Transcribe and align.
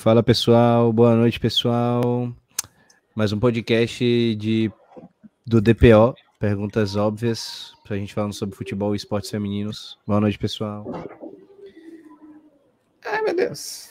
Fala 0.00 0.22
pessoal, 0.22 0.90
boa 0.94 1.14
noite 1.14 1.38
pessoal. 1.38 2.32
Mais 3.14 3.34
um 3.34 3.38
podcast 3.38 4.34
de 4.36 4.72
do 5.46 5.60
DPO, 5.60 6.14
perguntas 6.38 6.96
óbvias 6.96 7.74
pra 7.84 7.98
gente 7.98 8.14
falando 8.14 8.32
sobre 8.32 8.56
futebol 8.56 8.94
e 8.94 8.96
esportes 8.96 9.28
femininos. 9.28 9.98
Boa 10.06 10.18
noite 10.18 10.38
pessoal. 10.38 10.86
Ai 13.04 13.20
meu 13.20 13.36
Deus. 13.36 13.90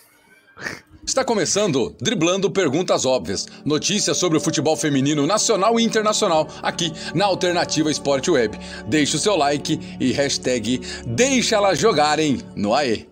Está 1.05 1.23
começando 1.23 1.95
Driblando 2.01 2.49
Perguntas 2.49 3.05
Óbvias. 3.05 3.45
Notícias 3.63 4.17
sobre 4.17 4.39
o 4.39 4.41
futebol 4.41 4.75
feminino 4.75 5.27
nacional 5.27 5.79
e 5.79 5.83
internacional, 5.83 6.47
aqui 6.63 6.91
na 7.13 7.25
Alternativa 7.25 7.91
Esporte 7.91 8.31
Web. 8.31 8.57
Deixe 8.87 9.15
o 9.15 9.19
seu 9.19 9.35
like 9.35 9.79
e 9.99 10.11
hashtag 10.11 10.81
Deixa 11.05 11.55
elas 11.55 11.77
jogarem 11.77 12.39
no 12.55 12.73
AE. 12.73 13.07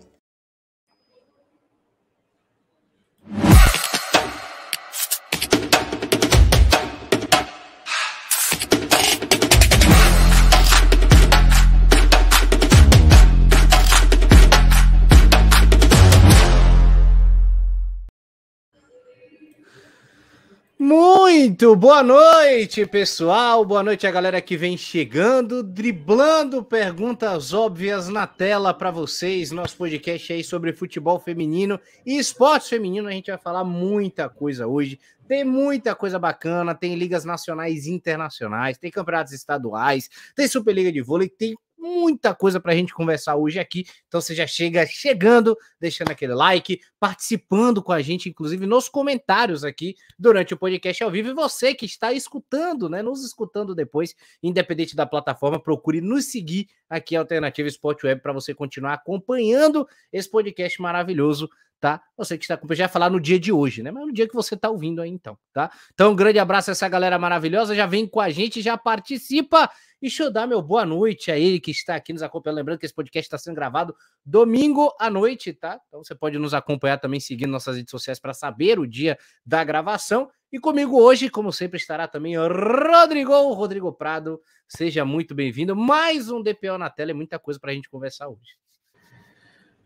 Muito 21.47 21.77
boa 21.77 22.03
noite, 22.03 22.85
pessoal. 22.85 23.63
Boa 23.63 23.81
noite 23.81 24.05
a 24.05 24.11
galera 24.11 24.41
que 24.41 24.57
vem 24.57 24.75
chegando, 24.75 25.63
driblando 25.63 26.61
perguntas 26.61 27.53
óbvias 27.53 28.09
na 28.09 28.27
tela 28.27 28.73
para 28.73 28.91
vocês. 28.91 29.49
Nosso 29.49 29.77
podcast 29.77 30.33
aí 30.33 30.43
sobre 30.43 30.73
futebol 30.73 31.17
feminino 31.21 31.79
e 32.05 32.17
esporte 32.17 32.67
feminino. 32.67 33.07
A 33.07 33.13
gente 33.13 33.31
vai 33.31 33.37
falar 33.39 33.63
muita 33.63 34.27
coisa 34.27 34.67
hoje. 34.67 34.99
Tem 35.25 35.45
muita 35.45 35.95
coisa 35.95 36.19
bacana, 36.19 36.75
tem 36.75 36.95
ligas 36.95 37.23
nacionais 37.23 37.85
e 37.85 37.91
internacionais, 37.91 38.77
tem 38.77 38.91
campeonatos 38.91 39.31
estaduais, 39.31 40.09
tem 40.35 40.49
Superliga 40.49 40.91
de 40.91 41.01
vôlei, 41.01 41.29
tem 41.29 41.55
muita 41.87 42.35
coisa 42.35 42.59
para 42.59 42.73
a 42.73 42.75
gente 42.75 42.93
conversar 42.93 43.35
hoje 43.35 43.59
aqui. 43.59 43.85
Então 44.07 44.19
você 44.19 44.35
já 44.35 44.45
chega 44.45 44.85
chegando, 44.85 45.57
deixando 45.79 46.11
aquele 46.11 46.33
like, 46.33 46.79
participando 46.99 47.81
com 47.81 47.91
a 47.91 48.01
gente, 48.01 48.29
inclusive 48.29 48.65
nos 48.65 48.89
comentários 48.89 49.63
aqui 49.63 49.95
durante 50.17 50.53
o 50.53 50.57
podcast 50.57 51.03
ao 51.03 51.11
vivo. 51.11 51.29
E 51.29 51.33
você 51.33 51.73
que 51.73 51.85
está 51.85 52.11
escutando, 52.11 52.89
né? 52.89 53.01
Nos 53.01 53.23
escutando 53.23 53.73
depois, 53.73 54.15
independente 54.43 54.95
da 54.95 55.05
plataforma, 55.05 55.59
procure 55.59 56.01
nos 56.01 56.25
seguir 56.25 56.67
aqui 56.89 57.15
Alternativa 57.15 57.67
Sport 57.67 58.03
Web 58.03 58.21
para 58.21 58.33
você 58.33 58.53
continuar 58.53 58.93
acompanhando 58.93 59.87
esse 60.11 60.29
podcast 60.29 60.81
maravilhoso 60.81 61.49
tá? 61.79 62.01
Você 62.15 62.37
que 62.37 62.43
está 62.43 62.55
acompanhando, 62.55 62.79
já 62.79 62.87
falar 62.87 63.09
no 63.09 63.19
dia 63.19 63.39
de 63.39 63.51
hoje, 63.51 63.83
né? 63.83 63.91
Mas 63.91 64.05
no 64.05 64.13
dia 64.13 64.27
que 64.27 64.33
você 64.33 64.55
está 64.55 64.69
ouvindo 64.69 65.01
aí, 65.01 65.09
então, 65.09 65.37
tá? 65.53 65.71
Então, 65.93 66.11
um 66.11 66.15
grande 66.15 66.39
abraço 66.39 66.71
a 66.71 66.73
essa 66.73 66.87
galera 66.89 67.19
maravilhosa, 67.19 67.75
já 67.75 67.85
vem 67.85 68.07
com 68.07 68.19
a 68.19 68.29
gente, 68.29 68.61
já 68.61 68.77
participa. 68.77 69.69
E 70.01 70.07
deixa 70.07 70.23
eu 70.23 70.31
dar 70.31 70.47
meu 70.47 70.61
boa 70.61 70.85
noite 70.85 71.31
a 71.31 71.37
ele 71.37 71.59
que 71.59 71.71
está 71.71 71.95
aqui 71.95 72.13
nos 72.13 72.21
acompanhando. 72.21 72.57
Lembrando 72.57 72.79
que 72.79 72.85
esse 72.85 72.93
podcast 72.93 73.27
está 73.27 73.37
sendo 73.37 73.55
gravado 73.55 73.95
domingo 74.25 74.93
à 74.99 75.09
noite, 75.09 75.53
tá? 75.53 75.79
Então 75.87 76.03
você 76.03 76.15
pode 76.15 76.37
nos 76.37 76.53
acompanhar 76.53 76.97
também 76.99 77.19
seguindo 77.19 77.49
nossas 77.49 77.77
redes 77.77 77.91
sociais 77.91 78.19
para 78.19 78.33
saber 78.33 78.79
o 78.79 78.87
dia 78.87 79.17
da 79.45 79.63
gravação. 79.63 80.29
E 80.51 80.59
comigo 80.59 80.99
hoje, 80.99 81.29
como 81.29 81.51
sempre, 81.51 81.77
estará 81.77 82.07
também 82.07 82.37
o 82.37 82.47
Rodrigo, 82.47 83.53
Rodrigo 83.53 83.91
Prado. 83.91 84.39
Seja 84.67 85.03
muito 85.03 85.35
bem-vindo. 85.35 85.75
Mais 85.75 86.29
um 86.29 86.41
DPO 86.41 86.77
na 86.77 86.89
tela 86.89 87.11
e 87.11 87.13
muita 87.13 87.37
coisa 87.37 87.59
para 87.59 87.71
a 87.71 87.73
gente 87.73 87.89
conversar 87.89 88.29
hoje. 88.29 88.66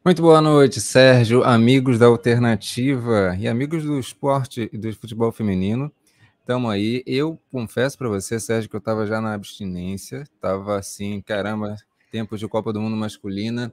Muito 0.03 0.19
boa 0.19 0.41
noite, 0.41 0.81
Sérgio, 0.81 1.43
amigos 1.43 1.99
da 1.99 2.07
Alternativa 2.07 3.37
e 3.39 3.47
amigos 3.47 3.83
do 3.83 3.99
esporte 3.99 4.67
e 4.73 4.75
do 4.75 4.91
futebol 4.95 5.31
feminino. 5.31 5.91
Estamos 6.39 6.71
aí. 6.71 7.03
Eu 7.05 7.39
confesso 7.51 7.99
para 7.99 8.09
você, 8.09 8.39
Sérgio, 8.39 8.67
que 8.67 8.75
eu 8.75 8.79
estava 8.79 9.05
já 9.05 9.21
na 9.21 9.35
abstinência, 9.35 10.23
estava 10.23 10.79
assim, 10.79 11.21
caramba, 11.21 11.75
tempos 12.11 12.39
de 12.39 12.47
Copa 12.47 12.73
do 12.73 12.81
Mundo 12.81 12.97
masculina. 12.97 13.71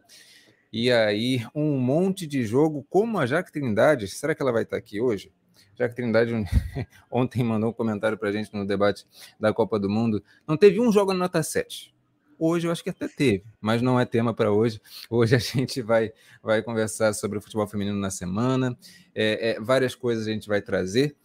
E 0.71 0.93
aí, 0.93 1.47
um 1.55 1.79
monte 1.79 2.27
de 2.27 2.45
jogo, 2.45 2.85
como 2.91 3.19
a 3.19 3.25
Jaque 3.25 3.51
Trindade, 3.51 4.07
será 4.07 4.35
que 4.35 4.43
ela 4.43 4.53
vai 4.53 4.65
estar 4.65 4.77
aqui 4.77 5.01
hoje? 5.01 5.33
Jaque 5.79 5.97
Trindade 5.97 6.33
ontem 7.11 7.43
mandou 7.43 7.71
um 7.71 7.73
comentário 7.73 8.19
para 8.19 8.29
a 8.29 8.33
gente 8.33 8.53
no 8.53 8.67
debate 8.67 9.07
da 9.41 9.51
Copa 9.55 9.79
do 9.79 9.89
Mundo. 9.89 10.23
Não 10.47 10.59
teve 10.59 10.79
um 10.79 10.93
jogo 10.93 11.15
na 11.15 11.21
nota 11.21 11.43
7. 11.43 11.97
Hoje 12.39 12.69
eu 12.69 12.73
acho 12.73 12.85
que 12.85 12.91
até 12.91 13.09
teve, 13.09 13.45
mas 13.61 13.83
não 13.83 13.99
é 13.99 14.05
tema 14.05 14.33
para 14.33 14.53
hoje. 14.53 14.81
Hoje 15.11 15.35
a 15.35 15.39
gente 15.39 15.83
vai, 15.83 16.13
vai 16.43 16.63
conversar 16.63 17.13
sobre 17.13 17.39
o 17.39 17.41
futebol 17.41 17.67
feminino 17.67 17.99
na 17.99 18.11
semana. 18.11 18.79
É, 19.15 19.51
é, 19.51 19.61
várias 19.61 19.95
coisas 19.95 20.27
a 20.27 20.31
gente 20.31 20.47
vai 20.47 20.63
trazer. 20.63 21.17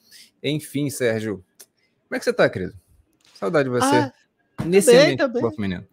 Enfim, 0.42 0.90
Sérgio, 0.90 1.44
como 2.08 2.16
é 2.16 2.20
que 2.20 2.26
você 2.26 2.32
está, 2.32 2.50
querido? 2.50 2.74
Saudade 3.36 3.70
de 3.70 3.76
você. 3.76 3.96
Ah, 3.96 4.14
nesse 4.66 4.92
bem, 4.92 5.00
ambiente 5.00 5.24
futebol 5.24 5.52
feminino. 5.52 5.88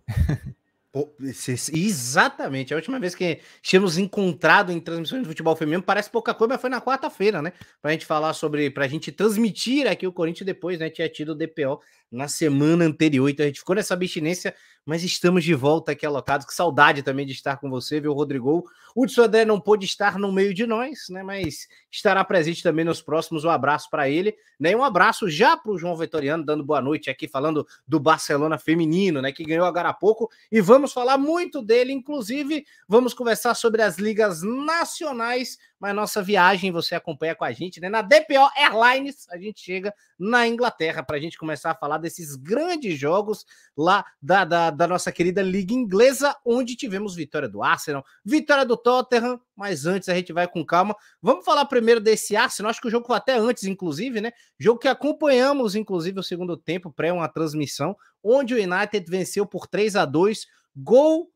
Exatamente. 1.72 2.74
A 2.74 2.76
última 2.76 2.98
vez 2.98 3.14
que 3.14 3.38
tínhamos 3.62 3.96
encontrado 3.96 4.72
em 4.72 4.80
transmissões 4.80 5.22
de 5.22 5.28
futebol 5.28 5.54
feminino 5.54 5.82
parece 5.82 6.10
pouca 6.10 6.34
coisa, 6.34 6.54
mas 6.54 6.60
foi 6.60 6.70
na 6.70 6.80
quarta-feira, 6.80 7.40
né? 7.40 7.52
Pra 7.80 7.92
gente 7.92 8.04
falar 8.04 8.32
sobre, 8.32 8.70
pra 8.70 8.88
gente 8.88 9.12
transmitir 9.12 9.86
aqui 9.86 10.06
o 10.06 10.12
Corinthians 10.12 10.46
depois, 10.46 10.80
né? 10.80 10.90
Tinha 10.90 11.08
tido 11.08 11.30
o 11.30 11.34
DPO 11.34 11.80
na 12.10 12.28
semana 12.28 12.84
anterior, 12.84 13.28
então 13.28 13.44
a 13.44 13.46
gente 13.46 13.60
ficou 13.60 13.76
nessa 13.76 13.94
abstinência, 13.94 14.54
mas 14.84 15.04
estamos 15.04 15.44
de 15.44 15.54
volta 15.54 15.92
aqui 15.92 16.04
alocados. 16.04 16.46
Que 16.46 16.54
saudade 16.54 17.02
também 17.02 17.26
de 17.26 17.32
estar 17.32 17.58
com 17.58 17.70
você, 17.70 18.00
viu, 18.00 18.12
Rodrigo? 18.12 18.64
O 18.94 19.02
Hudson 19.02 19.22
André 19.22 19.44
não 19.44 19.60
pôde 19.60 19.84
estar 19.84 20.18
no 20.18 20.32
meio 20.32 20.52
de 20.52 20.66
nós, 20.66 21.08
né? 21.10 21.22
Mas 21.22 21.68
estará 21.90 22.24
presente 22.24 22.62
também 22.62 22.84
nos 22.84 23.00
próximos. 23.00 23.44
Um 23.44 23.50
abraço 23.50 23.88
para 23.90 24.08
ele, 24.08 24.34
né? 24.58 24.74
Um 24.74 24.82
abraço 24.82 25.28
já 25.28 25.56
para 25.56 25.70
o 25.70 25.78
João 25.78 25.96
Vitoriano, 25.96 26.44
dando 26.44 26.64
boa 26.64 26.80
noite 26.80 27.10
aqui, 27.10 27.28
falando 27.28 27.66
do 27.86 28.00
Barcelona 28.00 28.58
feminino, 28.58 29.22
né? 29.22 29.30
Que 29.30 29.44
ganhou 29.44 29.66
agora 29.66 29.90
há 29.90 29.94
pouco. 29.94 30.30
E 30.50 30.60
vamos 30.60 30.92
falar 30.92 31.18
muito 31.18 31.62
dele, 31.62 31.92
inclusive, 31.92 32.64
vamos 32.88 33.14
conversar 33.14 33.54
sobre 33.54 33.82
as 33.82 33.98
ligas 33.98 34.42
nacionais 34.42 35.58
mas 35.80 35.94
nossa 35.94 36.22
viagem 36.22 36.70
você 36.70 36.94
acompanha 36.94 37.34
com 37.34 37.42
a 37.42 37.52
gente, 37.52 37.80
né? 37.80 37.88
Na 37.88 38.02
DPO 38.02 38.50
Airlines, 38.54 39.26
a 39.30 39.38
gente 39.38 39.62
chega 39.62 39.94
na 40.18 40.46
Inglaterra 40.46 41.02
para 41.02 41.16
a 41.16 41.20
gente 41.20 41.38
começar 41.38 41.70
a 41.70 41.74
falar 41.74 41.96
desses 41.96 42.36
grandes 42.36 42.98
jogos 42.98 43.46
lá 43.74 44.04
da, 44.20 44.44
da, 44.44 44.70
da, 44.70 44.86
nossa 44.86 45.10
querida 45.10 45.40
Liga 45.40 45.72
Inglesa, 45.72 46.36
onde 46.44 46.76
tivemos 46.76 47.14
vitória 47.14 47.48
do 47.48 47.62
Arsenal, 47.62 48.04
vitória 48.22 48.66
do 48.66 48.76
Tottenham, 48.76 49.40
mas 49.56 49.86
antes 49.86 50.10
a 50.10 50.14
gente 50.14 50.34
vai 50.34 50.46
com 50.46 50.64
calma. 50.64 50.94
Vamos 51.22 51.46
falar 51.46 51.64
primeiro 51.64 52.00
desse 52.00 52.36
Arsenal, 52.36 52.68
acho 52.68 52.80
que 52.80 52.88
o 52.88 52.90
jogo 52.90 53.06
foi 53.06 53.16
até 53.16 53.38
antes, 53.38 53.64
inclusive, 53.64 54.20
né? 54.20 54.32
Jogo 54.58 54.78
que 54.78 54.88
acompanhamos, 54.88 55.74
inclusive, 55.74 56.20
o 56.20 56.22
segundo 56.22 56.58
tempo, 56.58 56.92
pré 56.92 57.10
uma 57.10 57.28
transmissão, 57.28 57.96
onde 58.22 58.54
o 58.54 58.58
United 58.58 59.10
venceu 59.10 59.46
por 59.46 59.66
3 59.66 59.96
a 59.96 60.04
2 60.04 60.46
gol, 60.76 61.32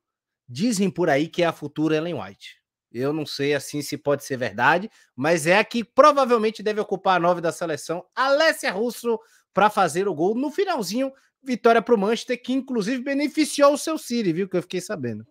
dizem 0.46 0.90
por 0.90 1.08
aí 1.08 1.28
que 1.28 1.42
é 1.42 1.46
a 1.46 1.52
futura 1.52 1.96
Ellen 1.96 2.20
White. 2.20 2.63
Eu 2.94 3.12
não 3.12 3.26
sei 3.26 3.54
assim 3.54 3.82
se 3.82 3.98
pode 3.98 4.24
ser 4.24 4.36
verdade, 4.36 4.88
mas 5.16 5.48
é 5.48 5.58
a 5.58 5.64
que 5.64 5.82
provavelmente 5.82 6.62
deve 6.62 6.80
ocupar 6.80 7.16
a 7.16 7.20
nove 7.20 7.40
da 7.40 7.50
seleção, 7.50 8.04
Alessia 8.14 8.70
Russo, 8.70 9.18
para 9.52 9.68
fazer 9.68 10.06
o 10.06 10.14
gol 10.14 10.36
no 10.36 10.50
finalzinho. 10.50 11.12
Vitória 11.42 11.82
para 11.82 11.94
o 11.94 11.98
Manchester, 11.98 12.40
que 12.40 12.52
inclusive 12.52 13.02
beneficiou 13.02 13.74
o 13.74 13.78
seu 13.78 13.98
City, 13.98 14.32
viu? 14.32 14.48
Que 14.48 14.56
eu 14.56 14.62
fiquei 14.62 14.80
sabendo. 14.80 15.26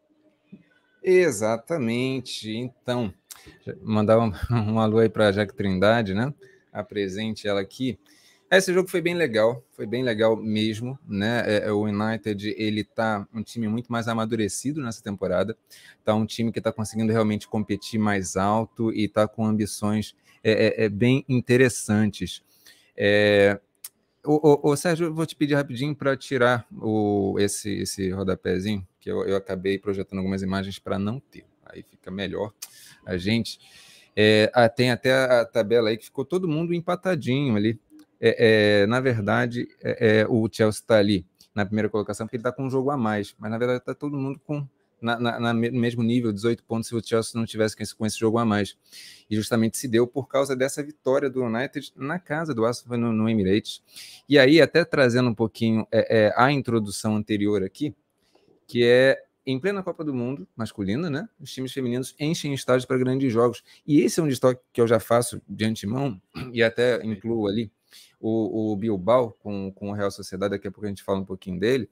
Exatamente. 1.02 2.52
Então, 2.52 3.13
mandar 3.81 4.19
um, 4.19 4.31
um 4.52 4.79
alô 4.79 5.00
aí 5.00 5.09
para 5.09 5.29
a 5.29 5.31
Jack 5.31 5.56
Trindade, 5.56 6.13
né? 6.13 6.34
Apresente 6.72 7.47
ela 7.47 7.62
aqui. 7.62 7.97
Esse 8.58 8.74
jogo 8.74 8.88
foi 8.88 9.02
bem 9.02 9.16
legal, 9.16 9.64
foi 9.72 9.86
bem 9.88 10.03
legal 10.03 10.36
mesmo, 10.36 11.00
né? 11.08 11.44
É, 11.46 11.68
é, 11.68 11.72
o 11.72 11.86
United 11.86 12.53
ele 12.58 12.84
tá 12.84 13.28
um 13.34 13.41
time 13.41 13.68
muito 13.68 13.91
mais 13.91 14.08
amadurecido 14.08 14.81
nessa 14.81 15.02
temporada, 15.02 15.58
tá 16.03 16.14
um 16.14 16.25
time 16.25 16.52
que 16.52 16.59
está 16.59 16.72
conseguindo 16.72 17.12
realmente 17.12 17.47
competir 17.47 18.00
mais 18.00 18.35
alto 18.35 18.94
e 18.94 19.08
tá 19.08 19.28
com 19.28 19.46
ambições 19.46 20.16
é, 20.44 20.84
é, 20.84 20.85
é 20.85 20.90
bem 20.90 21.26
interessantes. 21.28 22.44
É, 22.96 23.59
o, 24.23 24.67
o, 24.67 24.72
o, 24.72 24.78
Sérgio, 24.78 25.14
vou 25.14 25.26
te 25.26 25.35
pedir 25.35 25.55
rapidinho 25.55 25.96
para 25.96 26.16
tirar 26.16 26.66
o, 26.72 27.35
esse, 27.40 27.72
esse 27.79 28.11
rodapézinho, 28.11 28.88
que 29.00 29.09
eu, 29.09 29.26
eu 29.26 29.35
acabei 29.35 29.79
projetando 29.79 30.20
algumas 30.20 30.41
imagens 30.41 30.78
para 30.78 31.00
não 31.00 31.20
ter. 31.20 31.44
Aí 31.66 31.82
fica 31.82 32.11
melhor 32.11 32.53
a 33.05 33.17
gente. 33.17 33.59
É, 34.16 34.52
ah, 34.53 34.70
tem 34.70 34.91
até 34.91 35.11
a 35.11 35.44
tabela 35.44 35.90
aí 35.90 35.97
que 35.97 36.05
ficou 36.05 36.23
todo 36.23 36.47
mundo 36.47 36.73
empatadinho 36.73 37.55
ali 37.55 37.79
é, 38.25 38.84
é, 38.84 38.87
na 38.87 39.02
verdade, 39.02 39.67
é, 39.84 40.22
é 40.22 40.28
o 40.28 40.47
Chelsea 40.49 40.79
está 40.79 40.97
ali 40.97 41.25
na 41.53 41.66
primeira 41.66 41.90
colocação 41.90 42.25
porque 42.25 42.37
ele 42.37 42.41
está 42.41 42.53
com 42.53 42.66
um 42.66 42.70
jogo 42.70 42.90
a 42.90 42.97
mais, 42.97 43.35
mas 43.37 43.52
na 43.52 43.58
verdade 43.58 43.79
está 43.79 43.93
todo 43.93 44.17
mundo 44.17 44.40
com 44.46 44.66
no 45.03 45.53
mesmo 45.53 46.02
nível, 46.02 46.31
18 46.31 46.64
pontos, 46.64 46.87
se 46.87 46.96
o 46.96 47.03
Chelsea 47.03 47.37
não 47.37 47.46
tivesse 47.46 47.75
com 47.75 47.84
esse, 47.84 47.93
com 47.93 48.05
esse, 48.05 48.17
jogo 48.17 48.37
a 48.37 48.46
mais. 48.46 48.78
E 49.29 49.35
justamente 49.35 49.78
se 49.78 49.85
deu 49.85 50.08
por 50.08 50.29
causa 50.29 50.55
dessa 50.55 50.81
vitória 50.81 51.29
do 51.29 51.43
United 51.43 51.91
na 51.97 52.17
casa 52.17 52.53
do 52.53 52.66
Arsenal 52.66 52.97
no, 52.97 53.11
no 53.11 53.29
Emirates. 53.29 53.84
E 54.29 54.40
aí, 54.40 54.61
até 54.61 54.85
trazendo 54.85 55.29
um 55.29 55.35
pouquinho 55.35 55.85
é, 55.91 56.28
é, 56.28 56.34
a 56.37 56.49
introdução 56.53 57.17
anterior 57.17 57.61
aqui, 57.64 57.93
que 58.66 58.85
é 58.85 59.22
em 59.46 59.59
plena 59.59 59.84
Copa 59.84 60.05
do 60.05 60.14
Mundo 60.14 60.47
masculina, 60.55 61.09
né? 61.09 61.28
Os 61.37 61.52
times 61.52 61.73
femininos 61.73 62.16
enchem 62.17 62.53
estádios 62.53 62.85
para 62.85 62.97
grandes 62.97 63.34
jogos. 63.34 63.61
E 63.85 63.99
esse 63.99 64.22
é 64.22 64.23
um 64.23 64.28
destaque 64.29 64.61
que 64.72 64.79
eu 64.79 64.87
já 64.87 65.02
faço 65.02 65.41
de 65.49 65.66
antemão, 65.66 66.22
e 66.53 66.64
até 66.64 67.05
incluo 67.05 67.46
ali 67.46 67.69
o, 68.23 68.72
o 68.72 68.75
Bilbao 68.78 69.35
com, 69.43 69.70
com 69.73 69.90
o 69.90 69.93
Real 69.93 70.09
Sociedade, 70.09 70.52
daqui 70.52 70.66
a 70.66 70.72
pouco 70.72 70.85
a 70.85 70.90
gente 70.90 71.03
fala 71.03 71.20
um 71.20 71.25
pouquinho 71.25 71.59
dele, 71.59 71.90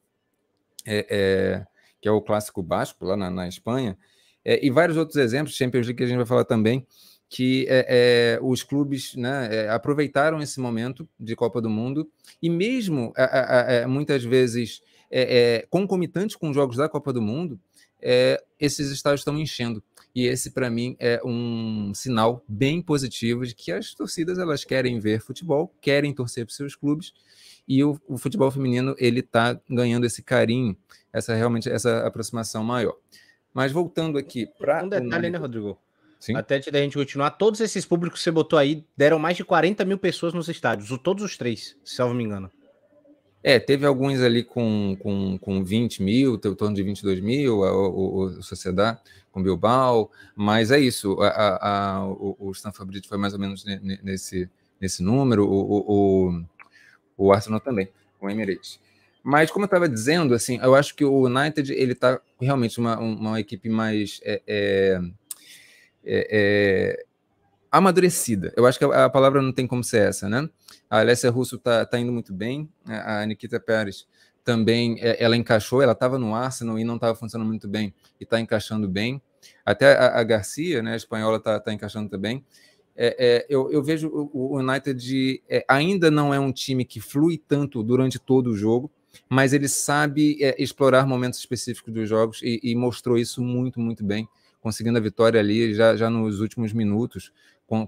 é, 0.85 1.05
é, 1.09 1.67
que 1.99 2.07
é 2.07 2.11
o 2.11 2.21
clássico 2.21 2.63
basco 2.63 3.03
lá 3.03 3.17
na, 3.17 3.29
na 3.29 3.47
Espanha, 3.49 3.97
é, 4.45 4.65
e 4.65 4.71
vários 4.71 4.97
outros 4.97 5.17
exemplos, 5.17 5.55
Champions 5.55 5.85
League 5.85 5.97
que 5.97 6.03
a 6.03 6.07
gente 6.07 6.15
vai 6.15 6.25
falar 6.25 6.45
também, 6.45 6.87
que 7.27 7.65
é, 7.69 8.37
é, 8.37 8.39
os 8.41 8.63
clubes 8.63 9.13
né, 9.15 9.49
é, 9.51 9.69
aproveitaram 9.69 10.41
esse 10.41 10.59
momento 10.59 11.07
de 11.19 11.35
Copa 11.35 11.61
do 11.61 11.69
Mundo 11.69 12.09
e 12.41 12.49
mesmo 12.49 13.13
muitas 13.87 14.23
vezes 14.23 14.81
concomitantes 15.69 16.37
com 16.37 16.49
os 16.49 16.55
jogos 16.55 16.77
da 16.77 16.87
Copa 16.87 17.11
do 17.11 17.21
Mundo, 17.21 17.59
esses 18.59 18.91
estádios 18.91 19.21
estão 19.21 19.37
enchendo. 19.37 19.83
E 20.13 20.25
esse, 20.25 20.51
para 20.51 20.69
mim, 20.69 20.95
é 20.99 21.21
um 21.23 21.93
sinal 21.93 22.43
bem 22.47 22.81
positivo 22.81 23.45
de 23.45 23.55
que 23.55 23.71
as 23.71 23.93
torcidas 23.93 24.37
elas 24.37 24.65
querem 24.65 24.99
ver 24.99 25.21
futebol, 25.21 25.73
querem 25.79 26.13
torcer 26.13 26.45
para 26.45 26.53
seus 26.53 26.75
clubes, 26.75 27.13
e 27.67 27.83
o, 27.83 27.99
o 28.07 28.17
futebol 28.17 28.51
feminino 28.51 28.93
ele 28.97 29.21
está 29.21 29.59
ganhando 29.69 30.05
esse 30.05 30.21
carinho, 30.21 30.75
essa 31.13 31.33
realmente 31.33 31.69
essa 31.69 32.05
aproximação 32.05 32.63
maior. 32.63 32.95
Mas 33.53 33.71
voltando 33.71 34.17
aqui 34.17 34.47
para. 34.57 34.83
Um 34.83 34.89
detalhe, 34.89 35.29
né, 35.29 35.37
Rodrigo? 35.37 35.79
Sim. 36.19 36.35
Até 36.35 36.57
antes 36.57 36.71
da 36.71 36.79
gente 36.79 36.97
continuar, 36.97 37.31
todos 37.31 37.61
esses 37.61 37.83
públicos 37.83 38.19
que 38.19 38.23
você 38.23 38.31
botou 38.31 38.59
aí 38.59 38.85
deram 38.95 39.17
mais 39.17 39.35
de 39.35 39.43
40 39.43 39.83
mil 39.85 39.97
pessoas 39.97 40.33
nos 40.33 40.47
estádios, 40.49 40.95
todos 41.01 41.23
os 41.23 41.35
três, 41.35 41.75
se 41.83 41.99
eu 41.99 42.07
não 42.07 42.13
me 42.13 42.23
engano. 42.23 42.51
É, 43.43 43.59
teve 43.59 43.85
alguns 43.85 44.21
ali 44.21 44.43
com, 44.43 44.95
com, 44.99 45.37
com 45.39 45.63
20 45.63 46.03
mil, 46.03 46.35
em 46.35 46.55
torno 46.55 46.75
de 46.75 46.83
22 46.83 47.19
mil, 47.21 47.63
a, 47.63 47.75
o, 47.75 48.17
o 48.17 48.43
Sociedade 48.43 48.99
com 49.31 49.41
Bilbao, 49.41 50.11
mas 50.35 50.71
é 50.71 50.79
isso, 50.79 51.17
a, 51.21 51.99
a 51.99 52.05
o, 52.05 52.35
o 52.37 52.51
Stanford 52.51 52.91
Bridge 52.91 53.07
foi 53.07 53.17
mais 53.17 53.33
ou 53.33 53.39
menos 53.39 53.63
nesse, 54.03 54.49
nesse 54.79 55.01
número, 55.01 55.47
o, 55.47 56.27
o, 56.27 56.43
o 57.17 57.31
Arsenal 57.31 57.59
também, 57.59 57.89
com 58.19 58.27
o 58.27 58.29
Emirates. 58.29 58.79
Mas 59.23 59.51
como 59.51 59.63
eu 59.63 59.67
estava 59.67 59.87
dizendo, 59.87 60.33
assim, 60.33 60.59
eu 60.61 60.75
acho 60.75 60.95
que 60.95 61.05
o 61.05 61.27
United 61.27 61.71
ele 61.71 61.93
está 61.93 62.19
realmente 62.39 62.79
uma, 62.79 62.99
uma 62.99 63.39
equipe 63.39 63.69
mais 63.69 64.19
é, 64.23 64.41
é, 64.47 65.01
é, 66.03 66.27
é, 66.31 67.05
amadurecida. 67.71 68.53
Eu 68.57 68.65
acho 68.65 68.77
que 68.77 68.83
a, 68.83 69.09
palavra 69.09 69.41
não 69.41 69.53
tem 69.53 69.65
como 69.65 69.83
ser 69.83 70.09
essa, 70.09 70.27
né? 70.27 70.47
A 70.89 70.99
Alessia 70.99 71.31
Russo 71.31 71.55
está 71.55 71.85
tá 71.85 71.97
indo 71.97 72.11
muito 72.11 72.33
bem, 72.33 72.69
a 72.85 73.25
Nikita 73.25 73.59
Pérez 73.59 74.05
também, 74.43 74.97
é, 74.99 75.23
ela 75.23 75.37
encaixou, 75.37 75.81
ela 75.81 75.93
estava 75.93 76.19
no 76.19 76.35
Arsenal 76.35 76.77
e 76.77 76.83
não 76.83 76.95
estava 76.95 77.15
funcionando 77.15 77.47
muito 77.47 77.67
bem, 77.67 77.93
e 78.19 78.23
está 78.23 78.39
encaixando 78.39 78.89
bem. 78.89 79.21
Até 79.65 79.95
a, 79.95 80.19
a, 80.19 80.23
Garcia, 80.23 80.83
né, 80.83 80.93
a 80.93 80.95
espanhola, 80.95 81.37
está 81.37 81.59
tá 81.59 81.71
encaixando 81.71 82.09
também. 82.09 82.43
É, 82.95 83.15
é, 83.17 83.45
eu, 83.49 83.71
eu, 83.71 83.81
vejo 83.81 84.09
o, 84.09 84.59
United 84.59 85.41
é, 85.47 85.63
ainda 85.67 86.11
não 86.11 86.33
é 86.33 86.39
um 86.39 86.51
time 86.51 86.83
que 86.83 86.99
flui 86.99 87.37
tanto 87.37 87.81
durante 87.81 88.19
todo 88.19 88.47
o 88.47 88.57
jogo, 88.57 88.91
mas 89.29 89.53
ele 89.53 89.67
sabe 89.67 90.37
é, 90.43 90.61
explorar 90.61 91.07
momentos 91.07 91.39
específicos 91.39 91.93
dos 91.93 92.09
jogos 92.09 92.41
e, 92.43 92.59
e 92.61 92.75
mostrou 92.75 93.17
isso 93.17 93.41
muito, 93.41 93.79
muito 93.79 94.03
bem 94.03 94.27
conseguindo 94.61 94.97
a 94.97 95.01
vitória 95.01 95.39
ali 95.39 95.73
já, 95.73 95.95
já 95.95 96.09
nos 96.09 96.39
últimos 96.39 96.71
minutos 96.71 97.33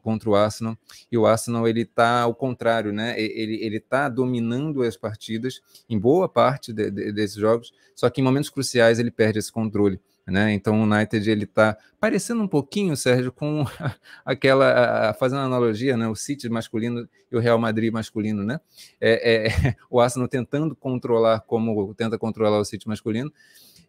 contra 0.02 0.30
o 0.30 0.36
Arsenal. 0.36 0.78
E 1.12 1.18
o 1.18 1.26
Arsenal 1.26 1.68
ele 1.68 1.82
está 1.82 2.22
ao 2.22 2.34
contrário, 2.34 2.92
né? 2.92 3.20
Ele 3.20 3.78
está 3.78 4.10
dominando 4.10 4.82
as 4.82 4.96
partidas 4.96 5.62
em 5.90 6.00
boa 6.00 6.30
parte 6.30 6.72
de, 6.72 6.90
de, 6.90 7.12
desses 7.12 7.36
jogos, 7.36 7.74
só 7.96 8.10
que 8.10 8.22
em 8.22 8.24
momentos 8.24 8.50
cruciais 8.50 9.00
ele 9.00 9.12
perde 9.12 9.40
esse 9.40 9.52
controle. 9.52 10.00
Né? 10.26 10.54
Então 10.54 10.80
o 10.80 10.84
United 10.84 11.30
ele 11.30 11.44
está 11.44 11.78
parecendo 12.00 12.42
um 12.42 12.48
pouquinho, 12.48 12.96
Sérgio, 12.96 13.30
com 13.30 13.66
aquela 14.24 15.14
fazendo 15.20 15.42
analogia, 15.42 15.98
né? 15.98 16.08
O 16.08 16.16
City 16.16 16.48
masculino 16.48 17.08
e 17.30 17.36
o 17.36 17.40
Real 17.40 17.60
Madrid 17.60 17.92
masculino, 17.92 18.42
né? 18.42 18.60
É, 19.02 19.48
é, 19.48 19.76
o 19.92 20.00
Arsenal 20.00 20.30
tentando 20.30 20.76
controlar 20.78 21.42
como 21.42 21.94
tenta 21.94 22.18
controlar 22.18 22.58
o 22.58 22.66
City 22.66 22.88
masculino 22.88 23.34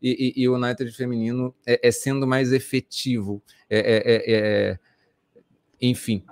e 0.06 0.46
o 0.48 0.54
United 0.54 0.90
feminino 0.92 1.54
é, 1.66 1.88
é, 1.88 1.90
sendo 1.90 2.26
mais 2.26 2.52
efetivo, 2.52 3.42
é, 3.70 3.78
é, 3.78 3.96
é, 3.96 4.22
é, 4.26 4.78
enfim, 5.80 6.24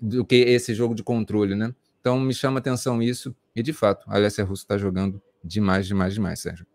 do 0.00 0.24
que 0.24 0.36
esse 0.36 0.74
jogo 0.74 0.94
de 0.94 1.02
controle, 1.02 1.54
né? 1.54 1.74
Então 2.00 2.18
me 2.18 2.34
chama 2.34 2.58
atenção 2.58 3.00
isso, 3.02 3.34
e 3.54 3.62
de 3.62 3.72
fato, 3.72 4.04
a 4.08 4.16
Alessia 4.16 4.44
Russo 4.44 4.62
está 4.62 4.76
jogando 4.76 5.22
demais, 5.44 5.86
demais, 5.86 6.14
demais, 6.14 6.40
Sérgio. 6.40 6.66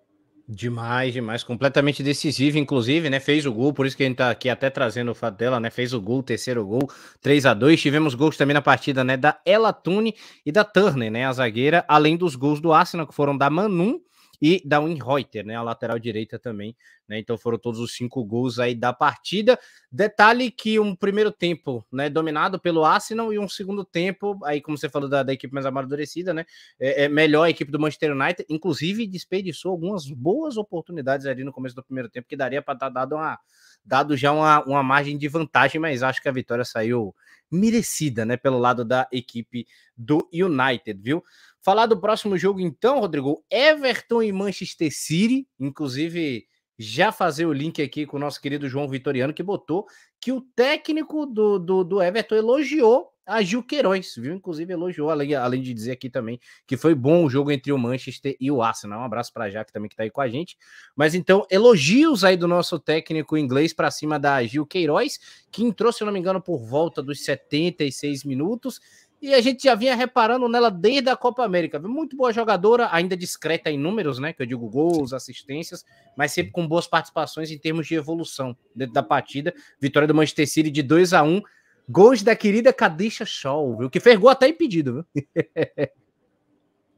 Demais, 0.50 1.12
demais, 1.12 1.44
completamente 1.44 2.02
decisivo, 2.02 2.58
inclusive, 2.58 3.10
né? 3.10 3.20
Fez 3.20 3.46
o 3.46 3.52
gol, 3.52 3.74
por 3.74 3.86
isso 3.86 3.98
que 3.98 4.04
a 4.04 4.06
gente 4.06 4.16
tá 4.16 4.32
aqui 4.32 4.48
até 4.48 4.70
trazendo 4.70 5.12
o 5.12 5.16
fato 5.16 5.36
dela, 5.36 5.60
né? 5.60 5.70
Fez 5.70 5.94
o 5.94 6.00
gol, 6.00 6.24
terceiro 6.24 6.66
gol, 6.66 6.90
3 7.20 7.46
a 7.46 7.54
2 7.54 7.82
Tivemos 7.82 8.16
gols 8.16 8.38
também 8.38 8.54
na 8.54 8.62
partida, 8.62 9.04
né? 9.04 9.18
Da 9.18 9.42
Ela 9.46 9.74
Tune 9.74 10.16
e 10.46 10.52
da 10.52 10.64
Turner, 10.64 11.12
né? 11.12 11.26
A 11.26 11.34
zagueira, 11.34 11.84
além 11.86 12.16
dos 12.16 12.38
gols 12.38 12.62
do 12.62 12.72
Arsenal, 12.72 13.06
que 13.06 13.14
foram 13.14 13.38
da 13.38 13.50
Manum 13.50 14.00
e 14.42 14.62
da 14.66 14.80
Winreuter, 14.80 15.46
né, 15.46 15.56
a 15.56 15.62
lateral 15.62 15.98
direita 15.98 16.38
também, 16.38 16.76
né, 17.08 17.20
então 17.20 17.38
foram 17.38 17.58
todos 17.58 17.80
os 17.80 17.96
cinco 17.96 18.24
gols 18.24 18.60
aí 18.60 18.76
da 18.76 18.94
partida. 18.94 19.60
Detalhe 19.92 20.52
que 20.52 20.80
um 20.80 20.96
primeiro 20.96 21.32
tempo, 21.32 21.86
né, 21.92 22.10
dominado 22.10 22.60
pelo 22.60 22.86
Arsenal 22.86 23.34
e 23.34 23.40
um 23.40 23.50
segundo 23.50 23.84
tempo, 23.84 24.40
aí 24.44 24.62
como 24.62 24.78
você 24.78 24.90
falou 24.90 25.10
da, 25.10 25.24
da 25.24 25.34
equipe 25.34 25.54
mais 25.54 25.66
amadurecida, 25.66 26.34
né, 26.34 26.46
é, 26.80 27.04
é, 27.06 27.10
melhor 27.10 27.44
a 27.44 27.50
equipe 27.50 27.72
do 27.72 27.80
Manchester 27.80 28.16
United, 28.16 28.46
inclusive 28.50 29.08
desperdiçou 29.08 29.72
algumas 29.72 30.06
boas 30.08 30.58
oportunidades 30.58 31.26
ali 31.26 31.44
no 31.44 31.52
começo 31.52 31.76
do 31.76 31.84
primeiro 31.84 32.10
tempo, 32.10 32.28
que 32.28 32.36
daria 32.36 32.62
para 32.62 32.74
estar 32.74 32.88
tá 32.88 33.00
dado 33.02 33.16
uma 33.16 33.40
dado 33.86 34.18
já 34.18 34.34
uma, 34.34 34.64
uma 34.66 34.84
margem 34.84 35.18
de 35.18 35.30
vantagem, 35.30 35.80
mas 35.80 36.04
acho 36.04 36.22
que 36.22 36.28
a 36.28 36.32
vitória 36.32 36.66
saiu 36.66 37.16
merecida, 37.50 38.26
né, 38.26 38.36
pelo 38.36 38.60
lado 38.60 38.84
da 38.84 39.08
equipe 39.12 39.66
do 39.96 40.28
United, 40.34 41.02
viu? 41.02 41.24
Falar 41.62 41.86
do 41.86 42.00
próximo 42.00 42.38
jogo, 42.38 42.60
então, 42.60 43.00
Rodrigo. 43.00 43.44
Everton 43.52 44.24
e 44.24 44.32
Manchester 44.32 44.90
City. 44.92 45.48
Inclusive, 45.60 46.48
já 46.78 47.12
fazer 47.12 47.46
o 47.46 47.54
link 47.54 47.82
aqui 47.82 48.06
com 48.06 48.18
o 48.18 48.20
nosso 48.20 48.40
querido 48.40 48.70
João 48.70 48.88
Vitoriano, 48.88 49.34
que 49.34 49.44
botou 49.44 49.86
que 50.20 50.32
o 50.32 50.42
técnico 50.42 51.26
do, 51.26 51.58
do, 51.60 51.84
do 51.84 52.02
Everton 52.02 52.36
elogiou 52.36 53.12
a 53.28 53.42
Gil 53.42 53.62
Queiroz, 53.62 54.16
viu? 54.16 54.34
Inclusive 54.34 54.72
elogiou, 54.72 55.10
além, 55.10 55.36
além 55.36 55.62
de 55.62 55.74
dizer 55.74 55.92
aqui 55.92 56.10
também 56.10 56.40
que 56.66 56.78
foi 56.78 56.96
bom 56.96 57.26
o 57.26 57.30
jogo 57.30 57.52
entre 57.52 57.74
o 57.74 57.78
Manchester 57.78 58.38
e 58.40 58.50
o 58.50 58.62
Arsenal. 58.62 59.02
Um 59.02 59.04
abraço 59.04 59.34
para 59.34 59.46
a 59.46 59.50
Jaque 59.50 59.74
também 59.74 59.90
que 59.90 59.94
está 59.94 60.04
aí 60.04 60.10
com 60.10 60.22
a 60.22 60.30
gente. 60.30 60.58
Mas 60.96 61.14
então, 61.14 61.46
elogios 61.52 62.24
aí 62.24 62.38
do 62.38 62.48
nosso 62.48 62.80
técnico 62.80 63.38
inglês 63.38 63.74
para 63.74 63.92
cima 63.92 64.18
da 64.18 64.42
Gil 64.44 64.66
Queiroz, 64.66 65.20
que 65.52 65.62
entrou, 65.62 65.92
se 65.92 66.02
eu 66.02 66.06
não 66.06 66.14
me 66.14 66.20
engano, 66.20 66.42
por 66.42 66.60
volta 66.60 67.04
dos 67.04 67.26
76 67.26 68.24
minutos 68.24 68.80
e 69.22 69.34
a 69.34 69.42
gente 69.42 69.64
já 69.64 69.74
vinha 69.76 69.96
reparando 69.96 70.48
nela 70.48 70.70
desde 70.70 71.10
a 71.10 71.16
Copa 71.16 71.44
América. 71.44 71.80
Muito 71.80 72.16
boa 72.16 72.32
jogadora, 72.32 72.90
ainda 72.92 73.18
discreta 73.18 73.70
em 73.70 73.78
números, 73.78 74.20
né? 74.20 74.34
Que 74.34 74.44
eu 74.44 74.46
digo 74.46 74.70
gols, 74.70 75.14
assistências, 75.14 75.84
mas 76.16 76.32
sempre 76.32 76.52
com 76.52 76.68
boas 76.68 76.88
participações 76.88 77.50
em 77.50 77.58
termos 77.58 77.88
de 77.88 77.96
evolução 77.96 78.56
dentro 78.76 78.94
da 78.94 79.04
partida. 79.04 79.54
Vitória 79.80 80.08
do 80.08 80.14
Manchester 80.14 80.48
City 80.48 80.70
de 80.70 80.84
2 80.84 81.14
a 81.14 81.24
1 81.24 81.42
Gols 81.90 82.22
da 82.22 82.36
querida 82.36 82.74
Kadisha 82.74 83.26
Shaw, 83.26 83.78
viu? 83.78 83.90
Que 83.90 84.02
fez 84.02 84.20
gol 84.20 84.30
até 84.30 84.48
impedido, 84.48 85.06
viu? 85.14 85.26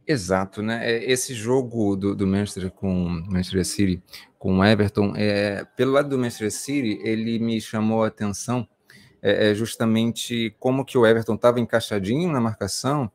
Exato, 0.07 0.63
né? 0.63 0.91
É, 0.91 1.11
esse 1.11 1.35
jogo 1.35 1.95
do, 1.95 2.15
do 2.15 2.25
Manchester 2.25 2.71
com 2.71 3.07
Manchester 3.29 3.63
City, 3.63 4.03
com 4.39 4.65
Everton, 4.65 5.13
é, 5.15 5.63
pelo 5.75 5.91
lado 5.91 6.09
do 6.09 6.17
Manchester 6.17 6.51
City, 6.51 6.99
ele 7.03 7.37
me 7.37 7.61
chamou 7.61 8.03
a 8.03 8.07
atenção 8.07 8.67
é, 9.21 9.51
é, 9.51 9.55
justamente 9.55 10.55
como 10.59 10.85
que 10.85 10.97
o 10.97 11.05
Everton 11.05 11.35
estava 11.35 11.59
encaixadinho 11.59 12.31
na 12.31 12.39
marcação, 12.39 13.11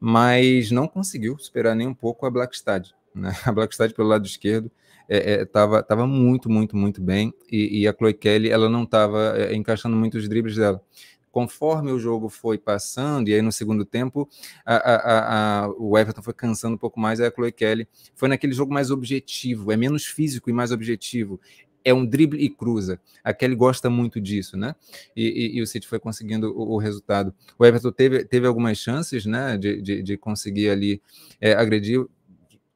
mas 0.00 0.70
não 0.70 0.88
conseguiu 0.88 1.38
superar 1.38 1.74
nem 1.74 1.86
um 1.86 1.94
pouco 1.94 2.26
a 2.26 2.30
Blackstad. 2.30 2.90
Né? 3.14 3.32
A 3.46 3.52
Blackstad 3.52 3.92
pelo 3.94 4.08
lado 4.08 4.26
esquerdo 4.26 4.70
estava 5.08 5.76
é, 5.76 5.80
é, 5.80 5.82
tava 5.82 6.06
muito, 6.06 6.50
muito, 6.50 6.76
muito 6.76 7.00
bem, 7.00 7.32
e, 7.50 7.82
e, 7.82 7.88
a 7.88 7.92
Chloe 7.92 8.14
Kelly 8.14 8.48
ela 8.50 8.68
não 8.68 8.84
estava 8.84 9.34
é, 9.36 9.54
encaixando 9.54 9.96
muito 9.96 10.16
os 10.16 10.28
dribles 10.28 10.56
dela. 10.56 10.82
Conforme 11.30 11.90
o 11.90 11.98
jogo 11.98 12.28
foi 12.28 12.56
passando, 12.56 13.28
e 13.28 13.34
aí 13.34 13.42
no 13.42 13.50
segundo 13.50 13.84
tempo, 13.84 14.28
a, 14.64 14.76
a, 14.76 15.64
a, 15.64 15.68
o 15.76 15.98
Everton 15.98 16.22
foi 16.22 16.32
cansando 16.32 16.76
um 16.76 16.78
pouco 16.78 16.98
mais, 17.00 17.18
e 17.18 17.24
a 17.24 17.30
Chloe 17.30 17.50
Kelly 17.50 17.88
foi 18.14 18.28
naquele 18.28 18.52
jogo 18.52 18.72
mais 18.72 18.90
objetivo, 18.90 19.72
é 19.72 19.76
menos 19.76 20.04
físico 20.06 20.48
e 20.48 20.52
mais 20.52 20.70
objetivo 20.70 21.40
é 21.84 21.92
um 21.92 22.06
drible 22.06 22.42
e 22.42 22.48
cruza. 22.48 22.98
A 23.22 23.34
Kelly 23.34 23.54
gosta 23.54 23.90
muito 23.90 24.20
disso, 24.20 24.56
né? 24.56 24.74
E, 25.14 25.26
e, 25.26 25.58
e 25.58 25.62
o 25.62 25.66
City 25.66 25.86
foi 25.86 25.98
conseguindo 25.98 26.50
o, 26.50 26.74
o, 26.74 26.78
resultado. 26.78 27.34
O 27.58 27.64
Everton 27.66 27.92
teve, 27.92 28.24
teve 28.24 28.46
algumas 28.46 28.78
chances, 28.78 29.26
né, 29.26 29.58
de, 29.58 29.82
de, 29.82 30.02
de 30.02 30.16
conseguir 30.16 30.70
ali 30.70 31.02
é, 31.40 31.52
agredir 31.52 32.04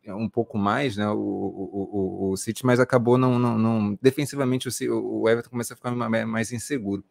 um 0.06 0.28
pouco 0.28 0.56
mais, 0.56 0.96
né, 0.96 1.08
o, 1.08 1.18
o, 1.18 2.28
o, 2.28 2.30
o 2.30 2.36
City, 2.36 2.64
mas 2.64 2.80
acabou 2.80 3.18
não, 3.18 3.38
não, 3.38 3.58
não 3.58 3.98
defensivamente 4.00 4.68
o, 4.88 5.20
o 5.20 5.28
Everton 5.28 5.50
começa 5.50 5.74
a 5.74 5.76
ficar 5.76 5.90
mais 5.94 6.52
inseguro. 6.52 7.04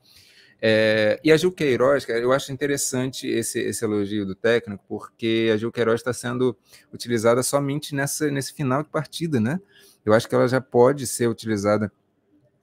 É, 0.59 1.19
e 1.23 1.31
a 1.31 1.37
Gil 1.37 1.51
Queiroz, 1.51 2.03
cara, 2.05 2.19
eu 2.19 2.31
acho 2.31 2.51
interessante 2.51 3.27
esse, 3.27 3.59
esse 3.59 3.85
elogio 3.85 4.25
do 4.25 4.33
técnico, 4.33 4.83
porque 4.87 5.51
a 5.53 5.57
Gil 5.57 5.71
Queiroz 5.71 5.99
está 6.01 6.11
sendo 6.11 6.57
utilizada 6.91 7.43
somente 7.43 7.93
nessa, 7.93 8.31
nesse 8.31 8.53
final 8.53 8.81
de 8.81 8.89
partida, 8.89 9.39
né? 9.39 9.59
Eu 10.07 10.13
acho 10.13 10.27
que 10.27 10.33
ela 10.33 10.47
já 10.47 10.61
pode 10.61 11.05
ser 11.05 11.27
utilizada 11.27 11.91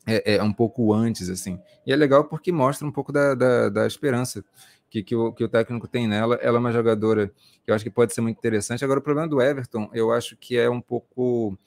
é, 0.06 0.36
é, 0.36 0.42
um 0.42 0.52
pouco 0.52 0.94
antes, 0.94 1.28
assim. 1.28 1.60
E 1.86 1.92
é 1.92 1.96
legal 1.96 2.24
porque 2.24 2.50
mostra 2.50 2.88
um 2.88 2.90
pouco 2.90 3.12
da, 3.12 3.34
da, 3.34 3.68
da 3.68 3.86
esperança 3.86 4.42
que, 4.88 5.02
que, 5.02 5.14
o, 5.14 5.30
que 5.30 5.44
o 5.44 5.48
técnico 5.48 5.86
tem 5.86 6.08
nela. 6.08 6.36
Ela 6.36 6.56
é 6.56 6.60
uma 6.60 6.72
jogadora 6.72 7.30
que 7.62 7.70
eu 7.70 7.74
acho 7.74 7.84
que 7.84 7.90
pode 7.90 8.14
ser 8.14 8.22
muito 8.22 8.38
interessante. 8.38 8.82
Agora, 8.82 8.98
o 8.98 9.02
problema 9.02 9.28
do 9.28 9.42
Everton, 9.42 9.90
eu 9.92 10.10
acho 10.10 10.38
que 10.38 10.56
é 10.56 10.70
um 10.70 10.80
pouco. 10.80 11.58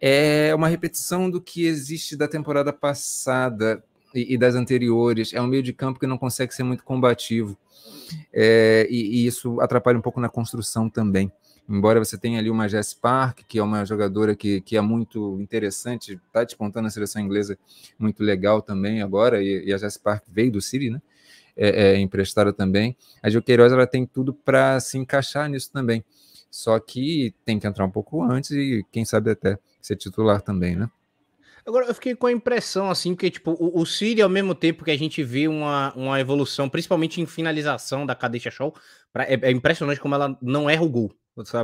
É 0.00 0.54
uma 0.54 0.68
repetição 0.68 1.28
do 1.28 1.40
que 1.40 1.66
existe 1.66 2.16
da 2.16 2.28
temporada 2.28 2.72
passada 2.72 3.82
e, 4.14 4.34
e 4.34 4.38
das 4.38 4.54
anteriores. 4.54 5.32
É 5.32 5.42
um 5.42 5.48
meio 5.48 5.62
de 5.64 5.72
campo 5.72 5.98
que 5.98 6.06
não 6.06 6.16
consegue 6.16 6.54
ser 6.54 6.62
muito 6.62 6.84
combativo. 6.84 7.58
É, 8.32 8.86
e, 8.88 9.22
e, 9.22 9.26
isso 9.26 9.60
atrapalha 9.60 9.98
um 9.98 10.02
pouco 10.02 10.20
na 10.20 10.28
construção 10.28 10.88
também. 10.88 11.32
Embora 11.68 11.98
você 11.98 12.18
tenha 12.18 12.38
ali 12.38 12.50
uma 12.50 12.68
Jess 12.68 12.92
Park, 12.92 13.40
que 13.46 13.58
é 13.58 13.62
uma 13.62 13.84
jogadora 13.84 14.34
que, 14.34 14.60
que 14.60 14.76
é 14.76 14.80
muito 14.80 15.40
interessante, 15.40 16.20
está 16.26 16.44
despontando 16.44 16.84
na 16.84 16.90
seleção 16.90 17.22
inglesa 17.22 17.58
muito 17.98 18.22
legal 18.22 18.60
também 18.60 19.00
agora, 19.00 19.42
e, 19.42 19.64
e 19.66 19.72
a 19.72 19.78
Jess 19.78 19.96
Park 19.96 20.24
veio 20.28 20.52
do 20.52 20.60
City, 20.60 20.90
né? 20.90 21.00
É, 21.54 21.92
é, 21.92 21.98
emprestada 21.98 22.52
também. 22.52 22.96
A 23.22 23.28
Gil 23.28 23.42
Queiroz 23.42 23.72
ela 23.72 23.86
tem 23.86 24.06
tudo 24.06 24.32
para 24.32 24.80
se 24.80 24.96
encaixar 24.96 25.50
nisso 25.50 25.70
também. 25.70 26.02
Só 26.50 26.78
que 26.78 27.34
tem 27.44 27.58
que 27.58 27.66
entrar 27.66 27.84
um 27.84 27.90
pouco 27.90 28.22
antes 28.22 28.50
e, 28.50 28.84
quem 28.90 29.04
sabe, 29.04 29.30
até 29.30 29.58
ser 29.80 29.96
titular 29.96 30.40
também, 30.40 30.76
né? 30.76 30.90
Agora, 31.64 31.86
eu 31.86 31.94
fiquei 31.94 32.16
com 32.16 32.26
a 32.26 32.32
impressão, 32.32 32.90
assim, 32.90 33.14
que, 33.14 33.30
tipo, 33.30 33.52
o, 33.52 33.80
o 33.80 33.86
Siri, 33.86 34.20
ao 34.20 34.28
mesmo 34.28 34.54
tempo 34.54 34.84
que 34.84 34.90
a 34.90 34.98
gente 34.98 35.22
vê 35.22 35.46
uma, 35.46 35.92
uma 35.94 36.20
evolução, 36.20 36.68
principalmente 36.68 37.20
em 37.20 37.26
finalização 37.26 38.04
da 38.04 38.16
Cadeixa 38.16 38.50
Show, 38.50 38.74
é, 39.14 39.34
é, 39.34 39.50
impressionante 39.50 40.00
como 40.00 40.14
ela 40.14 40.36
não 40.40 40.68
erra 40.68 40.82
o 40.82 40.88
gol. 40.88 41.14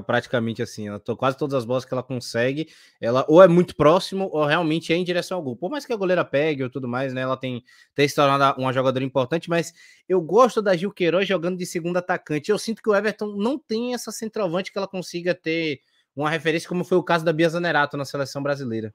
Praticamente 0.06 0.62
assim, 0.62 0.88
ela, 0.88 0.98
quase 0.98 1.36
todas 1.36 1.54
as 1.54 1.64
bolas 1.66 1.84
que 1.84 1.92
ela 1.92 2.02
consegue, 2.02 2.68
ela 2.98 3.26
ou 3.28 3.42
é 3.42 3.46
muito 3.46 3.76
próximo 3.76 4.30
ou 4.32 4.46
realmente 4.46 4.94
é 4.94 4.96
em 4.96 5.04
direção 5.04 5.36
ao 5.36 5.42
gol. 5.42 5.56
Por 5.56 5.70
mais 5.70 5.84
que 5.84 5.92
a 5.92 5.96
goleira 5.96 6.24
pegue 6.24 6.62
ou 6.62 6.70
tudo 6.70 6.88
mais, 6.88 7.12
né? 7.12 7.20
Ela 7.20 7.36
tem, 7.36 7.62
tem 7.94 8.08
se 8.08 8.14
tornado 8.14 8.58
uma 8.58 8.72
jogadora 8.72 9.04
importante, 9.04 9.50
mas 9.50 9.74
eu 10.08 10.22
gosto 10.22 10.62
da 10.62 10.74
Gil 10.74 10.90
Queiroz 10.90 11.28
jogando 11.28 11.58
de 11.58 11.66
segundo 11.66 11.98
atacante. 11.98 12.50
Eu 12.50 12.58
sinto 12.58 12.82
que 12.82 12.88
o 12.88 12.94
Everton 12.94 13.36
não 13.36 13.58
tem 13.58 13.92
essa 13.92 14.10
centroavante 14.10 14.72
que 14.72 14.78
ela 14.78 14.88
consiga 14.88 15.34
ter 15.34 15.82
uma 16.16 16.30
referência, 16.30 16.68
como 16.68 16.82
foi 16.82 16.96
o 16.96 17.02
caso 17.02 17.24
da 17.24 17.32
Bia 17.32 17.48
Zanerato 17.48 17.96
na 17.96 18.06
seleção 18.06 18.42
brasileira. 18.42 18.92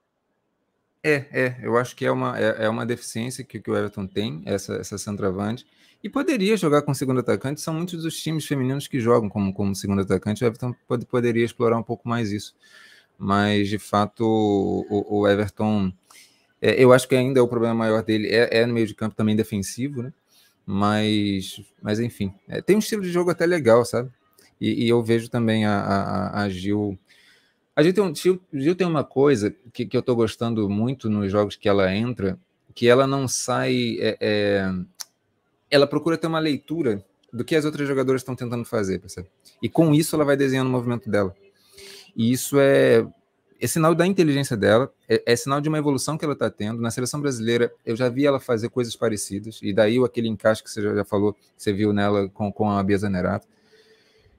É, 1.03 1.25
é, 1.31 1.57
eu 1.61 1.77
acho 1.77 1.95
que 1.95 2.05
é 2.05 2.11
uma, 2.11 2.39
é, 2.39 2.65
é 2.65 2.69
uma 2.69 2.85
deficiência 2.85 3.43
que, 3.43 3.59
que, 3.59 3.69
o 3.69 3.75
Everton 3.75 4.07
tem, 4.07 4.41
essa, 4.45 4.75
essa 4.75 4.97
centroavante, 4.97 5.65
e 6.03 6.09
poderia 6.09 6.57
jogar 6.57 6.81
com 6.81 6.93
segundo 6.93 7.21
atacante, 7.21 7.61
são 7.61 7.73
muitos 7.73 8.03
dos 8.03 8.21
times 8.21 8.45
femininos 8.45 8.87
que 8.87 8.99
jogam 8.99 9.29
como, 9.29 9.53
como 9.53 9.73
segundo 9.73 10.01
atacante, 10.01 10.43
o 10.43 10.47
Everton 10.47 10.75
pode, 10.85 11.05
poderia 11.05 11.45
explorar 11.45 11.77
um 11.77 11.83
pouco 11.83 12.09
mais 12.09 12.31
isso, 12.31 12.53
mas 13.17 13.69
de 13.69 13.79
fato 13.79 14.25
o, 14.25 15.19
o 15.21 15.27
Everton, 15.27 15.93
é, 16.61 16.83
eu 16.83 16.91
acho 16.91 17.07
que 17.07 17.15
ainda 17.15 17.39
é 17.39 17.43
o 17.43 17.47
problema 17.47 17.73
maior 17.73 18.03
dele, 18.03 18.27
é, 18.27 18.59
é, 18.59 18.65
no 18.65 18.73
meio 18.73 18.85
de 18.85 18.93
campo 18.93 19.15
também 19.15 19.35
defensivo, 19.35 20.03
né, 20.03 20.13
mas, 20.65 21.61
mas 21.81 22.01
enfim, 22.01 22.33
é, 22.49 22.61
tem 22.61 22.75
um 22.75 22.79
estilo 22.79 23.01
de 23.01 23.11
jogo 23.11 23.31
até 23.31 23.45
legal, 23.45 23.85
sabe, 23.85 24.11
e, 24.59 24.85
e 24.85 24.89
eu 24.89 25.01
vejo 25.01 25.29
também 25.29 25.65
a, 25.65 25.79
a, 25.79 26.43
a 26.43 26.49
Gil. 26.49 26.99
A 27.75 27.81
Gil 27.81 27.93
tem, 27.93 28.03
um, 28.03 28.13
Gil, 28.13 28.41
Gil 28.53 28.75
tem 28.75 28.85
uma 28.85 29.03
coisa 29.03 29.55
que, 29.73 29.85
que 29.85 29.97
eu 29.97 29.99
estou 29.99 30.15
gostando 30.15 30.69
muito 30.69 31.09
nos 31.09 31.31
jogos 31.31 31.55
que 31.55 31.67
ela 31.67 31.93
entra, 31.93 32.37
que 32.73 32.87
ela 32.87 33.05
não 33.05 33.27
sai. 33.27 33.97
É, 33.99 34.17
é, 34.19 34.73
ela 35.73 35.87
procura 35.87 36.17
ter 36.17 36.27
uma 36.27 36.39
leitura 36.39 37.03
do 37.31 37.43
que 37.43 37.55
as 37.55 37.65
outras 37.65 37.87
jogadoras 37.87 38.21
estão 38.21 38.35
tentando 38.35 38.63
fazer, 38.63 38.99
percebe? 38.99 39.27
E 39.61 39.67
com 39.67 39.93
isso 39.93 40.15
ela 40.15 40.23
vai 40.23 40.37
desenhando 40.37 40.67
o 40.67 40.71
movimento 40.71 41.09
dela. 41.09 41.35
E 42.15 42.31
isso 42.31 42.59
é, 42.59 43.03
é 43.59 43.65
sinal 43.65 43.95
da 43.95 44.05
inteligência 44.05 44.55
dela, 44.55 44.93
é, 45.09 45.23
é 45.25 45.35
sinal 45.35 45.59
de 45.59 45.67
uma 45.67 45.79
evolução 45.79 46.15
que 46.15 46.23
ela 46.23 46.35
está 46.35 46.47
tendo. 46.49 46.79
Na 46.79 46.91
seleção 46.91 47.19
brasileira, 47.19 47.73
eu 47.83 47.95
já 47.95 48.07
vi 48.07 48.25
ela 48.25 48.39
fazer 48.39 48.69
coisas 48.69 48.95
parecidas, 48.95 49.59
e 49.63 49.73
daí 49.73 49.97
aquele 50.03 50.27
encaixe 50.27 50.63
que 50.63 50.69
você 50.69 50.81
já, 50.81 50.93
já 50.93 51.03
falou, 51.03 51.35
você 51.57 51.73
viu 51.73 51.91
nela 51.91 52.29
com, 52.29 52.51
com 52.51 52.69
a 52.69 52.83
Bia 52.83 52.99
Zanerato. 52.99 53.47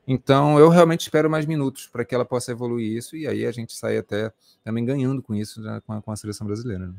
Então, 0.07 0.59
eu 0.59 0.69
realmente 0.69 1.01
espero 1.01 1.29
mais 1.29 1.47
minutos 1.47 1.89
para 1.89 2.05
que 2.05 2.15
ela 2.15 2.25
possa 2.25 2.53
evoluir 2.53 2.97
isso 2.97 3.17
e 3.17 3.27
aí 3.27 3.47
a 3.47 3.51
gente 3.51 3.75
sai 3.75 3.97
até 3.97 4.31
também 4.63 4.85
ganhando 4.85 5.23
com 5.23 5.35
isso 5.35 5.61
né, 5.63 5.81
com, 5.87 5.95
a, 5.95 6.03
com, 6.03 6.13
a, 6.13 6.17
seleção 6.17 6.47
brasileira. 6.47 6.87
Né? 6.87 6.95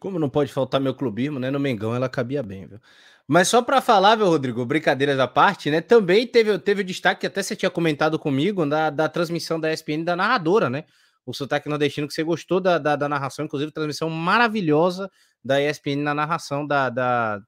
Como 0.00 0.18
não 0.18 0.28
pode 0.28 0.52
faltar 0.52 0.80
meu 0.80 0.92
clubismo, 0.92 1.38
né? 1.38 1.50
No 1.50 1.60
Mengão 1.60 1.94
ela 1.94 2.08
cabia 2.08 2.42
bem, 2.42 2.66
viu? 2.66 2.80
Mas 3.28 3.48
só 3.48 3.60
para 3.60 3.80
falar, 3.80 4.14
viu, 4.14 4.26
Rodrigo, 4.26 4.64
brincadeiras 4.64 5.18
à 5.18 5.26
parte, 5.26 5.68
né? 5.68 5.80
Também 5.80 6.26
teve, 6.26 6.56
teve 6.60 6.82
o 6.82 6.84
destaque 6.84 7.22
que 7.22 7.26
até 7.26 7.42
você 7.42 7.56
tinha 7.56 7.70
comentado 7.70 8.18
comigo 8.18 8.64
da, 8.64 8.88
da 8.88 9.08
transmissão 9.08 9.58
da 9.58 9.72
ESPN 9.72 10.04
da 10.04 10.14
narradora, 10.14 10.70
né? 10.70 10.84
O 11.24 11.32
sotaque 11.32 11.68
nordestino 11.68 12.06
que 12.06 12.14
você 12.14 12.22
gostou 12.22 12.60
da, 12.60 12.78
da, 12.78 12.94
da 12.94 13.08
narração, 13.08 13.44
inclusive 13.44 13.72
transmissão 13.72 14.08
maravilhosa 14.08 15.10
da 15.44 15.60
ESPN 15.60 15.96
na 15.96 16.14
narração 16.14 16.64
da. 16.64 16.88
da... 16.88 17.40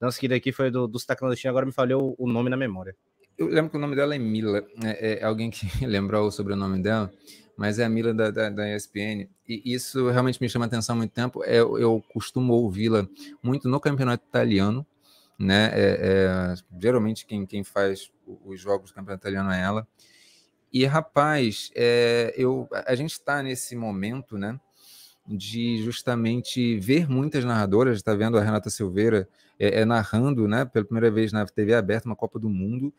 Nossa 0.00 0.18
querida 0.18 0.36
aqui 0.36 0.52
foi 0.52 0.70
do, 0.70 0.86
do 0.86 0.98
sotaque 0.98 1.22
nordestino, 1.22 1.50
agora 1.50 1.66
me 1.66 1.72
falhou 1.72 2.14
o 2.18 2.26
nome 2.26 2.48
na 2.48 2.56
memória. 2.56 2.96
Eu 3.36 3.48
lembro 3.48 3.70
que 3.70 3.76
o 3.76 3.80
nome 3.80 3.94
dela 3.94 4.14
é 4.14 4.18
Mila, 4.18 4.64
é, 4.82 5.20
é 5.20 5.24
alguém 5.24 5.50
que 5.50 5.66
lembrou 5.84 6.30
sobre 6.30 6.54
o 6.54 6.56
sobrenome 6.56 6.82
dela, 6.82 7.12
mas 7.58 7.78
é 7.78 7.84
a 7.84 7.88
Mila 7.90 8.14
da, 8.14 8.30
da, 8.30 8.48
da 8.48 8.74
ESPN, 8.74 9.28
e 9.46 9.74
isso 9.74 10.08
realmente 10.08 10.40
me 10.40 10.48
chama 10.48 10.64
atenção 10.64 10.94
há 10.94 10.96
muito 10.96 11.12
tempo. 11.12 11.44
É, 11.44 11.58
eu 11.58 12.02
costumo 12.08 12.54
ouvi-la 12.54 13.06
muito 13.42 13.68
no 13.68 13.78
campeonato 13.78 14.24
italiano, 14.26 14.86
né? 15.38 15.70
É, 15.72 15.98
é, 16.00 16.54
geralmente 16.80 17.26
quem, 17.26 17.44
quem 17.46 17.62
faz 17.62 18.10
os 18.44 18.60
jogos 18.60 18.90
do 18.90 18.94
campeonato 18.94 19.22
italiano 19.22 19.50
é 19.50 19.60
ela. 19.60 19.86
E 20.72 20.84
rapaz, 20.84 21.70
é, 21.74 22.34
eu, 22.36 22.68
a 22.86 22.94
gente 22.94 23.12
está 23.12 23.42
nesse 23.42 23.76
momento, 23.76 24.36
né? 24.36 24.58
De 25.26 25.82
justamente 25.82 26.78
ver 26.78 27.08
muitas 27.08 27.44
narradoras, 27.44 27.96
está 27.96 28.14
vendo 28.14 28.38
a 28.38 28.42
Renata 28.42 28.70
Silveira 28.70 29.28
é, 29.58 29.80
é, 29.80 29.84
narrando, 29.84 30.46
né, 30.46 30.64
pela 30.64 30.84
primeira 30.84 31.10
vez 31.10 31.32
na 31.32 31.44
TV 31.46 31.74
aberta, 31.74 32.06
uma 32.06 32.14
Copa 32.14 32.38
do 32.38 32.48
Mundo, 32.48 32.92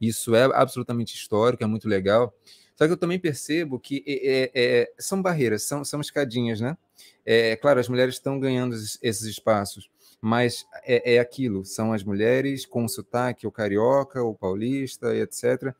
isso 0.00 0.34
é 0.34 0.44
absolutamente 0.44 1.14
histórico, 1.14 1.64
é 1.64 1.66
muito 1.66 1.88
legal. 1.88 2.34
Só 2.76 2.86
que 2.86 2.92
eu 2.92 2.96
também 2.96 3.18
percebo 3.18 3.78
que 3.78 4.04
é, 4.06 4.50
é, 4.54 4.92
são 4.98 5.22
barreiras, 5.22 5.62
são, 5.62 5.84
são 5.84 6.00
escadinhas, 6.00 6.60
né? 6.60 6.76
É 7.24 7.56
claro, 7.56 7.78
as 7.78 7.88
mulheres 7.88 8.14
estão 8.14 8.38
ganhando 8.38 8.74
esses 8.74 9.22
espaços, 9.22 9.88
mas 10.22 10.64
é, 10.84 11.16
é 11.16 11.18
aquilo, 11.18 11.64
são 11.64 11.92
as 11.92 12.04
mulheres 12.04 12.64
com 12.64 12.84
o 12.84 12.88
sotaque, 12.88 13.44
o 13.44 13.50
carioca, 13.50 14.22
o 14.22 14.32
paulista, 14.32 15.12
etc. 15.16 15.74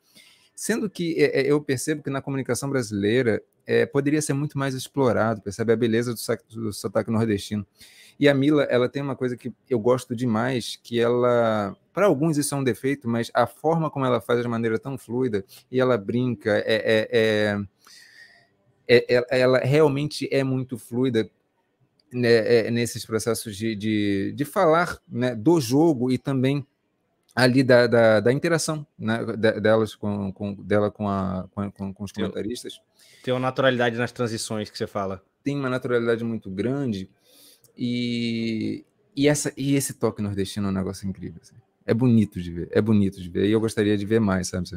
Sendo 0.52 0.90
que 0.90 1.14
é, 1.22 1.42
é, 1.42 1.46
eu 1.46 1.60
percebo 1.62 2.02
que 2.02 2.10
na 2.10 2.20
comunicação 2.20 2.68
brasileira 2.68 3.40
é, 3.64 3.86
poderia 3.86 4.20
ser 4.20 4.32
muito 4.32 4.58
mais 4.58 4.74
explorado, 4.74 5.40
percebe 5.40 5.72
a 5.72 5.76
beleza 5.76 6.12
do, 6.12 6.60
do 6.60 6.72
sotaque 6.72 7.08
nordestino. 7.08 7.64
E 8.18 8.28
a 8.28 8.34
Mila, 8.34 8.64
ela 8.64 8.88
tem 8.88 9.00
uma 9.00 9.14
coisa 9.14 9.36
que 9.36 9.52
eu 9.70 9.78
gosto 9.78 10.14
demais, 10.14 10.76
que 10.82 10.98
ela, 10.98 11.76
para 11.94 12.06
alguns 12.06 12.36
isso 12.36 12.52
é 12.52 12.58
um 12.58 12.64
defeito, 12.64 13.08
mas 13.08 13.30
a 13.32 13.46
forma 13.46 13.88
como 13.90 14.04
ela 14.04 14.20
faz 14.20 14.42
de 14.42 14.48
maneira 14.48 14.76
tão 14.76 14.98
fluida 14.98 15.44
e 15.70 15.80
ela 15.80 15.96
brinca, 15.96 16.58
é, 16.66 17.08
é, 17.12 17.64
é, 18.88 19.24
é 19.30 19.40
ela 19.40 19.58
realmente 19.58 20.28
é 20.32 20.42
muito 20.42 20.76
fluida 20.76 21.30
né, 22.12 22.70
nesses 22.70 23.04
processos 23.06 23.56
de, 23.56 23.74
de, 23.74 24.32
de 24.32 24.44
falar 24.44 24.98
né, 25.08 25.34
do 25.34 25.60
jogo 25.60 26.10
e 26.10 26.18
também 26.18 26.66
ali 27.34 27.62
da, 27.62 27.86
da, 27.86 28.20
da 28.20 28.32
interação 28.32 28.86
né, 28.98 29.24
delas 29.60 29.94
com, 29.94 30.32
com, 30.32 30.54
dela 30.54 30.90
com, 30.90 31.08
a, 31.08 31.48
com, 31.54 31.92
com 31.92 32.04
os 32.04 32.12
comentaristas. 32.12 32.80
Tem 33.24 33.32
uma 33.32 33.40
naturalidade 33.40 33.96
nas 33.96 34.12
transições 34.12 34.70
que 34.70 34.76
você 34.76 34.86
fala. 34.86 35.22
Tem 35.42 35.56
uma 35.56 35.70
naturalidade 35.70 36.22
muito 36.22 36.50
grande 36.50 37.08
e, 37.76 38.84
e, 39.16 39.28
essa, 39.28 39.52
e 39.56 39.74
esse 39.74 39.94
toque 39.94 40.22
nordestino 40.22 40.68
é 40.68 40.70
um 40.70 40.74
negócio 40.74 41.08
incrível. 41.08 41.40
Assim. 41.42 41.56
É 41.86 41.94
bonito 41.94 42.40
de 42.40 42.52
ver, 42.52 42.68
é 42.70 42.80
bonito 42.80 43.20
de 43.20 43.28
ver. 43.28 43.46
E 43.46 43.52
eu 43.52 43.60
gostaria 43.60 43.96
de 43.96 44.06
ver 44.06 44.20
mais, 44.20 44.48
sabe? 44.48 44.68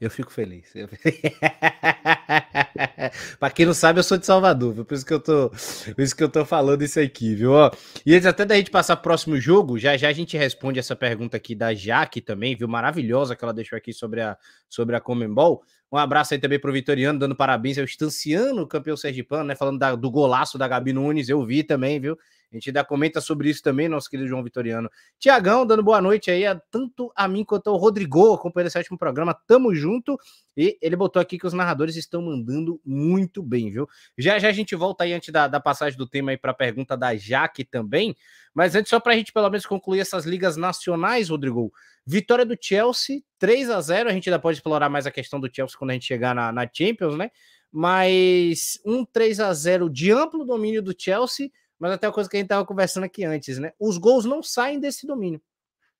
Eu 0.00 0.10
fico 0.10 0.32
feliz. 0.32 0.74
Eu... 0.74 0.88
quem 3.54 3.66
não 3.66 3.74
sabe, 3.74 3.98
eu 3.98 4.02
sou 4.02 4.16
de 4.16 4.24
Salvador, 4.24 4.72
viu? 4.72 4.82
por 4.84 4.94
isso 4.94 5.04
que 5.04 5.12
eu 5.12 5.20
tô, 5.20 5.50
por 5.50 6.00
isso 6.00 6.16
que 6.16 6.24
eu 6.24 6.28
tô 6.28 6.42
falando 6.44 6.82
isso 6.82 6.98
aqui, 6.98 7.34
viu? 7.34 7.52
Ó, 7.52 7.70
e 8.06 8.14
antes 8.14 8.26
até 8.26 8.46
da 8.46 8.56
gente 8.56 8.70
passar 8.70 8.96
pro 8.96 9.02
próximo 9.02 9.38
jogo, 9.38 9.78
já 9.78 9.96
já 9.98 10.08
a 10.08 10.12
gente 10.12 10.38
responde 10.38 10.78
essa 10.78 10.96
pergunta 10.96 11.36
aqui 11.36 11.54
da 11.54 11.74
Jaque 11.74 12.22
também, 12.22 12.56
viu? 12.56 12.66
Maravilhosa 12.66 13.36
que 13.36 13.44
ela 13.44 13.52
deixou 13.52 13.76
aqui 13.76 13.92
sobre 13.92 14.22
a 14.22 14.38
sobre 14.70 14.96
a 14.96 15.00
Comembol. 15.00 15.62
Um 15.92 15.96
abraço 15.96 16.34
aí 16.34 16.40
também 16.40 16.60
pro 16.60 16.72
Vitoriano, 16.72 17.18
dando 17.18 17.34
parabéns 17.34 17.76
ao 17.76 17.84
Estanciano, 17.84 18.66
campeão 18.66 18.96
sergipano, 18.96 19.44
né? 19.44 19.56
Falando 19.56 19.78
da, 19.78 19.94
do 19.96 20.10
golaço 20.10 20.56
da 20.56 20.68
Gabi 20.68 20.92
Nunes, 20.92 21.28
eu 21.28 21.44
vi 21.44 21.64
também, 21.64 21.98
viu? 21.98 22.16
A 22.52 22.56
gente 22.56 22.70
ainda 22.70 22.84
comenta 22.84 23.20
sobre 23.20 23.48
isso 23.48 23.62
também, 23.62 23.88
nosso 23.88 24.10
querido 24.10 24.28
João 24.28 24.42
Vitoriano. 24.42 24.90
Tiagão, 25.20 25.64
dando 25.64 25.84
boa 25.84 26.00
noite 26.00 26.32
aí, 26.32 26.44
a, 26.44 26.56
tanto 26.56 27.12
a 27.14 27.28
mim 27.28 27.44
quanto 27.44 27.70
ao 27.70 27.76
Rodrigo, 27.76 28.34
acompanhando 28.34 28.66
esse 28.66 28.78
último 28.78 28.98
programa. 28.98 29.32
Tamo 29.46 29.72
junto. 29.72 30.18
E 30.56 30.76
ele 30.82 30.96
botou 30.96 31.22
aqui 31.22 31.38
que 31.38 31.46
os 31.46 31.52
narradores 31.52 31.94
estão 31.94 32.20
mandando 32.22 32.80
muito 32.84 33.40
bem, 33.40 33.70
viu? 33.70 33.88
Já 34.18 34.36
já 34.40 34.48
a 34.48 34.52
gente 34.52 34.74
volta 34.74 35.04
aí 35.04 35.12
antes 35.12 35.32
da, 35.32 35.46
da 35.46 35.60
passagem 35.60 35.96
do 35.96 36.08
tema 36.08 36.32
aí 36.32 36.36
para 36.36 36.50
a 36.50 36.54
pergunta 36.54 36.96
da 36.96 37.14
Jaque 37.14 37.64
também. 37.64 38.16
Mas 38.54 38.74
antes, 38.74 38.90
só 38.90 38.98
para 38.98 39.12
a 39.12 39.16
gente 39.16 39.32
pelo 39.32 39.48
menos 39.48 39.66
concluir 39.66 40.00
essas 40.00 40.24
ligas 40.24 40.56
nacionais, 40.56 41.28
Rodrigo. 41.28 41.72
Vitória 42.04 42.44
do 42.44 42.56
Chelsea, 42.60 43.22
3 43.38 43.70
a 43.70 43.80
0 43.80 44.08
A 44.08 44.12
gente 44.12 44.28
ainda 44.28 44.38
pode 44.38 44.58
explorar 44.58 44.88
mais 44.88 45.06
a 45.06 45.10
questão 45.10 45.38
do 45.38 45.48
Chelsea 45.52 45.78
quando 45.78 45.90
a 45.90 45.94
gente 45.94 46.06
chegar 46.06 46.34
na, 46.34 46.50
na 46.50 46.68
Champions, 46.72 47.16
né? 47.16 47.30
mas 47.72 48.80
um 48.84 49.04
3 49.04 49.40
a 49.40 49.52
0 49.52 49.88
de 49.88 50.10
amplo 50.10 50.44
domínio 50.44 50.82
do 50.82 50.94
Chelsea, 50.96 51.50
mas 51.78 51.92
até 51.92 52.06
a 52.06 52.12
coisa 52.12 52.28
que 52.28 52.36
a 52.36 52.40
gente 52.40 52.46
estava 52.46 52.66
conversando 52.66 53.04
aqui 53.04 53.24
antes, 53.24 53.58
né? 53.58 53.72
Os 53.78 53.96
gols 53.96 54.24
não 54.24 54.42
saem 54.42 54.80
desse 54.80 55.06
domínio. 55.06 55.40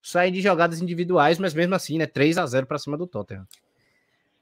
Saem 0.03 0.33
de 0.33 0.41
jogadas 0.41 0.81
individuais, 0.81 1.39
mas 1.39 1.55
mesmo 1.55 1.75
assim, 1.75 1.99
né? 1.99 2.07
3 2.07 2.39
a 2.39 2.47
0 2.47 2.67
para 2.67 2.79
cima 2.79 2.97
do 2.97 3.07
Tottenham. 3.07 3.47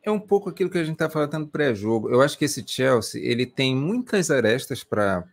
É 0.02 0.10
um 0.10 0.18
pouco 0.18 0.48
aquilo 0.48 0.70
que 0.70 0.78
a 0.78 0.84
gente 0.84 0.94
está 0.94 1.10
falando 1.10 1.48
pré-jogo. 1.48 2.08
Eu 2.08 2.22
acho 2.22 2.38
que 2.38 2.44
esse 2.44 2.64
Chelsea 2.66 3.20
ele 3.22 3.44
tem 3.44 3.76
muitas 3.76 4.30
arestas 4.30 4.82
para 4.82 5.24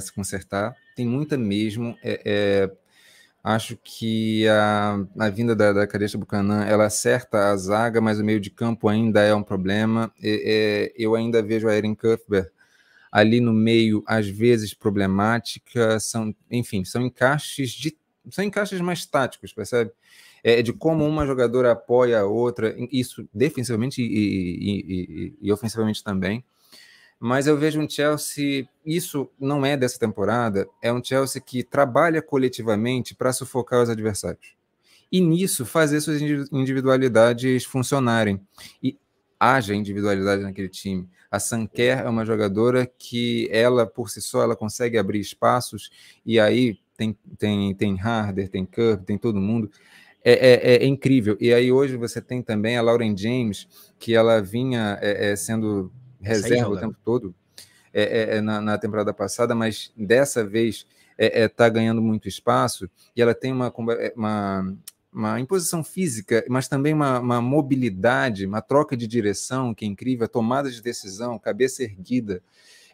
se 0.00 0.12
consertar, 0.12 0.74
tem 0.94 1.06
muita 1.06 1.36
mesmo. 1.36 1.96
É, 2.02 2.20
é, 2.24 2.70
acho 3.42 3.76
que 3.82 4.48
a, 4.48 4.98
a 5.18 5.28
vinda 5.28 5.54
da, 5.54 5.72
da 5.72 5.86
Cadeixa 5.86 6.18
Buchanan 6.18 6.64
ela 6.64 6.86
acerta 6.86 7.50
a 7.50 7.56
zaga, 7.56 8.00
mas 8.00 8.18
o 8.18 8.24
meio 8.24 8.40
de 8.40 8.50
campo 8.50 8.88
ainda 8.88 9.20
é 9.22 9.34
um 9.34 9.42
problema. 9.42 10.12
É, 10.22 10.92
eu 10.96 11.14
ainda 11.14 11.42
vejo 11.42 11.68
a 11.68 11.76
Erin 11.76 11.94
Cuthbert 11.94 12.50
ali 13.14 13.40
no 13.40 13.52
meio, 13.52 14.02
às 14.08 14.28
vezes 14.28 14.74
problemática, 14.74 16.00
são, 16.00 16.34
enfim, 16.50 16.84
são 16.84 17.00
encaixes 17.00 17.70
de 17.70 17.96
são 18.30 18.44
encaixes 18.44 18.80
mais 18.80 19.06
táticos, 19.06 19.52
percebe? 19.52 19.92
É, 20.42 20.62
de 20.62 20.72
como 20.72 21.06
uma 21.06 21.26
jogadora 21.26 21.72
apoia 21.72 22.20
a 22.20 22.26
outra, 22.26 22.74
isso 22.90 23.28
defensivamente 23.32 24.02
e, 24.02 24.06
e, 24.06 24.84
e, 24.88 25.38
e, 25.42 25.52
ofensivamente 25.52 26.02
também. 26.02 26.44
Mas 27.26 27.46
eu 27.46 27.56
vejo 27.56 27.80
um 27.80 27.88
Chelsea, 27.88 28.68
isso 28.84 29.30
não 29.40 29.64
é 29.64 29.78
dessa 29.78 29.98
temporada, 29.98 30.68
é 30.82 30.92
um 30.92 31.02
Chelsea 31.02 31.40
que 31.40 31.62
trabalha 31.62 32.20
coletivamente 32.20 33.14
para 33.14 33.32
sufocar 33.32 33.82
os 33.82 33.88
adversários. 33.88 34.54
E 35.10 35.22
nisso 35.22 35.64
fazer 35.64 36.02
suas 36.02 36.20
individualidades 36.20 37.64
funcionarem. 37.64 38.38
E 38.82 38.98
haja 39.40 39.74
individualidade 39.74 40.42
naquele 40.42 40.68
time. 40.68 41.08
A 41.30 41.40
Sanquer 41.40 42.00
é 42.00 42.08
uma 42.10 42.26
jogadora 42.26 42.84
que 42.98 43.48
ela, 43.50 43.86
por 43.86 44.10
si 44.10 44.20
só, 44.20 44.42
ela 44.42 44.54
consegue 44.54 44.98
abrir 44.98 45.20
espaços, 45.20 45.90
e 46.26 46.38
aí 46.38 46.78
tem, 46.94 47.16
tem, 47.38 47.74
tem 47.74 47.98
Harder, 47.98 48.50
tem 48.50 48.66
Curb, 48.66 49.02
tem 49.02 49.16
todo 49.16 49.40
mundo. 49.40 49.70
É, 50.22 50.32
é, 50.32 50.74
é, 50.74 50.86
incrível. 50.86 51.38
E 51.40 51.54
aí 51.54 51.72
hoje 51.72 51.96
você 51.96 52.20
tem 52.20 52.42
também 52.42 52.76
a 52.76 52.82
Lauren 52.82 53.16
James, 53.16 53.66
que 53.98 54.14
ela 54.14 54.42
vinha 54.42 54.98
é, 55.00 55.30
é 55.30 55.36
sendo 55.36 55.90
reserva 56.24 56.70
o 56.70 56.78
tempo 56.78 56.96
todo 57.04 57.34
é, 57.92 58.40
na, 58.40 58.60
na, 58.60 58.78
temporada 58.78 59.14
passada, 59.14 59.54
mas 59.54 59.92
dessa 59.96 60.44
vez 60.44 60.86
está 61.16 61.68
ganhando 61.68 62.02
muito 62.02 62.26
espaço 62.26 62.90
e 63.14 63.22
ela 63.22 63.34
tem 63.34 63.52
uma, 63.52 63.72
uma, 64.16 64.76
uma 65.12 65.40
imposição 65.40 65.84
física, 65.84 66.44
mas 66.48 66.66
também 66.66 66.92
uma, 66.92 67.20
uma, 67.20 67.40
mobilidade, 67.40 68.44
uma 68.44 68.60
troca 68.60 68.96
de 68.96 69.06
direção 69.06 69.72
que 69.72 69.84
é 69.84 69.88
incrível, 69.88 70.26
tomada 70.28 70.68
de 70.68 70.82
decisão, 70.82 71.38
cabeça 71.38 71.84
erguida. 71.84 72.42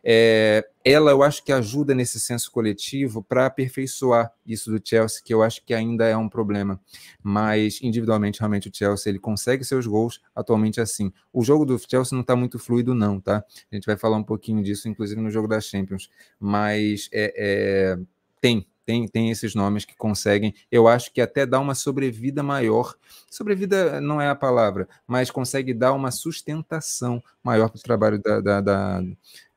É, 0.03 0.67
ela, 0.85 1.11
eu 1.11 1.23
acho 1.23 1.45
que 1.45 1.53
ajuda 1.53 1.95
nesse 1.95 2.19
senso 2.19 2.51
coletivo 2.51 3.23
para 3.23 3.47
aperfeiçoar 3.47 4.33
isso 4.47 4.71
do 4.71 4.81
Chelsea, 4.83 5.23
que 5.23 5.33
eu 5.33 5.43
acho 5.43 5.65
que 5.65 5.75
ainda 5.75 6.07
é 6.07 6.17
um 6.17 6.29
problema. 6.29 6.81
Mas 7.23 7.81
individualmente, 7.83 8.41
realmente, 8.41 8.69
o 8.69 8.73
Chelsea 8.75 9.11
ele 9.11 9.19
consegue 9.19 9.65
seus 9.65 9.87
gols 9.87 10.21
atualmente 10.35 10.81
assim. 10.81 11.13
O 11.33 11.45
jogo 11.45 11.65
do 11.65 11.79
Chelsea 11.79 12.15
não 12.17 12.23
está 12.23 12.35
muito 12.35 12.59
fluido, 12.59 12.95
não, 12.95 13.21
tá? 13.21 13.45
A 13.71 13.75
gente 13.75 13.85
vai 13.85 13.97
falar 13.97 14.17
um 14.17 14.25
pouquinho 14.25 14.63
disso, 14.63 14.89
inclusive 14.89 15.21
no 15.21 15.31
jogo 15.31 15.47
da 15.47 15.61
Champions. 15.61 16.11
Mas 16.39 17.09
é, 17.13 17.35
é, 17.37 17.99
tem 18.41 18.67
tem, 18.85 19.07
tem 19.07 19.31
esses 19.31 19.55
nomes 19.55 19.85
que 19.85 19.97
conseguem, 19.97 20.55
eu 20.71 20.89
acho 20.89 21.13
que 21.13 21.21
até 21.21 21.47
dá 21.47 21.61
uma 21.61 21.75
sobrevida 21.75 22.43
maior. 22.43 22.95
Sobrevida 23.31 24.01
não 24.01 24.21
é 24.21 24.29
a 24.29 24.35
palavra, 24.35 24.89
mas 25.07 25.31
consegue 25.31 25.73
dar 25.73 25.93
uma 25.93 26.11
sustentação 26.11 27.23
maior 27.43 27.69
para 27.69 27.79
o 27.79 27.83
trabalho 27.83 28.19
da, 28.19 28.41
da, 28.41 28.61
da, 28.61 29.03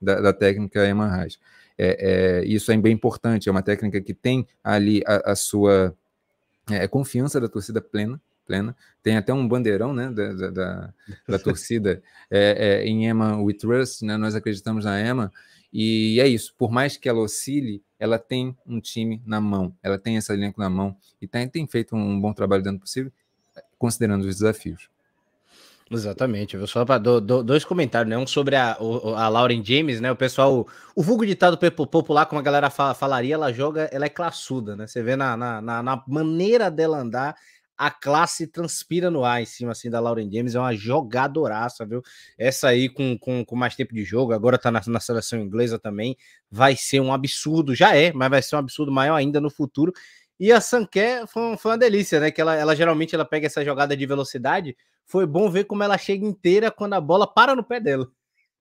da, 0.02 0.22
da 0.22 0.34
técnica 0.34 0.88
Emma 0.88 1.08
Reis. 1.08 1.40
É, 1.78 2.42
é, 2.42 2.46
isso 2.46 2.72
é 2.72 2.78
bem 2.78 2.94
importante, 2.94 3.50
é 3.50 3.52
uma 3.52 3.64
técnica 3.64 4.00
que 4.00 4.14
tem 4.14 4.48
ali 4.64 5.02
a, 5.08 5.32
a 5.32 5.36
sua 5.36 5.96
é, 6.70 6.88
confiança 6.88 7.40
da 7.42 7.50
torcida 7.50 7.82
plena, 7.82 8.22
plena. 8.46 8.76
Tem 9.02 9.18
até 9.18 9.34
um 9.34 9.48
bandeirão 9.48 9.94
né, 9.94 10.10
da, 10.10 10.34
da, 10.34 10.50
da, 10.50 10.94
da 11.28 11.40
torcida 11.40 12.02
é, 12.30 12.84
é, 12.84 12.86
em 12.86 13.08
Emma 13.08 13.42
We 13.42 13.54
Trust, 13.54 14.06
né, 14.06 14.18
nós 14.18 14.36
acreditamos 14.36 14.86
na 14.86 15.00
Emma, 15.02 15.32
e 15.74 16.20
é 16.20 16.28
isso, 16.28 16.54
por 16.56 16.72
mais 16.72 16.98
que 16.98 17.10
ela 17.10 17.20
oscile, 17.20 17.84
ela 17.98 18.20
tem 18.20 18.56
um 18.66 18.80
time 18.80 19.24
na 19.26 19.42
mão, 19.42 19.76
ela 19.82 19.98
tem 19.98 20.18
esse 20.18 20.32
elenco 20.32 20.62
na 20.62 20.70
mão 20.70 20.96
e 21.20 21.28
tem, 21.28 21.48
tem 21.48 21.66
feito 21.66 21.96
um 21.96 22.22
bom 22.22 22.32
trabalho 22.32 22.62
dentro 22.62 22.78
do 22.78 22.82
possível, 22.82 23.12
considerando 23.80 24.22
os 24.22 24.36
desafios. 24.36 24.88
Exatamente, 25.92 26.56
eu 26.56 26.66
só 26.66 26.86
para 26.86 26.98
do, 26.98 27.20
do, 27.20 27.44
dois 27.44 27.66
comentários, 27.66 28.10
né? 28.10 28.18
Um 28.18 28.26
sobre 28.26 28.56
a, 28.56 28.78
a 28.78 29.28
Lauren 29.28 29.64
James, 29.64 30.00
né? 30.00 30.12
O 30.12 30.16
pessoal, 30.16 30.68
o 30.96 31.04
vulgo 31.04 31.26
ditado 31.26 31.58
popular, 31.58 32.26
como 32.26 32.40
a 32.40 32.44
galera 32.44 32.70
fala, 32.70 32.94
falaria, 32.94 33.36
ela 33.36 33.52
joga, 33.52 33.90
ela 33.92 34.06
é 34.06 34.10
classuda, 34.10 34.76
né? 34.76 34.88
Você 34.88 35.04
vê 35.04 35.16
na, 35.16 35.36
na, 35.36 35.62
na, 35.62 36.04
maneira 36.08 36.72
dela 36.72 37.00
andar, 37.00 37.36
a 37.86 37.92
classe 37.92 38.48
transpira 38.48 39.12
no 39.12 39.26
ar 39.26 39.42
em 39.42 39.46
cima 39.46 39.74
assim 39.74 39.90
da 39.90 40.00
Lauren 40.00 40.32
James, 40.32 40.56
é 40.56 40.60
uma 40.60 40.74
jogadoraça, 40.74 41.86
viu? 41.86 42.02
Essa 42.38 42.70
aí 42.70 42.88
com, 42.88 43.18
com, 43.20 43.44
com 43.44 43.56
mais 43.58 43.76
tempo 43.76 43.94
de 43.94 44.06
jogo, 44.06 44.32
agora 44.32 44.58
tá 44.58 44.72
na, 44.72 44.82
na 44.88 45.02
seleção 45.02 45.38
inglesa 45.38 45.78
também, 45.78 46.16
vai 46.50 46.78
ser 46.78 47.02
um 47.02 47.12
absurdo, 47.12 47.76
já 47.76 47.94
é, 47.94 48.14
mas 48.14 48.30
vai 48.30 48.42
ser 48.42 48.56
um 48.56 48.60
absurdo 48.60 48.90
maior 48.90 49.16
ainda 49.16 49.42
no 49.42 49.50
futuro. 49.50 49.92
E 50.40 50.50
a 50.50 50.62
Sanquer 50.62 51.28
foi, 51.28 51.58
foi 51.58 51.72
uma 51.72 51.78
delícia, 51.78 52.22
né? 52.22 52.32
Que 52.32 52.40
ela, 52.40 52.56
ela 52.56 52.74
geralmente 52.74 53.14
ela 53.14 53.26
pega 53.26 53.48
essa 53.48 53.66
jogada 53.66 53.98
de 53.98 54.06
velocidade. 54.06 54.78
Foi 55.06 55.26
bom 55.26 55.50
ver 55.50 55.66
como 55.66 55.84
ela 55.84 55.98
chega 55.98 56.26
inteira 56.26 56.72
quando 56.72 56.94
a 56.94 57.02
bola 57.02 57.28
para 57.28 57.54
no 57.54 57.66
pé 57.66 57.82
dela. 57.82 58.08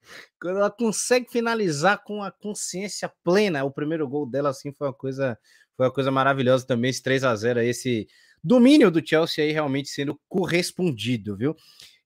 Quando 0.40 0.58
ela 0.58 0.70
consegue 0.70 1.30
finalizar 1.30 2.02
com 2.02 2.24
a 2.24 2.30
consciência 2.32 3.08
plena, 3.22 3.62
o 3.62 3.70
primeiro 3.70 4.08
gol 4.08 4.28
dela 4.28 4.50
assim 4.50 4.72
foi 4.72 4.88
uma 4.88 4.92
coisa, 4.92 5.38
foi 5.76 5.86
uma 5.86 5.92
coisa 5.92 6.10
maravilhosa 6.10 6.66
também, 6.66 6.90
esse 6.90 7.00
3 7.00 7.22
a 7.22 7.36
0 7.36 7.60
esse 7.60 8.08
domínio 8.42 8.90
do 8.90 9.06
Chelsea 9.06 9.44
aí 9.44 9.52
realmente 9.52 9.88
sendo 9.88 10.18
correspondido, 10.28 11.36
viu? 11.36 11.56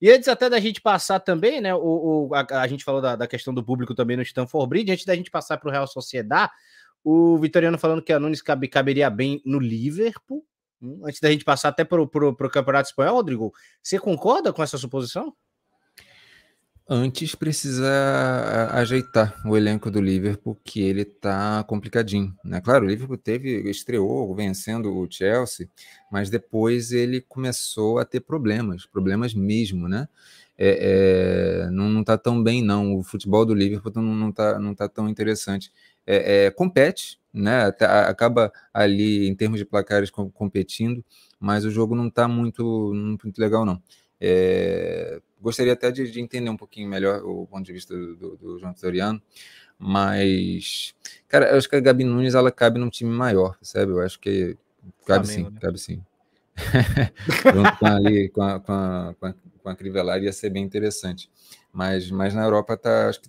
E 0.00 0.10
antes 0.10 0.28
até 0.28 0.50
da 0.50 0.60
gente 0.60 0.80
passar 0.80 1.20
também, 1.20 1.60
né? 1.60 1.74
O, 1.74 2.28
o 2.28 2.34
a, 2.34 2.46
a, 2.60 2.66
gente 2.66 2.84
falou 2.84 3.00
da, 3.00 3.16
da, 3.16 3.26
questão 3.26 3.54
do 3.54 3.64
público 3.64 3.94
também 3.94 4.16
no 4.16 4.22
Stanford 4.22 4.68
Bridge, 4.68 4.92
antes 4.92 5.06
da 5.06 5.14
gente 5.14 5.30
passar 5.30 5.56
para 5.56 5.68
o 5.68 5.72
Real 5.72 5.86
Sociedade, 5.86 6.52
o 7.02 7.38
Vitoriano 7.38 7.78
falando 7.78 8.02
que 8.02 8.12
a 8.12 8.20
Nunes 8.20 8.42
cabe, 8.42 8.68
caberia 8.68 9.08
bem 9.08 9.40
no 9.44 9.58
Liverpool. 9.58 10.44
Hum, 10.82 11.00
antes 11.06 11.20
da 11.20 11.30
gente 11.30 11.44
passar 11.44 11.70
até 11.70 11.84
para 11.84 12.02
o 12.02 12.50
Campeonato 12.50 12.90
Espanhol, 12.90 13.14
Rodrigo, 13.14 13.52
você 13.82 13.98
concorda 13.98 14.52
com 14.52 14.62
essa 14.62 14.76
suposição? 14.76 15.34
Antes 16.88 17.34
precisa 17.34 17.88
ajeitar 18.72 19.34
o 19.44 19.56
elenco 19.56 19.90
do 19.90 20.00
Liverpool, 20.00 20.56
que 20.62 20.80
ele 20.80 21.04
tá 21.04 21.64
complicadinho, 21.64 22.32
né? 22.44 22.60
Claro, 22.60 22.84
o 22.84 22.88
Liverpool 22.88 23.16
teve, 23.18 23.68
estreou 23.68 24.32
vencendo 24.36 24.96
o 24.96 25.10
Chelsea, 25.10 25.68
mas 26.12 26.30
depois 26.30 26.92
ele 26.92 27.20
começou 27.20 27.98
a 27.98 28.04
ter 28.04 28.20
problemas, 28.20 28.86
problemas 28.86 29.34
mesmo, 29.34 29.88
né? 29.88 30.08
É, 30.56 31.64
é, 31.66 31.70
não, 31.70 31.88
não 31.88 32.04
tá 32.04 32.16
tão 32.16 32.40
bem, 32.40 32.62
não. 32.62 32.94
O 32.96 33.02
futebol 33.02 33.44
do 33.44 33.52
Liverpool 33.52 33.92
não, 33.96 34.14
não, 34.14 34.30
tá, 34.30 34.56
não 34.60 34.72
tá 34.72 34.88
tão 34.88 35.08
interessante. 35.08 35.72
É, 36.06 36.46
é 36.46 36.50
compete, 36.52 37.18
né? 37.34 37.64
Acaba 38.06 38.52
ali 38.72 39.26
em 39.28 39.34
termos 39.34 39.58
de 39.58 39.64
placares 39.64 40.08
competindo, 40.10 41.04
mas 41.40 41.64
o 41.64 41.70
jogo 41.70 41.96
não 41.96 42.08
tá 42.08 42.28
muito, 42.28 42.92
muito 43.24 43.38
legal, 43.40 43.64
não. 43.64 43.82
É, 44.20 45.20
gostaria 45.40 45.72
até 45.72 45.90
de, 45.90 46.10
de, 46.10 46.20
entender 46.20 46.48
um 46.48 46.56
pouquinho 46.56 46.88
melhor 46.88 47.22
o 47.24 47.46
ponto 47.46 47.64
de 47.64 47.72
vista 47.72 47.94
do, 47.94 48.16
do, 48.16 48.36
do 48.36 48.58
João 48.58 48.72
Vitoriano, 48.72 49.22
mas, 49.78 50.94
cara, 51.28 51.50
eu 51.50 51.58
acho 51.58 51.68
que 51.68 51.76
a 51.76 51.80
Gabi 51.80 52.04
Nunes 52.04 52.34
ela 52.34 52.50
cabe 52.50 52.78
num 52.78 52.88
time 52.88 53.10
maior, 53.10 53.56
percebe? 53.58 53.92
Eu 53.92 54.00
acho 54.00 54.18
que 54.18 54.56
cabe 55.06 55.26
Flamengo, 55.26 55.48
sim, 55.48 55.54
né? 55.54 55.60
cabe 55.60 55.78
sim. 55.78 56.02
Junto 57.54 57.78
com, 57.78 57.86
ali, 57.86 58.28
com, 58.30 58.42
a, 58.42 58.60
com, 58.60 58.72
a, 58.72 59.14
com, 59.20 59.26
a, 59.26 59.34
com 59.62 59.68
a 59.68 59.76
Crivelar 59.76 60.22
ia 60.22 60.32
ser 60.32 60.48
bem 60.48 60.64
interessante. 60.64 61.30
Mas, 61.70 62.10
mas 62.10 62.34
na 62.34 62.42
Europa 62.42 62.76
tá, 62.76 63.10
acho 63.10 63.20
que 63.20 63.28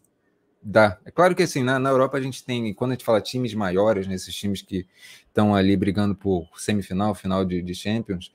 dá. 0.62 0.98
É 1.06 1.12
claro 1.12 1.36
que 1.36 1.44
assim, 1.44 1.64
na, 1.64 1.78
na 1.80 1.90
Europa 1.90 2.18
a 2.18 2.22
gente 2.22 2.44
tem, 2.44 2.74
quando 2.74 2.92
a 2.92 2.94
gente 2.94 3.06
fala 3.06 3.22
times 3.22 3.54
maiores, 3.54 4.08
nesses 4.08 4.28
né, 4.28 4.40
times 4.40 4.62
que 4.62 4.88
estão 5.28 5.54
ali 5.54 5.76
brigando 5.76 6.16
por 6.16 6.48
semifinal, 6.58 7.14
final 7.14 7.44
de, 7.44 7.62
de 7.62 7.76
Champions, 7.76 8.32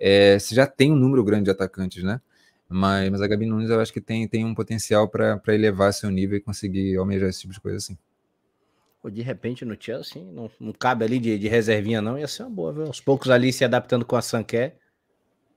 é, 0.00 0.38
você 0.38 0.54
já 0.54 0.66
tem 0.66 0.90
um 0.90 0.96
número 0.96 1.22
grande 1.22 1.44
de 1.44 1.50
atacantes, 1.50 2.02
né? 2.02 2.20
Mas, 2.68 3.10
mas 3.10 3.20
a 3.20 3.26
Gabi 3.26 3.46
Nunes 3.46 3.68
eu 3.68 3.80
acho 3.80 3.92
que 3.92 4.00
tem, 4.00 4.26
tem 4.26 4.44
um 4.44 4.54
potencial 4.54 5.08
para 5.08 5.42
elevar 5.48 5.92
seu 5.92 6.10
nível 6.10 6.38
e 6.38 6.40
conseguir 6.40 6.96
almejar 6.96 7.28
esse 7.28 7.40
tipo 7.40 7.52
de 7.52 7.60
coisa 7.60 7.76
assim. 7.76 7.98
De 9.12 9.22
repente 9.22 9.64
no 9.64 9.76
Chelsea 9.78 10.22
não, 10.22 10.50
não 10.60 10.72
cabe 10.72 11.04
ali 11.04 11.18
de, 11.18 11.38
de 11.38 11.48
reservinha, 11.48 12.00
não. 12.00 12.18
Ia 12.18 12.28
ser 12.28 12.44
uma 12.44 12.50
boa, 12.50 12.72
viu? 12.72 12.86
Aos 12.86 13.00
poucos 13.00 13.28
ali 13.28 13.52
se 13.52 13.64
adaptando 13.64 14.04
com 14.04 14.14
a 14.14 14.22
Sanquer. 14.22 14.76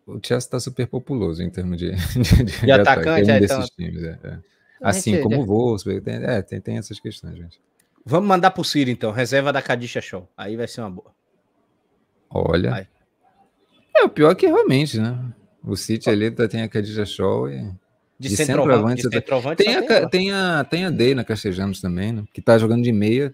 O 0.07 0.13
Chelsea 0.13 0.37
está 0.47 0.59
super 0.59 0.87
populoso 0.87 1.41
em 1.41 1.49
termos 1.49 1.77
de, 1.77 1.91
de, 2.19 2.43
de, 2.43 2.61
de 2.61 2.71
atacante. 2.71 3.29
É, 3.29 3.37
então... 3.37 3.63
times, 3.77 4.03
é, 4.03 4.19
é. 4.23 4.39
Assim 4.81 5.21
como 5.21 5.41
o 5.41 5.45
Wolfsburg, 5.45 6.01
tem, 6.01 6.15
é, 6.15 6.41
tem, 6.41 6.59
tem 6.59 6.77
essas 6.77 6.99
questões, 6.99 7.37
gente. 7.37 7.61
Vamos 8.05 8.27
mandar 8.27 8.51
pro 8.51 8.65
Ciro, 8.65 8.89
então. 8.89 9.11
Reserva 9.11 9.53
da 9.53 9.61
Cadisha 9.61 10.01
Show. 10.01 10.27
Aí 10.35 10.57
vai 10.57 10.67
ser 10.67 10.81
uma 10.81 10.89
boa. 10.89 11.13
Olha. 12.29 12.71
Vai. 12.71 12.87
É, 13.95 14.03
o 14.03 14.09
pior 14.09 14.31
é 14.31 14.35
que 14.35 14.47
realmente, 14.47 14.99
né? 14.99 15.17
O 15.63 15.75
City 15.75 16.09
ali 16.09 16.31
tá, 16.31 16.47
tem 16.47 16.61
a 16.61 16.67
Khadija 16.67 17.05
Show 17.05 17.49
e. 17.49 17.71
De, 18.19 18.29
de 18.29 18.37
centroavante. 18.37 19.03
De 19.03 19.09
centroavante 19.15 19.63
tem, 19.63 19.75
a, 19.75 20.09
tem, 20.09 20.31
a, 20.31 20.63
tem 20.63 20.85
a 20.85 20.89
Day 20.89 21.15
na 21.15 21.23
Castejanos 21.23 21.81
também, 21.81 22.11
né? 22.11 22.23
Que 22.33 22.41
tá 22.41 22.57
jogando 22.57 22.83
de 22.83 22.91
meia, 22.91 23.33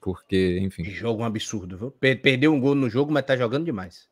porque, 0.00 0.58
enfim. 0.60 0.84
Jogo 0.84 1.22
um 1.22 1.24
absurdo, 1.24 1.78
viu? 1.78 1.90
Perdeu 1.90 2.52
um 2.52 2.60
gol 2.60 2.74
no 2.74 2.90
jogo, 2.90 3.12
mas 3.12 3.24
tá 3.24 3.36
jogando 3.36 3.64
demais. 3.64 4.08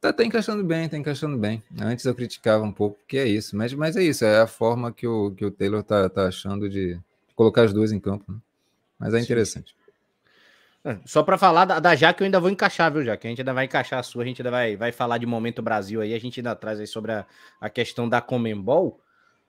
Tá, 0.00 0.12
tá 0.12 0.24
encaixando 0.24 0.64
bem, 0.64 0.88
tá 0.88 0.96
encaixando 0.96 1.36
bem. 1.36 1.62
Antes 1.78 2.04
eu 2.04 2.14
criticava 2.14 2.64
um 2.64 2.72
pouco, 2.72 2.98
porque 2.98 3.16
é 3.16 3.26
isso. 3.26 3.56
Mas, 3.56 3.72
mas 3.72 3.96
é 3.96 4.02
isso, 4.02 4.24
é 4.24 4.40
a 4.40 4.46
forma 4.46 4.92
que 4.92 5.06
o, 5.06 5.30
que 5.32 5.44
o 5.44 5.50
Taylor 5.50 5.82
tá, 5.82 6.08
tá 6.08 6.28
achando 6.28 6.68
de 6.68 6.98
colocar 7.34 7.62
as 7.62 7.72
duas 7.72 7.92
em 7.92 8.00
campo. 8.00 8.32
Né? 8.32 8.38
Mas 8.98 9.14
é 9.14 9.20
interessante. 9.20 9.75
É, 10.86 11.00
só 11.04 11.20
para 11.24 11.36
falar 11.36 11.64
da, 11.64 11.80
da 11.80 11.96
Jaque, 11.96 12.22
eu 12.22 12.26
ainda 12.26 12.38
vou 12.38 12.48
encaixar, 12.48 12.92
viu, 12.92 13.02
Jaque? 13.02 13.26
A 13.26 13.30
gente 13.30 13.40
ainda 13.40 13.52
vai 13.52 13.64
encaixar 13.64 13.98
a 13.98 14.04
sua, 14.04 14.22
a 14.22 14.26
gente 14.26 14.40
ainda 14.40 14.52
vai, 14.52 14.76
vai 14.76 14.92
falar 14.92 15.18
de 15.18 15.26
Momento 15.26 15.60
Brasil 15.60 16.00
aí, 16.00 16.14
a 16.14 16.20
gente 16.20 16.38
ainda 16.38 16.54
traz 16.54 16.78
aí 16.78 16.86
sobre 16.86 17.10
a, 17.10 17.26
a 17.60 17.68
questão 17.68 18.08
da 18.08 18.20
Comembol. 18.20 19.00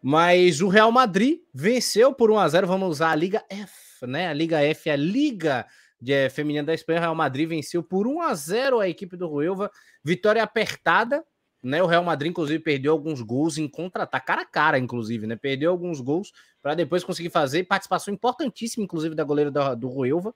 Mas 0.02 0.62
o 0.62 0.67
Real 0.67 0.91
Madrid 0.91 1.41
venceu 1.54 2.12
por 2.12 2.32
1 2.32 2.39
a 2.39 2.50
0 2.50 2.67
vamos 2.67 2.89
usar 2.89 3.12
a 3.12 3.15
Liga 3.15 3.43
F, 3.52 4.08
né? 4.08 4.30
A 4.30 4.34
Liga 4.34 4.63
F, 4.63 4.89
a 4.89 4.95
Liga 4.95 5.67
de, 6.02 6.12
é, 6.12 6.28
Feminina 6.28 6.65
da 6.65 6.73
Espanha. 6.73 7.00
O 7.00 7.02
Real 7.02 7.15
Madrid 7.15 7.47
venceu 7.47 7.84
por 7.84 8.08
1 8.08 8.19
a 8.21 8.34
0 8.34 8.80
a 8.80 8.89
equipe 8.89 9.15
do 9.15 9.28
Ruelva. 9.28 9.69
Vitória 10.04 10.41
apertada, 10.41 11.23
né? 11.62 11.84
O 11.84 11.88
Real 11.88 12.04
Madrid, 12.04 12.32
inclusive, 12.32 12.63
perdeu 12.63 12.93
alguns 12.93 13.21
gols 13.21 13.60
em 13.60 13.67
contra-ataque, 13.67 14.26
cara 14.26 14.41
a 14.41 14.45
cara, 14.45 14.80
inclusive, 14.80 15.28
né? 15.28 15.36
Perdeu 15.36 15.69
alguns 15.69 16.02
gols 16.02 16.32
para 16.63 16.73
depois 16.73 17.04
conseguir 17.04 17.30
fazer 17.30 17.63
participação 17.65 18.12
importantíssima, 18.12 18.84
inclusive, 18.84 19.13
da 19.13 19.23
goleira 19.23 19.52
do, 19.52 19.76
do 19.76 19.88
Ruelva 19.88 20.34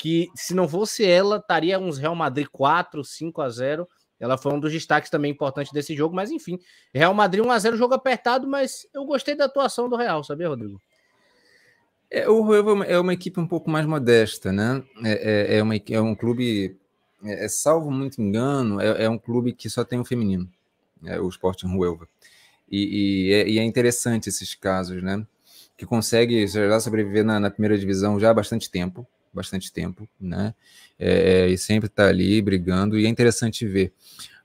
que 0.00 0.30
se 0.34 0.54
não 0.54 0.66
fosse 0.66 1.04
ela, 1.04 1.36
estaria 1.36 1.78
uns 1.78 1.98
Real 1.98 2.14
Madrid 2.14 2.46
4, 2.50 3.04
5 3.04 3.42
a 3.42 3.50
0. 3.50 3.86
Ela 4.18 4.38
foi 4.38 4.50
um 4.50 4.58
dos 4.58 4.72
destaques 4.72 5.10
também 5.10 5.30
importantes 5.30 5.74
desse 5.74 5.94
jogo, 5.94 6.16
mas 6.16 6.30
enfim, 6.30 6.58
Real 6.92 7.12
Madrid 7.12 7.44
1 7.44 7.50
a 7.50 7.58
0 7.58 7.76
jogo 7.76 7.92
apertado, 7.92 8.48
mas 8.48 8.86
eu 8.94 9.04
gostei 9.04 9.34
da 9.34 9.44
atuação 9.44 9.90
do 9.90 9.96
Real, 9.96 10.24
sabia, 10.24 10.48
Rodrigo? 10.48 10.80
É, 12.10 12.26
o 12.30 12.42
Real 12.48 12.82
é 12.84 12.98
uma 12.98 13.12
equipe 13.12 13.38
um 13.38 13.46
pouco 13.46 13.68
mais 13.68 13.84
modesta, 13.84 14.50
né? 14.50 14.82
É, 15.04 15.56
é, 15.56 15.58
é 15.58 15.62
uma, 15.62 15.76
é 15.76 16.00
um 16.00 16.14
clube, 16.14 16.78
é, 17.22 17.44
é 17.44 17.48
salvo 17.48 17.90
muito 17.90 18.22
engano, 18.22 18.80
é, 18.80 19.04
é, 19.04 19.10
um 19.10 19.18
clube 19.18 19.52
que 19.52 19.68
só 19.68 19.84
tem 19.84 20.00
o 20.00 20.04
feminino, 20.04 20.50
é, 21.04 21.20
o 21.20 21.28
Sporting 21.28 21.66
Ruelva. 21.66 22.08
E, 22.70 23.28
e, 23.28 23.32
é, 23.34 23.48
e, 23.50 23.58
é, 23.58 23.62
interessante 23.62 24.30
esses 24.30 24.54
casos, 24.54 25.02
né? 25.02 25.26
Que 25.76 25.84
consegue 25.84 26.46
já 26.46 26.80
sobreviver 26.80 27.22
na, 27.22 27.38
na 27.38 27.50
primeira 27.50 27.76
divisão 27.76 28.18
já 28.18 28.30
há 28.30 28.34
bastante 28.34 28.70
tempo, 28.70 29.06
bastante 29.32 29.72
tempo, 29.72 30.08
né? 30.20 30.54
É, 30.98 31.48
e 31.48 31.56
sempre 31.56 31.86
está 31.86 32.08
ali 32.08 32.40
brigando, 32.42 32.98
e 32.98 33.06
é 33.06 33.08
interessante 33.08 33.66
ver. 33.66 33.92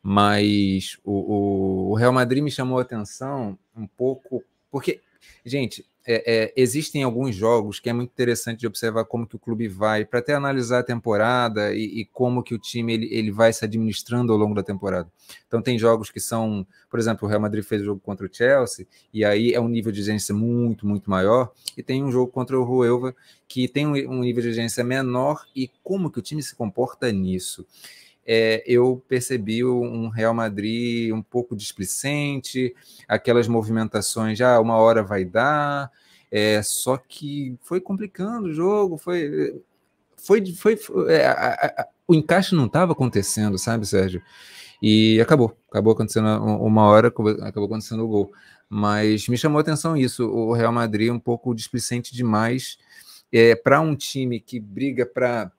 Mas 0.01 0.97
o, 1.03 1.91
o, 1.91 1.95
Real 1.95 2.13
Madrid 2.13 2.43
me 2.43 2.51
chamou 2.51 2.77
a 2.77 2.83
atenção 2.83 3.57
um 3.75 3.87
pouco, 3.87 4.43
porque, 4.69 5.01
gente, 5.43 5.85
é, 6.07 6.23
é, 6.25 6.53
existem 6.55 7.01
alguns 7.01 7.35
jogos 7.35 7.79
que 7.79 7.89
é 7.89 7.93
muito 7.93 8.11
interessante 8.11 8.59
de 8.59 8.67
observar 8.67 9.05
como 9.05 9.25
que 9.25 9.35
o 9.35 9.39
clube 9.39 9.67
vai, 9.67 10.05
para 10.05 10.19
até 10.19 10.35
analisar 10.35 10.79
a 10.79 10.83
temporada 10.83 11.73
e, 11.73 12.01
e, 12.01 12.05
como 12.05 12.43
que 12.43 12.53
o 12.53 12.59
time 12.59 12.93
ele, 12.93 13.07
ele 13.11 13.31
vai 13.31 13.51
se 13.51 13.65
administrando 13.65 14.31
ao 14.31 14.37
longo 14.37 14.53
da 14.53 14.61
temporada. 14.61 15.11
Então 15.47 15.61
tem 15.61 15.79
jogos 15.79 16.11
que 16.11 16.19
são, 16.19 16.65
por 16.89 16.99
exemplo, 16.99 17.27
o 17.27 17.29
Real 17.29 17.41
Madrid 17.41 17.63
fez 17.63 17.81
o 17.81 17.85
jogo 17.85 17.99
contra 18.01 18.27
o 18.27 18.29
Chelsea, 18.31 18.85
e 19.11 19.25
aí 19.25 19.53
é 19.53 19.59
um 19.59 19.67
nível 19.67 19.91
de 19.91 19.99
exigência 19.99 20.35
muito, 20.35 20.85
muito 20.85 21.09
maior, 21.09 21.51
e 21.75 21.81
tem 21.81 22.03
um 22.03 22.11
jogo 22.11 22.31
contra 22.31 22.59
o 22.59 22.63
Ruelva 22.63 23.15
que 23.47 23.67
tem 23.67 23.87
um, 23.87 23.93
um 23.93 24.21
nível 24.21 24.43
de 24.43 24.49
exigência 24.49 24.83
menor, 24.83 25.45
e 25.55 25.71
como 25.83 26.11
que 26.11 26.19
o 26.19 26.21
time 26.21 26.43
se 26.43 26.55
comporta 26.55 27.11
nisso 27.11 27.65
é, 28.25 28.63
eu 28.65 29.03
percebi 29.07 29.63
um 29.63 30.09
Real 30.09 30.33
Madrid 30.33 31.13
um 31.13 31.21
pouco 31.21 31.55
displicente, 31.55 32.75
aquelas 33.07 33.47
movimentações, 33.47 34.38
já 34.38 34.55
ah, 34.55 34.59
uma 34.59 34.77
hora 34.77 35.03
vai 35.03 35.23
dar, 35.23 35.91
é, 36.31 36.61
só 36.63 36.97
que 36.97 37.57
foi 37.61 37.79
complicando 37.79 38.47
o 38.47 38.53
jogo, 38.53 38.97
foi. 38.97 39.61
Foi, 40.17 40.43
foi, 40.53 40.75
foi 40.75 41.13
é, 41.13 41.27
a, 41.27 41.53
a, 41.81 41.88
o 42.07 42.15
encaixe 42.15 42.55
não 42.55 42.65
estava 42.65 42.93
acontecendo, 42.93 43.57
sabe, 43.59 43.85
Sérgio? 43.85 44.23
E 44.81 45.19
acabou, 45.21 45.55
acabou 45.69 45.93
acontecendo 45.93 46.27
uma 46.43 46.83
hora, 46.83 47.09
acabou 47.09 47.65
acontecendo 47.65 48.03
o 48.03 48.07
gol. 48.07 48.31
Mas 48.67 49.27
me 49.27 49.38
chamou 49.38 49.59
a 49.59 49.61
atenção 49.61 49.95
isso, 49.95 50.27
o 50.27 50.53
Real 50.53 50.71
Madrid 50.71 51.11
um 51.11 51.19
pouco 51.19 51.53
displicente 51.53 52.13
demais 52.13 52.77
é, 53.31 53.55
para 53.55 53.79
um 53.81 53.95
time 53.95 54.39
que 54.39 54.59
briga 54.59 55.05
para 55.05 55.51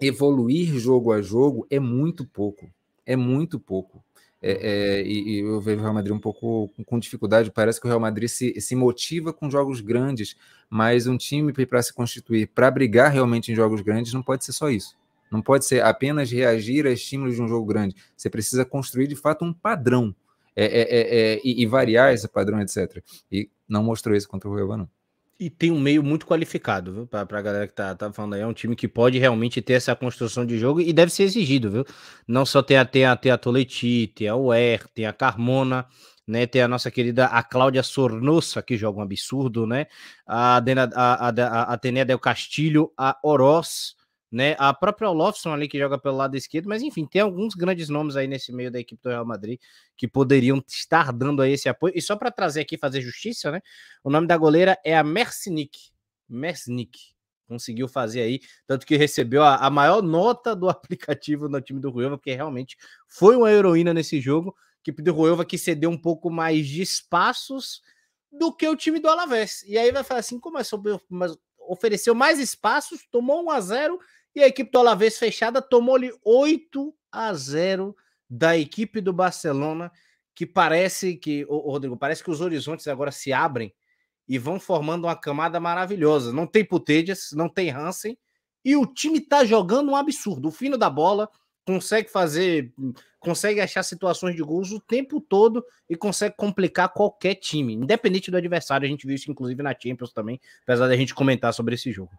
evoluir 0.00 0.78
jogo 0.78 1.12
a 1.12 1.22
jogo 1.22 1.66
é 1.70 1.78
muito 1.78 2.24
pouco. 2.24 2.70
É 3.04 3.16
muito 3.16 3.58
pouco. 3.58 4.02
É, 4.42 4.52
é, 4.52 5.02
e, 5.02 5.36
e, 5.36 5.38
eu 5.40 5.60
vejo 5.60 5.78
o 5.78 5.82
Real 5.82 5.94
Madrid 5.94 6.14
um 6.14 6.20
pouco 6.20 6.68
com, 6.68 6.84
com, 6.84 6.98
dificuldade. 6.98 7.50
Parece 7.50 7.80
que 7.80 7.86
o 7.86 7.88
Real 7.88 8.00
Madrid 8.00 8.28
se, 8.28 8.60
se 8.60 8.76
motiva 8.76 9.32
com 9.32 9.50
jogos 9.50 9.80
grandes, 9.80 10.36
mas 10.68 11.06
um 11.06 11.16
time 11.16 11.52
para 11.52 11.82
se 11.82 11.92
constituir, 11.92 12.48
para 12.48 12.70
brigar 12.70 13.10
realmente 13.10 13.50
em 13.50 13.54
jogos 13.54 13.80
grandes, 13.80 14.12
não 14.12 14.22
pode 14.22 14.44
ser 14.44 14.52
só 14.52 14.68
isso. 14.70 14.94
Não 15.30 15.42
pode 15.42 15.64
ser 15.64 15.82
apenas 15.82 16.30
reagir 16.30 16.86
a 16.86 16.90
estímulos 16.90 17.34
de 17.34 17.42
um 17.42 17.48
jogo 17.48 17.66
grande. 17.66 17.96
Você 18.16 18.30
precisa 18.30 18.64
construir 18.64 19.08
de 19.08 19.16
fato 19.16 19.44
um 19.44 19.52
padrão 19.52 20.14
é, 20.54 20.64
é, 20.64 20.80
é, 20.80 21.34
é 21.34 21.40
e, 21.44 21.62
e, 21.62 21.66
variar 21.66 22.12
esse 22.14 22.28
padrão, 22.28 22.60
etc. 22.60 23.02
E 23.30 23.50
não 23.68 23.82
mostrou 23.82 24.16
isso 24.16 24.28
contra 24.28 24.48
o 24.48 24.54
Real, 24.54 24.76
não. 24.76 24.88
E 25.38 25.50
tem 25.50 25.70
um 25.70 25.78
meio 25.78 26.02
muito 26.02 26.26
qualificado, 26.26 26.92
viu? 26.92 27.06
Pra, 27.06 27.26
pra 27.26 27.42
galera 27.42 27.68
que 27.68 27.74
tá, 27.74 27.94
tá 27.94 28.10
falando 28.10 28.34
aí. 28.34 28.40
É 28.40 28.46
um 28.46 28.54
time 28.54 28.74
que 28.74 28.88
pode 28.88 29.18
realmente 29.18 29.60
ter 29.60 29.74
essa 29.74 29.94
construção 29.94 30.46
de 30.46 30.58
jogo 30.58 30.80
e 30.80 30.92
deve 30.94 31.12
ser 31.12 31.24
exigido, 31.24 31.70
viu? 31.70 31.84
Não 32.26 32.46
só 32.46 32.62
tem 32.62 32.78
a, 32.78 32.84
tem 32.86 33.04
a, 33.04 33.14
tem 33.16 33.30
a 33.30 33.36
Toleti, 33.36 34.10
tem 34.14 34.28
a 34.28 34.36
Uer, 34.36 34.88
tem 34.94 35.04
a 35.04 35.12
Carmona, 35.12 35.86
né? 36.26 36.46
Tem 36.46 36.62
a 36.62 36.68
nossa 36.68 36.90
querida 36.90 37.26
a 37.26 37.42
Cláudia 37.42 37.82
Sornosa, 37.82 38.62
que 38.62 38.78
joga 38.78 38.98
um 38.98 39.02
absurdo, 39.02 39.66
né? 39.66 39.86
A, 40.26 40.58
Dena, 40.60 40.90
a, 40.94 41.28
a, 41.28 41.30
a 41.30 41.62
Atenea 41.74 42.04
Del 42.06 42.18
Castilho, 42.18 42.90
a 42.96 43.18
Oroz, 43.22 43.94
né? 44.36 44.54
A 44.58 44.74
própria 44.74 45.08
Olofsson 45.08 45.54
ali 45.54 45.66
que 45.66 45.78
joga 45.78 45.98
pelo 45.98 46.18
lado 46.18 46.36
esquerdo, 46.36 46.68
mas 46.68 46.82
enfim, 46.82 47.06
tem 47.06 47.22
alguns 47.22 47.54
grandes 47.54 47.88
nomes 47.88 48.16
aí 48.16 48.26
nesse 48.26 48.52
meio 48.52 48.70
da 48.70 48.78
equipe 48.78 49.02
do 49.02 49.08
Real 49.08 49.24
Madrid 49.24 49.58
que 49.96 50.06
poderiam 50.06 50.62
estar 50.68 51.10
dando 51.10 51.40
aí 51.40 51.52
esse 51.52 51.70
apoio. 51.70 51.94
E 51.96 52.02
só 52.02 52.16
para 52.16 52.30
trazer 52.30 52.60
aqui 52.60 52.76
fazer 52.76 53.00
justiça, 53.00 53.50
né? 53.50 53.62
O 54.04 54.10
nome 54.10 54.26
da 54.26 54.36
goleira 54.36 54.78
é 54.84 54.94
a 54.94 55.02
Mercinic. 55.02 55.90
Mercinic. 56.28 56.98
Conseguiu 57.48 57.88
fazer 57.88 58.20
aí, 58.20 58.40
tanto 58.66 58.84
que 58.84 58.94
recebeu 58.94 59.42
a, 59.42 59.56
a 59.56 59.70
maior 59.70 60.02
nota 60.02 60.54
do 60.54 60.68
aplicativo 60.68 61.48
no 61.48 61.58
time 61.62 61.80
do 61.80 61.88
Ruelva, 61.88 62.18
porque 62.18 62.34
realmente 62.34 62.76
foi 63.08 63.36
uma 63.36 63.50
heroína 63.50 63.94
nesse 63.94 64.20
jogo. 64.20 64.54
Equipe 64.82 65.00
do 65.00 65.14
Ruelva 65.14 65.46
que 65.46 65.56
cedeu 65.56 65.88
um 65.88 65.96
pouco 65.96 66.28
mais 66.28 66.66
de 66.66 66.82
espaços 66.82 67.80
do 68.30 68.52
que 68.52 68.68
o 68.68 68.76
time 68.76 69.00
do 69.00 69.08
Alavés. 69.08 69.62
E 69.66 69.78
aí 69.78 69.90
vai 69.90 70.04
falar 70.04 70.20
assim, 70.20 70.38
como 70.38 70.58
é 70.58 70.64
sobre, 70.64 71.00
mas 71.08 71.34
ofereceu 71.68 72.14
mais 72.14 72.38
espaços, 72.38 73.06
tomou 73.10 73.42
1 73.44 73.50
a 73.50 73.60
0 73.60 73.98
e 74.36 74.42
a 74.42 74.46
equipe 74.46 74.70
do 74.70 74.78
Alavés 74.78 75.18
fechada 75.18 75.62
tomou-lhe 75.62 76.12
8 76.22 76.94
a 77.10 77.32
0 77.32 77.96
da 78.28 78.54
equipe 78.54 79.00
do 79.00 79.10
Barcelona, 79.10 79.90
que 80.34 80.44
parece 80.44 81.16
que, 81.16 81.46
o 81.48 81.56
Rodrigo, 81.70 81.96
parece 81.96 82.22
que 82.22 82.30
os 82.30 82.42
horizontes 82.42 82.86
agora 82.86 83.10
se 83.10 83.32
abrem 83.32 83.74
e 84.28 84.38
vão 84.38 84.60
formando 84.60 85.04
uma 85.04 85.16
camada 85.16 85.58
maravilhosa. 85.58 86.34
Não 86.34 86.46
tem 86.46 86.62
Putejas, 86.62 87.30
não 87.32 87.48
tem 87.48 87.70
Hansen, 87.70 88.18
e 88.62 88.76
o 88.76 88.84
time 88.84 89.20
tá 89.20 89.42
jogando 89.42 89.92
um 89.92 89.96
absurdo. 89.96 90.48
O 90.48 90.52
fino 90.52 90.76
da 90.76 90.90
bola 90.90 91.30
consegue 91.64 92.10
fazer, 92.10 92.74
consegue 93.18 93.60
achar 93.62 93.82
situações 93.84 94.36
de 94.36 94.42
gols 94.42 94.70
o 94.70 94.80
tempo 94.80 95.18
todo 95.18 95.64
e 95.88 95.96
consegue 95.96 96.34
complicar 96.36 96.92
qualquer 96.92 97.36
time, 97.36 97.72
independente 97.72 98.30
do 98.30 98.36
adversário. 98.36 98.84
A 98.84 98.90
gente 98.90 99.06
viu 99.06 99.16
isso 99.16 99.30
inclusive 99.30 99.62
na 99.62 99.74
Champions 99.74 100.12
também, 100.12 100.38
apesar 100.62 100.88
da 100.88 100.96
gente 100.96 101.14
comentar 101.14 101.54
sobre 101.54 101.74
esse 101.74 101.90
jogo. 101.90 102.12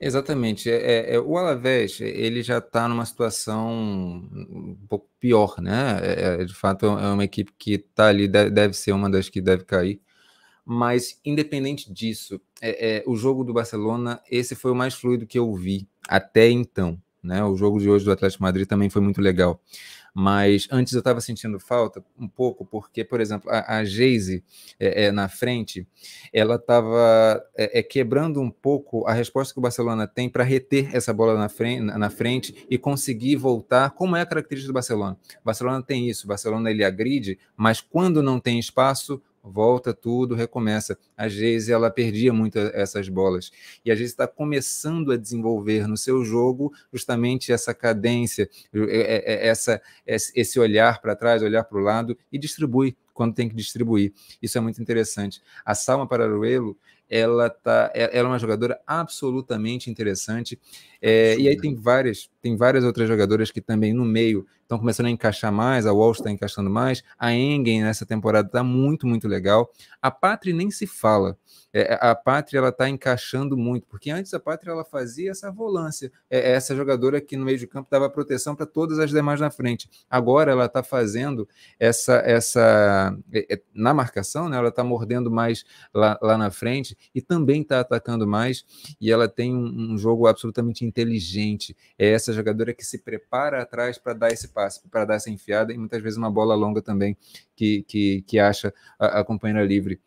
Exatamente. 0.00 0.70
É, 0.70 1.12
é, 1.12 1.14
é 1.14 1.20
o 1.20 1.36
Alavés 1.38 2.00
ele 2.00 2.42
já 2.42 2.58
está 2.58 2.86
numa 2.88 3.04
situação 3.04 3.70
um 3.70 4.76
pouco 4.88 5.08
pior, 5.18 5.56
né? 5.60 5.98
É, 6.02 6.42
é 6.42 6.44
de 6.44 6.54
fato, 6.54 6.86
é 6.86 7.12
uma 7.12 7.24
equipe 7.24 7.52
que 7.58 7.74
está 7.74 8.08
ali, 8.08 8.28
deve 8.28 8.74
ser 8.74 8.92
uma 8.92 9.10
das 9.10 9.28
que 9.28 9.40
deve 9.40 9.64
cair. 9.64 10.00
Mas, 10.64 11.20
independente 11.24 11.92
disso, 11.92 12.40
é, 12.60 13.02
o 13.06 13.16
jogo 13.16 13.44
do 13.44 13.52
Barcelona, 13.52 14.20
esse 14.30 14.54
foi 14.56 14.72
o 14.72 14.74
mais 14.74 14.94
fluido 14.94 15.26
que 15.26 15.38
eu 15.38 15.54
vi 15.54 15.88
até 16.08 16.50
então. 16.50 17.00
Né? 17.22 17.42
O 17.44 17.56
jogo 17.56 17.78
de 17.78 17.88
hoje 17.88 18.04
do 18.04 18.12
Atlético 18.12 18.42
Madrid 18.42 18.66
também 18.66 18.90
foi 18.90 19.00
muito 19.00 19.20
legal. 19.20 19.60
Mas 20.18 20.66
antes 20.72 20.94
eu 20.94 21.00
estava 21.00 21.20
sentindo 21.20 21.60
falta 21.60 22.02
um 22.18 22.26
pouco, 22.26 22.64
porque, 22.64 23.04
por 23.04 23.20
exemplo, 23.20 23.50
a, 23.50 23.76
a 23.76 23.84
Geise 23.84 24.42
é, 24.80 25.04
é, 25.04 25.12
na 25.12 25.28
frente, 25.28 25.86
ela 26.32 26.54
estava 26.54 27.44
é, 27.54 27.80
é, 27.80 27.82
quebrando 27.82 28.40
um 28.40 28.50
pouco 28.50 29.06
a 29.06 29.12
resposta 29.12 29.52
que 29.52 29.58
o 29.58 29.62
Barcelona 29.62 30.06
tem 30.06 30.30
para 30.30 30.42
reter 30.42 30.96
essa 30.96 31.12
bola 31.12 31.36
na 31.36 31.50
frente, 31.50 31.82
na 31.82 32.08
frente 32.08 32.66
e 32.70 32.78
conseguir 32.78 33.36
voltar, 33.36 33.90
como 33.90 34.16
é 34.16 34.22
a 34.22 34.26
característica 34.26 34.72
do 34.72 34.74
Barcelona. 34.74 35.18
O 35.42 35.44
Barcelona 35.44 35.82
tem 35.82 36.08
isso, 36.08 36.24
o 36.24 36.28
Barcelona 36.28 36.70
ele 36.70 36.82
agride, 36.82 37.38
mas 37.54 37.82
quando 37.82 38.22
não 38.22 38.40
tem 38.40 38.58
espaço, 38.58 39.20
volta 39.46 39.94
tudo, 39.94 40.34
recomeça. 40.34 40.98
A 41.16 41.28
Geise, 41.28 41.72
ela 41.72 41.90
perdia 41.90 42.32
muito 42.32 42.58
essas 42.58 43.08
bolas. 43.08 43.50
E 43.84 43.90
a 43.90 43.94
Geise 43.94 44.12
está 44.12 44.26
começando 44.26 45.12
a 45.12 45.16
desenvolver 45.16 45.86
no 45.86 45.96
seu 45.96 46.24
jogo 46.24 46.72
justamente 46.92 47.52
essa 47.52 47.72
cadência, 47.72 48.48
essa, 49.24 49.80
esse 50.06 50.58
olhar 50.58 51.00
para 51.00 51.16
trás, 51.16 51.42
olhar 51.42 51.64
para 51.64 51.78
o 51.78 51.82
lado 51.82 52.18
e 52.32 52.38
distribui 52.38 52.96
quando 53.14 53.34
tem 53.34 53.48
que 53.48 53.54
distribuir. 53.54 54.12
Isso 54.42 54.58
é 54.58 54.60
muito 54.60 54.80
interessante. 54.80 55.40
A 55.64 55.74
Salma 55.74 56.06
Pararuelo, 56.06 56.76
ela 57.08 57.48
tá, 57.48 57.90
é, 57.94 58.16
ela 58.16 58.28
é 58.28 58.32
uma 58.32 58.38
jogadora 58.38 58.80
absolutamente 58.86 59.88
interessante. 59.90 60.60
É, 61.08 61.38
e 61.38 61.46
aí 61.48 61.56
tem 61.56 61.72
várias, 61.72 62.28
tem 62.42 62.56
várias 62.56 62.82
outras 62.82 63.06
jogadoras 63.06 63.52
que 63.52 63.60
também 63.60 63.92
no 63.92 64.04
meio 64.04 64.44
estão 64.60 64.76
começando 64.76 65.06
a 65.06 65.10
encaixar 65.10 65.52
mais, 65.52 65.86
a 65.86 65.92
Walsh 65.92 66.18
está 66.18 66.32
encaixando 66.32 66.68
mais, 66.68 67.04
a 67.16 67.32
Engen 67.32 67.84
nessa 67.84 68.04
temporada 68.04 68.48
está 68.48 68.64
muito, 68.64 69.06
muito 69.06 69.28
legal. 69.28 69.70
A 70.02 70.10
Patri 70.10 70.52
nem 70.52 70.68
se 70.68 70.84
fala. 70.84 71.38
É, 71.78 71.98
a 72.00 72.14
Pátria 72.14 72.58
ela 72.58 72.70
está 72.70 72.88
encaixando 72.88 73.54
muito, 73.54 73.86
porque 73.86 74.10
antes 74.10 74.32
a 74.32 74.40
Pátria 74.40 74.70
ela 74.70 74.82
fazia 74.82 75.30
essa 75.30 75.52
volância, 75.52 76.10
é, 76.30 76.38
é 76.38 76.52
essa 76.52 76.74
jogadora 76.74 77.20
que 77.20 77.36
no 77.36 77.44
meio 77.44 77.58
de 77.58 77.66
campo 77.66 77.90
dava 77.90 78.08
proteção 78.08 78.56
para 78.56 78.64
todas 78.64 78.98
as 78.98 79.10
demais 79.10 79.42
na 79.42 79.50
frente. 79.50 79.86
Agora 80.08 80.50
ela 80.52 80.64
está 80.64 80.82
fazendo 80.82 81.46
essa 81.78 82.14
essa 82.24 83.14
é, 83.30 83.54
é, 83.56 83.62
na 83.74 83.92
marcação, 83.92 84.48
né? 84.48 84.56
Ela 84.56 84.70
está 84.70 84.82
mordendo 84.82 85.30
mais 85.30 85.64
lá, 85.92 86.18
lá 86.22 86.38
na 86.38 86.50
frente 86.50 86.96
e 87.14 87.20
também 87.20 87.60
está 87.60 87.80
atacando 87.80 88.26
mais. 88.26 88.64
E 88.98 89.12
ela 89.12 89.28
tem 89.28 89.54
um, 89.54 89.92
um, 89.92 89.98
jogo 89.98 90.26
absolutamente 90.26 90.82
inteligente. 90.96 91.76
É 91.98 92.10
essa 92.10 92.32
jogadora 92.32 92.72
que 92.72 92.84
se 92.84 92.98
prepara 92.98 93.62
atrás 93.62 93.98
para 93.98 94.14
dar 94.14 94.32
esse 94.32 94.48
passe, 94.48 94.80
para 94.88 95.04
dar 95.04 95.14
essa 95.16 95.30
enfiada 95.30 95.72
e 95.72 95.78
muitas 95.78 96.02
vezes 96.02 96.16
uma 96.16 96.30
bola 96.30 96.54
longa 96.54 96.80
também 96.80 97.16
que 97.54 97.82
que, 97.82 98.22
que 98.22 98.38
acha 98.38 98.72
a, 98.98 99.20
a 99.20 99.24
companheira 99.24 99.64
livre. 99.64 100.00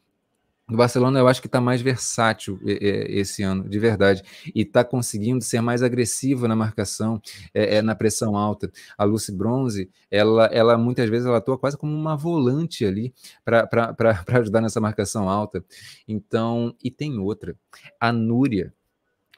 O 0.71 0.77
Barcelona 0.77 1.17
eu 1.19 1.27
acho 1.27 1.41
que 1.41 1.47
está 1.47 1.59
mais 1.59 1.81
versátil 1.81 2.59
esse 2.63 3.41
ano, 3.41 3.67
de 3.67 3.79
verdade, 3.79 4.21
e 4.53 4.61
está 4.61 4.83
conseguindo 4.83 5.43
ser 5.43 5.61
mais 5.61 5.81
agressiva 5.81 6.47
na 6.47 6.55
marcação, 6.55 7.19
é, 7.55 7.77
é, 7.77 7.81
na 7.81 7.95
pressão 7.95 8.37
alta. 8.37 8.71
A 8.95 9.03
Lucy 9.03 9.31
Bronze, 9.31 9.89
ela, 10.11 10.45
ela 10.45 10.77
muitas 10.77 11.09
vezes 11.09 11.25
ela 11.25 11.37
atua 11.37 11.57
quase 11.57 11.75
como 11.75 11.91
uma 11.91 12.15
volante 12.15 12.85
ali 12.85 13.11
para 13.43 13.95
ajudar 14.39 14.61
nessa 14.61 14.79
marcação 14.79 15.27
alta. 15.27 15.65
Então, 16.07 16.75
e 16.83 16.91
tem 16.91 17.17
outra, 17.17 17.55
a 17.99 18.13
Núria, 18.13 18.71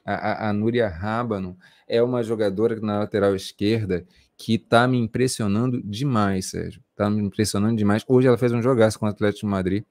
a, 0.05 0.49
a 0.49 0.53
Núria 0.53 0.87
Rábano 0.87 1.57
é 1.87 2.01
uma 2.01 2.23
jogadora 2.23 2.79
na 2.79 2.99
lateral 2.99 3.35
esquerda 3.35 4.05
que 4.37 4.55
está 4.55 4.87
me 4.87 4.97
impressionando 4.97 5.81
demais, 5.83 6.47
Sérgio. 6.47 6.81
Está 6.91 7.09
me 7.09 7.21
impressionando 7.21 7.75
demais. 7.75 8.03
Hoje 8.07 8.27
ela 8.27 8.37
fez 8.37 8.51
um 8.51 8.61
jogaço 8.61 8.97
com 8.97 9.05
o 9.05 9.09
Atlético 9.09 9.45
de 9.45 9.51
Madrid. 9.51 9.83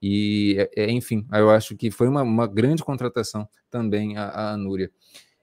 E, 0.00 0.56
é, 0.58 0.84
é, 0.84 0.90
enfim, 0.90 1.26
eu 1.32 1.50
acho 1.50 1.76
que 1.76 1.90
foi 1.90 2.08
uma, 2.08 2.22
uma 2.22 2.46
grande 2.46 2.82
contratação 2.82 3.46
também 3.70 4.16
a, 4.16 4.52
a 4.52 4.56
Núria. 4.56 4.90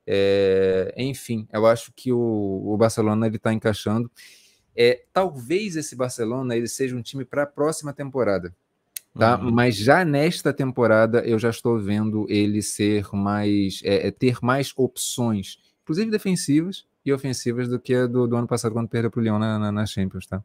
É, 0.07 0.93
enfim, 0.97 1.47
eu 1.51 1.67
acho 1.67 1.91
que 1.93 2.11
o, 2.11 2.63
o 2.65 2.77
Barcelona 2.77 3.27
está 3.27 3.53
encaixando. 3.53 4.09
É, 4.75 5.03
talvez 5.11 5.75
esse 5.75 5.95
Barcelona 5.95 6.55
ele 6.55 6.67
seja 6.67 6.95
um 6.95 7.01
time 7.01 7.25
para 7.25 7.43
a 7.43 7.47
próxima 7.47 7.93
temporada, 7.93 8.55
tá? 9.17 9.37
Uhum. 9.37 9.51
Mas 9.51 9.75
já 9.75 10.03
nesta 10.03 10.53
temporada 10.53 11.19
eu 11.19 11.37
já 11.37 11.49
estou 11.49 11.79
vendo 11.79 12.25
ele 12.29 12.61
ser 12.61 13.07
mais, 13.13 13.81
é, 13.83 14.07
é 14.07 14.11
ter 14.11 14.37
mais 14.41 14.73
opções, 14.75 15.57
inclusive 15.83 16.09
defensivas 16.09 16.85
e 17.05 17.13
ofensivas 17.13 17.67
do 17.67 17.79
que 17.79 17.93
a 17.93 18.07
do, 18.07 18.27
do 18.27 18.35
ano 18.35 18.47
passado 18.47 18.73
quando 18.73 18.89
perdeu 18.89 19.09
para 19.09 19.19
o 19.19 19.23
Lyon 19.23 19.39
na, 19.39 19.57
na, 19.57 19.71
na 19.71 19.85
Champions, 19.85 20.27
tá? 20.27 20.43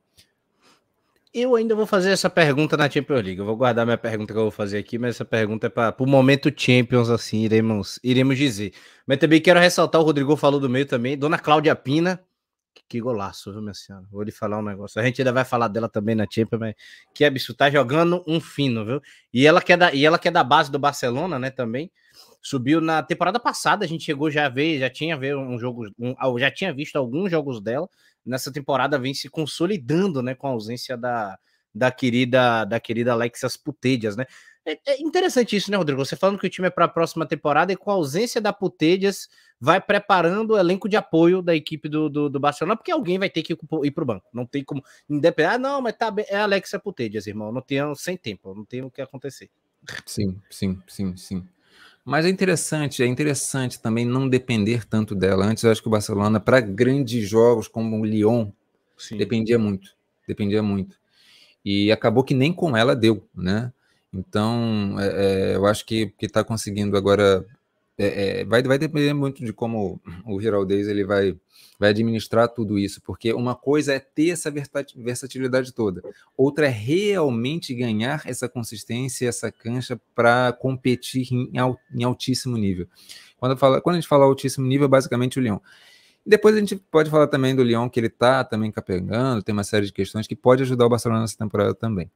Eu 1.34 1.56
ainda 1.56 1.74
vou 1.74 1.86
fazer 1.86 2.10
essa 2.10 2.28
pergunta 2.28 2.76
na 2.76 2.90
Champions 2.90 3.22
League. 3.22 3.38
Eu 3.38 3.46
vou 3.46 3.56
guardar 3.56 3.86
minha 3.86 3.96
pergunta 3.96 4.34
que 4.34 4.38
eu 4.38 4.42
vou 4.42 4.50
fazer 4.50 4.76
aqui, 4.76 4.98
mas 4.98 5.14
essa 5.14 5.24
pergunta 5.24 5.66
é 5.66 5.70
para 5.70 5.94
o 5.98 6.06
momento 6.06 6.52
Champions, 6.54 7.08
assim, 7.08 7.40
iremos, 7.40 7.98
iremos 8.04 8.36
dizer. 8.36 8.74
Mas 9.06 9.16
também 9.16 9.40
quero 9.40 9.58
ressaltar, 9.58 9.98
o 9.98 10.04
Rodrigo 10.04 10.36
falou 10.36 10.60
do 10.60 10.68
meio 10.68 10.84
também, 10.84 11.16
Dona 11.16 11.38
Cláudia 11.38 11.74
Pina, 11.74 12.20
que 12.88 13.00
golaço, 13.00 13.52
viu, 13.52 13.74
senhora? 13.74 14.04
Vou 14.10 14.22
lhe 14.22 14.32
falar 14.32 14.58
um 14.58 14.62
negócio. 14.62 15.00
A 15.00 15.04
gente 15.04 15.20
ainda 15.20 15.32
vai 15.32 15.44
falar 15.44 15.68
dela 15.68 15.88
também 15.88 16.14
na 16.14 16.26
Champions, 16.30 16.60
mas 16.60 16.74
que 17.14 17.24
absurdo, 17.24 17.58
tá 17.58 17.70
jogando 17.70 18.22
um 18.26 18.40
fino, 18.40 18.84
viu? 18.84 19.00
E 19.32 19.46
ela 19.46 19.60
que 19.60 19.72
é 19.72 19.76
da, 19.76 19.92
e 19.92 20.04
ela 20.04 20.18
que 20.18 20.28
é 20.28 20.30
da 20.30 20.44
base 20.44 20.70
do 20.70 20.78
Barcelona, 20.78 21.38
né, 21.38 21.50
também. 21.50 21.90
Subiu 22.42 22.80
na 22.80 23.02
temporada 23.02 23.38
passada, 23.38 23.84
a 23.84 23.88
gente 23.88 24.04
chegou 24.04 24.30
já 24.30 24.46
a 24.46 24.48
ver, 24.48 24.78
já 24.78 24.90
tinha 24.90 25.16
ver 25.16 25.36
um 25.36 25.58
jogo, 25.58 25.86
um, 25.98 26.38
já 26.38 26.50
tinha 26.50 26.74
visto 26.74 26.96
alguns 26.96 27.30
jogos 27.30 27.60
dela 27.60 27.88
nessa 28.24 28.52
temporada 28.52 28.98
vem 28.98 29.12
se 29.12 29.28
consolidando, 29.28 30.22
né, 30.22 30.34
com 30.34 30.46
a 30.46 30.50
ausência 30.50 30.96
da, 30.96 31.38
da 31.74 31.90
querida 31.90 32.64
da 32.64 32.78
querida 32.80 33.12
Alexas 33.12 33.56
Putedias, 33.56 34.16
né? 34.16 34.26
É, 34.64 34.78
é, 34.86 35.02
interessante 35.02 35.56
isso, 35.56 35.70
né, 35.70 35.76
Rodrigo? 35.76 36.04
Você 36.04 36.14
falando 36.14 36.38
que 36.38 36.46
o 36.46 36.50
time 36.50 36.68
é 36.68 36.70
para 36.70 36.84
a 36.84 36.88
próxima 36.88 37.26
temporada 37.26 37.72
e 37.72 37.76
com 37.76 37.90
a 37.90 37.94
ausência 37.94 38.40
da 38.40 38.52
Putedias 38.52 39.28
vai 39.60 39.80
preparando 39.80 40.52
o 40.52 40.58
elenco 40.58 40.88
de 40.88 40.96
apoio 40.96 41.42
da 41.42 41.54
equipe 41.54 41.88
do, 41.88 42.08
do, 42.08 42.28
do 42.28 42.40
Barcelona, 42.40 42.76
porque 42.76 42.92
alguém 42.92 43.18
vai 43.18 43.28
ter 43.28 43.42
que 43.42 43.54
ir 43.54 43.90
para 43.90 44.02
o 44.02 44.06
banco. 44.06 44.26
Não 44.32 44.46
tem 44.46 44.64
como 44.64 44.82
independente. 45.08 45.54
Ah, 45.54 45.58
não, 45.58 45.80
mas 45.82 45.96
tá 45.96 46.10
bem. 46.10 46.24
É 46.28 46.36
a 46.36 46.44
Alexia 46.44 46.78
Putedias, 46.78 47.26
irmão. 47.26 47.50
Não 47.50 47.60
tenho 47.60 47.94
sem 47.96 48.16
tempo, 48.16 48.54
não 48.54 48.64
tem 48.64 48.82
o 48.82 48.90
que 48.90 49.02
acontecer. 49.02 49.50
Sim, 50.06 50.40
sim, 50.48 50.80
sim, 50.86 51.16
sim. 51.16 51.48
Mas 52.04 52.24
é 52.24 52.28
interessante, 52.28 53.02
é 53.02 53.06
interessante 53.06 53.80
também 53.80 54.04
não 54.04 54.28
depender 54.28 54.84
tanto 54.84 55.14
dela. 55.14 55.46
Antes 55.46 55.64
eu 55.64 55.70
acho 55.70 55.80
que 55.80 55.88
o 55.88 55.90
Barcelona, 55.90 56.40
para 56.40 56.60
grandes 56.60 57.28
jogos 57.28 57.68
como 57.68 58.00
o 58.00 58.04
Lyon, 58.04 58.50
Sim. 58.96 59.16
dependia 59.16 59.58
muito. 59.58 59.96
Dependia 60.26 60.62
muito. 60.62 61.01
E 61.64 61.92
acabou 61.92 62.24
que 62.24 62.34
nem 62.34 62.52
com 62.52 62.76
ela 62.76 62.96
deu, 62.96 63.26
né? 63.34 63.72
Então, 64.12 64.96
é, 64.98 65.52
é, 65.52 65.56
eu 65.56 65.66
acho 65.66 65.86
que 65.86 66.12
está 66.20 66.44
conseguindo 66.44 66.96
agora. 66.96 67.46
É, 67.98 68.40
é, 68.40 68.44
vai, 68.44 68.62
vai 68.62 68.78
depender 68.78 69.12
muito 69.12 69.44
de 69.44 69.52
como 69.52 70.00
o 70.24 70.64
Days 70.64 70.88
ele 70.88 71.04
vai 71.04 71.36
vai 71.82 71.90
administrar 71.90 72.48
tudo 72.48 72.78
isso, 72.78 73.02
porque 73.02 73.32
uma 73.32 73.56
coisa 73.56 73.92
é 73.92 73.98
ter 73.98 74.30
essa 74.30 74.52
versatilidade 74.94 75.72
toda, 75.72 76.00
outra 76.36 76.66
é 76.66 76.68
realmente 76.68 77.74
ganhar 77.74 78.22
essa 78.24 78.48
consistência, 78.48 79.28
essa 79.28 79.50
cancha 79.50 80.00
para 80.14 80.52
competir 80.52 81.26
em, 81.32 81.50
em, 81.92 82.04
altíssimo 82.04 82.56
nível. 82.56 82.86
Quando, 83.36 83.56
fala, 83.56 83.80
quando 83.80 83.96
a 83.96 84.00
gente 84.00 84.08
fala 84.08 84.24
altíssimo 84.24 84.64
nível, 84.64 84.84
é 84.84 84.88
basicamente 84.88 85.40
o 85.40 85.42
Leão. 85.42 85.60
Depois 86.24 86.54
a 86.54 86.58
gente 86.58 86.76
pode 86.76 87.10
falar 87.10 87.26
também 87.26 87.54
do 87.54 87.62
Leão, 87.62 87.88
que 87.88 87.98
ele 87.98 88.06
está 88.06 88.44
também 88.44 88.70
capengando, 88.70 89.42
tem 89.42 89.52
uma 89.52 89.64
série 89.64 89.86
de 89.86 89.92
questões 89.92 90.26
que 90.26 90.36
pode 90.36 90.62
ajudar 90.62 90.86
o 90.86 90.88
Barcelona 90.88 91.22
nessa 91.22 91.36
temporada 91.36 91.74
também 91.74 92.10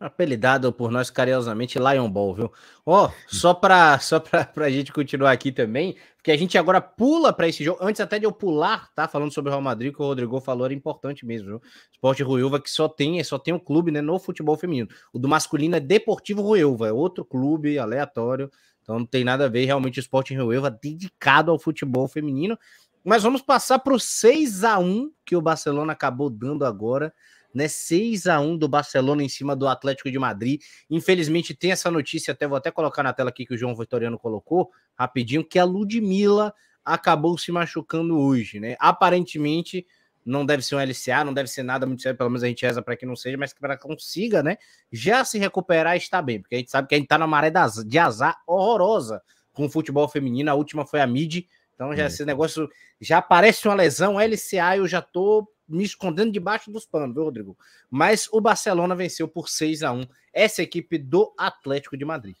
apelidado 0.00 0.72
por 0.72 0.90
nós 0.90 1.10
carinhosamente 1.10 1.78
Lion 1.78 2.08
Ball, 2.08 2.34
viu? 2.34 2.52
Ó, 2.86 3.06
oh, 3.06 3.10
só 3.26 3.52
para 3.52 3.98
só 3.98 4.20
para 4.20 4.48
a 4.56 4.70
gente 4.70 4.92
continuar 4.92 5.32
aqui 5.32 5.50
também, 5.50 5.96
porque 6.16 6.30
a 6.30 6.36
gente 6.36 6.56
agora 6.56 6.80
pula 6.80 7.32
para 7.32 7.48
esse 7.48 7.64
jogo, 7.64 7.78
antes 7.82 8.00
até 8.00 8.18
de 8.18 8.24
eu 8.24 8.32
pular, 8.32 8.92
tá? 8.94 9.08
Falando 9.08 9.32
sobre 9.32 9.50
o 9.50 9.52
Real 9.52 9.62
Madrid, 9.62 9.92
que 9.92 10.00
o 10.00 10.06
Rodrigo 10.06 10.40
falou 10.40 10.66
era 10.66 10.74
importante 10.74 11.26
mesmo, 11.26 11.48
viu? 11.48 11.62
Esporte 11.92 12.22
Ruiva 12.22 12.60
que 12.60 12.70
só 12.70 12.88
tem, 12.88 13.22
só 13.24 13.38
tem 13.38 13.52
um 13.52 13.58
clube, 13.58 13.90
né, 13.90 14.00
no 14.00 14.18
futebol 14.18 14.56
feminino. 14.56 14.88
O 15.12 15.18
do 15.18 15.28
masculino 15.28 15.76
é 15.76 15.80
Deportivo 15.80 16.42
Ruiva, 16.42 16.88
é 16.88 16.92
outro 16.92 17.24
clube 17.24 17.78
aleatório, 17.78 18.50
então 18.82 19.00
não 19.00 19.06
tem 19.06 19.24
nada 19.24 19.46
a 19.46 19.48
ver 19.48 19.64
realmente 19.64 19.98
o 19.98 20.00
Esporte 20.00 20.34
Ruiva 20.34 20.70
dedicado 20.70 21.50
ao 21.50 21.58
futebol 21.58 22.06
feminino. 22.08 22.56
Mas 23.04 23.22
vamos 23.22 23.42
passar 23.42 23.78
para 23.78 23.94
o 23.94 24.00
6 24.00 24.64
a 24.64 24.78
1 24.78 25.12
que 25.24 25.36
o 25.36 25.42
Barcelona 25.42 25.92
acabou 25.92 26.28
dando 26.28 26.64
agora 26.64 27.12
né? 27.54 27.68
6 27.68 28.26
a 28.26 28.40
1 28.40 28.56
do 28.56 28.68
Barcelona 28.68 29.22
em 29.22 29.28
cima 29.28 29.56
do 29.56 29.66
Atlético 29.66 30.10
de 30.10 30.18
Madrid. 30.18 30.60
Infelizmente 30.90 31.54
tem 31.54 31.72
essa 31.72 31.90
notícia, 31.90 32.32
até 32.32 32.46
vou 32.46 32.56
até 32.56 32.70
colocar 32.70 33.02
na 33.02 33.12
tela 33.12 33.30
aqui 33.30 33.46
que 33.46 33.54
o 33.54 33.58
João 33.58 33.74
Vitoriano 33.74 34.18
colocou, 34.18 34.70
rapidinho, 34.94 35.44
que 35.44 35.58
a 35.58 35.64
Ludmilla 35.64 36.54
acabou 36.84 37.36
se 37.36 37.52
machucando 37.52 38.18
hoje, 38.18 38.60
né? 38.60 38.76
Aparentemente 38.78 39.86
não 40.24 40.44
deve 40.44 40.62
ser 40.62 40.76
um 40.76 40.80
LCA, 40.80 41.24
não 41.24 41.32
deve 41.32 41.48
ser 41.48 41.62
nada 41.62 41.86
muito 41.86 42.02
sério, 42.02 42.16
pelo 42.16 42.28
menos 42.28 42.42
a 42.42 42.48
gente 42.48 42.64
reza 42.64 42.82
para 42.82 42.96
que 42.96 43.06
não 43.06 43.16
seja, 43.16 43.38
mas 43.38 43.52
que 43.52 43.60
para 43.60 43.78
consiga, 43.78 44.42
né, 44.42 44.58
já 44.92 45.24
se 45.24 45.38
recuperar 45.38 45.94
e 45.94 45.98
estar 45.98 46.20
bem, 46.20 46.38
porque 46.38 46.54
a 46.54 46.58
gente 46.58 46.70
sabe 46.70 46.86
que 46.86 46.94
a 46.94 46.98
gente 46.98 47.08
tá 47.08 47.16
na 47.16 47.26
maré 47.26 47.50
de 47.86 47.98
azar 47.98 48.36
horrorosa 48.46 49.22
com 49.54 49.64
o 49.64 49.70
futebol 49.70 50.06
feminino, 50.06 50.50
a 50.50 50.54
última 50.54 50.84
foi 50.84 51.00
a 51.00 51.06
Mid, 51.06 51.46
então 51.78 51.94
já 51.94 52.02
é. 52.02 52.06
esse 52.08 52.24
negócio 52.24 52.68
já 53.00 53.22
parece 53.22 53.68
uma 53.68 53.76
lesão, 53.76 54.18
LCA, 54.18 54.78
eu 54.78 54.88
já 54.88 55.00
tô 55.00 55.48
me 55.68 55.84
escondendo 55.84 56.32
debaixo 56.32 56.72
dos 56.72 56.84
panos, 56.84 57.14
viu, 57.14 57.22
Rodrigo? 57.22 57.56
Mas 57.88 58.28
o 58.32 58.40
Barcelona 58.40 58.96
venceu 58.96 59.28
por 59.28 59.48
6 59.48 59.84
a 59.84 59.92
1 59.92 60.04
essa 60.32 60.60
equipe 60.60 60.98
do 60.98 61.32
Atlético 61.38 61.96
de 61.96 62.04
Madrid. 62.04 62.34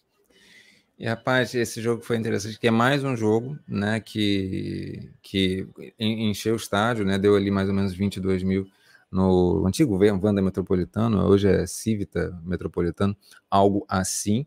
E 0.98 1.06
rapaz, 1.06 1.54
esse 1.54 1.80
jogo 1.80 2.02
foi 2.02 2.16
interessante, 2.16 2.58
que 2.58 2.66
é 2.66 2.72
mais 2.72 3.04
um 3.04 3.16
jogo, 3.16 3.56
né, 3.68 4.00
que, 4.00 5.08
que 5.22 5.68
encheu 5.96 6.54
o 6.54 6.56
estádio, 6.56 7.04
né, 7.04 7.16
deu 7.16 7.36
ali 7.36 7.52
mais 7.52 7.68
ou 7.68 7.74
menos 7.74 7.94
22 7.94 8.42
mil 8.42 8.66
no 9.08 9.64
antigo 9.64 9.96
Vanda 10.18 10.42
Metropolitano, 10.42 11.24
hoje 11.24 11.48
é 11.48 11.64
Civita 11.66 12.36
Metropolitano, 12.44 13.16
algo 13.48 13.86
assim. 13.88 14.44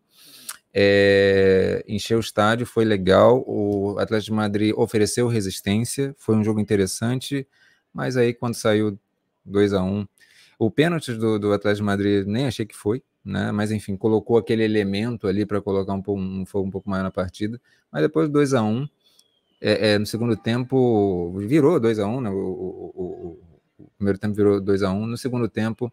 É, 0.74 1.84
encheu 1.88 2.18
o 2.18 2.22
estádio, 2.22 2.66
foi 2.66 2.86
legal. 2.86 3.44
O 3.48 3.98
Atlético 4.00 4.32
de 4.32 4.38
Madrid 4.38 4.74
ofereceu 4.76 5.28
resistência, 5.28 6.16
foi 6.18 6.36
um 6.36 6.44
jogo 6.44 6.60
interessante. 6.60 7.48
Mas 7.94 8.16
aí, 8.18 8.34
quando 8.34 8.56
saiu 8.56 8.98
2 9.46 9.74
a 9.74 9.84
1 9.84 9.88
um, 9.88 10.08
o 10.60 10.70
pênalti 10.72 11.14
do, 11.14 11.40
do 11.40 11.54
Atlético 11.54 11.84
de 11.84 11.84
Madrid 11.84 12.26
nem 12.28 12.46
achei 12.46 12.66
que 12.66 12.76
foi, 12.76 13.04
né? 13.26 13.52
Mas 13.52 13.72
enfim, 13.72 13.98
colocou 13.98 14.38
aquele 14.38 14.64
elemento 14.64 15.28
ali 15.28 15.46
para 15.46 15.62
colocar 15.62 15.94
um, 15.94 16.04
um 16.08 16.46
fogo 16.46 16.68
um 16.68 16.72
pouco 16.72 16.90
maior 16.90 17.04
na 17.04 17.12
partida. 17.12 17.60
Mas 17.92 18.04
depois 18.04 18.30
2 18.30 18.54
a 18.54 18.62
1 18.64 18.68
um, 18.68 18.88
é, 19.60 19.94
é, 19.94 20.00
no 20.00 20.06
segundo 20.06 20.36
tempo 20.38 21.38
virou 21.40 21.80
2 21.80 22.00
a 22.00 22.08
1 22.08 22.18
um, 22.18 22.22
né? 22.22 22.30
O, 22.30 22.34
o, 22.34 22.92
o, 22.96 23.40
o, 23.80 23.92
primeiro 23.98 24.20
tempo 24.20 24.36
virou 24.36 24.62
2 24.62 24.84
a 24.84 24.92
1 24.92 25.02
um, 25.02 25.06
no 25.08 25.18
segundo 25.18 25.50
tempo 25.50 25.92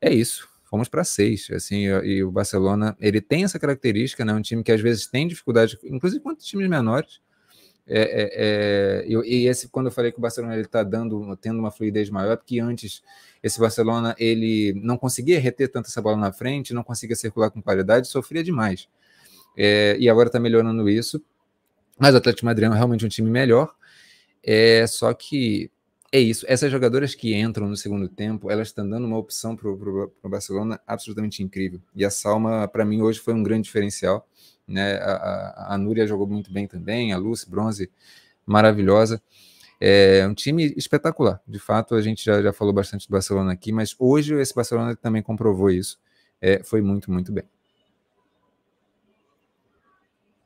é 0.00 0.12
isso. 0.12 0.48
Fomos 0.68 0.88
para 0.88 1.02
seis, 1.02 1.48
assim, 1.50 1.84
e 2.04 2.22
o 2.22 2.30
Barcelona, 2.30 2.94
ele 3.00 3.22
tem 3.22 3.42
essa 3.42 3.58
característica, 3.58 4.24
né? 4.24 4.34
Um 4.34 4.42
time 4.42 4.62
que 4.62 4.70
às 4.70 4.80
vezes 4.80 5.06
tem 5.06 5.26
dificuldade, 5.26 5.78
inclusive 5.84 6.22
contra 6.22 6.44
times 6.44 6.68
menores, 6.68 7.20
é, 7.90 8.02
é, 8.02 9.02
é, 9.02 9.06
e, 9.08 9.46
esse, 9.46 9.66
quando 9.68 9.86
eu 9.86 9.92
falei 9.92 10.12
que 10.12 10.18
o 10.18 10.20
Barcelona 10.20 10.52
ele 10.52 10.64
está 10.64 10.82
dando, 10.82 11.34
tendo 11.36 11.58
uma 11.58 11.70
fluidez 11.70 12.10
maior, 12.10 12.36
porque 12.36 12.60
antes 12.60 13.02
esse 13.42 13.58
Barcelona 13.58 14.14
ele 14.18 14.74
não 14.74 14.98
conseguia 14.98 15.40
reter 15.40 15.68
tanto 15.68 15.86
essa 15.86 16.02
bola 16.02 16.18
na 16.18 16.30
frente, 16.30 16.74
não 16.74 16.84
conseguia 16.84 17.16
circular 17.16 17.50
com 17.50 17.62
qualidade, 17.62 18.06
sofria 18.06 18.44
demais. 18.44 18.88
É, 19.56 19.96
e 19.98 20.08
agora 20.08 20.28
está 20.28 20.38
melhorando 20.38 20.86
isso. 20.88 21.22
Mas 21.98 22.14
o 22.14 22.18
Atlético 22.18 22.44
Madrid 22.44 22.70
é 22.70 22.74
realmente 22.74 23.06
um 23.06 23.08
time 23.08 23.30
melhor. 23.30 23.74
É 24.42 24.86
só 24.86 25.12
que 25.14 25.70
é 26.10 26.18
isso. 26.18 26.44
Essas 26.48 26.70
jogadoras 26.70 27.14
que 27.14 27.34
entram 27.34 27.68
no 27.68 27.76
segundo 27.76 28.08
tempo, 28.08 28.50
elas 28.50 28.68
estão 28.68 28.88
dando 28.88 29.06
uma 29.06 29.18
opção 29.18 29.54
para 29.54 29.68
o 29.68 30.12
Barcelona 30.24 30.80
absolutamente 30.86 31.42
incrível. 31.42 31.80
E 31.94 32.04
a 32.04 32.10
Salma, 32.10 32.66
para 32.66 32.84
mim, 32.84 33.02
hoje 33.02 33.20
foi 33.20 33.34
um 33.34 33.42
grande 33.42 33.64
diferencial. 33.64 34.26
Né? 34.66 34.94
A, 34.96 35.12
a, 35.12 35.74
a 35.74 35.78
Núria 35.78 36.06
jogou 36.06 36.26
muito 36.26 36.52
bem 36.52 36.66
também, 36.66 37.12
a 37.12 37.18
Lucy 37.18 37.48
Bronze 37.48 37.90
maravilhosa. 38.46 39.22
É 39.80 40.26
um 40.26 40.34
time 40.34 40.74
espetacular. 40.76 41.40
De 41.46 41.58
fato, 41.58 41.94
a 41.94 42.02
gente 42.02 42.24
já, 42.24 42.42
já 42.42 42.52
falou 42.52 42.72
bastante 42.72 43.06
do 43.06 43.12
Barcelona 43.12 43.52
aqui, 43.52 43.70
mas 43.70 43.94
hoje 43.98 44.34
esse 44.34 44.54
Barcelona 44.54 44.96
também 44.96 45.22
comprovou 45.22 45.70
isso. 45.70 45.98
É, 46.40 46.62
foi 46.64 46.80
muito, 46.80 47.12
muito 47.12 47.30
bem. 47.30 47.44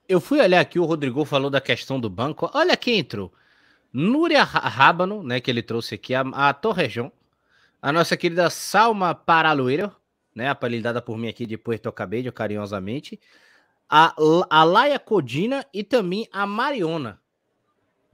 Eu 0.08 0.20
fui 0.20 0.40
olhar 0.40 0.60
aqui, 0.60 0.78
o 0.78 0.84
Rodrigo 0.84 1.24
falou 1.24 1.48
da 1.48 1.60
questão 1.60 1.98
do 1.98 2.10
banco. 2.10 2.50
Olha 2.52 2.76
quem 2.76 2.98
entrou. 2.98 3.32
Núria 3.92 4.42
Rábano, 4.42 5.22
né, 5.22 5.40
que 5.40 5.50
ele 5.50 5.62
trouxe 5.62 5.96
aqui, 5.96 6.14
a, 6.14 6.20
a 6.20 6.54
Torrejão. 6.54 7.12
A 7.80 7.92
nossa 7.92 8.16
querida 8.16 8.48
Salma 8.48 9.14
Paralueiro, 9.14 9.94
né, 10.34 10.48
apelidada 10.48 11.02
por 11.02 11.18
mim 11.18 11.28
aqui 11.28 11.44
de 11.44 11.58
Puerto 11.58 11.90
Cabello, 11.92 12.32
carinhosamente 12.32 13.20
a, 13.94 14.14
a 14.48 14.64
Laia 14.64 14.98
Codina 14.98 15.66
e 15.70 15.84
também 15.84 16.26
a 16.32 16.46
Mariona. 16.46 17.20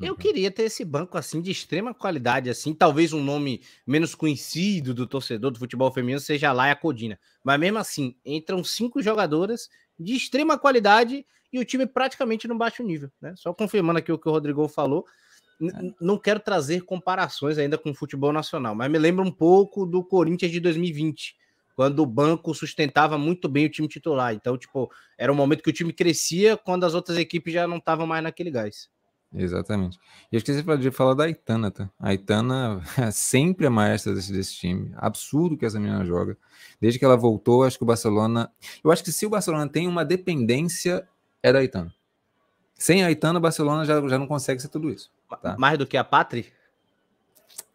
Eu 0.01 0.15
uhum. 0.15 0.19
queria 0.19 0.51
ter 0.51 0.65
esse 0.65 0.85
banco 0.85 1.17
assim 1.17 1.41
de 1.41 1.53
extrema 1.53 1.95
qualidade, 1.95 2.51
assim, 2.51 2.75
talvez 2.75 3.13
um 3.13 3.23
nome 3.23 3.63
menos 3.87 4.13
conhecido 4.13 4.93
do 4.93 5.07
torcedor 5.07 5.53
do 5.53 5.59
futebol 5.61 5.93
feminino 5.93 6.19
seja 6.19 6.49
a 6.49 6.53
Laia 6.53 6.75
Codina, 6.75 7.19
mas 7.45 7.61
mesmo 7.61 7.79
assim 7.79 8.17
entram 8.25 8.65
cinco 8.65 9.01
jogadoras 9.01 9.69
de 9.97 10.17
extrema 10.17 10.59
qualidade 10.59 11.25
e 11.53 11.61
o 11.61 11.65
time 11.65 11.87
praticamente 11.87 12.49
no 12.49 12.59
baixo 12.59 12.83
nível, 12.83 13.11
né? 13.21 13.35
Só 13.37 13.55
confirmando 13.55 14.01
aqui 14.01 14.11
o 14.11 14.19
que 14.19 14.29
o 14.29 14.33
Rodrigo 14.33 14.67
falou, 14.67 15.07
é. 15.63 15.95
não 16.01 16.19
quero 16.19 16.41
trazer 16.41 16.83
comparações 16.83 17.59
ainda 17.59 17.77
com 17.77 17.91
o 17.91 17.95
futebol 17.95 18.33
nacional, 18.33 18.75
mas 18.75 18.91
me 18.91 18.99
lembra 18.99 19.25
um 19.25 19.31
pouco 19.31 19.85
do 19.85 20.05
Corinthians 20.05 20.53
de 20.53 20.61
2020, 20.61 21.37
quando 21.75 22.01
o 22.01 22.07
banco 22.07 22.55
sustentava 22.55 23.19
muito 23.19 23.49
bem 23.49 23.67
o 23.67 23.71
time 23.71 23.89
titular. 23.89 24.35
Então, 24.35 24.57
tipo, 24.57 24.91
era 25.17 25.33
um 25.33 25.37
momento 25.37 25.63
que 25.63 25.71
o 25.71 25.73
time 25.73 25.93
crescia 25.93 26.57
quando 26.57 26.85
as 26.85 26.95
outras 26.95 27.19
equipes 27.19 27.53
já 27.53 27.67
não 27.67 27.79
estavam 27.79 28.07
mais 28.07 28.23
naquele 28.23 28.51
gás. 28.51 28.89
Exatamente. 29.33 29.99
E 30.33 30.37
eu 30.37 30.39
esqueci 30.39 30.63
de 30.63 30.91
falar 30.91 31.15
da 31.15 31.25
Aitana, 31.25 31.71
tá? 31.71 31.91
A 31.99 32.09
Aitana 32.09 32.83
é 32.97 33.11
sempre 33.11 33.67
a 33.67 33.71
maestra 33.71 34.15
desse, 34.15 34.33
desse, 34.33 34.55
time. 34.55 34.93
Absurdo 34.97 35.57
que 35.57 35.67
essa 35.67 35.79
menina 35.79 36.05
joga. 36.05 36.37
Desde 36.81 36.99
que 36.99 37.05
ela 37.05 37.17
voltou, 37.17 37.63
acho 37.63 37.77
que 37.77 37.85
o 37.85 37.87
Barcelona. 37.87 38.51
Eu 38.83 38.91
acho 38.91 39.05
que 39.05 39.13
se 39.13 39.27
o 39.27 39.31
Barcelona 39.31 39.69
tem 39.69 39.87
uma 39.87 40.05
dependência, 40.05 41.07
é 41.43 41.53
da 41.53 41.59
Aitana. 41.59 41.95
Sem 42.75 43.03
a 43.03 43.09
Aitana, 43.09 43.39
o 43.39 43.43
Barcelona 43.43 43.85
já, 43.85 44.01
já 44.09 44.19
não 44.19 44.27
consegue 44.27 44.63
ser 44.63 44.69
tudo 44.69 44.91
isso. 44.91 45.11
Tá? 45.37 45.57
Mais 45.59 45.79
do 45.79 45.87
que 45.87 45.97
a 45.97 46.05
Patri? 46.05 46.53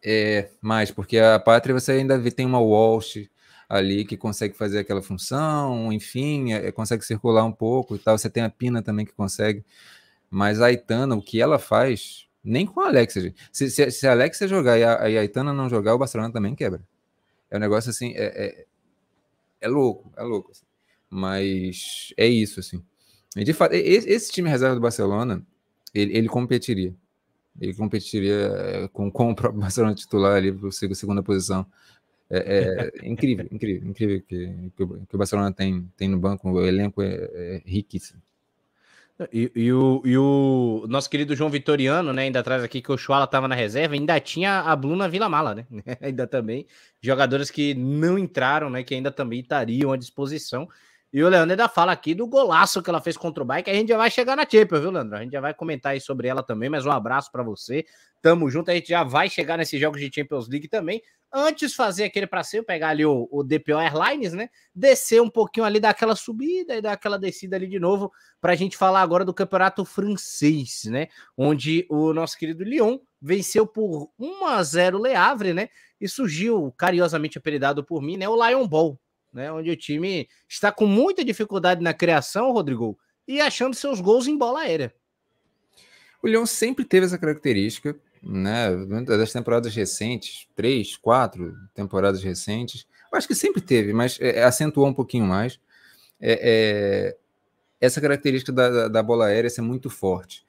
É, 0.04 0.50
mais, 0.62 0.92
porque 0.92 1.18
a 1.18 1.40
Patri 1.40 1.72
você 1.72 1.94
ainda 1.94 2.20
tem 2.32 2.46
uma 2.46 2.60
Walsh, 2.60 3.30
ali 3.74 4.06
que 4.06 4.16
consegue 4.16 4.56
fazer 4.56 4.80
aquela 4.80 5.02
função, 5.02 5.92
enfim, 5.92 6.54
é, 6.54 6.72
consegue 6.72 7.04
circular 7.04 7.44
um 7.44 7.52
pouco 7.52 7.96
e 7.96 8.00
tal. 8.00 8.16
Você 8.16 8.30
tem 8.30 8.44
a 8.44 8.50
Pina 8.50 8.84
também 8.84 9.04
que 9.06 9.14
consegue. 9.14 9.66
Mas 10.30 10.62
a 10.62 10.68
Aitana, 10.68 11.16
o 11.16 11.22
que 11.22 11.42
ela 11.42 11.58
faz, 11.58 12.28
nem 12.44 12.66
com 12.66 12.82
a 12.82 12.88
Alexa, 12.88 13.22
gente. 13.22 13.36
Se, 13.52 13.72
se, 13.72 13.90
se 13.90 14.08
a 14.08 14.12
Alexa 14.12 14.48
jogar 14.48 14.78
e 14.78 14.84
a, 14.84 14.94
a 14.94 15.06
Aitana 15.06 15.54
não 15.54 15.70
jogar, 15.70 15.96
o 15.96 15.98
Barcelona 15.98 16.32
também 16.32 16.54
quebra. 16.54 16.84
É 17.50 17.58
um 17.58 17.60
negócio 17.60 17.90
assim, 17.90 18.14
é, 18.16 18.46
é, 18.46 18.66
é 19.62 19.68
louco, 19.68 20.12
é 20.18 20.24
louco. 20.24 20.52
Assim. 20.52 20.66
Mas 21.10 22.14
é 22.18 22.28
isso, 22.28 22.60
assim. 22.60 22.84
E 23.36 23.44
de 23.44 23.54
fato, 23.54 23.74
esse, 23.74 24.08
esse 24.08 24.32
time 24.32 24.50
reserva 24.50 24.76
do 24.76 24.82
Barcelona, 24.82 25.44
ele, 25.94 26.16
ele 26.16 26.28
competiria. 26.28 26.94
Ele 27.60 27.74
competiria 27.74 28.34
é, 28.34 28.88
com, 28.88 29.12
com 29.12 29.32
o 29.32 29.36
próprio 29.36 29.60
Barcelona 29.62 29.96
titular 29.96 30.36
ali, 30.36 30.52
por 30.52 30.72
segunda 30.72 31.22
posição. 31.24 31.66
É, 32.30 32.92
é 33.02 33.06
incrível, 33.08 33.48
incrível, 33.52 33.90
incrível 33.90 34.22
que, 34.28 34.72
que, 34.76 34.84
o, 34.84 35.18
Barcelona 35.18 35.52
tem, 35.52 35.90
tem 35.96 36.08
no 36.08 36.18
banco, 36.18 36.50
o 36.50 36.66
elenco 36.66 37.02
é, 37.02 37.30
é 37.34 37.62
riquíssimo. 37.66 38.22
E, 39.32 39.52
e, 39.56 39.72
o, 39.72 40.02
e 40.04 40.18
o 40.18 40.86
nosso 40.88 41.08
querido 41.08 41.36
João 41.36 41.50
Vitoriano, 41.50 42.12
né, 42.12 42.24
ainda 42.24 42.40
atrás 42.40 42.64
aqui 42.64 42.82
que 42.82 42.92
o 42.92 42.98
Chuala 42.98 43.26
estava 43.26 43.48
na 43.48 43.54
reserva, 43.54 43.94
ainda 43.94 44.20
tinha 44.20 44.62
a 44.62 44.76
Bruna 44.76 45.08
Mala, 45.30 45.54
né? 45.54 45.66
ainda 46.02 46.26
também 46.26 46.66
jogadores 47.00 47.52
que 47.52 47.76
não 47.76 48.18
entraram, 48.18 48.70
né, 48.72 48.84
que 48.84 48.96
ainda 48.96 49.12
também 49.12 49.42
estariam 49.42 49.92
à 49.92 49.98
disposição. 49.98 50.68
E 51.14 51.24
o 51.24 51.30
Leandro 51.30 51.52
ainda 51.52 51.70
fala 51.70 51.92
aqui 51.92 52.16
do 52.16 52.26
golaço 52.26 52.82
que 52.82 52.90
ela 52.90 53.00
fez 53.00 53.16
contra 53.16 53.44
o 53.44 53.46
Bayern, 53.46 53.64
que 53.64 53.70
a 53.70 53.74
gente 53.76 53.90
já 53.90 53.98
vai 53.98 54.10
chegar 54.10 54.36
na 54.36 54.50
Champions, 54.50 54.82
viu, 54.82 54.90
Leandro? 54.90 55.16
A 55.16 55.22
gente 55.22 55.32
já 55.32 55.40
vai 55.40 55.54
comentar 55.54 55.92
aí 55.92 56.02
sobre 56.02 56.28
ela 56.28 56.42
também, 56.42 56.72
mas 56.72 56.88
um 56.88 56.92
abraço 56.92 57.32
para 57.32 57.44
você. 57.44 57.86
Tamo 58.20 58.50
junto, 58.50 58.72
a 58.72 58.74
gente 58.74 58.90
já 58.90 59.04
vai 59.04 59.30
chegar 59.30 59.56
nesses 59.56 59.80
jogos 59.80 60.02
de 60.02 60.10
Champions 60.12 60.50
League 60.50 60.68
também. 60.68 61.04
Antes 61.32 61.76
fazer 61.76 62.06
aquele 62.06 62.26
passeio, 62.26 62.64
pegar 62.64 62.90
ali 62.90 63.06
o, 63.06 63.28
o 63.32 63.44
DPO 63.44 63.78
Airlines, 63.78 64.34
né? 64.34 64.50
Descer 64.74 65.22
um 65.22 65.30
pouquinho 65.30 65.68
ali, 65.68 65.80
dar 65.80 65.92
aquela 65.92 66.16
subida 66.16 66.76
e 66.76 66.82
dar 66.82 66.94
aquela 66.94 67.20
descida 67.20 67.58
ali 67.58 67.68
de 67.68 67.80
novo, 67.80 68.12
para 68.42 68.54
a 68.54 68.56
gente 68.56 68.76
falar 68.76 69.02
agora 69.02 69.24
do 69.24 69.36
campeonato 69.36 69.86
francês, 69.86 70.86
né? 70.86 71.10
Onde 71.38 71.86
o 71.92 72.12
nosso 72.12 72.36
querido 72.40 72.64
Lyon 72.64 72.98
venceu 73.22 73.68
por 73.68 74.10
1 74.18 74.46
a 74.48 74.64
0 74.64 75.00
Le 75.00 75.14
Havre, 75.14 75.54
né? 75.54 75.70
E 76.02 76.08
surgiu, 76.08 76.74
carinhosamente 76.76 77.38
apelidado 77.38 77.84
por 77.84 78.02
mim, 78.02 78.18
né? 78.18 78.28
O 78.28 78.48
Lion 78.48 78.68
Ball 78.68 79.00
né? 79.34 79.52
Onde 79.52 79.70
o 79.70 79.76
time 79.76 80.28
está 80.48 80.72
com 80.72 80.86
muita 80.86 81.26
dificuldade 81.26 81.82
na 81.82 81.94
criação, 81.94 82.52
Rodrigo, 82.52 82.98
e 83.28 83.42
achando 83.42 83.76
seus 83.76 84.00
gols 84.00 84.28
em 84.28 84.38
bola 84.38 84.62
aérea. 84.62 84.94
O 86.22 86.28
Leão 86.28 86.46
sempre 86.46 86.86
teve 86.86 87.06
essa 87.06 87.18
característica, 87.18 87.96
né? 88.22 88.70
Das 89.06 89.34
temporadas 89.34 89.76
recentes, 89.76 90.48
três, 90.56 90.96
quatro 90.96 91.54
temporadas 91.74 92.24
recentes, 92.24 92.88
eu 93.14 93.18
acho 93.18 93.28
que 93.28 93.36
sempre 93.36 93.62
teve, 93.62 93.94
mas 93.94 94.20
é, 94.20 94.40
é 94.40 94.44
acentuou 94.44 94.88
um 94.88 94.94
pouquinho 94.94 95.26
mais. 95.26 95.60
É, 96.20 96.40
é, 96.42 97.18
essa 97.80 98.02
característica 98.02 98.52
da, 98.52 98.88
da, 98.88 99.04
bola 99.04 99.28
aérea 99.28 99.50
ser 99.52 99.62
muito 99.62 99.88
forte. 99.88 100.44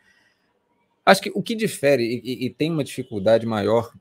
Acho 1.04 1.20
que 1.20 1.30
o 1.34 1.42
que 1.42 1.54
difere 1.54 2.22
e, 2.24 2.46
e, 2.46 2.50
tem 2.50 2.70
uma 2.70 2.82
dificuldade 2.82 3.44
maior 3.44 3.92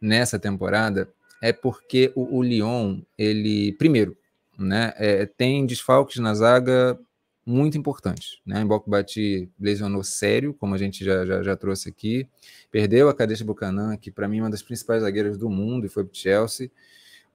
nessa 0.00 0.38
temporada 0.38 1.12
é 1.42 1.52
porque 1.52 2.12
o, 2.14 2.38
o 2.38 2.42
Lyon, 2.42 3.00
ele, 3.18 3.72
primeiro, 3.72 4.16
né? 4.58 4.92
É, 4.96 5.26
tem 5.26 5.66
desfalques 5.66 6.18
na 6.18 6.34
zaga 6.34 6.98
muito 7.44 7.76
importantes. 7.76 8.40
Né? 8.46 8.62
Mbok 8.64 8.88
Bati 8.88 9.50
lesionou 9.58 10.04
sério, 10.04 10.54
como 10.54 10.74
a 10.74 10.78
gente 10.78 11.04
já, 11.04 11.26
já, 11.26 11.42
já 11.42 11.56
trouxe 11.56 11.88
aqui. 11.88 12.28
Perdeu 12.70 13.08
a 13.08 13.14
Kadesh 13.14 13.42
Buchanan, 13.42 13.96
que 13.96 14.10
para 14.10 14.28
mim 14.28 14.38
é 14.38 14.42
uma 14.42 14.50
das 14.50 14.62
principais 14.62 15.02
zagueiras 15.02 15.36
do 15.36 15.50
mundo, 15.50 15.86
e 15.86 15.88
foi 15.88 16.04
para 16.04 16.14
Chelsea. 16.14 16.70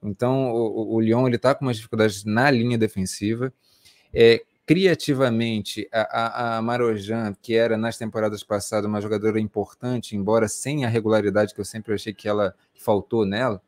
Então, 0.02 0.50
o, 0.52 0.94
o 0.94 1.00
Lyon 1.00 1.28
está 1.28 1.54
com 1.54 1.64
umas 1.64 1.76
dificuldades 1.76 2.24
na 2.24 2.50
linha 2.50 2.78
defensiva. 2.78 3.52
É, 4.14 4.42
criativamente, 4.64 5.88
a, 5.92 6.02
a, 6.02 6.58
a 6.58 6.62
Marojan, 6.62 7.34
que 7.42 7.54
era 7.54 7.76
nas 7.76 7.98
temporadas 7.98 8.42
passadas 8.42 8.88
uma 8.88 9.00
jogadora 9.00 9.40
importante, 9.40 10.16
embora 10.16 10.48
sem 10.48 10.84
a 10.84 10.88
regularidade 10.88 11.54
que 11.54 11.60
eu 11.60 11.64
sempre 11.64 11.94
achei 11.94 12.12
que 12.12 12.28
ela 12.28 12.54
faltou 12.74 13.26
nela, 13.26 13.60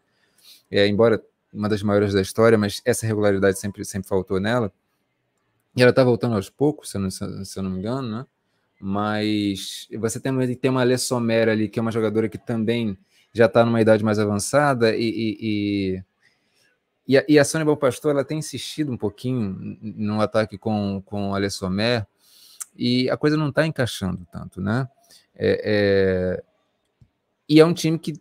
é, 0.70 0.86
embora 0.86 1.22
uma 1.52 1.68
das 1.68 1.82
maiores 1.82 2.12
da 2.12 2.20
história, 2.20 2.56
mas 2.56 2.80
essa 2.84 3.06
regularidade 3.06 3.58
sempre, 3.58 3.84
sempre 3.84 4.08
faltou 4.08 4.40
nela. 4.40 4.72
E 5.76 5.82
ela 5.82 5.90
está 5.90 6.02
voltando 6.02 6.34
aos 6.34 6.50
poucos, 6.50 6.90
se 6.90 6.96
eu, 6.96 7.00
não, 7.00 7.10
se 7.10 7.58
eu 7.58 7.62
não 7.62 7.70
me 7.70 7.78
engano, 7.78 8.08
né? 8.08 8.26
Mas 8.80 9.86
você 9.98 10.18
tem, 10.18 10.54
tem 10.56 10.70
uma 10.70 10.80
Alê 10.80 10.96
Sommer 10.96 11.48
ali, 11.48 11.68
que 11.68 11.78
é 11.78 11.82
uma 11.82 11.92
jogadora 11.92 12.28
que 12.28 12.38
também 12.38 12.98
já 13.32 13.46
está 13.46 13.64
numa 13.64 13.80
idade 13.80 14.02
mais 14.02 14.18
avançada, 14.18 14.96
e, 14.96 15.04
e, 15.04 15.38
e, 15.40 16.04
e, 17.06 17.18
a, 17.18 17.24
e 17.28 17.38
a 17.38 17.44
Sônia 17.44 17.64
Balpastor 17.64 18.12
ela 18.12 18.24
tem 18.24 18.38
insistido 18.38 18.90
um 18.90 18.96
pouquinho 18.96 19.78
no 19.80 20.20
ataque 20.20 20.56
com, 20.58 21.02
com 21.04 21.32
Sommer, 21.50 22.06
e 22.74 23.10
a 23.10 23.16
coisa 23.16 23.36
não 23.36 23.50
está 23.50 23.66
encaixando 23.66 24.26
tanto, 24.32 24.60
né? 24.60 24.88
É, 25.34 25.62
é, 26.38 26.42
e 27.48 27.60
é 27.60 27.64
um 27.64 27.74
time 27.74 27.98
que 27.98 28.14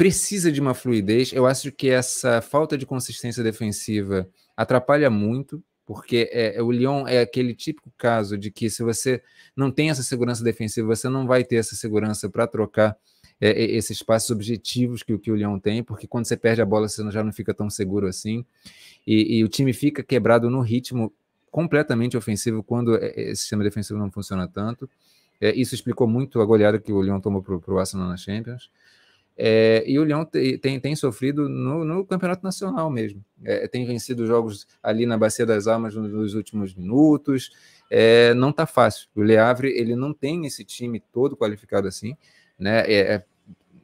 precisa 0.00 0.50
de 0.50 0.62
uma 0.62 0.72
fluidez. 0.72 1.30
Eu 1.30 1.46
acho 1.46 1.70
que 1.70 1.90
essa 1.90 2.40
falta 2.40 2.78
de 2.78 2.86
consistência 2.86 3.44
defensiva 3.44 4.26
atrapalha 4.56 5.10
muito, 5.10 5.62
porque 5.84 6.30
é, 6.32 6.56
é, 6.56 6.62
o 6.62 6.72
Lyon 6.72 7.06
é 7.06 7.20
aquele 7.20 7.54
típico 7.54 7.92
caso 7.98 8.38
de 8.38 8.50
que 8.50 8.70
se 8.70 8.82
você 8.82 9.22
não 9.54 9.70
tem 9.70 9.90
essa 9.90 10.02
segurança 10.02 10.42
defensiva, 10.42 10.86
você 10.86 11.06
não 11.06 11.26
vai 11.26 11.44
ter 11.44 11.56
essa 11.56 11.76
segurança 11.76 12.30
para 12.30 12.46
trocar 12.46 12.96
é, 13.38 13.50
é, 13.50 13.72
esses 13.72 14.02
passos 14.02 14.30
objetivos 14.30 15.02
que, 15.02 15.18
que 15.18 15.30
o 15.30 15.36
Lyon 15.36 15.58
tem, 15.58 15.82
porque 15.82 16.06
quando 16.06 16.24
você 16.24 16.34
perde 16.34 16.62
a 16.62 16.64
bola 16.64 16.88
você 16.88 17.02
já 17.10 17.22
não 17.22 17.30
fica 17.30 17.52
tão 17.52 17.68
seguro 17.68 18.06
assim, 18.06 18.42
e, 19.06 19.36
e 19.36 19.44
o 19.44 19.48
time 19.48 19.74
fica 19.74 20.02
quebrado 20.02 20.48
no 20.48 20.62
ritmo 20.62 21.12
completamente 21.50 22.16
ofensivo 22.16 22.62
quando 22.62 22.96
é, 22.96 23.12
esse 23.20 23.42
sistema 23.42 23.62
defensivo 23.62 23.98
não 23.98 24.10
funciona 24.10 24.48
tanto. 24.48 24.88
É, 25.38 25.54
isso 25.54 25.74
explicou 25.74 26.08
muito 26.08 26.40
a 26.40 26.44
goleada 26.46 26.78
que 26.78 26.90
o 26.90 27.02
Lyon 27.02 27.20
tomou 27.20 27.42
para 27.42 27.74
o 27.74 27.78
Arsenal 27.78 28.08
na 28.08 28.16
Champions. 28.16 28.70
É, 29.36 29.82
e 29.86 29.98
o 29.98 30.04
Leão 30.04 30.24
tem, 30.24 30.58
tem, 30.58 30.78
tem 30.78 30.94
sofrido 30.94 31.48
no, 31.48 31.82
no, 31.84 32.04
campeonato 32.04 32.44
nacional 32.44 32.90
mesmo. 32.90 33.24
É, 33.42 33.66
tem 33.66 33.86
vencido 33.86 34.26
jogos 34.26 34.66
ali 34.82 35.06
na 35.06 35.16
Bacia 35.16 35.46
das 35.46 35.66
Almas 35.66 35.94
nos 35.94 36.34
últimos 36.34 36.74
minutos. 36.74 37.50
É, 37.90 38.34
não 38.34 38.50
está 38.50 38.66
fácil. 38.66 39.08
O 39.14 39.22
Le 39.22 39.38
Havre 39.38 39.70
ele 39.70 39.96
não 39.96 40.12
tem 40.12 40.44
esse 40.44 40.62
time 40.64 41.00
todo 41.12 41.36
qualificado 41.36 41.88
assim. 41.88 42.14
Né? 42.58 42.80
É, 42.80 42.94
é, 42.94 43.24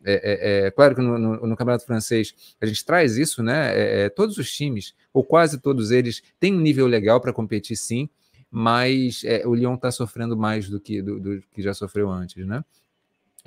é, 0.05 0.67
é 0.67 0.71
claro 0.71 0.95
que 0.95 1.01
no, 1.01 1.19
no, 1.19 1.47
no, 1.47 1.57
campeonato 1.57 1.87
francês 1.87 2.35
a 2.61 2.67
gente 2.67 2.85
traz 2.85 3.17
isso, 3.17 3.43
né? 3.43 4.09
todos 4.11 4.37
os 4.37 4.51
times, 4.53 4.95
ou 5.13 5.25
quase 5.25 5.59
todos 5.59 5.91
eles, 5.91 6.23
têm 6.39 6.55
um 6.55 6.61
nível 6.61 6.87
legal 6.87 7.19
para 7.19 7.33
competir 7.33 7.77
sim, 7.77 8.09
mas 8.51 9.23
o 9.47 9.55
Lyon 9.55 9.75
está 9.75 9.91
sofrendo 9.91 10.37
mais 10.37 10.69
do 10.69 10.79
que, 10.79 11.03
do, 11.03 11.19
do 11.19 11.43
que 11.53 11.63
já 11.63 11.75
sofreu 11.75 12.11
antes, 12.11 12.47
né? 12.47 12.63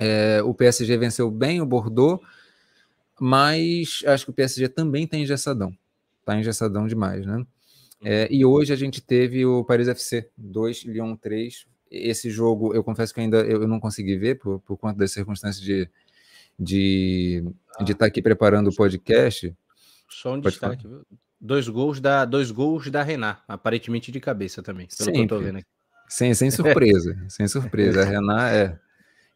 É, 0.00 0.42
o 0.42 0.54
PSG 0.54 0.96
venceu 0.96 1.30
bem 1.30 1.60
o 1.60 1.66
Bordeaux, 1.66 2.20
mas 3.20 4.02
acho 4.06 4.24
que 4.24 4.30
o 4.30 4.34
PSG 4.34 4.68
também 4.68 5.04
está 5.04 5.16
engessadão. 5.16 5.76
Está 6.20 6.38
engessadão 6.38 6.86
demais, 6.86 7.26
né? 7.26 7.44
É, 8.02 8.26
e 8.30 8.44
hoje 8.44 8.72
a 8.72 8.76
gente 8.76 9.02
teve 9.02 9.44
o 9.44 9.62
Paris 9.62 9.86
FC 9.86 10.30
2, 10.38 10.84
Lyon 10.84 11.14
3. 11.16 11.66
Esse 11.90 12.30
jogo, 12.30 12.74
eu 12.74 12.82
confesso 12.82 13.12
que 13.12 13.20
ainda 13.20 13.38
eu 13.38 13.68
não 13.68 13.78
consegui 13.78 14.16
ver 14.16 14.36
por, 14.36 14.60
por 14.60 14.78
conta 14.78 14.98
das 14.98 15.12
circunstâncias 15.12 15.62
de 15.62 15.88
de 16.60 17.42
estar 17.72 17.84
de 17.84 17.94
tá 17.94 18.06
aqui 18.06 18.20
preparando 18.20 18.68
o 18.68 18.74
podcast. 18.74 19.56
Só 20.08 20.34
um 20.34 20.42
Pode 20.42 20.54
destaque, 20.54 20.86
viu? 20.86 21.06
Dois 21.40 21.66
gols 21.68 22.00
da 22.00 22.26
dois 22.26 22.50
gols 22.50 22.90
da 22.90 23.02
Renan, 23.02 23.38
aparentemente 23.48 24.12
de 24.12 24.20
cabeça 24.20 24.62
também, 24.62 24.86
pelo 24.86 25.04
Sempre. 25.04 25.12
que 25.12 25.20
eu 25.20 25.38
tô 25.38 25.42
vendo 25.42 25.56
aqui. 25.56 25.66
Sem, 26.06 26.34
sem 26.34 26.50
surpresa, 26.50 27.16
sem 27.28 27.48
surpresa. 27.48 28.02
A 28.02 28.04
Renan 28.04 28.46
é 28.48 28.78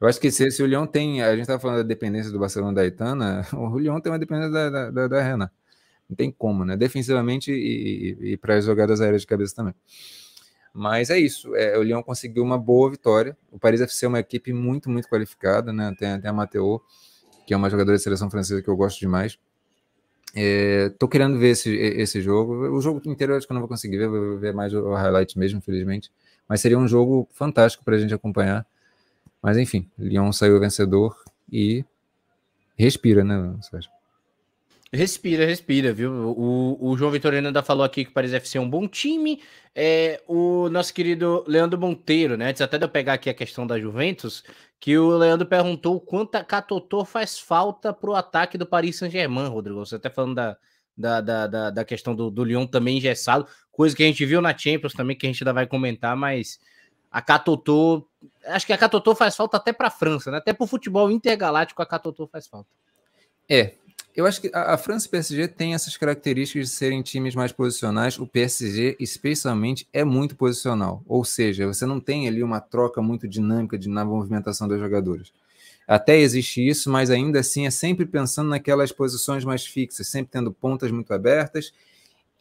eu 0.05 0.09
acho 0.09 0.21
que 0.21 0.31
se, 0.31 0.51
se 0.51 0.63
o 0.63 0.67
Lyon 0.67 0.87
tem. 0.87 1.23
A 1.23 1.31
gente 1.33 1.43
estava 1.43 1.59
falando 1.59 1.79
da 1.79 1.83
dependência 1.83 2.31
do 2.31 2.39
Barcelona 2.39 2.75
da 2.75 2.87
Itana, 2.87 3.47
o 3.55 3.79
Lyon 3.79 4.01
tem 4.01 4.13
uma 4.13 4.19
dependência 4.19 4.53
da, 4.53 4.71
da, 4.71 4.91
da, 4.91 5.09
da 5.09 5.23
Renan. 5.23 5.51
Não 6.09 6.15
tem 6.15 6.31
como, 6.31 6.65
né? 6.65 6.77
Defensivamente 6.77 7.51
e, 7.51 8.17
e, 8.21 8.33
e 8.33 8.37
para 8.37 8.57
as 8.57 8.67
jogadas 8.67 9.01
aéreas 9.01 9.23
de 9.23 9.27
cabeça 9.27 9.57
também. 9.57 9.75
Mas 10.75 11.09
é 11.09 11.19
isso. 11.19 11.55
É, 11.57 11.79
o 11.79 11.83
Lyon 11.83 12.03
conseguiu 12.03 12.43
uma 12.43 12.59
boa 12.59 12.91
vitória. 12.91 13.35
O 13.51 13.59
Paris 13.59 13.81
FC 13.81 14.05
é 14.05 14.09
uma 14.09 14.19
equipe 14.19 14.53
muito, 14.53 14.91
muito 14.91 15.09
qualificada, 15.09 15.73
né? 15.73 15.95
Tem, 15.99 16.21
tem 16.21 16.29
a 16.29 16.33
Mateo, 16.33 16.83
que 17.47 17.55
é 17.55 17.57
uma 17.57 17.71
jogadora 17.71 17.97
de 17.97 18.03
seleção 18.03 18.31
francesa 18.31 18.61
que 18.61 18.69
eu 18.69 18.77
gosto 18.77 19.01
demais. 19.01 19.39
É, 20.35 20.91
tô 20.99 21.09
querendo 21.09 21.39
ver 21.39 21.51
esse, 21.51 21.75
esse 21.75 22.21
jogo. 22.21 22.77
O 22.77 22.81
jogo 22.83 23.01
inteiro 23.07 23.33
eu 23.33 23.37
acho 23.39 23.47
que 23.47 23.53
eu 23.53 23.55
não 23.55 23.63
vou 23.63 23.69
conseguir 23.69 23.97
ver, 23.97 24.09
vou 24.09 24.37
ver 24.37 24.53
mais 24.53 24.75
o 24.75 24.93
highlight 24.93 25.39
mesmo, 25.39 25.61
infelizmente. 25.61 26.13
Mas 26.47 26.61
seria 26.61 26.79
um 26.79 26.87
jogo 26.87 27.27
fantástico 27.33 27.85
para 27.85 27.95
a 27.97 27.99
gente 27.99 28.13
acompanhar. 28.13 28.67
Mas 29.45 29.59
enfim, 29.59 29.87
Lyon 29.99 30.33
saiu 30.33 30.59
vencedor 30.59 31.15
e 31.53 31.85
respira, 32.79 33.23
né, 33.23 33.55
Sérgio? 33.61 33.91
Respira, 34.91 35.45
respira, 35.45 35.93
viu? 35.93 36.11
O, 36.11 36.79
o 36.81 36.97
João 36.97 37.11
Vitorino 37.11 37.49
ainda 37.49 37.63
falou 37.63 37.85
aqui 37.85 38.07
que 38.07 38.11
Paris 38.11 38.33
FC 38.33 38.57
é 38.57 38.61
um 38.63 38.71
bom 38.71 38.89
time. 38.89 39.43
É, 39.75 40.23
o 40.27 40.71
nosso 40.71 40.95
querido 40.95 41.45
Leandro 41.47 41.79
Monteiro, 41.79 42.39
né? 42.39 42.49
Antes 42.49 42.63
até 42.63 42.79
de 42.79 42.85
eu 42.87 42.89
pegar 42.89 43.15
aqui 43.15 43.29
a 43.29 43.35
questão 43.35 43.67
da 43.67 43.79
Juventus, 43.79 44.43
que 44.81 44.97
o 44.97 45.15
Leandro 45.15 45.47
perguntou 45.47 46.01
quanto 46.01 46.37
a 46.37 46.45
Catotô 46.45 47.05
faz 47.05 47.39
falta 47.39 47.93
para 47.93 48.09
o 48.09 48.15
ataque 48.15 48.57
do 48.57 48.65
Paris 48.65 48.97
Saint-Germain, 48.97 49.49
Rodrigo. 49.49 49.85
Você 49.85 49.97
até 49.97 50.09
falando 50.09 50.37
da, 50.37 50.57
da, 50.97 51.21
da, 51.21 51.47
da, 51.47 51.71
da 51.71 51.85
questão 51.85 52.15
do, 52.15 52.31
do 52.31 52.45
Lyon 52.45 52.67
também 52.67 52.97
engessado, 52.97 53.47
coisa 53.71 53.95
que 53.95 54.03
a 54.03 54.07
gente 54.07 54.25
viu 54.25 54.41
na 54.41 54.57
Champions 54.57 54.95
também, 54.95 55.15
que 55.15 55.27
a 55.27 55.31
gente 55.31 55.43
ainda 55.43 55.53
vai 55.53 55.67
comentar, 55.67 56.17
mas 56.17 56.59
a 57.15 57.23
Catotô, 57.23 58.05
acho 58.45 58.67
que 58.67 58.73
a 58.73 58.77
Catotô 58.77 59.15
faz 59.15 59.37
falta 59.37 59.57
até 59.57 59.73
para 59.73 59.87
a 59.87 59.91
França, 59.91 60.33
né? 60.33 60.39
Até 60.39 60.53
para 60.53 60.65
o 60.65 60.67
futebol 60.67 61.09
intergaláctico 61.13 61.81
a 61.81 61.87
Catotô 61.87 62.27
faz 62.27 62.49
falta. 62.49 62.69
É, 63.49 63.75
eu 64.17 64.27
acho 64.27 64.41
que 64.41 64.51
a, 64.53 64.75
a 64.75 64.77
França 64.77 65.07
e 65.07 65.09
o 65.09 65.11
PSG 65.13 65.47
têm 65.47 65.75
essas 65.75 65.97
características 65.97 66.71
de 66.71 66.75
serem 66.75 67.03
times 67.03 67.37
mais 67.37 67.53
posicionais. 67.53 68.19
O 68.19 68.27
PSG, 68.27 68.97
especialmente, 68.99 69.87
é 69.93 70.03
muito 70.03 70.35
posicional. 70.35 71.05
Ou 71.07 71.25
seja, 71.25 71.69
você 71.69 71.87
não 71.87 72.01
tem 72.01 72.27
ali 72.27 72.43
uma 72.43 72.59
troca 72.61 73.01
muito 73.01 73.29
dinâmica 73.29 73.79
de, 73.79 73.89
na 73.89 74.05
movimentação 74.05 74.67
dos 74.67 74.81
jogadores. 74.81 75.33
Até 75.87 76.19
existe 76.19 76.67
isso, 76.67 76.91
mas 76.91 77.11
ainda 77.11 77.39
assim 77.39 77.65
é 77.65 77.71
sempre 77.71 78.07
pensando 78.07 78.49
naquelas 78.49 78.91
posições 78.91 79.45
mais 79.45 79.65
fixas, 79.65 80.09
sempre 80.09 80.33
tendo 80.33 80.51
pontas 80.51 80.91
muito 80.91 81.15
abertas 81.15 81.73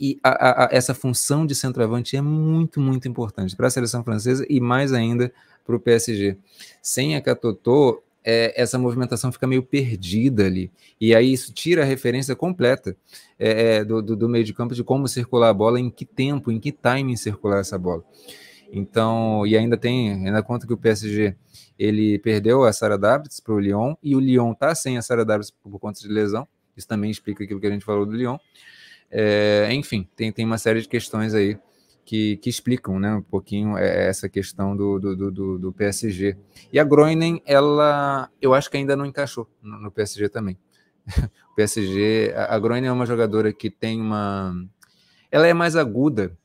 e 0.04 0.20
a, 0.22 0.66
a, 0.66 0.70
essa 0.70 0.94
função 0.94 1.46
de 1.46 1.56
centroavante 1.56 2.18
é 2.18 2.22
muito, 2.22 2.82
muito 2.82 3.08
importante 3.08 3.56
para 3.56 3.68
a 3.68 3.70
seleção 3.70 4.04
francesa 4.04 4.46
e 4.50 4.60
mais 4.60 4.92
ainda 4.92 5.32
para 5.66 5.78
o 5.78 5.80
PSG. 5.80 6.36
Sem 6.82 7.16
a 7.16 7.22
Catotô, 7.22 8.04
é, 8.22 8.54
essa 8.62 8.78
movimentação 8.78 9.32
fica 9.32 9.48
meio 9.48 9.64
perdida 9.64 10.46
ali. 10.46 10.70
E 11.00 11.16
aí 11.16 11.32
isso 11.32 11.54
tira 11.54 11.84
a 11.84 11.86
referência 11.86 12.36
completa 12.36 12.98
é, 13.40 13.78
é, 13.78 13.86
do, 13.86 14.02
do, 14.02 14.14
do, 14.18 14.28
meio 14.28 14.44
de 14.44 14.54
campo 14.54 14.76
de 14.76 14.84
como 14.84 15.08
circular 15.08 15.52
a 15.52 15.54
bola, 15.54 15.80
em 15.80 15.90
que 15.90 16.04
tempo, 16.04 16.52
em 16.52 16.60
que 16.60 16.74
timing 16.74 17.16
circular 17.16 17.62
essa 17.62 17.78
bola. 17.78 18.04
Então, 18.74 19.48
e 19.48 19.56
ainda 19.56 19.78
tem, 19.78 20.12
ainda 20.12 20.44
conta 20.44 20.68
que 20.68 20.74
o 20.74 20.78
PSG 20.78 21.34
ele 21.80 22.20
perdeu 22.20 22.66
a 22.66 22.74
Sara 22.74 22.98
Davids 22.98 23.40
para 23.40 23.54
o 23.54 23.60
Lyon 23.60 23.96
e 24.04 24.18
o 24.18 24.20
Lyon 24.20 24.52
está 24.52 24.76
sem 24.76 24.98
a 24.98 25.02
Sara 25.02 25.24
Davids 25.24 25.50
por 25.50 25.80
conta 25.80 26.02
de 26.02 26.10
lesão. 26.10 26.46
Isso 26.76 26.90
também 26.90 27.10
explica 27.10 27.46
aquilo 27.46 27.62
que 27.62 27.68
a 27.68 27.72
gente 27.72 27.86
falou 27.86 28.06
do 28.06 28.12
Lyon. 28.12 28.38
É, 29.16 29.72
enfim, 29.72 30.10
tem, 30.16 30.32
tem 30.32 30.44
uma 30.44 30.58
série 30.58 30.82
de 30.82 30.88
questões 30.88 31.36
aí 31.36 31.56
que, 32.04 32.38
que 32.38 32.50
explicam 32.50 33.00
né, 33.00 33.14
um 33.14 33.22
pouquinho 33.22 33.78
é, 33.78 34.08
essa 34.08 34.28
questão 34.28 34.76
do, 34.76 35.00
do, 35.00 35.32
do, 35.32 35.60
do, 35.60 35.72
PSG. 35.72 36.36
E 36.72 36.80
a 36.80 36.84
Groenen, 36.84 37.40
ela, 37.46 38.28
eu 38.42 38.56
acho 38.56 38.72
que 38.72 38.78
ainda 38.78 38.96
não 38.96 39.06
encaixou 39.06 39.48
no, 39.62 39.80
no 39.80 39.92
PSG 39.92 40.30
também. 40.30 40.58
o 41.52 41.56
PSG, 41.56 42.34
a, 42.36 42.56
a 42.56 42.60
Groenen 42.60 42.90
é 42.90 42.92
uma 42.92 43.06
jogadora 43.06 43.54
que 43.54 43.70
tem 43.70 44.02
uma. 44.02 44.54
Ela 45.30 45.46
é 45.46 45.54
mais 45.54 45.76
aguda, 45.76 46.36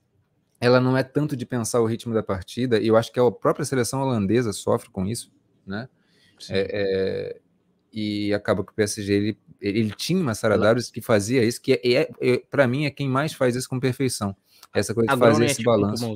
ela 0.61 0.79
não 0.79 0.95
é 0.95 1.03
tanto 1.03 1.35
de 1.35 1.47
pensar 1.47 1.81
o 1.81 1.87
ritmo 1.87 2.13
da 2.13 2.23
partida, 2.23 2.79
e 2.79 2.87
eu 2.87 2.97
acho 2.99 3.11
que 3.11 3.19
a 3.19 3.31
própria 3.31 3.65
seleção 3.65 4.03
holandesa 4.03 4.53
sofre 4.53 4.91
com 4.91 5.07
isso, 5.07 5.33
né? 5.67 5.89
É, 6.51 6.69
é, 6.71 7.41
e 7.93 8.33
acaba 8.35 8.65
que 8.65 8.73
o 8.73 8.75
PSG 8.75 9.13
ele, 9.13 9.39
ele 9.61 9.91
tinha 9.91 10.21
uma 10.21 10.35
Sara 10.35 10.59
Darius 10.59 10.91
que 10.91 11.01
fazia 11.01 11.43
isso, 11.45 11.61
que 11.61 11.73
é, 11.73 11.81
é, 11.85 12.11
é 12.21 12.39
para 12.51 12.67
mim 12.67 12.85
é 12.85 12.91
quem 12.91 13.09
mais 13.09 13.33
faz 13.33 13.57
isso 13.57 13.69
com 13.69 13.81
perfeição. 13.81 14.37
Essa 14.75 14.95
coisa 14.95 15.13
de 15.13 15.19
fazer 15.19 15.43
é 15.43 15.47
esse 15.47 15.57
tipo 15.57 15.71
balanço. 15.71 16.05
Um 16.05 16.09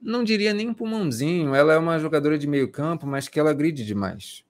não 0.00 0.24
diria 0.24 0.54
nem 0.54 0.68
um 0.68 0.74
pulmãozinho, 0.74 1.54
ela 1.54 1.74
é 1.74 1.78
uma 1.78 1.98
jogadora 1.98 2.38
de 2.38 2.46
meio 2.46 2.70
campo, 2.70 3.06
mas 3.06 3.28
que 3.28 3.38
ela 3.38 3.52
gride 3.52 3.84
demais. 3.84 4.42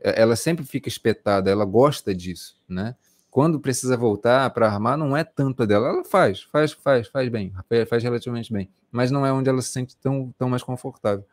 Ela 0.00 0.36
sempre 0.36 0.64
fica 0.64 0.88
espetada, 0.88 1.50
ela 1.50 1.64
gosta 1.64 2.14
disso, 2.14 2.60
né? 2.68 2.94
Quando 3.30 3.58
precisa 3.58 3.96
voltar 3.96 4.50
para 4.50 4.66
armar, 4.66 4.96
não 4.96 5.16
é 5.16 5.24
tanto 5.24 5.62
a 5.62 5.66
dela. 5.66 5.88
Ela 5.88 6.04
faz, 6.04 6.42
faz, 6.42 6.72
faz, 6.72 7.08
faz 7.08 7.28
bem, 7.28 7.52
faz 7.88 8.02
relativamente 8.02 8.52
bem, 8.52 8.70
mas 8.90 9.10
não 9.10 9.24
é 9.24 9.32
onde 9.32 9.48
ela 9.48 9.60
se 9.62 9.70
sente 9.70 9.96
tão, 9.96 10.32
tão 10.38 10.48
mais 10.48 10.62
confortável. 10.62 11.24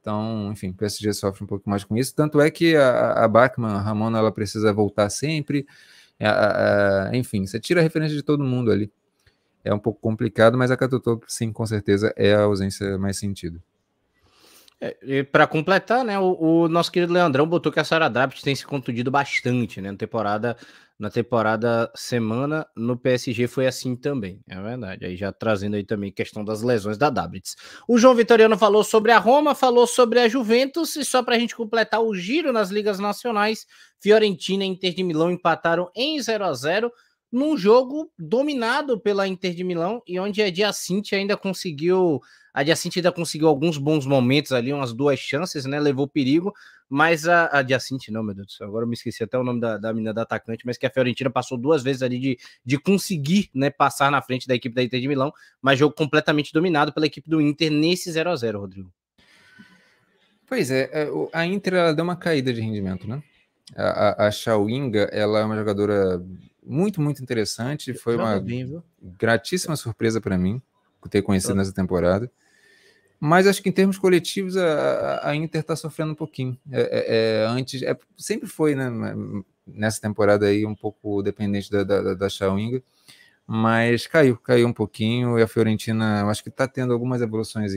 Então, 0.00 0.50
enfim, 0.52 0.70
o 0.70 0.74
PSG 0.74 1.12
sofre 1.12 1.44
um 1.44 1.46
pouco 1.46 1.68
mais 1.68 1.84
com 1.84 1.96
isso. 1.96 2.14
Tanto 2.14 2.40
é 2.40 2.50
que 2.50 2.74
a, 2.76 3.24
a 3.24 3.28
Bachmann, 3.28 3.74
a 3.74 3.80
Ramona, 3.80 4.18
ela 4.18 4.32
precisa 4.32 4.72
voltar 4.72 5.10
sempre. 5.10 5.66
A, 6.18 7.08
a, 7.10 7.16
enfim, 7.16 7.46
você 7.46 7.60
tira 7.60 7.80
a 7.80 7.82
referência 7.82 8.16
de 8.16 8.22
todo 8.22 8.42
mundo 8.44 8.70
ali. 8.70 8.90
É 9.64 9.74
um 9.74 9.78
pouco 9.78 10.00
complicado, 10.00 10.56
mas 10.56 10.70
a 10.70 10.76
Catotô, 10.76 11.20
sim, 11.28 11.52
com 11.52 11.66
certeza 11.66 12.12
é 12.16 12.34
a 12.34 12.42
ausência 12.42 12.96
mais 12.98 13.18
sentido. 13.18 13.62
É, 14.82 15.22
para 15.24 15.46
completar, 15.46 16.02
né, 16.02 16.18
o, 16.18 16.62
o, 16.62 16.68
nosso 16.68 16.90
querido 16.90 17.12
Leandrão 17.12 17.46
botou 17.46 17.70
que 17.70 17.78
a 17.78 17.84
Sara 17.84 18.08
Dapt 18.08 18.42
tem 18.42 18.54
se 18.54 18.64
contundido 18.64 19.10
bastante, 19.10 19.78
né, 19.78 19.90
na 19.90 19.98
temporada, 19.98 20.56
na 20.98 21.10
temporada 21.10 21.92
semana 21.94 22.66
no 22.74 22.96
PSG 22.96 23.46
foi 23.46 23.66
assim 23.66 23.94
também, 23.94 24.40
é 24.48 24.58
verdade. 24.58 25.04
Aí 25.04 25.16
já 25.16 25.30
trazendo 25.32 25.76
aí 25.76 25.84
também 25.84 26.10
questão 26.10 26.42
das 26.42 26.62
lesões 26.62 26.96
da 26.96 27.10
Dabrits. 27.10 27.56
O 27.86 27.98
João 27.98 28.14
Vitoriano 28.14 28.56
falou 28.56 28.82
sobre 28.82 29.12
a 29.12 29.18
Roma, 29.18 29.54
falou 29.54 29.86
sobre 29.86 30.18
a 30.18 30.28
Juventus 30.28 30.96
e 30.96 31.04
só 31.04 31.22
para 31.22 31.36
a 31.36 31.38
gente 31.38 31.54
completar 31.54 32.02
o 32.02 32.14
giro 32.14 32.50
nas 32.50 32.70
ligas 32.70 32.98
nacionais, 32.98 33.66
Fiorentina 34.00 34.64
e 34.64 34.68
Inter 34.68 34.94
de 34.94 35.02
Milão 35.02 35.30
empataram 35.30 35.90
em 35.94 36.18
0 36.22 36.42
a 36.42 36.54
0 36.54 36.90
num 37.30 37.56
jogo 37.56 38.10
dominado 38.18 38.98
pela 38.98 39.28
Inter 39.28 39.54
de 39.54 39.62
Milão 39.62 40.02
e 40.06 40.18
onde 40.18 40.42
a 40.42 40.50
Diacinte 40.50 41.14
ainda 41.14 41.36
conseguiu, 41.36 42.20
a 42.52 42.62
Diacinte 42.62 42.98
ainda 42.98 43.12
conseguiu 43.12 43.48
alguns 43.48 43.78
bons 43.78 44.06
momentos 44.06 44.52
ali, 44.52 44.72
umas 44.72 44.92
duas 44.92 45.18
chances, 45.18 45.64
né? 45.64 45.78
Levou 45.78 46.06
perigo, 46.08 46.52
mas 46.88 47.28
a, 47.28 47.58
a 47.58 47.62
Diacinte, 47.62 48.10
não, 48.10 48.22
meu 48.22 48.34
Deus 48.34 48.48
do 48.48 48.52
céu, 48.52 48.66
agora 48.66 48.84
eu 48.84 48.88
me 48.88 48.94
esqueci 48.94 49.22
até 49.22 49.38
o 49.38 49.44
nome 49.44 49.60
da, 49.60 49.78
da 49.78 49.92
menina 49.92 50.12
da 50.12 50.22
atacante, 50.22 50.66
mas 50.66 50.76
que 50.76 50.86
a 50.86 50.90
Fiorentina 50.90 51.30
passou 51.30 51.56
duas 51.56 51.82
vezes 51.82 52.02
ali 52.02 52.18
de, 52.18 52.38
de 52.64 52.78
conseguir, 52.78 53.50
né, 53.54 53.70
passar 53.70 54.10
na 54.10 54.20
frente 54.20 54.48
da 54.48 54.54
equipe 54.54 54.74
da 54.74 54.82
Inter 54.82 55.00
de 55.00 55.08
Milão, 55.08 55.32
mas 55.62 55.78
jogo 55.78 55.94
completamente 55.94 56.52
dominado 56.52 56.92
pela 56.92 57.06
equipe 57.06 57.30
do 57.30 57.40
Inter 57.40 57.70
nesse 57.70 58.10
0 58.10 58.30
a 58.30 58.36
0 58.36 58.60
Rodrigo. 58.60 58.92
Pois 60.46 60.70
é, 60.70 60.90
é 60.92 61.08
a 61.32 61.46
Inter 61.46 61.74
ela 61.74 61.94
deu 61.94 62.02
uma 62.02 62.16
caída 62.16 62.52
de 62.52 62.60
rendimento, 62.60 63.06
né? 63.06 63.22
A, 63.76 64.24
a, 64.24 64.26
a 64.26 64.30
Chawinga, 64.32 65.08
ela 65.12 65.38
é 65.38 65.44
uma 65.44 65.54
jogadora 65.54 66.20
muito, 66.66 67.00
muito 67.00 67.22
interessante. 67.22 67.94
Foi 67.94 68.16
uma 68.16 68.40
bem, 68.40 68.82
gratíssima 69.00 69.76
surpresa 69.76 70.20
para 70.20 70.36
mim 70.36 70.60
ter 71.08 71.22
conhecido 71.22 71.54
nessa 71.54 71.72
temporada. 71.72 72.30
Mas 73.20 73.46
acho 73.46 73.62
que 73.62 73.68
em 73.68 73.72
termos 73.72 73.98
coletivos 73.98 74.56
a, 74.56 75.28
a 75.28 75.36
Inter 75.36 75.60
está 75.60 75.76
sofrendo 75.76 76.12
um 76.12 76.16
pouquinho. 76.16 76.58
É, 76.72 76.80
é, 76.80 77.42
é, 77.42 77.46
antes, 77.46 77.82
é, 77.82 77.94
sempre 78.16 78.48
foi, 78.48 78.74
né? 78.74 78.90
Nessa 79.66 80.00
temporada 80.00 80.46
aí, 80.46 80.64
um 80.64 80.74
pouco 80.74 81.22
dependente 81.22 81.70
da, 81.70 81.84
da, 81.84 82.14
da. 82.14 82.28
Mas 83.46 84.06
caiu, 84.06 84.38
caiu 84.38 84.66
um 84.66 84.72
pouquinho. 84.72 85.38
E 85.38 85.42
a 85.42 85.46
Fiorentina, 85.46 86.24
acho 86.30 86.42
que 86.42 86.48
está 86.48 86.66
tendo 86.66 86.94
algumas 86.94 87.20
evoluções. 87.20 87.72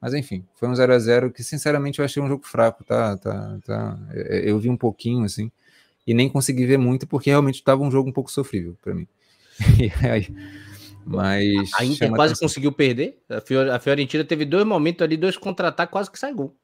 Mas 0.00 0.14
enfim, 0.14 0.44
foi 0.54 0.68
um 0.68 0.74
0 0.74 0.92
a 0.92 0.98
0 0.98 1.32
que 1.32 1.42
sinceramente 1.42 1.98
eu 1.98 2.04
achei 2.04 2.22
um 2.22 2.28
jogo 2.28 2.46
fraco, 2.46 2.84
tá? 2.84 3.16
tá, 3.16 3.58
tá 3.64 3.98
é, 4.12 4.48
eu 4.48 4.58
vi 4.58 4.68
um 4.70 4.76
pouquinho 4.76 5.24
assim 5.24 5.50
e 6.06 6.14
nem 6.14 6.28
consegui 6.28 6.64
ver 6.66 6.78
muito 6.78 7.06
porque 7.06 7.30
realmente 7.30 7.56
estava 7.56 7.82
um 7.82 7.90
jogo 7.90 8.10
um 8.10 8.12
pouco 8.12 8.30
sofrível 8.30 8.76
para 8.82 8.94
mim. 8.94 9.08
aí, 10.08 10.28
mas 11.06 11.70
a 11.74 11.84
Inter 11.84 12.10
quase 12.10 12.32
atenção. 12.32 12.48
conseguiu 12.48 12.72
perder. 12.72 13.22
A 13.72 13.78
Fiorentina 13.78 14.24
teve 14.24 14.44
dois 14.44 14.64
momentos 14.66 15.02
ali, 15.02 15.16
dois 15.16 15.36
contra-ataques, 15.36 15.92
quase 15.92 16.10
que 16.10 16.18
sai 16.18 16.32
gol. 16.32 16.54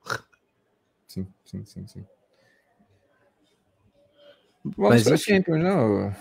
Sim, 1.06 1.26
sim, 1.44 1.64
sim, 1.64 1.86
sim. 1.86 2.04
Vamos 4.76 5.02
para 5.02 5.16
Champions, 5.16 5.62
não? 5.62 6.14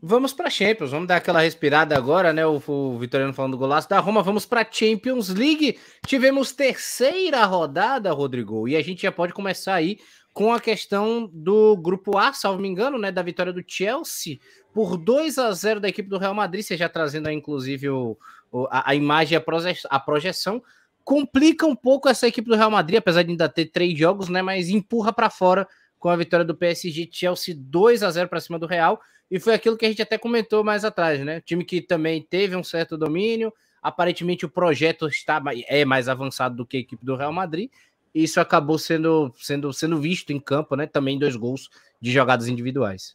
Vamos 0.00 0.32
para 0.32 0.48
Champions, 0.48 0.92
vamos 0.92 1.08
dar 1.08 1.16
aquela 1.16 1.40
respirada 1.40 1.96
agora, 1.96 2.32
né? 2.32 2.46
O, 2.46 2.62
o 2.66 2.98
Vitoriano 2.98 3.34
falando 3.34 3.52
do 3.52 3.58
golaço 3.58 3.88
da 3.88 3.98
Roma. 3.98 4.22
Vamos 4.22 4.46
para 4.46 4.66
Champions 4.70 5.28
League. 5.28 5.78
Tivemos 6.06 6.52
terceira 6.52 7.44
rodada, 7.44 8.12
Rodrigo, 8.12 8.68
e 8.68 8.76
a 8.76 8.82
gente 8.82 9.02
já 9.02 9.10
pode 9.10 9.32
começar 9.32 9.74
aí 9.74 9.98
com 10.38 10.52
a 10.52 10.60
questão 10.60 11.28
do 11.32 11.76
grupo 11.76 12.16
A, 12.16 12.32
salvo 12.32 12.62
me 12.62 12.68
engano, 12.68 12.96
né, 12.96 13.10
da 13.10 13.24
vitória 13.24 13.52
do 13.52 13.64
Chelsea 13.66 14.38
por 14.72 14.96
2 14.96 15.36
a 15.36 15.50
0 15.50 15.80
da 15.80 15.88
equipe 15.88 16.08
do 16.08 16.16
Real 16.16 16.32
Madrid, 16.32 16.62
você 16.62 16.76
já 16.76 16.88
trazendo 16.88 17.26
aí, 17.26 17.34
inclusive 17.34 17.88
o, 17.88 18.16
o 18.52 18.68
a, 18.70 18.90
a, 18.90 18.94
imagem 18.94 19.36
e 19.36 19.42
a, 19.90 19.98
projeção. 19.98 20.62
Complica 21.02 21.66
um 21.66 21.74
pouco 21.74 22.08
essa 22.08 22.28
equipe 22.28 22.48
do 22.48 22.54
Real 22.54 22.70
Madrid, 22.70 22.98
apesar 22.98 23.24
de 23.24 23.30
ainda 23.32 23.48
ter 23.48 23.64
três 23.64 23.98
jogos, 23.98 24.28
né, 24.28 24.40
mas 24.40 24.68
empurra 24.68 25.12
para 25.12 25.28
fora 25.28 25.66
com 25.98 26.08
a 26.08 26.14
vitória 26.14 26.44
do 26.44 26.54
PSG 26.54 27.08
Chelsea 27.10 27.52
2 27.58 28.04
a 28.04 28.10
0 28.12 28.28
para 28.28 28.40
cima 28.40 28.60
do 28.60 28.66
Real. 28.66 29.00
E 29.28 29.40
foi 29.40 29.54
aquilo 29.54 29.76
que 29.76 29.86
a 29.86 29.88
gente 29.88 30.02
até 30.02 30.16
comentou 30.16 30.62
mais 30.62 30.84
atrás, 30.84 31.18
né? 31.24 31.40
Time 31.40 31.64
que 31.64 31.80
também 31.80 32.22
teve 32.22 32.54
um 32.54 32.62
certo 32.62 32.96
domínio. 32.96 33.52
Aparentemente 33.82 34.46
o 34.46 34.48
projeto 34.48 35.08
está 35.08 35.42
é 35.66 35.84
mais 35.84 36.08
avançado 36.08 36.54
do 36.54 36.64
que 36.64 36.76
a 36.76 36.80
equipe 36.80 37.04
do 37.04 37.16
Real 37.16 37.32
Madrid. 37.32 37.70
E 38.18 38.24
isso 38.24 38.40
acabou 38.40 38.80
sendo, 38.80 39.32
sendo, 39.36 39.72
sendo 39.72 40.00
visto 40.00 40.32
em 40.32 40.40
campo, 40.40 40.74
né? 40.74 40.88
Também 40.88 41.16
dois 41.16 41.36
gols 41.36 41.70
de 42.00 42.10
jogadas 42.10 42.48
individuais. 42.48 43.14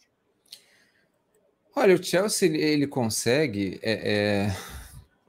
Olha, 1.75 1.93
o 1.93 2.01
Chelsea 2.01 2.47
ele 2.55 2.87
consegue 2.87 3.81
é, 3.83 4.13
é, 4.13 4.57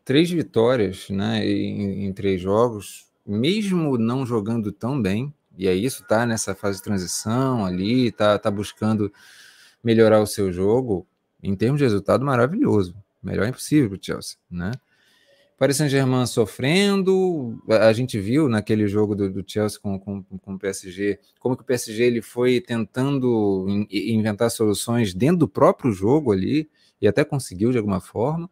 três 0.05 0.31
vitórias, 0.31 1.11
né? 1.11 1.45
Em, 1.45 2.05
em 2.05 2.13
três 2.13 2.41
jogos, 2.41 3.09
mesmo 3.27 3.99
não 3.99 4.25
jogando 4.25 4.71
tão 4.71 5.03
bem. 5.03 5.35
E 5.59 5.67
é 5.67 5.75
isso, 5.75 6.07
tá 6.07 6.25
nessa 6.25 6.55
fase 6.55 6.79
de 6.79 6.85
transição 6.85 7.67
ali, 7.67 8.13
tá, 8.13 8.39
tá 8.39 8.53
buscando 8.53 9.13
melhorar 9.83 10.21
o 10.21 10.27
seu 10.27 10.53
jogo, 10.53 11.05
em 11.43 11.57
termos 11.57 11.81
de 11.81 11.85
resultado, 11.85 12.25
maravilhoso. 12.25 12.95
Melhor 13.21 13.49
impossível 13.49 13.91
para 13.91 13.99
o 13.99 14.01
Chelsea, 14.01 14.37
né? 14.49 14.71
Paris 15.57 15.77
Saint-Germain 15.77 16.27
sofrendo, 16.27 17.63
a 17.69 17.93
gente 17.93 18.19
viu 18.19 18.49
naquele 18.49 18.89
jogo 18.89 19.15
do, 19.15 19.31
do 19.31 19.45
Chelsea 19.47 19.79
com, 19.81 19.99
com, 19.99 20.23
com, 20.23 20.55
o 20.55 20.59
PSG, 20.59 21.21
como 21.39 21.57
que 21.57 21.63
o 21.63 21.67
PSG 21.67 22.03
ele 22.03 22.21
foi 22.21 22.61
tentando 22.61 23.67
in, 23.69 23.87
inventar 23.91 24.51
soluções 24.51 25.15
dentro 25.15 25.39
do 25.39 25.49
próprio 25.49 25.93
jogo 25.93 26.33
ali, 26.33 26.69
e 27.01 27.07
até 27.07 27.25
conseguiu 27.25 27.71
de 27.71 27.79
alguma 27.79 28.01
forma, 28.01 28.51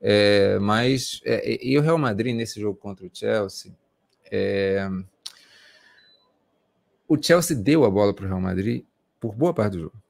é, 0.00 0.58
mas 0.58 1.20
é, 1.24 1.58
e 1.62 1.76
o 1.78 1.82
Real 1.82 1.98
Madrid 1.98 2.34
nesse 2.34 2.58
jogo 2.58 2.78
contra 2.78 3.06
o 3.06 3.10
Chelsea, 3.12 3.76
é, 4.32 4.88
o 7.06 7.20
Chelsea 7.20 7.56
deu 7.56 7.84
a 7.84 7.90
bola 7.90 8.14
para 8.14 8.24
o 8.24 8.28
Real 8.28 8.40
Madrid 8.40 8.84
por 9.18 9.34
boa 9.34 9.52
parte 9.52 9.72
do 9.72 9.80
jogo. 9.80 10.02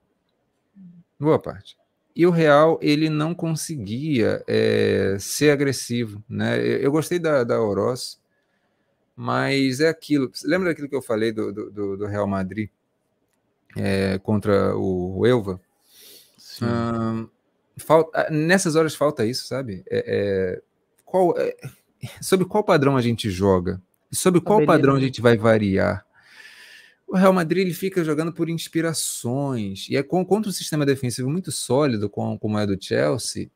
Boa 1.18 1.38
parte. 1.38 1.79
E 2.14 2.26
o 2.26 2.30
Real, 2.30 2.78
ele 2.82 3.08
não 3.08 3.34
conseguia 3.34 4.42
é, 4.46 5.16
ser 5.18 5.50
agressivo. 5.50 6.22
Né? 6.28 6.58
Eu 6.60 6.90
gostei 6.90 7.18
da, 7.18 7.44
da 7.44 7.60
Oroz, 7.60 8.20
mas 9.14 9.80
é 9.80 9.88
aquilo. 9.88 10.30
Lembra 10.44 10.70
daquilo 10.70 10.88
que 10.88 10.96
eu 10.96 11.02
falei 11.02 11.32
do, 11.32 11.52
do, 11.52 11.96
do 11.96 12.06
Real 12.06 12.26
Madrid 12.26 12.68
é, 13.76 14.18
contra 14.18 14.76
o 14.76 15.26
Elva? 15.26 15.60
Hum, 16.62 17.28
falta, 17.78 18.28
nessas 18.30 18.76
horas 18.76 18.94
falta 18.94 19.24
isso, 19.24 19.46
sabe? 19.46 19.82
É, 19.88 20.04
é 20.06 20.62
qual, 21.04 21.34
é, 21.38 21.56
sobre 22.20 22.46
qual 22.46 22.64
padrão 22.64 22.96
a 22.96 23.02
gente 23.02 23.30
joga? 23.30 23.80
Sobre 24.12 24.40
qual 24.40 24.64
padrão 24.66 24.96
a 24.96 25.00
gente 25.00 25.20
vai 25.20 25.36
variar? 25.36 26.04
O 27.10 27.16
Real 27.16 27.32
Madrid 27.32 27.66
ele 27.66 27.74
fica 27.74 28.04
jogando 28.04 28.32
por 28.32 28.48
inspirações. 28.48 29.88
E 29.90 29.96
é 29.96 30.02
contra 30.02 30.48
um 30.48 30.52
sistema 30.52 30.86
defensivo 30.86 31.28
muito 31.28 31.50
sólido, 31.50 32.08
como 32.08 32.56
é 32.56 32.64
do 32.64 32.80
Chelsea, 32.80 33.50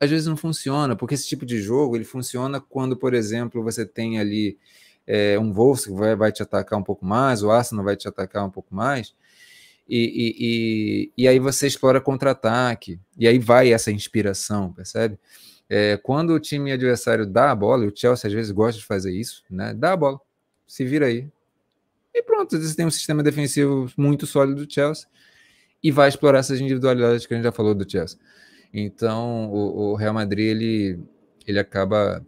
às 0.00 0.10
vezes 0.10 0.26
não 0.26 0.36
funciona, 0.36 0.96
porque 0.96 1.14
esse 1.14 1.28
tipo 1.28 1.46
de 1.46 1.60
jogo 1.60 1.94
ele 1.94 2.04
funciona 2.04 2.60
quando, 2.60 2.96
por 2.96 3.14
exemplo, 3.14 3.62
você 3.62 3.86
tem 3.86 4.18
ali 4.18 4.58
é, 5.06 5.38
um 5.38 5.52
Wolves 5.52 5.84
que 5.84 5.92
vai, 5.92 6.16
vai 6.16 6.32
te 6.32 6.42
atacar 6.42 6.76
um 6.76 6.82
pouco 6.82 7.04
mais, 7.06 7.42
o 7.42 7.50
Arsenal 7.52 7.84
vai 7.84 7.94
te 7.94 8.08
atacar 8.08 8.44
um 8.44 8.50
pouco 8.50 8.74
mais, 8.74 9.14
e, 9.88 9.98
e, 9.98 10.36
e, 10.40 11.12
e 11.24 11.28
aí 11.28 11.38
você 11.38 11.68
explora 11.68 12.00
contra-ataque, 12.00 12.98
e 13.16 13.28
aí 13.28 13.38
vai 13.38 13.72
essa 13.72 13.92
inspiração, 13.92 14.72
percebe? 14.72 15.18
É, 15.68 15.96
quando 15.98 16.30
o 16.30 16.40
time 16.40 16.72
adversário 16.72 17.24
dá 17.24 17.52
a 17.52 17.54
bola, 17.54 17.84
e 17.84 17.88
o 17.88 17.92
Chelsea 17.94 18.26
às 18.26 18.34
vezes 18.34 18.50
gosta 18.50 18.80
de 18.80 18.84
fazer 18.86 19.12
isso, 19.12 19.44
né? 19.48 19.72
Dá 19.72 19.92
a 19.92 19.96
bola, 19.96 20.20
se 20.66 20.84
vira 20.84 21.06
aí, 21.06 21.28
e 22.14 22.22
pronto, 22.22 22.58
você 22.58 22.76
tem 22.76 22.86
um 22.86 22.90
sistema 22.90 23.22
defensivo 23.22 23.90
muito 23.96 24.26
sólido 24.26 24.64
do 24.64 24.72
Chelsea 24.72 25.06
e 25.82 25.90
vai 25.90 26.08
explorar 26.08 26.40
essas 26.40 26.60
individualidades 26.60 27.26
que 27.26 27.34
a 27.34 27.36
gente 27.36 27.44
já 27.44 27.52
falou 27.52 27.74
do 27.74 27.90
Chelsea. 27.90 28.18
Então, 28.72 29.50
o, 29.50 29.92
o 29.92 29.94
Real 29.94 30.14
Madrid 30.14 30.46
ele, 30.46 31.00
ele 31.46 31.58
acaba 31.58 32.24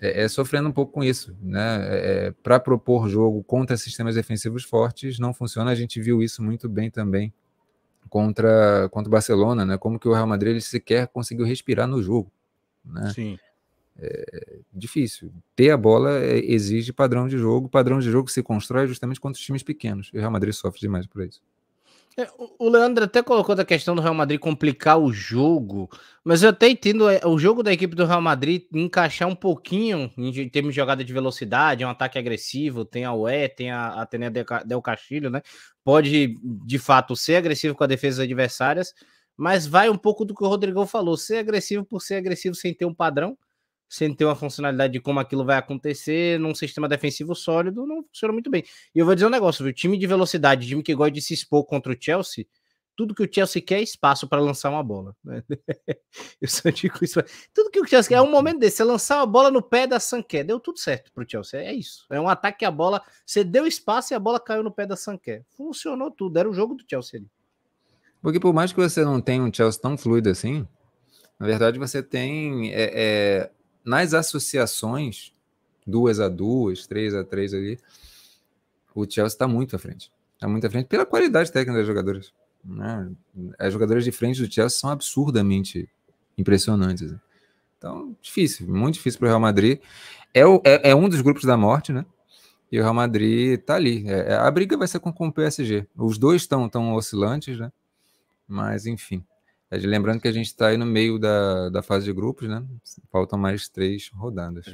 é, 0.00 0.22
é, 0.22 0.28
sofrendo 0.28 0.68
um 0.68 0.72
pouco 0.72 0.92
com 0.92 1.02
isso, 1.02 1.36
né? 1.40 1.88
É, 1.88 2.26
é 2.26 2.30
Para 2.42 2.60
propor 2.60 3.08
jogo 3.08 3.42
contra 3.42 3.76
sistemas 3.76 4.14
defensivos 4.14 4.64
fortes 4.64 5.18
não 5.18 5.34
funciona. 5.34 5.70
A 5.70 5.74
gente 5.74 6.00
viu 6.00 6.22
isso 6.22 6.42
muito 6.42 6.68
bem 6.68 6.90
também 6.90 7.32
contra 8.08 8.88
contra 8.90 9.08
o 9.08 9.12
Barcelona, 9.12 9.64
né? 9.64 9.78
Como 9.78 9.98
que 9.98 10.08
o 10.08 10.12
Real 10.12 10.26
Madrid 10.26 10.52
ele 10.52 10.60
sequer 10.60 11.08
conseguiu 11.08 11.46
respirar 11.46 11.86
no 11.86 12.02
jogo, 12.02 12.30
né? 12.84 13.12
Sim 13.14 13.38
é 13.98 14.58
difícil. 14.72 15.32
Ter 15.54 15.70
a 15.70 15.76
bola 15.76 16.18
é, 16.18 16.38
exige 16.38 16.92
padrão 16.92 17.28
de 17.28 17.38
jogo. 17.38 17.68
Padrão 17.68 17.98
de 17.98 18.10
jogo 18.10 18.30
se 18.30 18.42
constrói 18.42 18.86
justamente 18.86 19.20
contra 19.20 19.38
os 19.38 19.44
times 19.44 19.62
pequenos. 19.62 20.10
E 20.12 20.16
o 20.16 20.20
Real 20.20 20.32
Madrid 20.32 20.52
sofre 20.54 20.80
demais 20.80 21.06
por 21.06 21.22
isso. 21.22 21.40
É, 22.14 22.28
o 22.58 22.68
Leandro 22.68 23.04
até 23.04 23.22
colocou 23.22 23.54
da 23.54 23.64
questão 23.64 23.94
do 23.94 24.02
Real 24.02 24.12
Madrid 24.12 24.38
complicar 24.38 24.98
o 24.98 25.10
jogo, 25.10 25.88
mas 26.22 26.42
eu 26.42 26.50
até 26.50 26.68
entendo 26.68 27.08
é, 27.08 27.22
o 27.24 27.38
jogo 27.38 27.62
da 27.62 27.72
equipe 27.72 27.94
do 27.94 28.04
Real 28.04 28.20
Madrid 28.20 28.64
encaixar 28.74 29.26
um 29.26 29.34
pouquinho 29.34 30.12
em 30.18 30.48
termos 30.50 30.74
de 30.74 30.76
jogada 30.76 31.02
de 31.02 31.10
velocidade, 31.10 31.84
um 31.86 31.88
ataque 31.88 32.18
agressivo, 32.18 32.84
tem 32.84 33.06
a 33.06 33.14
UE, 33.14 33.48
tem 33.48 33.70
a 33.70 34.02
Atenea 34.02 34.30
Del 34.30 34.82
Castilho, 34.82 35.30
né? 35.30 35.40
Pode 35.82 36.34
de 36.42 36.78
fato 36.78 37.16
ser 37.16 37.36
agressivo 37.36 37.74
com 37.74 37.84
a 37.84 37.86
defesa 37.86 38.24
adversárias, 38.24 38.92
mas 39.34 39.66
vai 39.66 39.88
um 39.88 39.96
pouco 39.96 40.26
do 40.26 40.34
que 40.34 40.44
o 40.44 40.48
Rodrigão 40.48 40.86
falou, 40.86 41.16
ser 41.16 41.38
agressivo 41.38 41.82
por 41.82 42.02
ser 42.02 42.16
agressivo 42.16 42.54
sem 42.54 42.74
ter 42.74 42.84
um 42.84 42.94
padrão 42.94 43.38
sem 43.92 44.14
ter 44.14 44.24
uma 44.24 44.34
funcionalidade 44.34 44.94
de 44.94 45.00
como 45.00 45.20
aquilo 45.20 45.44
vai 45.44 45.58
acontecer 45.58 46.40
num 46.40 46.54
sistema 46.54 46.88
defensivo 46.88 47.34
sólido, 47.34 47.86
não 47.86 48.02
funciona 48.04 48.32
muito 48.32 48.50
bem. 48.50 48.64
E 48.94 48.98
eu 48.98 49.04
vou 49.04 49.14
dizer 49.14 49.26
um 49.26 49.30
negócio, 49.30 49.62
viu? 49.62 49.74
Time 49.74 49.98
de 49.98 50.06
velocidade, 50.06 50.66
time 50.66 50.82
que 50.82 50.94
gosta 50.94 51.10
de 51.10 51.20
se 51.20 51.34
expor 51.34 51.66
contra 51.66 51.92
o 51.92 51.96
Chelsea, 52.00 52.46
tudo 52.96 53.14
que 53.14 53.22
o 53.22 53.28
Chelsea 53.30 53.60
quer 53.60 53.80
é 53.80 53.82
espaço 53.82 54.26
para 54.26 54.40
lançar 54.40 54.70
uma 54.70 54.82
bola. 54.82 55.14
Né? 55.22 55.42
eu 56.40 56.48
só 56.48 56.70
digo 56.70 56.98
isso. 57.02 57.20
Tudo 57.52 57.70
que 57.70 57.80
o 57.80 57.86
Chelsea 57.86 58.08
quer 58.08 58.14
é 58.14 58.22
um 58.22 58.30
momento 58.30 58.60
desse, 58.60 58.78
você 58.78 58.84
lançar 58.84 59.18
uma 59.18 59.26
bola 59.26 59.50
no 59.50 59.60
pé 59.62 59.86
da 59.86 60.00
Sanquer, 60.00 60.42
deu 60.42 60.58
tudo 60.58 60.78
certo 60.78 61.12
para 61.12 61.22
o 61.22 61.28
Chelsea. 61.28 61.60
É 61.60 61.74
isso. 61.74 62.06
É 62.10 62.18
um 62.18 62.28
ataque 62.28 62.60
que 62.60 62.64
a 62.64 62.70
bola, 62.70 63.02
você 63.26 63.44
deu 63.44 63.66
espaço 63.66 64.12
e 64.12 64.14
a 64.14 64.18
bola 64.18 64.40
caiu 64.40 64.62
no 64.62 64.72
pé 64.72 64.86
da 64.86 64.96
Sanquer. 64.96 65.44
Funcionou 65.54 66.10
tudo, 66.10 66.38
era 66.38 66.48
o 66.48 66.54
jogo 66.54 66.74
do 66.74 66.84
Chelsea 66.88 67.20
ali. 67.20 67.28
Porque 68.22 68.40
por 68.40 68.54
mais 68.54 68.72
que 68.72 68.80
você 68.80 69.04
não 69.04 69.20
tenha 69.20 69.42
um 69.42 69.52
Chelsea 69.52 69.80
tão 69.80 69.98
fluido 69.98 70.30
assim, 70.30 70.66
na 71.38 71.46
verdade 71.46 71.78
você 71.78 72.02
tem 72.02 72.72
é, 72.72 72.90
é, 72.94 73.50
nas 73.84 74.14
associações, 74.14 75.32
duas 75.86 76.20
a 76.20 76.28
duas, 76.28 76.86
três 76.86 77.14
a 77.14 77.24
três 77.24 77.52
ali, 77.54 77.78
o 78.94 79.02
Chelsea 79.02 79.34
está 79.34 79.48
muito 79.48 79.74
à 79.76 79.78
frente. 79.78 80.12
Está 80.34 80.48
muito 80.48 80.66
à 80.66 80.70
frente 80.70 80.86
pela 80.86 81.06
qualidade 81.06 81.50
técnica 81.50 81.78
das 81.78 81.86
jogadoras. 81.86 82.32
Né? 82.64 83.10
As 83.58 83.72
jogadoras 83.72 84.04
de 84.04 84.12
frente 84.12 84.40
do 84.40 84.52
Chelsea 84.52 84.78
são 84.78 84.90
absurdamente 84.90 85.88
impressionantes. 86.36 87.12
Né? 87.12 87.20
Então, 87.78 88.16
difícil, 88.20 88.68
muito 88.68 88.94
difícil 88.94 89.18
para 89.18 89.26
o 89.26 89.28
Real 89.30 89.40
Madrid. 89.40 89.80
É, 90.32 90.46
o, 90.46 90.62
é, 90.64 90.90
é, 90.90 90.94
um 90.94 91.08
dos 91.08 91.20
grupos 91.20 91.44
da 91.44 91.56
morte, 91.56 91.92
né? 91.92 92.06
E 92.70 92.78
o 92.78 92.82
Real 92.82 92.94
Madrid 92.94 93.60
tá 93.60 93.74
ali. 93.74 94.08
É, 94.08 94.32
é 94.32 94.34
a 94.34 94.50
briga 94.50 94.76
vai 94.76 94.88
ser 94.88 94.98
com, 95.00 95.12
com 95.12 95.28
o 95.28 95.32
PSG. 95.32 95.86
Os 95.96 96.16
dois 96.16 96.42
estão 96.42 96.68
tão 96.68 96.94
oscilantes, 96.94 97.58
né? 97.58 97.70
Mas, 98.48 98.86
enfim. 98.86 99.24
É 99.72 99.78
lembrando 99.78 100.20
que 100.20 100.28
a 100.28 100.32
gente 100.32 100.48
está 100.48 100.66
aí 100.66 100.76
no 100.76 100.84
meio 100.84 101.18
da, 101.18 101.70
da 101.70 101.82
fase 101.82 102.04
de 102.04 102.12
grupos, 102.12 102.46
né? 102.46 102.62
Faltam 103.10 103.38
mais 103.38 103.70
três 103.70 104.10
rodadas. 104.12 104.66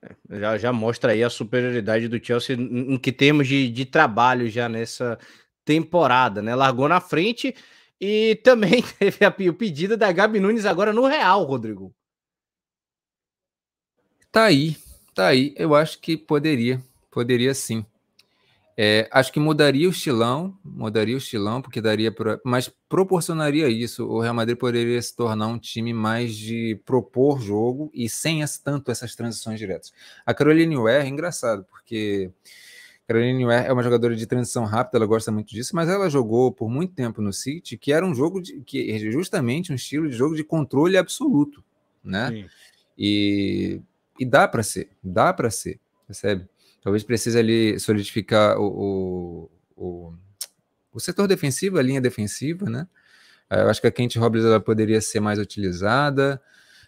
É, 0.00 0.38
já, 0.38 0.56
já 0.56 0.72
mostra 0.72 1.12
aí 1.12 1.22
a 1.22 1.28
superioridade 1.28 2.08
do 2.08 2.24
Chelsea 2.24 2.56
em 2.56 2.96
que 2.96 3.12
temos 3.12 3.46
de, 3.46 3.68
de 3.68 3.84
trabalho 3.84 4.48
já 4.48 4.70
nessa 4.70 5.18
temporada, 5.66 6.40
né? 6.40 6.54
Largou 6.54 6.88
na 6.88 6.98
frente 6.98 7.54
e 8.00 8.36
também 8.42 8.82
teve 8.98 9.22
a, 9.22 9.28
o 9.50 9.54
pedido 9.54 9.98
da 9.98 10.10
Gabi 10.10 10.40
Nunes 10.40 10.64
agora 10.64 10.94
no 10.94 11.06
Real, 11.06 11.44
Rodrigo. 11.44 11.94
Tá 14.32 14.44
aí, 14.44 14.78
tá 15.14 15.26
aí. 15.26 15.54
Eu 15.58 15.74
acho 15.74 16.00
que 16.00 16.16
poderia, 16.16 16.82
poderia 17.10 17.52
sim. 17.52 17.84
É, 18.78 19.08
acho 19.10 19.32
que 19.32 19.40
mudaria 19.40 19.88
o 19.88 19.90
estilão, 19.90 20.58
mudaria 20.62 21.14
o 21.14 21.18
estilão, 21.18 21.62
porque 21.62 21.80
daria 21.80 22.12
para. 22.12 22.38
Mas 22.44 22.70
proporcionaria 22.88 23.68
isso. 23.68 24.06
O 24.06 24.20
Real 24.20 24.34
Madrid 24.34 24.58
poderia 24.58 25.00
se 25.00 25.16
tornar 25.16 25.46
um 25.46 25.58
time 25.58 25.94
mais 25.94 26.34
de 26.34 26.78
propor 26.84 27.40
jogo 27.40 27.90
e 27.94 28.08
sem 28.08 28.42
esse, 28.42 28.62
tanto 28.62 28.90
essas 28.90 29.14
transições 29.16 29.58
diretas. 29.58 29.92
A 30.26 30.34
Caroline 30.34 30.76
Ware 30.76 31.06
é 31.06 31.08
engraçado, 31.08 31.64
porque 31.64 32.30
Caroline 33.08 33.46
Ware 33.46 33.66
é 33.66 33.72
uma 33.72 33.82
jogadora 33.82 34.14
de 34.14 34.26
transição 34.26 34.64
rápida, 34.64 34.98
ela 34.98 35.06
gosta 35.06 35.32
muito 35.32 35.48
disso, 35.48 35.74
mas 35.74 35.88
ela 35.88 36.10
jogou 36.10 36.52
por 36.52 36.68
muito 36.68 36.92
tempo 36.94 37.22
no 37.22 37.32
City, 37.32 37.78
que 37.78 37.92
era 37.92 38.04
um 38.04 38.14
jogo 38.14 38.42
de, 38.42 38.60
que 38.60 38.90
é 38.90 38.98
justamente 39.10 39.72
um 39.72 39.74
estilo 39.74 40.08
de 40.08 40.14
jogo 40.14 40.36
de 40.36 40.44
controle 40.44 40.98
absoluto, 40.98 41.64
né? 42.04 42.28
Sim. 42.28 42.46
E 42.98 43.80
e 44.18 44.24
dá 44.24 44.48
para 44.48 44.62
ser, 44.62 44.90
dá 45.02 45.32
para 45.32 45.50
ser, 45.50 45.78
percebe? 46.06 46.46
Talvez 46.86 47.02
precise 47.02 47.36
ali 47.36 47.80
solidificar 47.80 48.56
o, 48.60 48.64
o, 48.64 49.50
o, 49.76 50.14
o, 50.92 51.00
setor 51.00 51.26
defensivo, 51.26 51.78
a 51.78 51.82
linha 51.82 52.00
defensiva, 52.00 52.70
né? 52.70 52.86
Eh, 53.50 53.60
eu 53.60 53.68
acho 53.68 53.80
que 53.80 53.88
a 53.88 53.90
Kent 53.90 54.14
Robles 54.14 54.44
ela 54.44 54.60
poderia 54.60 55.00
ser 55.00 55.18
mais 55.18 55.40
utilizada. 55.40 56.40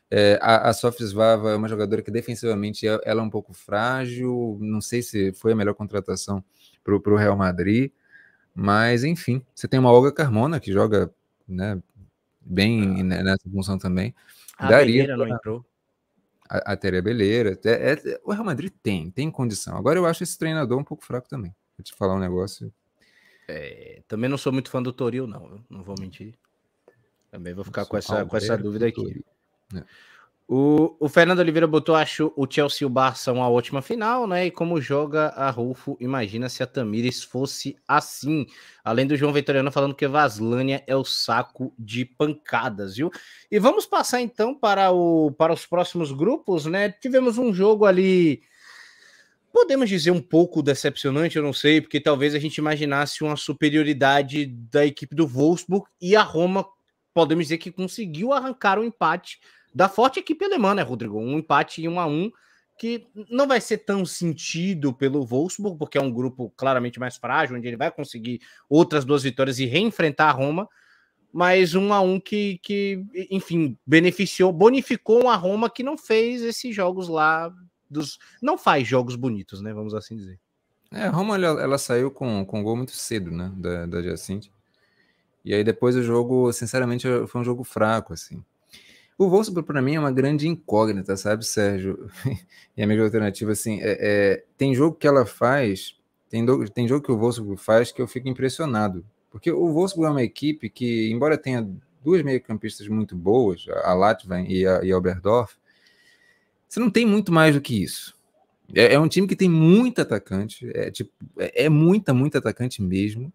É, 0.08 0.38
a, 0.40 0.68
a 0.68 0.72
Sofia 0.72 1.04
Svava 1.04 1.50
é 1.50 1.56
uma 1.56 1.66
jogadora 1.66 2.00
que 2.00 2.12
defensivamente 2.12 2.86
ela 2.86 3.02
é 3.20 3.24
um 3.24 3.28
pouco 3.28 3.52
frágil. 3.52 4.56
Não 4.60 4.80
sei 4.80 5.02
se 5.02 5.32
foi 5.32 5.50
a 5.50 5.56
melhor 5.56 5.74
contratação 5.74 6.44
para 6.84 6.94
o 6.94 7.16
Real 7.16 7.36
Madrid, 7.36 7.90
mas 8.54 9.02
enfim, 9.02 9.44
você 9.52 9.66
tem 9.66 9.80
uma 9.80 9.90
Olga 9.90 10.12
Carmona 10.12 10.60
que 10.60 10.72
joga 10.72 11.12
né, 11.48 11.76
bem 12.40 13.00
ah. 13.00 13.02
nessa 13.02 13.50
função 13.50 13.76
também. 13.76 14.14
A 14.56 14.68
Daria 14.68 15.16
não 15.16 15.26
entrou 15.26 15.66
a, 16.48 16.72
a 16.72 16.76
Tere 16.76 17.00
Beleira. 17.02 17.58
É, 17.64 17.92
é, 17.92 18.20
o 18.24 18.32
Real 18.32 18.44
Madrid 18.44 18.72
tem, 18.82 19.10
tem 19.10 19.30
condição. 19.30 19.76
Agora 19.76 19.98
eu 19.98 20.06
acho 20.06 20.22
esse 20.22 20.38
treinador 20.38 20.78
um 20.78 20.84
pouco 20.84 21.04
fraco 21.04 21.28
também. 21.28 21.54
Vou 21.76 21.84
te 21.84 21.94
falar 21.94 22.14
um 22.14 22.18
negócio. 22.18 22.72
É, 23.46 24.02
também 24.08 24.28
não 24.28 24.38
sou 24.38 24.52
muito 24.52 24.70
fã 24.70 24.82
do 24.82 24.92
Toril, 24.92 25.26
não. 25.26 25.64
Não 25.68 25.82
vou 25.82 25.94
mentir. 25.98 26.34
Também 27.30 27.54
vou 27.54 27.64
ficar 27.64 27.84
com 27.86 27.96
essa, 27.96 28.24
com 28.24 28.36
essa 28.36 28.56
dúvida 28.56 28.86
aqui. 28.86 29.24
É. 29.74 29.84
O, 30.50 30.96
o 30.98 31.10
Fernando 31.10 31.40
Oliveira 31.40 31.66
botou, 31.66 31.94
acho, 31.94 32.32
o 32.34 32.46
Chelsea 32.50 32.78
e 32.80 32.86
o 32.86 32.88
Barça 32.88 33.30
uma 33.30 33.50
ótima 33.50 33.82
final, 33.82 34.26
né? 34.26 34.46
E 34.46 34.50
como 34.50 34.80
joga 34.80 35.26
a 35.28 35.50
Rufo, 35.50 35.94
imagina 36.00 36.48
se 36.48 36.62
a 36.62 36.66
Tamires 36.66 37.22
fosse 37.22 37.76
assim. 37.86 38.46
Além 38.82 39.06
do 39.06 39.14
João 39.14 39.30
Vitoriano 39.30 39.70
falando 39.70 39.94
que 39.94 40.08
Vaslânia 40.08 40.82
é 40.86 40.96
o 40.96 41.04
saco 41.04 41.70
de 41.78 42.06
pancadas, 42.06 42.96
viu? 42.96 43.10
E 43.50 43.58
vamos 43.58 43.84
passar 43.84 44.22
então 44.22 44.54
para, 44.54 44.90
o, 44.90 45.30
para 45.32 45.52
os 45.52 45.66
próximos 45.66 46.12
grupos, 46.12 46.64
né? 46.64 46.90
Tivemos 46.90 47.36
um 47.36 47.52
jogo 47.52 47.84
ali, 47.84 48.40
podemos 49.52 49.86
dizer 49.86 50.12
um 50.12 50.22
pouco 50.22 50.62
decepcionante, 50.62 51.36
eu 51.36 51.42
não 51.42 51.52
sei, 51.52 51.82
porque 51.82 52.00
talvez 52.00 52.34
a 52.34 52.38
gente 52.38 52.56
imaginasse 52.56 53.22
uma 53.22 53.36
superioridade 53.36 54.46
da 54.46 54.86
equipe 54.86 55.14
do 55.14 55.26
Wolfsburg 55.26 55.84
e 56.00 56.16
a 56.16 56.22
Roma, 56.22 56.64
podemos 57.12 57.44
dizer 57.44 57.58
que 57.58 57.70
conseguiu 57.70 58.32
arrancar 58.32 58.78
o 58.78 58.80
um 58.80 58.84
empate 58.86 59.40
da 59.74 59.88
forte 59.88 60.20
equipe 60.20 60.44
alemã, 60.44 60.74
né, 60.74 60.82
Rodrigo? 60.82 61.18
Um 61.18 61.38
empate 61.38 61.82
em 61.82 61.88
1 61.88 62.00
a 62.00 62.06
1 62.06 62.30
que 62.78 63.06
não 63.28 63.48
vai 63.48 63.60
ser 63.60 63.78
tão 63.78 64.06
sentido 64.06 64.92
pelo 64.92 65.26
Wolfsburg, 65.26 65.76
porque 65.76 65.98
é 65.98 66.00
um 66.00 66.12
grupo 66.12 66.52
claramente 66.56 67.00
mais 67.00 67.16
frágil, 67.16 67.56
onde 67.56 67.66
ele 67.66 67.76
vai 67.76 67.90
conseguir 67.90 68.40
outras 68.68 69.04
duas 69.04 69.24
vitórias 69.24 69.58
e 69.58 69.66
reenfrentar 69.66 70.28
a 70.28 70.32
Roma, 70.32 70.68
mas 71.32 71.74
um 71.74 71.92
a 71.92 72.00
um 72.00 72.20
que, 72.20 72.58
que 72.62 73.04
enfim, 73.30 73.76
beneficiou, 73.84 74.52
bonificou 74.52 75.28
a 75.28 75.34
Roma 75.34 75.68
que 75.68 75.82
não 75.82 75.98
fez 75.98 76.40
esses 76.40 76.74
jogos 76.74 77.08
lá 77.08 77.52
dos. 77.90 78.18
Não 78.40 78.56
faz 78.56 78.86
jogos 78.86 79.16
bonitos, 79.16 79.60
né? 79.60 79.74
Vamos 79.74 79.92
assim 79.92 80.16
dizer. 80.16 80.38
É, 80.90 81.02
a 81.02 81.10
Roma 81.10 81.34
ela, 81.34 81.60
ela 81.60 81.78
saiu 81.78 82.10
com, 82.10 82.46
com 82.46 82.60
um 82.60 82.62
gol 82.62 82.76
muito 82.76 82.92
cedo, 82.92 83.30
né? 83.30 83.52
Da, 83.56 83.86
da 83.86 84.02
Jacinte. 84.02 84.50
E 85.44 85.52
aí 85.52 85.64
depois 85.64 85.96
o 85.96 86.02
jogo, 86.02 86.52
sinceramente, 86.52 87.06
foi 87.26 87.40
um 87.40 87.44
jogo 87.44 87.64
fraco, 87.64 88.12
assim. 88.12 88.42
O 89.18 89.28
Wolfsburg, 89.28 89.66
para 89.66 89.82
mim, 89.82 89.96
é 89.96 90.00
uma 90.00 90.12
grande 90.12 90.46
incógnita, 90.46 91.16
sabe, 91.16 91.44
Sérgio? 91.44 92.08
e 92.76 92.82
a 92.82 92.86
minha 92.86 93.02
alternativa, 93.02 93.50
assim, 93.50 93.80
é, 93.82 93.98
é, 94.00 94.44
tem 94.56 94.72
jogo 94.72 94.96
que 94.96 95.08
ela 95.08 95.26
faz, 95.26 95.96
tem, 96.30 96.44
do, 96.44 96.64
tem 96.70 96.86
jogo 96.86 97.04
que 97.04 97.10
o 97.10 97.18
Wolfsburg 97.18 97.60
faz 97.60 97.90
que 97.90 98.00
eu 98.00 98.06
fico 98.06 98.28
impressionado. 98.28 99.04
Porque 99.28 99.50
o 99.50 99.72
Wolfsburg 99.72 100.06
é 100.06 100.10
uma 100.12 100.22
equipe 100.22 100.70
que, 100.70 101.10
embora 101.10 101.36
tenha 101.36 101.68
duas 102.04 102.22
meio-campistas 102.22 102.86
muito 102.86 103.16
boas, 103.16 103.66
a 103.82 103.92
Latvan 103.92 104.42
e 104.42 104.64
a, 104.64 104.84
e 104.84 104.92
a 104.92 104.96
Oberdorf, 104.96 105.56
você 106.68 106.78
não 106.78 106.88
tem 106.88 107.04
muito 107.04 107.32
mais 107.32 107.56
do 107.56 107.60
que 107.60 107.82
isso. 107.82 108.16
É, 108.72 108.94
é 108.94 109.00
um 109.00 109.08
time 109.08 109.26
que 109.26 109.34
tem 109.34 109.48
muito 109.48 110.00
atacante, 110.00 110.70
é, 110.72 110.92
tipo, 110.92 111.10
é, 111.38 111.64
é 111.64 111.68
muita, 111.68 112.14
muito 112.14 112.38
atacante 112.38 112.80
mesmo, 112.80 113.32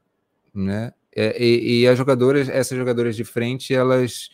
né? 0.54 0.94
É, 1.14 1.44
e, 1.44 1.82
e 1.82 1.88
as 1.88 1.98
jogadoras, 1.98 2.48
essas 2.48 2.78
jogadoras 2.78 3.18
de 3.18 3.26
frente, 3.26 3.74
elas 3.74 4.30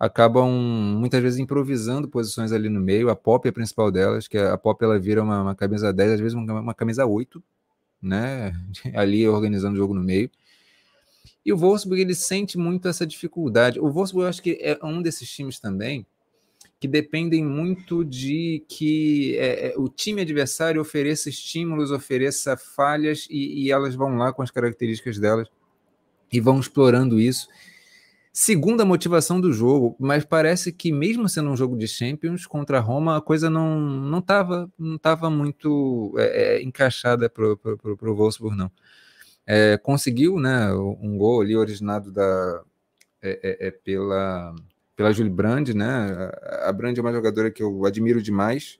acabam 0.00 0.50
muitas 0.50 1.22
vezes 1.22 1.38
improvisando 1.38 2.08
posições 2.08 2.52
ali 2.52 2.70
no 2.70 2.80
meio. 2.80 3.10
A 3.10 3.14
Pop 3.14 3.46
é 3.46 3.50
a 3.50 3.52
principal 3.52 3.92
delas, 3.92 4.26
que 4.26 4.38
a 4.38 4.56
Pop 4.56 4.82
ela 4.82 4.98
vira 4.98 5.22
uma, 5.22 5.42
uma 5.42 5.54
camisa 5.54 5.92
10, 5.92 6.12
às 6.12 6.20
vezes 6.20 6.32
uma, 6.32 6.60
uma, 6.60 6.74
camisa 6.74 7.04
8, 7.04 7.42
né? 8.00 8.52
Ali 8.96 9.28
organizando 9.28 9.74
o 9.74 9.76
jogo 9.76 9.92
no 9.92 10.02
meio. 10.02 10.30
E 11.44 11.52
o 11.52 11.56
Wolfsburg 11.56 12.00
ele 12.00 12.14
sente 12.14 12.56
muito 12.56 12.88
essa 12.88 13.06
dificuldade. 13.06 13.78
O 13.78 13.90
Wolfsburg 13.90 14.24
eu 14.24 14.28
acho 14.30 14.42
que 14.42 14.58
é 14.62 14.78
um 14.82 15.02
desses 15.02 15.28
times 15.30 15.60
também 15.60 16.06
que 16.78 16.88
dependem 16.88 17.44
muito 17.44 18.02
de 18.02 18.64
que 18.66 19.36
é, 19.36 19.68
é 19.68 19.74
o 19.76 19.86
time 19.86 20.22
adversário 20.22 20.80
ofereça 20.80 21.28
estímulos, 21.28 21.90
ofereça 21.90 22.56
falhas 22.56 23.26
e, 23.28 23.64
e 23.64 23.70
elas 23.70 23.94
vão 23.94 24.16
lá 24.16 24.32
com 24.32 24.40
as 24.40 24.50
características 24.50 25.18
delas 25.18 25.46
e 26.32 26.40
vão 26.40 26.58
explorando 26.58 27.20
isso 27.20 27.48
segunda 28.32 28.84
motivação 28.84 29.40
do 29.40 29.52
jogo, 29.52 29.96
mas 29.98 30.24
parece 30.24 30.72
que 30.72 30.92
mesmo 30.92 31.28
sendo 31.28 31.50
um 31.50 31.56
jogo 31.56 31.76
de 31.76 31.88
Champions 31.88 32.46
contra 32.46 32.78
a 32.78 32.80
Roma, 32.80 33.16
a 33.16 33.20
coisa 33.20 33.50
não 33.50 33.80
não 33.80 34.18
estava 34.18 34.70
não 34.78 34.98
tava 34.98 35.28
muito 35.28 36.14
é, 36.18 36.58
é, 36.58 36.62
encaixada 36.62 37.28
para 37.28 37.44
o 37.44 38.14
Wolfsburg, 38.14 38.56
não. 38.56 38.70
É, 39.46 39.76
conseguiu 39.78 40.38
né, 40.38 40.72
um 40.72 41.16
gol 41.18 41.40
ali 41.40 41.56
originado 41.56 42.12
da, 42.12 42.62
é, 43.20 43.40
é, 43.42 43.68
é 43.68 43.70
pela, 43.72 44.54
pela 44.94 45.12
Julie 45.12 45.32
Brand, 45.32 45.70
né? 45.70 46.30
A 46.62 46.72
Brand 46.72 46.96
é 46.96 47.00
uma 47.00 47.12
jogadora 47.12 47.50
que 47.50 47.62
eu 47.62 47.84
admiro 47.84 48.22
demais, 48.22 48.78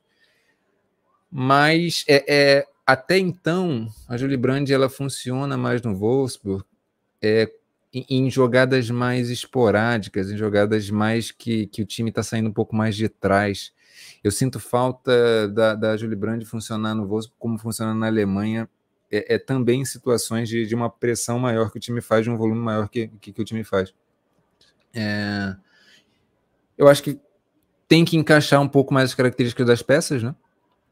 mas 1.30 2.04
é, 2.08 2.66
até 2.86 3.18
então 3.18 3.88
a 4.08 4.16
Julie 4.16 4.36
Brand 4.36 4.68
ela 4.70 4.88
funciona 4.88 5.56
mais 5.56 5.82
no 5.82 5.94
Wolfsburg 5.96 6.64
é, 7.20 7.50
em 7.92 8.30
jogadas 8.30 8.88
mais 8.88 9.30
esporádicas, 9.30 10.30
em 10.30 10.36
jogadas 10.36 10.88
mais 10.90 11.30
que, 11.32 11.66
que 11.66 11.82
o 11.82 11.86
time 11.86 12.10
está 12.10 12.22
saindo 12.22 12.48
um 12.48 12.52
pouco 12.52 12.74
mais 12.74 12.94
de 12.94 13.08
trás. 13.08 13.72
Eu 14.22 14.30
sinto 14.30 14.60
falta 14.60 15.48
da, 15.48 15.74
da 15.74 15.96
Julie 15.96 16.16
Brand 16.16 16.42
funcionar 16.44 16.94
no 16.94 17.06
Wolfsburg 17.06 17.36
como 17.38 17.58
funciona 17.58 17.94
na 17.94 18.06
Alemanha, 18.06 18.68
é, 19.10 19.34
é, 19.34 19.38
também 19.38 19.80
em 19.80 19.84
situações 19.84 20.48
de, 20.48 20.66
de 20.66 20.74
uma 20.74 20.88
pressão 20.88 21.38
maior 21.38 21.70
que 21.70 21.78
o 21.78 21.80
time 21.80 22.00
faz, 22.00 22.24
de 22.24 22.30
um 22.30 22.36
volume 22.36 22.60
maior 22.60 22.88
que, 22.88 23.08
que, 23.20 23.32
que 23.32 23.42
o 23.42 23.44
time 23.44 23.64
faz. 23.64 23.92
É, 24.94 25.56
eu 26.78 26.86
acho 26.86 27.02
que 27.02 27.18
tem 27.88 28.04
que 28.04 28.16
encaixar 28.16 28.60
um 28.60 28.68
pouco 28.68 28.94
mais 28.94 29.10
as 29.10 29.14
características 29.16 29.66
das 29.66 29.82
peças, 29.82 30.22
né? 30.22 30.34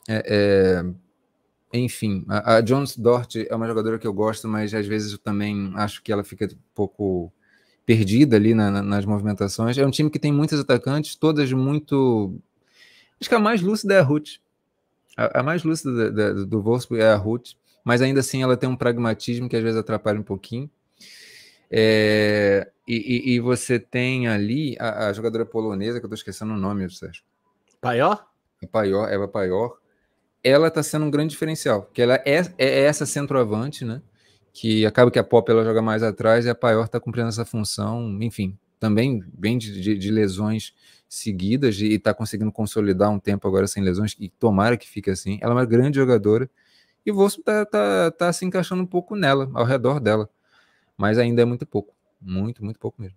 É, 0.08 0.82
é 0.82 1.07
enfim, 1.72 2.24
a, 2.28 2.56
a 2.56 2.60
Jones 2.60 2.96
Dort 2.96 3.36
é 3.36 3.54
uma 3.54 3.66
jogadora 3.66 3.98
que 3.98 4.06
eu 4.06 4.12
gosto, 4.12 4.48
mas 4.48 4.72
às 4.72 4.86
vezes 4.86 5.12
eu 5.12 5.18
também 5.18 5.72
acho 5.76 6.02
que 6.02 6.12
ela 6.12 6.24
fica 6.24 6.46
um 6.46 6.58
pouco 6.74 7.32
perdida 7.84 8.36
ali 8.36 8.54
na, 8.54 8.70
na, 8.70 8.82
nas 8.82 9.04
movimentações. 9.04 9.78
É 9.78 9.86
um 9.86 9.90
time 9.90 10.10
que 10.10 10.18
tem 10.18 10.32
muitos 10.32 10.60
atacantes, 10.60 11.16
todas 11.16 11.52
muito. 11.52 12.38
Acho 13.20 13.28
que 13.28 13.34
a 13.34 13.40
mais 13.40 13.60
lúcida 13.60 13.94
é 13.94 13.98
a 13.98 14.02
Ruth. 14.02 14.36
A, 15.16 15.40
a 15.40 15.42
mais 15.42 15.64
lúcida 15.64 16.10
da, 16.10 16.32
da, 16.32 16.44
do 16.44 16.62
Wolfsburg 16.62 17.02
é 17.02 17.08
a 17.08 17.16
Ruth, 17.16 17.50
mas 17.84 18.02
ainda 18.02 18.20
assim 18.20 18.42
ela 18.42 18.56
tem 18.56 18.68
um 18.68 18.76
pragmatismo 18.76 19.48
que 19.48 19.56
às 19.56 19.62
vezes 19.62 19.78
atrapalha 19.78 20.20
um 20.20 20.22
pouquinho. 20.22 20.70
É, 21.70 22.70
e, 22.86 23.34
e, 23.34 23.40
você 23.40 23.78
tem 23.78 24.26
ali 24.26 24.74
a, 24.80 25.08
a, 25.08 25.12
jogadora 25.12 25.44
polonesa, 25.44 25.98
que 25.98 26.06
eu 26.06 26.08
estou 26.08 26.16
esquecendo 26.16 26.54
o 26.54 26.56
nome, 26.56 26.90
Sérgio. 26.90 27.22
Paior? 27.80 28.26
A 28.62 28.66
Paior, 28.66 29.12
Eva 29.12 29.28
Paior. 29.28 29.78
Ela 30.42 30.68
está 30.68 30.82
sendo 30.82 31.04
um 31.06 31.10
grande 31.10 31.30
diferencial, 31.30 31.88
que 31.92 32.00
ela 32.00 32.16
é, 32.24 32.40
é 32.58 32.80
essa 32.82 33.04
centroavante, 33.04 33.84
né? 33.84 34.00
Que 34.52 34.86
acaba 34.86 35.10
que 35.10 35.18
a 35.18 35.24
Pop 35.24 35.50
ela 35.50 35.64
joga 35.64 35.82
mais 35.82 36.02
atrás 36.02 36.46
e 36.46 36.50
a 36.50 36.54
Paior 36.54 36.84
está 36.84 37.00
cumprindo 37.00 37.28
essa 37.28 37.44
função, 37.44 38.18
enfim, 38.22 38.56
também 38.80 39.22
vem 39.38 39.58
de, 39.58 39.80
de, 39.80 39.98
de 39.98 40.10
lesões 40.10 40.74
seguidas 41.08 41.80
e 41.80 41.94
está 41.94 42.14
conseguindo 42.14 42.52
consolidar 42.52 43.10
um 43.10 43.18
tempo 43.18 43.46
agora 43.48 43.66
sem 43.66 43.82
lesões, 43.82 44.16
e 44.18 44.28
tomara 44.28 44.76
que 44.76 44.88
fique 44.88 45.10
assim. 45.10 45.38
Ela 45.40 45.52
é 45.52 45.56
uma 45.56 45.64
grande 45.64 45.98
jogadora 45.98 46.48
e 47.04 47.10
o 47.10 47.14
Wolfsburg 47.14 47.48
está 47.48 47.64
tá, 47.66 48.10
tá 48.10 48.32
se 48.32 48.44
encaixando 48.44 48.82
um 48.82 48.86
pouco 48.86 49.16
nela, 49.16 49.50
ao 49.54 49.64
redor 49.64 50.00
dela 50.00 50.28
mas 50.98 51.16
ainda 51.16 51.40
é 51.40 51.44
muito 51.44 51.64
pouco. 51.64 51.94
Muito, 52.20 52.64
muito 52.64 52.80
pouco 52.80 53.00
mesmo. 53.00 53.16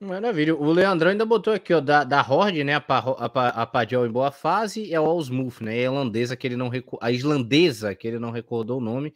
Maravilha. 0.00 0.56
O 0.56 0.72
Leandrão 0.72 1.10
ainda 1.10 1.26
botou 1.26 1.52
aqui, 1.52 1.74
ó, 1.74 1.80
da, 1.80 2.04
da 2.04 2.22
Horde, 2.22 2.64
né? 2.64 2.74
A, 2.74 2.82
a, 2.88 3.62
a 3.62 3.66
Padiel 3.66 4.06
em 4.06 4.10
boa 4.10 4.30
fase, 4.30 4.92
é 4.92 4.98
o 4.98 5.04
Osmuth, 5.04 5.60
né? 5.60 5.72
A 5.72 5.76
irlandesa 5.76 6.34
que 6.34 6.46
ele 6.46 6.56
não 6.56 6.70
a 7.00 7.12
islandesa 7.12 7.94
que 7.94 8.08
ele 8.08 8.18
não 8.18 8.30
recordou 8.30 8.78
o 8.78 8.80
nome. 8.80 9.12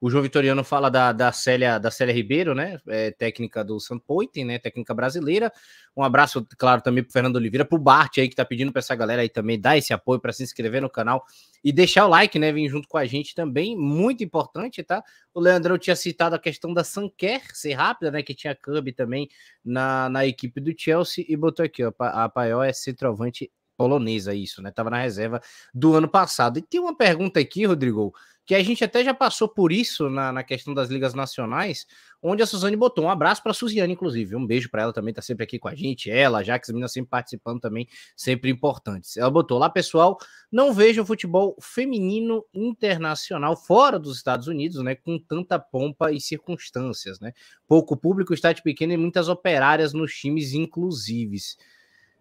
O 0.00 0.08
João 0.08 0.22
Vitoriano 0.22 0.62
fala 0.62 0.88
da, 0.88 1.12
da, 1.12 1.32
Célia, 1.32 1.76
da 1.76 1.90
Célia 1.90 2.14
Ribeiro, 2.14 2.54
né? 2.54 2.78
É, 2.86 3.10
técnica 3.10 3.64
do 3.64 3.76
Poiten, 4.06 4.44
né? 4.44 4.56
Técnica 4.56 4.94
brasileira. 4.94 5.52
Um 5.96 6.04
abraço, 6.04 6.46
claro, 6.56 6.80
também 6.80 7.02
para 7.02 7.12
Fernando 7.12 7.34
Oliveira, 7.34 7.64
para 7.64 7.74
o 7.74 7.80
Bart 7.80 8.18
aí, 8.18 8.28
que 8.28 8.36
tá 8.36 8.44
pedindo 8.44 8.70
para 8.70 8.78
essa 8.78 8.94
galera 8.94 9.22
aí 9.22 9.28
também 9.28 9.60
dar 9.60 9.76
esse 9.76 9.92
apoio 9.92 10.20
para 10.20 10.32
se 10.32 10.44
inscrever 10.44 10.80
no 10.80 10.88
canal 10.88 11.24
e 11.64 11.72
deixar 11.72 12.06
o 12.06 12.08
like, 12.08 12.38
né? 12.38 12.52
Vem 12.52 12.68
junto 12.68 12.86
com 12.86 12.96
a 12.96 13.06
gente 13.06 13.34
também, 13.34 13.76
muito 13.76 14.22
importante, 14.22 14.84
tá? 14.84 15.02
O 15.34 15.40
Leandrão 15.40 15.76
tinha 15.76 15.96
citado 15.96 16.36
a 16.36 16.38
questão 16.38 16.72
da 16.72 16.84
Sanquer 16.84 17.42
ser 17.52 17.72
rápida, 17.72 18.12
né? 18.12 18.22
Que 18.22 18.34
tinha 18.34 18.54
Cub 18.54 18.92
também 18.92 19.28
na, 19.64 20.08
na 20.08 20.24
equipe 20.24 20.60
do 20.60 20.72
Chelsea 20.76 21.24
e 21.28 21.36
botou 21.36 21.64
aqui, 21.64 21.82
ó. 21.82 21.92
A 21.98 22.28
Paiol 22.28 22.62
é 22.62 22.72
centroavante 22.72 23.50
polonesa, 23.78 24.34
isso, 24.34 24.60
né? 24.60 24.72
Tava 24.72 24.90
na 24.90 25.00
reserva 25.00 25.40
do 25.72 25.94
ano 25.94 26.08
passado. 26.08 26.58
E 26.58 26.62
tem 26.62 26.80
uma 26.80 26.96
pergunta 26.96 27.38
aqui, 27.38 27.64
Rodrigo, 27.64 28.12
que 28.44 28.54
a 28.54 28.62
gente 28.62 28.82
até 28.82 29.04
já 29.04 29.14
passou 29.14 29.46
por 29.46 29.70
isso 29.70 30.10
na, 30.10 30.32
na 30.32 30.42
questão 30.42 30.74
das 30.74 30.88
ligas 30.88 31.14
nacionais, 31.14 31.86
onde 32.20 32.42
a 32.42 32.46
Suzane 32.46 32.76
botou 32.76 33.04
um 33.04 33.10
abraço 33.10 33.42
para 33.42 33.52
a 33.52 33.54
Suziane, 33.54 33.92
inclusive. 33.92 34.34
Um 34.34 34.46
beijo 34.46 34.68
para 34.68 34.82
ela 34.82 34.92
também, 34.92 35.14
tá 35.14 35.22
sempre 35.22 35.44
aqui 35.44 35.58
com 35.58 35.68
a 35.68 35.74
gente. 35.74 36.10
Ela, 36.10 36.42
que 36.42 36.50
as 36.50 36.68
meninas 36.68 36.92
sempre 36.92 37.10
participando 37.10 37.60
também, 37.60 37.86
sempre 38.16 38.50
importantes. 38.50 39.16
Ela 39.16 39.30
botou 39.30 39.58
lá, 39.58 39.70
pessoal, 39.70 40.18
não 40.50 40.72
vejo 40.72 41.04
futebol 41.04 41.56
feminino 41.60 42.44
internacional 42.52 43.54
fora 43.54 43.98
dos 43.98 44.16
Estados 44.16 44.48
Unidos, 44.48 44.82
né, 44.82 44.96
com 44.96 45.18
tanta 45.18 45.58
pompa 45.58 46.10
e 46.10 46.20
circunstâncias, 46.20 47.20
né? 47.20 47.32
Pouco 47.68 47.96
público, 47.96 48.34
estádio 48.34 48.64
pequeno 48.64 48.94
e 48.94 48.96
muitas 48.96 49.28
operárias 49.28 49.92
nos 49.92 50.12
times 50.14 50.54
inclusives. 50.54 51.56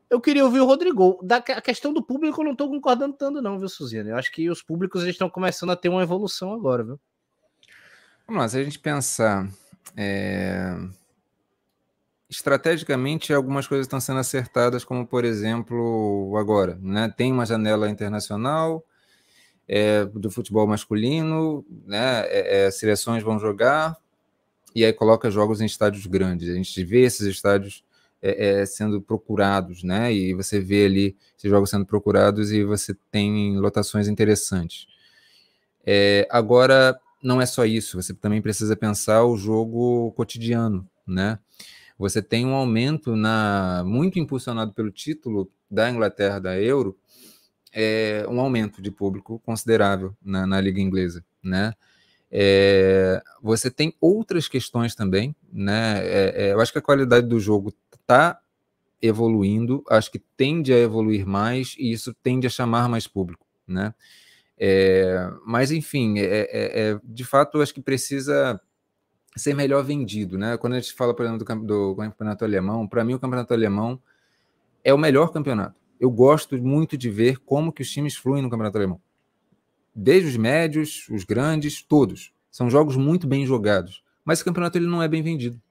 Eu 0.09 0.21
queria 0.21 0.45
ouvir 0.45 0.61
o 0.61 0.65
Rodrigo. 0.65 1.19
Da 1.21 1.37
a 1.37 1.61
questão 1.61 1.93
do 1.93 2.01
público, 2.01 2.41
eu 2.41 2.45
não 2.45 2.51
estou 2.53 2.69
concordando 2.69 3.15
tanto, 3.15 3.41
não, 3.41 3.59
viu, 3.59 3.67
Suzana? 3.67 4.11
Eu 4.11 4.15
acho 4.15 4.31
que 4.31 4.49
os 4.49 4.61
públicos 4.61 5.03
estão 5.03 5.29
começando 5.29 5.71
a 5.71 5.75
ter 5.75 5.89
uma 5.89 6.01
evolução 6.01 6.53
agora, 6.53 6.83
viu? 6.83 6.99
Vamos 8.25 8.41
lá, 8.41 8.49
se 8.49 8.57
a 8.57 8.63
gente 8.63 8.79
pensar. 8.79 9.49
É... 9.95 10.77
Estrategicamente, 12.29 13.33
algumas 13.33 13.67
coisas 13.67 13.85
estão 13.85 14.01
sendo 14.01 14.19
acertadas, 14.19 14.83
como 14.83 15.07
por 15.07 15.23
exemplo, 15.23 16.35
agora, 16.37 16.77
né? 16.81 17.13
Tem 17.15 17.31
uma 17.31 17.45
janela 17.45 17.89
internacional 17.89 18.83
é, 19.67 20.05
do 20.05 20.29
futebol 20.29 20.67
masculino, 20.67 21.65
né? 21.85 22.25
É, 22.27 22.65
é 22.65 22.71
seleções 22.71 23.23
vão 23.23 23.39
jogar, 23.39 23.97
e 24.75 24.85
aí 24.85 24.93
coloca 24.93 25.31
jogos 25.31 25.61
em 25.61 25.65
estádios 25.65 26.05
grandes. 26.05 26.49
A 26.49 26.53
gente 26.53 26.83
vê 26.83 27.01
esses 27.01 27.25
estádios 27.25 27.83
é, 28.21 28.61
é, 28.61 28.65
sendo 28.65 29.01
procurados, 29.01 29.83
né? 29.83 30.13
E 30.13 30.33
você 30.33 30.59
vê 30.59 30.85
ali 30.85 31.17
esses 31.37 31.49
jogos 31.49 31.69
sendo 31.69 31.85
procurados 31.85 32.51
e 32.51 32.63
você 32.63 32.95
tem 33.11 33.57
lotações 33.57 34.07
interessantes. 34.07 34.87
É, 35.85 36.27
agora, 36.29 36.99
não 37.21 37.41
é 37.41 37.45
só 37.45 37.65
isso, 37.65 38.01
você 38.01 38.13
também 38.13 38.41
precisa 38.41 38.75
pensar 38.75 39.23
o 39.23 39.37
jogo 39.37 40.11
cotidiano, 40.13 40.87
né? 41.05 41.39
Você 41.97 42.21
tem 42.21 42.45
um 42.45 42.53
aumento 42.53 43.15
na 43.15 43.83
muito 43.85 44.19
impulsionado 44.19 44.73
pelo 44.73 44.91
título 44.91 45.49
da 45.69 45.89
Inglaterra 45.89 46.39
da 46.39 46.59
Euro, 46.59 46.97
é, 47.73 48.25
um 48.29 48.39
aumento 48.39 48.81
de 48.81 48.91
público 48.91 49.39
considerável 49.39 50.15
na, 50.21 50.45
na 50.45 50.61
liga 50.61 50.79
inglesa, 50.81 51.23
né? 51.43 51.73
É, 52.29 53.21
você 53.41 53.71
tem 53.71 53.93
outras 54.01 54.47
questões 54.47 54.93
também, 54.93 55.35
né? 55.51 55.99
É, 56.03 56.33
é, 56.35 56.53
eu 56.53 56.59
acho 56.59 56.71
que 56.71 56.79
a 56.79 56.81
qualidade 56.81 57.27
do 57.27 57.39
jogo 57.39 57.73
está 58.07 58.39
evoluindo, 59.01 59.83
acho 59.89 60.09
que 60.09 60.17
tende 60.17 60.73
a 60.73 60.77
evoluir 60.77 61.27
mais 61.27 61.75
e 61.77 61.91
isso 61.91 62.13
tende 62.23 62.47
a 62.47 62.49
chamar 62.49 62.87
mais 62.87 63.05
público, 63.05 63.45
né? 63.67 63.93
É, 64.57 65.29
mas 65.45 65.71
enfim, 65.71 66.17
é, 66.17 66.23
é, 66.23 66.89
é 66.91 66.99
de 67.03 67.23
fato, 67.23 67.61
acho 67.61 67.73
que 67.73 67.81
precisa 67.81 68.59
ser 69.35 69.53
melhor 69.53 69.83
vendido, 69.83 70.37
né? 70.37 70.57
Quando 70.57 70.73
a 70.73 70.79
gente 70.79 70.93
fala, 70.93 71.13
por 71.13 71.25
exemplo, 71.25 71.45
do, 71.45 71.65
do 71.65 71.95
campeonato 71.95 72.43
alemão, 72.43 72.87
para 72.87 73.03
mim 73.03 73.13
o 73.13 73.19
campeonato 73.19 73.53
alemão 73.53 74.01
é 74.83 74.93
o 74.93 74.97
melhor 74.97 75.31
campeonato. 75.31 75.75
Eu 75.99 76.09
gosto 76.09 76.57
muito 76.57 76.97
de 76.97 77.09
ver 77.09 77.37
como 77.39 77.71
que 77.71 77.81
os 77.81 77.91
times 77.91 78.15
fluem 78.15 78.41
no 78.41 78.49
campeonato 78.49 78.77
alemão. 78.77 79.01
Desde 79.93 80.29
os 80.29 80.37
médios, 80.37 81.07
os 81.09 81.23
grandes, 81.23 81.83
todos. 81.83 82.33
São 82.49 82.69
jogos 82.69 82.95
muito 82.95 83.27
bem 83.27 83.45
jogados. 83.45 84.03
Mas 84.23 84.39
esse 84.39 84.45
campeonato 84.45 84.77
ele 84.77 84.87
não 84.87 85.01
é 85.03 85.07
bem 85.07 85.21
vendido, 85.21 85.61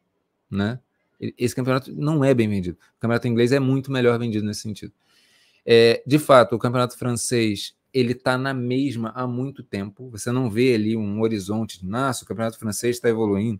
né? 0.51 0.81
Esse 1.21 1.55
campeonato 1.55 1.93
não 1.95 2.25
é 2.25 2.35
bem 2.35 2.49
vendido. 2.49 2.79
O 2.97 3.01
campeonato 3.01 3.29
inglês 3.29 3.53
é 3.53 3.61
muito 3.61 3.91
melhor 3.91 4.19
vendido 4.19 4.45
nesse 4.45 4.61
sentido. 4.61 4.93
É, 5.65 6.03
de 6.07 6.19
fato, 6.19 6.55
o 6.55 6.59
campeonato 6.59 6.97
francês 6.97 7.75
ele 7.93 8.13
está 8.13 8.37
na 8.37 8.53
mesma 8.53 9.11
há 9.15 9.27
muito 9.27 9.63
tempo. 9.63 10.11
Você 10.11 10.31
não 10.31 10.51
vê 10.51 10.75
ali 10.75 10.97
um 10.97 11.23
horizonte 11.23 11.81
de 11.81 11.87
nossa, 11.87 12.25
o 12.25 12.27
campeonato 12.27 12.59
francês 12.59 12.97
está 12.97 13.09
evoluindo. 13.09 13.59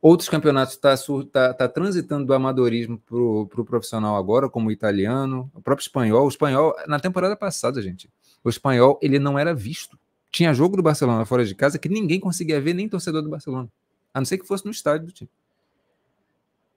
Outros 0.00 0.28
campeonatos 0.28 0.74
estão 0.74 1.24
tá, 1.24 1.48
tá, 1.48 1.54
tá 1.54 1.68
transitando 1.68 2.26
do 2.26 2.34
amadorismo 2.34 2.98
para 2.98 3.16
o 3.16 3.46
pro 3.46 3.64
profissional 3.64 4.14
agora, 4.16 4.48
como 4.48 4.68
o 4.68 4.72
italiano, 4.72 5.50
o 5.54 5.62
próprio 5.62 5.84
espanhol. 5.84 6.26
O 6.26 6.28
espanhol, 6.28 6.74
na 6.86 7.00
temporada 7.00 7.34
passada, 7.34 7.80
gente, 7.80 8.10
o 8.44 8.50
espanhol 8.50 9.00
ele 9.02 9.18
não 9.18 9.38
era 9.38 9.54
visto. 9.54 9.98
Tinha 10.30 10.52
jogo 10.52 10.76
do 10.76 10.82
Barcelona 10.82 11.24
fora 11.24 11.44
de 11.44 11.54
casa 11.54 11.78
que 11.78 11.88
ninguém 11.88 12.20
conseguia 12.20 12.60
ver, 12.60 12.74
nem 12.74 12.88
torcedor 12.88 13.22
do 13.22 13.30
Barcelona. 13.30 13.70
A 14.12 14.20
não 14.20 14.26
ser 14.26 14.36
que 14.36 14.46
fosse 14.46 14.66
no 14.66 14.70
estádio 14.70 15.06
do 15.06 15.12
time. 15.12 15.30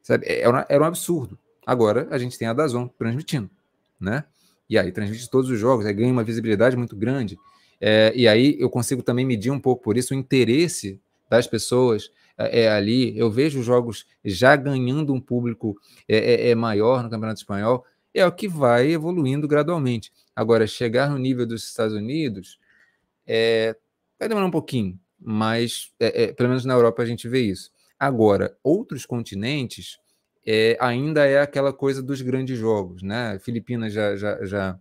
Sabe? 0.02 0.26
É, 0.28 0.41
era, 0.41 0.66
era 0.70 0.84
um 0.84 0.88
absurdo. 0.88 1.38
Agora 1.66 2.08
a 2.10 2.18
gente 2.18 2.38
tem 2.38 2.47
a 2.47 2.54
Dazon 2.54 2.88
transmitindo, 2.88 3.50
né? 4.00 4.24
E 4.70 4.78
aí 4.78 4.91
transmite 4.91 5.30
todos 5.30 5.50
os 5.50 5.60
jogos, 5.60 5.86
aí 5.86 5.93
ganha 5.93 6.12
uma 6.12 6.24
visibilidade 6.24 6.76
muito 6.76 6.95
grande. 6.95 7.38
É, 7.82 8.12
e 8.16 8.28
aí 8.28 8.56
eu 8.60 8.70
consigo 8.70 9.02
também 9.02 9.26
medir 9.26 9.52
um 9.52 9.60
pouco 9.60 9.84
por 9.84 9.97
isso 9.97 10.14
o 10.14 10.18
interesse 10.18 11.00
das 11.30 11.47
pessoas 11.47 12.12
é, 12.38 12.62
é 12.62 12.72
ali. 12.72 13.18
Eu 13.18 13.30
vejo 13.30 13.62
jogos 13.62 14.06
já 14.24 14.56
ganhando 14.56 15.14
um 15.14 15.20
público 15.20 15.78
é, 16.08 16.18
é, 16.18 16.50
é, 16.50 16.56
maior 16.56 17.04
no 17.04 17.10
Campeonato 17.10 17.39
Espanhol. 17.39 17.86
É 18.14 18.26
o 18.26 18.32
que 18.32 18.47
vai 18.47 18.91
evoluindo 18.91 19.47
gradualmente. 19.47 20.12
Agora, 20.36 20.66
chegar 20.66 21.10
no 21.10 21.18
nível 21.18 21.45
dos 21.45 21.64
Estados 21.66 21.93
Unidos 21.93 22.60
é, 23.28 23.76
vai 24.18 24.28
demorar 24.28 24.47
um 24.47 24.52
pouquinho, 24.52 25.00
mas 25.20 25.93
pelo 26.36 26.50
menos 26.50 26.66
na 26.66 26.74
Europa 26.74 27.04
a 27.04 27.06
gente 27.06 27.28
vê 27.28 27.41
isso. 27.41 27.72
Agora, 28.00 28.56
outros 28.64 29.06
continentes 29.06 30.00
é, 30.45 30.78
ainda 30.80 31.26
é 31.26 31.41
aquela 31.41 31.74
coisa 31.74 32.02
dos 32.02 32.22
grandes 32.22 32.58
jogos, 32.58 33.04
né? 33.04 33.38
Filipinas 33.39 33.91
já, 33.93 34.16
já, 34.16 34.45
já 34.45 34.80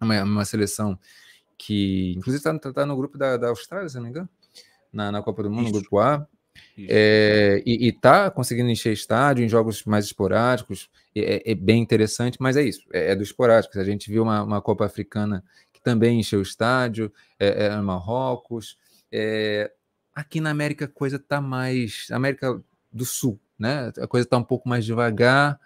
é 0.00 0.04
uma, 0.04 0.22
uma 0.22 0.44
seleção 0.44 0.98
que, 1.58 2.14
inclusive, 2.16 2.38
está 2.38 2.58
tá, 2.58 2.72
tá 2.72 2.86
no 2.86 2.96
grupo 2.96 3.18
da, 3.18 3.36
da 3.36 3.48
Austrália, 3.48 3.88
se 3.88 3.96
não 3.96 4.04
me 4.04 4.10
engano, 4.10 4.28
na, 4.92 5.12
na 5.12 5.22
Copa 5.22 5.42
do 5.42 5.50
Mundo, 5.50 5.66
Isso. 5.66 5.74
no 5.74 5.80
grupo 5.80 5.98
A. 5.98 6.26
É, 6.78 7.62
e 7.66 7.88
está 7.88 8.30
conseguindo 8.30 8.70
encher 8.70 8.92
estádio 8.92 9.44
em 9.44 9.48
jogos 9.48 9.84
mais 9.84 10.06
esporádicos, 10.06 10.90
é, 11.14 11.52
é 11.52 11.54
bem 11.54 11.82
interessante, 11.82 12.38
mas 12.40 12.56
é 12.56 12.62
isso, 12.62 12.86
é, 12.92 13.12
é 13.12 13.16
do 13.16 13.22
esporádico. 13.22 13.78
A 13.78 13.84
gente 13.84 14.10
viu 14.10 14.22
uma, 14.22 14.42
uma 14.42 14.62
Copa 14.62 14.84
Africana 14.84 15.44
que 15.72 15.80
também 15.80 16.20
encheu 16.20 16.38
o 16.38 16.42
estádio, 16.42 17.12
é, 17.38 17.66
é 17.66 17.76
Marrocos, 17.76 18.78
é, 19.12 19.70
Aqui 20.16 20.40
na 20.40 20.48
América 20.50 20.86
a 20.86 20.88
coisa 20.88 21.16
está 21.16 21.40
mais. 21.42 22.08
América 22.10 22.58
do 22.90 23.04
Sul, 23.04 23.38
né? 23.58 23.92
A 23.98 24.06
coisa 24.06 24.26
está 24.26 24.38
um 24.38 24.42
pouco 24.42 24.66
mais 24.66 24.82
devagar. 24.84 25.60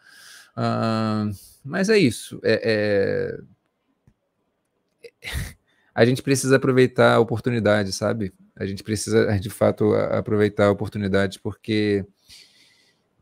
Uh, 0.57 1.33
mas 1.65 1.89
é 1.89 1.97
isso. 1.97 2.41
É, 2.43 3.39
é... 5.23 5.23
A 5.95 6.05
gente 6.05 6.23
precisa 6.23 6.57
aproveitar 6.57 7.15
a 7.15 7.21
oportunidade, 7.21 7.93
sabe? 7.93 8.33
A 8.57 8.65
gente 8.67 8.83
precisa, 8.83 9.39
de 9.39 9.51
fato, 9.51 9.93
aproveitar 9.95 10.67
a 10.67 10.71
oportunidade, 10.71 11.39
porque 11.41 12.05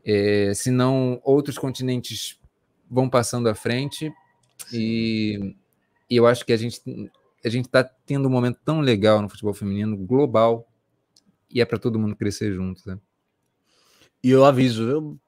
É, 0.03 0.53
senão, 0.55 1.21
outros 1.23 1.57
continentes 1.57 2.39
vão 2.89 3.09
passando 3.09 3.49
à 3.49 3.55
frente 3.55 4.11
e, 4.73 5.55
e 6.09 6.15
eu 6.15 6.25
acho 6.25 6.45
que 6.45 6.53
a 6.53 6.57
gente 6.57 6.81
a 7.45 7.49
gente 7.49 7.65
está 7.65 7.83
tendo 7.83 8.27
um 8.27 8.31
momento 8.31 8.59
tão 8.65 8.81
legal 8.81 9.21
no 9.21 9.29
futebol 9.29 9.53
feminino 9.53 9.95
global 9.97 10.68
e 11.49 11.61
é 11.61 11.65
para 11.65 11.79
todo 11.79 11.99
mundo 11.99 12.15
crescer 12.15 12.53
junto, 12.53 12.81
né? 12.87 12.99
E 14.23 14.29
eu 14.29 14.43
aviso, 14.43 14.83
eu 14.83 15.19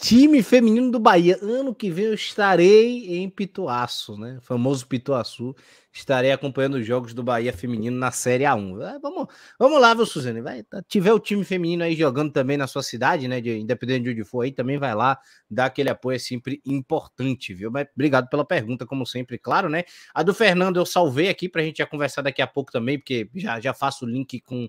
Time 0.00 0.42
feminino 0.42 0.90
do 0.90 0.98
Bahia. 0.98 1.38
Ano 1.42 1.74
que 1.74 1.90
vem 1.90 2.06
eu 2.06 2.14
estarei 2.14 3.18
em 3.18 3.28
Pituaço, 3.28 4.16
né? 4.16 4.38
O 4.38 4.40
famoso 4.40 4.86
Pituaçu. 4.86 5.54
Estarei 5.92 6.32
acompanhando 6.32 6.76
os 6.76 6.86
jogos 6.86 7.12
do 7.12 7.22
Bahia 7.22 7.52
feminino 7.52 7.98
na 7.98 8.10
Série 8.10 8.44
A1. 8.44 8.80
É, 8.80 8.98
vamos, 8.98 9.26
vamos 9.58 9.78
lá, 9.78 9.92
viu, 9.92 10.06
Suzane? 10.06 10.40
Vai, 10.40 10.62
tá, 10.62 10.82
tiver 10.88 11.12
o 11.12 11.18
time 11.18 11.44
feminino 11.44 11.84
aí 11.84 11.94
jogando 11.94 12.32
também 12.32 12.56
na 12.56 12.66
sua 12.66 12.82
cidade, 12.82 13.28
né? 13.28 13.42
De, 13.42 13.58
independente 13.58 14.04
de 14.04 14.10
onde 14.10 14.24
for 14.24 14.40
aí, 14.40 14.52
também 14.52 14.78
vai 14.78 14.94
lá 14.94 15.18
dar 15.50 15.66
aquele 15.66 15.90
apoio, 15.90 16.16
é 16.16 16.18
sempre 16.18 16.62
importante, 16.64 17.52
viu? 17.52 17.70
Mas 17.70 17.86
obrigado 17.94 18.30
pela 18.30 18.44
pergunta, 18.44 18.86
como 18.86 19.04
sempre, 19.04 19.36
claro, 19.36 19.68
né? 19.68 19.84
A 20.14 20.22
do 20.22 20.32
Fernando 20.32 20.78
eu 20.78 20.86
salvei 20.86 21.28
aqui 21.28 21.46
para 21.46 21.60
a 21.60 21.64
gente 21.64 21.78
já 21.78 21.86
conversar 21.86 22.22
daqui 22.22 22.40
a 22.40 22.46
pouco 22.46 22.72
também, 22.72 22.98
porque 22.98 23.28
já, 23.34 23.60
já 23.60 23.74
faço 23.74 24.06
o 24.06 24.08
link 24.08 24.40
com 24.40 24.66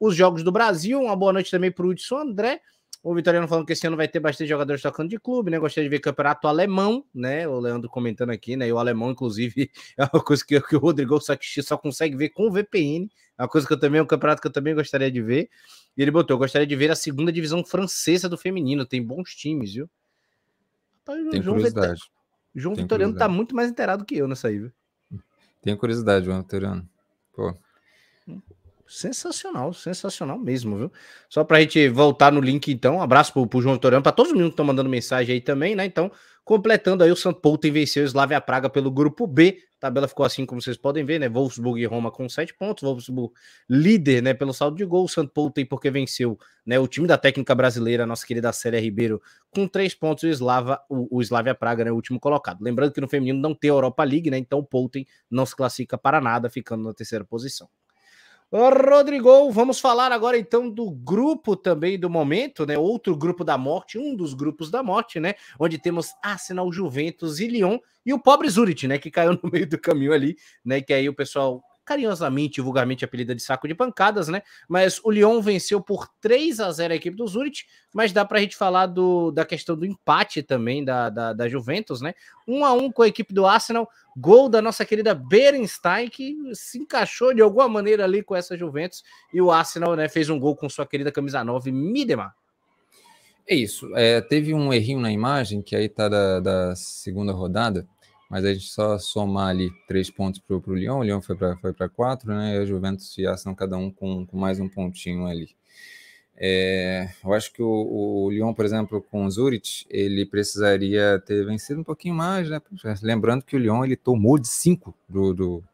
os 0.00 0.16
jogos 0.16 0.42
do 0.42 0.50
Brasil. 0.50 1.00
Uma 1.00 1.14
boa 1.14 1.32
noite 1.32 1.50
também 1.50 1.70
para 1.70 1.84
o 1.84 1.90
Hudson 1.90 2.16
André. 2.16 2.62
O 3.02 3.14
Vitoriano 3.14 3.48
falando 3.48 3.66
que 3.66 3.72
esse 3.72 3.86
ano 3.86 3.96
vai 3.96 4.08
ter 4.08 4.20
bastante 4.20 4.48
jogadores 4.48 4.82
tocando 4.82 5.08
de 5.08 5.18
clube, 5.18 5.50
né? 5.50 5.58
Gostaria 5.58 5.88
de 5.88 5.96
ver 5.96 6.00
campeonato 6.00 6.46
alemão, 6.46 7.04
né? 7.14 7.48
O 7.48 7.58
Leandro 7.58 7.88
comentando 7.88 8.30
aqui, 8.30 8.56
né? 8.56 8.68
E 8.68 8.72
o 8.72 8.78
alemão, 8.78 9.10
inclusive, 9.10 9.70
é 9.96 10.04
uma 10.04 10.22
coisa 10.22 10.44
que, 10.44 10.60
que 10.60 10.76
o 10.76 10.78
Rodrigo 10.78 11.18
só, 11.20 11.34
só 11.62 11.78
consegue 11.78 12.16
ver 12.16 12.30
com 12.30 12.48
o 12.48 12.52
VPN. 12.52 13.10
É 13.38 13.42
uma 13.42 13.48
coisa 13.48 13.66
que 13.66 13.72
eu 13.72 13.80
também, 13.80 14.00
é 14.00 14.02
um 14.02 14.06
campeonato 14.06 14.42
que 14.42 14.48
eu 14.48 14.52
também 14.52 14.74
gostaria 14.74 15.10
de 15.10 15.22
ver. 15.22 15.48
E 15.96 16.02
ele 16.02 16.10
botou: 16.10 16.36
gostaria 16.36 16.66
de 16.66 16.76
ver 16.76 16.90
a 16.90 16.96
segunda 16.96 17.32
divisão 17.32 17.64
francesa 17.64 18.28
do 18.28 18.36
feminino. 18.36 18.84
Tem 18.84 19.02
bons 19.02 19.34
times, 19.34 19.72
viu? 19.72 19.88
Rapaz, 21.10 21.30
Tem 21.30 21.42
João 21.42 21.56
curiosidade. 21.56 22.00
João 22.54 22.74
Tem 22.74 22.84
Vitoriano 22.84 23.16
tá 23.16 23.28
muito 23.28 23.54
mais 23.54 23.70
inteirado 23.70 24.04
que 24.04 24.16
eu 24.16 24.28
nessa 24.28 24.48
aí, 24.48 24.58
viu? 24.58 24.72
Tenho 25.62 25.76
curiosidade, 25.76 26.26
João 26.26 26.42
Vitoriano. 26.42 26.88
Pô. 27.32 27.54
Sensacional, 28.92 29.72
sensacional 29.72 30.36
mesmo, 30.36 30.76
viu? 30.76 30.92
Só 31.28 31.44
para 31.44 31.58
a 31.58 31.60
gente 31.60 31.88
voltar 31.90 32.32
no 32.32 32.40
link, 32.40 32.72
então, 32.72 32.96
um 32.96 33.02
abraço 33.02 33.32
pro, 33.32 33.46
pro 33.46 33.62
João 33.62 33.76
Vitoriano, 33.76 34.02
para 34.02 34.10
todos 34.10 34.30
os 34.30 34.32
meninos 34.32 34.50
que 34.50 34.54
estão 34.54 34.66
mandando 34.66 34.90
mensagem 34.90 35.32
aí 35.34 35.40
também, 35.40 35.76
né? 35.76 35.84
Então, 35.84 36.10
completando 36.44 37.04
aí, 37.04 37.12
o 37.12 37.14
St. 37.14 37.32
Polten 37.40 37.70
venceu 37.70 38.02
o 38.02 38.06
Slavia 38.06 38.40
Praga 38.40 38.68
pelo 38.68 38.90
grupo 38.90 39.28
B. 39.28 39.58
A 39.76 39.80
tabela 39.82 40.08
ficou 40.08 40.26
assim, 40.26 40.44
como 40.44 40.60
vocês 40.60 40.76
podem 40.76 41.04
ver, 41.04 41.20
né? 41.20 41.28
Wolfsburg 41.28 41.80
e 41.80 41.86
Roma 41.86 42.10
com 42.10 42.28
sete 42.28 42.52
pontos. 42.52 42.82
Wolfsburg 42.82 43.32
líder, 43.68 44.24
né? 44.24 44.34
Pelo 44.34 44.52
saldo 44.52 44.76
de 44.76 44.84
gol. 44.84 45.04
O 45.04 45.08
St. 45.08 45.28
Polten 45.32 45.64
porque 45.64 45.88
venceu, 45.88 46.36
né? 46.66 46.76
O 46.76 46.88
time 46.88 47.06
da 47.06 47.16
técnica 47.16 47.54
brasileira, 47.54 48.04
nossa 48.04 48.26
querida 48.26 48.52
Célia 48.52 48.80
Ribeiro, 48.80 49.22
com 49.52 49.68
três 49.68 49.94
pontos. 49.94 50.24
O 50.24 50.28
Slava, 50.28 50.80
o, 50.90 51.18
o 51.18 51.22
Slavia 51.22 51.54
Praga, 51.54 51.84
né? 51.84 51.92
O 51.92 51.94
último 51.94 52.18
colocado. 52.18 52.60
Lembrando 52.60 52.92
que 52.92 53.00
no 53.00 53.06
feminino 53.08 53.38
não 53.38 53.54
tem 53.54 53.70
a 53.70 53.74
Europa 53.74 54.02
League, 54.02 54.30
né? 54.30 54.38
Então 54.38 54.58
o 54.58 54.64
Polten 54.64 55.06
não 55.30 55.46
se 55.46 55.54
classifica 55.54 55.96
para 55.96 56.20
nada, 56.20 56.50
ficando 56.50 56.82
na 56.82 56.92
terceira 56.92 57.24
posição. 57.24 57.68
Rodrigo, 58.52 59.48
vamos 59.52 59.78
falar 59.78 60.10
agora 60.10 60.36
então 60.36 60.68
do 60.68 60.90
grupo 60.90 61.54
também 61.54 61.96
do 61.96 62.10
momento, 62.10 62.66
né? 62.66 62.76
Outro 62.76 63.16
grupo 63.16 63.44
da 63.44 63.56
morte, 63.56 63.96
um 63.96 64.16
dos 64.16 64.34
grupos 64.34 64.72
da 64.72 64.82
morte, 64.82 65.20
né? 65.20 65.34
Onde 65.56 65.78
temos 65.78 66.08
Arsenal, 66.20 66.72
Juventus 66.72 67.38
e 67.38 67.46
Lyon 67.46 67.78
e 68.04 68.12
o 68.12 68.18
pobre 68.18 68.48
Zurich, 68.48 68.88
né? 68.88 68.98
Que 68.98 69.08
caiu 69.08 69.38
no 69.40 69.50
meio 69.52 69.68
do 69.68 69.78
caminho 69.78 70.12
ali, 70.12 70.36
né? 70.64 70.80
Que 70.80 70.92
aí 70.92 71.08
o 71.08 71.14
pessoal 71.14 71.62
carinhosamente, 71.90 72.60
vulgarmente 72.60 73.04
apelida 73.04 73.34
de 73.34 73.42
saco 73.42 73.66
de 73.66 73.74
pancadas, 73.74 74.28
né? 74.28 74.42
Mas 74.68 75.00
o 75.02 75.10
Lyon 75.10 75.40
venceu 75.40 75.80
por 75.80 76.06
3 76.20 76.60
a 76.60 76.70
0 76.70 76.92
a 76.92 76.96
equipe 76.96 77.16
do 77.16 77.26
Zurich, 77.26 77.64
mas 77.92 78.12
dá 78.12 78.24
para 78.24 78.38
a 78.38 78.40
gente 78.40 78.56
falar 78.56 78.86
do, 78.86 79.32
da 79.32 79.44
questão 79.44 79.74
do 79.74 79.84
empate 79.84 80.40
também 80.40 80.84
da, 80.84 81.10
da, 81.10 81.32
da, 81.32 81.48
Juventus, 81.48 82.00
né? 82.00 82.14
1 82.46 82.64
a 82.64 82.72
1 82.72 82.92
com 82.92 83.02
a 83.02 83.08
equipe 83.08 83.34
do 83.34 83.44
Arsenal, 83.44 83.88
gol 84.16 84.48
da 84.48 84.62
nossa 84.62 84.84
querida 84.84 85.12
Berenstein, 85.12 86.08
que 86.08 86.36
se 86.54 86.78
encaixou 86.78 87.34
de 87.34 87.42
alguma 87.42 87.68
maneira 87.68 88.04
ali 88.04 88.22
com 88.22 88.36
essa 88.36 88.56
Juventus, 88.56 89.02
e 89.34 89.42
o 89.42 89.50
Arsenal 89.50 89.96
né, 89.96 90.08
fez 90.08 90.30
um 90.30 90.38
gol 90.38 90.54
com 90.54 90.68
sua 90.68 90.86
querida 90.86 91.10
camisa 91.10 91.42
9, 91.42 91.72
Midema. 91.72 92.32
É 93.48 93.54
isso, 93.56 93.90
é, 93.96 94.20
teve 94.20 94.54
um 94.54 94.72
errinho 94.72 95.00
na 95.00 95.10
imagem, 95.10 95.60
que 95.60 95.74
aí 95.74 95.88
tá 95.88 96.08
da, 96.08 96.38
da 96.38 96.76
segunda 96.76 97.32
rodada, 97.32 97.84
mas 98.30 98.44
a 98.44 98.54
gente 98.54 98.68
só 98.68 98.96
somar 98.96 99.48
ali 99.48 99.72
três 99.88 100.08
pontos 100.08 100.40
para 100.40 100.56
o 100.56 100.74
Lyon, 100.74 101.00
o 101.00 101.02
Lyon 101.02 101.20
foi 101.20 101.34
para 101.34 101.56
foi 101.56 101.88
quatro, 101.88 102.32
né? 102.32 102.54
E 102.54 102.58
a 102.58 102.64
Juventus 102.64 103.18
e 103.18 103.26
a 103.26 103.32
Arsenal 103.32 103.56
cada 103.56 103.76
um 103.76 103.90
com, 103.90 104.24
com 104.24 104.38
mais 104.38 104.60
um 104.60 104.68
pontinho 104.68 105.26
ali. 105.26 105.48
É, 106.36 107.10
eu 107.24 107.34
acho 107.34 107.52
que 107.52 107.60
o, 107.60 107.68
o, 107.68 108.30
Lyon, 108.30 108.54
por 108.54 108.64
exemplo, 108.64 109.02
com 109.02 109.26
o 109.26 109.30
Zurich, 109.30 109.84
ele 109.90 110.24
precisaria 110.24 111.20
ter 111.26 111.44
vencido 111.44 111.80
um 111.80 111.84
pouquinho 111.84 112.14
mais, 112.14 112.48
né? 112.48 112.62
Lembrando 113.02 113.44
que 113.44 113.56
o 113.56 113.58
Lyon 113.58 113.84
ele 113.84 113.96
tomou 113.96 114.38
de 114.38 114.48
cinco 114.48 114.94
do, 115.08 115.34
do, 115.34 115.64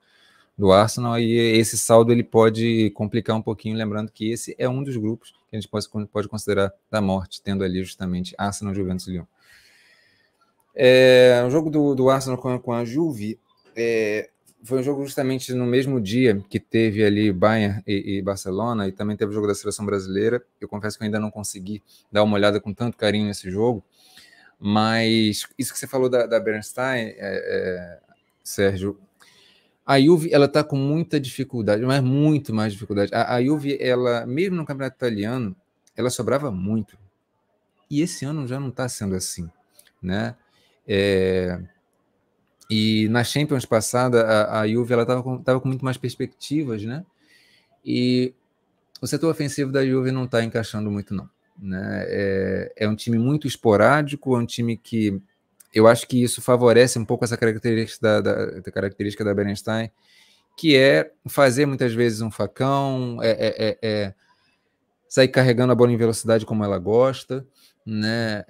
do 0.57 0.73
Arsenal 0.73 1.21
e 1.21 1.37
esse 1.37 1.79
saldo 1.79 2.11
ele 2.11 2.25
pode 2.25 2.91
complicar 2.95 3.37
um 3.37 3.43
pouquinho, 3.43 3.77
lembrando 3.77 4.11
que 4.11 4.31
esse 4.31 4.57
é 4.59 4.69
um 4.69 4.83
dos 4.83 4.97
grupos 4.97 5.33
que 5.51 5.57
a 5.57 5.61
gente 5.61 5.69
pode, 5.69 5.87
pode 6.09 6.27
considerar 6.27 6.73
da 6.91 7.03
morte, 7.03 7.43
tendo 7.43 7.63
ali 7.63 7.85
justamente 7.85 8.35
Arsenal, 8.39 8.75
Juventus 8.75 9.07
e 9.07 9.13
Lyon. 9.13 9.27
É, 10.79 11.43
o 11.47 11.51
jogo 11.51 11.70
do, 11.70 11.95
do 11.95 12.11
Arsenal 12.11 12.37
com, 12.37 12.59
com 12.59 12.72
a 12.72 12.85
Juve 12.85 13.41
é, 13.74 14.29
foi 14.62 14.81
um 14.81 14.83
jogo 14.83 15.05
justamente 15.05 15.55
no 15.55 15.64
mesmo 15.64 15.99
dia 15.99 16.45
que 16.51 16.61
teve 16.61 17.03
ali 17.03 17.33
Bayern 17.33 17.83
e, 17.87 18.18
e, 18.18 18.22
Barcelona, 18.22 18.87
e 18.87 18.93
também 18.93 19.16
teve 19.16 19.31
o 19.31 19.35
jogo 19.35 19.47
da 19.47 19.55
seleção 19.55 19.87
brasileira. 19.87 20.45
Eu 20.61 20.68
confesso 20.68 20.99
que 20.99 21.05
eu 21.05 21.07
ainda 21.07 21.18
não 21.18 21.31
consegui 21.31 21.83
dar 22.12 22.22
uma 22.22 22.35
olhada 22.35 22.61
com 22.61 22.74
tanto 22.74 22.97
carinho 22.97 23.27
nesse 23.27 23.51
jogo, 23.51 23.83
mas 24.59 25.47
isso 25.59 25.72
que 25.72 25.79
você 25.79 25.87
falou 25.87 26.11
da, 26.11 26.27
da 26.27 26.39
Bernstein, 26.39 27.07
é, 27.07 27.16
é, 27.18 28.01
Sérgio, 28.45 28.99
a 29.85 29.99
Juve 30.01 30.31
ela 30.33 30.47
está 30.47 30.62
com 30.62 30.77
muita 30.77 31.18
dificuldade, 31.18 31.83
mas 31.87 32.03
muito 32.03 32.53
mais 32.53 32.72
dificuldade. 32.72 33.14
A, 33.14 33.37
a 33.37 33.43
Juve, 33.43 33.79
ela 33.81 34.27
mesmo 34.27 34.57
no 34.57 34.66
campeonato 34.66 34.97
italiano, 34.97 35.57
ela 35.97 36.11
sobrava 36.11 36.51
muito, 36.51 36.99
e 37.89 38.03
esse 38.03 38.24
ano 38.24 38.47
já 38.47 38.59
não 38.59 38.68
está 38.68 38.89
sendo 38.89 39.14
assim, 39.14 39.49
né? 40.03 40.35
É, 40.87 41.61
e 42.70 43.09
na 43.09 43.22
Champions 43.22 43.64
passada, 43.64 44.22
a, 44.22 44.61
a 44.61 44.68
Juve 44.68 44.95
estava 44.95 45.22
com, 45.22 45.43
tava 45.43 45.61
com 45.61 45.68
muito 45.68 45.84
mais 45.84 45.97
perspectivas, 45.97 46.82
né? 46.82 47.05
E 47.84 48.34
o 49.01 49.07
setor 49.07 49.30
ofensivo 49.30 49.70
da 49.70 49.87
Juve 49.87 50.11
não 50.11 50.24
está 50.24 50.43
encaixando 50.43 50.91
muito, 50.91 51.14
não. 51.14 51.28
Né? 51.59 52.05
É, 52.09 52.72
é, 52.76 52.89
um 52.89 52.97
time 52.97 53.18
muito 53.18 53.47
esporádico, 53.47 54.34
é 54.34 54.39
um 54.39 54.47
time 54.47 54.76
que 54.76 55.20
eu 55.72 55.87
acho 55.87 56.07
que 56.07 56.22
isso 56.22 56.43
favorece 56.43 56.99
um 56.99 57.05
pouco 57.05 57.24
essa 57.24 57.37
característica 57.37 58.03
da, 58.03 58.20
da, 58.20 58.47
da 58.61 58.72
característica 58.72 59.24
da 59.24 59.34
Berenstein, 59.34 59.91
que 60.57 60.76
é 60.76 61.12
fazer 61.28 61.66
muitas 61.66 61.93
vezes 61.95 62.20
um 62.20 62.30
facão, 62.30 63.18
é, 63.22 63.30
é, 63.30 63.68
é, 63.68 63.78
é 63.82 64.14
sair 65.09 65.28
carregando 65.28 65.72
a 65.72 65.76
bola 65.76 65.93
em 65.93 65.97
velocidade 65.97 66.45
como 66.45 66.64
ela 66.64 66.78
gosta, 66.78 67.47
né? 67.84 68.45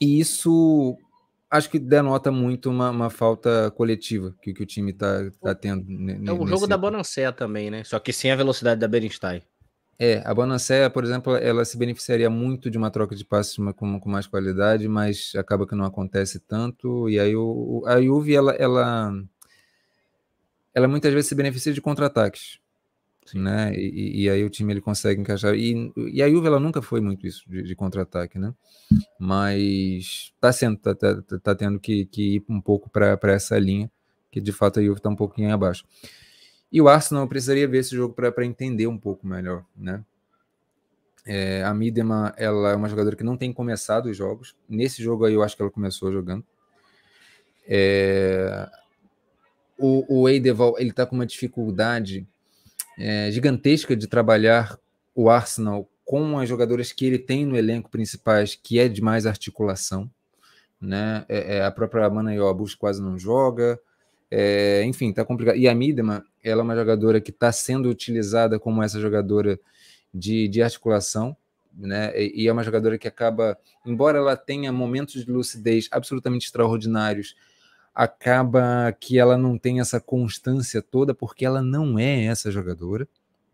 E 0.00 0.20
isso 0.20 0.98
acho 1.50 1.70
que 1.70 1.78
denota 1.78 2.30
muito 2.30 2.70
uma, 2.70 2.90
uma 2.90 3.10
falta 3.10 3.70
coletiva 3.70 4.34
que, 4.42 4.52
que 4.52 4.62
o 4.62 4.66
time 4.66 4.90
está 4.90 5.30
tá 5.40 5.54
tendo. 5.54 5.84
É 6.26 6.32
o 6.32 6.46
jogo 6.46 6.66
da 6.66 6.76
Bonancea 6.76 7.32
também, 7.32 7.70
né? 7.70 7.84
Só 7.84 7.98
que 7.98 8.12
sem 8.12 8.30
a 8.30 8.36
velocidade 8.36 8.80
da 8.80 8.88
Berenstein. 8.88 9.42
É, 9.98 10.22
a 10.26 10.34
Bonancea, 10.34 10.90
por 10.90 11.04
exemplo, 11.04 11.34
ela 11.36 11.64
se 11.64 11.78
beneficiaria 11.78 12.28
muito 12.28 12.70
de 12.70 12.76
uma 12.76 12.90
troca 12.90 13.16
de 13.16 13.24
passes 13.24 13.56
com, 13.74 13.98
com 13.98 14.10
mais 14.10 14.26
qualidade, 14.26 14.86
mas 14.88 15.32
acaba 15.34 15.66
que 15.66 15.74
não 15.74 15.86
acontece 15.86 16.38
tanto. 16.38 17.08
E 17.08 17.18
aí 17.18 17.34
o, 17.34 17.82
a 17.86 18.00
Juve, 18.02 18.34
ela, 18.34 18.52
ela, 18.52 19.10
ela 20.74 20.86
muitas 20.86 21.14
vezes 21.14 21.28
se 21.28 21.34
beneficia 21.34 21.72
de 21.72 21.80
contra-ataques 21.80 22.58
né? 23.34 23.74
E, 23.74 24.24
e, 24.24 24.30
aí 24.30 24.44
o 24.44 24.50
time 24.50 24.72
ele 24.72 24.80
consegue 24.80 25.20
encaixar. 25.20 25.54
E, 25.54 25.92
e 25.96 26.22
a 26.22 26.28
Juve 26.28 26.46
ela 26.46 26.60
nunca 26.60 26.82
foi 26.82 27.00
muito 27.00 27.26
isso 27.26 27.48
de, 27.48 27.62
de 27.62 27.74
contra-ataque, 27.74 28.38
né? 28.38 28.54
Mas 29.18 30.32
tá 30.40 30.52
sendo, 30.52 30.76
tá, 30.76 30.94
tá, 30.94 31.22
tá 31.42 31.54
tendo 31.54 31.80
que, 31.80 32.06
que, 32.06 32.36
ir 32.36 32.44
um 32.48 32.60
pouco 32.60 32.90
para 32.90 33.18
essa 33.32 33.58
linha, 33.58 33.90
que 34.30 34.40
de 34.40 34.52
fato 34.52 34.78
a 34.78 34.82
Juve 34.82 34.98
está 34.98 35.08
um 35.08 35.16
pouquinho 35.16 35.52
abaixo. 35.52 35.84
E 36.70 36.80
o 36.80 36.88
Arsenal 36.88 37.26
precisaria 37.26 37.66
ver 37.66 37.78
esse 37.78 37.94
jogo 37.96 38.14
para 38.14 38.44
entender 38.44 38.86
um 38.86 38.98
pouco 38.98 39.26
melhor, 39.26 39.64
né? 39.76 40.04
É, 41.24 41.64
a 41.64 41.74
Midema, 41.74 42.32
ela 42.36 42.70
é 42.70 42.76
uma 42.76 42.88
jogadora 42.88 43.16
que 43.16 43.24
não 43.24 43.36
tem 43.36 43.52
começado 43.52 44.06
os 44.06 44.16
jogos. 44.16 44.54
Nesse 44.68 45.02
jogo 45.02 45.24
aí 45.24 45.34
eu 45.34 45.42
acho 45.42 45.56
que 45.56 45.62
ela 45.62 45.70
começou 45.70 46.12
jogando. 46.12 46.44
É, 47.66 48.68
o, 49.76 50.22
o 50.22 50.28
Eideval, 50.28 50.76
ele 50.78 50.92
tá 50.92 51.04
com 51.04 51.16
uma 51.16 51.26
dificuldade 51.26 52.26
é, 52.98 53.30
gigantesca 53.30 53.94
de 53.94 54.06
trabalhar 54.06 54.78
o 55.14 55.28
Arsenal 55.30 55.88
com 56.04 56.38
as 56.38 56.48
jogadoras 56.48 56.92
que 56.92 57.04
ele 57.04 57.18
tem 57.18 57.44
no 57.44 57.56
elenco 57.56 57.90
principais, 57.90 58.54
que 58.54 58.78
é 58.78 58.88
de 58.88 59.02
mais 59.02 59.26
articulação. 59.26 60.10
Né? 60.80 61.24
É, 61.28 61.56
é, 61.56 61.64
a 61.64 61.70
própria 61.70 62.08
Mana 62.08 62.34
Yobus 62.34 62.74
quase 62.74 63.02
não 63.02 63.18
joga. 63.18 63.78
É, 64.30 64.84
enfim, 64.84 65.12
tá 65.12 65.24
complicado. 65.24 65.56
E 65.56 65.68
a 65.68 65.74
Midema, 65.74 66.24
ela 66.42 66.60
é 66.60 66.64
uma 66.64 66.76
jogadora 66.76 67.20
que 67.20 67.30
está 67.30 67.50
sendo 67.50 67.88
utilizada 67.88 68.58
como 68.58 68.82
essa 68.82 69.00
jogadora 69.00 69.58
de, 70.12 70.48
de 70.48 70.62
articulação, 70.62 71.36
né? 71.76 72.12
E 72.16 72.48
é 72.48 72.52
uma 72.52 72.62
jogadora 72.62 72.96
que 72.96 73.06
acaba, 73.06 73.58
embora 73.84 74.18
ela 74.18 74.36
tenha 74.36 74.72
momentos 74.72 75.24
de 75.24 75.30
lucidez 75.30 75.88
absolutamente 75.90 76.46
extraordinários, 76.46 77.36
acaba 77.96 78.92
que 79.00 79.18
ela 79.18 79.38
não 79.38 79.56
tem 79.56 79.80
essa 79.80 79.98
constância 79.98 80.82
toda 80.82 81.14
porque 81.14 81.46
ela 81.46 81.62
não 81.62 81.98
é 81.98 82.26
essa 82.26 82.50
jogadora. 82.50 83.08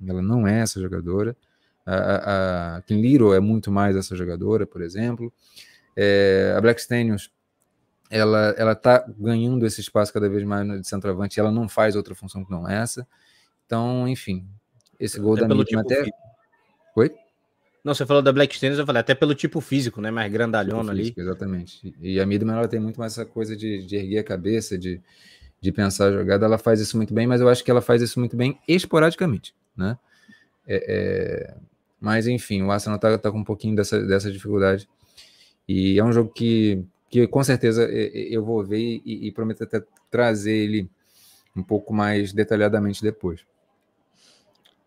Ela 0.04 0.20
não 0.20 0.48
é 0.48 0.58
essa 0.58 0.80
jogadora. 0.80 1.36
A, 1.86 1.94
a, 1.94 2.76
a 2.76 2.82
Kim 2.82 3.00
Little 3.00 3.32
é 3.32 3.38
muito 3.38 3.70
mais 3.70 3.94
essa 3.94 4.16
jogadora, 4.16 4.66
por 4.66 4.82
exemplo. 4.82 5.32
É, 5.96 6.54
a 6.56 6.60
Black 6.60 6.80
Stanions, 6.80 7.30
ela 8.10 8.52
ela 8.58 8.72
está 8.72 9.06
ganhando 9.16 9.64
esse 9.64 9.80
espaço 9.80 10.12
cada 10.12 10.28
vez 10.28 10.42
mais 10.42 10.66
de 10.80 10.88
centroavante. 10.88 11.38
E 11.38 11.40
ela 11.40 11.52
não 11.52 11.68
faz 11.68 11.94
outra 11.94 12.12
função 12.12 12.44
que 12.44 12.50
não 12.50 12.68
essa. 12.68 13.06
Então, 13.64 14.08
enfim, 14.08 14.44
esse 14.98 15.20
gol 15.20 15.34
até 15.34 15.46
da 15.46 15.54
Miriam 15.54 15.84
tipo 15.84 15.94
até. 16.02 16.10
Oi? 16.96 17.14
Não, 17.84 17.94
você 17.94 18.06
falou 18.06 18.22
da 18.22 18.32
Black 18.32 18.54
Stanions, 18.54 18.78
eu 18.78 18.86
falei 18.86 19.00
até 19.00 19.14
pelo 19.14 19.34
tipo 19.34 19.60
físico, 19.60 20.00
né? 20.00 20.10
Mais 20.10 20.30
grandalhona 20.32 20.92
tipo 20.92 20.96
físico, 20.96 21.20
ali. 21.20 21.28
Exatamente. 21.28 21.94
E 22.00 22.20
a 22.20 22.26
Midman, 22.26 22.56
ela 22.56 22.68
tem 22.68 22.78
muito 22.78 23.00
mais 23.00 23.12
essa 23.12 23.24
coisa 23.24 23.56
de, 23.56 23.84
de 23.84 23.96
erguer 23.96 24.18
a 24.18 24.24
cabeça, 24.24 24.78
de, 24.78 25.00
de 25.60 25.72
pensar 25.72 26.06
a 26.06 26.12
jogada. 26.12 26.46
Ela 26.46 26.58
faz 26.58 26.80
isso 26.80 26.96
muito 26.96 27.12
bem, 27.12 27.26
mas 27.26 27.40
eu 27.40 27.48
acho 27.48 27.64
que 27.64 27.70
ela 27.70 27.82
faz 27.82 28.00
isso 28.00 28.20
muito 28.20 28.36
bem 28.36 28.58
esporadicamente, 28.68 29.54
né? 29.76 29.98
É, 30.66 30.84
é... 30.88 31.54
Mas, 32.00 32.28
enfim, 32.28 32.62
o 32.62 32.70
Arsenal 32.70 32.98
tá, 32.98 33.18
tá 33.18 33.30
com 33.30 33.38
um 33.38 33.44
pouquinho 33.44 33.74
dessa, 33.74 34.00
dessa 34.04 34.30
dificuldade. 34.30 34.88
E 35.68 35.98
é 35.98 36.04
um 36.04 36.12
jogo 36.12 36.30
que, 36.30 36.84
que 37.10 37.26
com 37.26 37.42
certeza 37.42 37.84
eu 37.84 38.44
vou 38.44 38.64
ver 38.64 39.00
e, 39.04 39.26
e 39.26 39.32
prometo 39.32 39.64
até 39.64 39.82
trazer 40.10 40.52
ele 40.52 40.90
um 41.56 41.62
pouco 41.62 41.92
mais 41.92 42.32
detalhadamente 42.32 43.02
depois. 43.02 43.40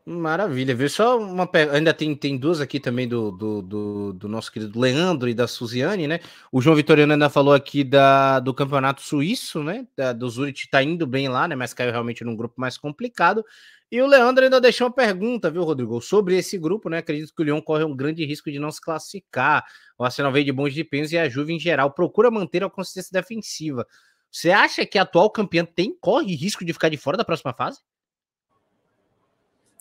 Maravilha, 0.08 0.76
viu? 0.76 0.88
Só 0.88 1.18
uma 1.18 1.50
ainda 1.72 1.92
tem, 1.92 2.16
tem 2.16 2.38
duas 2.38 2.62
aqui 2.62 2.80
também 2.80 3.08
do, 3.08 3.32
do, 3.32 3.62
do, 3.64 4.14
do, 4.14 4.28
nosso 4.28 4.52
querido 4.52 4.80
Leandro 4.80 5.28
e 5.28 5.34
da 5.34 5.48
Suziane, 5.48 6.08
né? 6.08 6.20
O 6.52 6.62
João 6.62 6.76
Vitoriano 6.76 7.14
ainda 7.14 7.28
falou 7.28 7.56
aqui 7.56 7.84
da, 7.84 8.40
do 8.40 8.54
campeonato 8.54 9.02
suíço, 9.02 9.64
né? 9.64 9.88
Da, 9.98 10.14
do 10.14 10.30
Zurich 10.30 10.70
tá 10.70 10.84
indo 10.84 11.08
bem 11.08 11.28
lá, 11.28 11.48
né? 11.48 11.56
Mas 11.56 11.74
caiu 11.74 11.92
realmente 11.92 12.24
num 12.24 12.36
grupo 12.36 12.54
mais 12.62 12.78
complicado. 12.78 13.44
E 13.92 14.00
o 14.00 14.06
Leandro 14.06 14.44
ainda 14.44 14.62
deixou 14.62 14.86
uma 14.86 14.94
pergunta, 14.94 15.50
viu, 15.50 15.64
Rodrigo? 15.64 16.00
Sobre 16.00 16.38
esse 16.38 16.56
grupo, 16.56 16.88
né? 16.88 17.00
Acredito 17.00 17.34
que 17.36 17.42
o 17.42 17.46
Lyon 17.46 17.60
corre 17.60 17.84
um 17.84 17.96
grande 17.96 18.24
risco 18.26 18.52
de 18.52 18.60
não 18.60 18.70
se 18.70 18.80
classificar. 18.80 19.66
O 19.98 20.04
Arsenal 20.04 20.32
veio 20.32 20.46
de 20.46 20.52
bons 20.52 20.72
de 20.72 20.84
pesos 20.84 21.14
e 21.14 21.18
a 21.18 21.28
Juve, 21.28 21.52
em 21.52 21.60
geral, 21.60 21.90
procura 21.90 22.30
manter 22.30 22.64
a 22.64 22.70
consistência 22.70 23.10
defensiva. 23.12 23.88
Você 24.30 24.52
acha 24.52 24.86
que 24.86 25.00
a 25.00 25.02
atual 25.02 25.32
campeã 25.32 25.66
tem 25.66 25.98
corre 26.00 26.36
risco 26.36 26.64
de 26.64 26.74
ficar 26.74 26.90
de 26.90 26.98
fora 26.98 27.18
da 27.18 27.26
próxima 27.26 27.56
fase? 27.56 27.80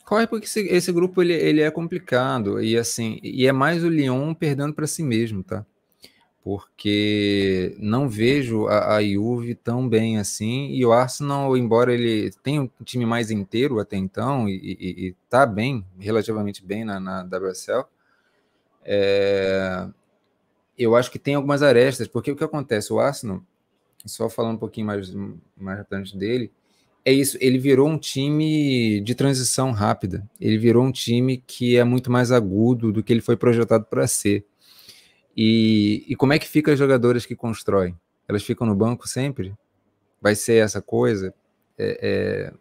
Corre 0.04 0.26
porque 0.26 0.46
esse, 0.46 0.60
esse 0.68 0.92
grupo 0.92 1.22
ele, 1.22 1.32
ele 1.32 1.62
é 1.62 1.70
complicado 1.70 2.62
e 2.62 2.76
assim 2.76 3.18
e 3.22 3.46
é 3.46 3.52
mais 3.52 3.82
o 3.82 3.88
Lyon 3.88 4.34
perdendo 4.34 4.74
para 4.74 4.86
si 4.86 5.02
mesmo, 5.02 5.42
tá? 5.42 5.64
Porque 6.42 7.74
não 7.78 8.06
vejo 8.06 8.66
a, 8.66 8.96
a 8.96 9.02
Juve 9.02 9.54
tão 9.54 9.88
bem 9.88 10.18
assim 10.18 10.68
e 10.72 10.84
o 10.84 10.92
Arsenal, 10.92 11.56
embora 11.56 11.94
ele 11.94 12.30
tenha 12.42 12.60
um 12.60 12.70
time 12.84 13.06
mais 13.06 13.30
inteiro 13.30 13.80
até 13.80 13.96
então 13.96 14.46
e, 14.46 14.54
e, 14.56 15.06
e 15.06 15.16
tá 15.30 15.46
bem, 15.46 15.84
relativamente 15.98 16.62
bem 16.62 16.84
na, 16.84 17.00
na 17.00 17.22
WSL, 17.22 17.86
é, 18.84 19.88
eu 20.76 20.94
acho 20.94 21.10
que 21.10 21.18
tem 21.18 21.34
algumas 21.34 21.62
arestas, 21.62 22.06
porque 22.06 22.30
o 22.30 22.36
que 22.36 22.44
acontece? 22.44 22.92
O 22.92 23.00
Arsenal, 23.00 23.42
só 24.04 24.28
falando 24.28 24.56
um 24.56 24.58
pouquinho 24.58 24.86
mais, 24.86 25.10
mais 25.56 25.78
rapidamente 25.78 26.16
dele, 26.16 26.52
é 27.04 27.12
isso, 27.12 27.36
ele 27.40 27.58
virou 27.58 27.86
um 27.86 27.98
time 27.98 29.00
de 29.02 29.14
transição 29.14 29.72
rápida. 29.72 30.26
Ele 30.40 30.56
virou 30.56 30.82
um 30.82 30.90
time 30.90 31.36
que 31.36 31.76
é 31.76 31.84
muito 31.84 32.10
mais 32.10 32.32
agudo 32.32 32.90
do 32.90 33.02
que 33.02 33.12
ele 33.12 33.20
foi 33.20 33.36
projetado 33.36 33.84
para 33.84 34.06
ser. 34.06 34.46
E, 35.36 36.04
e 36.08 36.16
como 36.16 36.32
é 36.32 36.38
que 36.38 36.48
fica 36.48 36.72
as 36.72 36.78
jogadoras 36.78 37.26
que 37.26 37.36
constroem? 37.36 37.94
Elas 38.26 38.42
ficam 38.42 38.66
no 38.66 38.74
banco 38.74 39.06
sempre? 39.06 39.54
Vai 40.18 40.34
ser 40.34 40.64
essa 40.64 40.80
coisa? 40.80 41.34
É, 41.76 41.98
é... 42.00 42.52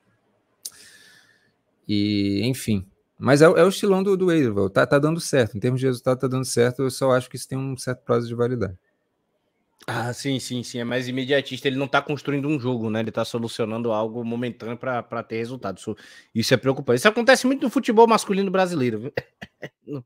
E, 1.88 2.42
enfim. 2.44 2.86
Mas 3.18 3.42
é, 3.42 3.46
é, 3.46 3.64
o 3.64 3.70
estilão 3.70 4.04
do, 4.04 4.18
do 4.18 4.70
Tá, 4.70 4.86
tá 4.86 5.00
dando 5.00 5.22
certo. 5.22 5.56
Em 5.56 5.60
termos 5.62 5.80
de 5.80 5.86
resultado, 5.86 6.20
tá 6.20 6.28
dando 6.28 6.44
certo. 6.44 6.84
Eu 6.84 6.92
só 6.92 7.12
acho 7.14 7.30
que 7.30 7.38
isso 7.38 7.48
tem 7.48 7.58
um 7.58 7.78
certo 7.78 8.04
prazo 8.04 8.28
de 8.28 8.36
validade. 8.36 8.78
Ah, 9.88 10.14
sim, 10.14 10.40
sim, 10.40 10.64
sim. 10.64 10.80
É 10.80 10.84
mais 10.84 11.08
imediatista. 11.10 11.68
Ele 11.68 11.76
não 11.78 11.86
está 11.88 12.02
construindo 12.02 12.48
um 12.48 12.58
jogo, 12.60 12.90
né? 12.90 13.02
Ele 13.02 13.10
está 13.10 13.26
solucionando 13.26 13.92
algo 13.92 14.24
momentâneo 14.24 14.78
para 14.78 15.24
ter 15.24 15.38
resultado. 15.38 15.78
Isso, 15.78 15.96
isso 16.34 16.54
é 16.54 16.58
preocupante. 16.58 17.00
Isso 17.00 17.08
acontece 17.10 17.46
muito 17.46 17.64
no 17.64 17.70
futebol 17.70 18.08
masculino 18.08 18.50
brasileiro. 18.50 19.12
Não 19.88 20.04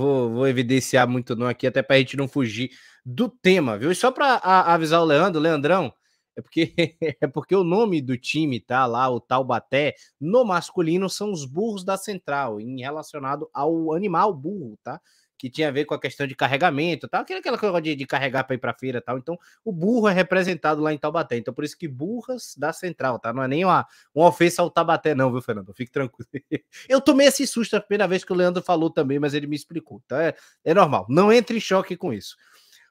vou, 0.00 0.30
vou 0.32 0.48
evidenciar 0.48 1.08
muito 1.08 1.36
não 1.36 1.46
aqui, 1.46 1.66
até 1.66 1.82
para 1.82 1.96
a 1.96 1.98
gente 2.00 2.16
não 2.16 2.28
fugir 2.28 2.70
do 3.04 3.28
tema, 3.28 3.78
viu? 3.78 3.90
E 3.92 3.94
só 3.94 4.10
para 4.12 4.36
avisar 4.38 5.00
o 5.02 5.04
Leandro, 5.04 5.40
Leandrão, 5.40 5.92
é 6.36 6.42
porque 6.42 6.74
é 7.20 7.26
porque 7.26 7.54
o 7.56 7.64
nome 7.64 8.00
do 8.02 8.16
time 8.18 8.60
tá 8.60 8.86
lá, 8.86 9.08
o 9.10 9.20
Taubaté, 9.20 9.94
no 10.20 10.44
masculino 10.44 11.08
são 11.10 11.32
os 11.32 11.44
burros 11.44 11.84
da 11.84 11.96
central, 11.96 12.60
em 12.60 12.80
relacionado 12.80 13.48
ao 13.52 13.92
animal 13.94 14.34
burro, 14.34 14.78
tá? 14.82 15.00
Que 15.38 15.50
tinha 15.50 15.68
a 15.68 15.70
ver 15.70 15.84
com 15.84 15.94
a 15.94 16.00
questão 16.00 16.26
de 16.26 16.34
carregamento, 16.34 17.08
tal, 17.08 17.22
aquela 17.22 17.58
coisa 17.58 17.80
de, 17.80 17.94
de 17.94 18.06
carregar 18.06 18.44
para 18.44 18.54
ir 18.54 18.58
para 18.58 18.72
feira, 18.74 19.00
tal. 19.00 19.18
Então, 19.18 19.38
o 19.64 19.72
burro 19.72 20.08
é 20.08 20.12
representado 20.12 20.80
lá 20.80 20.92
em 20.92 20.98
Taubaté. 20.98 21.36
Então, 21.36 21.52
por 21.52 21.64
isso 21.64 21.76
que 21.76 21.86
burras 21.86 22.54
da 22.56 22.72
central, 22.72 23.18
tá? 23.18 23.32
Não 23.32 23.42
é 23.42 23.48
nem 23.48 23.64
uma, 23.64 23.86
uma 24.14 24.28
ofensa 24.28 24.62
ao 24.62 24.70
Taubaté, 24.70 25.14
não, 25.14 25.30
viu, 25.30 25.42
Fernando? 25.42 25.72
Fique 25.74 25.90
tranquilo. 25.90 26.28
Eu 26.88 27.00
tomei 27.00 27.26
esse 27.26 27.46
susto 27.46 27.76
a 27.76 27.80
primeira 27.80 28.08
vez 28.08 28.24
que 28.24 28.32
o 28.32 28.36
Leandro 28.36 28.62
falou 28.62 28.90
também, 28.90 29.18
mas 29.18 29.34
ele 29.34 29.46
me 29.46 29.56
explicou. 29.56 30.00
Então, 30.04 30.18
é, 30.18 30.34
é 30.64 30.74
normal. 30.74 31.06
Não 31.08 31.32
entre 31.32 31.56
em 31.56 31.60
choque 31.60 31.96
com 31.96 32.12
isso. 32.12 32.36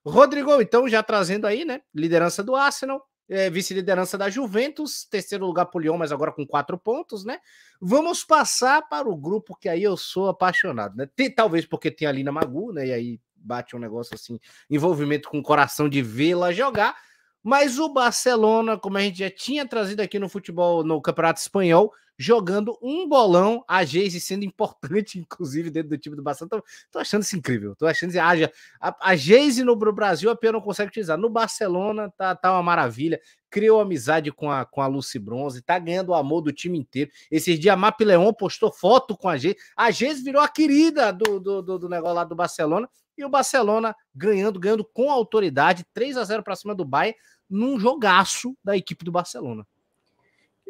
Rodrigo, 0.06 0.62
então, 0.62 0.88
já 0.88 1.02
trazendo 1.02 1.48
aí, 1.48 1.66
né? 1.66 1.82
Liderança 1.94 2.44
do 2.44 2.56
Arsenal, 2.56 3.04
é, 3.30 3.50
vice-liderança 3.50 4.18
da 4.18 4.30
Juventus, 4.30 5.06
terceiro 5.06 5.46
lugar 5.46 5.66
para 5.66 5.78
o 5.78 5.82
Lyon, 5.82 5.98
mas 5.98 6.12
agora 6.12 6.32
com 6.32 6.46
quatro 6.46 6.78
pontos, 6.78 7.26
né? 7.26 7.40
Vamos 7.82 8.24
passar 8.24 8.88
para 8.88 9.10
o 9.10 9.16
grupo 9.16 9.56
que 9.56 9.68
aí 9.68 9.84
eu 9.84 9.98
sou 9.98 10.30
apaixonado, 10.30 10.96
né? 10.96 11.10
Tem, 11.16 11.30
talvez 11.30 11.66
porque 11.66 11.90
tem 11.90 12.08
a 12.08 12.12
Lina 12.12 12.32
Magu, 12.32 12.72
né? 12.72 12.88
E 12.88 12.94
aí 12.94 13.20
bate 13.36 13.76
um 13.76 13.80
negócio 13.80 14.16
assim, 14.16 14.40
envolvimento 14.70 15.30
com 15.30 15.40
o 15.40 15.44
coração 15.44 15.88
de 15.88 16.02
vê-la 16.02 16.52
jogar. 16.52 16.96
Mas 17.44 17.78
o 17.78 17.90
Barcelona, 17.90 18.78
como 18.78 18.98
a 18.98 19.02
gente 19.02 19.20
já 19.20 19.30
tinha 19.30 19.68
trazido 19.68 20.02
aqui 20.02 20.18
no 20.18 20.28
futebol, 20.28 20.84
no 20.84 21.00
Campeonato 21.00 21.40
Espanhol, 21.40 21.94
jogando 22.18 22.78
um 22.82 23.08
bolão, 23.08 23.64
a 23.68 23.84
Geise 23.84 24.20
sendo 24.20 24.46
importante, 24.46 25.20
inclusive, 25.20 25.70
dentro 25.70 25.90
do 25.90 25.98
time 25.98 26.16
do 26.16 26.24
Barcelona. 26.24 26.50
Tô, 26.50 26.64
tô 26.92 27.00
achando 27.00 27.24
isso 27.24 27.36
incrível. 27.36 27.76
Tô 27.76 27.86
achando 27.86 28.10
isso. 28.10 28.20
A, 28.20 28.96
a 29.02 29.16
Geise 29.16 29.64
no 29.64 29.76
Brasil 29.76 30.30
a 30.30 30.36
Pia 30.36 30.52
não 30.52 30.62
consegue 30.62 30.90
utilizar. 30.90 31.18
No 31.18 31.30
Barcelona 31.30 32.12
tá, 32.18 32.36
tá 32.36 32.54
uma 32.54 32.64
maravilha. 32.64 33.20
Criou 33.50 33.80
amizade 33.80 34.32
com 34.32 34.52
a, 34.52 34.66
com 34.66 34.82
a 34.82 34.88
Lucy 34.88 35.20
Bronze, 35.20 35.62
tá 35.62 35.80
ganhando 35.80 36.10
o 36.10 36.16
amor 36.16 36.42
do 36.42 36.52
time 36.52 36.78
inteiro. 36.78 37.10
Esses 37.32 37.60
dias 37.60 37.74
a 37.74 37.78
Map 37.78 38.00
Leon 38.02 38.34
postou 38.34 38.72
foto 38.72 39.18
com 39.18 39.30
a 39.30 39.38
Geise. 39.38 39.58
A 39.76 39.92
Geise 39.92 40.24
virou 40.24 40.42
a 40.42 40.48
querida 40.48 41.12
do, 41.12 41.40
do, 41.40 41.62
do, 41.62 41.80
do 41.80 41.90
negócio 41.90 42.16
lá 42.16 42.24
do 42.24 42.36
Barcelona. 42.36 42.90
E 43.18 43.24
o 43.24 43.30
Barcelona 43.30 43.96
ganhando, 44.14 44.60
ganhando 44.60 44.84
com 44.84 45.10
autoridade, 45.10 45.86
3 45.94 46.18
a 46.18 46.24
0 46.26 46.44
para 46.44 46.56
cima 46.56 46.76
do 46.76 46.84
Bayern, 46.84 47.18
num 47.50 47.80
jogaço 47.80 48.58
da 48.62 48.76
equipe 48.76 49.06
do 49.06 49.12
Barcelona 49.12 49.66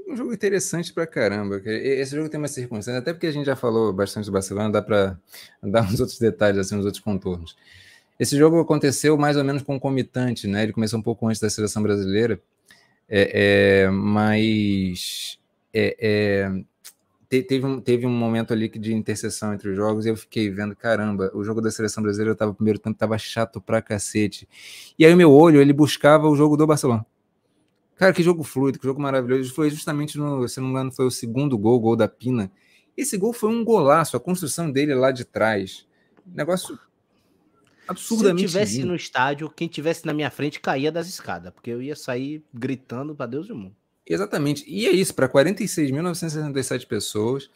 um 0.07 0.15
jogo 0.15 0.33
interessante 0.33 0.93
pra 0.93 1.07
caramba. 1.07 1.61
Esse 1.65 2.15
jogo 2.15 2.29
tem 2.29 2.37
uma 2.37 2.47
circunstância, 2.47 2.99
até 2.99 3.13
porque 3.13 3.27
a 3.27 3.31
gente 3.31 3.45
já 3.45 3.55
falou 3.55 3.91
bastante 3.91 4.25
do 4.25 4.31
Barcelona, 4.31 4.71
dá 4.71 4.81
para 4.81 5.19
dar 5.63 5.83
uns 5.83 5.99
outros 5.99 6.19
detalhes, 6.19 6.59
assim, 6.59 6.75
uns 6.75 6.85
outros 6.85 7.03
contornos. 7.03 7.55
Esse 8.19 8.37
jogo 8.37 8.59
aconteceu 8.59 9.17
mais 9.17 9.35
ou 9.35 9.43
menos 9.43 9.61
concomitante, 9.61 10.47
né? 10.47 10.63
Ele 10.63 10.73
começou 10.73 10.99
um 10.99 11.03
pouco 11.03 11.27
antes 11.27 11.41
da 11.41 11.49
seleção 11.49 11.83
brasileira, 11.83 12.39
é, 13.09 13.83
é, 13.83 13.89
mas 13.89 15.37
é, 15.73 15.97
é 15.99 16.63
teve, 17.27 17.65
um, 17.65 17.81
teve 17.81 18.05
um 18.05 18.11
momento 18.11 18.53
ali 18.53 18.69
de 18.69 18.93
interseção 18.93 19.53
entre 19.53 19.69
os 19.69 19.75
jogos 19.75 20.05
e 20.05 20.09
eu 20.09 20.15
fiquei 20.17 20.49
vendo, 20.49 20.75
caramba, 20.75 21.31
o 21.33 21.43
jogo 21.43 21.61
da 21.61 21.71
seleção 21.71 22.01
brasileira 22.03 22.37
eu 22.39 22.53
primeiro 22.53 22.79
tempo, 22.79 22.97
tava 22.97 23.17
chato 23.17 23.59
pra 23.59 23.81
cacete. 23.81 24.47
E 24.97 25.05
aí 25.05 25.13
o 25.13 25.17
meu 25.17 25.31
olho, 25.31 25.61
ele 25.61 25.73
buscava 25.73 26.27
o 26.27 26.35
jogo 26.35 26.55
do 26.55 26.67
Barcelona. 26.67 27.05
Cara, 27.95 28.13
que 28.13 28.21
jogo 28.21 28.43
fluido, 28.43 28.77
que 28.77 28.85
jogo 28.85 29.01
maravilhoso. 29.01 29.53
Foi 29.53 29.69
justamente 29.69 30.17
no, 30.17 30.47
se 30.47 30.59
não 30.59 30.67
me 30.67 30.73
engano, 30.73 30.91
foi 30.91 31.05
o 31.05 31.11
segundo 31.11 31.57
gol, 31.57 31.79
gol 31.79 31.95
da 31.95 32.07
Pina. 32.07 32.51
Esse 32.95 33.17
gol 33.17 33.33
foi 33.33 33.49
um 33.49 33.63
golaço, 33.63 34.15
a 34.15 34.19
construção 34.19 34.71
dele 34.71 34.93
lá 34.93 35.11
de 35.11 35.25
trás. 35.25 35.85
Negócio 36.25 36.77
absurdamente. 37.87 38.39
Se 38.39 38.45
eu 38.45 38.49
tivesse 38.49 38.77
lindo. 38.77 38.87
no 38.87 38.95
estádio, 38.95 39.49
quem 39.49 39.67
tivesse 39.67 40.05
na 40.05 40.13
minha 40.13 40.29
frente 40.29 40.59
caía 40.59 40.91
das 40.91 41.07
escadas, 41.07 41.53
porque 41.53 41.69
eu 41.69 41.81
ia 41.81 41.95
sair 41.95 42.43
gritando 42.53 43.15
para 43.15 43.27
Deus 43.27 43.47
e 43.47 43.51
o 43.51 43.55
mundo. 43.55 43.75
Exatamente. 44.05 44.63
E 44.67 44.87
é 44.87 44.91
isso, 44.91 45.13
para 45.13 45.27
46.967 45.27 46.85
pessoas, 46.87 47.49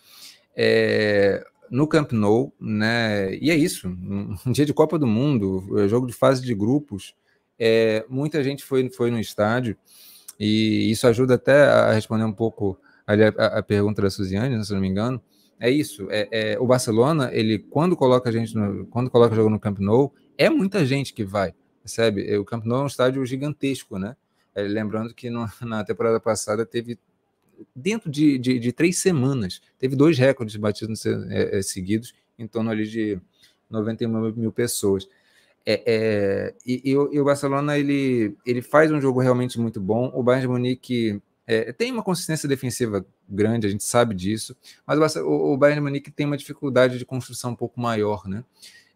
é, 0.56 1.44
no 1.70 1.88
Camp 1.88 2.12
Nou, 2.12 2.54
né? 2.60 3.36
E 3.36 3.52
é 3.52 3.56
isso, 3.56 3.88
um 3.88 4.52
dia 4.52 4.66
de 4.66 4.74
Copa 4.74 4.98
do 4.98 5.08
Mundo, 5.08 5.88
jogo 5.88 6.08
de 6.08 6.14
fase 6.14 6.42
de 6.42 6.54
grupos, 6.56 7.14
é, 7.58 8.06
muita 8.10 8.44
gente 8.44 8.64
foi, 8.64 8.90
foi 8.90 9.12
no 9.12 9.20
estádio. 9.20 9.78
E 10.40 10.90
isso 10.90 11.06
ajuda 11.08 11.36
até 11.36 11.66
a 11.66 11.92
responder 11.92 12.24
um 12.24 12.32
pouco 12.32 12.80
a, 13.06 13.58
a 13.60 13.64
pergunta 13.64 14.02
da 14.02 14.10
Suziane, 14.10 14.64
se 14.64 14.74
não 14.74 14.80
me 14.80 14.88
engano, 14.88 15.22
É 15.60 15.70
isso. 15.70 16.08
É, 16.10 16.54
é, 16.54 16.60
o 16.60 16.66
Barcelona, 16.66 17.30
ele 17.34 17.60
quando 17.60 17.96
coloca 17.98 18.30
a 18.30 18.32
gente, 18.32 18.56
no, 18.56 18.86
quando 18.88 19.10
coloca 19.10 19.34
o 19.34 19.36
jogo 19.36 19.50
no 19.50 19.60
Camp 19.60 19.80
Nou, 19.80 20.14
é 20.38 20.50
muita 20.50 20.86
gente 20.86 21.14
que 21.14 21.26
vai, 21.26 21.54
percebe? 21.84 22.38
O 22.38 22.46
Camp 22.46 22.64
Nou 22.64 22.80
é 22.80 22.84
um 22.84 22.88
estádio 22.88 23.26
gigantesco, 23.26 24.00
né? 24.00 24.16
É, 24.56 24.62
lembrando 24.62 25.14
que 25.14 25.30
no, 25.30 25.46
na 25.62 25.84
temporada 25.84 26.20
passada 26.20 26.66
teve 26.66 26.98
dentro 27.76 28.10
de, 28.10 28.38
de, 28.38 28.58
de, 28.60 28.72
três 28.72 28.98
semanas, 29.00 29.62
teve 29.78 29.96
dois 29.96 30.18
recordes 30.18 30.56
batidos 30.56 31.06
é, 31.06 31.58
é, 31.58 31.62
seguidos, 31.62 32.14
em 32.38 32.48
torno 32.48 32.70
ali 32.70 32.88
de 32.88 33.20
91 33.70 34.32
mil 34.34 34.52
pessoas. 34.52 35.08
É, 35.66 35.84
é, 35.86 36.56
e, 36.66 36.92
e, 36.92 36.98
o, 36.98 37.14
e, 37.14 37.20
o, 37.20 37.26
Barcelona 37.26 37.78
ele, 37.78 38.36
ele 38.46 38.62
faz 38.62 38.92
um 38.92 39.00
jogo 39.00 39.20
realmente 39.20 39.60
muito 39.60 39.80
bom. 39.80 40.12
O 40.14 40.24
Bayern 40.24 40.48
de 40.48 40.48
Munique 40.48 41.22
é, 41.46 41.72
tem 41.74 41.92
uma 41.92 42.04
consistência 42.04 42.50
defensiva 42.50 43.06
grande, 43.28 43.68
a 43.68 43.70
gente 43.70 43.84
sabe 43.84 44.16
disso, 44.16 44.56
mas 44.86 45.16
o, 45.18 45.54
o, 45.54 45.58
Bayern 45.58 45.80
de 45.80 45.84
Munique 45.84 46.12
tem 46.12 46.26
uma 46.26 46.38
dificuldade 46.38 46.98
de 46.98 47.06
construção 47.06 47.52
um 47.52 47.56
pouco 47.56 47.80
maior, 47.80 48.28
né? 48.28 48.44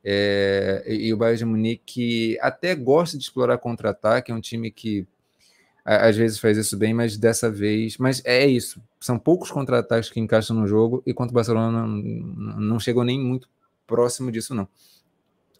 É, 0.03 0.83
e, 0.87 1.07
e 1.07 1.13
o 1.13 1.17
Bayern 1.17 1.37
de 1.37 1.45
Munique 1.45 2.37
até 2.41 2.75
gosta 2.75 3.17
de 3.17 3.23
explorar 3.23 3.57
contra-ataque, 3.57 4.31
é 4.31 4.35
um 4.35 4.41
time 4.41 4.71
que 4.71 5.07
às 5.85 6.15
vezes 6.15 6.39
faz 6.39 6.57
isso 6.57 6.77
bem, 6.77 6.93
mas 6.93 7.17
dessa 7.17 7.51
vez. 7.51 7.97
Mas 7.97 8.21
é 8.23 8.45
isso. 8.45 8.81
São 8.99 9.19
poucos 9.19 9.51
contra-ataques 9.51 10.09
que 10.09 10.19
encaixam 10.19 10.55
no 10.55 10.65
jogo, 10.65 11.03
e 11.05 11.11
o 11.11 11.31
Barcelona 11.31 11.85
não, 11.85 11.97
não 12.59 12.79
chegou 12.79 13.03
nem 13.03 13.19
muito 13.19 13.49
próximo 13.85 14.31
disso, 14.31 14.55
não. 14.55 14.67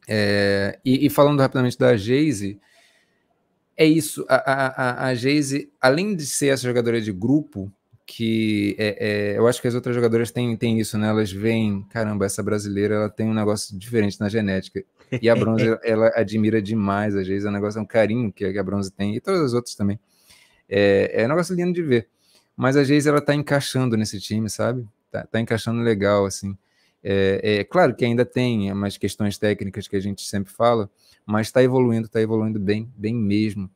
É, 0.08 0.80
e, 0.84 1.06
e, 1.06 1.10
falando 1.10 1.40
rapidamente 1.40 1.78
da 1.78 1.96
Geise, 1.96 2.60
é 3.78 3.86
isso. 3.86 4.26
A, 4.30 4.36
a, 4.36 5.08
a 5.08 5.16
Geise, 5.16 5.72
além 5.80 6.16
de 6.16 6.26
ser 6.26 6.48
essa 6.48 6.64
jogadora 6.64 7.00
de 7.02 7.12
grupo, 7.12 7.72
que 8.06 8.76
é, 8.78 8.98
é, 9.34 9.38
eu 9.38 9.48
acho 9.48 9.62
que 9.62 9.68
as 9.68 9.76
outras 9.76 9.96
jogadoras 9.96 10.30
têm, 10.30 10.56
têm 10.58 10.80
isso, 10.80 10.98
né? 10.98 11.08
Elas 11.08 11.32
veem, 11.32 11.84
caramba, 11.90 12.26
essa 12.26 12.44
brasileira 12.44 12.96
ela 12.96 13.10
tem 13.10 13.28
um 13.28 13.34
negócio 13.34 13.78
diferente 13.78 14.20
na 14.20 14.28
genética. 14.28 14.84
E 15.22 15.30
a 15.30 15.36
Bronze, 15.36 15.66
ela 15.84 16.12
admira 16.16 16.62
demais 16.62 17.16
a 17.16 17.24
Geise, 17.24 17.48
é 17.48 17.50
um 17.50 17.54
negócio, 17.54 17.80
é 17.80 17.82
um 17.82 17.86
carinho 17.86 18.32
que 18.32 18.46
a 18.46 18.64
Bronze 18.64 18.92
tem, 18.92 19.16
e 19.16 19.22
todas 19.22 19.42
as 19.42 19.54
outras 19.54 19.76
também. 19.76 20.00
É, 20.70 21.22
é 21.22 21.26
um 21.26 21.30
negócio 21.30 21.56
lindo 21.56 21.74
de 21.74 21.82
ver. 21.82 22.08
Mas 22.56 22.78
a 22.78 22.84
Geise, 22.84 23.10
ela 23.10 23.22
tá 23.22 23.34
encaixando 23.34 23.98
nesse 23.98 24.20
time, 24.20 24.50
sabe? 24.50 24.86
Tá, 25.10 25.26
tá 25.26 25.40
encaixando 25.40 25.82
legal, 25.82 26.26
assim. 26.26 26.58
É, 27.04 27.60
é, 27.60 27.64
claro 27.66 27.94
que 27.94 28.06
ainda 28.06 28.26
tem 28.26 28.72
umas 28.72 28.98
questões 28.98 29.38
técnicas 29.38 29.88
que 29.88 29.96
a 29.96 30.00
gente 30.00 30.26
sempre 30.26 30.54
fala, 30.54 30.90
mas 31.26 31.48
está 31.48 31.62
evoluindo, 31.62 32.06
está 32.06 32.22
evoluindo 32.22 32.60
bem, 32.60 32.90
bem 32.96 33.14
mesmo. 33.14 33.70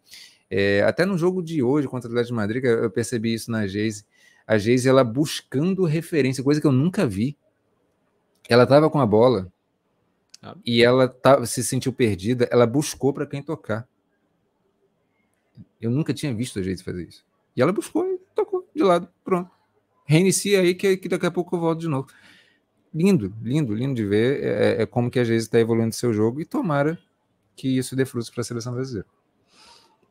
É, 0.49 0.81
até 0.83 1.05
no 1.05 1.17
jogo 1.17 1.43
de 1.43 1.61
hoje 1.61 1.89
contra 1.89 2.09
o 2.09 2.11
Atlético 2.11 2.33
de 2.33 2.37
Madrid, 2.37 2.63
eu 2.63 2.89
percebi 2.89 3.33
isso 3.33 3.51
na 3.51 3.67
Geise. 3.67 4.05
A 4.45 4.57
Geise, 4.57 4.87
ela 4.87 5.03
buscando 5.03 5.83
referência, 5.83 6.41
coisa 6.41 6.61
que 6.61 6.67
eu 6.67 6.71
nunca 6.71 7.05
vi. 7.05 7.37
Ela 8.47 8.63
estava 8.63 8.89
com 8.89 9.01
a 9.01 9.05
bola 9.05 9.51
ah. 10.41 10.55
e 10.65 10.81
ela 10.81 11.09
tava, 11.09 11.45
se 11.45 11.61
sentiu 11.61 11.91
perdida, 11.91 12.47
ela 12.49 12.65
buscou 12.65 13.11
para 13.11 13.25
quem 13.25 13.43
tocar. 13.43 13.85
Eu 15.81 15.91
nunca 15.91 16.13
tinha 16.13 16.33
visto 16.33 16.59
a 16.59 16.63
Geise 16.63 16.81
fazer 16.81 17.05
isso. 17.05 17.25
E 17.57 17.61
ela 17.61 17.73
buscou 17.73 18.05
e 18.05 18.17
tocou 18.33 18.65
de 18.73 18.83
lado, 18.83 19.09
pronto. 19.21 19.51
Reinicia 20.05 20.61
aí 20.61 20.73
que, 20.73 20.95
que 20.95 21.09
daqui 21.09 21.25
a 21.25 21.31
pouco 21.31 21.53
eu 21.57 21.59
volto 21.59 21.81
de 21.81 21.89
novo 21.89 22.07
lindo, 22.93 23.33
lindo, 23.41 23.73
lindo 23.73 23.95
de 23.95 24.05
ver 24.05 24.43
é, 24.43 24.81
é 24.81 24.85
como 24.85 25.09
que 25.09 25.19
a 25.19 25.23
Geise 25.23 25.45
está 25.45 25.59
evoluindo 25.59 25.93
seu 25.93 26.13
jogo 26.13 26.41
e 26.41 26.45
tomara 26.45 26.97
que 27.55 27.77
isso 27.77 27.95
dê 27.95 28.05
frutos 28.05 28.29
para 28.29 28.41
a 28.41 28.43
seleção 28.43 28.73
brasileira. 28.73 29.07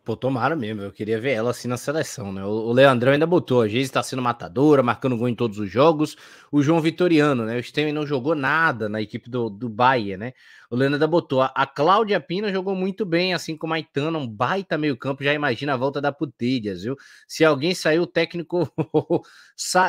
Pô, 0.07 0.17
tomara 0.17 0.55
mesmo, 0.55 0.83
eu 0.83 0.93
queria 0.93 1.21
ver 1.21 1.33
ela 1.33 1.51
assim 1.51 1.67
na 1.67 1.77
seleção, 1.77 2.33
né? 2.33 2.45
O 2.45 2.73
Leandrão 2.73 3.11
ainda 3.11 3.27
botou, 3.27 3.61
a 3.61 3.67
Geise 3.67 3.87
está 3.89 4.05
sendo 4.05 4.23
matadora, 4.23 4.81
marcando 4.81 5.17
gol 5.17 5.29
em 5.29 5.35
todos 5.35 5.59
os 5.59 5.69
jogos. 5.69 6.17
O 6.53 6.63
João 6.63 6.81
Vitoriano, 6.81 7.45
né? 7.45 7.59
O 7.59 7.63
Steven 7.65 7.93
não 7.93 8.07
jogou 8.07 8.37
nada 8.37 8.89
na 8.89 9.03
equipe 9.03 9.29
do, 9.29 9.51
do 9.51 9.69
Bahia, 9.69 10.17
né? 10.17 10.33
O 10.71 10.77
Leandro 10.77 10.95
ainda 10.95 11.09
botou, 11.09 11.43
a 11.43 11.67
Cláudia 11.67 12.21
Pina 12.21 12.53
jogou 12.53 12.77
muito 12.77 13.05
bem, 13.05 13.35
assim 13.35 13.57
como 13.57 13.75
a 13.75 13.81
Itana, 13.81 14.17
um 14.17 14.29
baita 14.29 14.79
meio 14.79 14.97
campo, 14.97 15.25
já 15.25 15.35
imagina 15.35 15.75
a 15.75 15.77
volta 15.77 16.01
da 16.01 16.13
Putilhas, 16.13 16.85
viu? 16.85 16.97
Se 17.27 17.45
alguém 17.45 17.75
saiu, 17.75 18.03
o 18.03 18.07
técnico... 18.07 18.73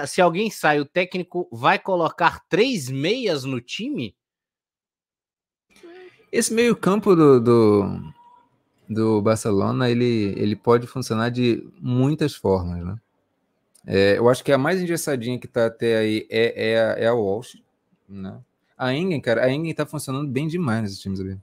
Se 0.07 0.19
alguém 0.19 0.49
sai, 0.49 0.79
o 0.79 0.85
técnico 0.85 1.47
vai 1.51 1.77
colocar 1.77 2.41
três 2.49 2.89
meias 2.89 3.43
no 3.43 3.61
time? 3.61 4.15
Esse 6.31 6.51
meio 6.51 6.75
campo 6.75 7.15
do... 7.15 7.39
do 7.39 8.16
do 8.89 9.21
Barcelona 9.21 9.89
ele, 9.89 10.33
ele 10.37 10.55
pode 10.55 10.87
funcionar 10.87 11.29
de 11.29 11.67
muitas 11.79 12.35
formas, 12.35 12.83
né? 12.85 12.95
É, 13.85 14.17
eu 14.17 14.27
acho 14.27 14.43
que 14.43 14.51
a 14.51 14.57
mais 14.57 14.81
engessadinha 14.81 15.39
que 15.39 15.45
está 15.45 15.67
até 15.67 15.97
aí 15.97 16.27
é, 16.29 16.71
é, 16.71 16.79
a, 16.79 16.93
é 16.99 17.07
a 17.07 17.13
Walsh, 17.13 17.57
né? 18.07 18.39
A 18.77 18.93
Engen, 18.93 19.19
cara, 19.21 19.43
a 19.43 19.51
Engen 19.51 19.73
tá 19.73 19.85
funcionando 19.85 20.29
bem 20.29 20.47
demais 20.47 20.83
nesses 20.83 20.99
times 20.99 21.19
ali. 21.19 21.39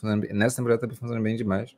Tá 0.00 0.16
bem, 0.16 0.32
nessa 0.32 0.56
temporada 0.56 0.86
tá 0.86 0.94
funcionando 0.94 1.22
bem 1.22 1.36
demais. 1.36 1.74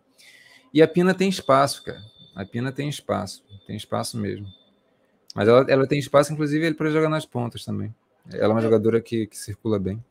E 0.74 0.82
a 0.82 0.88
Pina 0.88 1.14
tem 1.14 1.28
espaço, 1.28 1.84
cara. 1.84 2.02
A 2.34 2.44
Pina 2.44 2.72
tem 2.72 2.88
espaço, 2.88 3.44
tem 3.66 3.76
espaço 3.76 4.18
mesmo. 4.18 4.46
Mas 5.34 5.48
ela, 5.48 5.64
ela 5.68 5.86
tem 5.86 5.98
espaço, 5.98 6.32
inclusive, 6.32 6.74
para 6.74 6.90
jogar 6.90 7.08
nas 7.08 7.24
pontas 7.24 7.64
também. 7.64 7.94
Ela 8.30 8.44
é 8.44 8.48
uma 8.48 8.60
jogadora 8.60 9.00
que, 9.00 9.26
que 9.26 9.36
circula 9.36 9.78
bem. 9.78 10.02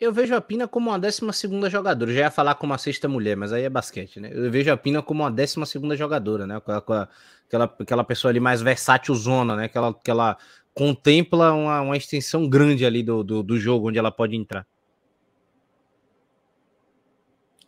Eu 0.00 0.12
vejo 0.12 0.34
a 0.34 0.40
Pina 0.40 0.68
como 0.68 0.90
uma 0.90 0.98
12 0.98 1.20
jogadora. 1.68 2.12
Já 2.12 2.20
ia 2.20 2.30
falar 2.30 2.54
como 2.54 2.72
uma 2.72 2.78
sexta 2.78 3.08
mulher, 3.08 3.36
mas 3.36 3.52
aí 3.52 3.64
é 3.64 3.70
basquete, 3.70 4.20
né? 4.20 4.30
Eu 4.32 4.50
vejo 4.50 4.70
a 4.70 4.76
Pina 4.76 5.02
como 5.02 5.24
uma 5.24 5.30
12 5.30 5.56
jogadora, 5.96 6.46
né? 6.46 6.56
Aquela, 6.56 7.74
aquela 7.80 8.04
pessoa 8.04 8.30
ali 8.30 8.38
mais 8.38 8.62
versátil 8.62 9.14
zona, 9.14 9.56
né? 9.56 9.68
Que 9.68 9.76
ela, 9.76 9.92
que 9.92 10.10
ela 10.10 10.36
contempla 10.72 11.52
uma, 11.52 11.80
uma 11.80 11.96
extensão 11.96 12.48
grande 12.48 12.86
ali 12.86 13.02
do, 13.02 13.24
do, 13.24 13.42
do 13.42 13.58
jogo 13.58 13.88
onde 13.88 13.98
ela 13.98 14.12
pode 14.12 14.36
entrar. 14.36 14.64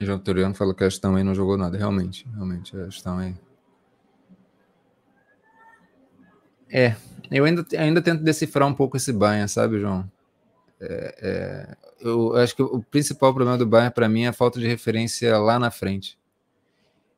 João 0.01 0.19
Toriano 0.19 0.55
falou 0.55 0.75
que 0.75 0.85
a 0.85 0.89
aí 0.89 1.25
não 1.25 1.35
jogou 1.35 1.59
nada. 1.59 1.77
Realmente, 1.77 2.27
realmente, 2.33 2.77
a 2.77 2.85
Astão 2.85 3.19
aí. 3.19 3.35
É, 6.73 6.95
eu 7.31 7.45
ainda, 7.45 7.67
ainda 7.77 8.01
tento 8.01 8.23
decifrar 8.23 8.69
um 8.69 8.73
pouco 8.73 8.97
esse 8.97 9.13
banho, 9.13 9.49
sabe, 9.49 9.81
João? 9.81 10.09
É, 10.81 11.15
é, 11.21 11.77
eu 12.01 12.35
acho 12.37 12.57
que 12.57 12.63
o 12.63 12.83
principal 12.83 13.35
problema 13.35 13.59
do 13.59 13.67
Bayern 13.67 13.93
para 13.93 14.09
mim 14.09 14.23
é 14.23 14.29
a 14.29 14.33
falta 14.33 14.59
de 14.59 14.67
referência 14.67 15.37
lá 15.39 15.59
na 15.59 15.71
frente. 15.71 16.19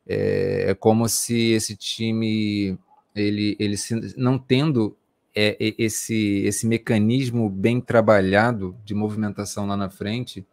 É, 0.05 0.71
é 0.71 0.75
como 0.75 1.07
se 1.07 1.51
esse 1.53 1.75
time 1.77 2.77
ele, 3.15 3.55
ele 3.59 3.77
se, 3.77 4.13
não 4.17 4.37
tendo 4.37 4.97
é, 5.33 5.55
esse 5.77 6.43
esse 6.45 6.67
mecanismo 6.67 7.49
bem 7.49 7.79
trabalhado 7.79 8.75
de 8.83 8.93
movimentação 8.93 9.65
lá 9.65 9.77
na 9.77 9.89
frente, 9.89 10.45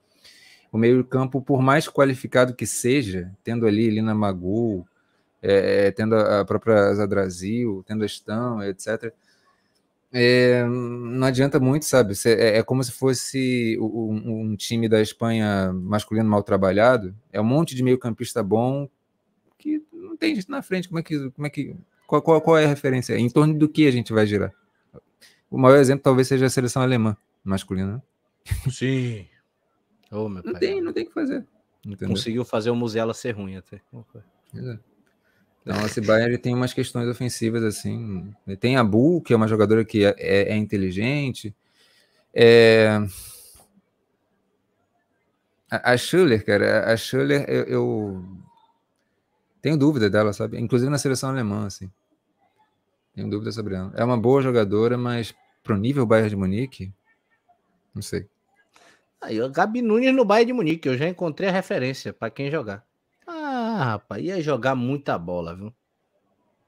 o 0.73 0.79
meio 0.79 1.05
campo 1.05 1.43
por 1.43 1.61
mais 1.63 1.89
qualificado 1.89 2.55
que 2.55 2.67
seja, 2.67 3.33
tendo 3.43 3.67
ali 3.67 3.91
Lina 3.91 4.15
Magu, 4.15 4.87
é, 5.43 5.91
tendo 5.91 6.15
a 6.15 6.45
própria 6.45 6.95
Zadrazil, 6.95 7.83
tendo 7.87 8.05
a 8.05 8.07
Estão, 8.07 8.63
etc 8.63 9.13
é, 10.13 10.65
não 10.67 11.27
adianta 11.27 11.61
muito, 11.61 11.85
sabe? 11.85 12.15
É, 12.27 12.59
é 12.59 12.63
como 12.63 12.83
se 12.83 12.91
fosse 12.91 13.79
um, 13.81 14.51
um, 14.51 14.57
time 14.57 14.89
da 14.89 15.01
Espanha 15.01 15.73
masculino 15.73 16.29
mal 16.29 16.43
trabalhado. 16.43 17.15
É 17.33 17.41
um 17.41 17.45
monte 17.45 17.77
de 17.77 17.83
meio-campista 17.83 18.43
bom 18.43 18.89
que 19.57 19.83
não 19.93 20.17
tem 20.17 20.35
gente 20.35 20.51
na 20.51 20.63
frente. 20.63 20.89
Como 20.89 20.99
é 20.99 21.03
que. 21.03 21.31
Como 21.31 21.47
é 21.47 21.51
que 21.51 21.77
qual, 22.07 22.21
qual, 22.21 22.41
qual 22.41 22.59
é 22.59 22.65
a 22.65 22.69
referência? 22.69 23.17
Em 23.17 23.31
torno 23.31 23.57
do 23.57 23.69
que 23.69 23.87
a 23.87 23.91
gente 23.93 24.13
vai 24.13 24.27
girar? 24.27 24.53
O 25.49 25.57
maior 25.57 25.77
exemplo 25.79 26.03
talvez 26.03 26.27
seja 26.27 26.47
a 26.47 26.51
seleção 26.51 26.83
alemã 26.83 27.17
masculina. 27.45 28.03
Sim. 28.71 29.27
Oh, 30.13 30.29
não 30.29 30.43
pai. 30.43 30.55
tem, 30.59 30.81
não 30.81 30.93
tem 30.93 31.05
o 31.05 31.07
que 31.07 31.15
fazer. 31.15 31.47
Entendeu? 31.87 32.09
Conseguiu 32.09 32.45
fazer 32.45 32.69
o 32.71 32.75
Musiala 32.75 33.15
ser 33.15 33.31
ruim 33.31 33.55
até. 33.55 33.81
Exato. 34.53 34.83
Então, 35.63 35.85
esse 35.85 36.01
Bayern 36.01 36.39
tem 36.39 36.55
umas 36.55 36.73
questões 36.73 37.09
ofensivas 37.09 37.63
assim. 37.63 38.33
Tem 38.59 38.77
a 38.77 38.85
Bull, 38.85 39.21
que 39.21 39.33
é 39.33 39.37
uma 39.37 39.49
jogadora 39.49 39.85
que 39.85 40.05
é, 40.05 40.15
é, 40.19 40.53
é 40.53 40.57
inteligente. 40.57 41.55
É... 42.35 42.99
A, 45.71 45.93
a 45.93 45.97
Schuller, 45.97 46.45
cara, 46.45 46.93
a 46.93 46.97
Schuller, 46.97 47.45
eu, 47.49 47.65
eu, 47.65 48.25
tenho 49.61 49.77
dúvida 49.77 50.09
dela, 50.09 50.33
sabe? 50.33 50.59
Inclusive 50.59 50.91
na 50.91 50.99
seleção 50.99 51.31
alemã, 51.31 51.67
assim. 51.67 51.91
Tenho 53.15 53.29
dúvida 53.29 53.53
sobre 53.53 53.75
ela. 53.75 53.93
É 53.95 54.03
uma 54.03 54.17
boa 54.17 54.41
jogadora, 54.41 54.97
mas 54.97 55.35
pro 55.63 55.77
nível 55.77 56.07
Bayern 56.07 56.31
de 56.31 56.37
Munique, 56.37 56.93
não 57.95 58.03
sei. 58.03 58.27
Aí, 59.21 59.41
o 59.41 59.51
Gabi 59.51 59.83
Nunes 59.83 60.15
no 60.15 60.25
Bayern 60.25 60.47
de 60.47 60.53
Munique, 60.55 60.89
eu 60.89 60.97
já 60.97 61.07
encontrei 61.07 61.51
a 61.51 61.53
referência 61.53 62.13
para 62.13 62.31
quem 62.31 62.51
jogar. 62.51 62.85
Rapaz, 63.85 64.23
ia 64.23 64.41
jogar 64.43 64.75
muita 64.75 65.19
bola, 65.19 65.55
viu? 65.55 65.75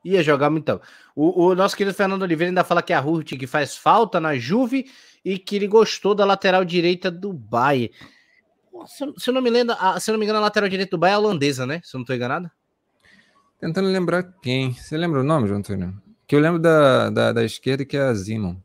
Ia 0.04 0.22
jogar 0.22 0.50
muita. 0.50 0.80
O, 1.14 1.46
o 1.46 1.54
nosso 1.54 1.76
querido 1.76 1.94
Fernando 1.94 2.22
Oliveira 2.22 2.50
ainda 2.50 2.64
fala 2.64 2.82
que 2.82 2.92
é 2.92 2.96
a 2.96 3.00
Hurt 3.00 3.36
que 3.36 3.46
faz 3.46 3.76
falta 3.76 4.20
na 4.20 4.36
Juve 4.36 4.90
e 5.24 5.38
que 5.38 5.56
ele 5.56 5.68
gostou 5.68 6.14
da 6.14 6.24
lateral 6.24 6.64
direita 6.64 7.10
do 7.10 7.32
Bayern. 7.32 7.92
Se, 8.86 9.04
se, 9.16 9.30
eu 9.30 9.34
não 9.34 9.42
me 9.42 9.50
lembro, 9.50 9.76
se 10.00 10.10
eu 10.10 10.12
não 10.12 10.18
me 10.18 10.24
engano, 10.24 10.38
a 10.38 10.42
lateral 10.42 10.68
direita 10.68 10.96
do 10.96 10.98
Bayern 10.98 11.22
é 11.22 11.26
holandesa, 11.26 11.66
né? 11.66 11.80
Se 11.84 11.94
eu 11.94 11.98
não 11.98 12.02
estou 12.02 12.16
enganado. 12.16 12.50
Tentando 13.60 13.88
lembrar 13.88 14.24
quem. 14.42 14.72
Você 14.72 14.96
lembra 14.96 15.20
o 15.20 15.22
nome, 15.22 15.46
João 15.46 15.60
Antônio? 15.60 16.02
Que 16.26 16.34
eu 16.34 16.40
lembro 16.40 16.58
da, 16.58 17.10
da, 17.10 17.32
da 17.32 17.44
esquerda 17.44 17.84
que 17.84 17.96
é 17.96 18.00
a 18.00 18.14
Zimon. 18.14 18.56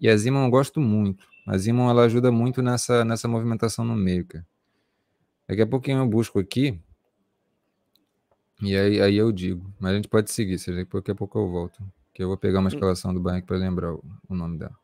E 0.00 0.08
a 0.08 0.16
Zimon 0.16 0.44
eu 0.44 0.50
gosto 0.50 0.80
muito. 0.80 1.26
A 1.46 1.58
Zimon 1.58 1.90
ela 1.90 2.04
ajuda 2.04 2.32
muito 2.32 2.62
nessa, 2.62 3.04
nessa 3.04 3.28
movimentação 3.28 3.84
no 3.84 3.94
meio, 3.94 4.24
cara. 4.24 4.46
Daqui 5.46 5.60
a 5.60 5.66
pouquinho 5.66 5.98
eu 5.98 6.06
busco 6.06 6.38
aqui. 6.38 6.80
E 8.64 8.76
aí, 8.76 9.00
aí 9.00 9.16
eu 9.16 9.30
digo. 9.30 9.64
Mas 9.78 9.92
a 9.92 9.96
gente 9.96 10.08
pode 10.08 10.30
seguir, 10.30 10.58
seja 10.58 10.84
daqui 10.84 11.10
a 11.10 11.14
pouco 11.14 11.38
eu 11.38 11.48
volto. 11.48 11.82
Que 12.12 12.22
eu 12.22 12.28
vou 12.28 12.36
pegar 12.36 12.60
uma 12.60 12.66
hum. 12.66 12.72
escalação 12.72 13.12
do 13.12 13.20
Bayern 13.20 13.46
para 13.46 13.56
lembrar 13.56 13.92
o, 13.92 14.02
o, 14.28 14.34
nome 14.34 14.58
dela. 14.58 14.74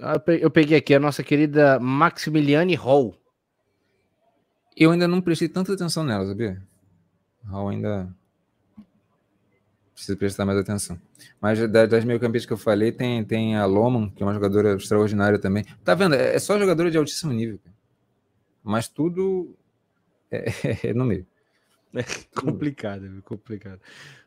Ah, 0.00 0.20
eu 0.40 0.50
peguei 0.50 0.78
aqui 0.78 0.94
a 0.94 1.00
nossa 1.00 1.22
querida 1.22 1.78
Maximiliane 1.78 2.74
Hall. 2.74 3.14
Eu 4.76 4.90
ainda 4.90 5.06
não 5.06 5.20
prestei 5.20 5.48
tanta 5.48 5.72
atenção 5.72 6.02
nela, 6.02 6.26
sabia? 6.26 6.60
Hall 7.44 7.68
ainda 7.68 8.08
precisa 9.94 10.16
prestar 10.16 10.44
mais 10.44 10.58
atenção. 10.58 11.00
Mas 11.40 11.58
das 11.70 12.04
meio-campistas 12.04 12.46
que 12.46 12.52
eu 12.52 12.56
falei, 12.56 12.90
tem, 12.90 13.24
tem 13.24 13.56
a 13.56 13.64
Loman, 13.64 14.10
que 14.10 14.22
é 14.22 14.26
uma 14.26 14.34
jogadora 14.34 14.74
extraordinária 14.74 15.38
também. 15.38 15.64
Tá 15.84 15.94
vendo? 15.94 16.14
É, 16.16 16.34
é 16.34 16.38
só 16.38 16.58
jogadora 16.58 16.90
de 16.90 16.98
altíssimo 16.98 17.32
nível. 17.32 17.60
Mas 18.62 18.88
tudo 18.88 19.56
é, 20.30 20.44
é 20.88 20.94
no 20.94 21.04
meio. 21.04 21.26
É 21.94 22.02
complicado, 22.34 23.22
complicado. 23.22 23.80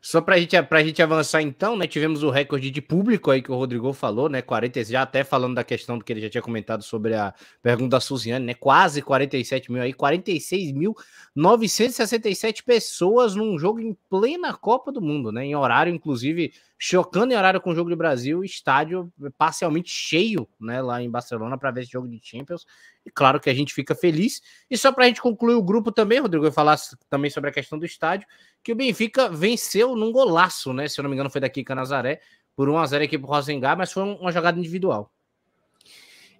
Só 0.08 0.20
para 0.22 0.38
gente, 0.38 0.56
a 0.56 0.82
gente 0.82 1.02
avançar 1.02 1.42
então, 1.42 1.76
né? 1.76 1.86
Tivemos 1.86 2.22
o 2.22 2.30
recorde 2.30 2.70
de 2.70 2.80
público 2.80 3.30
aí 3.30 3.42
que 3.42 3.52
o 3.52 3.54
Rodrigo 3.54 3.92
falou, 3.92 4.26
né? 4.26 4.40
40, 4.40 4.82
já 4.84 5.02
até 5.02 5.22
falando 5.22 5.56
da 5.56 5.62
questão 5.62 5.98
do 5.98 6.04
que 6.04 6.10
ele 6.10 6.22
já 6.22 6.30
tinha 6.30 6.40
comentado 6.40 6.82
sobre 6.82 7.14
a 7.14 7.34
pergunta 7.60 7.90
da 7.90 8.00
Suziane, 8.00 8.46
né? 8.46 8.54
Quase 8.54 9.02
47 9.02 9.70
mil 9.70 9.82
aí, 9.82 9.92
46.967 9.92 12.64
pessoas 12.64 13.34
num 13.34 13.58
jogo 13.58 13.80
em 13.80 13.94
plena 14.08 14.54
Copa 14.54 14.90
do 14.90 15.02
Mundo, 15.02 15.30
né? 15.30 15.44
Em 15.44 15.54
horário, 15.54 15.94
inclusive, 15.94 16.54
chocando 16.78 17.34
em 17.34 17.36
horário 17.36 17.60
com 17.60 17.72
o 17.72 17.74
jogo 17.74 17.90
de 17.90 17.96
Brasil, 17.96 18.42
estádio 18.42 19.12
parcialmente 19.36 19.90
cheio, 19.90 20.48
né? 20.58 20.80
Lá 20.80 21.02
em 21.02 21.10
Barcelona 21.10 21.58
para 21.58 21.70
ver 21.70 21.82
esse 21.82 21.92
jogo 21.92 22.08
de 22.08 22.18
Champions. 22.22 22.64
E 23.04 23.10
claro 23.10 23.38
que 23.40 23.50
a 23.50 23.54
gente 23.54 23.74
fica 23.74 23.94
feliz. 23.94 24.40
E 24.70 24.78
só 24.78 24.90
para 24.92 25.04
a 25.04 25.06
gente 25.06 25.20
concluir 25.20 25.54
o 25.54 25.62
grupo 25.62 25.92
também, 25.92 26.20
Rodrigo, 26.20 26.46
eu 26.46 26.52
falar 26.52 26.78
também 27.10 27.30
sobre 27.30 27.50
a 27.50 27.52
questão 27.52 27.78
do 27.78 27.84
estádio, 27.84 28.26
que 28.68 28.72
o 28.72 28.76
Benfica 28.76 29.30
venceu 29.30 29.96
num 29.96 30.12
golaço, 30.12 30.74
né? 30.74 30.86
Se 30.88 31.00
eu 31.00 31.02
não 31.02 31.08
me 31.08 31.16
engano, 31.16 31.30
foi 31.30 31.40
daqui 31.40 31.64
Canazaré, 31.64 32.20
por 32.54 32.68
1x0 32.68 33.02
aqui 33.02 33.16
pro 33.16 33.26
Rosengar, 33.26 33.78
mas 33.78 33.90
foi 33.90 34.02
uma 34.02 34.30
jogada 34.30 34.58
individual. 34.58 35.10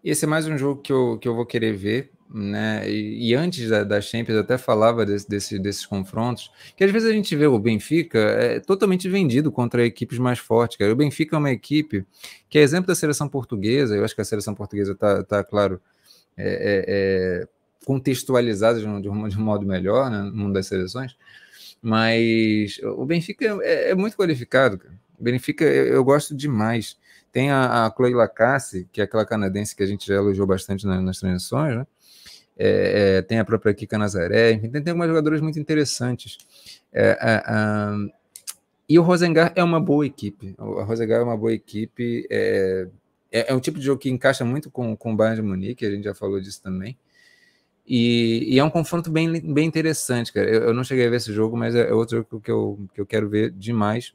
Esse 0.04 0.26
é 0.26 0.28
mais 0.28 0.46
um 0.46 0.58
jogo 0.58 0.82
que 0.82 0.92
eu, 0.92 1.16
que 1.18 1.26
eu 1.26 1.34
vou 1.34 1.46
querer 1.46 1.72
ver, 1.72 2.10
né? 2.30 2.86
E, 2.86 3.30
e 3.30 3.34
antes 3.34 3.70
da, 3.70 3.82
da 3.82 3.98
Champions, 4.02 4.36
até 4.36 4.58
falava 4.58 5.06
desse, 5.06 5.26
desse, 5.26 5.58
desses 5.58 5.86
confrontos, 5.86 6.52
que 6.76 6.84
às 6.84 6.90
vezes 6.90 7.08
a 7.08 7.14
gente 7.14 7.34
vê 7.34 7.46
o 7.46 7.58
Benfica 7.58 8.18
é 8.18 8.60
totalmente 8.60 9.08
vendido 9.08 9.50
contra 9.50 9.86
equipes 9.86 10.18
mais 10.18 10.38
fortes. 10.38 10.76
Cara. 10.76 10.92
O 10.92 10.96
Benfica 10.96 11.34
é 11.34 11.38
uma 11.38 11.50
equipe 11.50 12.04
que 12.50 12.58
é 12.58 12.60
exemplo 12.60 12.88
da 12.88 12.94
seleção 12.94 13.26
portuguesa, 13.26 13.96
eu 13.96 14.04
acho 14.04 14.14
que 14.14 14.20
a 14.20 14.24
seleção 14.26 14.54
portuguesa 14.54 14.92
está, 14.92 15.24
tá, 15.24 15.42
claro, 15.42 15.80
é, 16.36 16.44
é, 16.46 16.84
é, 16.88 17.48
contextualizadas 17.86 18.82
de 18.82 18.86
um, 18.86 19.00
de 19.00 19.08
um, 19.08 19.42
modo 19.42 19.64
melhor 19.64 20.10
né, 20.10 20.18
no 20.24 20.36
mundo 20.36 20.52
das 20.52 20.66
seleções, 20.66 21.16
mas 21.82 22.80
o 22.82 23.04
Benfica 23.04 23.44
é, 23.62 23.90
é 23.90 23.94
muito 23.94 24.16
qualificado. 24.16 24.78
Cara. 24.78 24.94
O 25.18 25.22
Benfica 25.22 25.64
eu, 25.64 25.86
eu, 25.94 26.04
gosto 26.04 26.34
demais. 26.34 26.96
Tem 27.32 27.50
a, 27.50 27.86
a 27.86 27.94
Chloe 27.94 28.14
Lacasse, 28.14 28.88
que 28.92 29.00
é 29.00 29.04
aquela 29.04 29.24
canadense 29.24 29.76
que 29.76 29.82
a 29.82 29.86
gente 29.86 30.06
já 30.06 30.14
elogiou 30.14 30.46
bastante 30.46 30.86
nas, 30.86 31.02
nas 31.02 31.22
né? 31.52 31.86
É, 32.60 33.18
é, 33.18 33.22
tem 33.22 33.38
a 33.38 33.44
própria 33.44 33.72
Kika 33.72 33.96
Nazaré, 33.96 34.50
enfim, 34.52 34.68
tem, 34.68 34.82
tem 34.82 34.90
algumas 34.90 35.08
jogadoras 35.08 35.40
muito 35.40 35.60
interessantes. 35.60 36.38
É, 36.92 37.16
e 38.88 38.98
o 38.98 39.02
Rosengar 39.02 39.52
é 39.54 39.62
uma 39.62 39.78
boa 39.78 40.06
equipe. 40.06 40.54
O 40.58 40.82
Rosengar 40.82 41.20
é 41.20 41.22
uma 41.22 41.36
boa 41.36 41.52
equipe. 41.52 42.26
É, 42.30 42.88
é, 43.30 43.52
é, 43.52 43.54
um 43.54 43.60
tipo 43.60 43.78
de 43.78 43.84
jogo 43.84 44.00
que 44.00 44.08
encaixa 44.08 44.44
muito 44.44 44.70
com, 44.70 44.96
com 44.96 45.12
o 45.12 45.16
Bayern 45.16 45.42
de 45.42 45.46
Munique, 45.46 45.84
a 45.84 45.90
gente 45.90 46.04
já 46.04 46.14
falou 46.14 46.40
disso 46.40 46.62
também. 46.62 46.96
E, 47.88 48.54
e 48.54 48.58
é 48.58 48.64
um 48.64 48.68
confronto 48.68 49.10
bem, 49.10 49.40
bem 49.40 49.66
interessante, 49.66 50.30
cara. 50.30 50.46
Eu, 50.46 50.64
eu, 50.64 50.74
não 50.74 50.84
cheguei 50.84 51.06
a 51.06 51.10
ver 51.10 51.16
esse 51.16 51.32
jogo, 51.32 51.56
mas 51.56 51.74
é, 51.74 51.88
é 51.88 51.94
outro 51.94 52.22
que 52.42 52.50
eu, 52.50 52.78
que 52.94 53.00
eu 53.00 53.06
quero 53.06 53.30
ver 53.30 53.50
demais. 53.50 54.12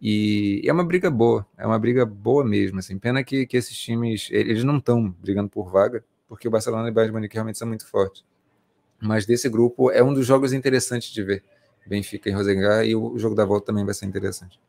E, 0.00 0.60
e 0.64 0.68
é 0.68 0.72
uma 0.72 0.84
briga 0.84 1.10
boa, 1.10 1.44
é 1.58 1.66
uma 1.66 1.78
briga 1.78 2.06
boa 2.06 2.44
mesmo. 2.44 2.78
Assim. 2.78 2.96
Pena 2.98 3.24
que, 3.24 3.44
que 3.44 3.56
esses 3.56 3.76
times, 3.76 4.28
eles 4.30 4.62
não 4.62 4.78
estão 4.78 5.10
brigando 5.20 5.48
por 5.48 5.68
vaga, 5.68 6.04
porque 6.28 6.46
o 6.46 6.50
Barcelona 6.50 6.88
e 6.88 6.90
o 6.92 6.94
Bayern 6.94 7.10
de 7.10 7.14
Munique 7.14 7.34
realmente 7.34 7.58
são 7.58 7.66
muito 7.66 7.86
fortes. 7.88 8.24
Mas 9.00 9.26
desse 9.26 9.48
grupo 9.48 9.90
é 9.90 10.02
um 10.02 10.14
dos 10.14 10.24
jogos 10.24 10.52
interessantes 10.52 11.12
de 11.12 11.24
ver. 11.24 11.42
Benfica 11.84 12.30
e 12.30 12.32
Rosengar, 12.32 12.86
e 12.86 12.94
o 12.94 13.18
jogo 13.18 13.34
da 13.34 13.44
volta 13.44 13.66
também 13.66 13.84
vai 13.84 13.94
ser 13.94 14.06
interessante. 14.06 14.60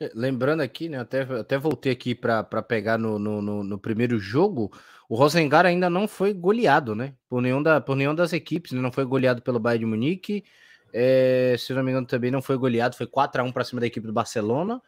É, 0.00 0.10
lembrando 0.14 0.60
aqui, 0.60 0.88
né? 0.88 0.98
Até, 0.98 1.22
até 1.22 1.58
voltei 1.58 1.92
aqui 1.92 2.14
para 2.14 2.44
pegar 2.62 2.98
no, 2.98 3.18
no, 3.18 3.64
no, 3.64 3.78
primeiro 3.78 4.18
jogo. 4.18 4.70
O 5.08 5.14
Rosengar 5.14 5.64
ainda 5.64 5.88
não 5.88 6.06
foi 6.06 6.32
goleado, 6.34 6.94
né? 6.94 7.14
Por, 7.28 7.40
nenhum 7.40 7.62
da, 7.62 7.80
por 7.80 7.96
nenhuma 7.96 8.16
das 8.16 8.32
equipes. 8.32 8.72
Né? 8.72 8.80
Não 8.80 8.92
foi 8.92 9.04
goleado 9.04 9.42
pelo 9.42 9.58
Bayern 9.58 9.84
de 9.84 9.86
Munique. 9.86 10.44
É, 10.92 11.56
se 11.58 11.72
não 11.72 11.82
me 11.82 11.90
engano, 11.90 12.06
também 12.06 12.30
não 12.30 12.42
foi 12.42 12.56
goleado. 12.56 12.96
Foi 12.96 13.06
4 13.06 13.40
a 13.40 13.44
1 13.44 13.52
para 13.52 13.64
cima 13.64 13.80
da 13.80 13.86
equipe 13.86 14.06
do 14.06 14.12
Barcelona. 14.12 14.80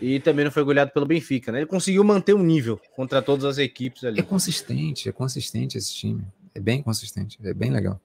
E 0.00 0.20
também 0.20 0.44
não 0.44 0.52
foi 0.52 0.64
goleado 0.64 0.92
pelo 0.92 1.06
Benfica, 1.06 1.52
né? 1.52 1.58
Ele 1.58 1.66
conseguiu 1.66 2.02
manter 2.02 2.32
o 2.32 2.38
um 2.38 2.42
nível 2.42 2.80
contra 2.96 3.20
todas 3.20 3.44
as 3.44 3.58
equipes 3.58 4.04
ali. 4.04 4.20
É 4.20 4.22
consistente, 4.22 5.08
é 5.08 5.12
consistente 5.12 5.76
esse 5.76 5.94
time. 5.94 6.24
É 6.54 6.60
bem 6.60 6.82
consistente, 6.82 7.38
é 7.42 7.52
bem 7.52 7.70
legal. 7.70 8.00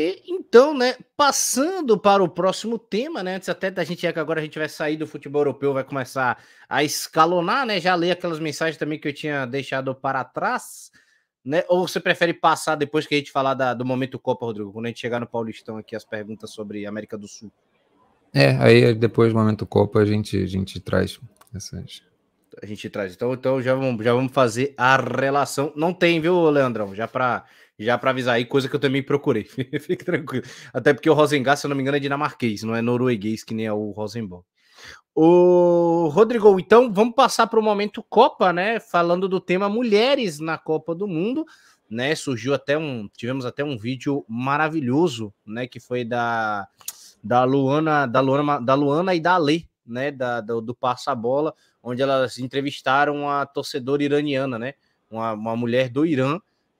E, 0.00 0.22
então, 0.28 0.78
né, 0.78 0.94
passando 1.16 1.98
para 1.98 2.22
o 2.22 2.28
próximo 2.28 2.78
tema, 2.78 3.20
né, 3.20 3.34
antes 3.34 3.48
até 3.48 3.68
da 3.68 3.82
gente 3.82 3.98
que 3.98 4.06
agora 4.06 4.38
a 4.38 4.44
gente 4.44 4.56
vai 4.56 4.68
sair 4.68 4.96
do 4.96 5.08
futebol 5.08 5.40
europeu, 5.40 5.74
vai 5.74 5.82
começar 5.82 6.40
a 6.68 6.84
escalonar, 6.84 7.66
né, 7.66 7.80
já 7.80 7.96
li 7.96 8.08
aquelas 8.08 8.38
mensagens 8.38 8.76
também 8.76 8.96
que 8.96 9.08
eu 9.08 9.12
tinha 9.12 9.44
deixado 9.44 9.92
para 9.92 10.22
trás, 10.22 10.92
né, 11.44 11.64
ou 11.66 11.88
você 11.88 11.98
prefere 11.98 12.32
passar 12.32 12.76
depois 12.76 13.08
que 13.08 13.14
a 13.16 13.18
gente 13.18 13.32
falar 13.32 13.54
da, 13.54 13.74
do 13.74 13.84
momento 13.84 14.20
Copa, 14.20 14.46
Rodrigo, 14.46 14.72
quando 14.72 14.84
a 14.84 14.88
gente 14.88 15.00
chegar 15.00 15.18
no 15.18 15.26
Paulistão 15.26 15.76
aqui, 15.76 15.96
as 15.96 16.04
perguntas 16.04 16.52
sobre 16.52 16.86
América 16.86 17.18
do 17.18 17.26
Sul? 17.26 17.50
É, 18.32 18.50
aí 18.58 18.94
depois 18.94 19.32
do 19.32 19.38
momento 19.40 19.66
Copa 19.66 19.98
a 19.98 20.04
gente, 20.04 20.40
a 20.40 20.46
gente 20.46 20.78
traz 20.78 21.18
essas... 21.52 22.04
A 22.62 22.66
gente 22.66 22.88
traz, 22.88 23.14
então, 23.14 23.34
então 23.34 23.60
já, 23.60 23.74
vamos, 23.74 24.04
já 24.04 24.14
vamos 24.14 24.32
fazer 24.32 24.74
a 24.76 24.96
relação, 24.96 25.72
não 25.74 25.92
tem, 25.92 26.20
viu, 26.20 26.48
Leandrão, 26.50 26.94
já 26.94 27.08
para 27.08 27.44
já 27.78 27.96
para 27.96 28.10
avisar 28.10 28.34
aí, 28.34 28.44
coisa 28.44 28.68
que 28.68 28.74
eu 28.74 28.80
também 28.80 29.02
procurei. 29.02 29.44
Fique 29.80 30.04
tranquilo. 30.04 30.44
Até 30.72 30.92
porque 30.92 31.08
o 31.08 31.14
Rosengar, 31.14 31.56
se 31.56 31.66
eu 31.66 31.68
não 31.68 31.76
me 31.76 31.82
engano, 31.82 31.96
é 31.96 32.00
dinamarquês, 32.00 32.62
não 32.62 32.74
é 32.74 32.82
norueguês, 32.82 33.44
que 33.44 33.54
nem 33.54 33.66
é 33.66 33.72
o 33.72 33.90
Rosenborg. 33.90 34.44
O 35.14 36.08
Rodrigo, 36.08 36.58
então 36.60 36.92
vamos 36.92 37.14
passar 37.14 37.46
para 37.46 37.58
o 37.58 37.62
momento 37.62 38.04
Copa, 38.08 38.52
né? 38.52 38.78
Falando 38.78 39.28
do 39.28 39.40
tema 39.40 39.68
mulheres 39.68 40.38
na 40.38 40.56
Copa 40.56 40.94
do 40.94 41.08
Mundo, 41.08 41.44
né? 41.90 42.14
Surgiu 42.14 42.54
até 42.54 42.78
um, 42.78 43.08
tivemos 43.16 43.44
até 43.44 43.64
um 43.64 43.76
vídeo 43.76 44.24
maravilhoso, 44.28 45.32
né? 45.44 45.66
Que 45.66 45.80
foi 45.80 46.04
da 46.04 46.68
da 47.22 47.42
Luana, 47.42 48.06
da 48.06 48.20
Luana, 48.20 48.60
da 48.60 48.74
Luana 48.74 49.12
e 49.14 49.20
da 49.20 49.34
Ale, 49.34 49.68
né? 49.84 50.12
Da, 50.12 50.40
do, 50.40 50.60
do 50.60 50.74
passa 50.74 51.12
bola, 51.16 51.52
onde 51.82 52.00
elas 52.00 52.38
entrevistaram 52.38 53.28
a 53.28 53.44
torcedora 53.44 54.04
iraniana, 54.04 54.56
né? 54.56 54.74
Uma, 55.10 55.32
uma 55.32 55.56
mulher 55.56 55.88
do 55.88 56.06
Irã 56.06 56.38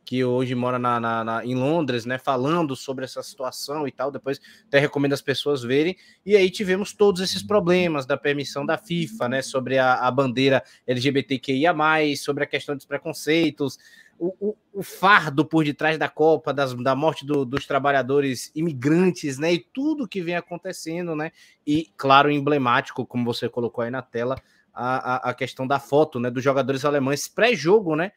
que 0.09 0.25
hoje 0.25 0.55
mora 0.55 0.79
na, 0.79 0.99
na, 0.99 1.23
na, 1.23 1.45
em 1.45 1.55
Londres, 1.55 2.07
né, 2.07 2.17
falando 2.17 2.75
sobre 2.75 3.05
essa 3.05 3.23
situação 3.23 3.87
e 3.87 3.93
tal. 3.93 4.11
Depois 4.11 4.41
até 4.67 4.79
recomendo 4.79 5.13
as 5.13 5.21
pessoas 5.21 5.63
verem. 5.63 5.99
E 6.25 6.35
aí 6.35 6.49
tivemos 6.49 6.95
todos 6.95 7.21
esses 7.21 7.43
problemas 7.43 8.07
da 8.07 8.17
permissão 8.17 8.65
da 8.65 8.79
FIFA, 8.79 9.29
né, 9.29 9.43
sobre 9.43 9.77
a, 9.77 9.97
a 9.97 10.11
bandeira 10.11 10.65
LGBTQIA, 10.87 11.75
sobre 12.17 12.43
a 12.43 12.47
questão 12.47 12.75
dos 12.75 12.87
preconceitos, 12.87 13.79
o, 14.19 14.35
o, 14.41 14.57
o, 14.73 14.83
fardo 14.83 15.45
por 15.45 15.63
detrás 15.63 15.99
da 15.99 16.09
Copa, 16.09 16.55
das, 16.55 16.73
da 16.73 16.97
morte 16.97 17.27
do, 17.27 17.45
dos 17.45 17.67
trabalhadores 17.67 18.51
imigrantes, 18.55 19.37
né, 19.37 19.53
e 19.53 19.59
tudo 19.59 20.09
que 20.09 20.23
vem 20.23 20.37
acontecendo, 20.37 21.15
né, 21.15 21.33
e 21.67 21.93
claro, 21.99 22.31
emblemático, 22.31 23.05
como 23.05 23.27
você 23.27 23.47
colocou 23.47 23.85
aí 23.85 23.91
na 23.91 24.01
tela, 24.01 24.37
a, 24.73 25.29
a, 25.29 25.31
a 25.31 25.35
questão 25.35 25.67
da 25.67 25.79
foto, 25.79 26.19
né, 26.19 26.31
dos 26.31 26.43
jogadores 26.43 26.87
alemães 26.87 27.29
pré-jogo, 27.29 27.95
né, 27.95 28.11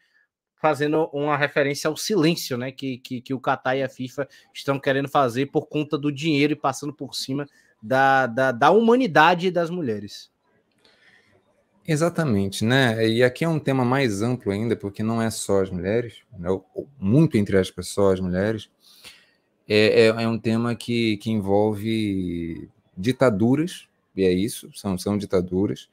fazendo 0.62 1.10
uma 1.12 1.36
referência 1.36 1.88
ao 1.88 1.96
silêncio, 1.96 2.56
né? 2.56 2.70
Que, 2.70 2.98
que, 2.98 3.20
que 3.20 3.34
o 3.34 3.40
Qatar 3.40 3.76
e 3.76 3.82
a 3.82 3.88
FIFA 3.88 4.28
estão 4.54 4.78
querendo 4.78 5.08
fazer 5.08 5.46
por 5.46 5.66
conta 5.66 5.98
do 5.98 6.12
dinheiro 6.12 6.52
e 6.52 6.56
passando 6.56 6.94
por 6.94 7.16
cima 7.16 7.48
da, 7.82 8.28
da, 8.28 8.52
da 8.52 8.70
humanidade 8.70 9.50
das 9.50 9.68
mulheres. 9.68 10.30
Exatamente, 11.86 12.64
né? 12.64 13.08
E 13.08 13.24
aqui 13.24 13.44
é 13.44 13.48
um 13.48 13.58
tema 13.58 13.84
mais 13.84 14.22
amplo 14.22 14.52
ainda, 14.52 14.76
porque 14.76 15.02
não 15.02 15.20
é 15.20 15.28
só 15.30 15.62
as 15.62 15.68
mulheres, 15.68 16.18
né? 16.38 16.48
muito 16.96 17.36
entre 17.36 17.58
as 17.58 17.68
pessoas, 17.68 18.14
as 18.14 18.20
mulheres. 18.20 18.70
É, 19.68 20.02
é, 20.02 20.06
é, 20.06 20.28
um 20.28 20.38
tema 20.38 20.76
que, 20.76 21.16
que 21.16 21.28
envolve 21.28 22.68
ditaduras, 22.96 23.88
e 24.14 24.22
é 24.22 24.30
isso, 24.30 24.70
são, 24.74 24.96
são 24.96 25.18
ditaduras, 25.18 25.88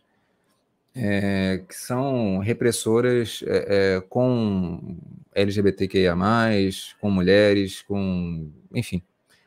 é, 0.95 1.63
que 1.67 1.75
são 1.75 2.39
repressoras 2.39 3.43
é, 3.45 4.01
com 4.09 4.97
LGBTQIA, 5.33 6.15
com 6.99 7.11
mulheres, 7.11 7.81
com. 7.83 8.51
enfim, 8.73 9.01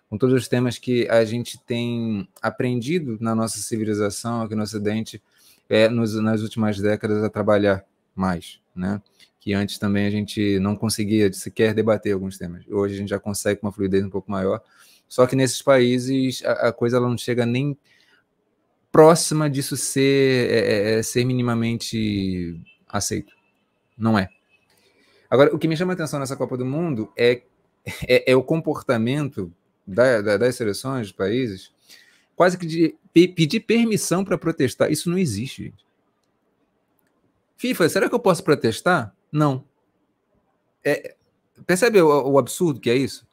com 0.08 0.16
todos 0.16 0.34
os 0.34 0.48
temas 0.48 0.78
que 0.78 1.08
a 1.08 1.24
gente 1.24 1.58
tem 1.58 2.28
aprendido 2.40 3.18
na 3.20 3.34
nossa 3.34 3.58
civilização 3.58 4.42
aqui 4.42 4.54
no 4.54 4.62
Ocidente 4.62 5.22
é, 5.68 5.88
nos, 5.88 6.14
nas 6.16 6.42
últimas 6.42 6.78
décadas 6.78 7.22
a 7.22 7.30
trabalhar 7.30 7.84
mais, 8.14 8.60
né? 8.74 9.00
Que 9.40 9.54
antes 9.54 9.78
também 9.78 10.06
a 10.06 10.10
gente 10.10 10.58
não 10.60 10.76
conseguia 10.76 11.32
sequer 11.32 11.74
debater 11.74 12.14
alguns 12.14 12.38
temas. 12.38 12.64
Hoje 12.68 12.94
a 12.94 12.98
gente 12.98 13.08
já 13.08 13.18
consegue 13.18 13.60
com 13.60 13.66
uma 13.66 13.72
fluidez 13.72 14.04
um 14.04 14.10
pouco 14.10 14.30
maior. 14.30 14.62
Só 15.08 15.26
que 15.26 15.34
nesses 15.34 15.60
países 15.60 16.44
a, 16.44 16.68
a 16.68 16.72
coisa 16.72 17.00
não 17.00 17.18
chega 17.18 17.44
nem 17.44 17.76
próxima 18.92 19.48
disso 19.48 19.76
ser, 19.76 20.50
é, 20.50 20.58
é, 20.58 20.98
é, 20.98 21.02
ser 21.02 21.24
minimamente 21.24 22.60
aceito. 22.86 23.32
Não 23.96 24.18
é. 24.18 24.28
Agora, 25.30 25.54
o 25.54 25.58
que 25.58 25.66
me 25.66 25.76
chama 25.76 25.92
a 25.92 25.94
atenção 25.94 26.20
nessa 26.20 26.36
Copa 26.36 26.58
do 26.58 26.66
Mundo 26.66 27.10
é, 27.16 27.42
é, 28.06 28.32
é 28.32 28.36
o 28.36 28.42
comportamento 28.42 29.50
da, 29.86 30.20
da, 30.20 30.36
das 30.36 30.54
seleções, 30.56 31.08
dos 31.08 31.16
países, 31.16 31.72
quase 32.36 32.58
que 32.58 32.66
de 32.66 32.94
pedir 33.12 33.60
permissão 33.60 34.24
para 34.24 34.36
protestar. 34.36 34.92
Isso 34.92 35.10
não 35.10 35.16
existe. 35.16 35.72
FIFA, 37.56 37.88
será 37.88 38.08
que 38.08 38.14
eu 38.14 38.20
posso 38.20 38.42
protestar? 38.44 39.14
Não. 39.30 39.64
É, 40.84 41.14
percebe 41.66 42.00
o, 42.00 42.32
o, 42.32 42.38
absurdo 42.38 42.80
que 42.80 42.90
é 42.90 42.96
isso? 42.96 43.26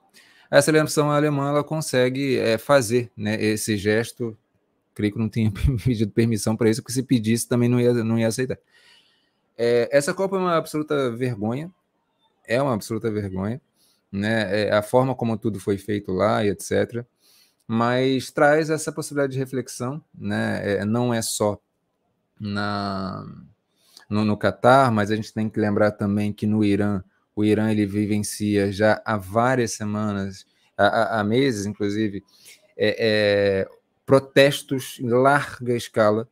A 0.49 0.61
seleção 0.61 1.11
alemã 1.11 1.49
ela 1.49 1.63
consegue 1.63 2.37
é, 2.37 2.57
fazer 2.57 3.11
né, 3.15 3.41
esse 3.43 3.75
gesto. 3.75 4.37
Creio 4.99 5.13
que 5.13 5.19
não 5.19 5.29
tinha 5.29 5.49
pedido 5.83 6.11
permissão 6.11 6.57
para 6.57 6.69
isso, 6.69 6.81
porque 6.81 6.91
se 6.91 7.03
pedisse 7.03 7.47
também 7.47 7.69
não 7.69 7.79
ia, 7.79 7.93
não 8.03 8.19
ia 8.19 8.27
aceitar. 8.27 8.57
É, 9.57 9.87
essa 9.91 10.13
Copa 10.13 10.35
é 10.35 10.39
uma 10.39 10.57
absoluta 10.57 11.09
vergonha. 11.11 11.71
É 12.45 12.61
uma 12.61 12.73
absoluta 12.73 13.09
vergonha. 13.09 13.61
Né? 14.11 14.63
É, 14.63 14.73
a 14.73 14.81
forma 14.81 15.15
como 15.15 15.37
tudo 15.37 15.57
foi 15.57 15.77
feito 15.77 16.11
lá 16.11 16.43
e 16.43 16.49
etc 16.49 17.05
mas 17.71 18.31
traz 18.31 18.71
essa 18.71 18.91
possibilidade 18.91 19.33
de 19.33 19.37
reflexão, 19.37 20.03
né? 20.17 20.59
É, 20.63 20.85
não 20.85 21.13
é 21.13 21.21
só 21.21 21.61
na 22.39 23.23
no, 24.09 24.25
no 24.25 24.35
Catar, 24.35 24.91
mas 24.91 25.11
a 25.11 25.15
gente 25.15 25.31
tem 25.31 25.47
que 25.47 25.59
lembrar 25.59 25.91
também 25.91 26.33
que 26.33 26.47
no 26.47 26.63
Irã, 26.63 27.03
o 27.35 27.45
Irã 27.45 27.69
ele 27.69 27.85
vivencia 27.85 28.71
já 28.71 28.99
há 29.05 29.15
várias 29.17 29.73
semanas, 29.73 30.47
há, 30.75 31.19
há 31.19 31.23
meses, 31.23 31.67
inclusive, 31.67 32.23
é, 32.75 32.95
é, 32.97 33.69
protestos 34.09 34.99
em 34.99 35.07
larga 35.07 35.75
escala, 35.75 36.27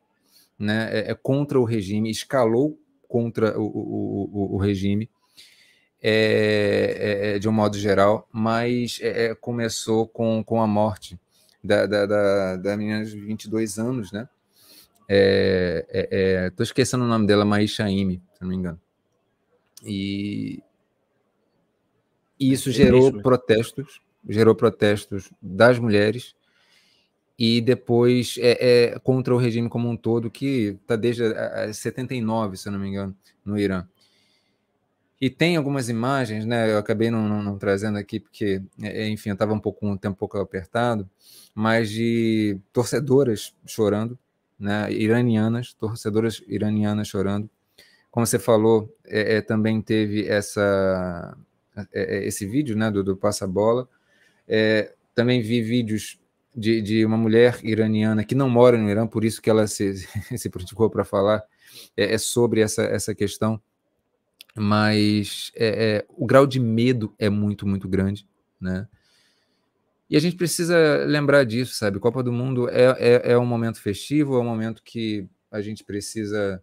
né? 0.57 0.89
É, 0.91 1.11
é 1.11 1.13
contra 1.13 1.59
o 1.59 1.63
regime, 1.63 2.09
escalou 2.09 2.75
contra 3.07 3.55
o, 3.55 3.65
o, 3.65 4.29
o, 4.33 4.55
o 4.55 4.57
regime. 4.57 5.07
É, 6.01 7.35
é, 7.35 7.39
de 7.39 7.47
um 7.47 7.51
modo 7.51 7.77
geral, 7.77 8.27
mas 8.31 8.99
é, 9.01 9.35
começou 9.35 10.07
com, 10.07 10.43
com 10.43 10.61
a 10.61 10.67
morte 10.67 11.19
da, 11.63 11.85
da, 11.85 12.05
da, 12.05 12.55
da 12.55 12.77
menina 12.77 13.03
de 13.03 13.19
22 13.19 13.77
anos, 13.77 14.11
né? 14.11 14.27
É, 15.07 15.85
é, 15.89 16.07
é, 16.11 16.49
tô 16.51 16.63
esquecendo 16.63 17.03
o 17.03 17.07
nome 17.07 17.27
dela, 17.27 17.45
Maisha 17.45 17.87
Ime, 17.89 18.23
se 18.33 18.41
não 18.41 18.49
me 18.49 18.55
engano. 18.55 18.81
E, 19.83 20.63
e 22.39 22.53
isso 22.53 22.71
gerou 22.71 23.21
protestos, 23.21 24.01
gerou 24.27 24.55
protestos 24.55 25.31
das 25.41 25.77
mulheres 25.77 26.36
e 27.37 27.61
depois 27.61 28.35
é, 28.39 28.93
é, 28.95 28.99
contra 28.99 29.33
o 29.33 29.37
regime 29.37 29.69
como 29.69 29.87
um 29.87 29.95
todo, 29.95 30.31
que 30.31 30.77
está 30.81 30.95
desde 30.95 31.23
a, 31.23 31.65
a 31.65 31.73
79, 31.73 32.57
se 32.57 32.69
não 32.69 32.79
me 32.79 32.87
engano, 32.87 33.15
no 33.45 33.59
Irã. 33.59 33.87
E 35.19 35.29
tem 35.29 35.55
algumas 35.55 35.89
imagens, 35.89 36.45
né? 36.45 36.71
Eu 36.71 36.77
acabei 36.77 37.09
não, 37.11 37.27
não, 37.27 37.41
não 37.43 37.57
trazendo 37.57 37.97
aqui 37.97 38.19
porque, 38.19 38.61
é, 38.81 39.03
é, 39.03 39.09
enfim, 39.09 39.29
eu 39.29 39.33
estava 39.33 39.53
um 39.53 39.59
pouco 39.59 39.87
um 39.87 39.97
tempo 39.97 40.13
um 40.13 40.17
pouco 40.17 40.37
apertado, 40.39 41.09
mas 41.53 41.89
de 41.89 42.59
torcedoras 42.73 43.53
chorando, 43.65 44.17
né? 44.59 44.91
Iranianas, 44.91 45.73
torcedoras 45.73 46.41
iranianas 46.47 47.07
chorando. 47.07 47.49
Como 48.11 48.25
você 48.25 48.39
falou, 48.39 48.95
é, 49.05 49.37
é 49.37 49.41
também 49.41 49.81
teve 49.81 50.27
essa 50.27 51.37
é, 51.75 52.17
é, 52.17 52.27
esse 52.27 52.45
vídeo, 52.47 52.75
né? 52.75 52.91
Do, 52.91 53.03
do 53.03 53.17
passa 53.17 53.47
bola. 53.47 53.87
também 55.15 55.41
vi 55.41 55.61
vídeos 55.61 56.19
de, 56.57 56.81
de, 56.81 57.05
uma 57.05 57.17
mulher 57.17 57.59
iraniana 57.63 58.25
que 58.25 58.33
não 58.35 58.49
mora 58.49 58.77
no 58.77 58.89
Irã, 58.89 59.05
por 59.05 59.23
isso 59.23 59.41
que 59.41 59.49
ela 59.49 59.67
se, 59.67 59.93
se 60.35 60.49
praticou 60.49 60.89
para 60.89 61.05
falar 61.05 61.43
é, 61.95 62.17
sobre 62.17 62.61
essa, 62.61 62.83
essa 62.83 63.13
questão 63.13 63.61
mas 64.57 65.51
é, 65.55 65.67
é, 65.67 66.05
o 66.09 66.25
grau 66.25 66.47
de 66.47 66.59
medo 66.59 67.13
é 67.19 67.29
muito, 67.29 67.67
muito 67.67 67.87
grande, 67.87 68.27
né? 68.59 68.87
E 70.09 70.15
a 70.15 70.19
gente 70.19 70.35
precisa 70.35 71.03
lembrar 71.05 71.43
disso, 71.43 71.75
sabe? 71.75 71.99
Copa 71.99 72.23
do 72.23 72.31
Mundo 72.31 72.69
é, 72.69 72.85
é, 72.97 73.31
é 73.33 73.37
um 73.37 73.45
momento 73.45 73.79
festivo, 73.79 74.35
é 74.35 74.39
um 74.39 74.45
momento 74.45 74.81
que 74.81 75.27
a 75.51 75.61
gente 75.61 75.83
precisa, 75.83 76.61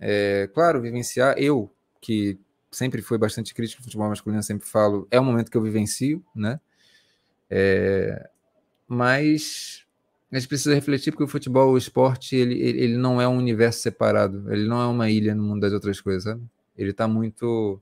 é, 0.00 0.50
claro, 0.52 0.82
vivenciar. 0.82 1.38
Eu, 1.38 1.72
que 2.00 2.38
sempre 2.70 3.00
fui 3.00 3.16
bastante 3.18 3.54
crítico 3.54 3.80
do 3.80 3.84
futebol 3.84 4.08
masculino, 4.08 4.42
sempre 4.42 4.66
falo, 4.66 5.06
é 5.10 5.20
um 5.20 5.24
momento 5.24 5.50
que 5.50 5.56
eu 5.56 5.62
vivencio, 5.62 6.24
né? 6.34 6.60
É, 7.48 8.28
mas 8.88 9.84
a 10.30 10.38
gente 10.38 10.48
precisa 10.48 10.74
refletir 10.74 11.12
porque 11.12 11.24
o 11.24 11.28
futebol, 11.28 11.72
o 11.72 11.78
esporte, 11.78 12.36
ele, 12.36 12.60
ele 12.60 12.96
não 12.96 13.20
é 13.20 13.28
um 13.28 13.36
universo 13.36 13.80
separado, 13.80 14.52
ele 14.52 14.66
não 14.66 14.80
é 14.80 14.86
uma 14.86 15.10
ilha 15.10 15.34
no 15.34 15.42
mundo 15.42 15.60
das 15.60 15.72
outras 15.72 16.00
coisas, 16.00 16.24
sabe? 16.24 16.42
Ele 16.76 16.90
está 16.90 17.08
muito 17.08 17.80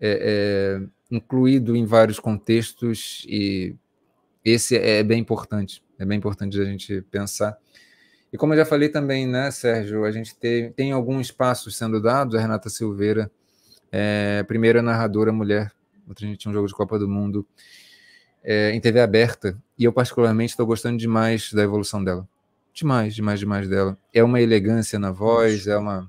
é, 0.00 0.80
é, 0.80 0.86
incluído 1.10 1.74
em 1.74 1.84
vários 1.86 2.18
contextos 2.18 3.24
e 3.28 3.74
esse 4.44 4.76
é 4.76 5.02
bem 5.02 5.20
importante. 5.20 5.82
É 5.98 6.04
bem 6.04 6.18
importante 6.18 6.60
a 6.60 6.64
gente 6.64 7.00
pensar. 7.10 7.56
E 8.32 8.36
como 8.36 8.52
eu 8.52 8.58
já 8.58 8.66
falei 8.66 8.88
também, 8.88 9.26
né, 9.26 9.50
Sérgio, 9.50 10.04
a 10.04 10.12
gente 10.12 10.36
tem, 10.36 10.70
tem 10.72 10.92
alguns 10.92 11.30
passos 11.30 11.76
sendo 11.76 12.00
dados. 12.02 12.34
A 12.34 12.40
Renata 12.40 12.68
Silveira, 12.68 13.30
é, 13.90 14.44
primeira 14.46 14.82
narradora 14.82 15.32
mulher, 15.32 15.72
outra 16.06 16.26
gente 16.26 16.38
tinha 16.38 16.50
um 16.50 16.54
jogo 16.54 16.68
de 16.68 16.74
Copa 16.74 16.98
do 16.98 17.08
Mundo 17.08 17.46
é, 18.46 18.70
em 18.70 18.80
TV 18.80 19.00
aberta. 19.00 19.58
E 19.76 19.82
eu, 19.82 19.92
particularmente, 19.92 20.52
estou 20.52 20.64
gostando 20.64 20.96
demais 20.96 21.52
da 21.52 21.64
evolução 21.64 22.02
dela. 22.02 22.26
Demais, 22.72 23.14
demais, 23.14 23.40
demais 23.40 23.68
dela. 23.68 23.98
É 24.14 24.22
uma 24.22 24.40
elegância 24.40 24.98
na 24.98 25.10
voz, 25.10 25.66
é 25.66 25.76
uma 25.76 26.08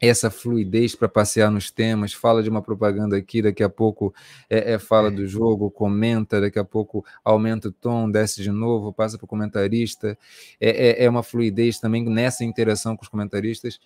essa 0.00 0.32
fluidez 0.32 0.96
para 0.96 1.08
passear 1.08 1.48
nos 1.48 1.70
temas, 1.70 2.12
fala 2.12 2.42
de 2.42 2.50
uma 2.50 2.60
propaganda 2.60 3.16
aqui, 3.16 3.40
daqui 3.40 3.62
a 3.62 3.68
pouco 3.68 4.12
é, 4.50 4.72
é 4.72 4.78
fala 4.80 5.12
do 5.12 5.24
jogo, 5.28 5.70
comenta, 5.70 6.40
daqui 6.40 6.58
a 6.58 6.64
pouco 6.64 7.04
aumenta 7.24 7.68
o 7.68 7.72
tom, 7.72 8.10
desce 8.10 8.42
de 8.42 8.50
novo, 8.50 8.92
passa 8.92 9.16
para 9.16 9.26
o 9.26 9.28
comentarista. 9.28 10.18
É, 10.60 11.02
é, 11.02 11.04
é, 11.04 11.08
uma 11.08 11.22
fluidez 11.22 11.78
também 11.78 12.04
nessa 12.04 12.42
interação 12.44 12.96
com 12.96 13.04
os 13.04 13.08
comentaristas. 13.08 13.78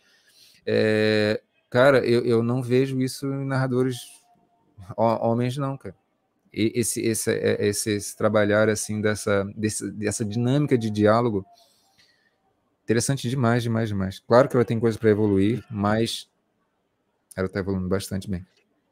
É, 0.64 1.42
cara, 1.68 1.98
eu, 1.98 2.24
eu 2.24 2.42
não 2.42 2.62
vejo 2.62 2.98
isso 2.98 3.26
em 3.26 3.44
narradores 3.44 3.98
homens, 4.96 5.58
não, 5.58 5.76
cara. 5.76 5.94
Esse, 6.56 7.02
esse, 7.02 7.30
é, 7.30 7.68
esse, 7.68 7.90
esse 7.90 8.16
trabalhar 8.16 8.68
assim 8.70 9.00
dessa, 9.00 9.44
desse, 9.54 9.90
dessa 9.92 10.24
dinâmica 10.24 10.78
de 10.78 10.90
diálogo 10.90 11.44
Interessante 12.86 13.28
demais, 13.28 13.64
demais, 13.64 13.88
demais. 13.88 14.20
Claro 14.20 14.48
que 14.48 14.54
ela 14.54 14.64
tem 14.64 14.78
coisa 14.78 14.96
para 14.96 15.10
evoluir, 15.10 15.60
mas 15.68 16.28
ela 17.36 17.48
está 17.48 17.58
evoluindo 17.58 17.88
bastante 17.88 18.30
bem. 18.30 18.46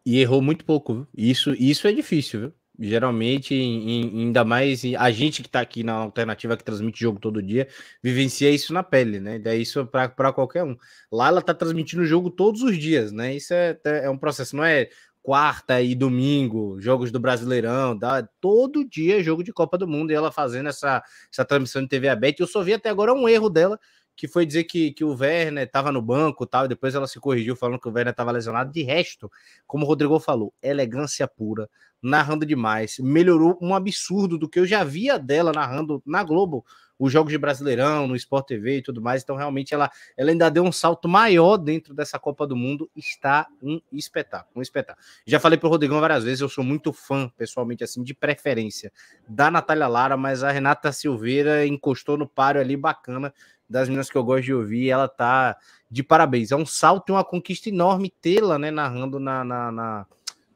E 0.04 0.18
errou 0.18 0.42
muito 0.42 0.64
pouco? 0.64 1.06
Isso, 1.16 1.54
isso 1.54 1.86
é 1.86 1.92
difícil, 1.92 2.40
viu? 2.40 2.52
Geralmente, 2.76 3.54
em, 3.54 4.24
ainda 4.24 4.44
mais 4.44 4.82
a 4.98 5.12
gente 5.12 5.42
que 5.42 5.48
está 5.48 5.60
aqui 5.60 5.84
na 5.84 5.92
alternativa 5.92 6.56
que 6.56 6.64
transmite 6.64 6.98
jogo 6.98 7.20
todo 7.20 7.40
dia, 7.40 7.68
vivencia 8.02 8.50
isso 8.50 8.72
na 8.72 8.82
pele, 8.82 9.20
né? 9.20 9.38
Daí 9.38 9.62
isso 9.62 9.86
para 9.86 10.32
qualquer 10.32 10.64
um. 10.64 10.76
Lá 11.12 11.28
ela 11.28 11.38
está 11.38 11.54
transmitindo 11.54 12.02
o 12.02 12.06
jogo 12.06 12.30
todos 12.30 12.62
os 12.62 12.76
dias, 12.76 13.12
né? 13.12 13.36
Isso 13.36 13.54
é, 13.54 13.78
é 13.84 14.10
um 14.10 14.18
processo, 14.18 14.56
não 14.56 14.64
é 14.64 14.88
quarta 15.24 15.80
e 15.80 15.94
domingo, 15.94 16.78
jogos 16.78 17.10
do 17.10 17.18
Brasileirão, 17.18 17.98
todo 18.42 18.86
dia 18.86 19.22
jogo 19.22 19.42
de 19.42 19.54
Copa 19.54 19.78
do 19.78 19.88
Mundo 19.88 20.10
e 20.10 20.14
ela 20.14 20.30
fazendo 20.30 20.68
essa, 20.68 21.02
essa 21.32 21.46
transmissão 21.46 21.80
de 21.80 21.88
TV 21.88 22.10
aberta. 22.10 22.42
Eu 22.42 22.46
só 22.46 22.62
vi 22.62 22.74
até 22.74 22.90
agora 22.90 23.14
um 23.14 23.26
erro 23.26 23.48
dela, 23.48 23.80
que 24.16 24.28
foi 24.28 24.46
dizer 24.46 24.64
que, 24.64 24.92
que 24.92 25.04
o 25.04 25.14
Werner 25.14 25.66
estava 25.66 25.90
no 25.90 26.00
banco 26.00 26.46
tal, 26.46 26.66
e 26.66 26.68
depois 26.68 26.94
ela 26.94 27.06
se 27.06 27.18
corrigiu 27.18 27.56
falando 27.56 27.80
que 27.80 27.88
o 27.88 27.92
Werner 27.92 28.12
estava 28.12 28.30
lesionado. 28.30 28.72
De 28.72 28.82
resto, 28.82 29.30
como 29.66 29.84
o 29.84 29.88
Rodrigo 29.88 30.18
falou, 30.20 30.52
elegância 30.62 31.26
pura, 31.26 31.68
narrando 32.02 32.44
demais, 32.44 32.98
melhorou 32.98 33.58
um 33.60 33.74
absurdo 33.74 34.38
do 34.38 34.48
que 34.48 34.58
eu 34.58 34.66
já 34.66 34.84
via 34.84 35.18
dela 35.18 35.52
narrando 35.52 36.02
na 36.04 36.22
Globo 36.22 36.64
os 36.98 37.12
jogos 37.12 37.32
de 37.32 37.38
Brasileirão, 37.38 38.06
no 38.06 38.16
Sport 38.16 38.46
TV 38.46 38.78
e 38.78 38.82
tudo 38.82 39.02
mais. 39.02 39.22
Então, 39.22 39.36
realmente, 39.36 39.74
ela, 39.74 39.90
ela 40.16 40.30
ainda 40.30 40.50
deu 40.50 40.62
um 40.62 40.72
salto 40.72 41.08
maior 41.08 41.56
dentro 41.56 41.94
dessa 41.94 42.18
Copa 42.18 42.46
do 42.46 42.56
Mundo. 42.56 42.88
Está 42.94 43.48
um 43.62 43.80
espetáculo, 43.92 44.52
um 44.56 44.62
espetáculo. 44.62 45.04
Já 45.26 45.40
falei 45.40 45.58
para 45.58 45.66
o 45.66 45.70
Rodrigão 45.70 46.00
várias 46.00 46.24
vezes, 46.24 46.40
eu 46.40 46.48
sou 46.48 46.62
muito 46.62 46.92
fã, 46.92 47.28
pessoalmente, 47.36 47.82
assim, 47.82 48.02
de 48.02 48.14
preferência 48.14 48.92
da 49.28 49.50
Natália 49.50 49.88
Lara, 49.88 50.16
mas 50.16 50.42
a 50.42 50.50
Renata 50.50 50.92
Silveira 50.92 51.66
encostou 51.66 52.16
no 52.16 52.28
páreo 52.28 52.60
ali 52.60 52.76
bacana 52.76 53.32
das 53.68 53.88
meninas 53.88 54.10
que 54.10 54.16
eu 54.16 54.24
gosto 54.24 54.44
de 54.44 54.54
ouvir. 54.54 54.90
ela 54.90 55.08
tá 55.08 55.56
de 55.90 56.02
parabéns. 56.02 56.50
É 56.50 56.56
um 56.56 56.66
salto 56.66 57.10
e 57.10 57.12
uma 57.12 57.24
conquista 57.24 57.68
enorme 57.68 58.12
tê-la, 58.20 58.58
né, 58.58 58.70
narrando 58.70 59.18
na, 59.18 59.44
na, 59.44 59.72
na 59.72 60.06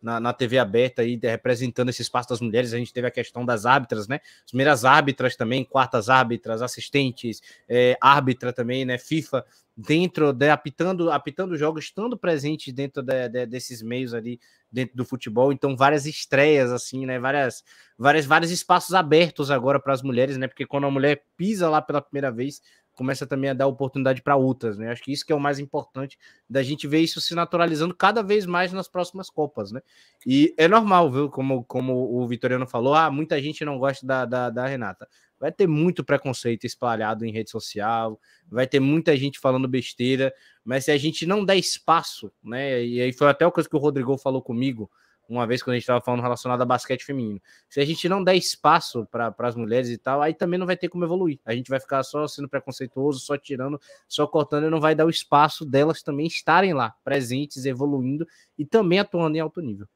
na, 0.02 0.20
na 0.20 0.32
TV 0.32 0.58
aberta 0.58 1.02
aí, 1.02 1.18
representando 1.20 1.88
esse 1.88 2.02
espaço 2.02 2.28
das 2.28 2.40
mulheres. 2.40 2.72
A 2.72 2.78
gente 2.78 2.92
teve 2.92 3.06
a 3.06 3.10
questão 3.10 3.44
das 3.44 3.66
árbitras, 3.66 4.08
né? 4.08 4.20
As 4.44 4.50
primeiras 4.50 4.84
árbitras 4.84 5.36
também, 5.36 5.64
quartas 5.64 6.08
árbitras, 6.08 6.62
assistentes, 6.62 7.42
é, 7.68 7.96
árbitra 8.00 8.52
também, 8.52 8.84
né? 8.84 8.98
FIFA 8.98 9.44
dentro 9.76 10.32
de 10.32 10.50
apitando, 10.50 11.10
apitando 11.10 11.56
jogos, 11.56 11.84
estando 11.84 12.16
presente 12.16 12.72
dentro 12.72 13.02
de, 13.02 13.28
de, 13.28 13.46
desses 13.46 13.80
meios 13.80 14.12
ali 14.12 14.40
dentro 14.70 14.96
do 14.96 15.04
futebol. 15.04 15.52
Então, 15.52 15.76
várias 15.76 16.04
estreias, 16.06 16.72
assim, 16.72 17.06
né? 17.06 17.18
Várias, 17.18 17.62
várias, 17.96 18.26
vários 18.26 18.50
espaços 18.50 18.94
abertos 18.94 19.50
agora 19.50 19.80
para 19.80 19.92
as 19.92 20.02
mulheres, 20.02 20.36
né? 20.36 20.48
Porque 20.48 20.66
quando 20.66 20.86
a 20.86 20.90
mulher 20.90 21.22
pisa 21.36 21.68
lá 21.68 21.80
pela 21.80 22.02
primeira 22.02 22.30
vez, 22.30 22.60
começa 22.98 23.24
também 23.24 23.48
a 23.48 23.54
dar 23.54 23.68
oportunidade 23.68 24.20
para 24.20 24.34
outras, 24.34 24.76
né? 24.76 24.90
Acho 24.90 25.04
que 25.04 25.12
isso 25.12 25.24
que 25.24 25.32
é 25.32 25.36
o 25.36 25.38
mais 25.38 25.60
importante 25.60 26.18
da 26.50 26.64
gente 26.64 26.88
ver 26.88 26.98
isso 26.98 27.20
se 27.20 27.32
naturalizando 27.32 27.94
cada 27.94 28.24
vez 28.24 28.44
mais 28.44 28.72
nas 28.72 28.88
próximas 28.88 29.30
Copas, 29.30 29.70
né? 29.70 29.80
E 30.26 30.52
é 30.58 30.66
normal, 30.66 31.08
viu? 31.08 31.30
Como, 31.30 31.62
como 31.62 31.94
o 32.20 32.26
Vitoriano 32.26 32.66
falou, 32.66 32.94
ah, 32.94 33.08
muita 33.08 33.40
gente 33.40 33.64
não 33.64 33.78
gosta 33.78 34.04
da, 34.04 34.24
da, 34.24 34.50
da 34.50 34.66
Renata. 34.66 35.08
Vai 35.38 35.52
ter 35.52 35.68
muito 35.68 36.02
preconceito 36.02 36.64
espalhado 36.64 37.24
em 37.24 37.30
rede 37.30 37.50
social, 37.50 38.20
vai 38.50 38.66
ter 38.66 38.80
muita 38.80 39.16
gente 39.16 39.38
falando 39.38 39.68
besteira, 39.68 40.34
mas 40.64 40.86
se 40.86 40.90
a 40.90 40.98
gente 40.98 41.24
não 41.24 41.44
der 41.44 41.54
espaço, 41.54 42.32
né? 42.42 42.84
E 42.84 43.00
aí 43.00 43.12
foi 43.12 43.28
até 43.28 43.46
o 43.46 43.52
coisa 43.52 43.68
que 43.68 43.76
o 43.76 43.78
Rodrigo 43.78 44.18
falou 44.18 44.42
comigo 44.42 44.90
uma 45.28 45.46
vez 45.46 45.62
quando 45.62 45.74
a 45.74 45.76
gente 45.76 45.82
estava 45.82 46.00
falando 46.00 46.22
relacionado 46.22 46.62
a 46.62 46.64
basquete 46.64 47.04
feminino. 47.04 47.40
Se 47.68 47.80
a 47.80 47.84
gente 47.84 48.08
não 48.08 48.24
der 48.24 48.34
espaço 48.34 49.06
para 49.10 49.34
as 49.38 49.54
mulheres 49.54 49.90
e 49.90 49.98
tal, 49.98 50.22
aí 50.22 50.32
também 50.32 50.58
não 50.58 50.66
vai 50.66 50.76
ter 50.76 50.88
como 50.88 51.04
evoluir. 51.04 51.38
A 51.44 51.54
gente 51.54 51.68
vai 51.68 51.78
ficar 51.78 52.02
só 52.02 52.26
sendo 52.26 52.48
preconceituoso, 52.48 53.20
só 53.20 53.36
tirando, 53.36 53.78
só 54.08 54.26
cortando 54.26 54.66
e 54.66 54.70
não 54.70 54.80
vai 54.80 54.94
dar 54.94 55.04
o 55.04 55.10
espaço 55.10 55.66
delas 55.66 56.02
também 56.02 56.26
estarem 56.26 56.72
lá, 56.72 56.94
presentes, 57.04 57.66
evoluindo 57.66 58.26
e 58.58 58.64
também 58.64 58.98
atuando 58.98 59.36
em 59.36 59.40
alto 59.40 59.60
nível. 59.60 59.86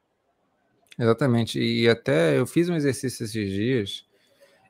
Exatamente. 0.99 1.59
E 1.59 1.89
até 1.89 2.39
eu 2.39 2.47
fiz 2.47 2.69
um 2.69 2.75
exercício 2.75 3.25
esses 3.25 3.51
dias. 3.51 4.07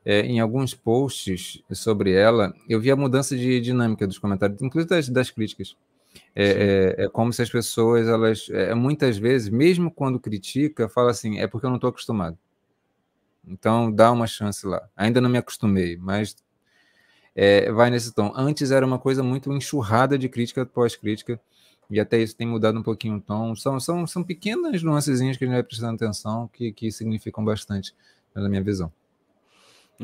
É, 0.05 0.23
em 0.23 0.41
alguns 0.41 0.75
posts 0.75 1.63
sobre 1.73 2.13
ela, 2.13 2.53
eu 2.69 2.81
vi 2.81 2.91
a 2.91 2.97
mudança 2.97 3.37
de 3.37 3.61
dinâmica 3.61 4.05
dos 4.05 4.19
comentários, 4.19 4.61
inclusive 4.61 4.89
das, 4.89 5.09
das 5.09 5.31
críticas. 5.31 5.77
É, 6.35 6.97
é, 6.99 7.05
é, 7.05 7.09
como 7.09 7.33
se 7.33 7.43
as 7.43 7.51
pessoas, 7.51 8.09
elas, 8.09 8.49
é, 8.51 8.75
muitas 8.75 9.19
vezes, 9.19 9.51
mesmo 9.51 9.91
quando 9.91 10.19
critica, 10.19 10.89
fala 10.89 11.11
assim, 11.11 11.39
é 11.39 11.47
porque 11.47 11.67
eu 11.67 11.71
não 11.71 11.77
estou 11.77 11.91
acostumado. 11.91 12.39
Então, 13.47 13.93
dá 13.93 14.11
uma 14.11 14.27
chance 14.27 14.67
lá. 14.67 14.89
Ainda 14.97 15.21
não 15.21 15.29
me 15.29 15.39
acostumei, 15.39 15.97
mas 15.97 16.37
é, 17.35 17.71
vai 17.73 17.91
nesse 17.91 18.15
tom. 18.15 18.33
Antes 18.35 18.71
era 18.71 18.87
uma 18.87 18.99
coisa 18.99 19.23
muito 19.23 19.53
enxurrada 19.53 20.19
de 20.19 20.29
crítica 20.29 20.65
pós-crítica, 20.65 21.41
e 21.91 22.01
até 22.01 22.19
isso 22.19 22.37
tem 22.37 22.47
mudado 22.47 22.79
um 22.79 22.83
pouquinho 22.83 23.17
o 23.17 23.21
tom. 23.21 23.55
São, 23.55 23.79
são, 23.79 24.07
são 24.07 24.25
pequenas 24.25 24.83
nuancezinhas 24.83 25.37
que 25.37 25.45
a 25.45 25.47
gente 25.47 25.55
vai 25.55 25.63
prestando 25.63 25.97
atenção 25.97 26.49
que, 26.49 26.73
que 26.73 26.91
significam 26.91 27.45
bastante, 27.45 27.95
na 28.35 28.49
minha 28.49 28.63
visão. 28.63 28.91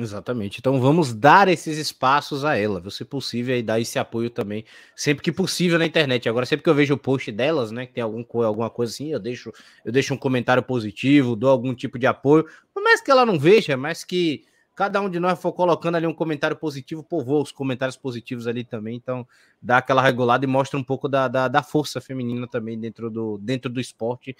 Exatamente. 0.01 0.59
Então 0.61 0.81
vamos 0.81 1.13
dar 1.13 1.49
esses 1.49 1.77
espaços 1.77 2.45
a 2.45 2.57
ela, 2.57 2.89
se 2.89 3.05
possível, 3.05 3.57
e 3.57 3.63
dar 3.63 3.81
esse 3.81 3.99
apoio 3.99 4.31
também, 4.31 4.65
sempre 4.95 5.25
que 5.25 5.33
possível 5.33 5.77
na 5.77 5.87
internet. 5.87 6.29
Agora, 6.29 6.47
sempre 6.47 6.63
que 6.63 6.71
eu 6.71 6.75
vejo 6.75 6.95
o 6.95 6.99
post 6.99 7.33
delas, 7.33 7.73
né, 7.73 7.85
que 7.85 7.95
tem 7.95 8.03
algum, 8.03 8.25
alguma 8.45 8.71
coisa 8.71 8.93
assim, 8.93 9.09
eu 9.13 9.19
deixo, 9.19 9.53
eu 9.85 9.91
deixo 9.91 10.15
um 10.15 10.17
comentário 10.17 10.63
positivo, 10.63 11.35
dou 11.35 11.51
algum 11.51 11.75
tipo 11.75 11.99
de 11.99 12.07
apoio, 12.07 12.47
por 12.73 12.83
mais 12.83 13.01
que 13.01 13.11
ela 13.11 13.27
não 13.27 13.39
veja, 13.39 13.77
mas 13.77 14.05
que 14.05 14.45
cada 14.77 15.01
um 15.01 15.11
de 15.11 15.19
nós 15.19 15.41
for 15.41 15.53
colocando 15.53 15.97
ali 15.97 16.07
um 16.07 16.15
comentário 16.15 16.57
positivo, 16.57 17.03
povoa 17.03 17.43
os 17.43 17.51
comentários 17.51 17.97
positivos 17.97 18.47
ali 18.47 18.63
também, 18.63 18.95
então 18.95 19.27
dá 19.61 19.79
aquela 19.79 20.01
regulada 20.01 20.45
e 20.45 20.49
mostra 20.49 20.79
um 20.79 20.85
pouco 20.85 21.09
da, 21.09 21.27
da, 21.27 21.49
da 21.49 21.63
força 21.65 22.01
feminina 22.01 22.47
também 22.47 22.79
dentro 22.79 23.11
do, 23.11 23.37
dentro 23.39 23.69
do 23.69 23.81
esporte 23.81 24.37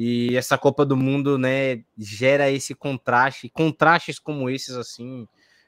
e 0.00 0.36
essa 0.36 0.56
Copa 0.56 0.86
do 0.86 0.96
Mundo, 0.96 1.36
né, 1.36 1.82
gera 1.98 2.48
esse 2.48 2.72
contraste, 2.72 3.48
contrastes 3.48 4.20
como 4.20 4.48
esses, 4.48 4.76
assim, 4.76 5.26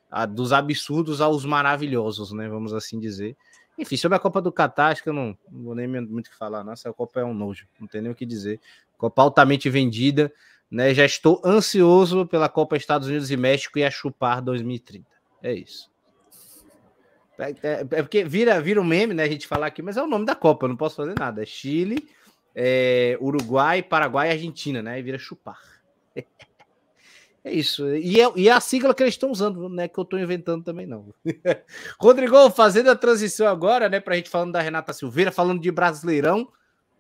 a, 0.09 0.25
dos 0.25 0.53
absurdos 0.53 1.21
aos 1.21 1.45
maravilhosos, 1.45 2.31
né, 2.31 2.49
vamos 2.49 2.73
assim 2.73 3.01
dizer. 3.01 3.37
Enfim, 3.77 3.97
sobre 3.97 4.15
a 4.15 4.21
Copa 4.21 4.41
do 4.41 4.53
Catar, 4.53 4.93
acho 4.93 5.03
que 5.03 5.09
eu 5.09 5.13
não, 5.13 5.37
não 5.51 5.65
vou 5.65 5.75
nem 5.75 5.89
muito 5.89 6.29
o 6.29 6.31
que 6.31 6.39
falar, 6.39 6.63
nossa, 6.63 6.89
a 6.89 6.93
Copa 6.93 7.19
é 7.19 7.25
um 7.25 7.35
nojo, 7.35 7.67
não 7.81 7.89
tem 7.89 8.01
nem 8.01 8.13
o 8.13 8.15
que 8.15 8.25
dizer. 8.25 8.61
Copa 8.97 9.21
altamente 9.21 9.69
vendida, 9.69 10.33
né, 10.71 10.95
já 10.95 11.05
estou 11.05 11.43
ansioso 11.45 12.25
pela 12.25 12.49
Copa 12.49 12.77
Estados 12.77 13.09
Unidos 13.09 13.33
e 13.33 13.37
México 13.37 13.81
e 13.81 13.85
a 13.85 13.91
chupar 13.91 14.41
2030. 14.41 15.09
É 15.43 15.53
isso. 15.53 15.91
É, 17.37 17.51
é, 17.51 17.81
é 17.81 18.03
porque 18.03 18.23
vira, 18.23 18.61
vira 18.61 18.81
um 18.81 18.85
meme, 18.85 19.13
né, 19.13 19.25
a 19.25 19.29
gente 19.29 19.49
falar 19.49 19.67
aqui, 19.67 19.83
mas 19.83 19.97
é 19.97 20.03
o 20.05 20.07
nome 20.07 20.25
da 20.25 20.37
Copa, 20.37 20.67
eu 20.67 20.69
não 20.69 20.77
posso 20.77 20.95
fazer 20.95 21.19
nada. 21.19 21.43
É 21.43 21.47
Chile 21.47 22.09
é, 22.63 23.17
Uruguai, 23.23 23.83
Paraguai 23.83 24.29
e 24.29 24.33
Argentina, 24.33 24.83
né? 24.83 24.99
E 24.99 25.03
vira 25.03 25.19
chupar. 25.19 25.59
É 27.43 27.51
isso. 27.51 27.89
E 27.97 28.21
é, 28.21 28.31
e 28.37 28.51
é 28.51 28.53
a 28.53 28.61
sigla 28.61 28.95
que 28.95 29.03
eles 29.03 29.15
estão 29.15 29.31
usando, 29.31 29.67
não 29.67 29.83
é 29.83 29.89
que 29.89 29.99
eu 29.99 30.03
estou 30.03 30.19
inventando 30.19 30.63
também, 30.63 30.85
não. 30.85 31.15
Rodrigo, 31.99 32.51
fazendo 32.51 32.91
a 32.91 32.95
transição 32.95 33.47
agora, 33.47 33.89
né? 33.89 33.99
Para 33.99 34.13
a 34.13 34.17
gente 34.19 34.29
falando 34.29 34.53
da 34.53 34.61
Renata 34.61 34.93
Silveira, 34.93 35.33
falando 35.33 35.59
de 35.59 35.71
Brasileirão. 35.71 36.53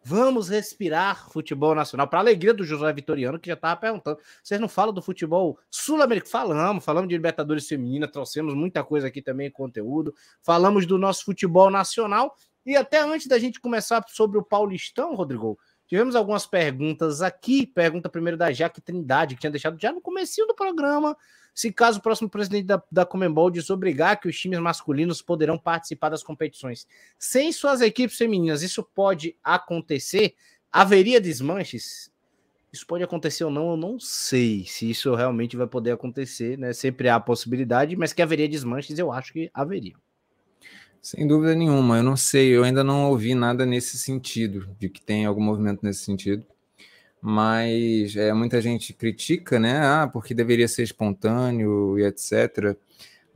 Vamos 0.02 0.48
respirar 0.48 1.30
futebol 1.30 1.74
nacional, 1.74 2.08
para 2.08 2.20
alegria 2.20 2.54
do 2.54 2.64
José 2.64 2.90
Vitoriano, 2.90 3.38
que 3.38 3.48
já 3.48 3.54
estava 3.54 3.78
perguntando. 3.78 4.18
Vocês 4.42 4.58
não 4.58 4.66
falam 4.66 4.94
do 4.94 5.02
futebol 5.02 5.58
sul-americano? 5.70 6.30
Falamos, 6.30 6.82
falamos 6.82 7.10
de 7.10 7.14
Libertadores 7.16 7.68
Feminina, 7.68 8.08
trouxemos 8.08 8.54
muita 8.54 8.82
coisa 8.82 9.08
aqui 9.08 9.20
também, 9.20 9.50
conteúdo. 9.50 10.14
Falamos 10.40 10.86
do 10.86 10.96
nosso 10.96 11.22
futebol 11.22 11.70
nacional 11.70 12.34
e 12.70 12.76
até 12.76 13.02
antes 13.02 13.26
da 13.26 13.38
gente 13.38 13.60
começar 13.60 14.05
sobre 14.09 14.38
o 14.38 14.44
Paulistão, 14.44 15.16
Rodrigo, 15.16 15.59
tivemos 15.88 16.14
algumas 16.14 16.47
perguntas 16.47 17.20
aqui. 17.20 17.66
Pergunta 17.66 18.09
primeiro 18.09 18.36
da 18.36 18.52
Jaque 18.52 18.80
Trindade, 18.80 19.34
que 19.34 19.40
tinha 19.40 19.51
deixado 19.51 19.76
já 19.80 19.92
no 19.92 20.01
começo 20.01 20.47
do 20.47 20.55
programa. 20.55 21.16
Se 21.52 21.72
caso 21.72 21.98
o 21.98 22.02
próximo 22.02 22.30
presidente 22.30 22.66
da, 22.66 22.80
da 22.90 23.05
Comembol 23.05 23.51
desobrigar 23.51 24.20
que 24.20 24.28
os 24.28 24.38
times 24.38 24.60
masculinos 24.60 25.20
poderão 25.20 25.59
participar 25.59 26.10
das 26.10 26.22
competições 26.22 26.86
sem 27.18 27.51
suas 27.51 27.80
equipes 27.80 28.16
femininas, 28.16 28.62
isso 28.62 28.84
pode 28.84 29.36
acontecer? 29.42 30.36
Haveria 30.70 31.20
desmanches? 31.20 32.09
Isso 32.72 32.86
pode 32.86 33.02
acontecer 33.02 33.42
ou 33.42 33.51
não, 33.51 33.72
eu 33.72 33.76
não 33.76 33.98
sei 33.98 34.64
se 34.64 34.88
isso 34.88 35.12
realmente 35.16 35.56
vai 35.56 35.66
poder 35.66 35.90
acontecer, 35.90 36.56
né? 36.56 36.72
Sempre 36.72 37.09
há 37.09 37.18
possibilidade, 37.18 37.97
mas 37.97 38.12
que 38.12 38.22
haveria 38.22 38.48
desmanches, 38.48 38.97
eu 38.97 39.10
acho 39.10 39.32
que 39.32 39.51
haveria. 39.52 39.97
Sem 41.02 41.27
dúvida 41.27 41.55
nenhuma, 41.55 41.97
eu 41.97 42.02
não 42.02 42.16
sei, 42.16 42.51
eu 42.51 42.62
ainda 42.62 42.85
não 42.85 43.09
ouvi 43.09 43.35
nada 43.35 43.64
nesse 43.64 43.97
sentido, 43.97 44.68
de 44.78 44.89
que 44.90 45.01
tem 45.01 45.24
algum 45.24 45.43
movimento 45.43 45.81
nesse 45.82 46.05
sentido, 46.05 46.44
mas 47.22 48.14
é, 48.16 48.32
muita 48.35 48.60
gente 48.60 48.93
critica, 48.93 49.59
né? 49.59 49.78
Ah, 49.78 50.10
porque 50.12 50.35
deveria 50.35 50.68
ser 50.68 50.82
espontâneo 50.82 51.98
e 51.98 52.05
etc. 52.05 52.77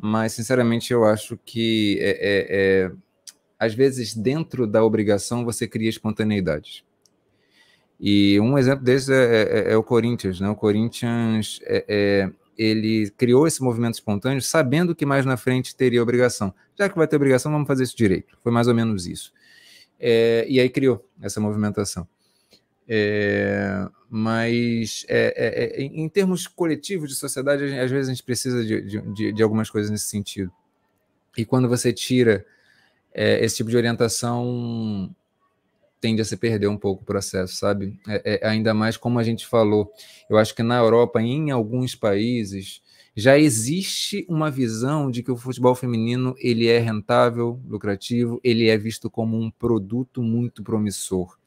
Mas, 0.01 0.33
sinceramente, 0.33 0.93
eu 0.93 1.05
acho 1.05 1.39
que 1.45 1.99
é, 2.01 2.11
é, 2.11 2.87
é, 2.87 2.93
às 3.59 3.75
vezes 3.75 4.15
dentro 4.15 4.67
da 4.67 4.85
obrigação 4.85 5.45
você 5.45 5.67
cria 5.67 5.89
espontaneidade. 5.89 6.85
E 8.01 8.39
um 8.41 8.59
exemplo 8.59 8.85
desse 8.85 9.13
é, 9.13 9.69
é, 9.69 9.73
é 9.73 9.77
o 9.77 9.83
Corinthians, 9.83 10.41
né? 10.41 10.49
O 10.49 10.57
Corinthians 10.57 11.61
é, 11.65 12.31
ele 12.57 13.11
criou 13.17 13.47
esse 13.47 13.63
movimento 13.63 13.95
espontâneo 13.95 14.41
sabendo 14.41 14.95
que 14.95 15.07
mais 15.07 15.27
na 15.27 15.37
frente 15.37 15.75
teria 15.75 16.03
obrigação. 16.03 16.55
Já 16.79 16.89
que 16.89 16.97
vai 16.97 17.07
ter 17.07 17.17
obrigação, 17.17 17.51
vamos 17.53 17.67
fazer 17.67 17.85
isso 17.85 17.97
direito. 17.97 18.37
Foi 18.43 18.53
mais 18.53 18.69
ou 18.69 18.75
menos 18.75 19.07
isso. 19.07 19.33
É, 19.99 20.45
e 20.49 20.61
aí 20.61 20.69
criou 20.69 21.09
essa 21.21 21.41
movimentação. 21.41 22.07
É, 22.87 23.87
mas 24.11 25.07
é, 25.09 25.35
é, 25.37 25.81
é 25.81 25.83
em 25.83 26.09
termos 26.09 26.47
coletivos 26.47 27.09
de 27.09 27.17
sociedade, 27.17 27.65
às 27.79 27.91
vezes 27.91 28.09
a 28.09 28.13
gente 28.13 28.23
precisa 28.23 28.65
de, 28.65 29.01
de, 29.15 29.33
de 29.33 29.43
algumas 29.43 29.71
coisas 29.71 29.91
nesse 29.91 30.07
sentido. 30.09 30.53
E 31.37 31.45
quando 31.45 31.69
você 31.69 31.93
tira 31.93 32.45
é, 33.13 33.45
esse 33.45 33.57
tipo 33.57 33.71
de 33.71 33.77
orientação, 33.77 35.15
tende 36.05 36.21
a 36.21 36.25
se 36.27 36.37
perder 36.37 36.67
um 36.67 36.77
pouco 36.77 37.03
o 37.03 37.07
processo, 37.07 37.57
sabe? 37.57 37.99
É, 38.07 38.39
é, 38.43 38.47
ainda 38.47 38.75
mais 38.75 38.95
como 38.95 39.19
a 39.19 39.23
gente 39.23 39.47
falou. 39.47 39.91
Eu 40.29 40.37
acho 40.37 40.55
que 40.55 40.63
na 40.63 40.77
Europa, 40.77 41.23
em 41.23 41.51
alguns 41.51 41.95
países, 41.95 42.83
já 43.17 43.39
existe 43.39 44.27
uma 44.29 44.51
visão 44.51 45.11
de 45.11 45.23
que 45.23 45.31
o 45.31 45.37
futebol 45.39 45.75
feminino 45.75 46.35
ele 46.37 46.67
é 46.69 46.79
rentável, 46.79 47.59
lucrativo, 47.67 48.39
ele 48.45 48.69
é 48.69 48.77
visto 48.77 49.09
como 49.09 49.41
um 49.41 49.51
produto 49.51 50.23
muito 50.23 50.63
promissor. 50.63 51.39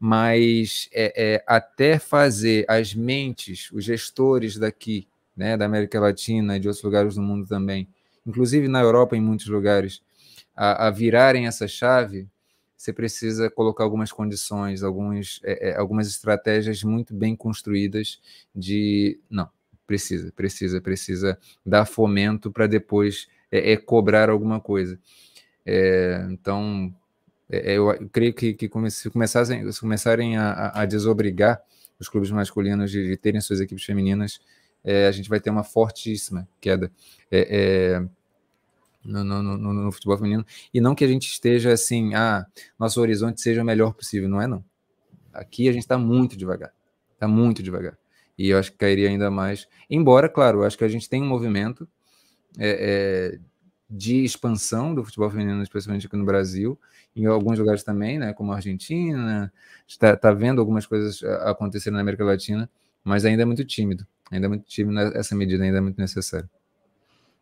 Mas 0.00 0.88
é, 0.90 1.34
é, 1.34 1.44
até 1.46 1.98
fazer 1.98 2.64
as 2.66 2.94
mentes, 2.94 3.70
os 3.70 3.84
gestores 3.84 4.56
daqui, 4.56 5.06
né, 5.36 5.58
da 5.58 5.66
América 5.66 6.00
Latina 6.00 6.56
e 6.56 6.60
de 6.60 6.68
outros 6.68 6.82
lugares 6.82 7.16
do 7.16 7.20
mundo 7.20 7.46
também, 7.46 7.86
inclusive 8.26 8.66
na 8.66 8.80
Europa, 8.80 9.14
em 9.14 9.20
muitos 9.20 9.46
lugares, 9.46 10.00
a, 10.56 10.86
a 10.86 10.90
virarem 10.90 11.46
essa 11.46 11.68
chave, 11.68 12.26
você 12.76 12.92
precisa 12.92 13.50
colocar 13.50 13.84
algumas 13.84 14.12
condições, 14.12 14.82
alguns, 14.82 15.40
é, 15.44 15.70
é, 15.70 15.76
algumas 15.76 16.08
estratégias 16.08 16.82
muito 16.82 17.14
bem 17.14 17.34
construídas 17.36 18.20
de 18.54 19.20
não 19.30 19.48
precisa, 19.86 20.32
precisa, 20.32 20.80
precisa 20.80 21.38
dar 21.64 21.84
fomento 21.84 22.50
para 22.50 22.66
depois 22.66 23.28
é, 23.50 23.72
é, 23.72 23.76
cobrar 23.76 24.28
alguma 24.28 24.60
coisa. 24.60 24.98
É, 25.64 26.26
então, 26.30 26.94
é, 27.48 27.72
é, 27.72 27.78
eu 27.78 28.08
creio 28.10 28.34
que, 28.34 28.54
que 28.54 28.70
se 28.90 29.10
começassem, 29.10 29.70
se 29.70 29.80
começarem 29.80 30.36
a, 30.36 30.72
a, 30.74 30.86
desobrigar 30.86 31.62
os 31.98 32.08
clubes 32.08 32.30
masculinos 32.30 32.90
de, 32.90 33.08
de 33.08 33.16
terem 33.16 33.40
suas 33.40 33.60
equipes 33.60 33.84
femininas, 33.84 34.40
a 35.08 35.10
gente 35.12 35.30
vai 35.30 35.40
ter 35.40 35.48
uma 35.48 35.64
fortíssima 35.64 36.46
queda 36.60 36.92
é, 37.30 38.04
no, 39.04 39.22
no, 39.24 39.42
no, 39.42 39.72
no, 39.72 39.92
futebol 39.92 40.16
feminino. 40.16 40.44
E 40.72 40.80
não 40.80 40.94
que 40.94 41.04
a 41.04 41.08
gente 41.08 41.28
esteja 41.28 41.72
assim, 41.72 42.14
ah, 42.14 42.46
nosso 42.78 43.00
horizonte 43.00 43.40
seja 43.40 43.62
o 43.62 43.64
melhor 43.64 43.92
possível, 43.92 44.28
não 44.28 44.40
é 44.40 44.46
não. 44.46 44.64
Aqui 45.32 45.68
a 45.68 45.72
gente 45.72 45.82
está 45.82 45.98
muito 45.98 46.36
devagar, 46.36 46.72
está 47.12 47.28
muito 47.28 47.62
devagar. 47.62 47.98
E 48.38 48.48
eu 48.48 48.58
acho 48.58 48.72
que 48.72 48.78
cairia 48.78 49.08
ainda 49.08 49.30
mais. 49.30 49.68
Embora, 49.88 50.28
claro, 50.28 50.60
eu 50.60 50.64
acho 50.64 50.78
que 50.78 50.84
a 50.84 50.88
gente 50.88 51.08
tem 51.08 51.22
um 51.22 51.26
movimento 51.26 51.88
é, 52.58 53.34
é, 53.34 53.38
de 53.88 54.24
expansão 54.24 54.94
do 54.94 55.04
futebol 55.04 55.30
feminino, 55.30 55.62
especialmente 55.62 56.06
aqui 56.06 56.16
no 56.16 56.24
Brasil, 56.24 56.78
em 57.14 57.26
alguns 57.26 57.58
lugares 57.58 57.84
também, 57.84 58.18
né, 58.18 58.32
como 58.32 58.52
a 58.52 58.56
Argentina, 58.56 59.52
está 59.86 60.16
tá 60.16 60.32
vendo 60.32 60.60
algumas 60.60 60.86
coisas 60.86 61.22
acontecendo 61.42 61.94
na 61.94 62.00
América 62.00 62.24
Latina, 62.24 62.68
mas 63.04 63.24
ainda 63.24 63.42
é 63.42 63.44
muito 63.44 63.64
tímido, 63.64 64.06
ainda 64.30 64.46
é 64.46 64.48
muito 64.48 64.64
tímido 64.66 64.98
essa 65.16 65.34
medida, 65.36 65.62
ainda 65.62 65.78
é 65.78 65.80
muito 65.80 65.98
necessária. 65.98 66.48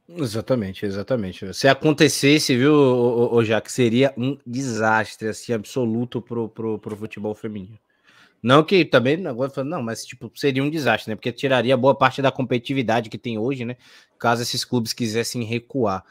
Exatamente, 0.09 0.85
exatamente. 0.85 1.55
Se 1.55 1.69
acontecesse, 1.69 2.57
viu, 2.57 2.74
o, 2.74 3.61
que 3.62 3.73
seria 3.73 4.12
um 4.16 4.37
desastre 4.47 5.29
assim 5.29 5.53
absoluto 5.53 6.20
pro, 6.20 6.49
pro, 6.49 6.79
pro 6.79 6.97
futebol 6.97 7.35
feminino. 7.35 7.79
Não 8.43 8.65
que 8.65 8.85
também 8.85 9.24
agora 9.27 9.62
não, 9.62 9.81
mas 9.83 10.05
tipo 10.05 10.31
seria 10.35 10.65
um 10.65 10.69
desastre, 10.69 11.11
né? 11.11 11.16
Porque 11.16 11.31
tiraria 11.31 11.77
boa 11.77 11.95
parte 11.95 12.20
da 12.20 12.33
competitividade 12.33 13.09
que 13.09 13.16
tem 13.16 13.39
hoje, 13.39 13.65
né? 13.65 13.77
Caso 14.19 14.43
esses 14.43 14.65
clubes 14.65 14.93
quisessem 14.93 15.45
recuar. 15.45 16.05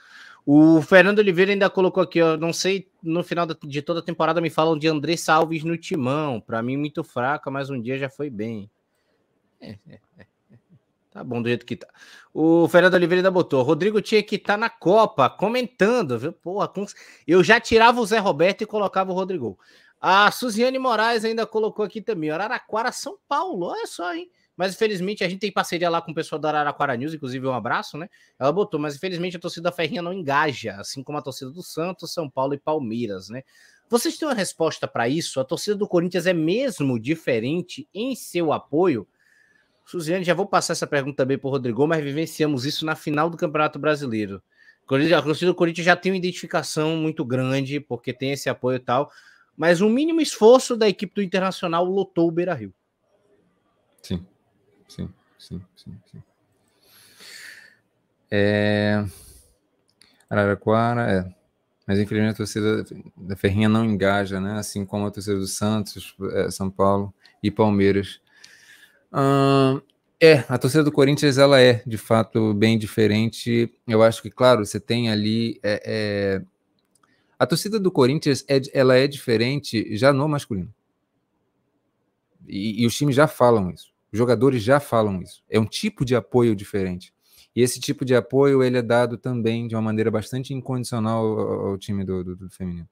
O 0.45 0.81
Fernando 0.81 1.19
Oliveira 1.19 1.51
ainda 1.51 1.69
colocou 1.69 2.01
aqui, 2.01 2.22
ó, 2.22 2.38
não 2.38 2.51
sei, 2.51 2.88
no 3.03 3.23
final 3.23 3.45
de 3.45 3.81
toda 3.81 3.99
a 3.99 4.03
temporada 4.03 4.41
me 4.41 4.49
falam 4.49 4.77
de 4.77 4.88
André 4.88 5.18
Salves 5.18 5.63
no 5.63 5.77
timão. 5.77 6.39
Para 6.39 6.63
mim 6.63 6.77
muito 6.77 7.03
fraca, 7.03 7.51
mas 7.51 7.69
um 7.69 7.80
dia 7.80 7.97
já 7.97 8.09
foi 8.09 8.30
bem. 8.30 8.69
É, 9.59 9.77
é, 9.88 9.99
é. 10.18 10.26
Tá 11.11 11.25
bom 11.25 11.41
do 11.41 11.49
jeito 11.49 11.65
que 11.65 11.75
tá. 11.75 11.88
O 12.33 12.69
Fernando 12.69 12.93
Oliveira 12.93 13.19
ainda 13.19 13.29
botou. 13.29 13.61
Rodrigo 13.63 14.01
tinha 14.01 14.23
que 14.23 14.38
estar 14.38 14.53
tá 14.53 14.57
na 14.57 14.69
Copa, 14.69 15.29
comentando, 15.29 16.17
viu? 16.17 16.31
Porra, 16.31 16.71
eu 17.27 17.43
já 17.43 17.59
tirava 17.59 17.99
o 17.99 18.05
Zé 18.05 18.17
Roberto 18.17 18.61
e 18.61 18.65
colocava 18.65 19.11
o 19.11 19.13
Rodrigo. 19.13 19.59
A 19.99 20.31
Suziane 20.31 20.79
Moraes 20.79 21.25
ainda 21.25 21.45
colocou 21.45 21.83
aqui 21.83 22.01
também. 22.01 22.31
Araraquara, 22.31 22.93
São 22.93 23.17
Paulo. 23.27 23.67
Olha 23.67 23.85
só, 23.85 24.15
hein? 24.15 24.31
Mas 24.55 24.73
infelizmente 24.73 25.23
a 25.23 25.29
gente 25.29 25.39
tem 25.39 25.51
parceria 25.51 25.89
lá 25.89 26.01
com 26.01 26.11
o 26.11 26.15
pessoal 26.15 26.39
da 26.39 26.49
Araraquara 26.49 26.95
News, 26.95 27.13
inclusive 27.13 27.45
um 27.45 27.53
abraço, 27.53 27.97
né? 27.97 28.09
Ela 28.39 28.51
botou, 28.51 28.79
mas 28.79 28.95
infelizmente 28.95 29.35
a 29.35 29.39
torcida 29.39 29.69
da 29.69 29.71
Ferrinha 29.71 30.01
não 30.01 30.13
engaja, 30.13 30.75
assim 30.79 31.03
como 31.03 31.17
a 31.17 31.21
torcida 31.21 31.51
do 31.51 31.61
Santos, 31.61 32.13
São 32.13 32.29
Paulo 32.29 32.53
e 32.53 32.57
Palmeiras, 32.57 33.27
né? 33.29 33.43
Vocês 33.89 34.17
têm 34.17 34.27
uma 34.27 34.33
resposta 34.33 34.88
para 34.88 35.09
isso? 35.09 35.39
A 35.39 35.43
torcida 35.43 35.75
do 35.75 35.88
Corinthians 35.88 36.25
é 36.25 36.33
mesmo 36.33 36.99
diferente 36.99 37.88
em 37.93 38.15
seu 38.15 38.53
apoio? 38.53 39.07
Suziane, 39.85 40.23
já 40.23 40.33
vou 40.33 40.45
passar 40.45 40.73
essa 40.73 40.87
pergunta 40.87 41.17
também 41.17 41.37
para 41.37 41.47
o 41.47 41.51
Rodrigo, 41.51 41.85
mas 41.87 42.03
vivenciamos 42.03 42.65
isso 42.65 42.85
na 42.85 42.95
final 42.95 43.29
do 43.29 43.37
Campeonato 43.37 43.79
Brasileiro. 43.79 44.41
A 44.87 45.21
torcida 45.21 45.51
do 45.51 45.55
Corinthians 45.55 45.85
já 45.85 45.95
tem 45.95 46.11
uma 46.11 46.17
identificação 46.17 46.97
muito 46.97 47.23
grande, 47.23 47.79
porque 47.79 48.11
tem 48.11 48.31
esse 48.31 48.49
apoio 48.49 48.75
e 48.75 48.79
tal, 48.79 49.11
mas 49.55 49.79
um 49.79 49.89
mínimo 49.89 50.19
esforço 50.19 50.75
da 50.75 50.89
equipe 50.89 51.13
do 51.15 51.21
Internacional 51.21 51.85
lotou 51.85 52.27
o 52.27 52.31
Beira 52.31 52.53
Rio. 52.53 52.73
Sim, 54.01 54.25
sim, 54.87 55.09
sim, 55.37 55.61
sim. 55.75 55.97
sim. 56.11 56.23
É... 58.29 59.05
Araraquara, 60.29 61.11
é. 61.11 61.35
Mas 61.85 61.99
infelizmente 61.99 62.33
a 62.33 62.37
torcida 62.37 62.85
da 63.17 63.35
Ferrinha 63.35 63.67
não 63.67 63.83
engaja, 63.83 64.39
né? 64.39 64.53
Assim 64.57 64.85
como 64.85 65.05
a 65.05 65.11
torcida 65.11 65.37
do 65.37 65.47
Santos, 65.47 66.15
é, 66.33 66.49
São 66.49 66.69
Paulo 66.69 67.13
e 67.43 67.51
Palmeiras 67.51 68.21
é, 69.13 70.45
a 70.47 70.57
torcida 70.57 70.83
do 70.83 70.91
Corinthians 70.91 71.38
ela 71.38 71.59
é 71.59 71.83
de 71.85 71.97
fato 71.97 72.53
bem 72.53 72.77
diferente. 72.77 73.73
Eu 73.88 74.01
acho 74.03 74.21
que, 74.21 74.29
claro, 74.29 74.65
você 74.65 74.79
tem 74.79 75.09
ali. 75.09 75.59
É, 75.63 75.81
é... 75.85 76.41
A 77.38 77.45
torcida 77.45 77.79
do 77.79 77.91
Corinthians 77.91 78.45
é, 78.47 78.61
ela 78.73 78.95
é 78.95 79.07
diferente 79.07 79.95
já 79.97 80.13
no 80.13 80.27
masculino. 80.27 80.73
E, 82.47 82.83
e 82.83 82.85
os 82.85 82.95
times 82.95 83.15
já 83.15 83.27
falam 83.27 83.71
isso. 83.71 83.91
Os 84.11 84.17
jogadores 84.17 84.61
já 84.61 84.79
falam 84.79 85.21
isso. 85.21 85.43
É 85.49 85.59
um 85.59 85.65
tipo 85.65 86.05
de 86.05 86.15
apoio 86.15 86.55
diferente. 86.55 87.13
E 87.55 87.61
esse 87.61 87.79
tipo 87.79 88.05
de 88.05 88.15
apoio 88.15 88.63
ele 88.63 88.77
é 88.77 88.81
dado 88.81 89.17
também 89.17 89.67
de 89.67 89.75
uma 89.75 89.81
maneira 89.81 90.11
bastante 90.11 90.53
incondicional 90.53 91.25
ao, 91.25 91.67
ao 91.67 91.77
time 91.77 92.03
do, 92.03 92.23
do, 92.23 92.35
do 92.35 92.49
feminino. 92.49 92.88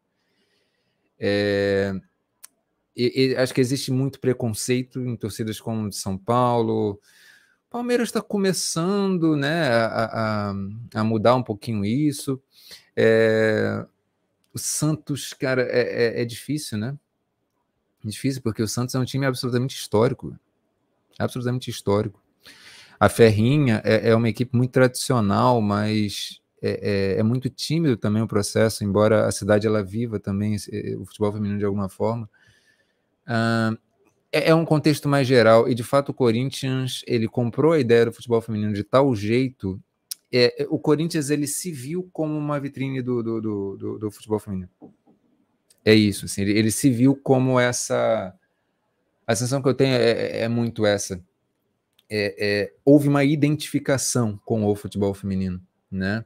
É, 1.17 1.93
e, 2.95 3.31
e, 3.31 3.35
acho 3.35 3.53
que 3.53 3.61
existe 3.61 3.91
muito 3.91 4.19
preconceito 4.19 4.99
em 5.01 5.15
torcidas 5.15 5.59
como 5.59 5.89
de 5.89 5.95
São 5.95 6.17
Paulo. 6.17 6.99
Palmeiras 7.69 8.09
está 8.09 8.21
começando 8.21 9.35
né, 9.35 9.69
a, 9.69 10.49
a, 10.51 10.53
a, 10.95 11.03
mudar 11.03 11.35
um 11.35 11.43
pouquinho 11.43 11.85
isso. 11.85 12.41
É, 12.95 13.85
o 14.53 14.57
Santos, 14.57 15.33
cara, 15.33 15.61
é, 15.63 16.19
é, 16.19 16.21
é 16.21 16.25
difícil, 16.25 16.77
né? 16.77 16.97
Difícil, 18.03 18.41
porque 18.41 18.63
o 18.63 18.67
Santos 18.67 18.95
é 18.95 18.99
um 18.99 19.05
time 19.05 19.25
absolutamente 19.25 19.75
histórico. 19.75 20.35
Absolutamente 21.17 21.69
histórico. 21.69 22.21
A 22.99 23.07
Ferrinha 23.07 23.81
é, 23.85 24.09
é 24.09 24.15
uma 24.15 24.29
equipe 24.29 24.55
muito 24.57 24.71
tradicional, 24.71 25.61
mas 25.61 26.41
é, 26.61 27.15
é, 27.15 27.19
é, 27.19 27.23
muito 27.23 27.49
tímido 27.49 27.95
também 27.95 28.21
o 28.21 28.27
processo, 28.27 28.83
embora 28.83 29.25
a 29.25 29.31
cidade 29.31 29.65
ela 29.65 29.83
viva 29.83 30.19
também 30.19 30.57
o 30.99 31.05
futebol 31.05 31.31
feminino 31.31 31.59
de 31.59 31.65
alguma 31.65 31.87
forma. 31.87 32.29
Uh, 33.29 33.77
é, 34.31 34.53
um 34.55 34.65
contexto 34.65 35.07
mais 35.07 35.27
geral 35.27 35.69
e 35.69 35.75
de 35.75 35.83
fato 35.83 36.09
o 36.09 36.13
Corinthians 36.13 37.03
ele 37.05 37.27
comprou 37.27 37.73
a 37.73 37.79
ideia 37.79 38.05
do 38.05 38.11
futebol 38.11 38.41
feminino 38.41 38.73
de 38.73 38.83
tal 38.83 39.15
jeito 39.15 39.79
é, 40.31 40.67
o 40.69 40.77
Corinthians 40.77 41.29
ele 41.29 41.47
se 41.47 41.71
viu 41.71 42.07
como 42.13 42.37
uma 42.37 42.59
vitrine 42.59 43.01
do, 43.01 43.23
do, 43.23 43.41
do, 43.41 43.97
do 43.97 44.11
futebol 44.11 44.39
feminino. 44.39 44.69
É 45.83 45.93
isso 45.93 46.25
assim, 46.25 46.43
ele, 46.43 46.57
ele, 46.57 46.71
se 46.71 46.89
viu 46.89 47.15
como 47.15 47.59
essa 47.59 48.35
a 49.25 49.35
sensação 49.35 49.61
que 49.61 49.69
eu 49.69 49.73
tenho 49.73 49.95
é, 49.95 50.11
é, 50.11 50.41
é 50.41 50.47
muito 50.47 50.85
essa. 50.85 51.23
É, 52.11 52.35
é, 52.39 52.73
houve 52.83 53.07
uma 53.07 53.23
identificação 53.23 54.39
com 54.43 54.65
o 54.65 54.75
futebol 54.75 55.13
feminino 55.13 55.61
né 55.91 56.25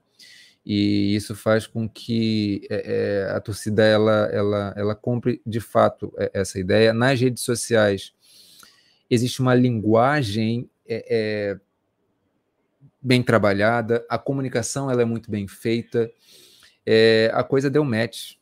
e 0.66 1.14
isso 1.16 1.36
faz 1.36 1.68
com 1.68 1.90
que 1.90 2.66
é, 2.70 3.28
a 3.36 3.40
torcida 3.42 3.84
ela, 3.84 4.30
ela, 4.32 4.74
ela 4.78 4.96
compre 4.96 5.42
de 5.46 5.60
fato 5.60 6.14
essa 6.34 6.58
ideia. 6.58 6.94
Nas 6.94 7.20
redes 7.20 7.44
sociais 7.44 8.14
existe 9.10 9.42
uma 9.42 9.54
linguagem 9.54 10.70
é, 10.88 11.06
é, 11.10 11.60
bem 13.02 13.22
trabalhada, 13.22 14.06
a 14.10 14.18
comunicação 14.18 14.90
ela 14.90 15.02
é 15.02 15.06
muito 15.06 15.30
bem 15.30 15.48
feita, 15.48 16.10
a 17.34 17.44
coisa 17.44 17.70
deu 17.70 17.84
match. 17.84 18.36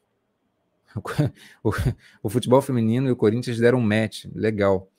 O, 1.63 1.71
o, 2.21 2.29
futebol 2.29 2.61
feminino 2.61 3.07
e 3.07 3.11
o 3.11 3.15
Corinthians 3.15 3.57
deram 3.57 3.77
um 3.79 3.81
match, 3.81 4.25
legal. 4.35 4.91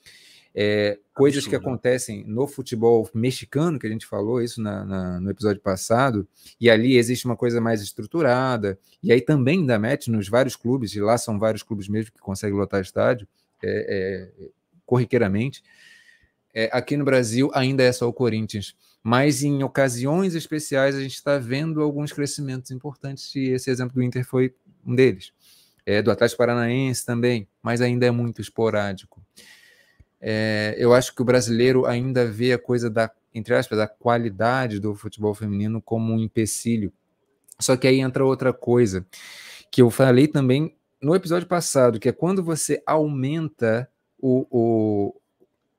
Coisas 1.13 1.45
que 1.45 1.55
acontecem 1.55 2.23
no 2.25 2.47
futebol 2.47 3.07
mexicano, 3.13 3.77
que 3.77 3.85
a 3.85 3.89
gente 3.89 4.05
falou 4.05 4.41
isso 4.41 4.59
na, 4.59 4.83
na, 4.83 5.19
no 5.19 5.29
episódio 5.29 5.61
passado, 5.61 6.27
e 6.59 6.71
ali 6.71 6.97
existe 6.97 7.25
uma 7.25 7.35
coisa 7.35 7.61
mais 7.61 7.83
estruturada, 7.83 8.79
e 9.01 9.11
aí 9.11 9.21
também 9.21 9.63
dá 9.63 9.77
match 9.77 10.07
nos 10.07 10.27
vários 10.27 10.55
clubes, 10.55 10.95
e 10.95 10.99
lá 10.99 11.15
são 11.17 11.37
vários 11.37 11.61
clubes 11.61 11.87
mesmo 11.87 12.11
que 12.11 12.19
conseguem 12.19 12.57
lotar 12.57 12.81
estádio 12.81 13.27
é, 13.63 14.31
é, 14.41 14.49
corriqueiramente. 14.87 15.63
É, 16.51 16.69
aqui 16.73 16.97
no 16.97 17.05
Brasil 17.05 17.51
ainda 17.53 17.83
é 17.83 17.91
só 17.91 18.07
o 18.07 18.13
Corinthians, 18.13 18.75
mas 19.03 19.43
em 19.43 19.61
ocasiões 19.63 20.33
especiais 20.33 20.95
a 20.95 21.01
gente 21.01 21.15
está 21.15 21.37
vendo 21.37 21.81
alguns 21.81 22.11
crescimentos 22.11 22.71
importantes, 22.71 23.35
e 23.35 23.49
esse 23.49 23.69
exemplo 23.69 23.93
do 23.93 24.01
Inter 24.01 24.25
foi 24.25 24.55
um 24.83 24.95
deles. 24.95 25.31
É, 25.85 26.01
do 26.01 26.09
Atlético 26.09 26.37
Paranaense 26.37 27.05
também, 27.05 27.47
mas 27.61 27.81
ainda 27.81 28.05
é 28.05 28.11
muito 28.11 28.41
esporádico. 28.41 29.21
É, 30.25 30.73
eu 30.77 30.93
acho 30.93 31.13
que 31.13 31.21
o 31.21 31.25
brasileiro 31.25 31.85
ainda 31.85 32.25
vê 32.25 32.53
a 32.53 32.57
coisa 32.57 32.89
da, 32.89 33.11
entre 33.35 33.53
aspas, 33.53 33.77
da 33.77 33.87
qualidade 33.87 34.79
do 34.79 34.95
futebol 34.95 35.33
feminino 35.35 35.81
como 35.81 36.13
um 36.13 36.19
empecilho. 36.19 36.93
Só 37.59 37.75
que 37.75 37.85
aí 37.85 37.99
entra 37.99 38.23
outra 38.23 38.53
coisa 38.53 39.05
que 39.69 39.81
eu 39.81 39.89
falei 39.89 40.27
também 40.27 40.73
no 41.01 41.13
episódio 41.13 41.45
passado, 41.45 41.99
que 41.99 42.07
é 42.07 42.13
quando 42.13 42.41
você 42.41 42.81
aumenta 42.85 43.89
o, 44.17 44.47
o 44.49 45.21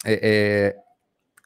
é, 0.04 0.20
é, 0.22 0.76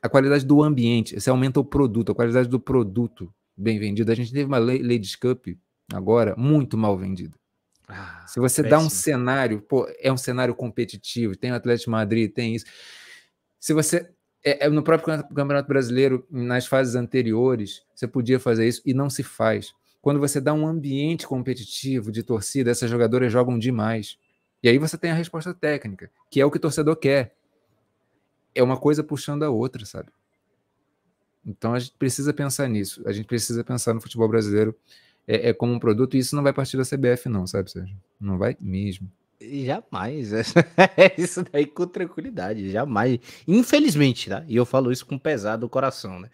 a 0.02 0.08
qualidade 0.08 0.44
do 0.44 0.60
ambiente, 0.64 1.20
você 1.20 1.30
aumenta 1.30 1.60
o 1.60 1.64
produto, 1.64 2.10
a 2.10 2.14
qualidade 2.16 2.48
do 2.48 2.58
produto 2.58 3.32
bem 3.56 3.78
vendido. 3.78 4.10
A 4.10 4.14
gente 4.16 4.32
teve 4.32 4.44
uma 4.44 4.58
Ladies 4.58 5.14
Cup 5.14 5.46
agora 5.94 6.34
muito 6.36 6.76
mal 6.76 6.98
vendida. 6.98 7.36
Ah, 7.88 8.26
Se 8.26 8.38
você 8.38 8.62
péssimo. 8.62 8.80
dá 8.80 8.86
um 8.86 8.90
cenário, 8.90 9.62
pô, 9.62 9.88
é 9.98 10.12
um 10.12 10.16
cenário 10.16 10.54
competitivo, 10.54 11.36
tem 11.36 11.52
o 11.52 11.54
Atlético 11.54 11.90
Madrid, 11.90 12.32
tem 12.32 12.54
isso. 12.54 12.66
Se 13.58 13.72
você 13.72 14.10
é, 14.44 14.66
é, 14.66 14.68
no 14.68 14.82
próprio 14.82 15.24
Campeonato 15.24 15.68
Brasileiro, 15.68 16.26
nas 16.30 16.66
fases 16.66 16.94
anteriores, 16.94 17.82
você 17.94 18.06
podia 18.06 18.38
fazer 18.38 18.68
isso 18.68 18.82
e 18.84 18.94
não 18.94 19.10
se 19.10 19.22
faz. 19.22 19.72
Quando 20.00 20.20
você 20.20 20.40
dá 20.40 20.52
um 20.54 20.66
ambiente 20.66 21.26
competitivo 21.26 22.12
de 22.12 22.22
torcida, 22.22 22.70
essas 22.70 22.90
jogadoras 22.90 23.32
jogam 23.32 23.58
demais. 23.58 24.18
E 24.62 24.68
aí 24.68 24.78
você 24.78 24.96
tem 24.96 25.10
a 25.10 25.14
resposta 25.14 25.52
técnica, 25.54 26.10
que 26.30 26.40
é 26.40 26.44
o 26.46 26.50
que 26.50 26.56
o 26.58 26.60
torcedor 26.60 26.96
quer. 26.96 27.34
é 28.54 28.62
uma 28.62 28.76
coisa 28.76 29.04
puxando 29.04 29.44
a 29.44 29.50
outra, 29.50 29.84
sabe? 29.86 30.10
Então 31.44 31.74
a 31.74 31.78
gente 31.78 31.94
precisa 31.98 32.32
pensar 32.34 32.68
nisso. 32.68 33.02
A 33.06 33.12
gente 33.12 33.26
precisa 33.26 33.64
pensar 33.64 33.94
no 33.94 34.00
futebol 34.00 34.28
brasileiro 34.28 34.74
é, 35.28 35.50
é 35.50 35.52
como 35.52 35.74
um 35.74 35.78
produto 35.78 36.16
e 36.16 36.18
isso 36.18 36.34
não 36.34 36.42
vai 36.42 36.54
partir 36.54 36.78
da 36.78 36.84
CBF, 36.84 37.28
não, 37.28 37.46
sabe, 37.46 37.70
Sérgio? 37.70 37.94
Não 38.18 38.38
vai 38.38 38.56
mesmo. 38.58 39.08
Jamais. 39.40 40.32
É 40.96 41.14
isso 41.16 41.44
daí 41.52 41.66
com 41.66 41.86
tranquilidade. 41.86 42.70
Jamais. 42.70 43.20
Infelizmente, 43.46 44.28
tá? 44.28 44.44
E 44.48 44.56
eu 44.56 44.66
falo 44.66 44.90
isso 44.90 45.06
com 45.06 45.16
pesado 45.16 45.60
do 45.60 45.68
coração, 45.68 46.18
né? 46.18 46.28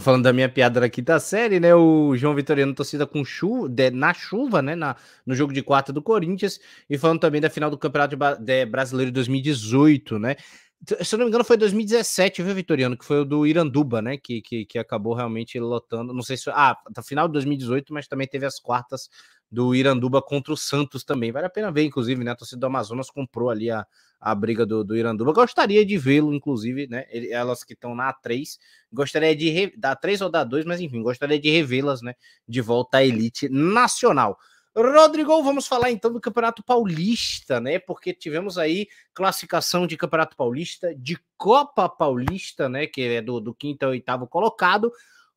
Falando 0.00 0.24
da 0.24 0.32
minha 0.32 0.48
piada 0.48 0.80
da 0.80 0.88
quinta 0.88 1.18
série, 1.20 1.60
né? 1.60 1.74
O 1.74 2.16
João 2.16 2.34
Vitoriano 2.34 2.74
torcida 2.74 3.06
com 3.06 3.24
chuva, 3.24 3.68
de, 3.68 3.90
na 3.90 4.14
chuva, 4.14 4.62
né? 4.62 4.74
Na, 4.74 4.96
no 5.26 5.34
jogo 5.34 5.52
de 5.52 5.62
quarta 5.62 5.92
do 5.92 6.00
Corinthians. 6.00 6.58
E 6.88 6.96
falando 6.96 7.20
também 7.20 7.40
da 7.40 7.50
final 7.50 7.70
do 7.70 7.76
Campeonato 7.76 8.16
de, 8.40 8.66
Brasileiro 8.66 9.10
de 9.10 9.14
2018, 9.14 10.18
né? 10.18 10.36
Se 10.84 11.14
eu 11.14 11.18
não 11.18 11.26
me 11.26 11.28
engano, 11.28 11.44
foi 11.44 11.56
2017, 11.56 12.42
viu, 12.42 12.54
Vitoriano? 12.54 12.96
Que 12.96 13.04
foi 13.04 13.20
o 13.20 13.24
do 13.24 13.46
Iranduba, 13.46 14.02
né? 14.02 14.16
Que, 14.16 14.42
que, 14.42 14.64
que 14.64 14.78
acabou 14.78 15.14
realmente 15.14 15.58
lotando. 15.60 16.12
Não 16.12 16.22
sei 16.22 16.36
se. 16.36 16.50
Ah, 16.50 16.76
tá 16.92 17.02
final 17.02 17.28
de 17.28 17.34
2018, 17.34 17.94
mas 17.94 18.08
também 18.08 18.26
teve 18.26 18.44
as 18.46 18.58
quartas 18.58 19.08
do 19.48 19.74
Iranduba 19.76 20.20
contra 20.20 20.52
o 20.52 20.56
Santos 20.56 21.04
também. 21.04 21.30
Vale 21.30 21.46
a 21.46 21.50
pena 21.50 21.70
ver, 21.70 21.84
inclusive, 21.84 22.24
né? 22.24 22.32
A 22.32 22.34
torcida 22.34 22.58
do 22.58 22.66
Amazonas 22.66 23.10
comprou 23.10 23.48
ali 23.48 23.70
a, 23.70 23.86
a 24.20 24.34
briga 24.34 24.66
do, 24.66 24.82
do 24.82 24.96
Iranduba. 24.96 25.32
Gostaria 25.32 25.86
de 25.86 25.96
vê-lo, 25.96 26.34
inclusive, 26.34 26.88
né? 26.88 27.04
Elas 27.30 27.62
que 27.62 27.74
estão 27.74 27.94
na 27.94 28.12
A3. 28.12 28.58
Gostaria 28.92 29.36
de 29.36 29.50
re... 29.50 29.72
da 29.76 29.94
3 29.94 30.20
ou 30.22 30.30
da 30.30 30.42
2, 30.42 30.64
mas 30.64 30.80
enfim, 30.80 31.00
gostaria 31.00 31.38
de 31.38 31.48
revê-las, 31.48 32.02
né? 32.02 32.14
De 32.48 32.60
volta 32.60 32.98
à 32.98 33.04
elite 33.04 33.48
nacional. 33.48 34.36
Rodrigo, 34.74 35.42
vamos 35.42 35.66
falar 35.66 35.90
então 35.90 36.10
do 36.12 36.20
Campeonato 36.20 36.62
Paulista, 36.62 37.60
né? 37.60 37.78
Porque 37.78 38.14
tivemos 38.14 38.56
aí 38.56 38.88
classificação 39.12 39.86
de 39.86 39.96
Campeonato 39.96 40.34
Paulista, 40.34 40.94
de 40.94 41.18
Copa 41.36 41.88
Paulista, 41.88 42.68
né? 42.68 42.86
Que 42.86 43.02
é 43.02 43.22
do, 43.22 43.38
do 43.38 43.54
quinto 43.54 43.84
ao 43.84 43.90
oitavo 43.90 44.26
colocado. 44.26 44.90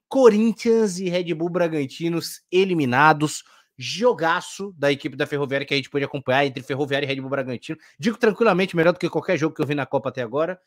Corinthians 0.07 0.99
e 0.99 1.09
Red 1.09 1.33
Bull 1.33 1.49
Bragantinos 1.49 2.41
eliminados 2.51 3.43
jogaço 3.77 4.73
da 4.77 4.91
equipe 4.91 5.17
da 5.17 5.27
Ferroviária 5.27 5.67
que 5.67 5.73
a 5.73 5.77
gente 5.77 5.89
pôde 5.89 6.05
acompanhar 6.05 6.45
entre 6.45 6.63
Ferroviária 6.63 7.05
e 7.05 7.09
Red 7.09 7.19
Bull 7.19 7.29
Bragantino. 7.29 7.77
Digo 7.99 8.17
tranquilamente, 8.17 8.75
melhor 8.75 8.93
do 8.93 8.99
que 8.99 9.09
qualquer 9.09 9.37
jogo 9.37 9.53
que 9.53 9.61
eu 9.61 9.67
vi 9.67 9.75
na 9.75 9.85
Copa 9.85 10.09
até 10.09 10.21
agora. 10.21 10.59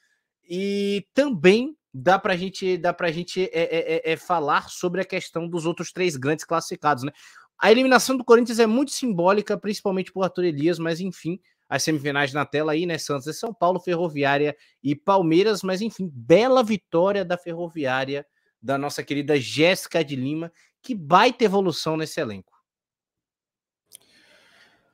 E 0.49 1.07
também 1.15 1.74
dá 1.93 2.19
pra 2.19 2.36
gente, 2.36 2.77
dá 2.77 2.93
pra 2.93 3.11
gente 3.11 3.45
é, 3.45 3.49
é, 3.53 4.11
é, 4.11 4.12
é 4.12 4.16
falar 4.16 4.69
sobre 4.69 5.01
a 5.01 5.05
questão 5.05 5.49
dos 5.49 5.65
outros 5.65 5.93
três 5.93 6.16
grandes 6.16 6.45
classificados, 6.45 7.03
né? 7.05 7.12
A 7.59 7.72
eliminação 7.72 8.16
do 8.16 8.24
Corinthians 8.24 8.59
é 8.59 8.66
muito 8.66 8.93
simbólica, 8.93 9.59
principalmente 9.59 10.12
por 10.12 10.22
Arthur 10.22 10.44
Elias, 10.44 10.78
mas 10.78 11.01
enfim, 11.01 11.40
as 11.68 11.82
semifinais 11.82 12.32
na 12.32 12.47
tela 12.47 12.72
aí, 12.72 12.86
né? 12.86 12.97
Santos 12.97 13.39
São 13.39 13.52
Paulo, 13.52 13.80
Ferroviária 13.80 14.56
e 14.82 14.94
Palmeiras, 14.94 15.62
mas 15.62 15.82
enfim, 15.82 16.10
bela 16.12 16.62
vitória 16.62 17.24
da 17.24 17.36
Ferroviária, 17.36 18.24
da 18.62 18.78
nossa 18.78 19.02
querida 19.02 19.39
Jéssica 19.39 20.05
de 20.05 20.16
Lima, 20.16 20.52
que 20.80 20.94
baita 20.94 21.44
evolução 21.44 21.97
nesse 21.97 22.20
elenco. 22.20 22.52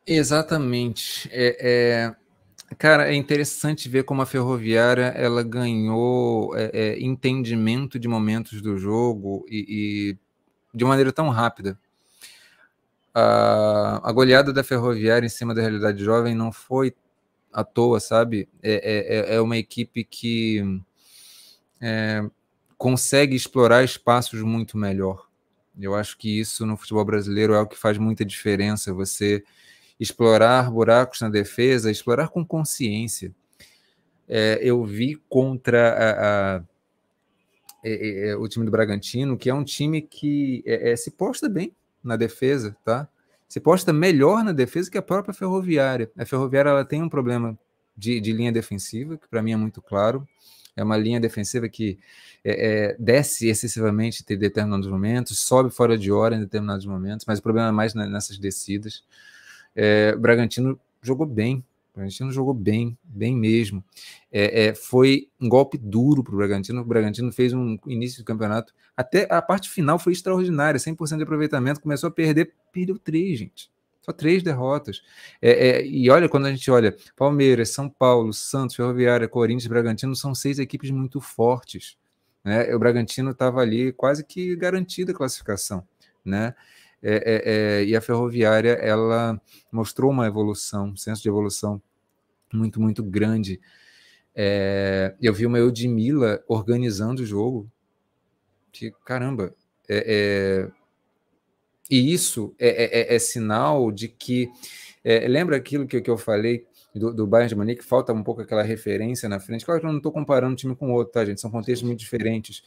Exatamente. 0.07 1.29
É, 1.33 1.57
é, 1.61 2.77
cara, 2.77 3.09
é 3.09 3.15
interessante 3.15 3.89
ver 3.89 4.05
como 4.05 4.23
a 4.23 4.27
Ferroviária 4.27 5.13
ela 5.17 5.43
ganhou 5.43 6.57
é, 6.57 6.71
é, 6.73 7.01
entendimento 7.01 7.99
de 7.99 8.09
momentos 8.09 8.61
do 8.61 8.77
jogo 8.77 9.47
e, 9.49 9.67
e 10.15 10.19
de 10.77 10.85
maneira 10.85 11.13
tão 11.13 11.29
rápida. 11.31 11.79
A, 13.15 14.01
a, 14.03 14.13
goleada 14.13 14.53
da 14.53 14.65
Ferroviária 14.65 15.27
em 15.27 15.31
cima 15.31 15.55
da 15.55 15.63
realidade 15.63 16.03
jovem 16.03 16.35
não 16.35 16.51
foi 16.51 16.95
à 17.53 17.63
toa, 17.63 18.01
sabe? 18.01 18.49
É, 18.63 18.73
é, 18.73 19.19
é, 19.19 19.37
é 19.37 19.41
uma 19.41 19.57
equipe 19.57 20.05
que 20.05 20.63
consegue 22.79 23.37
explorar 23.37 23.85
espaços 23.85 24.43
muito 24.43 24.77
melhor. 24.77 25.29
Eu 25.79 25.95
acho 25.95 26.17
que 26.17 26.41
isso 26.41 26.65
no 26.65 26.77
futebol 26.77 27.05
brasileiro 27.05 27.55
é 27.55 27.61
o 27.61 27.67
que 27.67 27.77
faz 27.77 27.99
muita 27.99 28.25
diferença. 28.25 28.93
Você 28.93 29.43
explorar 29.99 30.71
buracos 30.71 31.21
na 31.21 31.29
defesa, 31.29 31.91
explorar 31.91 32.29
com 32.29 32.45
consciência. 32.45 33.35
É, 34.29 34.59
eu 34.63 34.85
vi 34.85 35.17
contra 35.29 35.91
a, 35.93 36.11
a, 36.11 36.57
a, 36.57 36.65
é, 37.85 38.29
é, 38.29 38.37
o 38.37 38.49
time 38.49 38.65
do 38.65 38.71
Bragantino, 38.71 39.37
que 39.37 39.51
é 39.51 39.55
um 39.55 39.65
time 39.65 40.01
que 40.01 40.63
é, 40.67 40.93
é, 40.93 40.97
se 40.97 41.11
posta 41.11 41.49
bem 41.49 41.75
na 42.05 42.17
defesa, 42.17 42.77
tá? 42.85 43.09
Se 43.49 43.61
posta 43.61 43.93
melhor 43.93 44.45
na 44.45 44.53
defesa 44.53 44.91
que 44.91 44.99
a 44.99 45.03
própria 45.03 45.35
Ferroviária. 45.35 46.11
A 46.17 46.27
Ferroviária 46.27 46.71
ela 46.71 46.85
tem 46.85 47.03
um 47.03 47.09
problema 47.09 47.59
de, 47.97 48.21
de 48.21 48.33
linha 48.33 48.53
defensiva, 48.53 49.17
que 49.17 49.29
para 49.29 49.43
mim 49.43 49.53
é 49.53 49.57
muito 49.57 49.81
claro. 49.81 50.27
É 50.77 50.83
uma 50.83 50.97
linha 50.97 51.21
defensiva 51.21 51.69
que 51.69 51.99
é, 52.45 52.97
desce 52.99 53.49
excessivamente 53.49 54.25
em 54.29 54.37
determinados 54.37 54.89
momentos, 54.89 55.39
sobe 55.39 55.71
fora 55.71 55.97
de 55.97 56.11
hora 56.11 56.35
em 56.35 56.41
determinados 56.41 56.85
momentos, 56.85 57.25
mas 57.27 57.39
o 57.39 57.43
problema 57.43 57.69
é 57.69 57.73
mais 57.73 57.95
nessas 57.95 58.39
descidas. 58.39 59.05
É, 59.75 60.13
o 60.17 60.19
Bragantino 60.19 60.79
jogou 61.01 61.27
bem. 61.27 61.65
O 61.95 61.99
Bragantino 61.99 62.33
jogou 62.33 62.53
bem, 62.53 62.99
bem 63.05 63.37
mesmo. 63.37 63.85
É, 64.31 64.67
é, 64.67 64.75
foi 64.75 65.29
um 65.41 65.49
golpe 65.49 65.79
duro 65.79 66.25
para 66.25 66.35
o 66.35 66.37
Bragantino. 66.37 66.81
O 66.81 66.85
Bragantino 66.85 67.31
fez 67.33 67.53
um 67.53 67.79
início 67.87 68.21
do 68.21 68.27
campeonato. 68.27 68.75
Até 68.97 69.29
a 69.31 69.41
parte 69.41 69.71
final 69.71 69.97
foi 69.97 70.13
extraordinária, 70.13 70.79
100% 70.79 71.19
de 71.19 71.23
aproveitamento. 71.23 71.81
Começou 71.81 72.09
a 72.09 72.11
perder, 72.11 72.53
perdeu 72.73 72.99
três, 72.99 73.39
gente. 73.39 73.71
Só 74.03 74.13
três 74.13 74.43
derrotas. 74.43 75.03
É, 75.41 75.69
é, 75.69 75.87
e 75.87 76.11
olha, 76.11 76.29
quando 76.29 76.47
a 76.47 76.51
gente 76.51 76.69
olha 76.69 76.97
Palmeiras, 77.17 77.71
São 77.71 77.89
Paulo, 77.89 78.33
Santos, 78.33 78.75
Ferroviária, 78.75 79.29
Corinthians, 79.29 79.69
Bragantino, 79.69 80.17
são 80.17 80.35
seis 80.35 80.59
equipes 80.59 80.91
muito 80.91 81.21
fortes. 81.21 81.97
Né? 82.43 82.75
O 82.75 82.79
Bragantino 82.79 83.31
estava 83.31 83.61
ali 83.61 83.93
quase 83.93 84.25
que 84.25 84.57
garantida 84.57 85.13
a 85.13 85.15
classificação. 85.15 85.87
Né? 86.25 86.55
É, 87.07 87.17
é, 87.17 87.43
é, 87.45 87.85
e 87.85 87.95
a 87.95 88.01
ferroviária 88.01 88.73
ela 88.81 89.39
mostrou 89.71 90.11
uma 90.11 90.27
evolução, 90.27 90.87
um 90.87 90.97
senso 90.97 91.23
de 91.23 91.29
evolução 91.29 91.81
muito, 92.51 92.81
muito 92.81 93.05
grande. 93.05 93.61
É, 94.35 95.15
eu 95.21 95.35
vi 95.35 95.45
uma 95.45 95.59
Eudmila 95.59 96.43
organizando 96.49 97.23
o 97.23 97.27
jogo, 97.27 97.71
que 98.73 98.91
caramba, 99.05 99.55
é, 99.87 100.67
é, 100.67 100.71
e 101.91 102.11
isso 102.11 102.55
é, 102.59 103.19
sinal 103.19 103.93
de 103.93 104.09
que, 104.09 104.51
lembra 105.29 105.57
aquilo 105.57 105.87
que, 105.87 106.01
que 106.01 106.11
eu 106.11 106.17
falei 106.17 106.67
do, 106.95 107.13
do 107.13 107.27
Bayern 107.27 107.51
de 107.51 107.55
Munique, 107.55 107.85
falta 107.85 108.15
um 108.15 108.23
pouco 108.23 108.41
aquela 108.41 108.63
referência 108.63 109.29
na 109.29 109.39
frente, 109.39 109.67
claro 109.67 109.79
que 109.79 109.87
eu 109.87 109.91
não 109.91 109.99
estou 109.99 110.11
comparando 110.11 110.55
um 110.55 110.57
time 110.57 110.75
com 110.75 110.91
o 110.91 110.95
outro, 110.95 111.13
tá 111.13 111.25
gente, 111.25 111.41
são 111.41 111.51
contextos 111.51 111.87
muito 111.87 111.99
diferentes, 111.99 112.63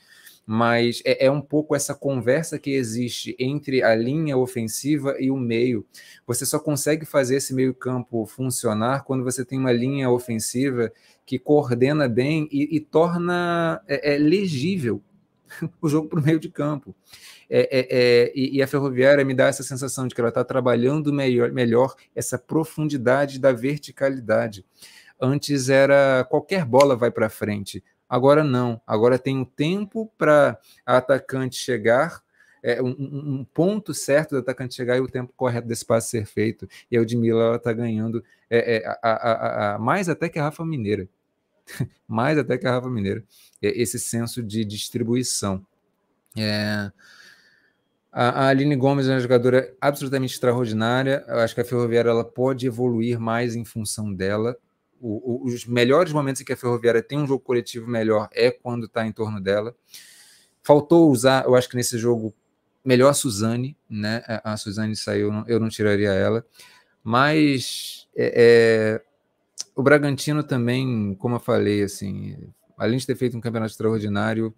mas 0.50 1.02
é, 1.04 1.26
é, 1.26 1.30
um 1.30 1.42
pouco 1.42 1.76
essa 1.76 1.94
conversa 1.94 2.58
que 2.58 2.70
existe 2.70 3.36
entre 3.38 3.84
a 3.84 3.94
linha 3.94 4.38
ofensiva 4.38 5.18
e 5.20 5.30
o 5.30 5.36
meio. 5.36 5.86
Você 6.26 6.46
só 6.46 6.58
consegue 6.58 7.06
fazer 7.06 7.36
esse 7.36 7.54
meio-campo 7.54 8.26
funcionar 8.26 9.04
quando 9.04 9.26
você 9.26 9.44
tem 9.44 9.60
uma 9.60 9.74
linha 9.74 10.10
ofensiva 10.10 10.90
que 11.26 11.38
coordena 11.38 12.08
bem 12.08 12.48
e, 12.50 12.78
e 12.78 12.80
torna 12.80 13.84
é, 13.90 14.16
é, 14.16 14.18
legível 14.18 15.04
o 15.82 15.90
jogo 15.90 16.08
para 16.08 16.22
o 16.22 16.24
meio 16.24 16.40
de 16.40 16.48
campo. 16.48 16.96
É, 17.50 17.80
é, 17.80 17.88
é, 17.90 18.34
e, 18.34 18.58
e, 18.58 18.62
a 18.62 18.68
Ferroviária 18.68 19.26
me 19.26 19.34
dá 19.34 19.48
essa 19.48 19.64
sensação 19.64 20.08
de 20.08 20.16
que 20.16 20.22
ela 20.22 20.30
está 20.30 20.46
trabalhando 20.46 21.12
melhor, 21.12 21.52
melhor 21.52 21.94
essa 22.16 22.38
profundidade 22.38 23.38
da 23.38 23.52
verticalidade. 23.52 24.66
Antes 25.20 25.68
era 25.68 26.26
qualquer 26.30 26.64
bola 26.64 26.96
vai 26.96 27.12
para 27.12 27.30
frente. 27.30 27.84
Agora 28.10 28.44
não. 28.44 28.82
Agora 28.86 29.20
tem 29.20 29.38
um 29.38 29.46
tempo 29.46 30.12
para 30.18 30.60
atacante 30.86 31.58
chegar, 31.58 32.24
é, 32.64 32.82
um, 32.82 32.90
um, 32.90 33.46
ponto 33.54 33.94
certo 33.94 34.32
do 34.32 34.40
atacante 34.40 34.76
chegar 34.76 34.98
e 34.98 35.02
o 35.02 35.08
tempo 35.08 35.34
correto 35.36 35.68
desse 35.68 35.86
passe 35.86 36.10
ser 36.10 36.26
feito. 36.26 36.68
E 36.90 36.98
a 36.98 37.00
Ludmilla 37.00 37.56
está 37.56 37.74
ganhando 37.74 38.24
é, 38.50 38.78
é, 38.78 38.88
a, 38.88 38.98
a, 39.02 39.76
a, 39.76 39.80
mais 39.80 40.10
até 40.10 40.30
que 40.30 40.40
a 40.40 40.44
Rafa 40.44 40.66
Mineira. 40.66 41.08
mais 42.08 42.38
até 42.38 42.58
que 42.58 42.66
a 42.66 42.72
Rafa 42.72 42.90
Mineira. 42.90 43.24
É, 43.62 43.70
esse 43.80 44.00
senso 44.00 44.42
de 44.42 44.64
distribuição. 44.64 45.66
É, 46.38 46.92
a, 48.12 48.48
Aline 48.48 48.76
Gomes 48.76 49.08
é 49.08 49.12
uma 49.12 49.20
jogadora 49.20 49.76
absolutamente 49.80 50.34
extraordinária. 50.34 51.24
Eu 51.28 51.40
acho 51.40 51.54
que 51.54 51.62
a 51.62 51.66
Ferroviária 51.66 52.10
ela 52.10 52.26
pode 52.26 52.66
evoluir 52.66 53.20
mais 53.20 53.56
em 53.56 53.66
função 53.66 54.14
dela 54.14 54.58
o, 55.00 55.44
o, 55.44 55.46
os 55.46 55.66
melhores 55.66 56.12
momentos 56.12 56.42
em 56.42 56.46
que 56.46 56.54
a 56.54 56.58
Ferroviária 56.58 57.02
tem 57.02 57.18
um 57.18 57.28
jogo 57.28 57.44
coletivo 57.44 57.88
melhor 57.88 58.30
é 58.34 58.52
quando 58.52 58.86
está 58.86 59.06
em 59.06 59.12
torno 59.12 59.40
dela. 59.40 59.76
Faltou 60.64 61.10
usar, 61.10 61.46
eu 61.46 61.56
acho 61.56 61.70
que 61.70 61.76
nesse 61.76 61.98
jogo, 61.98 62.34
melhor 62.84 63.10
a 63.10 63.14
Suzane, 63.14 63.78
né? 63.90 64.24
A 64.44 64.58
Suzane 64.58 64.96
saiu, 64.96 65.32
eu 65.48 65.60
não 65.60 65.70
tiraria 65.70 66.12
ela. 66.12 66.46
Mas 67.04 68.08
é, 68.16 68.34
é, 68.36 69.02
o 69.76 69.82
Bragantino 69.82 70.44
também, 70.44 71.16
como 71.16 71.36
eu 71.36 71.40
falei, 71.40 71.84
assim, 71.84 72.38
além 72.78 72.98
de 72.98 73.06
ter 73.06 73.16
feito 73.16 73.38
um 73.38 73.42
campeonato 73.42 73.72
extraordinário, 73.72 74.54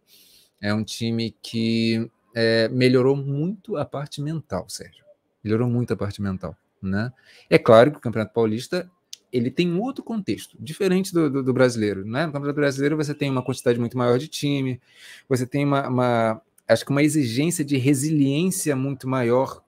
é 0.61 0.73
um 0.73 0.83
time 0.83 1.35
que 1.41 2.09
é, 2.35 2.67
melhorou 2.69 3.15
muito 3.15 3.77
a 3.77 3.85
parte 3.85 4.21
mental, 4.21 4.67
Sérgio. 4.67 5.05
Melhorou 5.43 5.69
muito 5.69 5.93
a 5.93 5.97
parte 5.97 6.21
mental, 6.21 6.55
né? 6.81 7.13
É 7.49 7.57
claro 7.57 7.91
que 7.91 7.97
o 7.97 8.01
Campeonato 8.01 8.33
Paulista 8.33 8.89
ele 9.31 9.51
tem 9.51 9.73
outro 9.77 10.03
contexto, 10.03 10.57
diferente 10.60 11.14
do, 11.14 11.30
do, 11.30 11.43
do, 11.43 11.53
brasileiro. 11.53 12.06
Né? 12.06 12.26
No 12.26 12.34
Campeonato 12.34 12.56
Brasileiro 12.56 12.97
você 12.97 13.14
tem 13.14 13.30
uma 13.30 13.43
quantidade 13.43 13.80
muito 13.80 13.97
maior 13.97 14.18
de 14.18 14.27
time, 14.27 14.81
você 15.27 15.45
tem 15.45 15.65
uma, 15.65 15.88
uma 15.88 16.41
acho 16.68 16.85
que 16.85 16.91
uma 16.91 17.03
exigência 17.03 17.64
de 17.64 17.77
resiliência 17.77 18.76
muito 18.76 19.07
maior, 19.07 19.64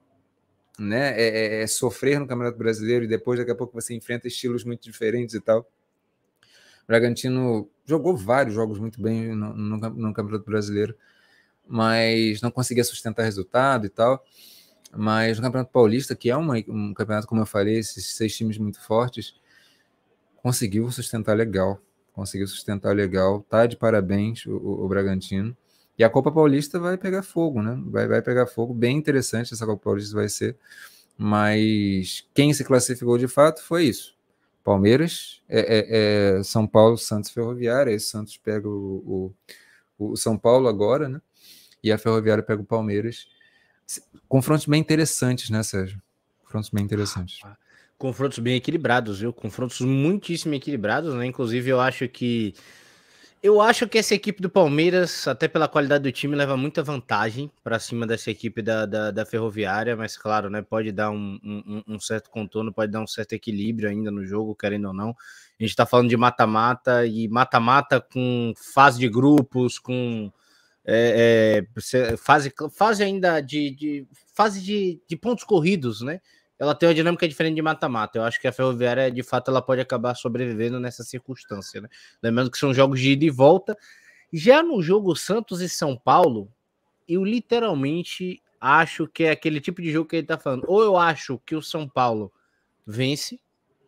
né? 0.78 1.20
É, 1.20 1.28
é, 1.28 1.62
é, 1.62 1.66
sofrer 1.66 2.18
no 2.18 2.26
Campeonato 2.26 2.56
Brasileiro 2.58 3.04
e 3.04 3.08
depois 3.08 3.38
daqui 3.38 3.50
a 3.50 3.54
pouco 3.54 3.74
você 3.74 3.94
enfrenta 3.94 4.28
estilos 4.28 4.64
muito 4.64 4.82
diferentes 4.82 5.34
e 5.34 5.40
tal. 5.40 5.60
O 6.82 6.86
Bragantino 6.86 7.68
jogou 7.84 8.16
vários 8.16 8.54
jogos 8.54 8.78
muito 8.78 9.00
bem 9.00 9.34
no, 9.34 9.54
no, 9.54 9.76
no 9.76 10.12
Campeonato 10.12 10.44
Brasileiro, 10.44 10.96
mas 11.66 12.40
não 12.40 12.50
conseguia 12.50 12.84
sustentar 12.84 13.22
resultado 13.22 13.86
e 13.86 13.88
tal. 13.88 14.24
Mas 14.94 15.38
no 15.38 15.44
Campeonato 15.44 15.72
Paulista, 15.72 16.14
que 16.14 16.30
é 16.30 16.36
uma, 16.36 16.54
um 16.68 16.92
campeonato, 16.92 17.26
como 17.26 17.40
eu 17.40 17.46
falei, 17.46 17.78
esses 17.78 18.14
seis 18.14 18.36
times 18.36 18.58
muito 18.58 18.80
fortes, 18.80 19.34
conseguiu 20.42 20.90
sustentar 20.90 21.36
legal. 21.36 21.80
Conseguiu 22.12 22.46
sustentar 22.46 22.94
legal. 22.94 23.42
Tá 23.48 23.66
de 23.66 23.76
parabéns 23.76 24.44
o, 24.44 24.56
o, 24.56 24.84
o 24.84 24.88
Bragantino. 24.88 25.56
E 25.98 26.04
a 26.04 26.10
Copa 26.10 26.32
Paulista 26.32 26.78
vai 26.78 26.98
pegar 26.98 27.22
fogo, 27.22 27.62
né? 27.62 27.80
Vai, 27.86 28.08
vai 28.08 28.20
pegar 28.20 28.46
fogo. 28.46 28.74
Bem 28.74 28.96
interessante 28.96 29.54
essa 29.54 29.64
Copa 29.64 29.84
Paulista 29.84 30.14
vai 30.14 30.28
ser. 30.28 30.56
Mas 31.16 32.26
quem 32.34 32.52
se 32.52 32.64
classificou 32.64 33.16
de 33.16 33.28
fato 33.28 33.62
foi 33.62 33.84
isso. 33.84 34.16
Palmeiras, 34.64 35.42
é, 35.48 35.60
é, 35.60 36.38
é 36.38 36.42
São 36.42 36.66
Paulo, 36.66 36.96
Santos 36.98 37.30
Ferroviária. 37.30 37.92
Aí 37.92 38.00
Santos 38.00 38.36
pega 38.36 38.68
o, 38.68 39.32
o, 39.98 40.12
o 40.12 40.16
São 40.16 40.36
Paulo 40.36 40.68
agora, 40.68 41.08
né? 41.08 41.20
E 41.82 41.92
a 41.92 41.98
Ferroviária 41.98 42.42
pega 42.42 42.62
o 42.62 42.64
Palmeiras. 42.64 43.26
Confrontos 44.28 44.66
bem 44.66 44.80
interessantes, 44.80 45.50
né, 45.50 45.62
Sérgio? 45.62 46.00
Confrontos 46.44 46.70
bem 46.70 46.84
interessantes. 46.84 47.40
Confrontos 48.02 48.40
bem 48.40 48.56
equilibrados, 48.56 49.20
viu? 49.20 49.32
Confrontos 49.32 49.80
muitíssimo 49.80 50.52
equilibrados, 50.54 51.14
né? 51.14 51.24
Inclusive, 51.24 51.70
eu 51.70 51.80
acho 51.80 52.08
que. 52.08 52.52
Eu 53.40 53.60
acho 53.60 53.86
que 53.86 53.96
essa 53.96 54.12
equipe 54.12 54.42
do 54.42 54.50
Palmeiras, 54.50 55.28
até 55.28 55.46
pela 55.46 55.68
qualidade 55.68 56.02
do 56.02 56.10
time, 56.10 56.34
leva 56.34 56.56
muita 56.56 56.82
vantagem 56.82 57.48
para 57.62 57.78
cima 57.78 58.04
dessa 58.04 58.28
equipe 58.28 58.60
da, 58.60 58.86
da, 58.86 59.12
da, 59.12 59.24
Ferroviária, 59.24 59.94
mas 59.96 60.16
claro, 60.16 60.50
né? 60.50 60.62
Pode 60.62 60.90
dar 60.90 61.12
um, 61.12 61.38
um, 61.44 61.82
um, 61.94 62.00
certo 62.00 62.28
contorno, 62.28 62.72
pode 62.72 62.90
dar 62.90 63.00
um 63.00 63.06
certo 63.06 63.34
equilíbrio 63.34 63.88
ainda 63.88 64.10
no 64.10 64.26
jogo, 64.26 64.52
querendo 64.56 64.88
ou 64.88 64.94
não. 64.94 65.10
A 65.10 65.62
gente 65.62 65.70
está 65.70 65.86
falando 65.86 66.08
de 66.08 66.16
mata-mata 66.16 67.06
e 67.06 67.28
mata-mata 67.28 68.00
com 68.00 68.52
fase 68.74 68.98
de 68.98 69.08
grupos, 69.08 69.78
com 69.78 70.28
é, 70.84 71.64
é, 71.94 72.16
fase, 72.16 72.52
fase 72.76 73.04
ainda 73.04 73.40
de, 73.40 73.70
de 73.70 74.06
fase 74.34 74.60
de, 74.60 75.00
de, 75.08 75.16
pontos 75.16 75.44
corridos, 75.44 76.00
né? 76.00 76.20
Ela 76.62 76.76
tem 76.76 76.88
uma 76.88 76.94
dinâmica 76.94 77.28
diferente 77.28 77.56
de 77.56 77.62
mata-mata. 77.62 78.18
Eu 78.18 78.22
acho 78.22 78.40
que 78.40 78.46
a 78.46 78.52
Ferroviária, 78.52 79.10
de 79.10 79.22
fato, 79.24 79.50
ela 79.50 79.60
pode 79.60 79.80
acabar 79.80 80.14
sobrevivendo 80.14 80.78
nessa 80.78 81.02
circunstância, 81.02 81.80
né? 81.80 81.88
Lembrando 82.22 82.52
que 82.52 82.56
são 82.56 82.72
jogos 82.72 83.00
de 83.00 83.10
ida 83.10 83.24
e 83.24 83.30
volta. 83.30 83.76
Já 84.32 84.62
no 84.62 84.80
jogo 84.80 85.16
Santos 85.16 85.60
e 85.60 85.68
São 85.68 85.96
Paulo, 85.96 86.48
eu 87.08 87.24
literalmente 87.24 88.40
acho 88.60 89.08
que 89.08 89.24
é 89.24 89.32
aquele 89.32 89.60
tipo 89.60 89.82
de 89.82 89.90
jogo 89.90 90.08
que 90.08 90.14
ele 90.14 90.26
tá 90.28 90.38
falando. 90.38 90.64
Ou 90.68 90.84
eu 90.84 90.96
acho 90.96 91.36
que 91.44 91.56
o 91.56 91.60
São 91.60 91.88
Paulo 91.88 92.32
vence 92.86 93.40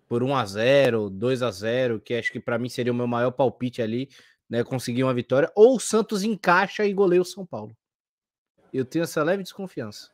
por 0.09 0.25
1 0.25 0.35
a 0.35 0.45
0, 0.45 1.11
2 1.11 1.43
a 1.43 1.53
0, 1.53 2.01
que 2.01 2.13
acho 2.15 2.33
que 2.33 2.41
para 2.41 2.59
mim 2.59 2.69
seria 2.69 2.93
o 2.93 2.97
meu 2.97 3.07
maior 3.07 3.31
palpite 3.31 3.83
ali 3.83 4.09
né, 4.51 4.65
conseguir 4.65 5.05
uma 5.05 5.15
vitória, 5.15 5.49
ou 5.55 5.77
o 5.77 5.81
Santos 5.81 6.25
encaixa 6.25 6.85
e 6.85 6.93
goleia 6.93 7.23
o 7.23 7.25
São 7.25 7.47
Paulo. 7.47 7.77
Eu 8.73 8.85
tenho 8.85 9.05
essa 9.05 9.23
leve 9.23 9.45
desconfiança. 9.45 10.14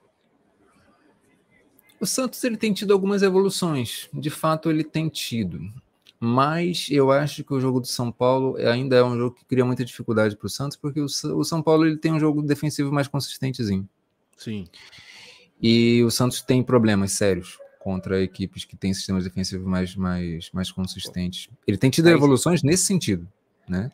O 2.01 2.07
Santos 2.07 2.43
ele 2.43 2.57
tem 2.57 2.73
tido 2.73 2.93
algumas 2.93 3.23
evoluções, 3.23 4.09
de 4.13 4.31
fato 4.31 4.71
ele 4.71 4.83
tem 4.83 5.09
tido, 5.09 5.61
mas 6.19 6.89
eu 6.91 7.11
acho 7.11 7.45
que 7.45 7.53
o 7.53 7.61
jogo 7.61 7.79
do 7.79 7.87
São 7.87 8.11
Paulo 8.11 8.57
ainda 8.57 8.97
é 8.97 9.05
um 9.05 9.17
jogo 9.17 9.37
que 9.37 9.45
cria 9.45 9.65
muita 9.65 9.85
dificuldade 9.85 10.35
para 10.35 10.47
o 10.47 10.51
Santos, 10.51 10.77
porque 10.77 11.01
o, 11.01 11.05
o 11.05 11.45
São 11.45 11.63
Paulo 11.63 11.87
ele 11.87 11.99
tem 11.99 12.13
um 12.13 12.19
jogo 12.19 12.43
defensivo 12.43 12.91
mais 12.91 13.07
consistentezinho. 13.07 13.87
Sim. 14.37 14.67
E 15.61 16.03
o 16.03 16.11
Santos 16.11 16.41
tem 16.41 16.63
problemas 16.63 17.13
sérios 17.13 17.59
contra 17.79 18.23
equipes 18.23 18.65
que 18.65 18.77
têm 18.77 18.95
sistemas 18.95 19.25
defensivos 19.25 19.67
mais, 19.67 19.95
mais, 19.95 20.51
mais 20.53 20.71
consistentes. 20.71 21.49
Ele 21.67 21.77
tem 21.77 21.91
tido 21.91 22.09
evoluções 22.09 22.63
nesse 22.63 22.85
sentido, 22.85 23.29
né? 23.69 23.91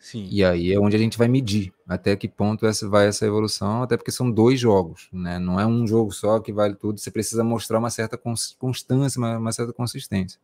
Sim. 0.00 0.26
E 0.30 0.42
aí 0.42 0.72
é 0.72 0.80
onde 0.80 0.96
a 0.96 0.98
gente 0.98 1.18
vai 1.18 1.28
medir 1.28 1.72
até 1.86 2.16
que 2.16 2.26
ponto 2.26 2.66
essa 2.66 2.88
vai 2.88 3.06
essa 3.06 3.26
evolução, 3.26 3.82
até 3.82 3.98
porque 3.98 4.10
são 4.10 4.30
dois 4.30 4.58
jogos, 4.58 5.08
né? 5.12 5.38
Não 5.38 5.60
é 5.60 5.66
um 5.66 5.86
jogo 5.86 6.10
só 6.10 6.40
que 6.40 6.52
vale 6.52 6.74
tudo, 6.74 6.98
você 6.98 7.10
precisa 7.10 7.44
mostrar 7.44 7.78
uma 7.78 7.90
certa 7.90 8.18
constância, 8.58 9.18
uma, 9.18 9.36
uma 9.36 9.52
certa 9.52 9.74
consistência. 9.74 10.40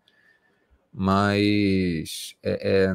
Mas 0.92 2.36
é, 2.42 2.84
é, 2.84 2.94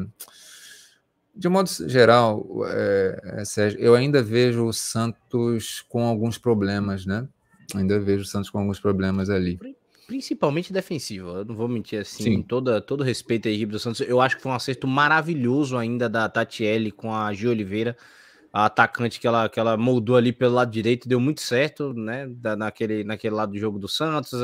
de 1.36 1.50
modo 1.50 1.68
geral, 1.88 2.46
é, 2.68 3.22
é, 3.40 3.46
Sérgio, 3.46 3.80
eu 3.80 3.96
ainda 3.96 4.22
vejo 4.22 4.66
o 4.66 4.74
Santos 4.74 5.84
com 5.90 6.06
alguns 6.06 6.38
problemas, 6.38 7.08
né? 7.08 7.28
Ainda 7.74 8.00
vejo 8.00 8.22
o 8.22 8.28
Santos 8.28 8.52
com 8.52 8.60
alguns 8.60 8.80
problemas 8.80 9.32
ali 9.32 9.60
principalmente 10.08 10.74
defensiva. 10.74 11.30
Eu 11.30 11.46
não 11.46 11.56
vou 11.56 11.68
mentir 11.68 12.00
assim, 12.00 12.24
Sim. 12.24 12.42
toda 12.42 12.82
todo 12.82 13.04
respeito 13.04 13.48
à 13.48 13.52
equipe 13.52 13.72
do 13.72 13.80
Santos. 13.80 14.02
Eu 14.02 14.20
acho 14.22 14.36
que 14.36 14.42
foi 14.42 14.52
um 14.52 14.56
acerto 14.56 14.88
maravilhoso 14.88 15.78
ainda 15.78 16.10
da 16.10 16.28
Tatiele 16.28 16.92
com 16.92 17.14
a 17.14 17.34
Gio 17.34 17.52
Oliveira, 17.52 17.96
a 18.54 18.66
atacante 18.66 19.20
que 19.20 19.28
ela, 19.28 19.48
que 19.48 19.60
ela 19.60 19.78
moldou 19.78 20.18
ali 20.18 20.34
pelo 20.34 20.56
lado 20.56 20.72
direito, 20.72 21.08
deu 21.08 21.20
muito 21.20 21.42
certo, 21.42 21.94
né? 21.94 22.28
Da, 22.28 22.56
naquele, 22.56 23.04
naquele 23.04 23.36
lado 23.36 23.54
do 23.54 23.60
jogo 23.60 23.80
do 23.80 23.88
Santos. 23.88 24.40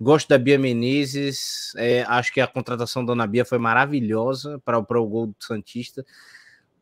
Gosto 0.00 0.28
da 0.28 0.38
Bia 0.38 0.58
Menezes, 0.58 1.72
é, 1.76 2.02
acho 2.02 2.32
que 2.32 2.40
a 2.40 2.46
contratação 2.46 3.04
da 3.04 3.14
Ana 3.14 3.26
Bia 3.26 3.44
foi 3.44 3.58
maravilhosa 3.58 4.60
para 4.64 4.78
o 4.78 5.06
gol 5.06 5.28
do 5.28 5.36
Santista, 5.40 6.04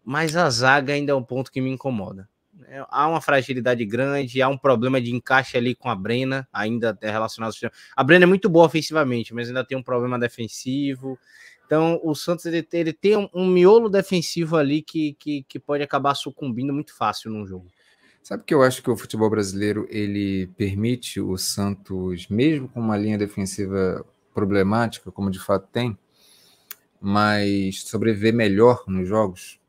mas 0.04 0.36
a 0.36 0.48
zaga 0.50 0.92
ainda 0.92 1.12
é 1.12 1.14
um 1.14 1.22
ponto 1.22 1.52
que 1.52 1.60
me 1.60 1.70
incomoda. 1.70 2.28
É, 2.64 2.84
há 2.88 3.08
uma 3.08 3.20
fragilidade 3.20 3.84
grande, 3.84 4.40
há 4.40 4.48
um 4.48 4.56
problema 4.56 5.00
de 5.00 5.14
encaixe 5.14 5.56
ali 5.56 5.74
com 5.74 5.90
a 5.90 5.94
Brena, 5.94 6.48
ainda 6.52 6.96
é 7.00 7.10
relacionado 7.10 7.48
ao 7.48 7.52
sistema. 7.52 7.72
A 7.94 8.02
Brena 8.02 8.24
é 8.24 8.26
muito 8.26 8.48
boa 8.48 8.66
ofensivamente, 8.66 9.34
mas 9.34 9.48
ainda 9.48 9.64
tem 9.64 9.76
um 9.76 9.82
problema 9.82 10.18
defensivo. 10.18 11.18
Então, 11.66 12.00
o 12.02 12.14
Santos 12.14 12.46
ele, 12.46 12.66
ele 12.72 12.92
tem 12.92 13.16
um, 13.16 13.28
um, 13.34 13.46
miolo 13.46 13.88
defensivo 13.88 14.56
ali 14.56 14.82
que, 14.82 15.14
que, 15.18 15.42
que 15.42 15.58
pode 15.58 15.82
acabar 15.82 16.14
sucumbindo 16.14 16.72
muito 16.72 16.96
fácil 16.96 17.30
num 17.30 17.46
jogo. 17.46 17.66
Sabe 18.22 18.44
que 18.44 18.54
eu 18.54 18.62
acho 18.62 18.82
que 18.82 18.90
o 18.90 18.96
futebol 18.96 19.30
brasileiro 19.30 19.86
ele 19.88 20.48
permite 20.56 21.20
o 21.20 21.36
Santos, 21.36 22.26
mesmo 22.28 22.68
com 22.68 22.80
uma 22.80 22.96
linha 22.96 23.18
defensiva 23.18 24.04
problemática, 24.34 25.12
como 25.12 25.30
de 25.30 25.38
fato 25.38 25.68
tem, 25.72 25.96
mas 27.00 27.82
sobreviver 27.82 28.34
melhor 28.34 28.82
nos 28.88 29.08
jogos 29.08 29.60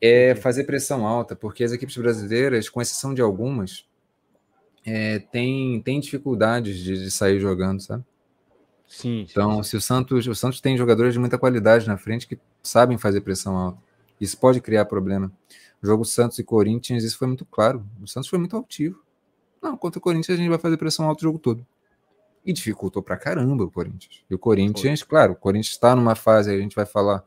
é 0.00 0.34
fazer 0.34 0.64
pressão 0.64 1.06
alta, 1.06 1.34
porque 1.34 1.64
as 1.64 1.72
equipes 1.72 1.96
brasileiras, 1.96 2.68
com 2.68 2.80
exceção 2.80 3.12
de 3.12 3.20
algumas, 3.20 3.84
é, 4.84 5.18
têm, 5.18 5.80
têm 5.82 6.00
dificuldades 6.00 6.78
de, 6.78 7.02
de 7.02 7.10
sair 7.10 7.40
jogando, 7.40 7.80
sabe? 7.80 8.04
Sim, 8.86 9.26
então, 9.30 9.62
sim. 9.62 9.70
se 9.70 9.76
o 9.76 9.80
Santos, 9.80 10.26
o 10.26 10.34
Santos 10.34 10.60
tem 10.60 10.76
jogadores 10.76 11.12
de 11.12 11.18
muita 11.18 11.36
qualidade 11.36 11.86
na 11.86 11.98
frente 11.98 12.26
que 12.26 12.38
sabem 12.62 12.96
fazer 12.96 13.20
pressão 13.20 13.56
alta, 13.56 13.78
isso 14.20 14.38
pode 14.38 14.60
criar 14.60 14.86
problema. 14.86 15.30
O 15.82 15.86
jogo 15.86 16.04
Santos 16.04 16.38
e 16.38 16.44
Corinthians, 16.44 17.04
isso 17.04 17.18
foi 17.18 17.28
muito 17.28 17.44
claro. 17.44 17.86
O 18.02 18.06
Santos 18.06 18.28
foi 18.28 18.38
muito 18.38 18.56
altivo. 18.56 19.02
Não, 19.62 19.76
contra 19.76 19.98
o 19.98 20.02
Corinthians 20.02 20.38
a 20.38 20.40
gente 20.40 20.48
vai 20.48 20.58
fazer 20.58 20.76
pressão 20.76 21.06
alta 21.06 21.20
o 21.20 21.22
jogo 21.22 21.38
todo. 21.38 21.64
E 22.44 22.52
dificultou 22.52 23.02
pra 23.02 23.16
caramba 23.16 23.64
o 23.64 23.70
Corinthians. 23.70 24.22
E 24.28 24.34
o 24.34 24.38
Corinthians, 24.38 25.00
foi. 25.00 25.08
claro, 25.08 25.32
o 25.34 25.36
Corinthians 25.36 25.74
está 25.74 25.94
numa 25.94 26.14
fase, 26.14 26.50
a 26.50 26.58
gente 26.58 26.74
vai 26.74 26.86
falar 26.86 27.22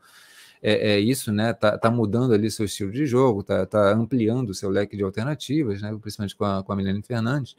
é, 0.62 0.92
é 0.92 1.00
isso, 1.00 1.32
né? 1.32 1.52
Tá, 1.52 1.76
tá, 1.76 1.90
mudando 1.90 2.32
ali 2.32 2.48
seu 2.50 2.64
estilo 2.64 2.92
de 2.92 3.04
jogo, 3.04 3.42
tá, 3.42 3.66
tá 3.66 3.92
ampliando 3.92 4.50
o 4.50 4.54
seu 4.54 4.70
leque 4.70 4.96
de 4.96 5.02
alternativas, 5.02 5.82
né? 5.82 5.96
Principalmente 6.00 6.36
com 6.36 6.44
a, 6.44 6.62
com 6.62 6.72
a 6.72 6.76
Milene 6.76 7.02
Fernandes. 7.02 7.56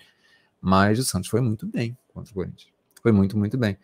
Mas 0.62 0.98
o 0.98 1.04
Santos 1.04 1.30
foi 1.30 1.42
muito 1.42 1.68
bem 1.68 1.98
contra 2.14 2.32
o 2.32 2.34
Corinthians. 2.34 2.72
Foi 3.02 3.12
muito, 3.12 3.38
muito 3.38 3.58
bem. 3.58 3.78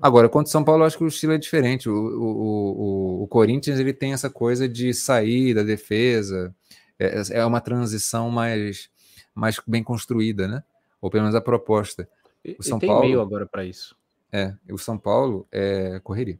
Agora, 0.00 0.28
contra 0.28 0.48
o 0.48 0.52
São 0.52 0.62
Paulo, 0.62 0.84
acho 0.84 0.98
que 0.98 1.04
o 1.04 1.08
estilo 1.08 1.32
é 1.32 1.38
diferente. 1.38 1.88
O, 1.88 1.94
o, 1.94 3.20
o, 3.20 3.22
o 3.22 3.28
Corinthians 3.28 3.80
ele 3.80 3.94
tem 3.94 4.12
essa 4.12 4.28
coisa 4.28 4.68
de 4.68 4.92
sair 4.92 5.54
da 5.54 5.62
defesa, 5.62 6.54
é, 6.98 7.22
é 7.30 7.46
uma 7.46 7.62
transição 7.62 8.30
mais, 8.30 8.90
mais 9.34 9.58
bem 9.66 9.82
construída, 9.82 10.46
né? 10.46 10.62
Ou 11.00 11.10
pelo 11.10 11.22
menos 11.22 11.34
a 11.34 11.40
proposta. 11.40 12.06
O 12.58 12.62
São 12.62 12.76
e 12.76 12.80
tem 12.80 12.88
Paulo, 12.90 13.06
meio 13.06 13.22
agora 13.22 13.46
para 13.46 13.64
isso. 13.64 13.96
É, 14.30 14.52
o 14.70 14.76
São 14.76 14.98
Paulo 14.98 15.48
é 15.50 15.98
correria 16.04 16.38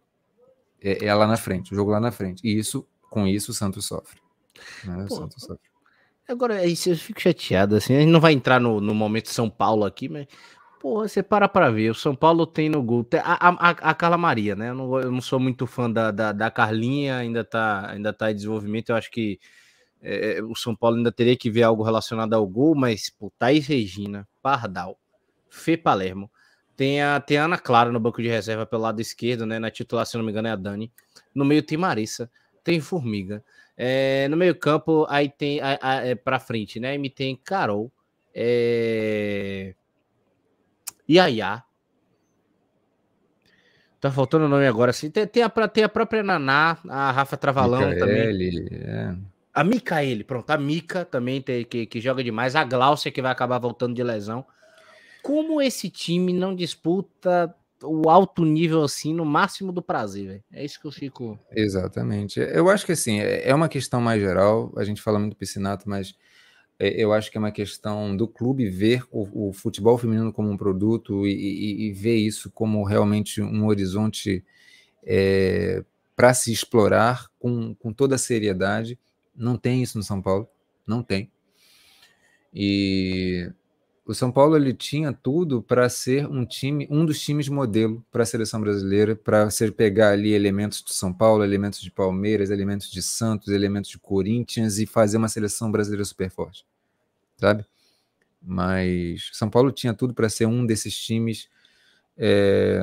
é, 0.86 1.04
é, 1.06 1.14
lá 1.14 1.26
na 1.26 1.36
frente, 1.36 1.72
o 1.72 1.74
jogo 1.74 1.90
lá 1.90 1.98
na 1.98 2.12
frente. 2.12 2.46
E 2.46 2.56
isso, 2.56 2.86
com 3.10 3.26
isso, 3.26 3.50
o 3.50 3.54
Santos 3.54 3.86
sofre. 3.86 4.20
Né? 4.84 5.04
O 5.04 5.10
Santos 5.12 5.42
sofre. 5.42 5.68
Agora, 6.28 6.64
isso 6.64 6.90
eu 6.90 6.96
fico 6.96 7.20
chateado, 7.20 7.74
assim, 7.76 7.94
a 7.94 8.00
gente 8.00 8.10
não 8.10 8.20
vai 8.20 8.32
entrar 8.32 8.60
no, 8.60 8.80
no 8.80 8.94
momento 8.94 9.28
São 9.30 9.48
Paulo 9.50 9.84
aqui, 9.84 10.08
mas, 10.08 10.26
porra, 10.80 11.06
você 11.06 11.22
para 11.22 11.48
pra 11.48 11.70
ver, 11.70 11.90
o 11.90 11.94
São 11.94 12.16
Paulo 12.16 12.46
tem 12.46 12.68
no 12.68 12.82
gol, 12.82 13.06
a, 13.22 13.48
a, 13.48 13.70
a 13.70 13.94
Carla 13.94 14.18
Maria, 14.18 14.56
né, 14.56 14.70
eu 14.70 14.74
não, 14.74 15.00
eu 15.00 15.12
não 15.12 15.20
sou 15.20 15.38
muito 15.38 15.68
fã 15.68 15.88
da, 15.88 16.10
da, 16.10 16.32
da, 16.32 16.50
Carlinha, 16.50 17.16
ainda 17.18 17.44
tá, 17.44 17.90
ainda 17.90 18.12
tá 18.12 18.32
em 18.32 18.34
desenvolvimento, 18.34 18.90
eu 18.90 18.96
acho 18.96 19.08
que 19.08 19.38
é, 20.02 20.40
o 20.42 20.56
São 20.56 20.74
Paulo 20.74 20.96
ainda 20.96 21.12
teria 21.12 21.36
que 21.36 21.48
ver 21.48 21.62
algo 21.62 21.84
relacionado 21.84 22.34
ao 22.34 22.44
gol, 22.44 22.74
mas, 22.74 23.08
pô, 23.08 23.32
Thaís 23.38 23.64
Regina, 23.68 24.26
Pardal, 24.42 24.98
Fê 25.48 25.76
Palermo, 25.76 26.28
Tem 26.76 27.02
a, 27.02 27.18
tem 27.18 27.38
a 27.38 27.44
Ana 27.44 27.58
Clara 27.58 27.90
no 27.90 27.98
banco 27.98 28.20
de 28.20 28.28
reserva 28.28 28.66
pelo 28.66 28.82
lado 28.82 29.00
esquerdo, 29.00 29.46
né? 29.46 29.58
Na 29.58 29.70
titular, 29.70 30.04
se 30.04 30.16
não 30.16 30.24
me 30.24 30.30
engano, 30.30 30.48
é 30.48 30.50
a 30.50 30.56
Dani. 30.56 30.92
No 31.34 31.44
meio 31.44 31.62
tem 31.62 31.78
Marissa, 31.78 32.30
tem 32.62 32.80
Formiga. 32.80 33.42
É, 33.76 34.28
no 34.28 34.36
meio 34.36 34.54
campo, 34.54 35.06
aí 35.08 35.28
tem 35.28 35.60
a, 35.60 35.78
a, 35.80 36.06
é, 36.06 36.14
pra 36.14 36.38
frente, 36.38 36.78
né? 36.78 36.90
Aí 36.90 37.10
tem 37.10 37.34
Carol. 37.36 37.90
É... 38.34 39.74
Yaya. 41.08 41.62
Tá 43.98 44.10
faltando 44.10 44.44
o 44.44 44.48
nome 44.48 44.66
agora. 44.66 44.90
Assim, 44.90 45.10
tem, 45.10 45.26
tem, 45.26 45.42
a, 45.42 45.48
tem 45.68 45.84
a 45.84 45.88
própria 45.88 46.22
Naná, 46.22 46.76
a 46.88 47.10
Rafa 47.10 47.38
Travalão 47.38 47.88
Micaele, 47.88 47.98
também. 47.98 48.80
É. 48.82 49.16
A 49.54 49.64
Micaele, 49.64 50.24
pronto. 50.24 50.50
A 50.50 50.58
Mica 50.58 51.06
também 51.06 51.40
tem, 51.40 51.64
que, 51.64 51.86
que 51.86 52.00
joga 52.00 52.22
demais. 52.22 52.54
A 52.54 52.64
Gláucia, 52.64 53.10
que 53.10 53.22
vai 53.22 53.32
acabar 53.32 53.58
voltando 53.58 53.94
de 53.94 54.02
lesão 54.02 54.44
como 55.26 55.60
esse 55.60 55.90
time 55.90 56.32
não 56.32 56.54
disputa 56.54 57.52
o 57.82 58.08
alto 58.08 58.44
nível 58.44 58.84
assim 58.84 59.12
no 59.12 59.24
máximo 59.24 59.72
do 59.72 59.82
prazer, 59.82 60.26
véio. 60.28 60.44
é 60.52 60.64
isso 60.64 60.80
que 60.80 60.86
eu 60.86 60.92
fico. 60.92 61.36
Exatamente. 61.50 62.38
Eu 62.38 62.70
acho 62.70 62.86
que 62.86 62.92
assim 62.92 63.18
é, 63.18 63.48
é 63.48 63.52
uma 63.52 63.68
questão 63.68 64.00
mais 64.00 64.22
geral. 64.22 64.72
A 64.76 64.84
gente 64.84 65.02
fala 65.02 65.18
muito 65.18 65.32
do 65.32 65.36
piscinato, 65.36 65.90
mas 65.90 66.14
é, 66.78 66.90
eu 66.90 67.12
acho 67.12 67.28
que 67.28 67.36
é 67.36 67.40
uma 67.40 67.50
questão 67.50 68.16
do 68.16 68.28
clube 68.28 68.70
ver 68.70 69.02
o, 69.10 69.48
o 69.48 69.52
futebol 69.52 69.98
feminino 69.98 70.32
como 70.32 70.48
um 70.48 70.56
produto 70.56 71.26
e, 71.26 71.32
e, 71.32 71.88
e, 71.88 71.92
ver 71.92 72.14
isso 72.14 72.48
como 72.52 72.84
realmente 72.84 73.42
um 73.42 73.66
horizonte 73.66 74.44
é, 75.04 75.84
para 76.14 76.34
se 76.34 76.52
explorar 76.52 77.26
com, 77.36 77.74
com 77.74 77.92
toda 77.92 78.14
a 78.14 78.18
seriedade. 78.18 78.96
Não 79.34 79.56
tem 79.56 79.82
isso 79.82 79.98
no 79.98 80.04
São 80.04 80.22
Paulo, 80.22 80.48
não 80.86 81.02
tem. 81.02 81.32
E 82.54 83.50
o 84.06 84.14
São 84.14 84.30
Paulo 84.30 84.56
ele 84.56 84.72
tinha 84.72 85.12
tudo 85.12 85.60
para 85.60 85.88
ser 85.88 86.28
um 86.28 86.46
time, 86.46 86.86
um 86.88 87.04
dos 87.04 87.20
times 87.20 87.48
modelo 87.48 88.06
para 88.10 88.22
a 88.22 88.26
seleção 88.26 88.60
brasileira, 88.60 89.16
para 89.16 89.50
você 89.50 89.68
pegar 89.70 90.10
ali 90.10 90.32
elementos 90.32 90.80
de 90.80 90.94
São 90.94 91.12
Paulo, 91.12 91.42
elementos 91.42 91.80
de 91.80 91.90
Palmeiras, 91.90 92.50
elementos 92.50 92.88
de 92.88 93.02
Santos, 93.02 93.48
elementos 93.48 93.90
de 93.90 93.98
Corinthians 93.98 94.78
e 94.78 94.86
fazer 94.86 95.16
uma 95.16 95.28
seleção 95.28 95.72
brasileira 95.72 96.04
super 96.04 96.30
forte, 96.30 96.64
sabe? 97.36 97.66
Mas 98.40 99.28
São 99.32 99.50
Paulo 99.50 99.72
tinha 99.72 99.92
tudo 99.92 100.14
para 100.14 100.28
ser 100.28 100.46
um 100.46 100.64
desses 100.64 100.96
times, 100.96 101.48
é... 102.16 102.78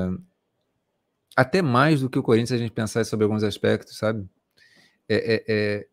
até 1.38 1.62
mais 1.62 2.02
do 2.02 2.10
que 2.10 2.20
o 2.20 2.24
Corinthians, 2.24 2.52
a 2.52 2.58
gente 2.58 2.74
pensar 2.74 3.06
sobre 3.06 3.24
alguns 3.24 3.44
aspectos, 3.44 3.98
sabe? 3.98 4.28
É, 5.08 5.36
é, 5.36 5.44
é... 5.48 5.88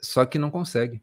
Só 0.00 0.24
que 0.24 0.38
não 0.38 0.50
consegue 0.50 1.02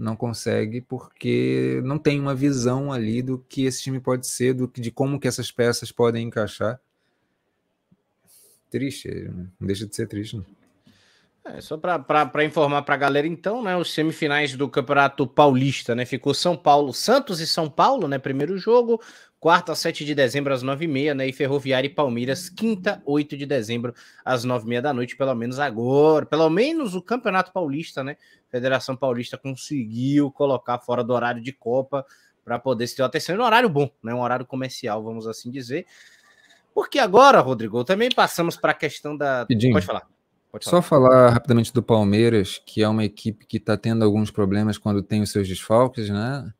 não 0.00 0.16
consegue 0.16 0.80
porque 0.80 1.80
não 1.84 1.98
tem 1.98 2.18
uma 2.18 2.34
visão 2.34 2.90
ali 2.90 3.20
do 3.20 3.38
que 3.38 3.64
esse 3.64 3.82
time 3.82 4.00
pode 4.00 4.26
ser, 4.26 4.54
do 4.54 4.70
de 4.74 4.90
como 4.90 5.20
que 5.20 5.28
essas 5.28 5.52
peças 5.52 5.92
podem 5.92 6.26
encaixar. 6.26 6.80
Triste, 8.70 9.08
não 9.58 9.66
deixa 9.66 9.86
de 9.86 9.94
ser 9.94 10.06
triste. 10.06 10.36
Não. 10.36 10.46
É, 11.44 11.60
só 11.60 11.76
para 11.76 12.44
informar 12.44 12.82
para 12.82 12.94
a 12.94 12.98
galera, 12.98 13.26
então, 13.26 13.62
né? 13.62 13.76
Os 13.76 13.92
semifinais 13.92 14.54
do 14.54 14.68
Campeonato 14.68 15.26
Paulista, 15.26 15.94
né? 15.94 16.04
Ficou 16.04 16.34
São 16.34 16.56
Paulo, 16.56 16.92
Santos 16.92 17.40
e 17.40 17.46
São 17.46 17.68
Paulo, 17.68 18.06
né? 18.06 18.18
Primeiro 18.18 18.58
jogo, 18.58 19.00
quarta, 19.40 19.74
7 19.74 20.04
de 20.04 20.14
dezembro, 20.14 20.52
às 20.52 20.62
9h30, 20.62 21.14
né? 21.14 21.26
E 21.26 21.32
Ferroviária 21.32 21.88
e 21.88 21.90
Palmeiras, 21.90 22.50
quinta, 22.50 23.02
8 23.06 23.36
de 23.36 23.46
dezembro, 23.46 23.94
às 24.22 24.44
9h30 24.44 24.80
da 24.82 24.92
noite, 24.92 25.16
pelo 25.16 25.34
menos 25.34 25.58
agora. 25.58 26.26
Pelo 26.26 26.48
menos 26.50 26.94
o 26.94 27.00
Campeonato 27.00 27.50
Paulista, 27.50 28.04
né? 28.04 28.16
Federação 28.50 28.94
Paulista 28.94 29.38
conseguiu 29.38 30.30
colocar 30.30 30.78
fora 30.78 31.02
do 31.02 31.14
horário 31.14 31.42
de 31.42 31.52
Copa 31.52 32.04
para 32.44 32.58
poder 32.58 32.86
se 32.86 32.96
ter 32.96 33.02
atenção 33.02 33.36
no 33.36 33.44
horário 33.44 33.68
bom, 33.68 33.90
né? 34.02 34.12
Um 34.12 34.20
horário 34.20 34.44
comercial, 34.44 35.02
vamos 35.02 35.26
assim 35.26 35.50
dizer. 35.50 35.86
Porque 36.74 36.98
agora, 36.98 37.40
Rodrigo, 37.40 37.82
também 37.82 38.10
passamos 38.10 38.56
para 38.56 38.72
a 38.72 38.74
questão 38.74 39.16
da. 39.16 39.46
Pedinho. 39.46 39.72
Pode 39.72 39.86
falar. 39.86 40.06
Pode 40.52 40.64
falar. 40.64 40.82
Só 40.82 40.86
falar 40.86 41.30
rapidamente 41.30 41.72
do 41.72 41.82
Palmeiras, 41.82 42.60
que 42.66 42.82
é 42.82 42.88
uma 42.88 43.04
equipe 43.04 43.46
que 43.46 43.56
está 43.56 43.76
tendo 43.76 44.04
alguns 44.04 44.30
problemas 44.30 44.76
quando 44.76 45.02
tem 45.02 45.22
os 45.22 45.30
seus 45.30 45.48
desfalques, 45.48 46.10
né? 46.10 46.52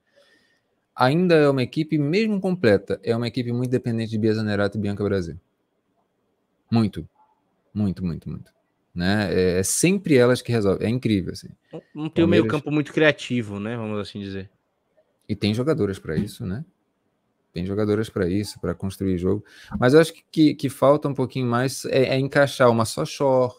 Ainda 1.00 1.34
é 1.34 1.48
uma 1.48 1.62
equipe, 1.62 1.96
mesmo 1.96 2.38
completa, 2.38 3.00
é 3.02 3.16
uma 3.16 3.26
equipe 3.26 3.50
muito 3.50 3.70
dependente 3.70 4.10
de 4.10 4.18
Bia 4.18 4.34
Zanerato 4.34 4.76
e 4.76 4.80
Bianca 4.80 5.02
Brasil. 5.02 5.40
Muito. 6.70 7.08
Muito, 7.72 8.04
muito, 8.04 8.28
muito. 8.28 8.52
Né? 8.94 9.32
É, 9.32 9.58
é 9.60 9.62
sempre 9.62 10.16
elas 10.18 10.42
que 10.42 10.52
resolvem. 10.52 10.86
É 10.86 10.90
incrível. 10.90 11.32
Assim. 11.32 11.48
Não 11.94 12.10
tem 12.10 12.22
o 12.22 12.28
meio 12.28 12.46
campo 12.46 12.70
muito 12.70 12.92
criativo, 12.92 13.58
né? 13.58 13.78
Vamos 13.78 13.98
assim 13.98 14.20
dizer. 14.20 14.50
E 15.26 15.34
tem 15.34 15.54
jogadoras 15.54 15.98
para 15.98 16.16
isso, 16.16 16.44
né? 16.44 16.64
Tem 17.52 17.64
jogadoras 17.64 18.10
para 18.10 18.28
isso, 18.28 18.60
para 18.60 18.74
construir 18.74 19.16
jogo. 19.16 19.42
Mas 19.78 19.94
eu 19.94 20.00
acho 20.00 20.12
que, 20.12 20.22
que, 20.30 20.54
que, 20.54 20.68
falta 20.68 21.08
um 21.08 21.14
pouquinho 21.14 21.46
mais 21.46 21.84
é, 21.86 22.14
é 22.14 22.18
encaixar 22.18 22.70
uma 22.70 22.84
só 22.84 23.04
shore, 23.06 23.54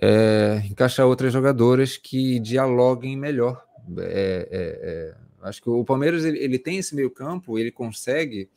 é, 0.00 0.62
encaixar 0.70 1.06
outras 1.06 1.32
jogadoras 1.32 1.96
que 1.96 2.38
dialoguem 2.38 3.16
melhor. 3.16 3.64
É, 3.98 4.48
é, 4.50 5.14
é 5.22 5.25
Acho 5.48 5.62
que 5.62 5.70
o 5.70 5.84
Palmeiras 5.84 6.24
ele, 6.24 6.38
ele 6.38 6.58
tem 6.58 6.78
esse 6.78 6.94
meio 6.94 7.10
campo, 7.10 7.58
ele 7.58 7.70
consegue 7.70 8.48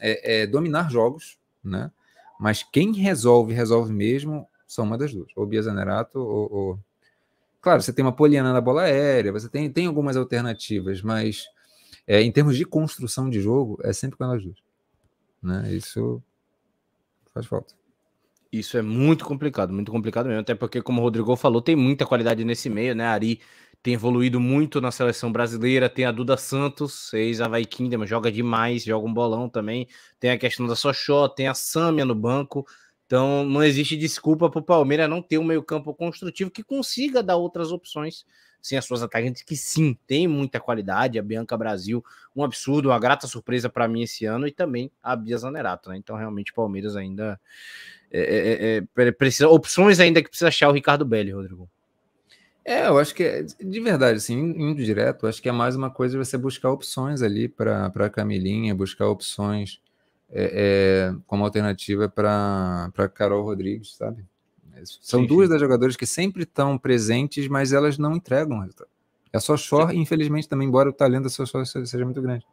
é, 0.00 0.42
é, 0.42 0.46
dominar 0.46 0.90
jogos, 0.90 1.38
né? 1.62 1.90
Mas 2.38 2.62
quem 2.62 2.92
resolve, 2.92 3.52
resolve 3.54 3.92
mesmo, 3.92 4.46
são 4.66 4.84
uma 4.84 4.98
das 4.98 5.12
duas. 5.12 5.30
Ou 5.34 5.46
Bia 5.46 5.62
Zanerato 5.62 6.18
ou, 6.18 6.52
ou... 6.52 6.78
Claro, 7.60 7.82
você 7.82 7.92
tem 7.92 8.04
uma 8.04 8.12
Poliana 8.12 8.52
na 8.52 8.60
bola 8.60 8.82
aérea, 8.82 9.32
você 9.32 9.48
tem, 9.48 9.70
tem 9.70 9.86
algumas 9.86 10.16
alternativas, 10.16 11.02
mas 11.02 11.46
é, 12.06 12.22
em 12.22 12.30
termos 12.30 12.56
de 12.56 12.64
construção 12.64 13.28
de 13.28 13.40
jogo, 13.40 13.78
é 13.82 13.92
sempre 13.92 14.16
com 14.16 14.24
elas 14.24 14.42
duas. 14.42 14.58
Né? 15.42 15.74
Isso 15.74 16.22
faz 17.32 17.46
falta. 17.46 17.74
Isso 18.52 18.78
é 18.78 18.82
muito 18.82 19.24
complicado, 19.24 19.72
muito 19.72 19.90
complicado 19.90 20.26
mesmo. 20.26 20.40
Até 20.40 20.54
porque, 20.54 20.80
como 20.80 21.00
o 21.00 21.04
Rodrigo 21.04 21.34
falou, 21.36 21.60
tem 21.60 21.74
muita 21.74 22.06
qualidade 22.06 22.44
nesse 22.44 22.70
meio, 22.70 22.94
né? 22.94 23.04
Ari 23.04 23.40
tem 23.82 23.94
evoluído 23.94 24.40
muito 24.40 24.80
na 24.80 24.90
seleção 24.90 25.30
brasileira. 25.30 25.88
Tem 25.88 26.04
a 26.04 26.12
Duda 26.12 26.36
Santos, 26.36 27.12
ex-Havaí 27.14 27.64
Kingdom, 27.64 28.04
joga 28.06 28.30
demais, 28.30 28.84
joga 28.84 29.06
um 29.06 29.14
bolão 29.14 29.48
também. 29.48 29.88
Tem 30.18 30.30
a 30.30 30.38
questão 30.38 30.66
da 30.66 30.74
Sochó, 30.74 31.28
tem 31.28 31.48
a 31.48 31.54
Sâmia 31.54 32.04
no 32.04 32.14
banco. 32.14 32.66
Então 33.06 33.44
não 33.44 33.62
existe 33.62 33.96
desculpa 33.96 34.50
para 34.50 34.58
o 34.58 34.62
Palmeiras 34.62 35.08
não 35.08 35.22
ter 35.22 35.38
um 35.38 35.44
meio-campo 35.44 35.94
construtivo 35.94 36.50
que 36.50 36.62
consiga 36.62 37.22
dar 37.22 37.36
outras 37.36 37.70
opções. 37.70 38.24
Sem 38.60 38.76
as 38.76 38.84
suas 38.84 39.00
atacantes, 39.00 39.42
que 39.42 39.54
sim, 39.54 39.96
tem 40.08 40.26
muita 40.26 40.58
qualidade. 40.58 41.20
A 41.20 41.22
Bianca 41.22 41.56
Brasil, 41.56 42.04
um 42.34 42.42
absurdo, 42.42 42.88
uma 42.88 42.98
grata 42.98 43.28
surpresa 43.28 43.68
para 43.68 43.86
mim 43.86 44.02
esse 44.02 44.24
ano, 44.24 44.48
e 44.48 44.50
também 44.50 44.90
a 45.00 45.14
Bia 45.14 45.38
Zanerato, 45.38 45.88
né? 45.88 45.96
Então, 45.96 46.16
realmente, 46.16 46.50
o 46.50 46.54
Palmeiras 46.54 46.96
ainda 46.96 47.38
é, 48.10 48.80
é, 48.98 49.02
é, 49.04 49.12
precisa 49.12 49.48
opções 49.48 50.00
ainda 50.00 50.20
que 50.20 50.28
precisa 50.28 50.48
achar 50.48 50.68
o 50.68 50.72
Ricardo 50.72 51.04
Belli, 51.04 51.30
Rodrigo. 51.30 51.70
É, 52.68 52.88
eu 52.88 52.98
acho 52.98 53.14
que 53.14 53.22
é, 53.22 53.44
de 53.44 53.80
verdade, 53.80 54.16
assim, 54.16 54.34
indo 54.34 54.82
direto, 54.82 55.28
acho 55.28 55.40
que 55.40 55.48
é 55.48 55.52
mais 55.52 55.76
uma 55.76 55.88
coisa 55.88 56.18
você 56.18 56.36
buscar 56.36 56.68
opções 56.72 57.22
ali 57.22 57.46
para 57.46 57.86
a 57.86 58.10
Camilinha, 58.10 58.74
buscar 58.74 59.06
opções 59.06 59.80
é, 60.28 61.12
é, 61.12 61.16
como 61.28 61.44
alternativa 61.44 62.08
para 62.08 62.90
Carol 63.14 63.44
Rodrigues, 63.44 63.94
sabe? 63.94 64.24
São 65.00 65.20
sim, 65.20 65.26
duas 65.28 65.46
sim. 65.46 65.52
das 65.52 65.60
jogadoras 65.60 65.94
que 65.94 66.04
sempre 66.06 66.42
estão 66.42 66.76
presentes, 66.76 67.46
mas 67.46 67.72
elas 67.72 67.98
não 67.98 68.16
entregam 68.16 68.58
resultado. 68.58 68.90
É 69.32 69.38
só 69.38 69.56
Shore, 69.56 69.96
infelizmente, 69.96 70.48
também, 70.48 70.66
embora 70.66 70.90
o 70.90 70.92
talento 70.92 71.22
da 71.22 71.28
sua 71.28 71.46
Shore 71.46 71.66
seja 71.66 72.04
muito 72.04 72.20
grande. 72.20 72.44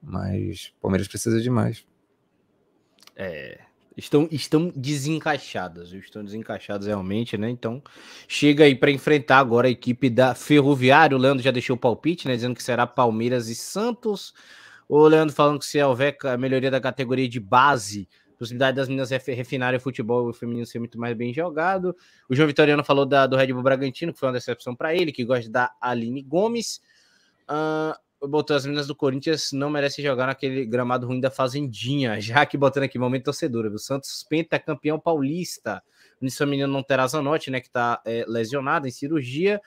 Mas 0.00 0.72
o 0.78 0.82
Palmeiras 0.82 1.08
precisa 1.08 1.40
de 1.40 1.50
mais. 1.50 1.84
É, 3.16 3.62
estão, 3.98 4.28
estão 4.30 4.72
desencaixadas, 4.74 5.92
estão 5.92 6.24
desencaixadas 6.24 6.86
realmente, 6.86 7.36
né? 7.36 7.50
Então, 7.50 7.82
chega 8.28 8.64
aí 8.64 8.74
para 8.74 8.92
enfrentar 8.92 9.38
agora 9.38 9.66
a 9.66 9.70
equipe 9.70 10.08
da 10.08 10.34
Ferroviária. 10.34 11.16
O 11.16 11.20
Leandro 11.20 11.42
já 11.42 11.50
deixou 11.50 11.74
o 11.74 11.78
palpite, 11.78 12.28
né? 12.28 12.36
Dizendo 12.36 12.54
que 12.54 12.62
será 12.62 12.86
Palmeiras 12.86 13.48
e 13.48 13.56
Santos. 13.56 14.32
O 14.88 15.06
Leandro 15.06 15.34
falando 15.34 15.58
que 15.58 15.66
se 15.66 15.82
houver 15.82 16.16
a 16.24 16.36
melhoria 16.38 16.70
da 16.70 16.80
categoria 16.80 17.28
de 17.28 17.40
base, 17.40 18.08
possibilidade 18.38 18.76
das 18.76 18.88
meninas 18.88 19.10
refinarem 19.10 19.78
o 19.78 19.82
futebol 19.82 20.28
o 20.28 20.32
feminino 20.32 20.64
ser 20.64 20.78
muito 20.78 20.98
mais 20.98 21.16
bem 21.16 21.34
jogado. 21.34 21.94
O 22.28 22.36
João 22.36 22.46
Vitoriano 22.46 22.84
falou 22.84 23.04
da, 23.04 23.26
do 23.26 23.36
Red 23.36 23.52
Bull 23.52 23.64
Bragantino, 23.64 24.12
que 24.12 24.18
foi 24.18 24.28
uma 24.28 24.34
decepção 24.34 24.76
para 24.76 24.94
ele, 24.94 25.10
que 25.10 25.24
gosta 25.24 25.50
da 25.50 25.72
Aline 25.80 26.22
Gomes. 26.22 26.80
Uh, 27.50 27.98
botou 28.20 28.56
as 28.56 28.64
meninas 28.64 28.86
do 28.86 28.94
Corinthians 28.94 29.52
não 29.52 29.70
merecem 29.70 30.04
jogar 30.04 30.26
naquele 30.26 30.64
gramado 30.64 31.06
ruim 31.06 31.20
da 31.20 31.30
Fazendinha, 31.30 32.20
já 32.20 32.44
que 32.44 32.56
botando 32.56 32.84
aqui 32.84 32.98
momento 32.98 33.24
torcedora, 33.24 33.68
o 33.68 33.78
Santos 33.78 34.24
penta 34.28 34.58
campeão 34.58 34.98
paulista. 34.98 35.82
Nisso 36.20 36.44
Menino 36.46 36.72
não 36.72 36.82
terá 36.82 37.06
Zanotti, 37.06 37.50
né, 37.50 37.60
que 37.60 37.70
tá 37.70 38.02
é, 38.04 38.24
lesionado 38.26 38.88
em 38.88 38.90
cirurgia, 38.90 39.60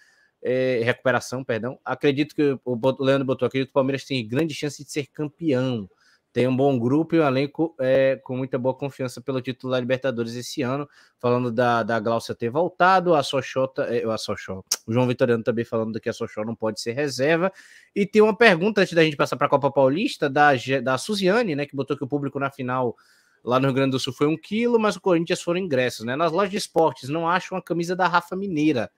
é, 0.43 0.81
recuperação, 0.83 1.43
perdão. 1.43 1.79
Acredito 1.85 2.35
que 2.35 2.59
o 2.65 3.03
Leandro 3.03 3.25
botou, 3.25 3.45
acredito 3.45 3.67
que 3.67 3.71
o 3.71 3.73
Palmeiras 3.73 4.03
tem 4.03 4.27
grande 4.27 4.53
chance 4.53 4.83
de 4.83 4.91
ser 4.91 5.07
campeão. 5.07 5.89
Tem 6.33 6.47
um 6.47 6.55
bom 6.55 6.79
grupo 6.79 7.15
e 7.15 7.19
um 7.19 7.27
elenco 7.27 7.75
é, 7.77 8.15
com 8.23 8.37
muita 8.37 8.57
boa 8.57 8.73
confiança 8.73 9.19
pelo 9.19 9.41
título 9.41 9.71
da 9.73 9.79
Libertadores 9.79 10.33
esse 10.35 10.61
ano. 10.61 10.87
Falando 11.19 11.51
da, 11.51 11.83
da 11.83 11.99
Glaucia 11.99 12.33
ter 12.33 12.49
voltado, 12.49 13.13
a 13.13 13.21
Sochota, 13.21 13.83
é, 13.83 14.05
a 14.05 14.17
Sochó, 14.17 14.63
o 14.87 14.93
João 14.93 15.07
Vitoriano 15.07 15.43
também 15.43 15.65
falando 15.65 15.99
que 15.99 16.07
a 16.07 16.13
Sochó 16.13 16.45
não 16.45 16.55
pode 16.55 16.79
ser 16.79 16.93
reserva. 16.93 17.51
E 17.93 18.05
tem 18.05 18.21
uma 18.21 18.35
pergunta 18.35 18.81
antes 18.81 18.93
da 18.93 19.03
gente 19.03 19.17
passar 19.17 19.35
para 19.35 19.47
a 19.47 19.49
Copa 19.49 19.69
Paulista, 19.69 20.29
da, 20.29 20.51
da 20.81 20.97
Suziane, 20.97 21.53
né, 21.53 21.65
que 21.65 21.75
botou 21.75 21.97
que 21.97 22.03
o 22.03 22.07
público 22.07 22.39
na 22.39 22.49
final 22.49 22.95
lá 23.43 23.59
no 23.59 23.67
Rio 23.67 23.75
Grande 23.75 23.91
do 23.91 23.99
Sul 23.99 24.13
foi 24.13 24.27
um 24.27 24.37
quilo, 24.37 24.79
mas 24.79 24.95
o 24.95 25.01
Corinthians 25.01 25.41
foram 25.41 25.59
ingressos, 25.59 26.05
né? 26.05 26.15
Nas 26.15 26.31
lojas 26.31 26.51
de 26.51 26.57
esportes 26.57 27.09
não 27.09 27.27
acham 27.27 27.57
a 27.57 27.61
camisa 27.61 27.95
da 27.95 28.07
Rafa 28.07 28.35
Mineira. 28.35 28.89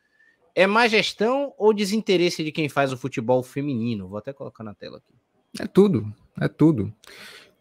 É 0.53 0.67
má 0.67 0.87
gestão 0.87 1.53
ou 1.57 1.73
desinteresse 1.73 2.43
de 2.43 2.51
quem 2.51 2.69
faz 2.69 2.93
o 2.93 2.97
futebol 2.97 3.41
feminino? 3.41 4.07
Vou 4.07 4.19
até 4.19 4.31
colocar 4.31 4.63
na 4.63 4.75
tela 4.75 4.97
aqui. 4.97 5.13
É 5.59 5.65
tudo, 5.65 6.13
é 6.39 6.47
tudo. 6.47 6.93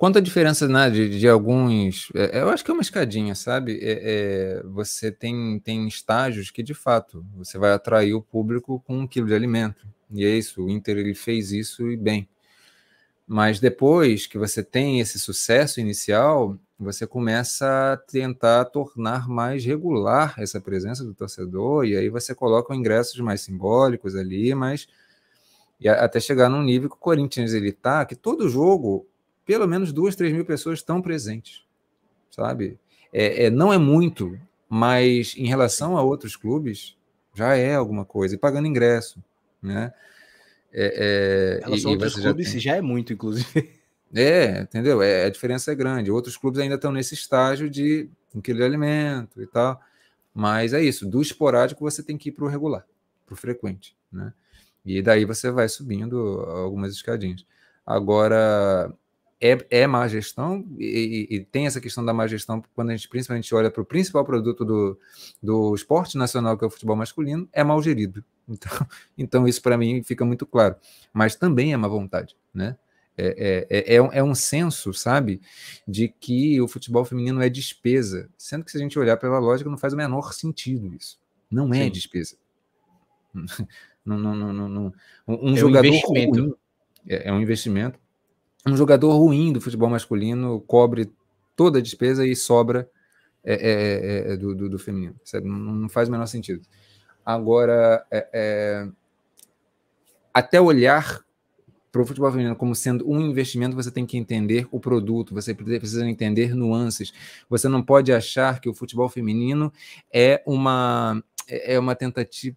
Quanto 0.02 0.18
à 0.18 0.20
diferença 0.20 0.66
né, 0.66 0.90
de, 0.90 1.16
de 1.16 1.28
alguns. 1.28 2.08
É, 2.14 2.40
eu 2.40 2.48
acho 2.48 2.64
que 2.64 2.70
é 2.72 2.74
uma 2.74 2.82
escadinha, 2.82 3.36
sabe? 3.36 3.78
É, 3.80 4.00
é, 4.02 4.62
você 4.64 5.12
tem, 5.12 5.60
tem 5.60 5.86
estágios 5.86 6.50
que, 6.50 6.60
de 6.60 6.74
fato, 6.74 7.24
você 7.36 7.56
vai 7.56 7.72
atrair 7.72 8.12
o 8.12 8.20
público 8.20 8.82
com 8.84 8.98
um 8.98 9.06
quilo 9.06 9.28
de 9.28 9.34
alimento. 9.34 9.86
E 10.10 10.24
é 10.24 10.30
isso, 10.30 10.64
o 10.64 10.68
Inter 10.68 10.98
ele 10.98 11.14
fez 11.14 11.52
isso 11.52 11.88
e 11.88 11.96
bem. 11.96 12.28
Mas 13.26 13.60
depois 13.60 14.26
que 14.26 14.36
você 14.36 14.62
tem 14.62 15.00
esse 15.00 15.20
sucesso 15.20 15.80
inicial, 15.80 16.58
você 16.78 17.06
começa 17.06 17.92
a 17.92 17.96
tentar 17.96 18.64
tornar 18.66 19.28
mais 19.28 19.64
regular 19.64 20.34
essa 20.36 20.60
presença 20.60 21.04
do 21.04 21.14
torcedor, 21.14 21.84
e 21.84 21.96
aí 21.96 22.08
você 22.08 22.34
coloca 22.34 22.74
ingressos 22.74 23.20
mais 23.20 23.42
simbólicos 23.42 24.16
ali, 24.16 24.54
mas 24.54 24.88
e 25.82 25.88
até 25.88 26.20
chegar 26.20 26.48
num 26.48 26.62
nível 26.62 26.88
que 26.88 26.96
o 26.96 26.98
Corinthians 26.98 27.52
ele 27.52 27.72
tá, 27.72 28.04
que 28.04 28.14
todo 28.14 28.48
jogo, 28.48 29.06
pelo 29.44 29.66
menos 29.66 29.92
duas, 29.92 30.14
três 30.14 30.32
mil 30.32 30.44
pessoas 30.44 30.78
estão 30.78 31.02
presentes, 31.02 31.64
sabe? 32.30 32.78
É, 33.12 33.46
é, 33.46 33.50
não 33.50 33.72
é 33.72 33.78
muito, 33.78 34.38
mas 34.68 35.34
em 35.36 35.46
relação 35.46 35.96
a 35.96 36.02
outros 36.02 36.36
clubes, 36.36 36.96
já 37.34 37.56
é 37.56 37.74
alguma 37.74 38.04
coisa, 38.04 38.34
e 38.34 38.38
pagando 38.38 38.68
ingresso, 38.68 39.22
né? 39.60 39.92
É, 40.72 41.60
é, 41.64 41.68
e, 41.68 41.86
outros 41.86 42.14
clubes 42.14 42.14
já, 42.14 42.34
tem... 42.34 42.60
já, 42.60 42.76
é 42.76 42.80
muito, 42.80 43.12
inclusive. 43.12 43.82
É, 44.14 44.60
entendeu? 44.60 45.00
É, 45.00 45.24
a 45.24 45.30
diferença 45.30 45.72
é 45.72 45.74
grande. 45.74 46.10
Outros 46.10 46.36
clubes 46.36 46.60
ainda 46.60 46.74
estão 46.74 46.92
nesse 46.92 47.14
estágio 47.14 47.70
de 47.70 48.10
um 48.34 48.42
quilo 48.42 48.58
de 48.58 48.64
alimento 48.64 49.40
e 49.40 49.46
tal. 49.46 49.80
Mas 50.34 50.74
é 50.74 50.82
isso, 50.82 51.08
do 51.08 51.22
esporádico 51.22 51.80
você 51.80 52.02
tem 52.02 52.18
que 52.18 52.28
ir 52.28 52.32
para 52.32 52.44
o 52.44 52.48
regular, 52.48 52.86
para 53.24 53.32
o 53.32 53.36
frequente, 53.36 53.96
né? 54.12 54.34
E 54.84 55.00
daí 55.00 55.24
você 55.24 55.50
vai 55.50 55.68
subindo 55.68 56.40
algumas 56.48 56.92
escadinhas. 56.92 57.44
Agora, 57.86 58.92
é, 59.40 59.58
é 59.70 59.86
má 59.88 60.06
gestão, 60.06 60.64
e, 60.78 61.26
e, 61.28 61.40
tem 61.40 61.66
essa 61.66 61.80
questão 61.80 62.04
da 62.04 62.14
má 62.14 62.28
gestão 62.28 62.62
quando 62.76 62.90
a 62.90 62.96
gente 62.96 63.08
principalmente 63.08 63.52
olha 63.52 63.72
para 63.72 63.82
o 63.82 63.84
principal 63.84 64.24
produto 64.24 64.64
do, 64.64 64.98
do 65.42 65.74
esporte 65.74 66.16
nacional, 66.16 66.56
que 66.56 66.64
é 66.64 66.66
o 66.68 66.70
futebol 66.70 66.94
masculino, 66.94 67.48
é 67.52 67.64
mal 67.64 67.82
gerido. 67.82 68.24
Então, 68.48 68.86
então 69.16 69.48
isso 69.48 69.62
para 69.62 69.78
mim 69.78 70.02
fica 70.02 70.24
muito 70.24 70.44
claro. 70.44 70.74
Mas 71.12 71.36
também 71.36 71.72
é 71.72 71.76
má 71.76 71.86
vontade, 71.86 72.36
né? 72.52 72.76
É, 73.16 73.66
é, 73.70 73.78
é, 73.78 73.96
é, 73.96 74.18
é 74.18 74.22
um 74.22 74.34
senso, 74.34 74.92
sabe, 74.92 75.40
de 75.86 76.08
que 76.08 76.60
o 76.60 76.66
futebol 76.66 77.04
feminino 77.04 77.40
é 77.40 77.48
despesa, 77.48 78.28
sendo 78.36 78.64
que 78.64 78.72
se 78.72 78.76
a 78.78 78.80
gente 78.80 78.98
olhar 78.98 79.16
pela 79.16 79.38
lógica, 79.38 79.70
não 79.70 79.78
faz 79.78 79.92
o 79.92 79.96
menor 79.96 80.32
sentido 80.34 80.92
isso. 80.92 81.20
Não 81.48 81.72
é 81.72 81.84
Sim. 81.84 81.90
despesa. 81.92 82.36
Não, 84.04 84.18
não, 84.18 84.34
não, 84.34 84.68
não, 84.68 84.92
Um 85.26 85.54
é 85.54 85.56
jogador 85.56 85.88
um 85.88 86.00
ruim, 86.00 86.54
é, 87.08 87.28
é, 87.28 87.32
um 87.32 87.40
investimento. 87.40 87.98
Um 88.66 88.76
jogador 88.76 89.12
ruim 89.16 89.52
do 89.52 89.60
futebol 89.60 89.88
masculino 89.88 90.60
cobre 90.60 91.10
toda 91.56 91.78
a 91.78 91.82
despesa 91.82 92.26
e 92.26 92.34
sobra 92.34 92.88
é, 93.44 93.54
é, 93.54 94.30
é, 94.30 94.32
é 94.32 94.36
do, 94.36 94.54
do, 94.54 94.68
do, 94.68 94.78
feminino. 94.78 95.14
Não, 95.42 95.58
não, 95.74 95.88
faz 95.88 96.08
o 96.08 96.12
menor 96.12 96.26
sentido. 96.26 96.62
Agora, 97.24 98.04
até 100.34 100.60
olhar 100.60 101.24
para 101.92 102.00
o 102.00 102.06
futebol 102.06 102.30
feminino 102.30 102.56
como 102.56 102.74
sendo 102.74 103.08
um 103.08 103.20
investimento, 103.20 103.76
você 103.76 103.90
tem 103.90 104.06
que 104.06 104.16
entender 104.16 104.66
o 104.70 104.80
produto, 104.80 105.34
você 105.34 105.54
precisa 105.54 106.08
entender 106.08 106.54
nuances. 106.54 107.12
Você 107.50 107.68
não 107.68 107.82
pode 107.82 108.12
achar 108.12 108.60
que 108.60 108.68
o 108.68 108.74
futebol 108.74 109.08
feminino 109.08 109.72
é 110.12 110.42
uma 110.46 111.22
é 111.48 111.78
uma 111.78 111.94
tentativa 111.94 112.56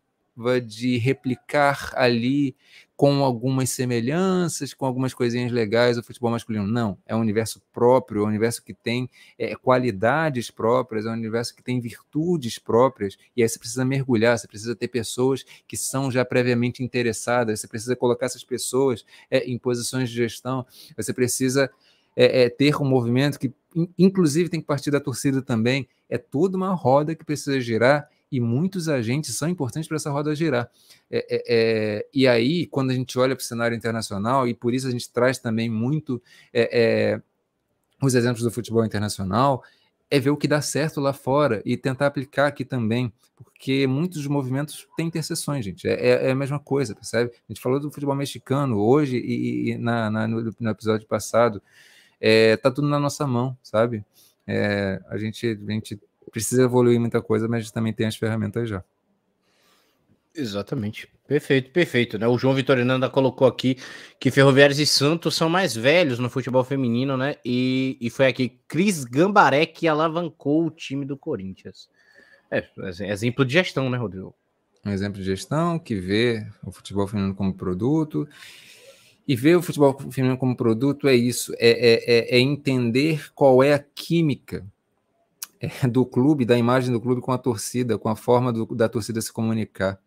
de 0.66 0.98
replicar 0.98 1.92
ali 1.96 2.56
com 2.96 3.24
algumas 3.24 3.70
semelhanças, 3.70 4.74
com 4.74 4.86
algumas 4.86 5.14
coisinhas 5.14 5.52
legais 5.52 5.98
o 5.98 6.04
futebol 6.04 6.32
masculino. 6.32 6.66
Não, 6.66 6.98
é 7.06 7.16
um 7.16 7.20
universo 7.20 7.62
próprio, 7.74 8.22
é 8.22 8.26
um 8.26 8.30
universo 8.30 8.64
que 8.64 8.74
tem 8.74 9.10
é, 9.38 9.56
qualidades 9.56 10.50
próprias, 10.50 11.06
é 11.06 11.10
um 11.10 11.14
universo 11.14 11.54
que 11.54 11.62
tem 11.62 11.80
virtudes 11.80 12.58
próprias, 12.58 13.18
e 13.36 13.44
aí 13.44 13.50
você 13.50 13.60
precisa 13.60 13.84
mergulhar, 13.84 14.38
você 14.38 14.48
precisa 14.48 14.76
ter 14.76 14.88
pessoas 14.88 15.44
que 15.68 15.76
são 15.76 16.10
já 16.10 16.24
previamente 16.24 16.84
interessadas, 16.84 17.60
você 17.60 17.68
precisa 17.68 17.96
colocar 17.96 18.28
essas 18.28 18.44
pessoas 18.44 19.06
é, 19.30 19.40
em 19.40 19.58
posições 19.58 20.10
de 20.10 20.16
gestão, 20.16 20.66
você 20.96 21.14
precisa 21.14 21.70
é, 22.16 22.44
é 22.44 22.50
ter 22.50 22.76
um 22.78 22.86
movimento 22.86 23.38
que, 23.38 23.54
inclusive, 23.98 24.48
tem 24.48 24.62
que 24.62 24.68
partir 24.68 24.90
da 24.90 25.02
torcida 25.02 25.42
também. 25.42 25.86
É 26.10 26.18
toda 26.18 26.56
uma 26.56 26.74
roda 26.74 27.14
que 27.14 27.26
precisa 27.26 27.60
girar 27.60 28.10
e 28.36 28.40
muitos 28.42 28.90
agentes 28.90 29.38
são 29.38 29.48
importantes 29.48 29.88
para 29.88 29.96
essa 29.96 30.12
roda 30.12 30.36
girar. 30.36 30.70
É, 31.10 31.26
é, 31.30 31.44
é, 31.48 32.08
e 32.14 32.28
aí, 32.28 32.68
quando 32.68 32.92
a 32.92 32.94
gente 32.94 33.18
olha 33.18 33.34
para 33.34 33.42
o 33.42 33.46
cenário 33.46 33.78
internacional, 33.78 34.46
e 34.46 34.54
por 34.54 34.74
isso 34.74 34.88
a 34.88 34.92
gente 34.92 35.10
traz 35.10 35.40
também 35.40 35.70
muito 35.70 36.22
é, 36.52 36.70
é, 37.14 37.22
os 38.02 38.14
exemplos 38.14 38.44
do 38.44 38.52
futebol 38.52 38.84
internacional, 38.84 39.64
é 40.12 40.20
ver 40.20 40.32
o 40.32 40.38
que 40.38 40.50
dá 40.50 40.62
certo 40.62 41.00
lá 41.00 41.14
fora 41.14 41.62
e 41.66 41.78
tentar 41.78 42.08
aplicar 42.08 42.48
aqui 42.48 42.66
também, 42.66 43.12
porque 43.38 43.88
muitos 43.88 44.28
movimentos 44.28 44.86
têm 44.98 45.08
interseções, 45.08 45.64
gente. 45.64 45.88
É, 45.88 46.28
é, 46.28 46.32
a 46.32 46.36
mesma 46.36 46.60
coisa, 46.60 46.94
percebe? 46.94 47.32
A 47.32 47.54
gente 47.54 47.62
falou 47.62 47.80
do 47.80 47.90
futebol 47.90 48.16
mexicano 48.16 48.78
hoje 48.78 49.16
e, 49.16 49.72
e 49.72 49.78
na, 49.78 50.12
na 50.12 50.28
no, 50.28 50.54
no, 50.60 50.70
episódio 50.70 51.08
passado. 51.08 51.62
É, 52.20 52.58
tá 52.58 52.70
tudo 52.70 52.90
na 52.90 53.00
nossa 53.00 53.26
mão, 53.26 53.58
sabe? 53.64 54.04
É, 54.46 55.02
a, 55.08 55.18
gente, 55.18 55.48
a 55.48 55.72
gente 55.72 55.98
precisa 56.32 56.64
evoluir 56.64 57.00
muita 57.00 57.22
coisa, 57.22 57.48
mas 57.48 57.72
também 57.72 57.94
tem 57.94 58.08
as 58.08 58.16
ferramentas 58.16 58.70
já. 58.70 58.84
Exatamente. 60.36 61.08
Perfeito, 61.28 61.72
perfeito. 61.72 62.20
Né? 62.20 62.28
O 62.28 62.38
João 62.38 62.54
Vitorino 62.54 62.94
ainda 62.94 63.10
colocou 63.10 63.48
aqui 63.48 63.78
que 64.20 64.30
Ferroviários 64.30 64.80
e 64.80 64.86
Santos 64.86 65.36
são 65.36 65.50
mais 65.50 65.76
velhos 65.76 66.20
no 66.20 66.30
futebol 66.30 66.64
feminino, 66.64 67.16
né? 67.18 67.36
E, 67.44 67.98
e 68.00 68.10
foi 68.10 68.28
aqui 68.28 68.60
Cris 68.68 69.06
Gambaré 69.06 69.66
que 69.66 69.88
alavancou 69.88 70.66
o 70.66 70.72
time 70.72 71.06
do 71.06 71.18
Corinthians. 71.18 71.90
É, 72.52 72.64
exemplo 73.10 73.44
de 73.44 73.54
gestão, 73.54 73.90
né, 73.90 73.98
Rodrigo? 73.98 74.36
Um 74.86 74.92
exemplo 74.92 75.20
de 75.20 75.26
gestão 75.26 75.80
que 75.80 75.96
vê 75.96 76.46
o 76.64 76.72
futebol 76.72 77.08
feminino 77.08 77.34
como 77.34 77.54
produto. 77.54 78.28
E 79.28 79.36
ver 79.36 79.56
o 79.56 79.62
futebol 79.62 79.98
feminino 80.12 80.38
como 80.38 80.56
produto 80.56 81.08
é 81.08 81.16
isso: 81.16 81.54
é, 81.58 81.70
é, 81.70 82.36
é, 82.36 82.38
é 82.38 82.40
entender 82.40 83.32
qual 83.34 83.64
é 83.64 83.74
a 83.74 83.80
química 83.80 84.64
é, 85.60 85.88
do 85.88 86.06
clube, 86.06 86.46
da 86.46 86.58
imagem 86.58 86.92
do 86.92 87.02
clube 87.02 87.22
com 87.22 87.32
a 87.32 87.38
torcida, 87.38 87.98
com 87.98 88.10
a 88.10 88.16
forma 88.16 88.52
do, 88.52 88.66
da 88.68 88.90
torcida 88.90 89.22
se 89.22 89.32
comunicar. 89.32 90.00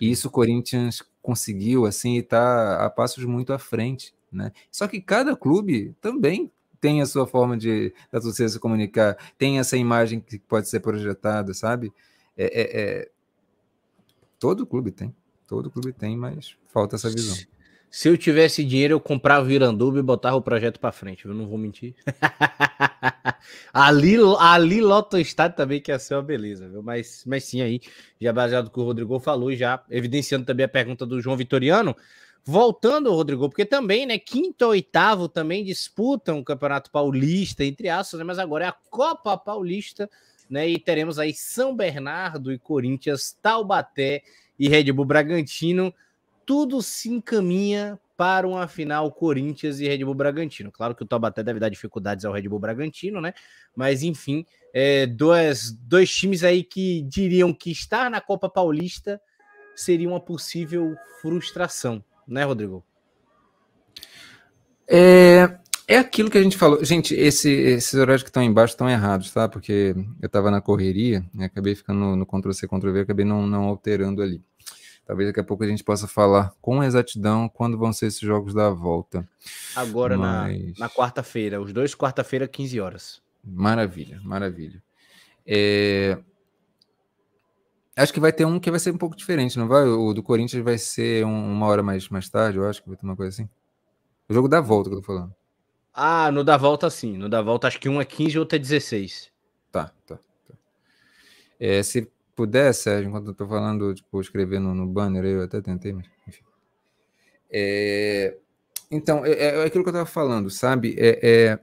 E 0.00 0.10
isso 0.10 0.28
o 0.28 0.30
Corinthians 0.30 1.02
conseguiu, 1.20 1.86
assim, 1.86 2.14
e 2.14 2.18
está 2.18 2.84
a 2.84 2.90
passos 2.90 3.24
muito 3.24 3.52
à 3.52 3.58
frente, 3.58 4.14
né? 4.30 4.52
Só 4.70 4.88
que 4.88 5.00
cada 5.00 5.36
clube 5.36 5.94
também 6.00 6.50
tem 6.80 7.00
a 7.00 7.06
sua 7.06 7.26
forma 7.26 7.56
de 7.56 7.94
da 8.10 8.20
torcida 8.20 8.48
se 8.48 8.58
comunicar, 8.58 9.16
tem 9.38 9.58
essa 9.58 9.76
imagem 9.76 10.18
que 10.20 10.38
pode 10.38 10.68
ser 10.68 10.80
projetada, 10.80 11.54
sabe? 11.54 11.92
É, 12.36 12.44
é, 12.44 12.80
é... 12.82 13.10
Todo 14.38 14.66
clube 14.66 14.90
tem, 14.90 15.14
todo 15.46 15.70
clube 15.70 15.92
tem, 15.92 16.16
mas 16.16 16.56
falta 16.72 16.96
essa 16.96 17.08
visão. 17.08 17.36
Se 17.94 18.08
eu 18.08 18.16
tivesse 18.16 18.64
dinheiro, 18.64 18.94
eu 18.94 19.00
comprava 19.00 19.46
o 19.46 19.50
Iranduba 19.50 19.98
e 19.98 20.02
botava 20.02 20.34
o 20.34 20.40
projeto 20.40 20.80
para 20.80 20.90
frente, 20.90 21.26
eu 21.26 21.34
não 21.34 21.46
vou 21.46 21.58
mentir. 21.58 21.94
ali, 23.70 24.16
ali 24.38 24.80
lota 24.80 25.18
o 25.18 25.50
também, 25.50 25.78
que 25.78 25.92
ia 25.92 25.98
ser 25.98 26.14
uma 26.14 26.22
beleza, 26.22 26.66
viu? 26.70 26.82
Mas, 26.82 27.22
mas 27.26 27.44
sim, 27.44 27.60
aí, 27.60 27.82
já 28.18 28.32
baseado 28.32 28.64
no 28.64 28.70
que 28.70 28.80
o 28.80 28.84
Rodrigo 28.84 29.20
falou, 29.20 29.54
já 29.54 29.84
evidenciando 29.90 30.46
também 30.46 30.64
a 30.64 30.68
pergunta 30.70 31.04
do 31.04 31.20
João 31.20 31.36
Vitoriano. 31.36 31.94
Voltando, 32.42 33.12
Rodrigo, 33.12 33.46
porque 33.50 33.66
também, 33.66 34.06
né, 34.06 34.18
quinto 34.18 34.64
ou 34.64 34.70
oitavo 34.70 35.28
também 35.28 35.62
disputam 35.62 36.38
o 36.38 36.44
Campeonato 36.44 36.90
Paulista, 36.90 37.62
entre 37.62 37.90
aspas, 37.90 38.18
né, 38.18 38.24
mas 38.24 38.38
agora 38.38 38.64
é 38.64 38.68
a 38.68 38.76
Copa 38.88 39.36
Paulista, 39.36 40.08
né, 40.48 40.66
e 40.66 40.78
teremos 40.78 41.18
aí 41.18 41.34
São 41.34 41.76
Bernardo 41.76 42.50
e 42.50 42.58
Corinthians, 42.58 43.36
Taubaté 43.42 44.22
e 44.58 44.66
Red 44.66 44.90
Bull 44.92 45.04
Bragantino 45.04 45.92
tudo 46.44 46.82
se 46.82 47.08
encaminha 47.10 47.98
para 48.16 48.46
uma 48.46 48.68
final 48.68 49.10
Corinthians 49.10 49.80
e 49.80 49.88
Red 49.88 50.04
Bull 50.04 50.14
Bragantino. 50.14 50.70
Claro 50.70 50.94
que 50.94 51.02
o 51.02 51.06
Taubaté 51.06 51.42
deve 51.42 51.58
dar 51.58 51.68
dificuldades 51.68 52.24
ao 52.24 52.32
Red 52.32 52.48
Bull 52.48 52.58
Bragantino, 52.58 53.20
né? 53.20 53.34
Mas 53.74 54.02
enfim, 54.02 54.46
é, 54.72 55.06
dois, 55.06 55.72
dois 55.72 56.14
times 56.14 56.44
aí 56.44 56.62
que 56.62 57.02
diriam 57.02 57.52
que 57.52 57.70
estar 57.70 58.10
na 58.10 58.20
Copa 58.20 58.48
Paulista 58.48 59.20
seria 59.74 60.08
uma 60.08 60.20
possível 60.20 60.94
frustração, 61.20 62.04
né, 62.26 62.44
Rodrigo? 62.44 62.84
É, 64.86 65.58
É 65.88 65.98
aquilo 65.98 66.30
que 66.30 66.38
a 66.38 66.42
gente 66.42 66.56
falou. 66.56 66.84
Gente, 66.84 67.14
esse, 67.14 67.50
esses 67.50 67.94
horários 67.94 68.22
que 68.22 68.28
estão 68.28 68.42
embaixo 68.42 68.72
estão 68.72 68.88
errados, 68.88 69.30
tá? 69.30 69.48
Porque 69.48 69.94
eu 70.20 70.26
estava 70.26 70.50
na 70.50 70.60
correria, 70.60 71.24
né? 71.34 71.46
acabei 71.46 71.74
ficando 71.74 72.00
no, 72.00 72.16
no 72.16 72.26
Ctrl-C, 72.26 72.66
Ctrl-V, 72.68 73.00
acabei 73.00 73.24
não, 73.24 73.46
não 73.46 73.64
alterando 73.64 74.22
ali. 74.22 74.40
Talvez 75.04 75.28
daqui 75.28 75.40
a 75.40 75.44
pouco 75.44 75.64
a 75.64 75.66
gente 75.66 75.82
possa 75.82 76.06
falar 76.06 76.52
com 76.60 76.82
exatidão 76.82 77.48
quando 77.48 77.76
vão 77.76 77.92
ser 77.92 78.06
esses 78.06 78.20
jogos 78.20 78.54
da 78.54 78.70
volta. 78.70 79.28
Agora 79.74 80.16
Mas... 80.16 80.78
na, 80.78 80.86
na 80.86 80.88
quarta-feira, 80.88 81.60
os 81.60 81.72
dois 81.72 81.94
quarta-feira, 81.94 82.46
15 82.46 82.80
horas. 82.80 83.22
Maravilha, 83.44 84.20
maravilha. 84.22 84.82
É... 85.46 86.18
Acho 87.96 88.12
que 88.12 88.20
vai 88.20 88.32
ter 88.32 88.46
um 88.46 88.58
que 88.58 88.70
vai 88.70 88.80
ser 88.80 88.90
um 88.92 88.96
pouco 88.96 89.16
diferente, 89.16 89.58
não 89.58 89.68
vai? 89.68 89.84
O 89.84 90.14
do 90.14 90.22
Corinthians 90.22 90.64
vai 90.64 90.78
ser 90.78 91.26
um, 91.26 91.52
uma 91.52 91.66
hora 91.66 91.82
mais, 91.82 92.08
mais 92.08 92.28
tarde, 92.28 92.58
eu 92.58 92.66
acho 92.66 92.82
que 92.82 92.88
vai 92.88 92.96
ter 92.96 93.04
uma 93.04 93.16
coisa 93.16 93.30
assim. 93.30 93.48
O 94.28 94.32
jogo 94.32 94.48
da 94.48 94.60
volta 94.60 94.88
que 94.88 94.96
eu 94.96 95.00
tô 95.00 95.06
falando. 95.06 95.34
Ah, 95.92 96.30
no 96.30 96.42
da 96.42 96.56
volta 96.56 96.88
sim. 96.88 97.18
No 97.18 97.28
da 97.28 97.42
volta 97.42 97.66
acho 97.66 97.78
que 97.78 97.88
um 97.88 98.00
é 98.00 98.04
15 98.04 98.36
e 98.36 98.38
outro 98.38 98.56
é 98.56 98.58
16. 98.58 99.30
Tá, 99.70 99.92
tá. 100.06 100.16
tá. 100.16 100.54
É, 101.60 101.82
se 101.82 102.10
puder, 102.34 102.72
Sérgio, 102.72 103.08
enquanto 103.08 103.28
eu 103.28 103.34
tô 103.34 103.46
falando, 103.46 103.94
tipo, 103.94 104.20
escrever 104.20 104.60
no, 104.60 104.86
banner, 104.86 105.24
eu 105.24 105.42
até 105.42 105.60
tentei, 105.60 105.92
mas 105.92 106.06
enfim. 106.26 106.42
É, 107.50 108.36
então, 108.90 109.24
é, 109.24 109.32
é, 109.32 109.64
aquilo 109.64 109.84
que 109.84 109.90
eu 109.90 109.94
tava 109.94 110.06
falando, 110.06 110.50
sabe? 110.50 110.94
É, 110.98 111.18
é, 111.22 111.58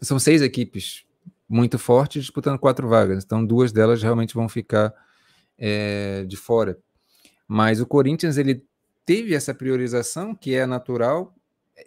são 0.00 0.18
seis 0.18 0.42
equipes 0.42 1.04
muito 1.48 1.78
fortes 1.78 2.22
disputando 2.22 2.58
quatro 2.58 2.88
vagas, 2.88 3.24
então 3.24 3.44
duas 3.44 3.72
delas 3.72 4.02
realmente 4.02 4.34
vão 4.34 4.48
ficar 4.48 4.94
é, 5.58 6.24
de 6.24 6.36
fora. 6.36 6.78
Mas 7.46 7.80
o 7.80 7.86
Corinthians, 7.86 8.38
ele 8.38 8.64
teve 9.04 9.34
essa 9.34 9.52
priorização, 9.52 10.34
que 10.34 10.54
é 10.54 10.66
natural, 10.66 11.34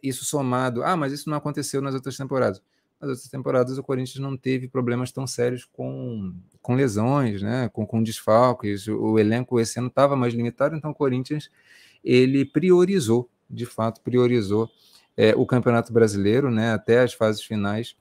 isso 0.01 0.25
somado, 0.25 0.83
ah, 0.83 0.97
mas 0.97 1.13
isso 1.13 1.29
não 1.29 1.37
aconteceu 1.37 1.81
nas 1.81 1.95
outras 1.95 2.17
temporadas. 2.17 2.61
Nas 3.03 3.17
outras 3.17 3.27
temporadas 3.27 3.77
o 3.77 3.83
Corinthians 3.83 4.19
não 4.19 4.37
teve 4.37 4.69
problemas 4.69 5.11
tão 5.11 5.27
sérios 5.27 5.65
com, 5.65 6.33
com 6.61 6.73
lesões, 6.73 7.41
né, 7.41 7.69
com, 7.73 7.85
com 7.85 8.01
desfalques, 8.01 8.87
o, 8.87 9.19
elenco 9.19 9.59
esse 9.59 9.77
ano 9.77 9.89
estava 9.89 10.15
mais 10.15 10.33
limitado, 10.33 10.73
então 10.73 10.91
o 10.91 10.95
Corinthians 10.95 11.49
ele 12.01 12.45
priorizou, 12.45 13.29
de 13.49 13.65
fato 13.65 13.99
priorizou 13.99 14.69
é, 15.17 15.35
o 15.35 15.45
Campeonato 15.45 15.91
Brasileiro, 15.91 16.49
né, 16.49 16.71
até 16.71 17.01
as 17.01 17.13
fases 17.13 17.41
finais. 17.41 17.93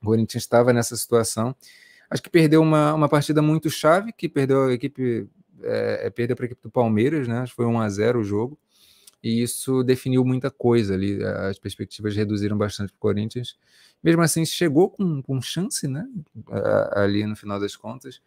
O 0.00 0.06
Corinthians 0.06 0.42
estava 0.42 0.72
nessa 0.72 0.96
situação. 0.96 1.54
Acho 2.10 2.22
que 2.22 2.30
perdeu 2.30 2.62
uma, 2.62 2.94
uma 2.94 3.08
partida 3.08 3.42
muito 3.42 3.68
chave, 3.68 4.14
que 4.14 4.30
perdeu 4.30 4.64
a 4.64 4.72
equipe, 4.72 5.28
é, 5.62 6.08
perdeu 6.08 6.34
para 6.34 6.44
a 6.44 6.46
equipe 6.46 6.62
do 6.62 6.70
Palmeiras, 6.70 7.28
né? 7.28 7.40
Acho 7.40 7.52
que 7.52 7.56
foi 7.56 7.66
1 7.66 7.80
a 7.80 7.88
0 7.88 8.20
o 8.20 8.24
jogo 8.24 8.58
e 9.22 9.42
isso 9.42 9.82
definiu 9.84 10.24
muita 10.24 10.50
coisa 10.50 10.94
ali. 10.94 11.22
As 11.22 11.58
perspectivas 11.58 12.16
reduziram 12.16 12.58
bastante 12.58 12.90
para 12.90 12.96
o 12.96 13.00
Corinthians. 13.00 13.56
Mesmo 14.02 14.20
assim, 14.20 14.44
chegou 14.44 14.90
com, 14.90 15.22
com 15.22 15.40
chance, 15.40 15.86
né? 15.86 16.04
Ali 16.92 17.24
no 17.24 17.36
final 17.36 17.60
das 17.60 17.76
contas, 17.76 18.20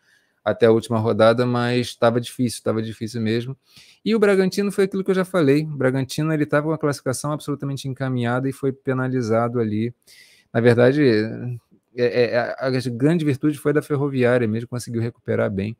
até 0.43 0.67
a 0.67 0.71
última 0.71 0.97
rodada, 0.97 1.45
mas 1.45 1.87
estava 1.87 2.21
difícil, 2.21 2.59
estava 2.59 2.81
difícil 2.81 3.19
mesmo. 3.19 3.57
E 4.05 4.15
o 4.15 4.19
Bragantino 4.19 4.71
foi 4.71 4.85
aquilo 4.85 5.03
que 5.03 5.11
eu 5.11 5.15
já 5.15 5.25
falei. 5.25 5.63
O 5.63 5.75
Bragantino 5.75 6.31
ele 6.31 6.43
estava 6.43 6.67
com 6.67 6.73
a 6.73 6.77
classificação 6.77 7.33
absolutamente 7.33 7.87
encaminhada 7.89 8.47
e 8.47 8.53
foi 8.53 8.71
penalizado 8.71 9.59
ali. 9.59 9.93
Na 10.53 10.61
verdade, 10.61 11.03
é, 11.97 12.35
é, 12.35 12.55
a 12.57 12.69
grande 12.91 13.25
virtude 13.25 13.57
foi 13.57 13.73
da 13.73 13.81
Ferroviária 13.81 14.47
mesmo, 14.47 14.69
conseguiu 14.69 15.01
recuperar 15.01 15.51
bem 15.51 15.75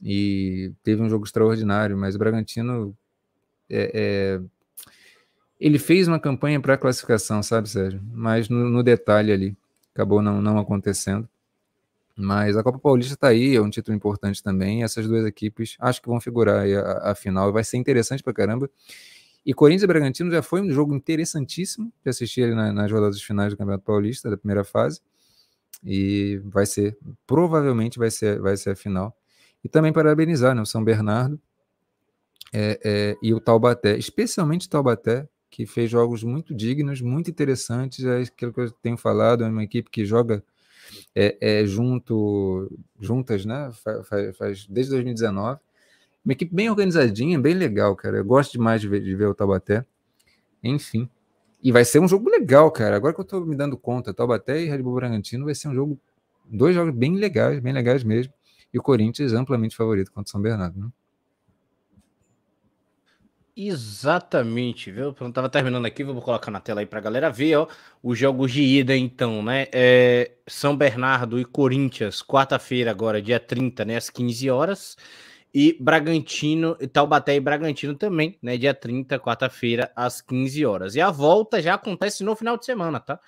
e 0.00 0.72
teve 0.82 1.02
um 1.02 1.08
jogo 1.08 1.24
extraordinário, 1.24 1.96
mas 1.96 2.14
o 2.14 2.18
Bragantino 2.18 2.96
é, 3.70 3.90
é, 3.94 4.40
ele 5.58 5.78
fez 5.78 6.08
uma 6.08 6.20
campanha 6.20 6.60
para 6.60 6.76
classificação, 6.76 7.42
sabe, 7.42 7.68
Sérgio? 7.68 8.00
Mas 8.12 8.48
no, 8.48 8.68
no, 8.68 8.82
detalhe 8.82 9.32
ali, 9.32 9.56
acabou 9.94 10.20
não, 10.20 10.42
não 10.42 10.58
acontecendo. 10.58 11.28
Mas 12.16 12.56
a 12.56 12.62
Copa 12.62 12.78
Paulista 12.78 13.14
está 13.14 13.28
aí, 13.28 13.56
é 13.56 13.60
um 13.60 13.70
título 13.70 13.96
importante 13.96 14.42
também. 14.42 14.84
essas 14.84 15.06
duas 15.06 15.26
equipes 15.26 15.76
acho 15.80 16.00
que 16.00 16.08
vão 16.08 16.20
figurar 16.20 16.60
aí 16.60 16.74
a, 16.74 17.10
a 17.10 17.14
final. 17.14 17.52
Vai 17.52 17.64
ser 17.64 17.76
interessante 17.76 18.22
para 18.22 18.32
caramba. 18.32 18.70
E 19.44 19.52
Corinthians 19.52 19.82
e 19.82 19.86
Bragantino 19.86 20.30
já 20.30 20.42
foi 20.42 20.62
um 20.62 20.70
jogo 20.70 20.94
interessantíssimo 20.94 21.92
de 22.02 22.08
assistir 22.08 22.44
ali 22.44 22.54
na, 22.54 22.72
nas 22.72 22.90
rodadas 22.90 23.20
finais 23.20 23.52
do 23.52 23.56
Campeonato 23.56 23.84
Paulista, 23.84 24.30
da 24.30 24.36
primeira 24.36 24.64
fase. 24.64 25.00
E 25.84 26.40
vai 26.44 26.64
ser, 26.64 26.96
provavelmente 27.26 27.98
vai 27.98 28.10
ser, 28.10 28.40
vai 28.40 28.56
ser 28.56 28.70
a 28.70 28.76
final. 28.76 29.14
E 29.62 29.68
também 29.68 29.92
parabenizar 29.92 30.54
né, 30.54 30.62
o 30.62 30.66
São 30.66 30.82
Bernardo, 30.82 31.38
é, 32.56 32.78
é, 32.84 33.16
e 33.20 33.34
o 33.34 33.40
Taubaté, 33.40 33.98
especialmente 33.98 34.68
o 34.68 34.70
Taubaté, 34.70 35.28
que 35.50 35.66
fez 35.66 35.90
jogos 35.90 36.22
muito 36.22 36.54
dignos, 36.54 37.00
muito 37.00 37.28
interessantes, 37.28 38.04
é 38.04 38.22
aquilo 38.22 38.52
que 38.52 38.60
eu 38.60 38.70
tenho 38.70 38.96
falado, 38.96 39.42
é 39.42 39.48
uma 39.48 39.64
equipe 39.64 39.90
que 39.90 40.04
joga 40.04 40.40
é, 41.14 41.36
é 41.40 41.66
junto, 41.66 42.70
juntas, 43.00 43.44
né? 43.44 43.70
Faz, 44.04 44.36
faz, 44.36 44.66
desde 44.68 44.92
2019. 44.92 45.58
Uma 46.24 46.32
equipe 46.32 46.54
bem 46.54 46.70
organizadinha, 46.70 47.40
bem 47.40 47.54
legal, 47.54 47.96
cara. 47.96 48.18
Eu 48.18 48.24
gosto 48.24 48.52
demais 48.52 48.80
de 48.80 48.88
ver, 48.88 49.00
de 49.02 49.14
ver 49.16 49.26
o 49.26 49.34
Taubaté. 49.34 49.84
Enfim. 50.62 51.08
E 51.60 51.72
vai 51.72 51.84
ser 51.84 51.98
um 51.98 52.06
jogo 52.06 52.30
legal, 52.30 52.70
cara. 52.70 52.94
Agora 52.94 53.12
que 53.12 53.20
eu 53.20 53.24
tô 53.24 53.40
me 53.40 53.56
dando 53.56 53.76
conta, 53.76 54.14
Taubaté 54.14 54.62
e 54.62 54.66
Red 54.66 54.78
Bull 54.78 54.94
Bragantino 54.94 55.44
vai 55.44 55.56
ser 55.56 55.68
um 55.68 55.74
jogo, 55.74 55.98
dois 56.44 56.74
jogos 56.74 56.94
bem 56.94 57.16
legais, 57.16 57.58
bem 57.58 57.72
legais 57.72 58.04
mesmo. 58.04 58.32
E 58.72 58.78
o 58.78 58.82
Corinthians 58.82 59.32
amplamente 59.32 59.76
favorito 59.76 60.12
contra 60.12 60.28
o 60.28 60.30
São 60.30 60.40
Bernardo, 60.40 60.78
né? 60.78 60.88
Exatamente, 63.56 64.90
viu? 64.90 65.14
Eu 65.20 65.32
tava 65.32 65.48
terminando 65.48 65.86
aqui, 65.86 66.02
vou 66.02 66.20
colocar 66.20 66.50
na 66.50 66.58
tela 66.58 66.80
aí 66.80 66.86
pra 66.86 66.98
galera 67.00 67.30
ver, 67.30 67.54
ó. 67.56 67.68
Os 68.02 68.18
jogos 68.18 68.50
de 68.52 68.62
ida, 68.62 68.96
então, 68.96 69.42
né? 69.44 69.68
É 69.72 70.32
São 70.48 70.76
Bernardo 70.76 71.38
e 71.38 71.44
Corinthians, 71.44 72.20
quarta-feira, 72.20 72.90
agora, 72.90 73.22
dia 73.22 73.38
30, 73.38 73.84
né? 73.84 73.96
Às 73.96 74.10
15 74.10 74.50
horas. 74.50 74.96
E 75.54 75.76
Bragantino, 75.80 76.74
Taubaté 76.92 77.36
e 77.36 77.40
Bragantino 77.40 77.94
também, 77.94 78.36
né? 78.42 78.56
Dia 78.56 78.74
30, 78.74 79.20
quarta-feira, 79.20 79.92
às 79.94 80.20
15 80.20 80.66
horas. 80.66 80.96
E 80.96 81.00
a 81.00 81.10
volta 81.12 81.62
já 81.62 81.74
acontece 81.74 82.24
no 82.24 82.34
final 82.34 82.56
de 82.58 82.64
semana, 82.64 82.98
tá? 82.98 83.20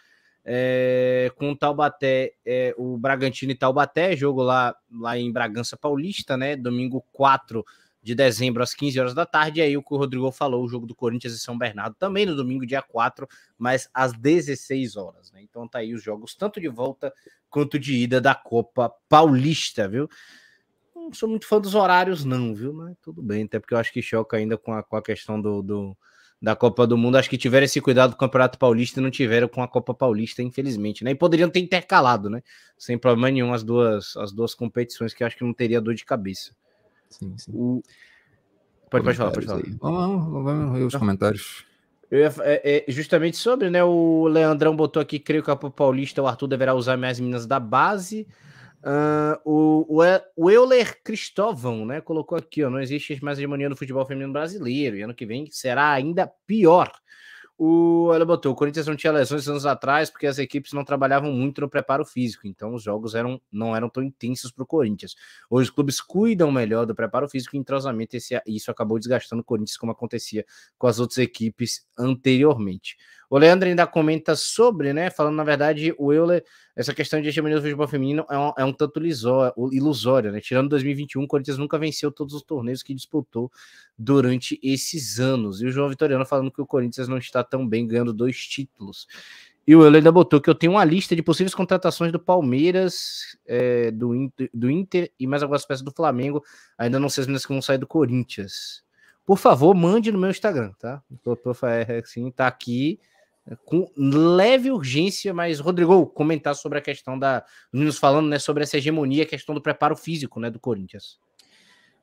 É, 0.44 1.30
com 1.36 1.52
o 1.52 1.56
Taubaté, 1.56 2.32
é, 2.44 2.74
o 2.76 2.96
Bragantino 2.98 3.52
e 3.52 3.54
Taubaté, 3.56 4.16
jogo 4.16 4.42
lá, 4.42 4.74
lá 4.92 5.16
em 5.18 5.32
Bragança 5.32 5.76
Paulista, 5.76 6.36
né? 6.36 6.56
Domingo 6.56 7.04
4 7.12 7.64
de 8.06 8.14
dezembro 8.14 8.62
às 8.62 8.72
15 8.72 9.00
horas 9.00 9.14
da 9.14 9.26
tarde. 9.26 9.58
E 9.58 9.62
aí 9.62 9.76
o 9.76 9.82
que 9.82 9.92
o 9.92 9.96
Rodrigo 9.96 10.30
falou, 10.30 10.64
o 10.64 10.68
jogo 10.68 10.86
do 10.86 10.94
Corinthians 10.94 11.34
e 11.34 11.40
São 11.40 11.58
Bernardo 11.58 11.96
também 11.98 12.24
no 12.24 12.36
domingo, 12.36 12.64
dia 12.64 12.80
4, 12.80 13.26
mas 13.58 13.90
às 13.92 14.12
16 14.12 14.96
horas. 14.96 15.32
Né? 15.32 15.42
Então 15.42 15.66
tá 15.66 15.80
aí 15.80 15.92
os 15.92 16.04
jogos, 16.04 16.36
tanto 16.36 16.60
de 16.60 16.68
volta 16.68 17.12
quanto 17.50 17.80
de 17.80 17.96
ida 17.96 18.20
da 18.20 18.32
Copa 18.32 18.92
Paulista, 19.08 19.88
viu? 19.88 20.08
Não 20.94 21.12
sou 21.12 21.28
muito 21.28 21.48
fã 21.48 21.60
dos 21.60 21.74
horários, 21.74 22.24
não, 22.24 22.54
viu? 22.54 22.72
Mas 22.72 22.96
tudo 23.02 23.20
bem, 23.20 23.42
até 23.42 23.58
porque 23.58 23.74
eu 23.74 23.78
acho 23.78 23.92
que 23.92 24.00
choca 24.00 24.36
ainda 24.36 24.56
com 24.56 24.72
a, 24.72 24.84
com 24.84 24.96
a 24.96 25.02
questão 25.02 25.40
do, 25.40 25.60
do 25.60 25.96
da 26.40 26.54
Copa 26.54 26.86
do 26.86 26.96
Mundo. 26.96 27.16
Acho 27.16 27.30
que 27.30 27.36
tiveram 27.36 27.64
esse 27.64 27.80
cuidado 27.80 28.10
com 28.10 28.16
o 28.16 28.18
Campeonato 28.20 28.56
Paulista 28.56 29.00
e 29.00 29.02
não 29.02 29.10
tiveram 29.10 29.48
com 29.48 29.62
a 29.62 29.68
Copa 29.68 29.92
Paulista, 29.92 30.42
infelizmente, 30.42 31.02
né? 31.02 31.10
E 31.10 31.14
poderiam 31.14 31.50
ter 31.50 31.58
intercalado, 31.58 32.30
né? 32.30 32.40
Sem 32.78 32.96
problema 32.96 33.30
nenhum 33.30 33.52
as 33.52 33.64
duas, 33.64 34.16
as 34.16 34.32
duas 34.32 34.54
competições, 34.54 35.12
que 35.12 35.24
eu 35.24 35.26
acho 35.26 35.36
que 35.36 35.44
não 35.44 35.52
teria 35.52 35.80
dor 35.80 35.94
de 35.94 36.04
cabeça. 36.04 36.54
Sim, 37.10 37.36
sim. 37.36 37.52
O... 37.54 37.82
Pode, 38.90 39.04
pode 39.04 39.16
falar, 39.16 39.32
pode 39.32 39.46
falar. 39.46 39.62
Vamos, 39.80 40.44
vamos 40.44 40.78
ver 40.78 40.84
os 40.84 40.94
comentários. 40.94 41.64
Ia, 42.10 42.32
é, 42.40 42.84
é, 42.88 42.92
justamente 42.92 43.36
sobre, 43.36 43.68
né? 43.68 43.82
O 43.82 44.28
Leandrão 44.28 44.76
botou 44.76 45.02
aqui, 45.02 45.18
creio 45.18 45.42
que 45.42 45.50
a 45.50 45.56
Paulista, 45.56 46.22
o 46.22 46.26
Arthur 46.26 46.46
deverá 46.46 46.74
usar 46.74 46.96
mais 46.96 47.18
meninas 47.18 47.46
da 47.46 47.58
base. 47.58 48.26
Uh, 48.86 49.40
o, 49.44 50.02
o, 50.36 50.50
Euler 50.50 51.02
Cristóvão, 51.02 51.84
né? 51.84 52.00
Colocou 52.00 52.38
aqui, 52.38 52.62
ó. 52.62 52.70
Não 52.70 52.80
existe 52.80 53.22
mais 53.24 53.38
hegemonia 53.38 53.68
no 53.68 53.74
futebol 53.74 54.06
feminino 54.06 54.32
brasileiro. 54.32 54.96
E 54.96 55.02
ano 55.02 55.14
que 55.14 55.26
vem 55.26 55.48
será 55.50 55.90
ainda 55.90 56.30
pior. 56.46 56.92
O, 57.58 58.12
ela 58.12 58.26
botou, 58.26 58.52
o 58.52 58.54
Corinthians 58.54 58.86
não 58.86 58.94
tinha 58.94 59.10
lesões 59.10 59.48
anos 59.48 59.64
atrás 59.64 60.10
porque 60.10 60.26
as 60.26 60.36
equipes 60.38 60.74
não 60.74 60.84
trabalhavam 60.84 61.32
muito 61.32 61.62
no 61.62 61.70
preparo 61.70 62.04
físico, 62.04 62.46
então 62.46 62.74
os 62.74 62.82
jogos 62.82 63.14
eram, 63.14 63.40
não 63.50 63.74
eram 63.74 63.88
tão 63.88 64.02
intensos 64.02 64.52
para 64.52 64.62
o 64.62 64.66
Corinthians. 64.66 65.14
Hoje 65.48 65.70
os 65.70 65.74
clubes 65.74 65.98
cuidam 65.98 66.52
melhor 66.52 66.84
do 66.84 66.94
preparo 66.94 67.26
físico 67.26 67.56
e 67.56 67.58
entrosamento, 67.58 68.14
e 68.14 68.20
isso 68.48 68.70
acabou 68.70 68.98
desgastando 68.98 69.40
o 69.40 69.44
Corinthians 69.44 69.78
como 69.78 69.90
acontecia 69.90 70.44
com 70.76 70.86
as 70.86 70.98
outras 71.00 71.16
equipes 71.16 71.86
anteriormente. 71.98 72.96
O 73.28 73.38
Leandro 73.38 73.68
ainda 73.68 73.86
comenta 73.86 74.36
sobre, 74.36 74.92
né? 74.92 75.10
Falando, 75.10 75.34
na 75.34 75.44
verdade, 75.44 75.94
o 75.98 76.12
Euler, 76.12 76.44
essa 76.76 76.94
questão 76.94 77.20
de 77.20 77.28
hegemonia 77.28 77.56
do 77.56 77.62
futebol 77.62 77.88
feminino 77.88 78.24
é 78.30 78.38
um, 78.38 78.52
é 78.58 78.64
um 78.64 78.72
tanto 78.72 79.00
ilusória, 79.72 80.30
né? 80.30 80.40
Tirando 80.40 80.68
2021, 80.68 81.22
o 81.22 81.26
Corinthians 81.26 81.58
nunca 81.58 81.78
venceu 81.78 82.12
todos 82.12 82.34
os 82.34 82.42
torneios 82.42 82.82
que 82.82 82.94
disputou 82.94 83.50
durante 83.98 84.60
esses 84.62 85.18
anos. 85.18 85.60
E 85.60 85.66
o 85.66 85.70
João 85.70 85.88
Vitoriano 85.88 86.24
falando 86.24 86.52
que 86.52 86.62
o 86.62 86.66
Corinthians 86.66 87.08
não 87.08 87.18
está 87.18 87.42
tão 87.42 87.66
bem, 87.66 87.86
ganhando 87.86 88.12
dois 88.12 88.36
títulos. 88.36 89.06
E 89.66 89.74
o 89.74 89.82
Euler 89.82 89.98
ainda 89.98 90.12
botou 90.12 90.40
que 90.40 90.48
eu 90.48 90.54
tenho 90.54 90.72
uma 90.74 90.84
lista 90.84 91.16
de 91.16 91.22
possíveis 91.22 91.52
contratações 91.52 92.12
do 92.12 92.20
Palmeiras, 92.20 93.36
é, 93.44 93.90
do, 93.90 94.14
Inter, 94.14 94.48
do 94.54 94.70
Inter 94.70 95.10
e 95.18 95.26
mais 95.26 95.42
algumas 95.42 95.66
peças 95.66 95.82
do 95.82 95.90
Flamengo. 95.90 96.40
Ainda 96.78 97.00
não 97.00 97.08
sei 97.08 97.22
as 97.22 97.26
meninas 97.26 97.44
que 97.44 97.52
vão 97.52 97.60
sair 97.60 97.78
do 97.78 97.86
Corinthians. 97.86 98.84
Por 99.24 99.36
favor, 99.36 99.74
mande 99.74 100.12
no 100.12 100.18
meu 100.20 100.30
Instagram, 100.30 100.70
tá? 100.78 101.02
Tô, 101.24 101.36
é, 101.66 101.98
assim, 101.98 102.30
tá 102.30 102.46
aqui 102.46 103.00
com 103.64 103.88
leve 103.96 104.70
urgência, 104.70 105.32
mas 105.32 105.60
Rodrigo, 105.60 106.06
comentar 106.06 106.54
sobre 106.54 106.78
a 106.78 106.82
questão 106.82 107.18
da 107.18 107.44
nos 107.72 107.98
falando, 107.98 108.28
né, 108.28 108.38
sobre 108.38 108.64
essa 108.64 108.78
hegemonia, 108.78 109.22
a 109.22 109.26
questão 109.26 109.54
do 109.54 109.62
preparo 109.62 109.96
físico, 109.96 110.40
né, 110.40 110.50
do 110.50 110.58
Corinthians. 110.58 111.18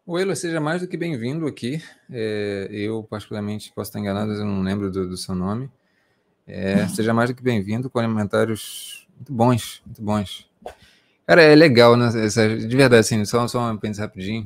O 0.06 0.20
Elo, 0.20 0.36
seja 0.36 0.60
mais 0.60 0.82
do 0.82 0.88
que 0.88 0.98
bem-vindo 0.98 1.48
aqui. 1.48 1.82
É, 2.12 2.68
eu, 2.72 3.04
particularmente, 3.04 3.72
posso 3.74 3.90
estar 3.90 4.00
enganado, 4.00 4.34
eu 4.34 4.46
não 4.46 4.62
lembro 4.62 4.92
do, 4.92 5.08
do 5.08 5.18
seu 5.18 5.34
nome. 5.34 5.70
É, 6.46 6.88
seja 6.90 7.14
mais 7.14 7.30
do 7.30 7.36
que 7.36 7.44
bem-vindo, 7.44 7.90
com 7.90 8.02
comentários 8.02 9.08
muito 9.16 9.34
bons, 9.34 9.82
muito 9.86 10.02
bons. 10.02 10.50
Cara, 11.26 11.42
é 11.42 11.56
legal, 11.56 11.96
né? 11.96 12.10
de 12.10 12.76
verdade, 12.76 12.98
assim, 12.98 13.24
só, 13.24 13.48
só 13.48 13.72
um 13.72 13.78
pensa 13.78 14.02
rapidinho. 14.02 14.46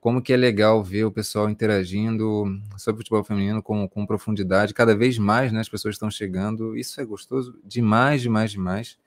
Como 0.00 0.22
que 0.22 0.32
é 0.32 0.36
legal 0.36 0.82
ver 0.82 1.04
o 1.04 1.12
pessoal 1.12 1.50
interagindo 1.50 2.44
sobre 2.78 3.00
o 3.00 3.04
futebol 3.04 3.22
feminino 3.22 3.62
com, 3.62 3.86
com 3.86 4.06
profundidade. 4.06 4.72
Cada 4.72 4.96
vez 4.96 5.18
mais, 5.18 5.52
né? 5.52 5.60
As 5.60 5.68
pessoas 5.68 5.94
estão 5.94 6.10
chegando. 6.10 6.76
Isso 6.76 7.00
é 7.00 7.04
gostoso 7.04 7.58
demais, 7.62 8.22
demais, 8.22 8.50
demais. 8.50 8.98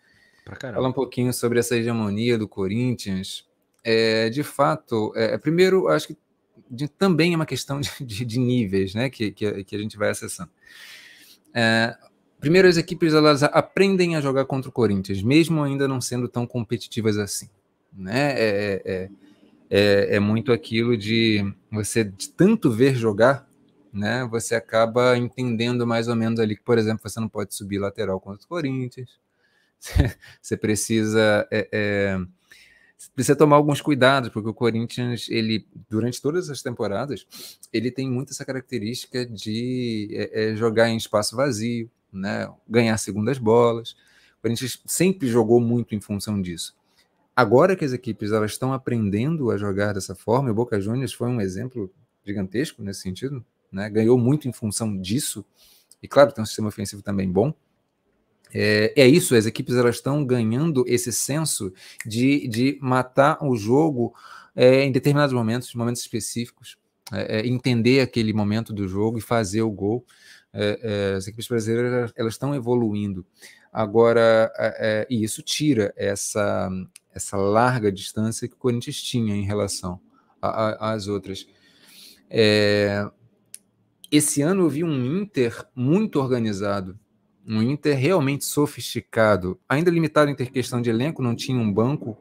Fala 0.59 0.87
um 0.87 0.93
pouquinho 0.93 1.33
sobre 1.33 1.59
essa 1.59 1.75
hegemonia 1.75 2.37
do 2.37 2.47
Corinthians 2.47 3.45
é, 3.83 4.29
de 4.29 4.43
fato, 4.43 5.11
é, 5.15 5.37
primeiro, 5.37 5.89
acho 5.89 6.07
que 6.07 6.17
de, 6.71 6.87
também 6.87 7.33
é 7.33 7.35
uma 7.35 7.45
questão 7.45 7.81
de, 7.81 7.91
de, 7.99 8.23
de 8.23 8.39
níveis 8.39 8.95
né, 8.95 9.09
que, 9.09 9.31
que, 9.31 9.63
que, 9.63 9.75
a 9.75 9.79
gente 9.79 9.97
vai 9.97 10.09
acessando. 10.09 10.49
É, 11.53 11.95
primeiro, 12.39 12.67
as 12.67 12.77
equipes 12.77 13.13
elas 13.13 13.43
aprendem 13.43 14.15
a 14.15 14.21
jogar 14.21 14.45
contra 14.45 14.69
o 14.69 14.71
Corinthians, 14.71 15.21
mesmo 15.21 15.61
ainda 15.61 15.87
não 15.87 15.99
sendo 15.99 16.27
tão 16.29 16.47
competitivas 16.47 17.17
assim. 17.17 17.49
Né? 17.91 18.33
É, 18.37 19.09
é, 19.75 20.17
é, 20.17 20.19
muito 20.19 20.51
aquilo 20.53 20.95
de 20.95 21.51
você 21.71 22.03
de 22.03 22.29
tanto 22.29 22.69
ver 22.69 22.93
jogar, 22.93 23.49
né, 23.91 24.23
você 24.29 24.53
acaba 24.53 25.17
entendendo 25.17 25.87
mais 25.87 26.07
ou 26.07 26.15
menos 26.15 26.39
ali 26.39 26.55
que, 26.55 26.61
por 26.61 26.77
exemplo, 26.77 27.09
você 27.09 27.19
não 27.19 27.27
pode 27.27 27.55
subir 27.55 27.79
lateral 27.79 28.19
contra 28.19 28.45
o 28.45 28.47
Corinthians, 28.47 29.09
você 30.39 30.55
precisa 30.55 31.47
é, 31.49 31.67
é, 31.71 32.19
precisa 33.15 33.35
tomar 33.35 33.55
alguns 33.55 33.81
cuidados, 33.81 34.29
porque 34.29 34.47
o 34.47 34.53
Corinthians, 34.53 35.27
ele, 35.27 35.67
durante 35.89 36.21
todas 36.21 36.51
as 36.51 36.61
temporadas, 36.61 37.25
ele 37.73 37.89
tem 37.89 38.07
muito 38.07 38.31
essa 38.31 38.45
característica 38.45 39.25
de 39.25 40.07
é, 40.13 40.51
é, 40.51 40.55
jogar 40.55 40.89
em 40.89 40.97
espaço 40.97 41.35
vazio, 41.35 41.89
né? 42.11 42.47
ganhar 42.69 42.95
segundas 42.99 43.39
bolas. 43.39 43.93
O 44.37 44.43
Corinthians 44.43 44.79
sempre 44.85 45.27
jogou 45.27 45.59
muito 45.59 45.95
em 45.95 45.99
função 45.99 46.39
disso. 46.39 46.75
Agora 47.35 47.75
que 47.75 47.83
as 47.83 47.93
equipes 47.93 48.31
elas 48.31 48.51
estão 48.51 48.73
aprendendo 48.73 49.49
a 49.49 49.57
jogar 49.57 49.93
dessa 49.93 50.13
forma, 50.13 50.51
o 50.51 50.53
Boca 50.53 50.79
Juniors 50.79 51.13
foi 51.13 51.27
um 51.27 51.41
exemplo 51.41 51.91
gigantesco 52.25 52.83
nesse 52.83 53.01
sentido, 53.01 53.43
né? 53.71 53.89
ganhou 53.89 54.17
muito 54.17 54.47
em 54.47 54.53
função 54.53 54.97
disso, 54.99 55.43
e 56.01 56.07
claro, 56.07 56.31
tem 56.31 56.43
um 56.43 56.45
sistema 56.45 56.67
ofensivo 56.67 57.01
também 57.01 57.31
bom, 57.31 57.53
é, 58.53 58.93
é, 58.95 59.07
isso, 59.07 59.35
as 59.35 59.47
equipes 59.47 59.75
elas 59.75 59.95
estão 59.95 60.23
ganhando 60.23 60.85
esse 60.87 61.11
senso 61.11 61.73
de, 62.05 62.47
de 62.47 62.77
matar 62.79 63.43
o 63.43 63.55
jogo 63.55 64.13
é, 64.55 64.83
em 64.83 64.91
determinados 64.91 65.33
momentos, 65.33 65.73
momentos 65.73 66.01
específicos, 66.01 66.77
é, 67.11 67.39
é 67.39 67.47
entender 67.47 68.01
aquele 68.01 68.31
momento 68.31 68.71
do 68.71 68.87
jogo 68.87 69.17
e 69.17 69.21
fazer 69.21 69.63
o 69.63 69.71
gol. 69.71 70.05
É, 70.53 70.79
é, 70.83 71.15
as 71.15 71.25
equipes 71.25 71.47
brasileiras 71.47 72.13
elas 72.15 72.35
estão 72.35 72.53
evoluindo. 72.53 73.25
Agora, 73.71 74.53
e 75.09 75.23
isso 75.23 75.41
tira 75.41 75.91
essa, 75.97 76.69
essa 77.13 77.37
larga 77.37 77.91
distância 77.91 78.47
que 78.47 78.53
o 78.53 78.57
Corinthians 78.57 79.01
tinha 79.01 79.35
em 79.35 79.43
relação 79.43 79.99
às 80.41 81.07
outras. 81.07 81.47
esse 84.11 84.41
ano 84.41 84.63
eu 84.63 84.69
vi 84.69 84.83
um 84.83 85.21
Inter 85.21 85.65
muito 85.75 86.19
organizado, 86.19 86.99
um 87.47 87.61
Inter 87.61 87.97
realmente 87.97 88.45
sofisticado, 88.45 89.59
ainda 89.67 89.91
limitado 89.91 90.31
em 90.31 90.35
ter 90.35 90.49
questão 90.49 90.81
de 90.81 90.89
elenco, 90.89 91.21
não 91.21 91.35
tinha 91.35 91.57
um 91.57 91.71
banco 91.71 92.17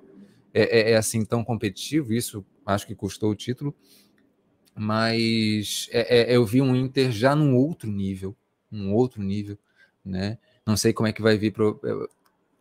é, 0.52 0.62
é, 0.62 0.92
é 0.92 0.96
assim 0.96 1.24
tão 1.24 1.44
competitivo, 1.44 2.12
isso 2.12 2.44
acho 2.66 2.86
que 2.86 2.94
custou 2.94 3.30
o 3.30 3.34
título, 3.34 3.74
mas 4.74 5.88
é, 5.90 6.32
é, 6.32 6.36
eu 6.36 6.44
vi 6.44 6.60
um 6.60 6.74
Inter 6.74 7.10
já 7.10 7.34
num 7.34 7.54
outro 7.54 7.90
nível, 7.90 8.36
um 8.70 8.92
outro 8.92 9.22
nível, 9.22 9.58
né? 10.04 10.38
Não 10.66 10.76
sei 10.76 10.92
como 10.92 11.08
é 11.08 11.12
que 11.12 11.22
vai 11.22 11.36
vir 11.36 11.52
pro, 11.52 11.80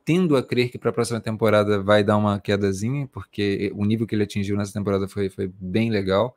tendo 0.06 0.36
a 0.36 0.44
crer 0.44 0.70
que 0.70 0.78
para 0.78 0.90
a 0.90 0.94
próxima 0.94 1.20
temporada 1.20 1.82
vai 1.82 2.04
dar 2.04 2.18
uma 2.18 2.40
quedazinha, 2.40 3.08
porque 3.08 3.72
o 3.76 3.86
nível 3.86 4.08
que 4.08 4.16
ele 4.16 4.24
atingiu 4.24 4.58
nessa 4.58 4.74
temporada 4.74 5.08
foi, 5.08 5.30
foi 5.30 5.52
bem 5.60 5.90
legal. 5.90 6.36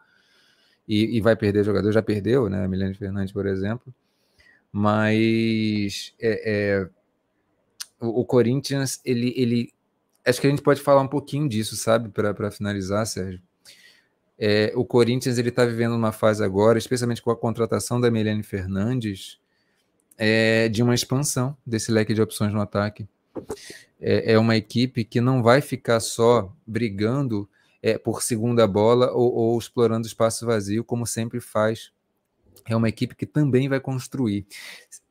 E, 0.86 1.16
e 1.16 1.20
vai 1.20 1.34
perder 1.34 1.64
jogador, 1.64 1.90
já 1.92 2.02
perdeu, 2.02 2.48
né? 2.50 2.68
Milene 2.68 2.94
Fernandes, 2.94 3.32
por 3.32 3.46
exemplo 3.46 3.94
mas 4.76 6.12
é, 6.20 6.80
é, 6.80 6.88
o, 8.00 8.22
o, 8.22 8.24
Corinthians, 8.24 9.00
ele, 9.04 9.32
ele. 9.36 9.72
Acho 10.26 10.40
que 10.40 10.48
a 10.48 10.50
gente 10.50 10.62
pode 10.62 10.80
falar 10.80 11.00
um 11.00 11.06
pouquinho 11.06 11.48
disso, 11.48 11.76
sabe, 11.76 12.08
para 12.08 12.50
finalizar, 12.50 13.06
Sérgio. 13.06 13.40
É, 14.36 14.72
o 14.74 14.84
Corinthians 14.84 15.38
ele 15.38 15.50
está 15.50 15.64
vivendo 15.64 15.94
uma 15.94 16.10
fase 16.10 16.42
agora, 16.42 16.76
especialmente 16.76 17.22
com 17.22 17.30
a 17.30 17.36
contratação 17.36 18.00
da 18.00 18.10
Meliane 18.10 18.42
Fernandes, 18.42 19.38
é, 20.18 20.68
de 20.68 20.82
uma 20.82 20.92
expansão 20.92 21.56
desse 21.64 21.92
leque 21.92 22.12
de 22.12 22.20
opções 22.20 22.52
no 22.52 22.60
ataque. 22.60 23.06
É, 24.00 24.32
é 24.32 24.38
uma 24.38 24.56
equipe 24.56 25.04
que 25.04 25.20
não 25.20 25.42
vai 25.42 25.60
ficar 25.60 26.00
só 26.00 26.52
brigando 26.66 27.48
é, 27.82 27.98
por 27.98 28.22
segunda 28.22 28.66
bola 28.66 29.12
ou, 29.12 29.32
ou 29.32 29.58
explorando 29.58 30.06
espaço 30.06 30.46
vazio, 30.46 30.84
como 30.84 31.06
sempre 31.06 31.40
faz 31.40 31.92
é 32.66 32.74
uma 32.74 32.88
equipe 32.88 33.14
que 33.14 33.26
também 33.26 33.68
vai 33.68 33.80
construir. 33.80 34.46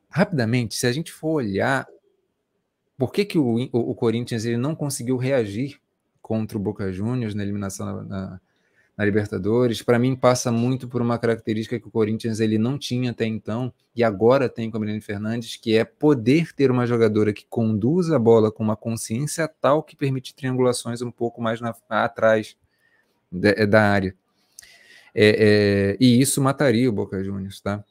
Rapidamente, 0.09 0.75
se 0.75 0.87
a 0.87 0.91
gente 0.91 1.11
for 1.11 1.33
olhar 1.33 1.87
por 2.97 3.11
que, 3.11 3.25
que 3.25 3.37
o, 3.37 3.69
o, 3.71 3.91
o 3.91 3.95
Corinthians 3.95 4.45
ele 4.45 4.57
não 4.57 4.75
conseguiu 4.75 5.17
reagir 5.17 5.79
contra 6.21 6.57
o 6.57 6.61
Boca 6.61 6.91
Juniors 6.91 7.35
na 7.35 7.43
eliminação 7.43 7.85
na, 7.85 8.03
na, 8.03 8.41
na 8.97 9.03
Libertadores, 9.03 9.81
para 9.81 9.97
mim 9.97 10.15
passa 10.15 10.51
muito 10.51 10.87
por 10.87 11.01
uma 11.01 11.17
característica 11.17 11.79
que 11.79 11.87
o 11.87 11.91
Corinthians 11.91 12.39
ele 12.39 12.59
não 12.59 12.77
tinha 12.77 13.09
até 13.09 13.25
então 13.25 13.73
e 13.95 14.03
agora 14.03 14.47
tem 14.47 14.69
com 14.69 14.77
a 14.77 14.79
Milene 14.79 15.01
Fernandes, 15.01 15.55
que 15.55 15.75
é 15.75 15.83
poder 15.83 16.53
ter 16.53 16.69
uma 16.69 16.85
jogadora 16.85 17.33
que 17.33 17.45
conduza 17.49 18.15
a 18.15 18.19
bola 18.19 18.51
com 18.51 18.63
uma 18.63 18.75
consciência 18.75 19.47
tal 19.47 19.81
que 19.81 19.95
permite 19.95 20.35
triangulações 20.35 21.01
um 21.01 21.09
pouco 21.09 21.41
mais 21.41 21.59
na, 21.59 21.73
atrás 21.89 22.55
da, 23.31 23.65
da 23.65 23.81
área. 23.81 24.15
É, 25.15 25.95
é, 25.95 25.97
e 25.99 26.21
isso 26.21 26.41
mataria 26.41 26.89
o 26.89 26.93
Boca 26.93 27.23
Juniors, 27.23 27.61
tá? 27.61 27.83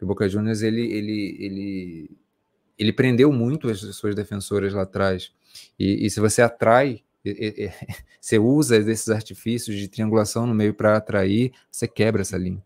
o 0.00 0.06
Boca 0.06 0.28
Juniors 0.28 0.62
ele, 0.62 0.82
ele, 0.92 1.36
ele, 1.38 2.10
ele 2.78 2.92
prendeu 2.92 3.32
muito 3.32 3.68
as 3.68 3.80
suas 3.80 4.14
defensoras 4.14 4.72
lá 4.72 4.82
atrás. 4.82 5.32
E, 5.78 6.06
e 6.06 6.10
se 6.10 6.20
você 6.20 6.42
atrai, 6.42 7.02
você 8.20 8.38
usa 8.38 8.76
esses 8.76 9.08
artifícios 9.08 9.76
de 9.76 9.88
triangulação 9.88 10.46
no 10.46 10.54
meio 10.54 10.74
para 10.74 10.96
atrair, 10.96 11.52
você 11.70 11.86
quebra 11.86 12.22
essa 12.22 12.36
linha, 12.36 12.62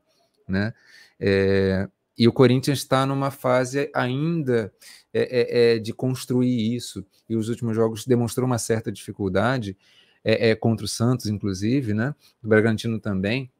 né? 0.48 0.72
É, 1.18 1.88
e 2.16 2.28
o 2.28 2.32
Corinthians 2.32 2.78
está 2.78 3.04
numa 3.04 3.30
fase 3.30 3.90
ainda 3.92 4.72
é, 5.12 5.22
é, 5.22 5.74
é, 5.74 5.78
de 5.78 5.92
construir 5.92 6.74
isso. 6.74 7.04
E 7.28 7.34
os 7.34 7.48
últimos 7.48 7.74
jogos 7.74 8.06
demonstrou 8.06 8.46
uma 8.46 8.58
certa 8.58 8.92
dificuldade, 8.92 9.76
é, 10.22 10.50
é, 10.50 10.54
contra 10.54 10.84
o 10.84 10.88
Santos, 10.88 11.26
inclusive, 11.26 11.92
né? 11.92 12.14
O 12.42 12.48
Bragantino 12.48 13.00
também 13.00 13.50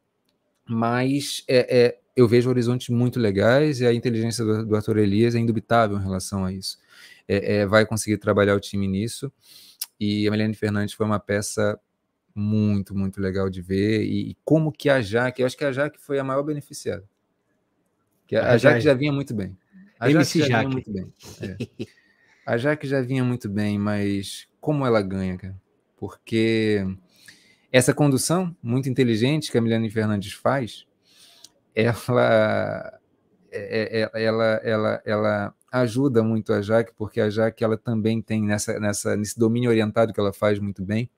mas 0.67 1.45
é, 1.49 1.99
eu 2.17 2.27
vejo 2.27 2.49
horizontes 2.49 2.89
muito 2.89 3.21
legais 3.21 3.81
e 3.81 3.87
a 3.87 3.93
inteligência 3.93 4.45
do, 4.45 4.67
do 4.67 4.77
Arthur 4.77 4.99
Elias 4.99 5.35
é 5.35 5.39
indubitável 5.39 5.99
em 5.99 6.03
relação 6.03 6.45
a 6.45 6.53
isso. 6.53 6.79
É, 7.27 7.57
é, 7.57 7.67
vai 7.67 7.87
conseguir 7.87 8.19
trabalhar 8.19 8.55
o 8.55 8.61
time 8.61 8.87
nisso. 8.87 9.33
E 9.99 10.27
a 10.27 10.31
Melanie 10.31 10.55
Fernandes 10.55 10.95
foi 10.95 11.07
uma 11.07 11.21
peça 11.21 11.79
muito, 12.35 12.95
muito 12.95 13.21
legal 13.21 13.49
de 13.49 13.63
ver. 13.63 14.03
E, 14.05 14.31
e, 14.31 14.37
como 14.45 14.73
que 14.73 14.91
a 14.91 15.01
Jaque, 15.01 15.43
eu 15.43 15.47
acho 15.47 15.57
que 15.57 15.65
a 15.65 15.73
Jaque 15.73 15.99
foi 15.99 16.19
a 16.19 16.25
maior 16.25 16.43
beneficiada. 16.43 17.05
Que 18.27 18.37
a, 18.37 18.53
a 18.53 18.57
Jaque 18.59 18.81
já 18.81 18.95
vinha 18.95 19.13
muito 19.13 19.35
bem. 19.35 19.57
A 19.99 20.11
MC 20.11 20.41
Jaque 20.41 20.51
já 20.51 20.59
vinha 20.59 20.71
muito 20.71 20.93
bem. 20.93 21.13
É. 21.41 21.87
A 22.47 22.59
Jaque 22.59 22.87
já 22.87 23.01
vinha 23.01 23.25
muito 23.25 23.49
bem, 23.49 23.79
mas 23.79 24.47
como 24.61 24.85
ela 24.85 25.01
ganha, 25.01 25.37
cara? 25.39 25.57
Porque 25.97 26.85
essa 27.73 27.95
condução 27.95 28.55
muito 28.63 28.89
inteligente 28.89 29.51
que 29.51 29.57
a 29.57 29.61
Milene 29.61 29.91
Fernandes 29.91 30.33
faz, 30.33 30.87
ela, 31.75 31.95
é, 32.21 32.97
é, 32.97 32.99
ela, 34.15 34.61
ela, 34.63 35.03
ela 35.05 35.55
ajuda 35.73 36.23
muito 36.23 36.53
a 36.53 36.61
Jaque, 36.61 36.93
porque 36.97 37.21
a 37.21 37.31
Jaque 37.31 37.63
ela 37.65 37.77
também 37.77 38.21
tem 38.21 38.43
nessa, 38.43 38.79
nessa, 38.79 39.17
nesse 39.17 39.39
domínio 39.39 39.71
orientado 39.71 40.13
que 40.13 40.21
ela 40.21 40.33
faz 40.33 40.59
muito 40.59 40.83
bem, 40.83 41.09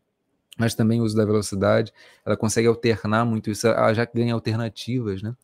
mas 0.58 0.74
também 0.74 1.00
o 1.00 1.04
uso 1.04 1.16
da 1.16 1.24
velocidade, 1.24 1.92
ela 2.24 2.36
consegue 2.36 2.66
alternar 2.66 3.24
muito 3.24 3.50
isso, 3.50 3.68
a 3.68 3.92
Jaque 3.92 4.16
ganha 4.16 4.34
alternativas, 4.34 5.22
né? 5.22 5.34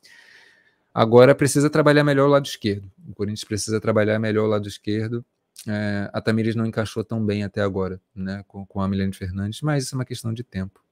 Agora 0.93 1.33
precisa 1.33 1.69
trabalhar 1.69 2.03
melhor 2.03 2.27
o 2.27 2.31
lado 2.31 2.45
esquerdo. 2.45 2.91
O 3.09 3.15
Corinthians 3.15 3.43
precisa 3.43 3.81
trabalhar 3.81 4.19
melhor 4.19 4.45
o 4.45 4.47
lado 4.47 4.67
esquerdo. 4.67 5.25
É, 5.67 6.07
a 6.13 6.21
Tamires 6.21 6.55
não 6.55 6.67
encaixou 6.67 7.03
tão 7.03 7.25
bem 7.25 7.43
até 7.43 7.61
agora, 7.61 7.99
né, 8.15 8.43
com, 8.47 8.63
com 8.63 8.79
a 8.79 8.87
Milene 8.87 9.13
Fernandes, 9.13 9.61
mas 9.61 9.85
isso 9.85 9.95
é 9.95 9.97
uma 9.97 10.05
questão 10.05 10.31
de 10.31 10.43
tempo 10.43 10.83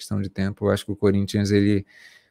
questão 0.00 0.20
de 0.20 0.30
tempo. 0.30 0.66
Eu 0.66 0.70
acho 0.70 0.84
que 0.84 0.92
o 0.92 0.96
Corinthians 0.96 1.50
ele 1.50 1.86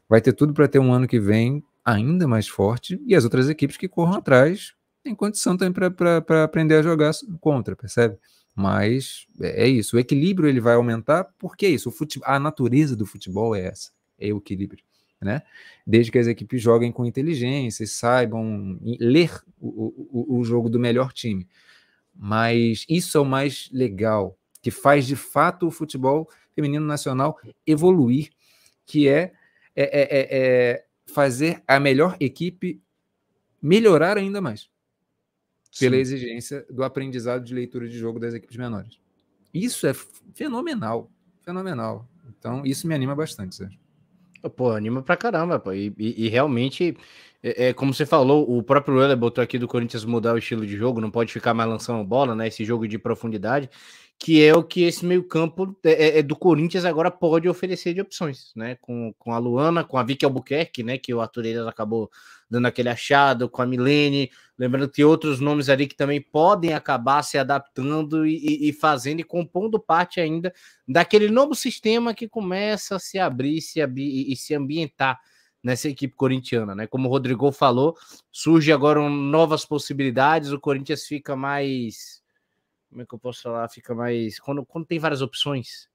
vai 0.08 0.20
ter 0.20 0.34
tudo 0.34 0.54
para 0.54 0.68
ter 0.68 0.80
um 0.80 0.92
ano 0.92 1.08
que 1.08 1.20
vem 1.20 1.64
ainda 1.94 2.28
mais 2.28 2.48
forte 2.48 3.02
e 3.06 3.16
as 3.16 3.24
outras 3.24 3.50
equipes 3.50 3.78
que 3.78 3.88
corram 3.88 4.16
atrás 4.16 4.74
tem 5.04 5.16
condição 5.16 5.58
também 5.58 5.92
para 5.92 6.44
aprender 6.44 6.76
a 6.76 6.82
jogar 6.82 7.12
contra, 7.40 7.76
percebe? 7.76 8.18
Mas 8.56 9.26
é, 9.40 9.64
é 9.64 9.68
isso, 9.68 9.96
o 9.96 10.00
equilíbrio 10.00 10.50
ele 10.50 10.60
vai 10.60 10.76
aumentar, 10.76 11.24
porque 11.38 11.66
é 11.66 11.70
isso, 11.70 11.90
o 11.90 11.92
futebol, 11.92 12.30
a 12.30 12.40
natureza 12.40 12.96
do 12.96 13.06
futebol 13.06 13.56
é 13.56 13.68
essa, 13.68 13.92
é 14.20 14.34
o 14.34 14.38
equilíbrio. 14.38 14.84
Né? 15.22 15.42
Desde 15.86 16.12
que 16.12 16.18
as 16.18 16.28
equipes 16.28 16.62
joguem 16.62 16.94
com 16.94 17.06
inteligência 17.06 17.84
e 17.84 17.88
saibam 17.88 18.80
ler 18.82 19.32
o, 19.60 19.94
o, 20.12 20.40
o 20.40 20.44
jogo 20.46 20.70
do 20.70 20.80
melhor 20.80 21.12
time. 21.12 21.46
Mas 22.16 22.86
isso 22.88 23.18
é 23.18 23.22
o 23.22 23.26
mais 23.26 23.70
legal, 23.74 24.38
que 24.62 24.72
faz 24.72 25.06
de 25.06 25.18
fato 25.18 25.68
o 25.68 25.72
futebol 25.72 26.30
feminino 26.54 26.86
nacional 26.86 27.38
evoluir, 27.68 28.30
que 28.86 29.08
é, 29.08 29.34
é, 29.76 29.84
é, 29.84 30.02
é, 30.02 30.28
é 30.32 30.86
fazer 31.10 31.64
a 31.68 31.80
melhor 31.80 32.16
equipe 32.20 32.82
melhorar 33.62 34.18
ainda 34.18 34.40
mais 34.40 34.70
pela 35.78 35.96
Sim. 35.96 36.02
exigência 36.02 36.66
do 36.70 36.84
aprendizado 36.84 37.44
de 37.44 37.54
leitura 37.54 37.88
de 37.88 37.98
jogo 37.98 38.20
das 38.20 38.34
equipes 38.34 38.58
menores. 38.58 39.00
Isso 39.54 39.86
é 39.86 39.94
fenomenal, 40.34 41.12
fenomenal. 41.44 42.08
Então, 42.28 42.66
isso 42.66 42.88
me 42.88 42.96
anima 42.96 43.16
bastante, 43.16 43.56
Sérgio. 43.56 43.80
Pô, 44.56 44.72
anima 44.72 45.02
pra 45.02 45.18
caramba, 45.18 45.60
pô. 45.60 45.74
E, 45.74 45.94
e, 45.98 46.26
e 46.26 46.30
realmente, 46.30 46.98
é, 47.44 47.68
é, 47.68 47.74
como 47.74 47.94
você 47.94 48.06
falou, 48.06 48.58
o 48.58 48.64
próprio 48.64 49.00
Euler 49.00 49.18
botou 49.18 49.44
aqui 49.44 49.60
do 49.60 49.68
Corinthians 49.68 50.06
mudar 50.06 50.34
o 50.34 50.38
estilo 50.38 50.66
de 50.66 50.78
jogo, 50.78 51.02
não 51.02 51.12
pode 51.12 51.34
ficar 51.34 51.54
mais 51.54 51.70
lançando 51.70 52.04
bola, 52.06 52.34
né? 52.34 52.48
Esse 52.48 52.64
jogo 52.64 52.88
de 52.88 52.98
profundidade 52.98 53.70
que 54.20 54.44
é 54.44 54.54
o 54.54 54.62
que 54.62 54.84
esse 54.84 55.06
meio-campo 55.06 55.78
é, 55.82 55.92
é, 55.92 56.20
é, 56.20 56.22
do 56.22 56.36
Corinthians 56.36 56.84
agora 56.84 57.10
pode 57.10 57.48
oferecer 57.48 57.94
de 57.94 58.02
opções, 58.02 58.52
né? 58.54 58.76
Com, 58.82 59.14
com 59.18 59.32
a 59.32 59.38
Luana, 59.38 59.82
com 59.82 59.98
a 59.98 60.04
Vicky 60.04 60.26
Albuquerque, 60.26 60.84
né? 60.84 60.98
Que 60.98 61.14
o 61.14 61.22
Arthur 61.22 61.46
Elias 61.46 61.66
acabou 61.66 62.12
dando 62.50 62.66
aquele 62.66 62.90
achado, 62.90 63.48
com 63.48 63.62
a 63.62 63.66
Milene, 63.66 64.30
lembrando 64.58 64.90
que 64.90 65.06
outros 65.06 65.40
nomes 65.40 65.70
ali 65.70 65.88
que 65.88 65.96
também 65.96 66.20
podem 66.20 66.74
acabar 66.74 67.24
se 67.24 67.38
adaptando 67.38 68.26
e, 68.26 68.68
e, 68.68 68.74
fazendo 68.74 69.22
e 69.22 69.24
compondo 69.24 69.80
parte 69.80 70.20
ainda 70.20 70.52
daquele 70.86 71.30
novo 71.30 71.56
sistema 71.56 72.14
que 72.14 72.28
começa 72.28 72.98
a 72.98 73.00
se 73.00 73.20
abrir 73.20 73.62
se 73.62 73.80
e, 73.80 74.34
e 74.34 74.36
se 74.36 74.54
ambientar 74.54 75.18
nessa 75.64 75.88
equipe 75.88 76.16
corintiana, 76.16 76.76
né? 76.76 76.88
Como 76.88 77.08
o 77.08 77.12
Rodrigo 77.12 77.52
falou, 77.54 77.96
surge 78.32 78.72
agora 78.72 79.08
novas 79.10 79.64
possibilidades, 79.64 80.52
o 80.52 80.60
Corinthians 80.60 81.06
fica 81.06 81.38
mais 81.38 82.20
como 82.90 83.02
é 83.02 83.06
que 83.06 83.14
eu 83.14 83.20
posso 83.20 83.44
falar? 83.44 83.70
Fica 83.70 83.94
mais. 83.94 84.40
Quando, 84.40 84.66
quando 84.66 84.86
tem 84.86 85.00
várias 85.00 85.22
opções. 85.22 85.88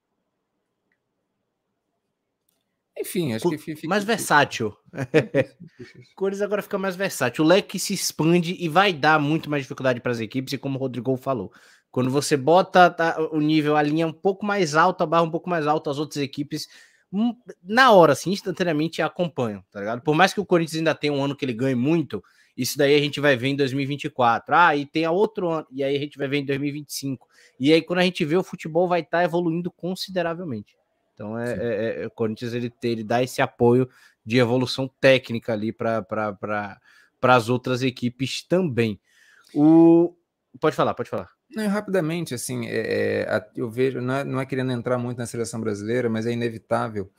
Enfim, 2.97 3.33
acho 3.33 3.49
que 3.49 3.59
fica. 3.59 3.89
Mais 3.89 4.05
versátil. 4.05 4.77
Cores 6.15 6.41
agora 6.41 6.63
fica 6.63 6.79
mais 6.79 6.95
versátil. 6.95 7.45
O 7.45 7.47
leque 7.47 7.79
se 7.79 7.93
expande 7.93 8.57
e 8.59 8.69
vai 8.69 8.93
dar 8.93 9.19
muito 9.19 9.51
mais 9.51 9.65
dificuldade 9.65 10.01
para 10.01 10.13
as 10.13 10.21
equipes, 10.21 10.53
e 10.53 10.59
como 10.59 10.79
o 10.79 10.81
Rodrigo 10.81 11.17
falou. 11.17 11.53
Quando 11.91 12.11
você 12.11 12.37
bota 12.37 12.91
tá, 12.91 13.17
o 13.33 13.41
nível, 13.41 13.77
a 13.77 13.83
linha 13.83 14.07
um 14.07 14.13
pouco 14.13 14.47
mais 14.47 14.75
alta, 14.75 15.05
a 15.05 15.07
barra 15.07 15.23
um 15.23 15.31
pouco 15.31 15.51
mais 15.51 15.67
alta, 15.67 15.91
as 15.91 15.99
outras 15.99 16.23
equipes, 16.23 16.69
hum, 17.13 17.35
na 17.63 17.93
hora, 17.93 18.13
assim, 18.13 18.31
instantaneamente 18.31 19.03
acompanham, 19.03 19.65
tá 19.71 19.81
ligado? 19.81 20.03
Por 20.03 20.15
mais 20.15 20.33
que 20.33 20.41
o 20.41 20.47
Corinthians 20.47 20.79
ainda 20.79 20.95
tenha 20.95 21.13
um 21.13 21.23
ano 21.23 21.37
que 21.37 21.45
ele 21.45 21.53
ganhe 21.53 21.75
muito, 21.75 22.23
isso 22.57 22.79
daí 22.79 22.95
a 22.95 23.01
gente 23.01 23.21
vai 23.21 23.37
ver 23.37 23.49
em 23.49 23.57
2024. 23.57 24.55
Ah, 24.55 24.77
e 24.77 24.87
tem 24.87 25.05
a 25.05 25.11
outro 25.11 25.49
ano, 25.49 25.67
e 25.71 25.83
aí 25.83 25.97
a 25.97 25.99
gente 25.99 26.17
vai 26.17 26.29
ver 26.29 26.39
em 26.39 26.45
2025. 26.45 27.29
E 27.59 27.73
aí, 27.73 27.83
quando 27.83 28.01
a 28.01 28.03
gente 28.03 28.25
vê, 28.25 28.37
o 28.37 28.43
futebol 28.43 28.89
vai 28.89 29.01
estar 29.01 29.19
tá 29.19 29.25
evoluindo 29.25 29.71
consideravelmente. 29.71 30.77
Então, 31.15 31.39
é, 31.39 31.53
é, 31.53 32.03
é, 32.03 32.07
o 32.07 32.11
Corinthians 32.11 32.53
ele, 32.55 32.73
ele 32.83 33.05
dá 33.05 33.23
esse 33.23 33.41
apoio 33.41 33.89
de 34.25 34.39
evolução 34.39 34.89
técnica 35.01 35.53
ali 35.53 35.73
para 35.73 36.03
pra, 36.03 36.81
as 37.23 37.49
outras 37.49 37.83
equipes 37.83 38.43
também. 38.43 38.99
O... 39.55 40.15
Pode 40.61 40.75
falar, 40.75 40.95
pode 40.95 41.11
falar. 41.11 41.31
Não, 41.51 41.69
rapidamente, 41.69 42.35
assim, 42.35 42.67
é, 42.67 43.23
é 43.23 43.51
eu 43.57 43.71
vejo, 43.71 44.01
não 44.01 44.15
é, 44.15 44.25
não 44.25 44.41
é, 44.41 44.47
querendo 44.47 44.73
entrar 44.73 44.99
muito 44.99 45.19
na 45.19 45.27
seleção 45.27 45.61
brasileira, 45.61 46.09
mas 46.09 46.27
é 46.27 46.33
inevitável 46.33 47.11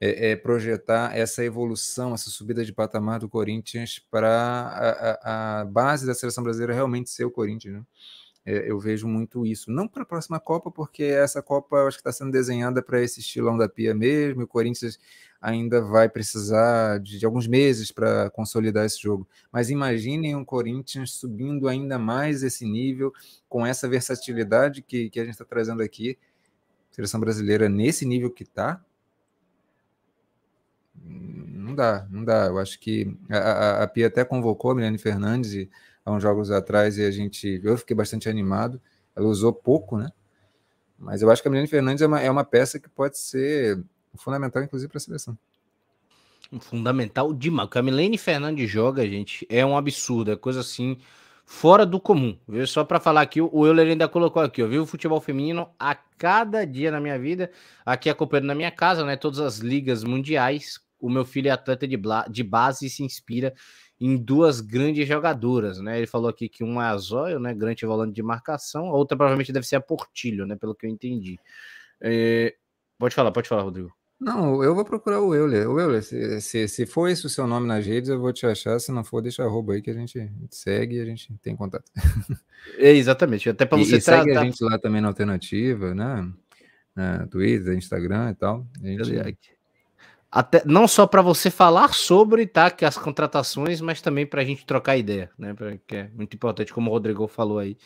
é, 0.00 0.32
é 0.32 0.36
projetar 0.36 1.16
essa 1.16 1.44
evolução, 1.44 2.14
essa 2.14 2.30
subida 2.30 2.64
de 2.64 2.72
patamar 2.72 3.20
do 3.20 3.28
Corinthians 3.28 4.00
para 4.10 4.28
a, 4.28 5.60
a, 5.60 5.60
a, 5.60 5.64
base 5.64 6.06
da 6.06 6.14
seleção 6.14 6.42
brasileira 6.42 6.74
realmente 6.74 7.10
ser 7.10 7.24
o 7.24 7.30
Corinthians, 7.30 7.74
né? 7.74 7.82
É, 8.46 8.70
eu 8.70 8.78
vejo 8.78 9.08
muito 9.08 9.46
isso. 9.46 9.70
Não 9.70 9.88
para 9.88 10.02
a 10.02 10.06
próxima 10.06 10.38
Copa, 10.38 10.70
porque 10.70 11.02
essa 11.04 11.40
Copa 11.42 11.76
eu 11.76 11.86
acho 11.88 11.96
que 11.96 12.00
está 12.00 12.12
sendo 12.12 12.30
desenhada 12.30 12.82
para 12.82 13.00
esse 13.02 13.20
estilão 13.20 13.56
da 13.56 13.68
Pia 13.68 13.94
mesmo. 13.94 14.42
O 14.42 14.46
Corinthians 14.46 14.98
ainda 15.40 15.80
vai 15.80 16.08
precisar 16.08 16.98
de, 17.00 17.18
de 17.18 17.26
alguns 17.26 17.46
meses 17.46 17.90
para 17.90 18.30
consolidar 18.30 18.84
esse 18.84 19.00
jogo. 19.00 19.26
Mas 19.50 19.70
imaginem 19.70 20.36
um 20.36 20.44
Corinthians 20.44 21.12
subindo 21.12 21.68
ainda 21.68 21.98
mais 21.98 22.42
esse 22.42 22.66
nível, 22.66 23.12
com 23.48 23.66
essa 23.66 23.88
versatilidade 23.88 24.82
que, 24.82 25.08
que 25.10 25.20
a 25.20 25.24
gente 25.24 25.32
está 25.34 25.44
trazendo 25.44 25.82
aqui. 25.82 26.18
A 26.92 26.94
seleção 26.94 27.20
brasileira 27.20 27.68
nesse 27.68 28.06
nível 28.06 28.30
que 28.30 28.42
está, 28.42 28.82
não 30.94 31.74
dá, 31.74 32.06
não 32.10 32.24
dá. 32.24 32.46
Eu 32.46 32.58
acho 32.58 32.78
que 32.78 33.16
a, 33.30 33.38
a, 33.38 33.82
a 33.82 33.86
Pia 33.86 34.06
até 34.06 34.24
convocou 34.24 34.70
a 34.70 34.74
Milene 34.74 34.98
Fernandes 34.98 35.68
há 36.04 36.12
uns 36.12 36.22
jogos 36.22 36.50
atrás 36.50 36.98
e 36.98 37.04
a 37.04 37.10
gente, 37.10 37.60
eu 37.62 37.76
fiquei 37.76 37.96
bastante 37.96 38.28
animado. 38.28 38.80
Ela 39.16 39.26
usou 39.26 39.52
pouco, 39.52 39.96
né? 39.96 40.10
Mas 40.98 41.22
eu 41.22 41.30
acho 41.30 41.42
que 41.42 41.48
a 41.48 41.50
Milene 41.50 41.68
Fernandes 41.68 42.02
é 42.02 42.06
uma, 42.06 42.20
é 42.20 42.30
uma 42.30 42.44
peça 42.44 42.78
que 42.78 42.88
pode 42.88 43.18
ser 43.18 43.82
fundamental, 44.16 44.62
inclusive, 44.62 44.88
para 44.88 44.98
a 44.98 45.00
seleção. 45.00 45.36
Fundamental 46.60 47.32
demais. 47.32 47.66
O 47.66 47.70
que 47.70 47.78
a 47.78 47.82
Milene 47.82 48.18
Fernandes 48.18 48.70
joga, 48.70 49.06
gente, 49.08 49.46
é 49.48 49.64
um 49.64 49.76
absurdo. 49.76 50.32
É 50.32 50.36
coisa 50.36 50.60
assim 50.60 50.98
fora 51.44 51.84
do 51.84 52.00
comum. 52.00 52.38
Viu? 52.48 52.66
Só 52.66 52.84
para 52.84 53.00
falar 53.00 53.22
aqui, 53.22 53.40
o 53.40 53.66
Euler 53.66 53.88
ainda 53.88 54.08
colocou 54.08 54.42
aqui, 54.42 54.62
eu 54.62 54.68
vivo 54.68 54.86
futebol 54.86 55.20
feminino 55.20 55.68
a 55.78 55.94
cada 55.94 56.64
dia 56.64 56.90
na 56.90 57.00
minha 57.00 57.18
vida, 57.18 57.50
aqui 57.84 58.08
acompanhando 58.08 58.46
na 58.46 58.54
minha 58.54 58.70
casa, 58.70 59.04
né? 59.04 59.16
Todas 59.16 59.40
as 59.40 59.58
ligas 59.58 60.04
mundiais. 60.04 60.80
O 61.00 61.10
meu 61.10 61.24
filho 61.24 61.48
é 61.48 61.50
atleta 61.50 61.86
de, 61.86 62.00
de 62.30 62.42
base 62.42 62.86
e 62.86 62.90
se 62.90 63.02
inspira 63.02 63.52
em 64.00 64.16
duas 64.16 64.60
grandes 64.60 65.06
jogadoras, 65.06 65.80
né? 65.80 65.98
Ele 65.98 66.06
falou 66.06 66.28
aqui 66.28 66.48
que 66.48 66.64
uma 66.64 66.84
é 66.84 66.90
a 66.90 66.96
Zóio, 66.96 67.38
né? 67.38 67.54
Grande 67.54 67.86
volante 67.86 68.14
de 68.14 68.22
marcação, 68.22 68.86
a 68.86 68.94
outra 68.94 69.16
provavelmente 69.16 69.52
deve 69.52 69.66
ser 69.66 69.76
a 69.76 69.80
Portilho, 69.80 70.46
né? 70.46 70.56
Pelo 70.56 70.74
que 70.74 70.86
eu 70.86 70.90
entendi. 70.90 71.38
É... 72.00 72.54
Pode 72.98 73.14
falar, 73.14 73.32
pode 73.32 73.48
falar, 73.48 73.62
Rodrigo. 73.62 73.92
Não, 74.20 74.62
eu 74.62 74.74
vou 74.74 74.84
procurar 74.84 75.20
o 75.20 75.34
Euler. 75.34 75.68
O 75.68 75.78
Euler, 75.78 76.02
se, 76.02 76.40
se, 76.40 76.68
se 76.68 76.86
for 76.86 77.08
esse 77.08 77.26
o 77.26 77.28
seu 77.28 77.46
nome 77.46 77.66
nas 77.66 77.84
redes, 77.84 78.08
eu 78.08 78.18
vou 78.18 78.32
te 78.32 78.46
achar. 78.46 78.78
Se 78.78 78.90
não 78.92 79.04
for, 79.04 79.20
deixa 79.20 79.42
arroba 79.42 79.74
aí 79.74 79.82
que 79.82 79.90
a 79.90 79.94
gente, 79.94 80.30
segue 80.50 80.96
e 80.96 81.00
a 81.00 81.04
gente 81.04 81.36
tem 81.42 81.54
contato. 81.54 81.90
É, 82.78 82.92
exatamente. 82.92 83.50
Até 83.50 83.66
para 83.66 83.76
você 83.76 83.96
e, 83.96 83.98
e 83.98 84.00
segue 84.00 84.30
a 84.34 84.42
gente 84.42 84.62
lá 84.64 84.78
também 84.78 85.02
na 85.02 85.08
alternativa, 85.08 85.94
né? 85.94 86.32
Na 86.94 87.26
Twitter, 87.26 87.76
Instagram 87.76 88.30
e 88.30 88.34
tal. 88.34 88.66
A 88.82 88.86
gente... 88.86 89.38
Até, 90.34 90.64
não 90.66 90.88
só 90.88 91.06
para 91.06 91.22
você 91.22 91.48
falar 91.48 91.94
sobre 91.94 92.44
tá, 92.44 92.68
que 92.68 92.84
as 92.84 92.98
contratações, 92.98 93.80
mas 93.80 94.02
também 94.02 94.26
para 94.26 94.42
a 94.42 94.44
gente 94.44 94.66
trocar 94.66 94.96
ideia, 94.96 95.30
né? 95.38 95.54
Que 95.86 95.94
é 95.94 96.10
muito 96.12 96.34
importante, 96.34 96.74
como 96.74 96.90
o 96.90 96.92
Rodrigo 96.92 97.28
falou 97.28 97.60
aí. 97.60 97.76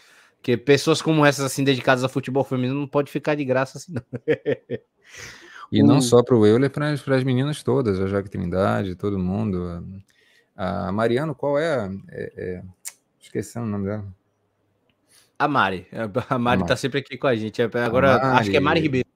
Que 0.40 0.56
pessoas 0.56 1.02
como 1.02 1.26
essas, 1.26 1.44
assim, 1.44 1.62
dedicadas 1.62 2.02
a 2.04 2.08
futebol 2.08 2.42
feminino, 2.42 2.80
não 2.80 2.88
pode 2.88 3.10
ficar 3.10 3.34
de 3.34 3.44
graça 3.44 3.76
assim, 3.76 3.92
não. 3.92 4.02
E 5.70 5.82
não 5.82 6.00
só 6.00 6.22
para 6.22 6.34
o 6.34 6.46
Euler, 6.46 6.70
para 6.70 6.88
as 6.88 7.22
meninas 7.22 7.62
todas, 7.62 8.00
a 8.00 8.06
Jaque 8.06 8.30
Trindade, 8.30 8.94
todo 8.94 9.18
mundo. 9.18 9.84
A, 10.56 10.88
a 10.88 10.92
Mariano, 10.92 11.34
qual 11.34 11.58
é, 11.58 11.90
é, 12.08 12.32
é 12.34 12.62
Esqueci 13.20 13.58
o 13.58 13.66
nome 13.66 13.84
dela. 13.84 14.06
A 15.38 15.46
Mari. 15.46 15.86
A 16.30 16.38
Mari 16.38 16.62
está 16.62 16.76
sempre 16.76 17.00
aqui 17.00 17.18
com 17.18 17.26
a 17.26 17.36
gente. 17.36 17.60
Agora, 17.60 18.18
Mari, 18.18 18.40
acho 18.40 18.50
que 18.50 18.56
é 18.56 18.60
Mari 18.60 18.80
Ribeiro. 18.80 19.08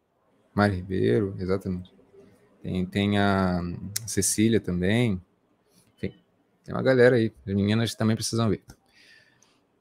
Mari 0.54 0.76
Ribeiro, 0.76 1.34
exatamente. 1.38 2.01
Tem, 2.62 2.86
tem 2.86 3.18
a 3.18 3.60
Cecília 4.06 4.60
também. 4.60 5.20
Enfim, 5.96 6.14
tem 6.64 6.74
uma 6.74 6.82
galera 6.82 7.16
aí. 7.16 7.32
As 7.46 7.54
meninas 7.54 7.94
também 7.94 8.14
precisam 8.14 8.48
ver. 8.48 8.62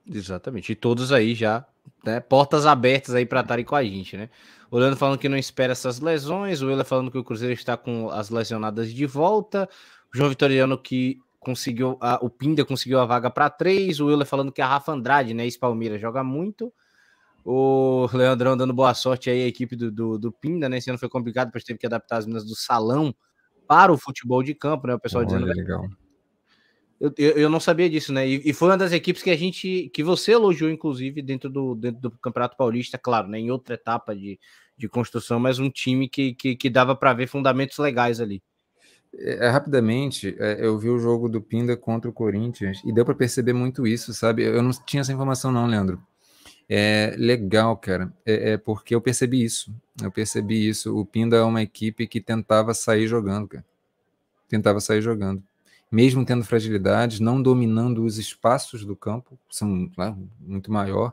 Exatamente. 0.09 0.71
E 0.71 0.75
todos 0.75 1.11
aí 1.11 1.35
já, 1.35 1.65
né, 2.03 2.19
portas 2.19 2.65
abertas 2.65 3.13
aí 3.13 3.25
para 3.25 3.41
estarem 3.41 3.63
com 3.63 3.75
a 3.75 3.83
gente, 3.83 4.17
né? 4.17 4.29
O 4.71 4.77
Leandro 4.77 4.97
falando 4.97 5.19
que 5.19 5.29
não 5.29 5.37
espera 5.37 5.73
essas 5.73 5.99
lesões, 5.99 6.61
o 6.61 6.69
Euler 6.69 6.85
falando 6.85 7.11
que 7.11 7.17
o 7.17 7.23
Cruzeiro 7.23 7.53
está 7.53 7.77
com 7.77 8.09
as 8.09 8.29
lesionadas 8.29 8.91
de 8.91 9.05
volta, 9.05 9.69
o 10.13 10.17
João 10.17 10.29
Vitoriano 10.29 10.77
que 10.77 11.19
conseguiu, 11.39 11.97
a, 11.99 12.17
o 12.21 12.29
Pinda 12.29 12.63
conseguiu 12.63 12.99
a 12.99 13.05
vaga 13.05 13.29
para 13.29 13.49
três, 13.49 13.99
o 13.99 14.09
Euler 14.09 14.25
falando 14.25 14.51
que 14.51 14.61
a 14.61 14.67
Rafa 14.67 14.93
Andrade, 14.93 15.33
né, 15.33 15.43
ex-Palmeiras, 15.43 15.99
joga 15.99 16.23
muito, 16.23 16.73
o 17.43 18.07
Leandrão 18.13 18.55
dando 18.55 18.73
boa 18.73 18.93
sorte 18.93 19.29
aí 19.29 19.43
à 19.43 19.47
equipe 19.47 19.75
do, 19.75 19.91
do, 19.91 20.17
do 20.17 20.31
Pinda, 20.31 20.69
né, 20.69 20.77
esse 20.77 20.89
ano 20.89 20.99
foi 20.99 21.09
complicado, 21.09 21.51
porque 21.51 21.65
teve 21.65 21.79
que 21.79 21.85
adaptar 21.85 22.17
as 22.17 22.25
meninas 22.25 22.45
do 22.45 22.55
salão 22.55 23.13
para 23.67 23.91
o 23.91 23.97
futebol 23.97 24.43
de 24.43 24.53
campo, 24.53 24.87
né, 24.87 24.95
o 24.95 24.99
pessoal 24.99 25.23
Olha, 25.23 25.39
dizendo... 25.39 25.45
Legal. 25.47 25.87
Eu, 26.99 27.11
eu, 27.17 27.31
eu, 27.31 27.49
não 27.49 27.59
sabia 27.59 27.89
disso, 27.89 28.13
né? 28.13 28.29
E, 28.29 28.41
e, 28.45 28.53
foi 28.53 28.69
uma 28.69 28.77
das 28.77 28.91
equipes 28.91 29.23
que 29.23 29.31
a 29.31 29.35
gente, 29.35 29.89
que 29.91 30.03
você 30.03 30.33
elogiou, 30.33 30.69
inclusive, 30.69 31.19
dentro 31.23 31.49
do, 31.49 31.73
dentro 31.73 31.99
do 31.99 32.11
Campeonato 32.11 32.55
Paulista, 32.55 32.95
claro, 32.95 33.27
né? 33.27 33.39
Em 33.39 33.49
outra 33.49 33.73
etapa 33.73 34.15
de, 34.15 34.39
de 34.77 34.87
construção, 34.87 35.39
mas 35.39 35.57
um 35.57 35.67
time 35.67 36.07
que, 36.07 36.35
que, 36.35 36.55
que 36.55 36.69
dava 36.69 36.95
para 36.95 37.11
ver 37.13 37.25
fundamentos 37.25 37.79
legais 37.79 38.21
ali. 38.21 38.43
É, 39.13 39.49
rapidamente, 39.49 40.35
é, 40.39 40.65
eu 40.65 40.77
vi 40.77 40.89
o 40.89 40.99
jogo 40.99 41.27
do 41.27 41.41
Pinda 41.41 41.75
contra 41.75 42.09
o 42.09 42.13
Corinthians 42.13 42.81
e 42.85 42.93
deu 42.93 43.03
para 43.03 43.15
perceber 43.15 43.53
muito 43.53 43.85
isso, 43.85 44.13
sabe? 44.13 44.43
Eu 44.43 44.61
não 44.61 44.71
tinha 44.85 45.01
essa 45.01 45.11
informação, 45.11 45.51
não, 45.51 45.65
Leandro. 45.65 45.99
É 46.73 47.13
legal, 47.17 47.75
cara, 47.75 48.13
é, 48.25 48.51
é, 48.51 48.57
porque 48.57 48.95
eu 48.95 49.01
percebi 49.01 49.43
isso. 49.43 49.75
Eu 50.01 50.09
percebi 50.09 50.69
isso. 50.69 50.97
O 50.97 51.05
Pinda 51.05 51.35
é 51.35 51.41
uma 51.41 51.61
equipe 51.61 52.07
que 52.07 52.21
tentava 52.21 52.73
sair 52.73 53.07
jogando, 53.07 53.45
cara. 53.45 53.65
Tentava 54.47 54.79
sair 54.79 55.01
jogando. 55.01 55.43
Mesmo 55.91 56.23
tendo 56.23 56.45
fragilidades, 56.45 57.19
não 57.19 57.41
dominando 57.41 58.05
os 58.05 58.17
espaços 58.17 58.85
do 58.85 58.95
campo, 58.95 59.37
são 59.49 59.91
né, 59.97 60.15
muito 60.39 60.71
maior, 60.71 61.11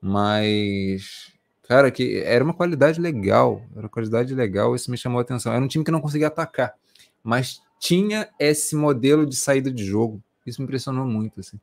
mas 0.00 1.32
cara, 1.62 1.88
que 1.92 2.18
era 2.18 2.42
uma 2.42 2.52
qualidade 2.52 3.00
legal, 3.00 3.62
era 3.76 3.82
uma 3.82 3.88
qualidade 3.88 4.34
legal, 4.34 4.74
isso 4.74 4.90
me 4.90 4.96
chamou 4.96 5.20
a 5.20 5.22
atenção. 5.22 5.52
Era 5.52 5.64
um 5.64 5.68
time 5.68 5.84
que 5.84 5.92
não 5.92 6.00
conseguia 6.00 6.26
atacar, 6.26 6.74
mas 7.22 7.62
tinha 7.78 8.28
esse 8.36 8.74
modelo 8.74 9.24
de 9.24 9.36
saída 9.36 9.70
de 9.70 9.84
jogo. 9.84 10.20
Isso 10.44 10.60
me 10.60 10.64
impressionou 10.64 11.06
muito, 11.06 11.38
assim. 11.38 11.60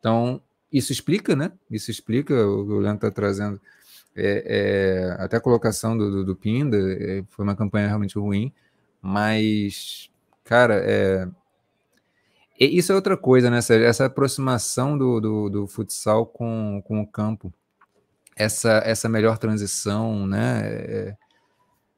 Então, 0.00 0.42
isso 0.72 0.92
explica, 0.92 1.34
né? 1.36 1.52
Isso 1.70 1.90
explica 1.90 2.34
o 2.34 2.66
que 2.66 2.72
o 2.72 2.78
Leandro 2.80 3.06
está 3.06 3.10
trazendo. 3.10 3.60
É, 4.14 5.16
é, 5.18 5.22
até 5.22 5.36
a 5.36 5.40
colocação 5.40 5.96
do, 5.96 6.10
do, 6.10 6.24
do 6.24 6.36
Pinda 6.36 6.78
é, 6.78 7.22
foi 7.28 7.44
uma 7.44 7.54
campanha 7.54 7.86
realmente 7.86 8.18
ruim, 8.18 8.50
mas, 9.02 10.10
cara, 10.42 10.82
é, 10.82 11.28
isso 12.58 12.92
é 12.92 12.94
outra 12.94 13.16
coisa, 13.16 13.50
né? 13.50 13.58
Essa, 13.58 13.74
essa 13.74 14.06
aproximação 14.06 14.96
do, 14.96 15.20
do, 15.20 15.50
do, 15.50 15.66
futsal 15.66 16.24
com, 16.24 16.82
com 16.86 17.02
o 17.02 17.06
campo, 17.06 17.52
essa, 18.34 18.82
essa 18.84 19.08
melhor 19.08 19.36
transição, 19.36 20.26
né? 20.26 20.62
É, 20.64 21.16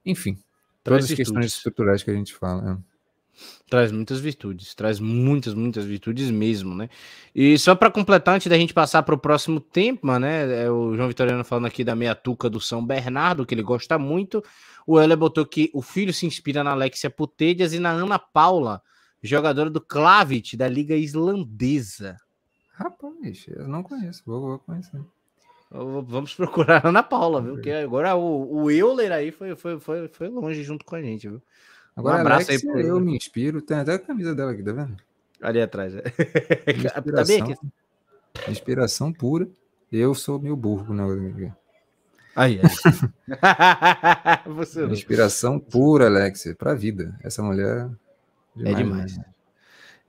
enfim, 0.05 0.37
todas 0.83 1.05
as 1.05 1.13
questões 1.13 1.47
estruturais 1.47 2.03
que 2.03 2.11
a 2.11 2.15
gente 2.15 2.35
fala. 2.35 2.63
Né? 2.63 2.79
Traz 3.69 3.93
muitas 3.93 4.21
virtudes, 4.21 4.75
traz 4.75 4.99
muitas, 4.99 5.55
muitas 5.55 5.85
virtudes 5.85 6.31
mesmo, 6.31 6.75
né? 6.75 6.89
E 7.35 7.59
só 7.59 7.75
para 7.75 7.91
completar, 7.91 8.35
antes 8.35 8.47
da 8.47 8.57
gente 8.57 8.73
passar 8.73 9.03
para 9.03 9.15
o 9.15 9.19
próximo 9.19 9.61
tema, 9.61 10.19
né? 10.19 10.65
É 10.65 10.71
o 10.71 10.97
João 10.97 11.09
Vitoriano 11.09 11.45
falando 11.45 11.67
aqui 11.67 11.85
da 11.85 11.95
meia 11.95 12.15
tuca 12.15 12.49
do 12.49 12.61
São 12.61 12.85
Bernardo, 12.85 13.45
que 13.45 13.55
ele 13.55 13.63
gosta 13.63 13.99
muito. 13.99 14.43
O 14.87 14.99
Heller 14.99 15.17
botou 15.17 15.45
que 15.45 15.71
o 15.75 15.83
filho 15.83 16.13
se 16.13 16.27
inspira 16.27 16.65
na 16.65 16.71
Alexia 16.71 17.11
Putedias 17.11 17.73
e 17.75 17.79
na 17.79 17.91
Ana 17.91 18.19
Paula, 18.19 18.83
jogadora 19.23 19.69
do 19.69 19.81
Klavit, 19.81 20.57
da 20.57 20.67
Liga 20.67 20.97
Islandesa. 20.97 22.17
Rapaz, 22.73 23.45
eu 23.49 23.69
não 23.69 23.83
conheço, 23.83 24.23
vou, 24.25 24.41
vou 24.41 24.59
conhecer. 24.61 25.01
Vamos 25.71 26.35
procurar 26.35 26.85
a 26.85 26.89
Ana 26.89 27.03
Paula, 27.03 27.43
viu? 27.43 27.61
Que 27.61 27.71
agora 27.71 28.17
o, 28.17 28.63
o 28.63 28.71
Euler 28.71 29.13
aí 29.13 29.31
foi, 29.31 29.55
foi, 29.55 29.79
foi, 29.79 30.09
foi 30.09 30.29
longe 30.29 30.63
junto 30.63 30.85
com 30.85 30.97
a 30.97 31.03
gente, 31.03 31.29
viu? 31.29 31.43
Agora, 31.99 32.19
um 32.19 32.21
abraço 32.21 32.53
aí 32.53 32.61
pro... 32.61 32.79
eu 32.79 33.01
me 33.01 33.17
inspiro. 33.17 33.61
Tem 33.61 33.77
até 33.77 33.95
a 33.95 33.99
camisa 33.99 34.33
dela 34.33 34.53
aqui, 34.53 34.63
tá 34.63 34.71
vendo? 34.71 34.97
Ali 35.43 35.61
atrás. 35.61 35.93
É. 36.65 36.73
Inspiração, 36.73 37.57
inspiração 38.49 39.13
pura. 39.13 39.49
Eu 39.91 40.15
sou 40.15 40.39
meio 40.39 40.55
burro, 40.55 40.95
né? 40.95 41.53
Aí, 42.37 42.61
aí. 42.61 42.61
Você 44.55 44.85
Inspiração 44.85 45.59
pura, 45.59 46.07
Alexia, 46.07 46.55
pra 46.55 46.75
vida. 46.75 47.19
Essa 47.23 47.43
mulher. 47.43 47.89
Demais, 48.55 48.75
é 48.75 48.83
demais. 48.83 49.17
Né? 49.17 49.25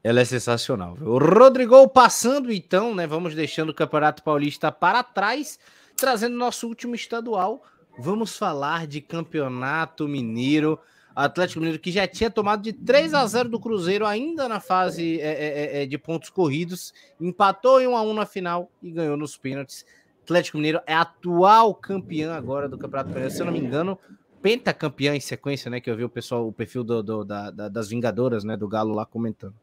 Ela 0.03 0.19
é 0.19 0.25
sensacional. 0.25 0.95
O 1.01 1.17
Rodrigo 1.17 1.87
passando, 1.87 2.51
então, 2.51 2.93
né? 2.93 3.07
Vamos 3.07 3.33
deixando 3.33 3.69
o 3.69 3.73
Campeonato 3.73 4.21
Paulista 4.21 4.71
para 4.71 5.01
trás, 5.01 5.57
trazendo 5.97 6.37
nosso 6.37 6.67
último 6.67 6.93
estadual. 6.93 7.63
Vamos 7.97 8.37
falar 8.37 8.85
de 8.85 9.01
Campeonato 9.01 10.07
Mineiro. 10.07 10.79
Atlético 11.25 11.59
Mineiro 11.59 11.79
que 11.79 11.91
já 11.91 12.07
tinha 12.07 12.29
tomado 12.29 12.61
de 12.61 12.73
3 12.73 13.13
a 13.13 13.25
0 13.25 13.49
do 13.49 13.59
Cruzeiro 13.59 14.05
ainda 14.05 14.47
na 14.47 14.59
fase 14.59 15.19
é, 15.19 15.27
é, 15.27 15.47
é, 15.79 15.83
é, 15.83 15.85
de 15.85 15.97
pontos 15.97 16.29
corridos, 16.29 16.93
empatou 17.19 17.81
em 17.81 17.87
1 17.87 17.95
a 17.95 18.01
1 18.01 18.13
na 18.13 18.25
final 18.25 18.71
e 18.81 18.91
ganhou 18.91 19.17
nos 19.17 19.37
pênaltis. 19.37 19.85
Atlético 20.23 20.57
Mineiro 20.57 20.79
é 20.85 20.93
atual 20.93 21.73
campeão 21.73 22.33
agora 22.33 22.69
do 22.69 22.77
Campeonato 22.77 23.09
Mineiro, 23.09 23.31
se 23.31 23.41
eu 23.41 23.45
não 23.45 23.53
me 23.53 23.59
engano, 23.59 23.97
pentacampeão 24.41 25.13
em 25.13 25.19
sequência, 25.19 25.69
né? 25.69 25.81
Que 25.81 25.89
eu 25.89 25.97
vi 25.97 26.03
o 26.03 26.09
pessoal, 26.09 26.47
o 26.47 26.53
perfil 26.53 26.83
do, 26.83 27.01
do 27.01 27.23
da, 27.23 27.51
da, 27.51 27.67
das 27.67 27.89
Vingadoras, 27.89 28.43
né? 28.43 28.55
Do 28.55 28.67
Galo 28.67 28.93
lá 28.93 29.05
comentando. 29.05 29.55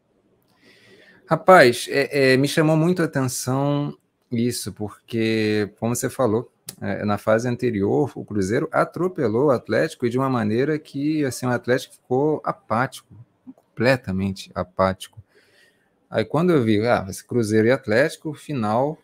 Rapaz, 1.25 1.87
é, 1.89 2.33
é, 2.33 2.37
me 2.37 2.47
chamou 2.47 2.77
muito 2.77 3.01
a 3.01 3.05
atenção 3.05 3.97
isso, 4.31 4.73
porque, 4.73 5.73
como 5.79 5.95
você 5.95 6.09
falou, 6.09 6.51
na 7.05 7.17
fase 7.17 7.47
anterior, 7.47 8.11
o 8.15 8.25
Cruzeiro 8.25 8.67
atropelou 8.71 9.47
o 9.47 9.51
Atlético 9.51 10.05
e 10.05 10.09
de 10.09 10.17
uma 10.17 10.29
maneira 10.29 10.77
que 10.77 11.23
assim, 11.25 11.45
o 11.45 11.49
Atlético 11.49 11.95
ficou 11.95 12.41
apático, 12.43 13.13
completamente 13.55 14.51
apático. 14.53 15.21
Aí 16.09 16.23
quando 16.23 16.51
eu 16.51 16.63
vi, 16.63 16.85
ah, 16.85 17.05
esse 17.09 17.25
Cruzeiro 17.25 17.67
e 17.67 17.71
Atlético, 17.71 18.33
final, 18.33 18.97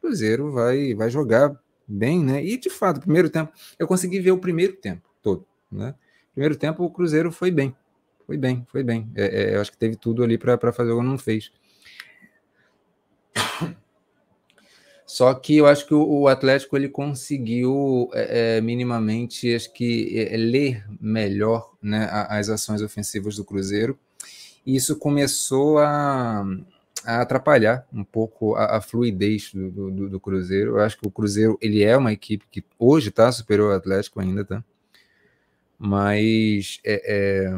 Cruzeiro 0.00 0.52
vai, 0.52 0.94
vai 0.94 1.10
jogar 1.10 1.54
bem, 1.86 2.22
né? 2.24 2.44
E 2.44 2.56
de 2.56 2.70
fato, 2.70 3.00
primeiro 3.00 3.30
tempo, 3.30 3.52
eu 3.78 3.86
consegui 3.86 4.20
ver 4.20 4.30
o 4.30 4.38
primeiro 4.38 4.74
tempo 4.74 5.08
todo, 5.22 5.44
né? 5.70 5.94
Primeiro 6.32 6.56
tempo 6.56 6.84
o 6.84 6.90
Cruzeiro 6.90 7.32
foi 7.32 7.50
bem, 7.50 7.74
foi 8.26 8.36
bem, 8.36 8.64
foi 8.68 8.82
bem. 8.84 9.10
É, 9.14 9.24
é, 9.24 9.56
eu 9.56 9.60
acho 9.60 9.72
que 9.72 9.78
teve 9.78 9.96
tudo 9.96 10.22
ali 10.22 10.38
para 10.38 10.72
fazer 10.72 10.92
o 10.92 11.00
que 11.00 11.06
não 11.06 11.18
fez. 11.18 11.50
Só 15.08 15.32
que 15.32 15.56
eu 15.56 15.66
acho 15.66 15.86
que 15.86 15.94
o, 15.94 16.28
Atlético 16.28 16.76
ele 16.76 16.90
conseguiu 16.90 18.10
é, 18.12 18.58
é 18.58 18.60
minimamente 18.60 19.54
acho 19.54 19.72
que 19.72 20.18
é, 20.18 20.36
ler 20.36 20.84
melhor 21.00 21.72
né, 21.80 22.06
as 22.28 22.50
ações 22.50 22.82
ofensivas 22.82 23.34
do 23.34 23.42
Cruzeiro. 23.42 23.98
E 24.66 24.76
isso 24.76 24.98
começou 24.98 25.78
a, 25.78 26.44
a 27.06 27.22
atrapalhar 27.22 27.88
um 27.90 28.04
pouco 28.04 28.54
a, 28.54 28.76
a 28.76 28.80
fluidez 28.82 29.50
do, 29.54 29.90
do, 29.90 30.10
do, 30.10 30.20
Cruzeiro. 30.20 30.72
Eu 30.72 30.80
acho 30.80 30.98
que 30.98 31.08
o 31.08 31.10
Cruzeiro 31.10 31.56
ele 31.62 31.82
é 31.82 31.96
uma 31.96 32.12
equipe 32.12 32.44
que 32.50 32.62
hoje 32.78 33.08
está 33.08 33.32
superior 33.32 33.70
ao 33.70 33.78
Atlético 33.78 34.20
ainda, 34.20 34.44
tá? 34.44 34.62
Mas 35.78 36.80
é, 36.84 37.46
é, 37.46 37.50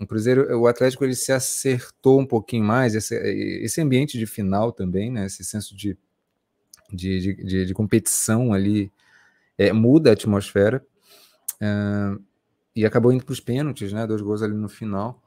o 0.00 0.06
Cruzeiro, 0.06 0.58
o 0.58 0.66
Atlético 0.66 1.04
ele 1.04 1.14
se 1.14 1.30
acertou 1.30 2.18
um 2.18 2.26
pouquinho 2.26 2.64
mais 2.64 2.94
esse, 2.94 3.14
esse 3.62 3.82
ambiente 3.82 4.18
de 4.18 4.24
final 4.24 4.72
também, 4.72 5.12
né? 5.12 5.26
Esse 5.26 5.44
senso 5.44 5.76
de 5.76 5.94
de, 6.92 7.34
de, 7.34 7.66
de 7.66 7.74
competição 7.74 8.52
ali 8.52 8.90
é, 9.58 9.72
muda 9.72 10.10
a 10.10 10.12
atmosfera. 10.12 10.84
É, 11.60 12.16
e 12.74 12.84
acabou 12.84 13.12
indo 13.12 13.24
para 13.24 13.32
os 13.32 13.40
pênaltis, 13.40 13.92
né? 13.92 14.06
Dois 14.06 14.20
gols 14.20 14.42
ali 14.42 14.54
no 14.54 14.68
final. 14.68 15.22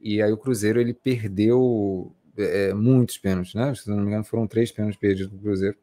E 0.00 0.22
aí 0.22 0.32
o 0.32 0.36
Cruzeiro 0.36 0.80
ele 0.80 0.94
perdeu 0.94 2.14
é, 2.36 2.72
muitos 2.72 3.18
pênaltis, 3.18 3.54
né? 3.54 3.74
Se 3.74 3.88
não 3.90 3.96
me 3.96 4.06
engano, 4.06 4.24
foram 4.24 4.46
três 4.46 4.70
pênaltis 4.70 5.00
perdidos 5.00 5.32
do 5.32 5.38
Cruzeiro. 5.38 5.76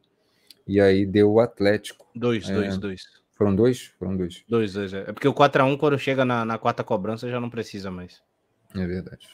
E 0.66 0.80
aí 0.80 1.04
deu 1.04 1.30
o 1.30 1.40
Atlético. 1.40 2.06
Dois, 2.14 2.48
é, 2.48 2.54
dois, 2.54 2.78
dois. 2.78 3.02
Foram 3.34 3.54
dois? 3.54 3.92
Foram 3.98 4.16
dois. 4.16 4.44
Dois, 4.48 4.72
dois. 4.72 4.94
É, 4.94 5.00
é 5.00 5.12
porque 5.12 5.28
o 5.28 5.34
4x1, 5.34 5.76
quando 5.76 5.98
chega 5.98 6.24
na, 6.24 6.44
na 6.44 6.56
quarta 6.56 6.84
cobrança, 6.84 7.28
já 7.28 7.40
não 7.40 7.50
precisa 7.50 7.90
mais. 7.90 8.22
É 8.74 8.86
verdade. 8.86 9.28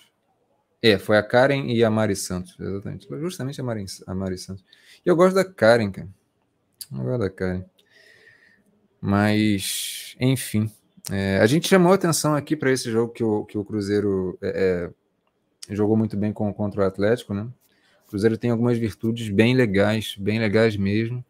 É, 0.82 0.96
foi 0.98 1.18
a 1.18 1.22
Karen 1.22 1.66
e 1.66 1.84
a 1.84 1.90
Mari 1.90 2.16
Santos, 2.16 2.58
exatamente. 2.58 3.06
Justamente 3.20 3.60
a 3.60 3.64
Mari, 3.64 3.84
a 4.06 4.14
Mari 4.14 4.38
Santos. 4.38 4.64
E 5.04 5.08
eu 5.08 5.16
gosto 5.16 5.34
da 5.34 5.44
Karen, 5.44 5.90
cara. 5.90 6.08
Eu 6.92 7.04
gosto 7.04 7.18
da 7.20 7.30
Karen. 7.30 7.64
Mas, 9.00 10.16
enfim. 10.20 10.70
É, 11.10 11.38
a 11.38 11.46
gente 11.46 11.68
chamou 11.68 11.92
atenção 11.92 12.34
aqui 12.34 12.54
para 12.54 12.70
esse 12.70 12.90
jogo 12.90 13.12
que 13.12 13.24
o, 13.24 13.44
que 13.44 13.56
o 13.56 13.64
Cruzeiro 13.64 14.38
é, 14.42 14.90
é, 15.70 15.74
jogou 15.74 15.96
muito 15.96 16.16
bem 16.16 16.32
com, 16.32 16.52
contra 16.52 16.82
o 16.82 16.84
Atlético, 16.84 17.32
né? 17.32 17.48
O 18.06 18.10
Cruzeiro 18.10 18.36
tem 18.36 18.50
algumas 18.50 18.76
virtudes 18.76 19.28
bem 19.30 19.54
legais, 19.54 20.16
bem 20.18 20.38
legais 20.38 20.76
mesmo. 20.76 21.24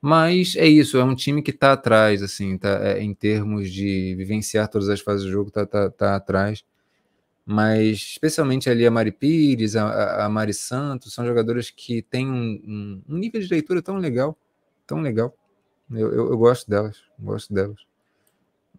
Mas 0.00 0.56
é 0.56 0.66
isso, 0.66 0.98
é 0.98 1.04
um 1.04 1.14
time 1.14 1.42
que 1.42 1.52
está 1.52 1.72
atrás, 1.72 2.22
assim, 2.22 2.58
tá, 2.58 2.80
é, 2.82 3.00
em 3.00 3.14
termos 3.14 3.70
de 3.70 4.14
vivenciar 4.16 4.68
todas 4.68 4.88
as 4.88 5.00
fases 5.00 5.24
do 5.24 5.30
jogo, 5.30 5.48
está 5.48 5.64
tá, 5.64 5.90
tá 5.90 6.16
atrás 6.16 6.64
mas 7.44 7.96
especialmente 8.12 8.70
ali 8.70 8.86
a 8.86 8.90
Mari 8.90 9.10
Pires, 9.10 9.74
a, 9.74 10.24
a 10.24 10.28
Mari 10.28 10.54
Santos, 10.54 11.12
são 11.12 11.26
jogadoras 11.26 11.70
que 11.70 12.02
têm 12.02 12.30
um, 12.30 13.02
um, 13.08 13.18
nível 13.18 13.40
de 13.40 13.48
leitura 13.48 13.82
tão 13.82 13.96
legal, 13.96 14.38
tão 14.86 15.00
legal. 15.00 15.36
Eu, 15.90 16.12
eu, 16.12 16.30
eu, 16.30 16.38
gosto 16.38 16.70
delas, 16.70 17.02
gosto 17.18 17.52
delas. 17.52 17.80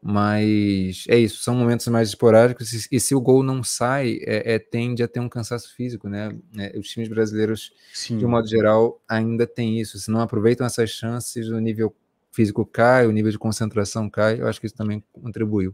Mas 0.01 1.05
é 1.07 1.17
isso, 1.17 1.43
são 1.43 1.55
momentos 1.55 1.87
mais 1.87 2.09
esporádicos 2.09 2.73
e, 2.73 2.95
e 2.95 2.99
se 2.99 3.15
o 3.15 3.21
gol 3.21 3.43
não 3.43 3.63
sai, 3.63 4.19
é, 4.23 4.55
é, 4.55 4.59
tende 4.59 5.03
a 5.03 5.07
ter 5.07 5.19
um 5.19 5.29
cansaço 5.29 5.73
físico, 5.75 6.09
né? 6.09 6.35
É, 6.57 6.77
os 6.77 6.89
times 6.89 7.07
brasileiros, 7.07 7.71
Sim. 7.93 8.17
de 8.17 8.25
um 8.25 8.29
modo 8.29 8.47
geral, 8.47 9.01
ainda 9.07 9.45
tem 9.45 9.79
isso. 9.79 9.97
Se 9.99 10.11
não 10.11 10.19
aproveitam 10.19 10.65
essas 10.65 10.89
chances, 10.89 11.47
o 11.47 11.59
nível 11.59 11.95
físico 12.31 12.65
cai, 12.65 13.05
o 13.07 13.11
nível 13.11 13.31
de 13.31 13.37
concentração 13.37 14.09
cai. 14.09 14.41
Eu 14.41 14.47
acho 14.47 14.59
que 14.59 14.65
isso 14.65 14.75
também 14.75 15.01
contribuiu. 15.13 15.73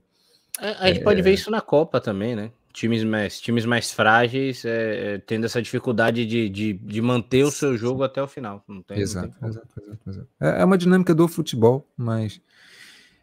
A, 0.59 0.85
a 0.85 0.87
gente 0.91 1.03
pode 1.03 1.21
ver 1.21 1.31
é. 1.31 1.33
isso 1.33 1.49
na 1.49 1.61
Copa 1.61 1.99
também, 1.99 2.35
né? 2.35 2.51
Times 2.73 3.03
mais, 3.03 3.39
times 3.39 3.65
mais 3.65 3.91
frágeis 3.91 4.63
é, 4.65 5.15
é, 5.15 5.17
tendo 5.17 5.45
essa 5.45 5.61
dificuldade 5.61 6.25
de, 6.25 6.49
de, 6.49 6.73
de, 6.73 7.01
manter 7.01 7.43
o 7.43 7.51
seu 7.51 7.77
jogo 7.77 8.03
até 8.03 8.21
o 8.21 8.27
final. 8.27 8.63
Não 8.67 8.81
tem, 8.81 8.99
exato, 8.99 9.27
não 9.27 9.33
tem 9.33 9.49
exato, 9.49 9.81
exato, 9.81 10.09
exato, 10.09 10.27
É, 10.39 10.63
uma 10.63 10.77
dinâmica 10.77 11.13
do 11.13 11.27
futebol, 11.27 11.87
mas 11.97 12.41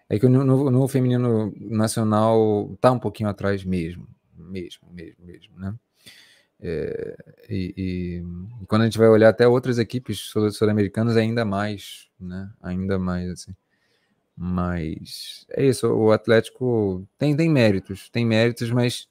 é 0.09 0.19
que 0.19 0.29
no, 0.29 0.45
no, 0.45 0.71
no 0.71 0.89
feminino 0.89 1.53
nacional 1.59 2.77
tá 2.81 2.93
um 2.93 2.99
pouquinho 2.99 3.29
atrás 3.29 3.65
mesmo. 3.65 4.07
mesmo, 4.37 4.89
mesmo, 4.93 5.25
mesmo, 5.25 5.59
né? 5.59 5.75
É, 6.59 7.17
e, 7.51 7.75
e, 7.77 8.63
e, 8.63 8.67
quando 8.67 8.83
a 8.83 8.85
gente 8.87 8.99
vai 8.99 9.09
olhar 9.09 9.29
até 9.29 9.47
outras 9.47 9.79
equipes 9.79 10.19
sul-americanas, 10.53 11.17
ainda 11.17 11.45
mais, 11.45 12.09
né? 12.19 12.51
Ainda 12.63 12.99
mais, 12.99 13.31
assim. 13.31 13.55
Mas 14.37 15.47
é 15.51 15.65
isso, 15.65 15.89
o 15.89 16.13
Atlético 16.13 17.07
tem, 17.19 17.35
tem 17.35 17.49
méritos, 17.49 18.11
tem 18.11 18.25
méritos, 18.27 18.71
mas 18.71 19.09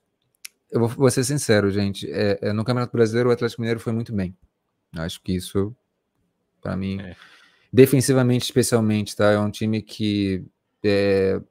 eu 0.75 0.81
vou, 0.81 0.89
vou 0.89 1.09
ser 1.09 1.23
sincero, 1.23 1.71
gente. 1.71 2.05
É, 2.11 2.37
é, 2.41 2.53
no 2.53 2.65
Campeonato 2.65 2.91
Brasileiro, 2.91 3.29
o 3.29 3.31
Atlético 3.31 3.61
Mineiro 3.61 3.79
foi 3.79 3.93
muito 3.93 4.13
bem. 4.13 4.35
Acho 4.97 5.21
que 5.21 5.33
isso, 5.33 5.73
para 6.61 6.75
mim, 6.75 6.99
é. 6.99 7.15
defensivamente, 7.71 8.43
especialmente, 8.43 9.15
tá? 9.15 9.31
É 9.31 9.39
um 9.39 9.49
time 9.49 9.81
que 9.81 10.43
é, 10.83 11.41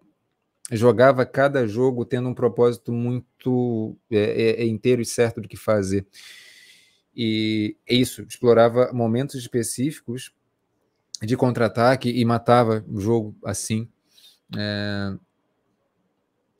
jogava 0.70 1.24
cada 1.24 1.66
jogo 1.66 2.04
tendo 2.04 2.28
um 2.28 2.34
propósito 2.34 2.92
muito 2.92 3.96
é, 4.10 4.18
é, 4.18 4.62
é 4.62 4.66
inteiro 4.66 5.00
e 5.00 5.06
certo 5.06 5.40
do 5.40 5.48
que 5.48 5.56
fazer. 5.56 6.06
E 7.16 7.78
isso, 7.88 8.26
explorava 8.28 8.92
momentos 8.92 9.36
específicos 9.36 10.34
de 11.22 11.34
contra-ataque 11.34 12.10
e 12.10 12.22
matava 12.26 12.84
o 12.86 13.00
jogo 13.00 13.34
assim. 13.42 13.88
É, 14.54 15.16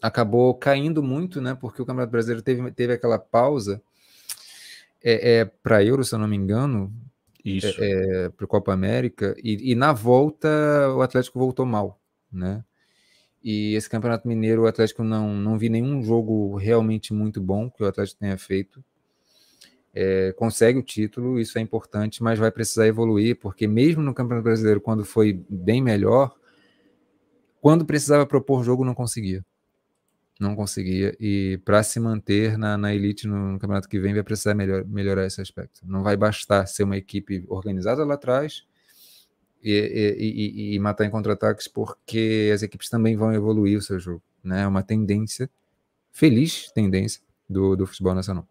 acabou 0.05 0.53
caindo 0.55 1.03
muito, 1.03 1.41
né? 1.41 1.57
Porque 1.59 1.81
o 1.81 1.87
Campeonato 1.87 2.13
Brasileiro 2.13 2.43
teve, 2.43 2.71
teve 2.73 2.93
aquela 2.93 3.19
pausa 3.19 3.83
é, 5.03 5.39
é 5.39 5.45
para 5.47 5.83
Euro, 5.83 6.05
se 6.05 6.15
eu 6.15 6.19
não 6.19 6.29
me 6.29 6.37
engano, 6.37 6.93
isso 7.43 7.75
é, 7.83 8.27
é 8.27 8.29
para 8.29 8.47
Copa 8.47 8.71
América 8.71 9.35
e, 9.43 9.73
e, 9.73 9.75
na 9.75 9.95
volta 9.95 10.49
o 10.95 11.01
Atlético 11.01 11.39
voltou 11.39 11.65
mal, 11.65 11.99
né? 12.31 12.63
E 13.43 13.75
esse 13.75 13.89
Campeonato 13.89 14.29
Mineiro, 14.29 14.63
o 14.63 14.67
Atlético 14.67 15.03
não, 15.03 15.35
não 15.35 15.59
vi 15.59 15.71
nenhum 15.71 16.03
jogo 16.03 16.55
realmente 16.57 17.15
muito 17.15 17.41
bom 17.41 17.71
que 17.71 17.83
o 17.83 17.87
Atlético 17.87 18.21
tenha 18.21 18.37
feito. 18.37 18.85
É, 19.95 20.33
consegue 20.33 20.79
o 20.79 20.83
título, 20.83 21.41
isso 21.41 21.59
é 21.59 21.63
importante, 21.63 22.23
mas 22.23 22.39
vai 22.39 22.51
precisar 22.51 22.87
evoluir, 22.87 23.39
porque 23.39 23.67
mesmo 23.67 24.03
no 24.03 24.15
Campeonato 24.15 24.45
Brasileiro, 24.45 24.81
quando 24.81 25.05
foi 25.05 25.45
bem 25.49 25.83
melhor, 25.83 26.35
quando 27.61 27.87
precisava 27.87 28.27
propor 28.27 28.65
jogo, 28.65 28.85
não 28.85 28.95
conseguia. 28.95 29.45
Não 30.45 30.55
conseguia. 30.55 31.17
E 31.19 31.59
para 31.65 31.83
se 31.83 31.99
manter 31.99 32.59
na, 32.59 32.77
na 32.77 32.95
elite 32.95 33.27
no, 33.27 33.53
no, 33.53 33.59
campeonato 33.59 33.89
que 33.89 33.99
vem, 33.99 34.13
vai 34.13 34.23
precisar 34.23 34.55
melhor, 34.55 34.85
melhorar 34.85 35.27
esse 35.27 35.41
aspecto. 35.41 35.81
Não 35.85 36.03
vai 36.03 36.17
bastar 36.17 36.67
ser 36.67 36.83
uma 36.85 36.99
equipe 36.99 37.45
organizada 37.49 38.05
lá 38.05 38.15
atrás 38.15 38.65
e, 39.63 40.15
e, 40.19 40.75
e, 40.75 40.79
matar 40.79 41.07
em 41.07 41.11
contra-ataques, 41.11 41.67
porque 41.67 42.51
as 42.55 42.63
equipes 42.63 42.91
também 42.91 43.17
vão 43.17 43.33
evoluir 43.33 43.79
o 43.79 43.83
seu 43.83 43.99
jogo. 43.99 44.23
Né? 44.43 44.63
É 44.63 44.67
uma 44.67 44.83
tendência, 44.83 45.49
feliz 46.13 46.71
tendência, 46.73 47.23
do, 47.49 47.75
do 47.75 47.87
futebol 47.87 48.15
nacional. 48.15 48.47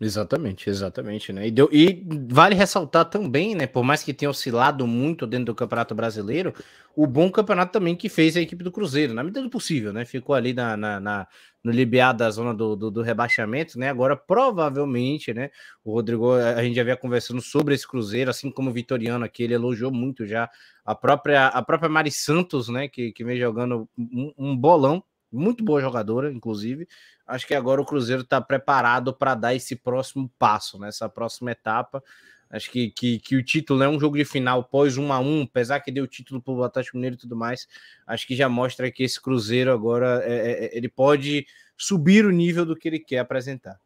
Exatamente, 0.00 0.70
exatamente, 0.70 1.32
né? 1.32 1.48
E, 1.48 1.50
deu, 1.50 1.68
e, 1.72 2.06
vale 2.30 2.54
ressaltar 2.54 3.04
também, 3.04 3.54
né? 3.54 3.66
Por 3.66 3.82
mais 3.84 4.02
que 4.02 4.14
tenha 4.14 4.30
oscilado 4.30 4.86
muito 4.86 5.26
dentro 5.26 5.46
do 5.46 5.54
Campeonato 5.54 5.94
Brasileiro, 5.94 6.54
o 6.94 7.06
bom 7.06 7.30
campeonato 7.30 7.72
também 7.72 7.94
que 7.94 8.08
fez 8.08 8.36
a 8.36 8.40
equipe 8.40 8.64
do 8.64 8.72
Cruzeiro, 8.72 9.12
na 9.12 9.22
medida 9.22 9.42
do 9.42 9.50
possível, 9.50 9.92
né? 9.92 10.04
Ficou 10.04 10.34
ali 10.34 10.54
na, 10.54 10.76
na, 10.76 11.00
na 11.00 11.28
no 11.62 11.70
libiar 11.72 12.14
da 12.14 12.30
zona 12.30 12.54
do, 12.54 12.76
do, 12.76 12.90
do, 12.90 13.02
rebaixamento, 13.02 13.78
né? 13.78 13.90
Agora, 13.90 14.16
provavelmente, 14.16 15.34
né? 15.34 15.50
O 15.84 15.92
Rodrigo, 15.92 16.32
a 16.32 16.62
gente 16.62 16.76
já 16.76 16.82
havia 16.82 16.96
conversando 16.96 17.42
sobre 17.42 17.74
esse 17.74 17.86
Cruzeiro, 17.86 18.30
assim 18.30 18.50
como 18.50 18.70
o 18.70 18.72
Vitoriano 18.72 19.24
aqui, 19.24 19.42
ele 19.42 19.54
elogiou 19.54 19.92
muito 19.92 20.24
já 20.26 20.48
a 20.84 20.94
própria, 20.94 21.48
a 21.48 21.62
própria 21.62 21.88
Mari 21.88 22.10
Santos, 22.10 22.68
né? 22.68 22.88
Que, 22.88 23.12
que 23.12 23.24
vem 23.24 23.38
jogando 23.38 23.88
um, 23.98 24.32
um 24.38 24.56
bolão, 24.56 25.02
muito 25.36 25.64
boa 25.64 25.80
jogadora, 25.80 26.32
inclusive 26.32 26.88
acho 27.26 27.46
que 27.46 27.54
agora 27.54 27.80
o 27.80 27.84
Cruzeiro 27.84 28.22
está 28.22 28.40
preparado 28.40 29.12
para 29.12 29.34
dar 29.34 29.54
esse 29.54 29.74
próximo 29.74 30.30
passo, 30.38 30.78
nessa 30.78 31.06
né? 31.06 31.10
próxima 31.12 31.50
etapa. 31.50 32.02
Acho 32.48 32.70
que, 32.70 32.90
que, 32.90 33.18
que, 33.18 33.34
o 33.34 33.42
título 33.42 33.82
é 33.82 33.88
um 33.88 33.98
jogo 33.98 34.16
de 34.16 34.24
final 34.24 34.62
pós 34.62 34.96
1 34.96 35.12
a 35.12 35.18
1 35.18 35.42
apesar 35.42 35.80
que 35.80 35.90
deu 35.90 36.04
o 36.04 36.06
título 36.06 36.40
para 36.40 36.54
o 36.54 36.62
Atlético 36.62 36.96
Mineiro 36.96 37.16
e 37.16 37.18
tudo 37.18 37.34
mais. 37.34 37.66
Acho 38.06 38.24
que 38.24 38.36
já 38.36 38.48
mostra 38.48 38.88
que 38.90 39.02
esse 39.02 39.20
Cruzeiro 39.20 39.72
agora 39.72 40.22
é, 40.24 40.34
é, 40.34 40.64
é 40.66 40.76
ele 40.76 40.88
pode 40.88 41.44
subir 41.76 42.24
o 42.24 42.30
nível 42.30 42.64
do 42.64 42.76
que 42.76 42.86
ele 42.86 43.00
quer 43.00 43.18
apresentar. 43.18 43.80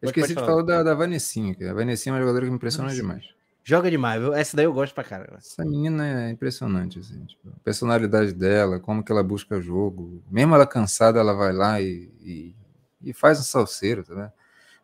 Eu 0.00 0.08
esqueci 0.08 0.34
de 0.34 0.34
falar 0.34 0.62
da, 0.62 0.82
da 0.82 0.94
Vanessinha. 0.94 1.56
A 1.70 1.72
Vanessinha 1.72 2.12
é 2.12 2.14
uma 2.14 2.20
jogadora 2.20 2.44
que 2.44 2.50
me 2.50 2.56
impressiona 2.56 2.94
demais. 2.94 3.37
Joga 3.68 3.90
demais, 3.90 4.18
viu? 4.18 4.32
Essa 4.32 4.56
daí 4.56 4.64
eu 4.64 4.72
gosto 4.72 4.94
pra 4.94 5.04
caramba. 5.04 5.36
Essa 5.36 5.62
menina 5.62 6.22
é 6.22 6.30
impressionante, 6.30 7.00
assim. 7.00 7.22
Tipo, 7.26 7.50
a 7.50 7.60
personalidade 7.62 8.32
dela, 8.32 8.80
como 8.80 9.04
que 9.04 9.12
ela 9.12 9.22
busca 9.22 9.60
jogo. 9.60 10.22
Mesmo 10.30 10.54
ela 10.54 10.66
cansada, 10.66 11.20
ela 11.20 11.34
vai 11.34 11.52
lá 11.52 11.78
e, 11.78 12.10
e, 12.22 12.54
e 13.02 13.12
faz 13.12 13.38
um 13.38 13.42
salseiro, 13.42 14.02
tá 14.02 14.14
vendo? 14.14 14.32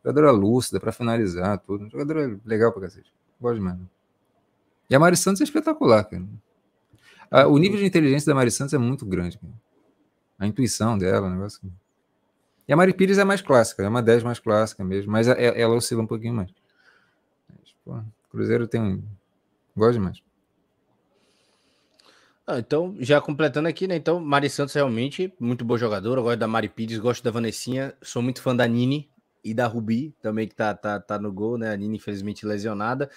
Jogadora 0.04 0.30
lúcida 0.32 0.78
para 0.78 0.92
finalizar, 0.92 1.58
tudo. 1.60 1.88
Jogadora 1.88 2.38
legal 2.44 2.72
pra 2.72 2.82
cacete. 2.82 3.10
Gosto 3.40 3.54
demais. 3.54 3.78
E 4.90 4.94
a 4.94 5.00
Mari 5.00 5.16
Santos 5.16 5.40
é 5.40 5.44
espetacular, 5.44 6.04
cara. 6.04 6.22
A, 7.30 7.46
o 7.46 7.56
nível 7.56 7.78
de 7.78 7.86
inteligência 7.86 8.30
da 8.30 8.34
Mari 8.34 8.50
Santos 8.50 8.74
é 8.74 8.78
muito 8.78 9.06
grande, 9.06 9.38
cara. 9.38 9.54
A 10.38 10.46
intuição 10.46 10.98
dela, 10.98 11.26
o 11.28 11.30
negócio. 11.30 11.58
E 12.68 12.72
a 12.74 12.76
Mari 12.76 12.92
Pires 12.92 13.16
é 13.16 13.24
mais 13.24 13.40
clássica, 13.40 13.82
é 13.82 13.88
uma 13.88 14.02
10 14.02 14.22
mais 14.22 14.38
clássica 14.38 14.84
mesmo, 14.84 15.10
mas 15.10 15.26
ela, 15.26 15.40
ela 15.40 15.74
oscila 15.74 16.02
um 16.02 16.06
pouquinho 16.06 16.34
mais. 16.34 16.50
Mas, 17.48 17.74
pô, 17.82 17.98
Cruzeiro 18.34 18.66
tem. 18.66 19.00
Gosto 19.76 19.92
demais. 19.92 20.20
Ah, 22.44 22.58
então, 22.58 22.96
já 22.98 23.20
completando 23.20 23.68
aqui, 23.68 23.86
né? 23.86 23.94
Então, 23.94 24.18
Mari 24.18 24.50
Santos 24.50 24.74
realmente 24.74 25.32
muito 25.38 25.64
boa 25.64 25.78
jogadora. 25.78 26.20
Gosto 26.20 26.40
da 26.40 26.48
Mari 26.48 26.68
Pires, 26.68 26.98
gosto 26.98 27.22
da 27.22 27.30
Vanessinha. 27.30 27.94
Sou 28.02 28.20
muito 28.20 28.42
fã 28.42 28.54
da 28.54 28.66
Nini 28.66 29.08
e 29.42 29.54
da 29.54 29.68
Rubi 29.68 30.12
também, 30.20 30.48
que 30.48 30.54
tá, 30.54 30.74
tá, 30.74 30.98
tá 30.98 31.16
no 31.16 31.32
gol, 31.32 31.56
né? 31.56 31.72
A 31.72 31.76
Nini, 31.76 31.96
infelizmente, 31.96 32.44
lesionada. 32.44 33.08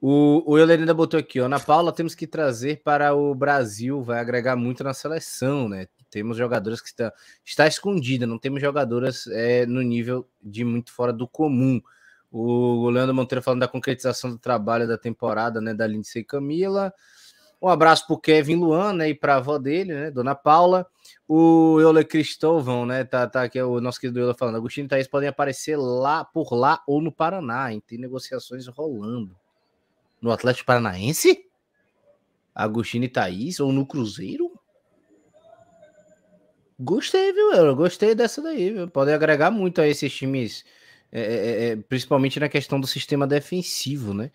O, 0.00 0.42
o 0.44 0.58
Euler 0.58 0.80
ainda 0.80 0.92
botou 0.92 1.20
aqui, 1.20 1.40
ó. 1.40 1.48
Na 1.48 1.60
Paula 1.60 1.92
temos 1.92 2.16
que 2.16 2.26
trazer 2.26 2.82
para 2.82 3.14
o 3.14 3.32
Brasil, 3.32 4.02
vai 4.02 4.18
agregar 4.18 4.56
muito 4.56 4.82
na 4.82 4.92
seleção, 4.92 5.68
né? 5.68 5.86
Temos 6.10 6.36
jogadoras 6.36 6.80
que 6.80 6.88
está, 6.88 7.12
está 7.44 7.66
escondida, 7.68 8.26
não 8.26 8.38
temos 8.38 8.60
jogadoras 8.60 9.28
é, 9.28 9.64
no 9.66 9.82
nível 9.82 10.28
de 10.42 10.64
muito 10.64 10.92
fora 10.92 11.12
do 11.12 11.28
comum. 11.28 11.80
O 12.36 12.90
Leandro 12.90 13.14
Monteiro 13.14 13.40
falando 13.40 13.60
da 13.60 13.68
concretização 13.68 14.28
do 14.28 14.38
trabalho 14.38 14.88
da 14.88 14.98
temporada, 14.98 15.60
né, 15.60 15.72
da 15.72 15.86
Lindsay 15.86 16.22
e 16.22 16.24
Camila. 16.24 16.92
Um 17.62 17.68
abraço 17.68 18.08
para 18.08 18.14
o 18.14 18.18
Kevin 18.18 18.56
Luan, 18.56 18.92
né, 18.92 19.10
e 19.10 19.14
para 19.14 19.34
a 19.34 19.36
avó 19.36 19.56
dele, 19.56 19.94
né, 19.94 20.10
Dona 20.10 20.34
Paula. 20.34 20.84
O 21.28 21.78
Euler 21.80 22.04
Cristóvão, 22.04 22.84
né, 22.84 23.04
tá, 23.04 23.28
tá 23.28 23.44
aqui 23.44 23.62
o 23.62 23.80
nosso 23.80 24.00
querido 24.00 24.18
Euler 24.18 24.34
falando. 24.34 24.56
Agostinho 24.56 24.86
e 24.86 24.88
Thaís 24.88 25.06
podem 25.06 25.28
aparecer 25.28 25.76
lá, 25.76 26.24
por 26.24 26.52
lá 26.52 26.82
ou 26.88 27.00
no 27.00 27.12
Paraná, 27.12 27.72
hein, 27.72 27.80
tem 27.86 27.98
negociações 27.98 28.66
rolando. 28.66 29.36
No 30.20 30.32
Atlético 30.32 30.66
Paranaense? 30.66 31.48
Agostinho 32.52 33.04
e 33.04 33.08
Thaís 33.08 33.60
ou 33.60 33.72
no 33.72 33.86
Cruzeiro? 33.86 34.50
Gostei, 36.80 37.32
viu, 37.32 37.52
Euler? 37.52 37.76
Gostei 37.76 38.12
dessa 38.12 38.42
daí, 38.42 38.72
viu? 38.72 38.90
Podem 38.90 39.14
agregar 39.14 39.52
muito 39.52 39.80
a 39.80 39.86
esses 39.86 40.12
times 40.12 40.64
é, 41.14 41.20
é, 41.20 41.68
é, 41.68 41.76
principalmente 41.76 42.40
na 42.40 42.48
questão 42.48 42.80
do 42.80 42.88
sistema 42.88 43.24
defensivo, 43.24 44.12
né? 44.12 44.32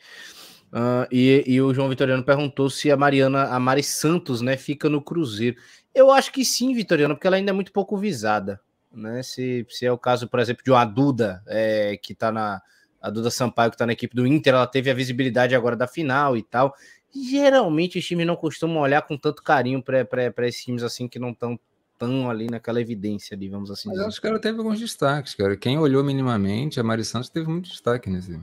Uh, 0.72 1.03
e, 1.11 1.43
e, 1.45 1.61
o 1.61 1.73
João 1.73 1.89
Vitoriano 1.89 2.23
perguntou 2.23 2.69
se 2.69 2.89
a 2.89 2.95
Mariana, 2.95 3.45
a 3.45 3.60
Mari 3.60 3.84
Santos, 3.84 4.39
né, 4.39 4.56
fica 4.56 4.88
no 4.88 5.01
Cruzeiro. 5.01 5.57
Eu 5.93 6.10
acho 6.10 6.31
que 6.31 6.45
sim, 6.45 6.73
Vitoriano, 6.73 7.15
porque 7.15 7.27
ela 7.27 7.35
ainda 7.35 7.49
é 7.49 7.53
muito 7.53 7.73
pouco 7.73 7.97
visada, 7.97 8.61
né? 8.93 9.22
Se, 9.23 9.65
se 9.68 9.85
é 9.85 9.91
o 9.91 9.97
caso, 9.97 10.30
por 10.30 10.39
exemplo, 10.39 10.64
de 10.64 10.72
uma 10.72 10.85
Duda, 10.85 11.43
é, 11.47 11.97
que 12.01 12.15
tá 12.15 12.31
na. 12.31 12.61
A 13.01 13.10
Duda 13.10 13.31
Sampaio, 13.31 13.72
que 13.72 13.77
tá 13.77 13.85
na 13.85 13.93
equipe 13.93 14.14
do 14.14 14.27
Inter, 14.27 14.53
ela 14.53 14.68
teve 14.68 14.91
a 14.91 14.93
visibilidade 14.93 15.56
agora 15.56 15.73
da 15.73 15.88
final 15.88 16.35
e 16.35 16.43
tal. 16.43 16.76
Geralmente 17.14 17.97
os 17.97 18.06
times 18.06 18.27
não 18.27 18.35
costumam 18.35 18.81
olhar 18.81 19.01
com 19.03 19.18
tanto 19.18 19.41
carinho 19.41 19.81
para 19.81 20.47
esses 20.47 20.65
times 20.65 20.84
assim 20.84 21.07
que 21.07 21.18
não 21.18 21.31
estão 21.31 21.57
tão 21.99 22.30
ali 22.30 22.47
naquela 22.47 22.80
evidência 22.80 23.35
ali, 23.35 23.49
vamos 23.49 23.69
assim 23.69 23.89
Mas 23.89 23.97
dizer. 23.97 24.07
acho 24.07 24.21
que 24.21 24.27
ela 24.27 24.39
teve 24.39 24.57
alguns 24.57 24.80
destaques, 24.80 25.35
cara. 25.35 25.57
Quem 25.57 25.77
olhou 25.77 26.01
minimamente, 26.03 26.80
a 26.80 26.84
Mari 26.84 27.03
Santos 27.03 27.30
teve 27.30 27.47
muito 27.47 27.69
destaque 27.69 28.09
nesse, 28.09 28.39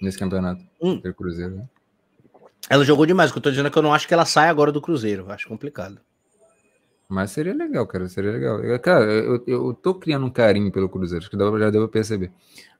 nesse 0.00 0.16
campeonato 0.16 0.64
hum. 0.80 0.98
do 0.98 1.12
Cruzeiro. 1.12 1.56
Né? 1.56 1.68
Ela 2.70 2.84
jogou 2.84 3.04
demais, 3.04 3.30
o 3.30 3.32
que 3.34 3.38
eu 3.38 3.42
tô 3.42 3.50
dizendo 3.50 3.66
é 3.66 3.70
que 3.70 3.76
eu 3.76 3.82
não 3.82 3.92
acho 3.92 4.06
que 4.06 4.14
ela 4.14 4.24
sai 4.24 4.48
agora 4.48 4.70
do 4.70 4.80
Cruzeiro, 4.80 5.30
acho 5.30 5.48
complicado. 5.48 6.00
Mas 7.08 7.32
seria 7.32 7.52
legal, 7.52 7.86
cara, 7.86 8.08
seria 8.08 8.30
legal. 8.30 8.60
Cara, 8.78 9.04
eu, 9.04 9.42
eu 9.46 9.74
tô 9.74 9.94
criando 9.94 10.24
um 10.24 10.30
carinho 10.30 10.72
pelo 10.72 10.88
Cruzeiro, 10.88 11.22
acho 11.22 11.30
que 11.30 11.36
já 11.36 11.70
deu 11.70 11.82
pra 11.82 11.88
perceber. 11.88 12.30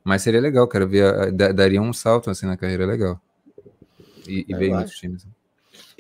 Mas 0.04 0.22
seria 0.22 0.40
legal, 0.40 0.66
cara, 0.66 0.86
ver, 0.86 1.32
daria 1.32 1.82
um 1.82 1.92
salto 1.92 2.30
assim 2.30 2.46
na 2.46 2.56
carreira 2.56 2.86
legal. 2.86 3.20
E, 4.26 4.46
e 4.48 4.54
ver 4.54 4.72
outros 4.72 4.96
times. 4.96 5.26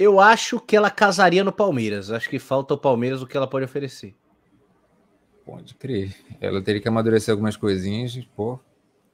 Eu 0.02 0.20
acho 0.20 0.60
que 0.60 0.76
ela 0.76 0.90
casaria 0.90 1.44
no 1.44 1.52
Palmeiras. 1.52 2.10
Acho 2.10 2.28
que 2.28 2.38
falta 2.38 2.74
o 2.74 2.78
Palmeiras 2.78 3.22
o 3.22 3.26
que 3.26 3.36
ela 3.36 3.46
pode 3.46 3.64
oferecer. 3.64 4.14
Pode 5.44 5.74
crer. 5.74 6.14
Ela 6.40 6.62
teria 6.62 6.80
que 6.80 6.88
amadurecer 6.88 7.32
algumas 7.32 7.56
coisinhas. 7.56 8.18
Pô, 8.36 8.58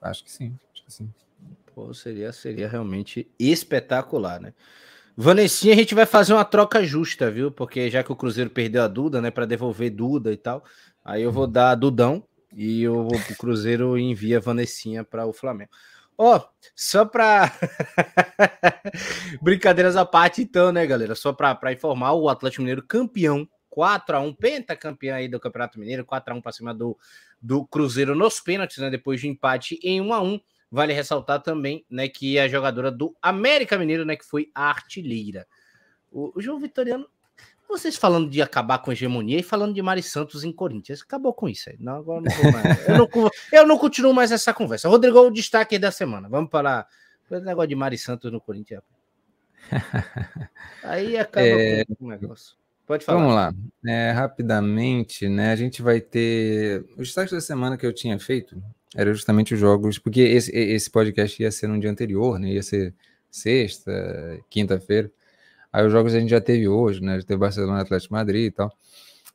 acho 0.01 0.25
que 0.25 0.31
sim. 0.31 0.59
Acho 0.73 0.85
que 0.85 0.93
sim. 0.93 1.13
Pô, 1.75 1.93
seria, 1.95 2.33
seria 2.33 2.69
realmente 2.69 3.31
espetacular, 3.39 4.41
né? 4.41 4.53
Vanessinha, 5.17 5.75
a 5.75 5.77
gente 5.77 5.97
vai 5.97 6.07
fazer 6.07 6.33
uma 6.33 6.45
troca 6.45 6.85
justa, 6.85 7.29
viu? 7.29 7.51
Porque 7.51 7.91
já 7.91 8.05
que 8.05 8.13
o 8.13 8.17
Cruzeiro 8.17 8.51
perdeu 8.51 8.83
a 8.85 8.89
Duda, 8.89 9.21
né, 9.21 9.33
para 9.33 9.47
devolver 9.47 9.91
Duda 9.91 10.33
e 10.33 10.37
tal, 10.37 10.63
Aí 11.09 11.23
eu 11.23 11.33
vou 11.33 11.47
dar 11.47 11.75
Dudão 11.75 12.23
e 12.53 12.87
o, 12.87 13.07
o 13.07 13.37
Cruzeiro 13.39 13.97
envia 13.97 14.39
Vanessinha 14.39 15.03
para 15.03 15.25
o 15.25 15.33
Flamengo. 15.33 15.71
Ó, 16.19 16.37
oh, 16.37 16.49
só 16.75 17.05
para 17.05 17.53
brincadeiras 19.41 19.95
à 19.95 20.05
parte, 20.05 20.43
então, 20.43 20.73
né, 20.73 20.85
galera? 20.85 21.15
Só 21.15 21.33
para 21.33 21.73
informar, 21.73 22.13
o 22.15 22.29
Atlético 22.29 22.63
Mineiro 22.63 22.83
campeão 22.83 23.49
4 23.71 24.17
a 24.17 24.21
1 24.21 24.35
pentacampeão 24.35 25.17
aí 25.17 25.29
do 25.29 25.39
Campeonato 25.39 25.79
Mineiro, 25.79 26.05
4 26.05 26.35
a 26.35 26.37
1 26.37 26.41
para 26.41 26.53
cima 26.53 26.75
do, 26.75 26.99
do 27.41 27.65
Cruzeiro 27.65 28.17
nos 28.17 28.41
pênaltis, 28.41 28.79
né? 28.79 28.91
Depois 28.91 29.21
de 29.21 29.29
empate 29.29 29.79
em 29.83 30.01
1 30.01 30.13
a 30.13 30.21
1 30.21 30.41
Vale 30.71 30.93
ressaltar 30.93 31.43
também, 31.43 31.85
né, 31.89 32.09
que 32.09 32.39
a 32.39 32.47
jogadora 32.47 32.91
do 32.91 33.17
América 33.23 33.79
Mineiro, 33.79 34.05
né, 34.05 34.17
que 34.17 34.25
foi 34.25 34.51
a 34.55 34.69
artilheira. 34.69 35.47
O, 36.11 36.39
o 36.39 36.43
João 36.43 36.59
Vitoriano 36.59 37.09
vocês 37.69 37.97
falando 37.97 38.31
de 38.31 38.41
acabar 38.41 38.79
com 38.79 38.91
a 38.91 38.95
hegemonia 38.95 39.39
e 39.39 39.43
falando 39.43 39.75
de 39.75 39.83
Mari 39.83 40.03
Santos 40.03 40.43
em 40.43 40.53
Corinthians. 40.53 41.03
Acabou 41.03 41.35
com 41.35 41.49
isso 41.49 41.69
aí. 41.69 41.77
Não, 41.79 41.97
agora 41.97 42.23
não 42.23 42.31
vou 42.35 42.53
mais. 42.53 42.89
eu, 42.89 42.99
não, 42.99 43.31
eu 43.53 43.67
não 43.67 43.79
continuo 43.79 44.15
mais 44.15 44.33
essa 44.33 44.55
conversa. 44.55 44.89
Rodrigo, 44.89 45.21
o 45.21 45.31
destaque 45.31 45.79
da 45.79 45.91
semana. 45.91 46.29
Vamos 46.29 46.51
para 46.51 46.87
o 47.31 47.39
negócio 47.41 47.69
de 47.69 47.75
Mari 47.75 47.99
Santos 47.99 48.33
no 48.33 48.41
Corinthians. 48.41 48.83
Aí 50.83 51.17
acaba 51.19 51.47
é... 51.47 51.85
com 51.85 52.07
o 52.07 52.09
negócio. 52.09 52.57
Pode 52.87 53.05
falar. 53.05 53.19
Vamos 53.19 53.35
lá. 53.35 53.55
É, 53.87 54.13
rapidamente, 54.13 55.29
né? 55.29 55.53
A 55.53 55.57
gente 55.57 55.83
vai 55.83 56.01
ter. 56.01 56.87
O 56.97 57.03
destaque 57.03 57.33
da 57.33 57.41
semana 57.41 57.77
que 57.77 57.85
eu 57.85 57.93
tinha 57.93 58.19
feito 58.19 58.61
era 58.97 59.13
justamente 59.13 59.53
os 59.53 59.61
jogos, 59.61 59.99
porque 59.99 60.23
esse, 60.23 60.51
esse 60.51 60.91
podcast 60.91 61.43
ia 61.43 61.51
ser 61.51 61.67
no 61.67 61.79
dia 61.79 61.91
anterior, 61.91 62.39
né? 62.39 62.49
Ia 62.49 62.63
ser 62.63 62.95
sexta, 63.31 63.93
quinta-feira. 64.49 65.13
Aí 65.73 65.87
os 65.87 65.93
jogos 65.93 66.15
a 66.15 66.21
gente 66.21 66.31
já 66.31 66.41
teve 66.41 66.69
hoje, 66.69 67.03
né? 67.03 67.21
Já 67.21 67.27
teve 67.27 67.39
Barcelona, 67.39 67.81
Atlético 67.81 68.15
Madrid 68.15 68.47
e 68.47 68.51
tal. 68.51 68.73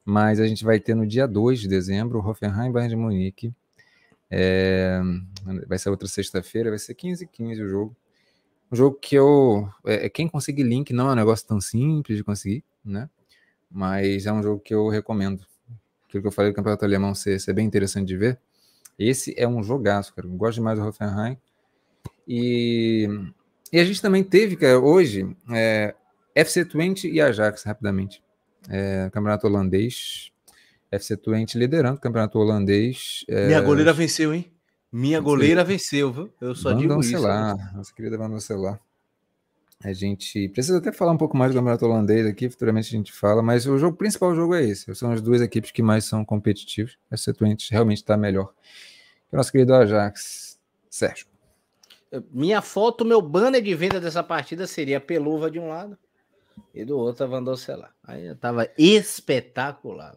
Mas 0.03 0.39
a 0.39 0.47
gente 0.47 0.63
vai 0.63 0.79
ter 0.79 0.95
no 0.95 1.05
dia 1.05 1.27
2 1.27 1.61
de 1.61 1.67
dezembro 1.67 2.19
o 2.19 2.27
Hoffenheim 2.27 2.71
Bayern 2.71 2.89
de 2.89 2.95
Munique. 2.95 3.53
É... 4.29 4.99
Vai 5.67 5.77
ser 5.77 5.89
outra 5.89 6.07
sexta-feira, 6.07 6.69
vai 6.69 6.79
ser 6.79 6.95
15 6.95 7.27
15 7.27 7.63
o 7.63 7.69
jogo. 7.69 7.95
Um 8.71 8.75
jogo 8.75 8.97
que 8.99 9.15
eu. 9.15 9.69
É, 9.85 10.07
é, 10.07 10.09
quem 10.09 10.27
conseguir 10.27 10.63
link 10.63 10.91
não 10.91 11.09
é 11.09 11.11
um 11.11 11.15
negócio 11.15 11.45
tão 11.45 11.61
simples 11.61 12.17
de 12.17 12.23
conseguir, 12.23 12.63
né? 12.83 13.07
Mas 13.69 14.25
é 14.25 14.33
um 14.33 14.41
jogo 14.41 14.59
que 14.59 14.73
eu 14.73 14.87
recomendo. 14.89 15.45
Aquilo 16.07 16.23
que 16.23 16.27
eu 16.27 16.31
falei 16.31 16.51
do 16.51 16.55
Campeonato 16.55 16.83
Alemão 16.83 17.13
ser, 17.13 17.39
ser 17.39 17.53
bem 17.53 17.65
interessante 17.65 18.07
de 18.07 18.17
ver. 18.17 18.39
Esse 18.97 19.33
é 19.37 19.47
um 19.47 19.61
jogaço, 19.61 20.13
cara. 20.13 20.27
Eu 20.27 20.31
gosto 20.31 20.55
demais 20.55 20.79
do 20.79 20.85
Hoffenheim. 20.85 21.37
E, 22.27 23.07
e 23.71 23.79
a 23.79 23.83
gente 23.85 24.01
também 24.01 24.23
teve, 24.23 24.55
cara, 24.55 24.79
hoje, 24.79 25.35
é, 25.51 25.93
FC 26.35 26.65
Twente 26.65 27.09
e 27.09 27.21
Ajax, 27.21 27.63
rapidamente. 27.63 28.21
É, 28.69 29.09
campeonato 29.11 29.47
holandês. 29.47 30.31
FC 30.91 31.17
Twente 31.17 31.57
liderando 31.57 31.97
o 31.97 32.01
campeonato 32.01 32.37
holandês. 32.37 33.25
É... 33.27 33.47
Minha 33.47 33.61
goleira 33.61 33.93
venceu, 33.93 34.33
hein? 34.33 34.51
Minha 34.91 35.19
goleira 35.19 35.63
venceu, 35.63 36.11
viu? 36.11 36.33
Eu 36.39 36.53
só 36.53 36.71
Van 36.71 36.77
digo 36.77 36.99
isso. 36.99 37.19
Né? 37.19 37.71
Nossa 37.73 37.93
querida 37.93 38.15
Van 38.17 38.39
Celar. 38.39 38.79
A 39.83 39.91
gente 39.91 40.47
precisa 40.49 40.77
até 40.77 40.91
falar 40.91 41.11
um 41.11 41.17
pouco 41.17 41.35
mais 41.35 41.51
do 41.51 41.57
campeonato 41.57 41.83
holandês 41.85 42.25
aqui, 42.25 42.49
futuramente 42.49 42.87
a 42.87 42.97
gente 42.97 43.11
fala, 43.11 43.41
mas 43.41 43.65
o 43.65 43.77
jogo 43.77 43.95
o 43.95 43.97
principal 43.97 44.33
jogo 44.33 44.55
é 44.55 44.63
esse. 44.63 44.93
São 44.95 45.11
as 45.11 45.21
duas 45.21 45.41
equipes 45.41 45.71
que 45.71 45.81
mais 45.81 46.05
são 46.05 46.23
competitivas. 46.23 46.97
A 47.11 47.15
FC 47.15 47.33
Twente 47.33 47.69
realmente 47.71 47.97
está 47.97 48.15
melhor 48.15 48.53
que 49.29 49.35
o 49.35 49.37
nosso 49.37 49.51
querido 49.51 49.73
Ajax. 49.73 50.59
Sérgio. 50.89 51.25
Minha 52.31 52.61
foto, 52.61 53.03
meu 53.03 53.19
banner 53.19 53.61
de 53.61 53.73
venda 53.73 53.99
dessa 53.99 54.21
partida 54.23 54.67
seria 54.67 55.01
Peluva 55.01 55.49
de 55.49 55.59
um 55.59 55.69
lado, 55.69 55.97
e 56.73 56.83
do 56.83 56.97
outro 56.97 57.23
a 57.23 57.27
Vandocelar. 57.27 57.93
Aí 58.03 58.33
tava 58.35 58.67
espetacular. 58.77 60.15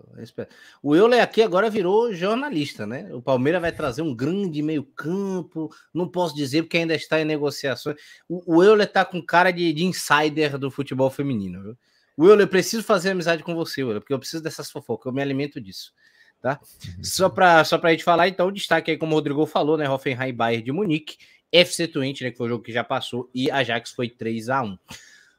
O 0.83 0.97
Euler 0.97 1.23
aqui 1.23 1.43
agora 1.43 1.69
virou 1.69 2.15
jornalista, 2.15 2.87
né? 2.87 3.09
O 3.13 3.21
Palmeiras 3.21 3.61
vai 3.61 3.73
trazer 3.73 4.03
um 4.03 4.15
grande 4.15 4.63
meio-campo. 4.63 5.71
Não 5.93 6.09
posso 6.09 6.35
dizer 6.35 6.63
porque 6.63 6.79
ainda 6.79 6.95
está 6.95 7.21
em 7.21 7.25
negociações. 7.25 7.97
O, 8.29 8.57
o 8.57 8.63
Euler 8.63 8.91
tá 8.91 9.05
com 9.05 9.21
cara 9.21 9.51
de, 9.51 9.73
de 9.73 9.85
insider 9.85 10.57
do 10.59 10.71
futebol 10.71 11.11
feminino, 11.11 11.63
viu? 11.63 11.79
O 12.17 12.27
Euler, 12.27 12.49
preciso 12.49 12.83
fazer 12.83 13.11
amizade 13.11 13.43
com 13.43 13.55
você, 13.55 13.83
Euler, 13.83 14.01
porque 14.01 14.15
eu 14.15 14.19
preciso 14.19 14.43
dessas 14.43 14.71
fofocas, 14.71 15.07
eu 15.07 15.13
me 15.13 15.21
alimento 15.21 15.61
disso. 15.61 15.93
Tá? 16.41 16.59
Só 17.03 17.29
para 17.29 17.63
só 17.65 17.79
a 17.83 17.91
gente 17.91 18.05
falar, 18.05 18.29
então, 18.29 18.51
destaque 18.51 18.91
aí, 18.91 18.97
como 18.97 19.13
o 19.13 19.15
Rodrigo 19.15 19.45
falou, 19.45 19.77
né? 19.77 19.89
Hoffenheim 19.89 20.33
Bayern 20.33 20.65
de 20.65 20.73
Munique, 20.73 21.19
FC 21.53 21.87
Twente, 21.87 22.25
né? 22.25 22.31
Que 22.31 22.39
foi 22.39 22.47
o 22.47 22.51
jogo 22.51 22.65
que 22.65 22.73
já 22.73 22.83
passou, 22.83 23.31
e 23.35 23.51
Ajax 23.51 23.91
foi 23.91 24.09
3 24.09 24.49
a 24.49 24.63
1 24.63 24.79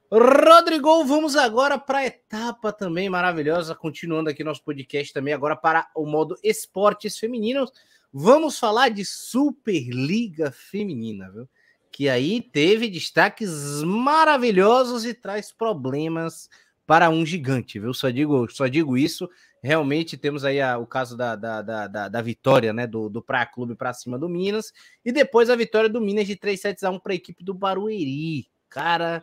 Rodrigo, 0.09 1.03
vamos 1.03 1.35
agora 1.35 1.77
para 1.77 1.97
a 1.97 2.05
etapa 2.05 2.71
também 2.71 3.09
maravilhosa, 3.09 3.75
continuando 3.75 4.29
aqui 4.29 4.41
nosso 4.41 4.63
podcast 4.63 5.11
também 5.11 5.33
agora 5.33 5.53
para 5.53 5.89
o 5.93 6.05
modo 6.05 6.37
esportes 6.41 7.19
femininos. 7.19 7.73
Vamos 8.13 8.57
falar 8.57 8.87
de 8.87 9.03
Superliga 9.03 10.49
Feminina, 10.49 11.29
viu? 11.29 11.49
Que 11.91 12.07
aí 12.07 12.41
teve 12.41 12.89
destaques 12.89 13.83
maravilhosos 13.83 15.03
e 15.03 15.13
traz 15.13 15.51
problemas 15.51 16.49
para 16.85 17.09
um 17.09 17.25
gigante, 17.25 17.77
viu? 17.77 17.93
Só 17.93 18.09
digo, 18.09 18.49
só 18.49 18.67
digo 18.67 18.97
isso. 18.97 19.29
Realmente 19.61 20.15
temos 20.15 20.45
aí 20.45 20.61
a, 20.61 20.77
o 20.77 20.87
caso 20.87 21.17
da, 21.17 21.35
da, 21.35 21.61
da, 21.61 22.07
da, 22.07 22.21
vitória, 22.21 22.71
né? 22.71 22.87
Do, 22.87 23.09
do 23.09 23.21
Praia 23.21 23.45
Clube 23.45 23.75
para 23.75 23.91
cima 23.91 24.17
do 24.17 24.29
Minas. 24.29 24.71
E 25.03 25.11
depois 25.11 25.49
a 25.49 25.55
vitória 25.57 25.89
do 25.89 25.99
Minas 25.99 26.27
de 26.27 26.37
3 26.37 26.61
sets 26.61 26.83
a 26.85 26.89
1 26.89 26.97
para 26.99 27.11
a 27.11 27.15
equipe 27.15 27.43
do 27.43 27.53
Barueri. 27.53 28.47
Cara, 28.69 29.21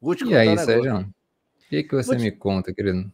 Vou 0.00 0.14
te 0.14 0.24
contar 0.24 0.44
e 0.44 0.48
aí, 0.48 0.54
um 0.54 0.58
Sérgio? 0.58 0.96
O 0.98 1.68
que, 1.68 1.82
que 1.82 1.94
você 1.94 2.16
te... 2.16 2.22
me 2.22 2.30
conta, 2.30 2.72
querido? 2.72 3.10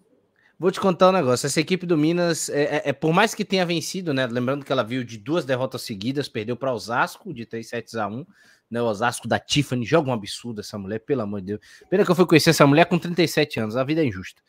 Vou 0.58 0.70
te 0.70 0.78
contar 0.78 1.08
um 1.08 1.12
negócio. 1.12 1.46
Essa 1.46 1.60
equipe 1.60 1.86
do 1.86 1.96
Minas, 1.96 2.50
é, 2.50 2.62
é, 2.62 2.82
é, 2.86 2.92
por 2.92 3.12
mais 3.12 3.34
que 3.34 3.44
tenha 3.44 3.64
vencido, 3.64 4.12
né? 4.12 4.26
Lembrando 4.26 4.64
que 4.64 4.70
ela 4.70 4.82
viu 4.82 5.02
de 5.02 5.16
duas 5.16 5.44
derrotas 5.44 5.82
seguidas, 5.82 6.28
perdeu 6.28 6.56
para 6.56 6.72
Osasco 6.72 7.32
de 7.32 7.46
3 7.46 7.66
sets 7.66 7.94
a 7.94 8.06
1 8.06 8.26
né? 8.70 8.80
O 8.80 8.84
Osasco 8.84 9.26
da 9.26 9.38
Tiffany 9.38 9.84
joga 9.84 10.10
um 10.10 10.12
absurdo 10.12 10.60
essa 10.60 10.78
mulher, 10.78 11.00
pelo 11.00 11.22
amor 11.22 11.40
de 11.40 11.48
Deus. 11.48 11.60
Pena 11.90 12.04
que 12.04 12.10
eu 12.10 12.14
fui 12.14 12.24
conhecer 12.24 12.50
essa 12.50 12.66
mulher 12.66 12.86
com 12.86 12.98
37 12.98 13.58
anos, 13.58 13.76
a 13.76 13.82
vida 13.82 14.00
é 14.00 14.06
injusta. 14.06 14.40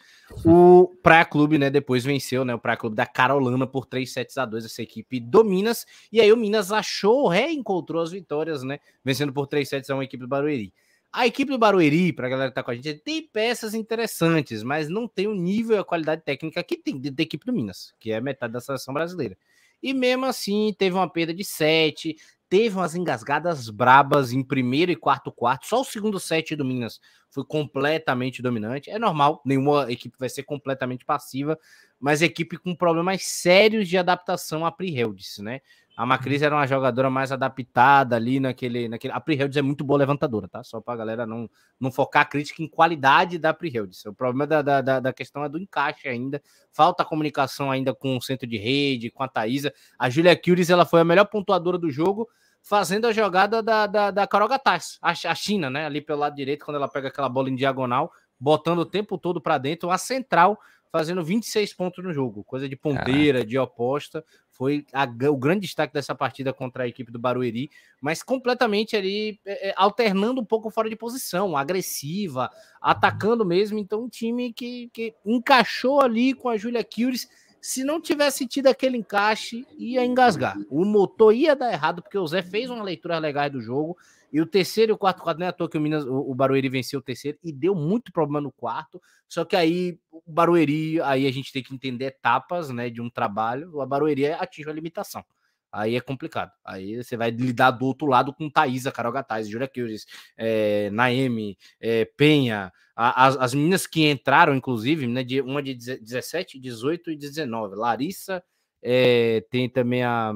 O 0.46 0.96
Praia 1.02 1.26
Clube, 1.26 1.58
né? 1.58 1.70
Depois 1.70 2.04
venceu, 2.06 2.46
né? 2.46 2.54
O 2.54 2.60
Praia 2.60 2.78
Clube 2.78 2.96
da 2.96 3.06
Carolina 3.06 3.66
por 3.66 3.86
3 3.86 4.10
sets 4.10 4.38
a 4.38 4.46
2 4.46 4.66
essa 4.66 4.82
equipe 4.82 5.20
do 5.20 5.44
Minas. 5.44 5.88
E 6.12 6.22
aí 6.22 6.32
o 6.32 6.38
Minas 6.38 6.72
achou, 6.72 7.28
reencontrou 7.28 8.02
as 8.02 8.12
vitórias, 8.12 8.62
né? 8.64 8.80
Vencendo 9.04 9.34
por 9.34 9.48
3 9.48 9.68
sets 9.68 9.90
a 9.90 9.96
1 9.96 10.00
a 10.00 10.04
equipe 10.04 10.22
do 10.22 10.28
Barueri. 10.28 10.72
A 11.14 11.28
equipe 11.28 11.52
do 11.52 11.58
Barueri, 11.58 12.14
para 12.14 12.28
a 12.28 12.30
galera 12.30 12.50
que 12.52 12.56
tá 12.56 12.64
com 12.64 12.72
a 12.72 12.76
gente, 12.76 12.94
tem 12.96 13.22
peças 13.22 13.74
interessantes, 13.74 14.64
mas 14.64 14.88
não 14.88 15.10
tem 15.10 15.28
o 15.28 15.34
nível 15.36 15.76
e 15.76 15.80
a 15.80 15.84
qualidade 15.84 16.22
técnica 16.24 16.64
que 16.64 16.78
tem 16.78 17.00
da 17.02 17.22
equipe 17.22 17.46
do 17.46 17.52
Minas, 17.52 17.94
que 18.00 18.14
é 18.14 18.22
metade 18.22 18.54
da 18.54 18.62
seleção 18.62 18.94
brasileira. 18.94 19.38
E 19.84 19.94
mesmo 19.94 20.26
assim, 20.26 20.74
teve 20.78 20.96
uma 20.96 21.10
perda 21.10 21.34
de 21.34 21.44
sete, 21.44 22.16
teve 22.48 22.78
umas 22.78 22.96
engasgadas 22.96 23.70
brabas 23.70 24.32
em 24.32 24.42
primeiro 24.42 24.90
e 24.90 24.96
quarto 24.96 25.34
quarto. 25.34 25.68
Só 25.68 25.82
o 25.82 25.86
segundo 25.86 26.18
set 26.18 26.56
do 26.56 26.64
Minas 26.64 27.02
foi 27.30 27.44
completamente 27.44 28.42
dominante. 28.42 28.90
É 28.90 28.98
normal, 28.98 29.42
nenhuma 29.46 29.92
equipe 29.92 30.16
vai 30.18 30.30
ser 30.30 30.44
completamente 30.44 31.04
passiva, 31.04 31.60
mas 32.00 32.22
equipe 32.22 32.58
com 32.58 32.74
problemas 32.74 33.24
sérios 33.24 33.90
de 33.90 33.98
adaptação 33.98 34.66
a 34.66 34.72
pre-Heldice, 34.72 35.42
né? 35.42 35.60
A 35.96 36.06
Macris 36.06 36.42
era 36.42 36.56
uma 36.56 36.66
jogadora 36.66 37.10
mais 37.10 37.32
adaptada 37.32 38.16
ali 38.16 38.40
naquele. 38.40 38.88
naquele... 38.88 39.14
A 39.14 39.20
Pre-Helds 39.20 39.58
é 39.58 39.62
muito 39.62 39.84
boa 39.84 40.00
levantadora, 40.00 40.48
tá? 40.48 40.64
Só 40.64 40.80
para 40.80 40.94
a 40.94 40.98
galera 40.98 41.26
não, 41.26 41.50
não 41.80 41.92
focar 41.92 42.24
a 42.24 42.26
crítica 42.26 42.64
em 42.64 42.68
qualidade 42.68 43.38
da 43.38 43.54
Pre-Helds. 43.54 44.06
O 44.06 44.14
problema 44.14 44.48
da, 44.48 44.62
da, 44.82 45.00
da, 45.00 45.14
questão 45.14 45.44
é 45.44 45.50
do 45.50 45.60
encaixe 45.60 46.08
ainda. 46.08 46.42
Falta 46.72 47.04
comunicação 47.04 47.70
ainda 47.70 47.94
com 47.94 48.18
o 48.18 48.22
centro 48.22 48.48
de 48.48 48.58
rede, 48.58 49.12
com 49.12 49.24
a 49.24 49.28
Thaisa. 49.28 49.74
A 50.00 50.10
Julia 50.10 50.36
Curies 50.36 50.70
ela 50.70 50.86
foi 50.86 51.02
a 51.02 51.06
melhor 51.06 51.26
pontuadora 51.26 51.78
do 51.78 51.92
jogo, 51.92 52.28
fazendo 52.62 53.08
a 53.08 53.12
jogada 53.12 53.62
da, 53.62 53.86
da, 53.86 54.12
da 54.12 54.28
Carol 54.28 54.48
Gataz, 54.48 54.98
a, 55.02 55.12
a 55.12 55.36
China, 55.36 55.70
né? 55.70 55.86
Ali 55.86 56.02
pelo 56.02 56.20
lado 56.20 56.36
direito, 56.36 56.66
quando 56.66 56.78
ela 56.78 56.88
pega 56.88 57.10
aquela 57.10 57.30
bola 57.30 57.50
em 57.50 57.56
diagonal, 57.56 58.12
botando 58.40 58.80
o 58.80 58.86
tempo 58.86 59.18
todo 59.18 59.42
para 59.42 59.58
dentro, 59.58 59.92
a 59.92 59.98
central 59.98 60.58
fazendo 60.92 61.24
26 61.24 61.74
pontos 61.74 62.04
no 62.04 62.14
jogo, 62.14 62.44
coisa 62.44 62.68
de 62.68 62.76
ponteira, 62.76 63.40
Caraca. 63.40 63.46
de 63.46 63.58
oposta 63.58 64.26
foi 64.62 64.86
a, 64.94 65.06
o 65.28 65.38
grande 65.38 65.62
destaque 65.62 65.92
dessa 65.92 66.14
partida 66.14 66.54
contra 66.54 66.84
a 66.84 66.88
equipe 66.88 67.12
do 67.12 67.18
Barueri, 67.18 67.72
mas 68.00 68.22
completamente 68.22 68.96
ali 68.96 69.40
é, 69.44 69.70
é, 69.70 69.74
alternando 69.76 70.40
um 70.40 70.46
pouco 70.46 70.70
fora 70.70 70.88
de 70.88 70.96
posição, 70.96 71.58
agressiva, 71.58 72.48
atacando 72.80 73.44
mesmo. 73.44 73.80
Então, 73.80 74.04
um 74.04 74.08
time 74.08 74.54
que, 74.54 74.88
que 74.94 75.16
encaixou 75.26 76.00
ali 76.00 76.36
com 76.36 76.48
a 76.48 76.58
Julia 76.58 76.84
Cures. 76.84 77.28
Se 77.60 77.84
não 77.84 78.00
tivesse 78.00 78.46
tido 78.46 78.68
aquele 78.68 78.98
encaixe, 78.98 79.66
ia 79.80 80.06
engasgar. 80.06 80.56
O 80.70 80.86
motor 80.86 81.34
ia 81.34 81.56
dar 81.56 81.74
errado, 81.74 82.04
porque 82.04 82.20
o 82.20 82.28
Zé 82.28 82.44
fez 82.44 82.70
uma 82.70 82.84
leitura 82.84 83.18
legal 83.18 83.50
do 83.50 83.62
jogo 83.62 83.98
e 84.32 84.40
o 84.40 84.46
terceiro 84.46 84.92
e 84.92 84.94
o 84.94 84.98
quarto 84.98 85.22
quadro, 85.22 85.40
não 85.40 85.48
é 85.48 85.50
à 85.50 85.54
toa 85.54 85.70
que 85.70 85.78
o, 85.78 85.82
Minas, 85.82 86.06
o, 86.06 86.34
Barueri 86.34 86.70
venceu 86.70 87.00
o 87.00 87.04
terceiro 87.04 87.38
e 87.44 87.52
deu 87.52 87.76
muito 87.76 88.12
problema 88.14 88.40
no 88.40 88.52
quarto. 88.52 89.02
Só 89.28 89.44
que 89.44 89.56
aí 89.56 90.00
o 90.10 90.22
Barueri, 90.32 91.02
aí 91.02 91.28
a 91.28 91.32
gente 91.32 91.52
tem 91.52 91.62
que 91.62 91.74
entender 91.74 92.06
etapas 92.06 92.70
né, 92.70 92.90
de 92.90 93.02
um 93.02 93.10
trabalho. 93.10 93.70
O 93.74 93.86
Barueri 93.86 94.28
atinge 94.28 94.70
a 94.70 94.74
limitação. 94.74 95.24
Aí 95.72 95.96
é 95.96 96.02
complicado. 96.02 96.52
Aí 96.66 96.98
você 97.02 97.18
vai 97.18 97.30
lidar 97.30 97.72
do 97.72 97.86
outro 97.86 98.08
lado 98.08 98.34
com 98.34 98.50
Thaisa, 98.50 98.92
Carol 98.92 99.12
Gataz, 99.12 99.50
Júlia 99.50 99.68
Kildes, 99.68 100.06
é, 100.38 100.90
Naemi, 100.92 101.58
é, 101.80 102.06
Penha, 102.06 102.72
a, 102.96 103.28
as, 103.28 103.38
as 103.38 103.54
meninas 103.54 103.88
que 103.88 104.10
entraram, 104.10 104.56
inclusive, 104.56 105.08
né, 105.08 105.24
de, 105.24 105.42
uma 105.42 105.64
de 105.64 105.74
17, 105.74 106.60
18 106.60 107.12
e 107.12 107.16
19, 107.18 107.76
Larissa 107.76 108.44
é, 108.82 109.42
tem 109.50 109.70
também 109.70 110.04
a, 110.04 110.34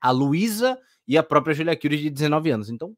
a 0.00 0.10
Luísa 0.10 0.78
e 1.06 1.18
a 1.18 1.22
própria 1.22 1.54
Julia 1.54 1.76
Curie 1.76 1.98
de 1.98 2.10
19 2.10 2.50
anos. 2.50 2.70
Então, 2.70 2.96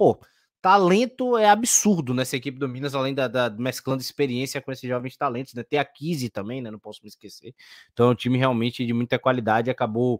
pô, 0.00 0.18
talento 0.62 1.36
é 1.36 1.46
absurdo 1.46 2.14
nessa 2.14 2.34
equipe 2.34 2.58
do 2.58 2.66
Minas, 2.66 2.94
além 2.94 3.14
da, 3.14 3.28
da 3.28 3.50
mesclando 3.50 4.00
experiência 4.00 4.58
com 4.58 4.72
esses 4.72 4.88
jovens 4.88 5.14
talentos, 5.14 5.52
né? 5.52 5.62
Tem 5.62 5.78
a 5.78 5.84
Kizzy 5.84 6.30
também, 6.30 6.62
né? 6.62 6.70
Não 6.70 6.78
posso 6.78 7.00
me 7.02 7.08
esquecer. 7.10 7.54
Então 7.92 8.08
é 8.08 8.12
um 8.12 8.14
time 8.14 8.38
realmente 8.38 8.86
de 8.86 8.94
muita 8.94 9.18
qualidade, 9.18 9.68
acabou 9.68 10.18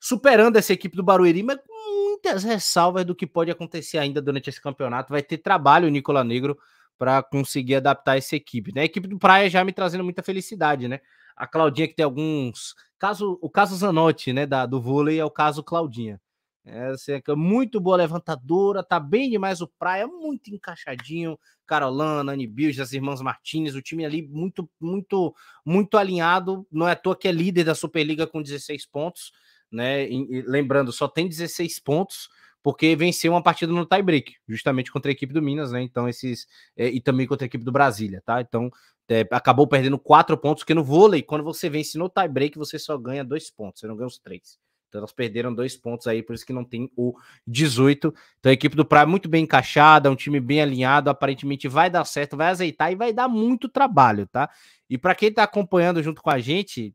superando 0.00 0.56
essa 0.56 0.72
equipe 0.72 0.96
do 0.96 1.04
Barueri, 1.04 1.44
mas 1.44 1.56
com 1.64 2.08
muitas 2.08 2.42
ressalvas 2.42 3.04
do 3.04 3.14
que 3.14 3.24
pode 3.24 3.48
acontecer 3.52 3.98
ainda 3.98 4.20
durante 4.20 4.50
esse 4.50 4.60
campeonato. 4.60 5.12
Vai 5.12 5.22
ter 5.22 5.38
trabalho 5.38 5.86
o 5.86 5.90
Nicola 5.90 6.24
Negro 6.24 6.58
para 6.98 7.22
conseguir 7.22 7.76
adaptar 7.76 8.18
essa 8.18 8.34
equipe, 8.34 8.74
né? 8.74 8.80
A 8.80 8.86
equipe 8.86 9.06
do 9.06 9.20
Praia 9.20 9.48
já 9.48 9.62
me 9.62 9.72
trazendo 9.72 10.02
muita 10.02 10.24
felicidade, 10.24 10.88
né? 10.88 10.98
A 11.36 11.46
Claudinha 11.46 11.86
que 11.86 11.94
tem 11.94 12.04
alguns 12.04 12.74
caso, 12.98 13.38
o 13.40 13.48
caso 13.48 13.76
Zanotti, 13.76 14.32
né, 14.32 14.46
da, 14.46 14.66
do 14.66 14.80
vôlei 14.80 15.20
é 15.20 15.24
o 15.24 15.30
caso 15.30 15.62
Claudinha. 15.62 16.20
Essa 16.64 17.12
é 17.12 17.34
muito 17.34 17.80
boa 17.80 17.96
levantadora, 17.96 18.84
tá 18.84 19.00
bem 19.00 19.28
demais 19.28 19.60
o 19.60 19.66
Praia, 19.66 20.06
muito 20.06 20.48
encaixadinho. 20.48 21.38
Carolana, 21.66 22.32
Annie 22.32 22.46
Bilge, 22.46 22.80
as 22.80 22.92
irmãs 22.92 23.20
Martinez, 23.20 23.74
o 23.74 23.82
time 23.82 24.04
ali 24.04 24.22
muito, 24.22 24.68
muito, 24.80 25.34
muito 25.64 25.96
alinhado. 25.96 26.66
Não 26.70 26.86
é 26.86 26.92
à 26.92 26.96
toa 26.96 27.16
que 27.16 27.26
é 27.26 27.32
líder 27.32 27.64
da 27.64 27.74
Superliga 27.74 28.26
com 28.26 28.42
16 28.42 28.86
pontos, 28.86 29.32
né? 29.70 30.08
E, 30.08 30.42
lembrando, 30.42 30.92
só 30.92 31.08
tem 31.08 31.28
16 31.28 31.80
pontos 31.80 32.28
porque 32.62 32.94
venceu 32.94 33.32
uma 33.32 33.42
partida 33.42 33.72
no 33.72 33.84
tie-break, 33.84 34.36
justamente 34.46 34.92
contra 34.92 35.10
a 35.10 35.12
equipe 35.12 35.32
do 35.32 35.42
Minas, 35.42 35.72
né? 35.72 35.82
Então, 35.82 36.08
esses. 36.08 36.46
É, 36.76 36.86
e 36.88 37.00
também 37.00 37.26
contra 37.26 37.44
a 37.44 37.48
equipe 37.48 37.64
do 37.64 37.72
Brasília, 37.72 38.22
tá? 38.24 38.40
Então, 38.40 38.70
é, 39.08 39.26
acabou 39.32 39.66
perdendo 39.66 39.98
quatro 39.98 40.36
pontos, 40.38 40.62
porque 40.62 40.74
no 40.74 40.84
vôlei, 40.84 41.22
quando 41.22 41.42
você 41.42 41.68
vence 41.68 41.98
no 41.98 42.08
tie-break, 42.08 42.56
você 42.56 42.78
só 42.78 42.96
ganha 42.96 43.24
dois 43.24 43.50
pontos, 43.50 43.80
você 43.80 43.86
não 43.88 43.96
ganha 43.96 44.06
os 44.06 44.18
três. 44.18 44.58
Então 44.92 44.98
elas 44.98 45.12
perderam 45.12 45.54
dois 45.54 45.74
pontos 45.74 46.06
aí, 46.06 46.22
por 46.22 46.34
isso 46.34 46.44
que 46.44 46.52
não 46.52 46.66
tem 46.66 46.92
o 46.94 47.14
18. 47.46 48.14
Então 48.38 48.50
a 48.50 48.52
equipe 48.52 48.76
do 48.76 48.84
Praia 48.84 49.06
muito 49.06 49.26
bem 49.26 49.44
encaixada, 49.44 50.10
um 50.10 50.14
time 50.14 50.38
bem 50.38 50.60
alinhado, 50.60 51.08
aparentemente 51.08 51.66
vai 51.66 51.88
dar 51.88 52.04
certo, 52.04 52.36
vai 52.36 52.48
azeitar 52.48 52.92
e 52.92 52.94
vai 52.94 53.10
dar 53.10 53.26
muito 53.26 53.70
trabalho, 53.70 54.26
tá? 54.26 54.50
E 54.90 54.98
para 54.98 55.14
quem 55.14 55.30
está 55.30 55.44
acompanhando 55.44 56.02
junto 56.02 56.20
com 56.20 56.28
a 56.28 56.38
gente, 56.38 56.92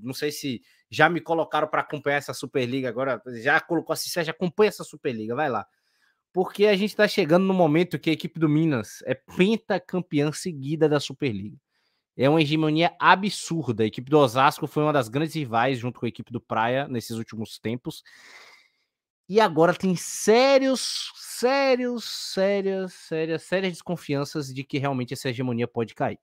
não 0.00 0.14
sei 0.14 0.30
se 0.30 0.62
já 0.88 1.08
me 1.08 1.20
colocaram 1.20 1.66
para 1.66 1.80
acompanhar 1.80 2.18
essa 2.18 2.32
Superliga 2.32 2.88
agora, 2.88 3.20
já 3.42 3.60
colocou 3.60 3.92
assim, 3.92 4.08
já 4.22 4.30
acompanha 4.30 4.68
essa 4.68 4.84
Superliga, 4.84 5.34
vai 5.34 5.50
lá. 5.50 5.66
Porque 6.32 6.66
a 6.66 6.76
gente 6.76 6.90
está 6.90 7.08
chegando 7.08 7.44
no 7.44 7.52
momento 7.52 7.98
que 7.98 8.08
a 8.08 8.12
equipe 8.12 8.38
do 8.38 8.48
Minas 8.48 9.02
é 9.04 9.14
pentacampeã 9.14 10.30
seguida 10.30 10.88
da 10.88 11.00
Superliga. 11.00 11.58
É 12.16 12.28
uma 12.28 12.42
hegemonia 12.42 12.94
absurda. 12.98 13.82
A 13.82 13.86
equipe 13.86 14.10
do 14.10 14.18
Osasco 14.18 14.66
foi 14.66 14.82
uma 14.82 14.92
das 14.92 15.08
grandes 15.08 15.34
rivais 15.34 15.78
junto 15.78 15.98
com 15.98 16.06
a 16.06 16.08
equipe 16.08 16.32
do 16.32 16.40
Praia 16.40 16.86
nesses 16.88 17.16
últimos 17.16 17.58
tempos. 17.58 18.02
E 19.28 19.40
agora 19.40 19.74
tem 19.74 19.96
sérios, 19.96 21.12
sérios, 21.16 22.04
sérias, 22.04 22.92
sérias, 22.92 23.42
sérias 23.42 23.72
desconfianças 23.72 24.52
de 24.52 24.62
que 24.62 24.78
realmente 24.78 25.14
essa 25.14 25.30
hegemonia 25.30 25.66
pode 25.66 25.94
cair. 25.94 26.18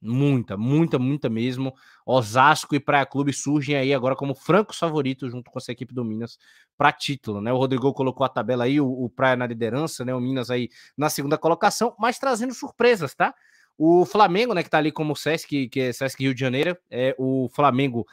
Muita, 0.00 0.56
muita, 0.56 0.98
muita 0.98 1.30
mesmo. 1.30 1.74
Osasco 2.04 2.74
e 2.74 2.80
Praia 2.80 3.06
Clube 3.06 3.32
surgem 3.32 3.74
aí 3.74 3.94
agora 3.94 4.14
como 4.14 4.34
francos 4.34 4.78
favoritos 4.78 5.30
junto 5.30 5.50
com 5.50 5.58
essa 5.58 5.72
equipe 5.72 5.94
do 5.94 6.04
Minas 6.04 6.38
para 6.76 6.92
título, 6.92 7.40
né? 7.40 7.50
O 7.52 7.56
Rodrigo 7.56 7.92
colocou 7.94 8.24
a 8.24 8.28
tabela 8.28 8.64
aí, 8.64 8.78
o, 8.78 8.86
o 8.86 9.08
Praia 9.08 9.34
na 9.34 9.46
liderança, 9.46 10.04
né? 10.04 10.14
O 10.14 10.20
Minas 10.20 10.50
aí 10.50 10.68
na 10.94 11.08
segunda 11.08 11.38
colocação, 11.38 11.94
mas 11.98 12.18
trazendo 12.18 12.52
surpresas, 12.52 13.14
tá? 13.14 13.34
O 13.76 14.04
Flamengo, 14.04 14.54
né, 14.54 14.62
que 14.62 14.70
tá 14.70 14.78
ali 14.78 14.92
como 14.92 15.12
o 15.12 15.16
Sesc, 15.16 15.68
que 15.68 15.80
é 15.80 15.92
Sesc 15.92 16.22
Rio 16.22 16.34
de 16.34 16.40
Janeiro, 16.40 16.76
é, 16.90 17.14
o 17.18 17.48
Flamengo 17.52 18.06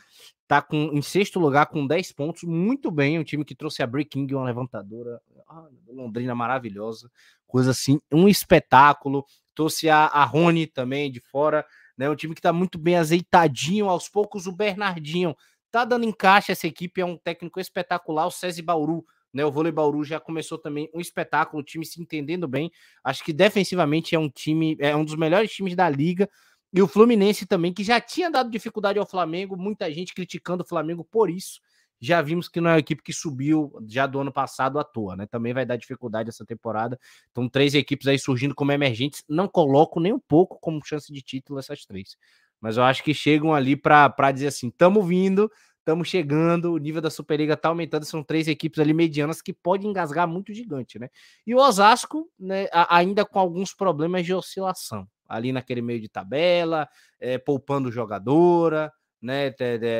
tá 0.47 0.61
com, 0.61 0.91
em 0.91 1.01
sexto 1.01 1.39
lugar 1.39 1.67
com 1.67 1.85
10 1.85 2.11
pontos, 2.11 2.43
muito 2.43 2.91
bem, 2.91 3.17
um 3.17 3.23
time 3.23 3.45
que 3.45 3.55
trouxe 3.55 3.81
a 3.81 3.87
Breaking, 3.87 4.27
uma 4.33 4.43
levantadora, 4.43 5.21
ah, 5.47 5.67
Londrina 5.87 6.35
maravilhosa, 6.35 7.09
coisa 7.47 7.71
assim, 7.71 8.01
um 8.11 8.27
espetáculo, 8.27 9.25
trouxe 9.55 9.89
a, 9.89 10.05
a 10.07 10.25
Rony 10.25 10.67
também 10.67 11.11
de 11.11 11.19
fora, 11.19 11.65
né, 11.97 12.09
um 12.09 12.15
time 12.15 12.35
que 12.35 12.41
tá 12.41 12.51
muito 12.51 12.77
bem 12.77 12.97
azeitadinho, 12.97 13.87
aos 13.87 14.09
poucos 14.09 14.47
o 14.47 14.51
Bernardinho 14.51 15.35
tá 15.71 15.85
dando 15.85 16.05
encaixe, 16.05 16.51
essa 16.51 16.67
equipe 16.67 16.99
é 16.99 17.05
um 17.05 17.17
técnico 17.17 17.59
espetacular, 17.59 18.25
o 18.25 18.31
César 18.31 18.61
Bauru 18.63 19.05
né? 19.33 19.45
O 19.45 19.51
vôlei 19.51 19.71
Bauru 19.71 20.03
já 20.03 20.19
começou 20.19 20.57
também 20.57 20.89
um 20.93 20.99
espetáculo, 20.99 21.61
o 21.61 21.65
time 21.65 21.85
se 21.85 22.01
entendendo 22.01 22.47
bem. 22.47 22.71
Acho 23.03 23.23
que 23.23 23.33
defensivamente 23.33 24.15
é 24.15 24.19
um 24.19 24.29
time, 24.29 24.77
é 24.79 24.95
um 24.95 25.05
dos 25.05 25.15
melhores 25.15 25.51
times 25.51 25.75
da 25.75 25.89
liga. 25.89 26.29
E 26.73 26.81
o 26.81 26.87
Fluminense 26.87 27.45
também, 27.45 27.73
que 27.73 27.83
já 27.83 27.99
tinha 27.99 28.29
dado 28.29 28.49
dificuldade 28.49 28.97
ao 28.97 29.05
Flamengo, 29.05 29.57
muita 29.57 29.91
gente 29.91 30.13
criticando 30.13 30.63
o 30.63 30.67
Flamengo 30.67 31.03
por 31.03 31.29
isso. 31.29 31.59
Já 31.99 32.19
vimos 32.21 32.49
que 32.49 32.59
não 32.59 32.71
é 32.71 32.73
uma 32.73 32.79
equipe 32.79 33.03
que 33.03 33.13
subiu 33.13 33.71
já 33.87 34.07
do 34.07 34.19
ano 34.19 34.31
passado 34.31 34.79
à 34.79 34.83
toa, 34.83 35.15
né? 35.15 35.27
Também 35.27 35.53
vai 35.53 35.65
dar 35.65 35.75
dificuldade 35.75 36.29
essa 36.29 36.43
temporada. 36.43 36.99
Então, 37.29 37.47
três 37.47 37.75
equipes 37.75 38.07
aí 38.07 38.17
surgindo 38.17 38.55
como 38.55 38.71
emergentes. 38.71 39.23
Não 39.29 39.47
coloco 39.47 39.99
nem 39.99 40.11
um 40.11 40.19
pouco 40.19 40.57
como 40.59 40.83
chance 40.83 41.13
de 41.13 41.21
título 41.21 41.59
essas 41.59 41.85
três. 41.85 42.17
Mas 42.59 42.77
eu 42.77 42.83
acho 42.83 43.03
que 43.03 43.13
chegam 43.13 43.53
ali 43.53 43.75
para 43.75 44.31
dizer 44.31 44.47
assim: 44.47 44.69
estamos 44.69 45.05
vindo, 45.07 45.51
Estamos 45.81 46.07
chegando, 46.07 46.73
o 46.73 46.77
nível 46.77 47.01
da 47.01 47.09
Superliga 47.09 47.55
está 47.55 47.69
aumentando. 47.69 48.05
São 48.05 48.23
três 48.23 48.47
equipes 48.47 48.77
ali 48.79 48.93
medianas 48.93 49.41
que 49.41 49.51
podem 49.51 49.89
engasgar 49.89 50.27
muito 50.27 50.53
gigante, 50.53 50.99
né? 50.99 51.09
E 51.45 51.55
o 51.55 51.57
Osasco, 51.57 52.29
né, 52.39 52.67
ainda 52.87 53.25
com 53.25 53.39
alguns 53.39 53.73
problemas 53.73 54.23
de 54.23 54.31
oscilação, 54.31 55.07
ali 55.27 55.51
naquele 55.51 55.81
meio 55.81 55.99
de 55.99 56.07
tabela, 56.07 56.87
é, 57.19 57.39
poupando 57.39 57.91
jogadora, 57.91 58.93
né? 59.19 59.55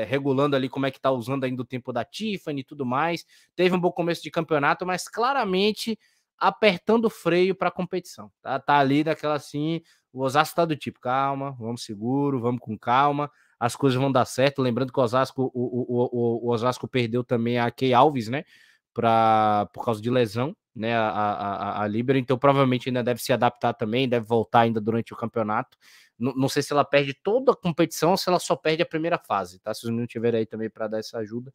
regulando 0.08 0.56
ali 0.56 0.70
como 0.70 0.86
é 0.86 0.92
que 0.92 1.02
tá 1.02 1.10
usando 1.10 1.46
ainda 1.46 1.64
o 1.64 1.66
tempo 1.66 1.92
da 1.92 2.06
Tiffany 2.06 2.62
e 2.62 2.64
tudo 2.64 2.86
mais. 2.86 3.26
Teve 3.56 3.76
um 3.76 3.80
bom 3.80 3.92
começo 3.92 4.22
de 4.22 4.30
campeonato, 4.30 4.86
mas 4.86 5.08
claramente 5.08 5.98
apertando 6.38 7.06
o 7.06 7.10
freio 7.10 7.56
para 7.56 7.70
a 7.70 7.72
competição. 7.72 8.32
Tá, 8.40 8.60
tá 8.60 8.78
ali 8.78 9.04
daquela 9.04 9.34
assim, 9.34 9.82
o 10.14 10.22
Osasco 10.22 10.56
tá 10.56 10.66
do 10.66 10.76
tipo, 10.76 11.00
calma, 11.00 11.56
vamos 11.60 11.84
seguro, 11.84 12.40
vamos 12.40 12.62
com 12.62 12.78
calma 12.78 13.32
as 13.62 13.76
coisas 13.76 14.00
vão 14.00 14.12
dar 14.12 14.26
certo. 14.26 14.60
Lembrando 14.60 14.92
que 14.92 15.00
o 15.00 15.04
Osasco, 15.04 15.52
o, 15.54 15.62
o, 15.62 16.10
o, 16.12 16.48
o 16.48 16.52
Osasco 16.52 16.88
perdeu 16.88 17.24
também 17.24 17.60
a 17.60 17.70
Key 17.70 17.94
Alves, 17.94 18.28
né? 18.28 18.44
Pra, 18.92 19.70
por 19.72 19.86
causa 19.86 20.02
de 20.02 20.10
lesão, 20.10 20.58
né? 20.76 20.98
A, 20.98 21.10
a, 21.10 21.84
a 21.84 21.88
Libera, 21.88 22.18
então 22.18 22.40
provavelmente 22.40 22.90
ainda 22.90 23.04
deve 23.04 23.22
se 23.22 23.32
adaptar 23.32 23.74
também, 23.74 24.10
deve 24.10 24.26
voltar 24.26 24.62
ainda 24.62 24.82
durante 24.82 25.14
o 25.14 25.16
campeonato. 25.16 25.78
Não, 26.18 26.34
não 26.34 26.50
sei 26.50 26.64
se 26.64 26.74
ela 26.74 26.84
perde 26.84 27.14
toda 27.14 27.52
a 27.52 27.56
competição 27.56 28.10
ou 28.10 28.18
se 28.18 28.28
ela 28.28 28.40
só 28.40 28.56
perde 28.56 28.82
a 28.82 28.86
primeira 28.86 29.20
fase, 29.20 29.60
tá? 29.60 29.72
Se 29.76 29.84
os 29.84 29.92
meninos 29.92 30.10
tiverem 30.12 30.40
aí 30.40 30.46
também 30.48 30.68
para 30.68 30.88
dar 30.88 30.98
essa 30.98 31.20
ajuda. 31.20 31.54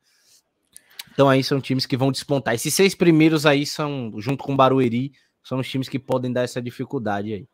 Então 1.13 1.29
aí 1.29 1.43
são 1.43 1.61
times 1.61 1.87
que 1.87 1.97
vão 1.97 2.13
despontar. 2.13 2.55
Esses 2.55 2.73
seis 2.73 2.95
primeiros 2.95 3.45
aí 3.45 3.67
são, 3.67 4.13
junto 4.19 4.45
com 4.45 4.53
o 4.53 4.57
Barueri, 4.57 5.11
são 5.43 5.59
os 5.59 5.69
times 5.69 5.89
que 5.89 5.99
podem 5.99 6.33
dar 6.33 6.43
essa 6.43 6.63
dificuldade 6.63 7.33
aí. 7.33 7.49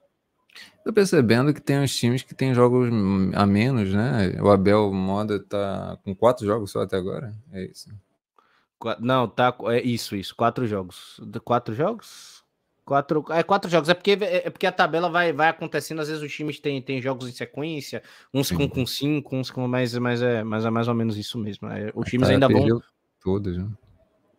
Tô 0.85 0.93
percebendo 0.93 1.55
que 1.55 1.61
tem 1.61 1.79
uns 1.79 1.95
times 1.95 2.23
que 2.23 2.35
tem 2.35 2.53
jogos 2.55 2.89
a 3.35 3.47
menos, 3.47 3.93
né? 3.93 4.37
O 4.43 4.51
Abel 4.51 4.93
Moda 4.93 5.39
tá 5.39 5.99
com 6.05 6.15
quatro 6.15 6.45
jogos 6.45 6.71
só 6.71 6.83
até 6.83 6.97
agora. 6.97 7.33
É 7.53 7.65
isso. 7.65 7.89
Não, 8.99 9.29
tá. 9.29 9.55
É 9.67 9.81
isso, 9.81 10.17
isso. 10.17 10.35
Quatro 10.35 10.67
jogos. 10.67 11.21
Quatro 11.45 11.75
jogos? 11.75 12.43
Quatro, 12.85 13.25
é 13.31 13.45
quatro 13.45 13.71
jogos. 13.71 13.89
É 13.89 13.95
porque, 13.95 14.19
é 14.21 14.51
porque 14.51 14.67
a 14.67 14.73
tabela 14.73 15.09
vai, 15.09 15.33
vai 15.33 15.49
acontecendo. 15.49 16.01
Às 16.01 16.09
vezes 16.09 16.23
os 16.23 16.33
times 16.33 16.59
têm, 16.59 16.83
têm 16.83 17.01
jogos 17.01 17.29
em 17.29 17.33
sequência, 17.33 18.03
uns 18.35 18.51
com, 18.51 18.69
com 18.69 18.85
cinco, 18.85 19.37
uns 19.37 19.51
com 19.53 19.69
mais, 19.69 19.97
mais, 19.99 20.21
é, 20.21 20.43
mais, 20.43 20.65
é 20.65 20.71
mais 20.71 20.89
ou 20.89 20.95
menos 20.95 21.17
isso 21.17 21.39
mesmo. 21.39 21.69
É, 21.69 21.93
os 21.95 22.09
times 22.09 22.29
ainda 22.29 22.49
vão. 22.49 22.83
Todos, 23.23 23.57
né? 23.57 23.69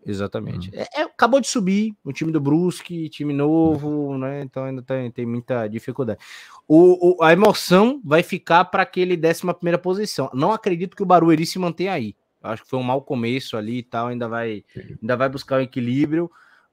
Exatamente. 0.06 0.70
Uhum. 0.70 0.82
É, 0.82 1.02
é, 1.02 1.04
acabou 1.04 1.40
de 1.40 1.48
subir 1.48 1.96
o 2.04 2.12
time 2.12 2.32
do 2.32 2.42
Brusque, 2.42 3.10
time 3.10 3.34
novo, 3.34 3.88
uhum. 3.88 4.18
né? 4.18 4.42
Então 4.42 4.66
ainda 4.66 4.82
tem, 4.82 5.10
tem 5.12 5.26
muita 5.26 5.68
dificuldade. 5.68 6.20
O, 6.68 7.18
o 7.18 7.24
a 7.24 7.32
emoção 7.32 8.02
vai 8.04 8.24
ficar 8.24 8.66
para 8.66 8.84
aquele 8.84 9.16
11 9.16 9.42
primeira 9.54 9.78
posição. 9.78 10.30
Não 10.34 10.52
acredito 10.52 10.96
que 10.96 11.04
o 11.04 11.06
Barueri 11.06 11.46
se 11.46 11.60
mantenha 11.60 11.94
aí. 11.94 12.16
Acho 12.42 12.64
que 12.64 12.70
foi 12.70 12.80
um 12.80 12.84
mau 12.84 13.02
começo 13.02 13.56
ali 13.56 13.78
e 13.78 13.84
tal, 13.84 14.08
ainda 14.08 14.28
vai, 14.28 14.66
ainda 15.02 15.16
vai 15.16 15.30
buscar 15.30 15.56
o 15.56 15.60
um 15.60 15.62
equilíbrio, 15.62 16.30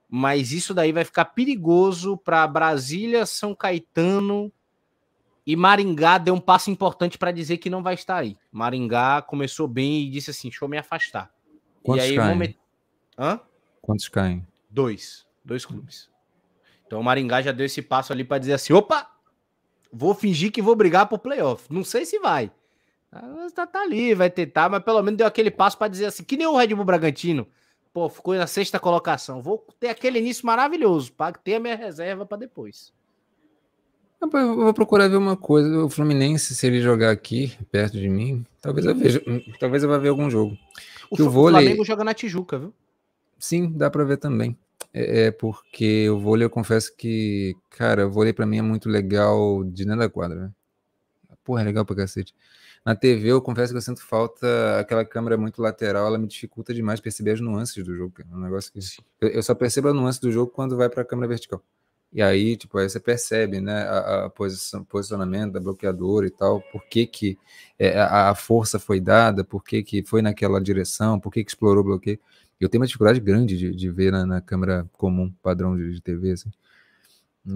mas 0.09 0.51
isso 0.51 0.75
daí 0.75 0.91
vai 0.91 1.05
ficar 1.05 1.27
perigoso 1.27 2.17
para 2.17 2.45
Brasília, 2.49 3.25
São 3.25 3.55
Caetano 3.55 4.53
e 5.47 5.57
Maringá 5.57 6.19
deu 6.19 6.35
um 6.35 6.41
passo 6.41 6.71
importante 6.71 7.17
para 7.17 7.33
dizer 7.33 7.59
que 7.59 7.71
não 7.71 7.83
vai 7.83 7.95
estar 7.95 8.19
aí. 8.19 8.37
Maringá 8.53 9.23
começou 9.23 9.67
bem 9.67 10.03
e 10.03 10.11
disse 10.11 10.31
assim: 10.31 10.49
deixa 10.49 10.65
eu 10.65 10.69
me 10.69 10.79
afastar. 10.79 11.31
Quantos 11.83 12.05
e 12.05 12.11
aí, 12.11 12.17
caem? 12.17 12.57
Hã? 13.21 13.39
Quantos 13.83 14.09
caem? 14.09 14.47
Dois. 14.71 15.27
Dois 15.45 15.67
clubes. 15.67 16.09
Então 16.87 17.01
o 17.01 17.05
Maringá 17.05 17.43
já 17.43 17.53
deu 17.53 17.67
esse 17.67 17.83
passo 17.83 18.15
ali 18.15 18.25
para 18.25 18.39
dizer 18.39 18.55
assim: 18.55 18.73
opa, 18.73 19.11
vou 19.93 20.15
fingir 20.15 20.51
que 20.51 20.63
vou 20.63 20.75
brigar 20.75 21.07
por 21.07 21.19
playoff. 21.19 21.67
Não 21.71 21.85
sei 21.85 22.07
se 22.07 22.19
vai. 22.19 22.51
Tá, 23.55 23.67
tá 23.67 23.83
ali, 23.83 24.15
vai 24.15 24.31
tentar, 24.31 24.71
mas 24.71 24.83
pelo 24.83 25.03
menos 25.03 25.19
deu 25.19 25.27
aquele 25.27 25.51
passo 25.51 25.77
para 25.77 25.89
dizer 25.89 26.07
assim: 26.07 26.25
que 26.25 26.37
nem 26.37 26.47
o 26.47 26.57
Red 26.57 26.69
Bull 26.69 26.85
Bragantino. 26.85 27.47
Pô, 27.93 28.09
ficou 28.09 28.35
na 28.35 28.47
sexta 28.47 28.79
colocação. 28.79 29.43
Vou 29.43 29.67
ter 29.79 29.89
aquele 29.89 30.19
início 30.19 30.47
maravilhoso 30.47 31.13
para 31.13 31.37
ter 31.37 31.57
a 31.57 31.61
minha 31.61 31.77
reserva 31.77 32.25
para 32.25 32.39
depois. 32.39 32.93
Eu 34.23 34.57
vou 34.57 34.73
procurar 34.73 35.09
ver 35.09 35.17
uma 35.17 35.37
coisa. 35.37 35.85
O 35.85 35.91
Fluminense, 35.91 36.55
se 36.55 36.67
ele 36.67 36.81
jogar 36.81 37.11
aqui, 37.11 37.57
perto 37.71 37.99
de 37.99 38.09
mim, 38.09 38.47
talvez 38.61 38.87
eu 38.87 38.95
veja, 38.95 39.23
talvez 39.59 39.83
eu 39.83 39.89
vá 39.89 39.99
ver 39.99 40.09
algum 40.09 40.31
jogo. 40.31 40.57
O, 41.11 41.21
o 41.21 41.31
vôlei... 41.31 41.63
Flamengo 41.63 41.85
joga 41.85 42.05
na 42.05 42.15
Tijuca, 42.15 42.59
viu? 42.59 42.75
Sim, 43.41 43.73
dá 43.73 43.91
para 43.91 44.05
ver 44.05 44.19
também. 44.19 44.57
É, 44.93 45.27
é, 45.27 45.31
porque 45.31 46.09
o 46.11 46.21
vôlei, 46.21 46.45
eu 46.45 46.51
confesso 46.51 46.95
que, 46.97 47.57
cara, 47.71 48.07
o 48.07 48.11
vôlei 48.11 48.33
para 48.33 48.47
mim 48.47 48.59
é 48.59 48.63
muito 48.63 48.89
legal 48.89 49.65
de 49.65 49.85
dentro 49.85 50.01
da 50.01 50.09
quadra, 50.11 50.39
né? 50.39 50.53
Porra, 51.45 51.63
é 51.63 51.65
legal 51.65 51.85
pra 51.85 51.97
cacete. 51.97 52.35
Na 52.85 52.95
TV, 52.95 53.29
eu 53.33 53.43
confesso 53.43 53.73
que 53.73 53.79
eu 53.79 53.83
sinto 53.83 54.03
falta, 54.03 54.79
aquela 54.79 55.05
câmera 55.05 55.37
muito 55.37 55.61
lateral, 55.63 56.07
ela 56.07 56.19
me 56.19 56.27
dificulta 56.27 56.73
demais 56.75 57.01
perceber 57.01 57.33
as 57.33 57.41
nuances 57.41 57.83
do 57.85 57.95
jogo. 57.95 58.15
É 58.21 58.35
um 58.35 58.41
negócio 58.41 58.73
que 58.73 58.79
eu, 59.21 59.29
eu 59.29 59.43
só 59.43 59.55
percebo 59.55 59.89
a 59.89 59.95
nuance 59.95 60.21
do 60.21 60.31
jogo 60.31 60.53
quando 60.53 60.77
vai 60.77 60.89
para 60.89 61.03
a 61.03 61.05
câmera 61.05 61.29
vertical. 61.29 61.63
E 62.13 62.21
aí, 62.21 62.57
tipo, 62.57 62.77
aí 62.79 62.89
você 62.89 62.99
percebe, 62.99 63.61
né, 63.61 63.83
a, 63.83 64.25
a 64.27 64.31
posição, 64.31 64.85
posicionamento 64.85 65.53
da 65.53 65.61
bloqueadora 65.61 66.27
e 66.27 66.31
tal, 66.31 66.61
por 66.73 66.85
que 66.87 67.07
que 67.07 67.39
é, 67.79 67.99
a, 68.01 68.31
a, 68.31 68.35
força 68.35 68.81
foi 68.81 69.01
dada, 69.01 69.45
por 69.45 69.63
que 69.63 69.83
que 69.83 70.03
foi 70.03 70.21
naquela 70.21 70.61
direção, 70.61 71.21
por 71.21 71.31
que 71.31 71.45
que 71.45 71.51
explorou 71.51 71.83
o 71.83 71.85
bloqueio. 71.87 72.19
Eu 72.61 72.69
tenho 72.69 72.81
uma 72.81 72.87
dificuldade 72.87 73.19
grande 73.21 73.57
de, 73.57 73.75
de 73.75 73.91
ver 73.91 74.13
na, 74.13 74.27
na, 74.27 74.41
câmera 74.41 74.87
comum, 74.93 75.33
padrão 75.43 75.77
de, 75.77 75.95
de, 75.95 76.01
TV, 76.01 76.33
assim. 76.33 76.51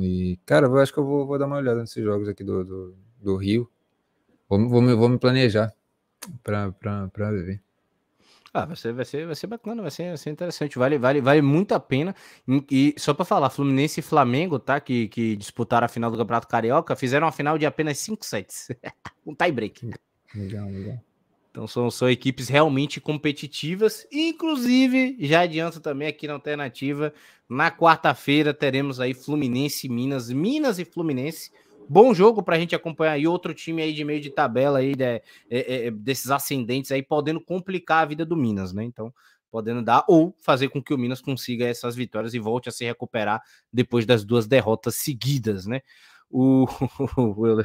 E, 0.00 0.38
cara, 0.46 0.66
eu 0.66 0.78
acho 0.78 0.92
que 0.92 0.98
eu 0.98 1.04
vou, 1.04 1.26
vou 1.26 1.38
dar 1.38 1.46
uma 1.46 1.56
olhada 1.56 1.80
nesses 1.80 2.02
jogos 2.02 2.26
aqui 2.26 2.42
do, 2.42 2.64
do, 2.64 2.94
do 3.20 3.36
Rio. 3.36 3.70
Vou, 4.48 4.66
vou, 4.68 4.80
me, 4.80 4.94
vou 4.94 5.08
me 5.08 5.18
planejar 5.18 5.72
para 6.42 6.70
ver. 7.30 7.60
Ah, 8.56 8.64
vai 8.64 8.76
ser, 8.76 8.92
vai 8.92 9.04
ser, 9.04 9.26
vai 9.26 9.34
ser 9.34 9.48
bacana, 9.48 9.82
vai 9.82 9.90
ser, 9.90 10.08
vai 10.08 10.16
ser 10.16 10.30
interessante. 10.30 10.78
Vale, 10.78 10.96
vale, 10.96 11.20
vale 11.20 11.42
muito 11.42 11.74
a 11.74 11.80
pena. 11.80 12.14
E, 12.70 12.94
só 12.96 13.12
para 13.12 13.24
falar, 13.24 13.50
Fluminense 13.50 13.98
e 13.98 14.02
Flamengo, 14.02 14.60
tá? 14.60 14.80
Que, 14.80 15.08
que 15.08 15.34
disputaram 15.36 15.84
a 15.84 15.88
final 15.88 16.08
do 16.10 16.16
Campeonato 16.16 16.46
Carioca, 16.46 16.94
fizeram 16.94 17.26
uma 17.26 17.32
final 17.32 17.58
de 17.58 17.66
apenas 17.66 17.98
5 17.98 18.24
sets. 18.24 18.68
um 19.26 19.34
tie 19.34 19.50
break. 19.50 19.90
Legal, 20.34 20.66
legal. 20.66 20.98
Então 21.54 21.68
são, 21.68 21.88
são 21.88 22.10
equipes 22.10 22.48
realmente 22.48 23.00
competitivas. 23.00 24.06
Inclusive, 24.10 25.16
já 25.20 25.42
adianto 25.42 25.80
também 25.80 26.08
aqui 26.08 26.26
na 26.26 26.34
alternativa, 26.34 27.14
na 27.48 27.70
quarta-feira 27.70 28.52
teremos 28.52 28.98
aí 28.98 29.14
Fluminense 29.14 29.86
e 29.86 29.90
Minas, 29.90 30.30
Minas 30.30 30.80
e 30.80 30.84
Fluminense 30.84 31.52
Bom 31.88 32.14
jogo 32.14 32.42
para 32.42 32.56
a 32.56 32.58
gente 32.58 32.74
acompanhar 32.74 33.18
e 33.18 33.26
outro 33.26 33.52
time 33.52 33.82
aí 33.82 33.92
de 33.92 34.04
meio 34.04 34.20
de 34.20 34.30
tabela 34.30 34.78
aí 34.78 34.94
de, 34.94 35.04
é, 35.04 35.22
é, 35.50 35.86
é, 35.86 35.90
desses 35.90 36.30
ascendentes 36.30 36.90
aí 36.90 37.02
podendo 37.02 37.40
complicar 37.40 38.02
a 38.02 38.06
vida 38.06 38.24
do 38.24 38.36
Minas, 38.36 38.72
né? 38.72 38.84
Então 38.84 39.12
podendo 39.50 39.82
dar 39.82 40.04
ou 40.08 40.34
fazer 40.40 40.68
com 40.68 40.82
que 40.82 40.92
o 40.92 40.98
Minas 40.98 41.20
consiga 41.20 41.66
essas 41.66 41.94
vitórias 41.94 42.34
e 42.34 42.38
volte 42.38 42.68
a 42.68 42.72
se 42.72 42.84
recuperar 42.84 43.40
depois 43.72 44.04
das 44.04 44.24
duas 44.24 44.46
derrotas 44.46 44.96
seguidas, 44.96 45.66
né? 45.66 45.82
O, 46.30 46.66
o 47.16 47.64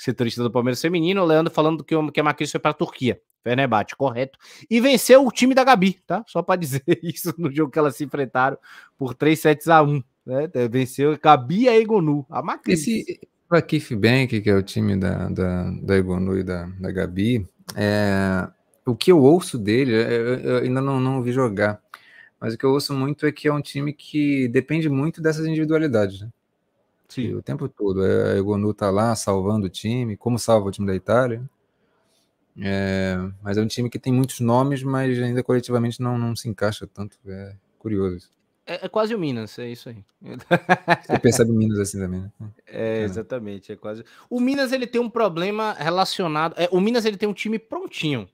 setorista 0.00 0.42
do 0.42 0.50
Palmeiras 0.50 0.80
feminino, 0.80 1.22
o 1.22 1.26
Leandro 1.26 1.52
falando 1.52 1.84
que, 1.84 1.94
que 2.10 2.20
a 2.20 2.22
Marquinhos 2.24 2.50
foi 2.50 2.60
para 2.60 2.70
a 2.70 2.74
Turquia. 2.74 3.20
Fenerbahçe, 3.44 3.94
correto. 3.96 4.38
E 4.68 4.80
venceu 4.80 5.26
o 5.26 5.30
time 5.30 5.54
da 5.54 5.62
Gabi, 5.62 5.98
tá? 6.06 6.24
Só 6.26 6.42
para 6.42 6.56
dizer 6.60 6.82
isso 7.02 7.34
no 7.36 7.52
jogo 7.52 7.70
que 7.70 7.78
elas 7.78 7.96
se 7.96 8.04
enfrentaram 8.04 8.56
por 8.98 9.14
3 9.14 9.38
sets 9.38 9.68
a 9.68 9.82
1. 9.82 10.02
Né? 10.24 10.50
Venceu 10.70 11.18
Gabi 11.22 11.62
e 11.62 11.68
a 11.68 11.76
Egonu. 11.76 12.24
A 12.30 12.42
Macris. 12.42 12.80
Esse, 12.80 13.20
a 13.50 13.60
Kif 13.60 13.94
Bank, 13.94 14.40
que 14.40 14.48
é 14.48 14.54
o 14.54 14.62
time 14.62 14.96
da, 14.96 15.28
da, 15.28 15.70
da 15.82 15.96
Egonu 15.96 16.38
e 16.38 16.42
da, 16.42 16.66
da 16.78 16.90
Gabi, 16.90 17.46
é, 17.76 18.48
o 18.86 18.94
que 18.94 19.12
eu 19.12 19.22
ouço 19.22 19.58
dele, 19.58 19.92
eu, 19.92 20.38
eu 20.38 20.56
ainda 20.58 20.80
não, 20.80 20.98
não 20.98 21.22
vi 21.22 21.32
jogar, 21.32 21.80
mas 22.40 22.54
o 22.54 22.58
que 22.58 22.64
eu 22.64 22.70
ouço 22.70 22.94
muito 22.94 23.26
é 23.26 23.32
que 23.32 23.48
é 23.48 23.52
um 23.52 23.60
time 23.60 23.92
que 23.92 24.48
depende 24.48 24.88
muito 24.88 25.20
dessas 25.20 25.46
individualidades, 25.46 26.20
né? 26.20 26.28
Sim. 27.10 27.34
o 27.34 27.42
tempo 27.42 27.68
todo. 27.68 28.04
É, 28.04 28.32
a 28.32 28.36
Egonu 28.38 28.72
tá 28.72 28.90
lá 28.90 29.14
salvando 29.14 29.66
o 29.66 29.70
time, 29.70 30.16
como 30.16 30.38
salva 30.38 30.68
o 30.68 30.70
time 30.70 30.86
da 30.86 30.94
Itália. 30.94 31.42
É, 32.58 33.16
mas 33.42 33.58
é 33.58 33.60
um 33.60 33.66
time 33.66 33.90
que 33.90 33.98
tem 33.98 34.12
muitos 34.12 34.40
nomes, 34.40 34.82
mas 34.82 35.18
ainda 35.18 35.42
coletivamente 35.42 36.00
não, 36.00 36.16
não 36.16 36.34
se 36.34 36.48
encaixa 36.48 36.86
tanto. 36.86 37.18
É 37.26 37.54
curioso 37.78 38.16
isso. 38.16 38.30
É, 38.66 38.86
é, 38.86 38.88
quase 38.88 39.14
o 39.14 39.18
Minas, 39.18 39.58
é 39.58 39.68
isso 39.68 39.88
aí. 39.88 40.04
Você 41.02 41.18
percebe 41.18 41.50
o 41.50 41.54
Minas 41.54 41.78
assim 41.80 41.98
também, 41.98 42.20
né? 42.20 42.30
É, 42.66 43.02
exatamente, 43.02 43.72
é 43.72 43.76
quase. 43.76 44.04
O 44.28 44.38
Minas 44.38 44.70
ele 44.70 44.86
tem 44.86 45.00
um 45.00 45.10
problema 45.10 45.72
relacionado. 45.72 46.54
É, 46.56 46.68
o 46.70 46.80
Minas 46.80 47.04
ele 47.04 47.16
tem 47.16 47.28
um 47.28 47.32
time 47.34 47.58
prontinho, 47.58 48.28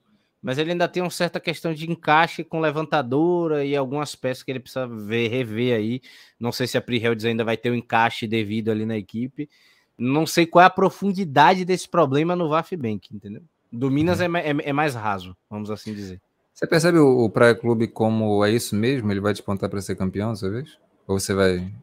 mas 0.47 0.59
ele 0.59 0.71
ainda 0.71 0.87
tem 0.87 1.03
uma 1.03 1.11
certa 1.11 1.41
questão 1.41 1.75
de 1.75 1.91
encaixe 1.91 2.45
com 2.45 2.61
levantadora 2.61 3.65
e 3.65 3.75
algumas 3.75 4.15
peças 4.15 4.45
que 4.45 4.53
ele 4.53 4.61
precisa 4.61 4.87
ver, 4.87 5.27
rever 5.27 5.77
aí. 5.77 6.01
Não 6.39 6.53
sei 6.53 6.69
se 6.69 6.79
a 6.79 6.81
Pri 6.81 7.03
ainda 7.05 7.43
vai 7.43 7.57
ter 7.57 7.69
o 7.69 7.73
um 7.73 7.75
encaixe 7.75 8.29
devido 8.29 8.71
ali 8.71 8.87
na 8.87 8.97
equipe. 8.97 9.51
Não 9.99 10.25
sei 10.25 10.47
qual 10.47 10.63
é 10.63 10.67
a 10.67 10.71
profundidade 10.71 11.65
desse 11.65 11.89
problema 11.89 12.37
no 12.37 12.49
VAF 12.49 12.77
Bank, 12.77 13.09
entendeu? 13.13 13.43
Do 13.73 13.91
Minas 13.91 14.21
uhum. 14.21 14.37
é, 14.37 14.51
é, 14.51 14.57
é 14.69 14.73
mais 14.73 14.95
raso, 14.95 15.37
vamos 15.51 15.69
assim 15.69 15.93
dizer. 15.93 16.21
Você 16.55 16.65
percebe 16.65 17.01
o, 17.01 17.25
o 17.25 17.29
Praia 17.29 17.57
Clube 17.57 17.89
como 17.89 18.45
é 18.45 18.53
isso 18.53 18.77
mesmo? 18.77 19.11
Ele 19.11 19.19
vai 19.19 19.35
te 19.35 19.41
apontar 19.41 19.69
para 19.69 19.83
ser 19.83 19.97
campeão 19.97 20.31
dessa 20.31 20.49
vez? 20.49 20.79
Ou 21.09 21.19
você 21.19 21.35
vai. 21.35 21.75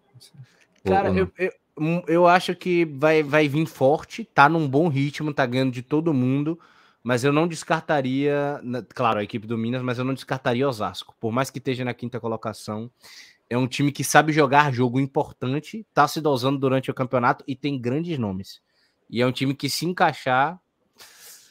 Cara, 0.86 1.12
ou 1.12 1.18
eu, 1.18 1.32
eu, 1.38 1.52
hum, 1.78 2.02
eu, 2.08 2.26
acho 2.26 2.56
que 2.56 2.86
vai, 2.86 3.24
vai 3.24 3.46
vir 3.50 3.66
forte, 3.66 4.24
tá 4.24 4.48
num 4.48 4.70
bom 4.70 4.88
ritmo, 4.88 5.34
tá 5.34 5.46
ganhando 5.46 5.74
de 5.74 5.82
todo 5.82 6.14
mundo, 6.14 6.58
mas 7.04 7.24
eu 7.24 7.34
não 7.34 7.48
descartaria. 7.48 8.62
Claro, 8.96 9.20
a 9.20 9.24
equipe 9.24 9.46
do 9.46 9.58
Minas, 9.58 9.82
mas 9.82 10.00
eu 10.00 10.06
não 10.06 10.14
descartaria 10.14 10.68
Osasco. 10.68 11.16
Por 11.20 11.32
mais 11.32 11.50
que 11.50 11.58
esteja 11.58 11.84
na 11.84 11.94
quinta 11.94 12.20
colocação, 12.20 12.90
é 13.50 13.58
um 13.58 13.68
time 13.68 13.92
que 13.92 14.04
sabe 14.04 14.32
jogar 14.32 14.72
jogo 14.72 15.00
importante, 15.00 15.86
tá 15.94 16.08
se 16.08 16.22
dosando 16.22 16.58
durante 16.58 16.90
o 16.90 16.94
campeonato 16.94 17.44
e 17.48 17.56
tem 17.56 17.80
grandes 17.80 18.18
nomes. 18.18 18.62
E 19.10 19.22
é 19.22 19.28
um 19.28 19.32
time 19.32 19.54
que 19.54 19.70
se 19.70 19.86
encaixar 19.86 20.60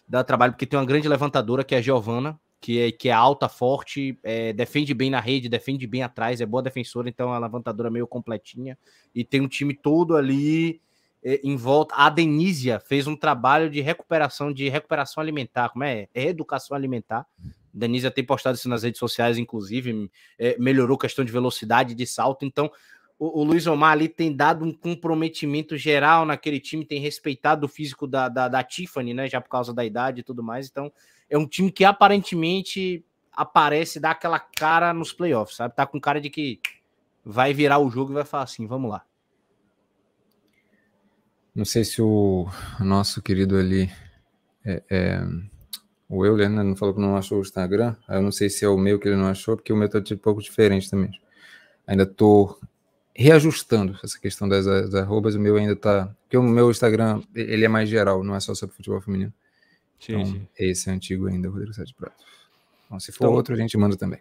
dá 0.09 0.25
trabalho, 0.25 0.53
porque 0.53 0.67
tem 0.67 0.79
uma 0.79 0.85
grande 0.85 1.09
levantadora 1.09 1.65
que 1.65 1.75
é 1.75 1.79
a 1.79 1.81
Giovana, 1.81 2.39
que 2.61 2.79
é, 2.79 2.93
que 2.93 3.09
é 3.09 3.13
alta, 3.13 3.49
forte, 3.49 4.19
é, 4.23 4.53
defende 4.53 4.95
bem 4.95 5.11
na 5.11 5.21
rede, 5.21 5.49
defende 5.49 5.87
bem 5.87 6.03
atrás, 6.03 6.41
é 6.41 6.47
boa 6.47 6.63
defensora, 6.63 7.09
então 7.09 7.33
é 7.33 7.37
a 7.37 7.39
levantadora 7.39 7.91
meio 7.91 8.07
completinha. 8.07 8.79
E 9.15 9.25
tem 9.25 9.41
um 9.41 9.49
time 9.49 9.75
todo 9.75 10.17
ali 10.17 10.81
em 11.25 11.57
volta. 11.57 11.95
A 11.97 12.11
Denísia 12.11 12.81
fez 12.81 13.07
um 13.07 13.17
trabalho 13.17 13.71
de 13.71 13.81
recuperação, 13.81 14.53
de 14.53 14.69
recuperação 14.69 15.23
alimentar, 15.23 15.69
como 15.69 15.85
é? 15.85 16.09
É 16.15 16.25
educação 16.25 16.77
alimentar. 16.77 17.27
Denísia 17.73 18.11
tem 18.11 18.25
postado 18.25 18.57
isso 18.57 18.69
nas 18.69 18.83
redes 18.83 18.99
sociais, 18.99 19.39
inclusive, 19.39 20.11
é, 20.39 20.57
melhorou 20.59 20.99
questão 20.99 21.25
de 21.25 21.33
velocidade, 21.33 21.95
de 21.95 22.07
salto. 22.07 22.45
Então, 22.45 22.71
o, 23.19 23.41
o, 23.41 23.45
Luiz 23.45 23.67
Omar 23.67 23.93
ali 23.93 24.09
tem 24.09 24.35
dado 24.35 24.65
um 24.65 24.73
comprometimento 24.73 25.77
geral 25.77 26.27
naquele 26.27 26.61
time, 26.61 26.85
tem 26.85 27.01
respeitado 27.01 27.67
o 27.67 27.69
físico 27.69 28.07
da, 28.07 28.29
da, 28.29 28.49
da 28.49 28.63
Tiffany, 28.63 29.15
né? 29.15 29.29
Já 29.29 29.41
por 29.41 29.49
causa 29.49 29.73
da 29.73 29.85
idade 29.85 30.21
e 30.21 30.25
tudo 30.25 30.43
mais. 30.43 30.69
Então, 30.69 30.93
é 31.31 31.39
um 31.39 31.47
time 31.47 31.71
que 31.71 31.85
aparentemente 31.85 33.05
aparece, 33.33 33.99
dá 33.99 34.11
aquela 34.11 34.39
cara 34.39 34.93
nos 34.93 35.13
playoffs, 35.13 35.57
sabe? 35.57 35.75
Tá 35.75 35.87
com 35.87 36.01
cara 36.01 36.21
de 36.21 36.29
que 36.29 36.61
vai 37.25 37.55
virar 37.55 37.79
o 37.79 37.89
jogo 37.89 38.13
e 38.13 38.15
vai 38.15 38.25
falar 38.25 38.43
assim, 38.43 38.67
vamos 38.67 38.91
lá. 38.91 39.03
Não 41.55 41.65
sei 41.65 41.85
se 41.85 42.01
o 42.01 42.49
nosso 42.81 43.21
querido 43.21 43.57
ali, 43.57 43.91
é, 44.65 44.83
é, 44.89 45.23
o 46.09 46.25
Euler, 46.25 46.49
né, 46.49 46.63
não 46.63 46.75
falou 46.75 46.95
que 46.95 47.01
não 47.01 47.17
achou 47.17 47.39
o 47.39 47.43
Instagram. 47.43 47.95
Eu 48.09 48.23
não 48.23 48.33
sei 48.33 48.49
se 48.49 48.65
é 48.65 48.69
o 48.69 48.79
meu 48.79 48.99
que 48.99 49.09
ele 49.09 49.17
não 49.17 49.27
achou, 49.27 49.57
porque 49.57 49.73
o 49.73 49.77
meu 49.77 49.89
tá 49.89 49.99
um 49.99 50.17
pouco 50.17 50.41
diferente 50.43 50.91
também. 50.91 51.11
Ainda 51.87 52.07
tô 52.07 52.59
reajustando 53.15 53.99
essa 54.03 54.19
questão 54.19 54.49
das, 54.49 54.65
das 54.65 54.95
arrobas. 54.95 55.35
O 55.35 55.41
meu 55.41 55.57
ainda 55.57 55.77
tá. 55.77 56.15
Porque 56.23 56.37
o 56.37 56.43
meu 56.43 56.71
Instagram 56.71 57.23
ele 57.35 57.65
é 57.65 57.69
mais 57.69 57.89
geral, 57.89 58.25
não 58.25 58.35
é 58.35 58.41
só 58.41 58.55
sobre 58.55 58.75
futebol 58.75 59.01
feminino. 59.01 59.33
Sim, 60.01 60.15
então, 60.15 60.27
sim. 60.27 60.49
esse 60.59 60.89
é 60.89 60.93
antigo 60.93 61.29
ainda, 61.29 61.49
Rodrigo 61.49 61.73
Sete 61.75 61.95
Prato. 61.95 62.25
Então, 62.87 62.99
se 62.99 63.13
for 63.13 63.25
então, 63.25 63.35
outro, 63.35 63.55
a 63.55 63.59
gente 63.59 63.77
manda 63.77 63.97
também. 63.97 64.21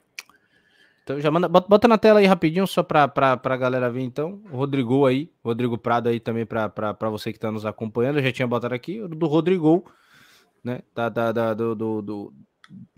Então 1.04 1.20
já 1.20 1.32
manda, 1.32 1.48
bota, 1.48 1.88
na 1.88 1.98
tela 1.98 2.20
aí 2.20 2.26
rapidinho, 2.26 2.68
só 2.68 2.84
para 2.84 3.12
a 3.16 3.58
galera 3.58 3.90
ver 3.90 4.02
então. 4.02 4.42
O 4.52 4.58
Rodrigo 4.58 5.06
aí, 5.06 5.32
Rodrigo 5.44 5.78
Prado 5.78 6.10
aí 6.10 6.20
também 6.20 6.46
para 6.46 7.10
você 7.10 7.32
que 7.32 7.38
está 7.38 7.52
nos 7.52 7.66
acompanhando. 7.66 8.20
Eu 8.20 8.24
já 8.24 8.32
tinha 8.32 8.48
botado 8.48 8.76
aqui, 8.76 9.00
do 9.08 9.28
Rodrigo, 9.28 9.92
né? 10.64 10.82
Da, 10.94 11.10
da, 11.10 11.32
da 11.32 11.54
do, 11.54 11.76
do, 11.76 12.02
do, 12.02 12.34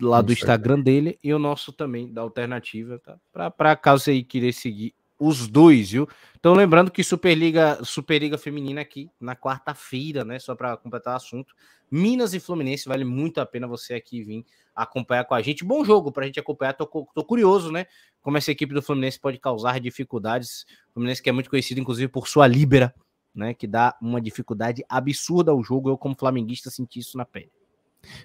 lá 0.00 0.20
do 0.20 0.32
Instagram 0.32 0.80
dele 0.80 1.18
e 1.22 1.32
o 1.32 1.38
nosso 1.38 1.72
também, 1.72 2.12
da 2.12 2.20
alternativa, 2.20 2.98
tá? 2.98 3.18
Para 3.56 3.74
caso 3.74 4.04
você 4.04 4.22
querer 4.22 4.52
seguir 4.52 4.94
os 5.18 5.48
dois, 5.48 5.90
viu? 5.90 6.08
Então, 6.38 6.52
lembrando 6.52 6.90
que 6.90 7.02
Superliga, 7.02 7.82
Superliga 7.84 8.36
Feminina 8.36 8.80
aqui 8.80 9.08
na 9.20 9.34
quarta-feira, 9.34 10.24
né? 10.24 10.38
Só 10.38 10.54
para 10.54 10.76
completar 10.76 11.14
o 11.14 11.16
assunto. 11.16 11.54
Minas 11.90 12.34
e 12.34 12.40
Fluminense, 12.40 12.88
vale 12.88 13.04
muito 13.04 13.40
a 13.40 13.46
pena 13.46 13.66
você 13.66 13.94
aqui 13.94 14.22
vir 14.22 14.44
acompanhar 14.74 15.24
com 15.24 15.34
a 15.34 15.40
gente. 15.40 15.64
Bom 15.64 15.84
jogo 15.84 16.10
para 16.10 16.24
a 16.24 16.26
gente 16.26 16.40
acompanhar. 16.40 16.74
Tô, 16.74 16.86
tô, 16.86 17.24
curioso, 17.24 17.70
né? 17.70 17.86
Como 18.20 18.36
essa 18.36 18.50
equipe 18.50 18.74
do 18.74 18.82
Fluminense 18.82 19.18
pode 19.18 19.38
causar 19.38 19.78
dificuldades. 19.80 20.66
O 20.90 20.94
Fluminense 20.94 21.22
que 21.22 21.30
é 21.30 21.32
muito 21.32 21.48
conhecido, 21.48 21.80
inclusive, 21.80 22.08
por 22.08 22.28
sua 22.28 22.46
líbera, 22.46 22.92
né? 23.34 23.54
Que 23.54 23.66
dá 23.66 23.96
uma 24.02 24.20
dificuldade 24.20 24.84
absurda 24.88 25.52
ao 25.52 25.62
jogo. 25.62 25.88
Eu, 25.88 25.96
como 25.96 26.16
flamenguista, 26.18 26.70
senti 26.70 26.98
isso 26.98 27.16
na 27.16 27.24
pele. 27.24 27.50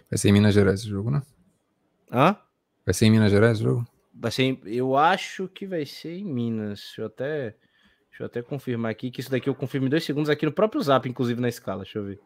Vai 0.10 0.18
ser 0.18 0.30
em 0.30 0.34
Minas 0.34 0.54
Gerais 0.54 0.82
esse 0.82 0.90
jogo, 0.90 1.12
né? 1.12 1.22
Hã? 2.12 2.36
Vai 2.86 2.94
ser 2.94 3.06
em 3.06 3.12
Minas 3.12 3.32
Gerais 3.32 3.60
o 3.62 3.64
jogo? 3.64 3.99
Vai 4.20 4.32
ser, 4.32 4.60
eu 4.66 4.98
acho 4.98 5.48
que 5.48 5.66
vai 5.66 5.86
ser 5.86 6.18
em 6.18 6.26
Minas. 6.26 6.82
Deixa 6.82 7.02
eu 7.02 7.06
até, 7.06 7.56
deixa 8.10 8.22
eu 8.22 8.26
até 8.26 8.42
confirmar 8.42 8.92
aqui 8.92 9.10
que 9.10 9.22
isso 9.22 9.32
daqui 9.32 9.48
eu 9.48 9.56
confirmo 9.56 9.88
em 9.88 9.90
dois 9.90 10.04
segundos 10.04 10.30
aqui 10.30 10.46
no 10.46 10.52
próprio 10.52 10.82
Zap, 10.82 11.08
inclusive 11.08 11.40
na 11.40 11.48
escala. 11.48 11.84
Deixa 11.84 12.00
eu 12.00 12.04
ver. 12.04 12.20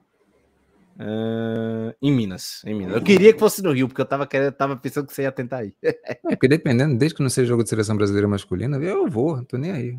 Uh, 0.96 1.94
em 2.02 2.12
Minas, 2.12 2.64
em 2.66 2.74
Minas. 2.74 2.96
Eu 2.96 3.02
queria 3.02 3.32
que 3.32 3.40
fosse 3.40 3.62
no 3.62 3.72
Rio, 3.72 3.88
porque 3.88 4.02
eu 4.02 4.06
tava, 4.06 4.26
querendo, 4.26 4.54
tava 4.54 4.76
pensando 4.76 5.06
que 5.06 5.14
você 5.14 5.22
ia 5.24 5.32
tentar 5.32 5.64
ir. 5.66 5.76
É, 5.84 6.16
porque 6.16 6.48
dependendo, 6.48 6.98
desde 6.98 7.16
que 7.16 7.22
não 7.22 7.30
seja 7.30 7.50
jogo 7.50 7.64
de 7.64 7.70
seleção 7.70 7.96
brasileira 7.96 8.28
masculina, 8.28 8.78
eu 8.78 9.08
vou, 9.08 9.44
tô 9.46 9.58
nem 9.58 9.72
aí. 9.72 9.98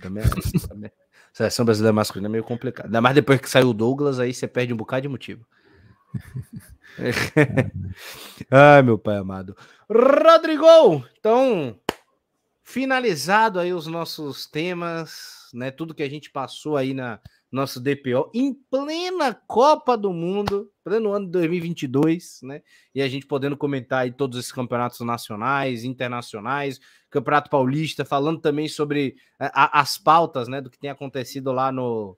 Também, 0.00 0.24
também. 0.68 0.90
Seleção 1.32 1.64
brasileira 1.64 1.92
masculina 1.92 2.28
é 2.28 2.30
meio 2.32 2.44
complicado. 2.44 2.86
Ainda 2.86 3.00
mais 3.00 3.14
depois 3.14 3.40
que 3.40 3.50
saiu 3.50 3.70
o 3.70 3.74
Douglas, 3.74 4.18
aí 4.18 4.34
você 4.34 4.46
perde 4.48 4.72
um 4.72 4.76
bocado 4.76 5.02
de 5.02 5.08
motivo. 5.08 5.44
Ai, 8.50 8.82
meu 8.82 8.98
pai 8.98 9.16
amado. 9.16 9.56
Rodrigo, 9.88 11.04
então, 11.18 11.78
finalizado 12.62 13.58
aí 13.58 13.72
os 13.72 13.86
nossos 13.86 14.46
temas, 14.46 15.50
né? 15.52 15.70
Tudo 15.70 15.94
que 15.94 16.02
a 16.02 16.10
gente 16.10 16.30
passou 16.30 16.76
aí 16.76 16.94
na, 16.94 17.20
nosso 17.50 17.80
DPO, 17.80 18.30
em 18.32 18.54
plena 18.54 19.34
Copa 19.34 19.96
do 19.96 20.12
Mundo, 20.12 20.70
pleno 20.84 21.12
ano 21.12 21.26
de 21.26 21.32
2022, 21.32 22.40
né? 22.42 22.62
E 22.94 23.02
a 23.02 23.08
gente 23.08 23.26
podendo 23.26 23.56
comentar 23.56 24.02
aí 24.02 24.12
todos 24.12 24.38
esses 24.38 24.52
campeonatos 24.52 25.00
nacionais, 25.00 25.82
internacionais, 25.82 26.80
Campeonato 27.10 27.50
Paulista, 27.50 28.04
falando 28.04 28.40
também 28.40 28.68
sobre 28.68 29.16
a, 29.38 29.80
as 29.80 29.98
pautas, 29.98 30.46
né, 30.46 30.60
do 30.60 30.70
que 30.70 30.78
tem 30.78 30.90
acontecido 30.90 31.50
lá 31.50 31.72
no 31.72 32.16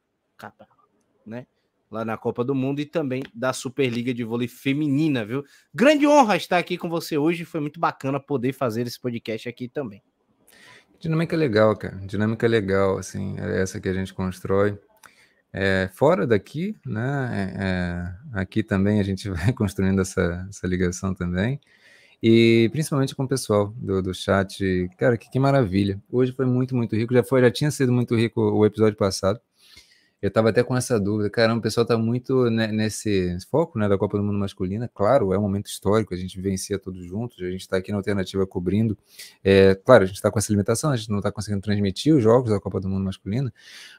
né? 1.25 1.47
Lá 1.93 2.07
na 2.07 2.17
Copa 2.17 2.43
do 2.43 2.55
Mundo 2.55 2.81
e 2.81 2.87
também 2.87 3.23
da 3.35 3.53
Superliga 3.53 4.15
de 4.15 4.25
Vôlei 4.25 4.49
Feminina, 4.49 5.27
viu? 5.27 5.45
Grande 5.75 6.07
honra 6.07 6.39
estar 6.39 6.57
aqui 6.57 6.79
com 6.79 6.89
você 6.89 7.19
hoje, 7.19 7.45
foi 7.45 7.61
muito 7.61 7.79
bacana 7.79 8.19
poder 8.19 8.55
fazer 8.55 8.87
esse 8.87 8.99
podcast 8.99 9.47
aqui 9.47 9.69
também. 9.69 10.03
Dinâmica 10.99 11.37
legal, 11.37 11.77
cara. 11.77 11.97
Dinâmica 12.07 12.47
legal, 12.47 12.97
assim, 12.97 13.37
é 13.39 13.61
essa 13.61 13.79
que 13.79 13.91
a 13.91 13.93
gente 13.93 14.15
constrói. 14.15 14.79
É, 15.53 15.91
fora 15.93 16.27
daqui, 16.27 16.75
né? 16.87 17.53
É, 17.61 18.41
aqui 18.41 18.63
também 18.63 18.99
a 18.99 19.03
gente 19.03 19.29
vai 19.31 19.53
construindo 19.53 20.01
essa, 20.01 20.47
essa 20.49 20.67
ligação 20.67 21.15
também. 21.15 21.61
E 22.23 22.71
principalmente 22.73 23.15
com 23.15 23.25
o 23.25 23.29
pessoal 23.29 23.69
do, 23.77 24.01
do 24.01 24.15
chat. 24.15 24.89
Cara, 24.97 25.19
que, 25.19 25.29
que 25.29 25.39
maravilha. 25.39 26.01
Hoje 26.11 26.33
foi 26.33 26.47
muito, 26.47 26.75
muito 26.75 26.97
rico. 26.97 27.13
Já 27.13 27.23
foi, 27.23 27.43
já 27.43 27.51
tinha 27.51 27.71
sido 27.71 27.93
muito 27.93 28.17
rico 28.17 28.41
o 28.41 28.65
episódio 28.65 28.97
passado. 28.97 29.39
Eu 30.23 30.29
estava 30.29 30.51
até 30.51 30.63
com 30.63 30.77
essa 30.77 31.01
dúvida. 31.01 31.29
Caramba, 31.29 31.59
o 31.59 31.63
pessoal 31.63 31.83
está 31.83 31.99
muito 31.99 32.49
nesse 32.49 33.37
foco 33.51 33.77
né, 33.77 33.89
da 33.89 33.99
Copa 33.99 34.17
do 34.17 34.23
Mundo 34.23 34.39
Masculina. 34.39 34.89
Claro, 34.95 35.33
é 35.33 35.39
um 35.39 35.43
momento 35.43 35.67
histórico, 35.67 36.15
a 36.15 36.17
gente 36.17 36.37
vivencia 36.37 36.79
todos 36.79 37.05
juntos, 37.05 37.43
a 37.43 37.51
gente 37.51 37.63
está 37.63 37.77
aqui 37.77 37.91
na 37.91 37.99
alternativa 37.99 38.47
cobrindo. 38.47 38.97
É, 39.43 39.75
claro, 39.75 40.05
a 40.05 40.07
gente 40.07 40.15
está 40.15 40.31
com 40.31 40.39
essa 40.39 40.53
limitação, 40.53 40.91
a 40.93 40.97
gente 40.97 41.11
não 41.11 41.19
está 41.19 41.33
conseguindo 41.33 41.61
transmitir 41.61 42.15
os 42.15 42.23
jogos 42.23 42.51
da 42.51 42.61
Copa 42.61 42.79
do 42.79 42.89
Mundo 42.89 43.05
Masculina, 43.05 43.53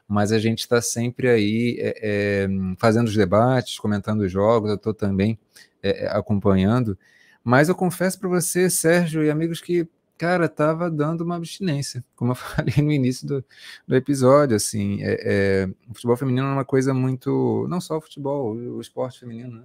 mas 0.08 0.32
a 0.32 0.38
gente 0.38 0.60
está 0.60 0.80
sempre 0.80 1.28
aí 1.28 1.76
é, 1.78 1.94
é, 2.02 2.48
fazendo 2.78 3.08
os 3.08 3.14
debates, 3.14 3.78
comentando 3.78 4.22
os 4.22 4.32
jogos, 4.32 4.70
eu 4.70 4.76
estou 4.76 4.94
também 4.94 5.38
é, 5.82 6.06
é, 6.06 6.08
acompanhando. 6.08 6.98
Mas 7.44 7.68
eu 7.68 7.74
confesso 7.74 8.18
para 8.18 8.30
você, 8.30 8.70
Sérgio 8.70 9.22
e 9.22 9.30
amigos, 9.30 9.60
que 9.60 9.86
cara, 10.18 10.48
tava 10.48 10.90
dando 10.90 11.22
uma 11.22 11.36
abstinência, 11.36 12.04
como 12.16 12.32
eu 12.32 12.36
falei 12.36 12.74
no 12.78 12.92
início 12.92 13.26
do, 13.26 13.44
do 13.86 13.96
episódio, 13.96 14.56
assim, 14.56 15.02
é, 15.02 15.18
é, 15.64 15.68
o 15.90 15.94
futebol 15.94 16.16
feminino 16.16 16.46
é 16.46 16.52
uma 16.52 16.64
coisa 16.64 16.94
muito, 16.94 17.66
não 17.68 17.80
só 17.80 17.98
o 17.98 18.00
futebol, 18.00 18.54
o, 18.54 18.80
esporte 18.80 19.20
feminino, 19.20 19.60
né? 19.60 19.64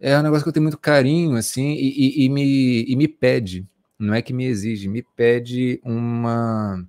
É 0.00 0.16
um 0.18 0.22
negócio 0.22 0.44
que 0.44 0.48
eu 0.48 0.52
tenho 0.52 0.62
muito 0.62 0.78
carinho, 0.78 1.36
assim, 1.36 1.72
e, 1.72 2.22
e, 2.22 2.24
e, 2.26 2.28
me, 2.28 2.84
e 2.84 2.96
me 2.96 3.08
pede, 3.08 3.66
não 3.98 4.14
é 4.14 4.22
que 4.22 4.32
me 4.32 4.44
exige, 4.44 4.88
me 4.88 5.02
pede 5.02 5.80
uma 5.82 6.86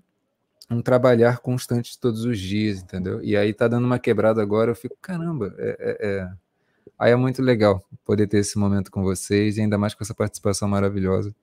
um 0.69 0.81
trabalhar 0.81 1.39
constante 1.39 1.99
todos 1.99 2.23
os 2.25 2.39
dias, 2.39 2.81
entendeu? 2.81 3.23
E 3.23 3.35
aí 3.35 3.53
tá 3.53 3.67
dando 3.67 3.85
uma 3.85 3.97
quebrada 3.97 4.41
agora, 4.41 4.71
eu 4.71 4.75
fico, 4.75 4.95
caramba, 5.01 5.53
é, 5.57 5.77
é, 5.79 6.07
é. 6.07 6.31
Aí 6.97 7.11
é 7.11 7.15
muito 7.15 7.41
legal 7.41 7.83
poder 8.05 8.27
ter 8.27 8.39
esse 8.39 8.57
momento 8.57 8.91
com 8.91 9.01
vocês, 9.01 9.57
e 9.57 9.61
ainda 9.61 9.77
mais 9.77 9.95
com 9.95 10.03
essa 10.03 10.13
participação 10.13 10.67
maravilhosa. 10.67 11.33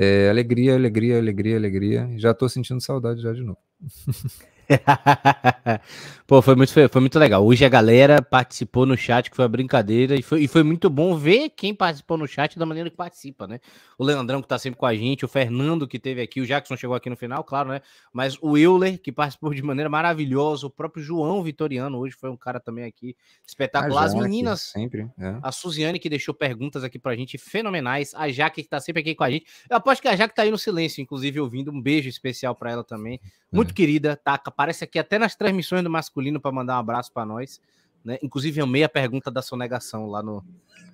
É, 0.00 0.30
alegria, 0.30 0.76
alegria, 0.76 1.18
alegria, 1.18 1.56
alegria. 1.56 2.08
Já 2.18 2.32
tô 2.32 2.48
sentindo 2.48 2.80
saudade 2.80 3.20
já 3.20 3.32
de 3.32 3.42
novo. 3.42 3.58
Pô, 6.28 6.42
foi 6.42 6.54
muito, 6.54 6.74
foi, 6.74 6.86
foi, 6.88 7.00
muito 7.00 7.18
legal. 7.18 7.42
Hoje 7.42 7.64
a 7.64 7.70
galera 7.70 8.20
participou 8.20 8.84
no 8.84 8.98
chat, 8.98 9.30
que 9.30 9.36
foi 9.36 9.46
uma 9.46 9.48
brincadeira, 9.48 10.14
e 10.14 10.20
foi, 10.20 10.42
e 10.42 10.48
foi 10.48 10.62
muito 10.62 10.90
bom 10.90 11.16
ver 11.16 11.48
quem 11.48 11.74
participou 11.74 12.18
no 12.18 12.28
chat 12.28 12.58
da 12.58 12.66
maneira 12.66 12.90
que 12.90 12.96
participa, 12.96 13.46
né? 13.46 13.60
O 13.96 14.04
Leandrão, 14.04 14.42
que 14.42 14.48
tá 14.48 14.58
sempre 14.58 14.78
com 14.78 14.84
a 14.84 14.94
gente, 14.94 15.24
o 15.24 15.28
Fernando, 15.28 15.88
que 15.88 15.98
teve 15.98 16.20
aqui, 16.20 16.42
o 16.42 16.46
Jackson 16.46 16.76
chegou 16.76 16.94
aqui 16.94 17.08
no 17.08 17.16
final, 17.16 17.42
claro, 17.42 17.70
né? 17.70 17.80
Mas 18.12 18.36
o 18.42 18.58
Euler, 18.58 19.00
que 19.00 19.10
participou 19.10 19.54
de 19.54 19.62
maneira 19.62 19.88
maravilhosa, 19.88 20.66
o 20.66 20.70
próprio 20.70 21.02
João 21.02 21.42
Vitoriano, 21.42 21.96
hoje 21.96 22.14
foi 22.14 22.28
um 22.28 22.36
cara 22.36 22.60
também 22.60 22.84
aqui 22.84 23.16
espetacular. 23.46 24.04
As 24.04 24.14
meninas, 24.14 24.60
sempre, 24.60 25.08
é. 25.18 25.38
a 25.42 25.50
Suziane, 25.50 25.98
que 25.98 26.10
deixou 26.10 26.34
perguntas 26.34 26.84
aqui 26.84 26.98
pra 26.98 27.16
gente 27.16 27.38
fenomenais, 27.38 28.12
a 28.14 28.28
Jaque, 28.28 28.62
que 28.62 28.68
tá 28.68 28.80
sempre 28.80 29.00
aqui 29.00 29.14
com 29.14 29.24
a 29.24 29.30
gente. 29.30 29.46
Eu 29.70 29.78
aposto 29.78 30.02
que 30.02 30.08
a 30.08 30.14
Jaque 30.14 30.34
tá 30.34 30.42
aí 30.42 30.50
no 30.50 30.58
silêncio, 30.58 31.00
inclusive 31.00 31.40
ouvindo. 31.40 31.70
Um 31.70 31.80
beijo 31.80 32.10
especial 32.10 32.54
para 32.54 32.70
ela 32.70 32.84
também. 32.84 33.18
Muito 33.50 33.70
é. 33.70 33.74
querida, 33.74 34.14
tá? 34.14 34.36
Aparece 34.58 34.82
aqui 34.82 34.98
até 34.98 35.20
nas 35.20 35.36
transmissões 35.36 35.84
do 35.84 35.88
masculino 35.88 36.40
para 36.40 36.50
mandar 36.50 36.74
um 36.74 36.80
abraço 36.80 37.12
para 37.12 37.24
nós. 37.24 37.60
Né? 38.04 38.18
Inclusive, 38.20 38.60
amei 38.60 38.82
a 38.82 38.88
pergunta 38.88 39.30
da 39.30 39.40
sonegação 39.40 40.06
lá 40.06 40.20
no. 40.20 40.44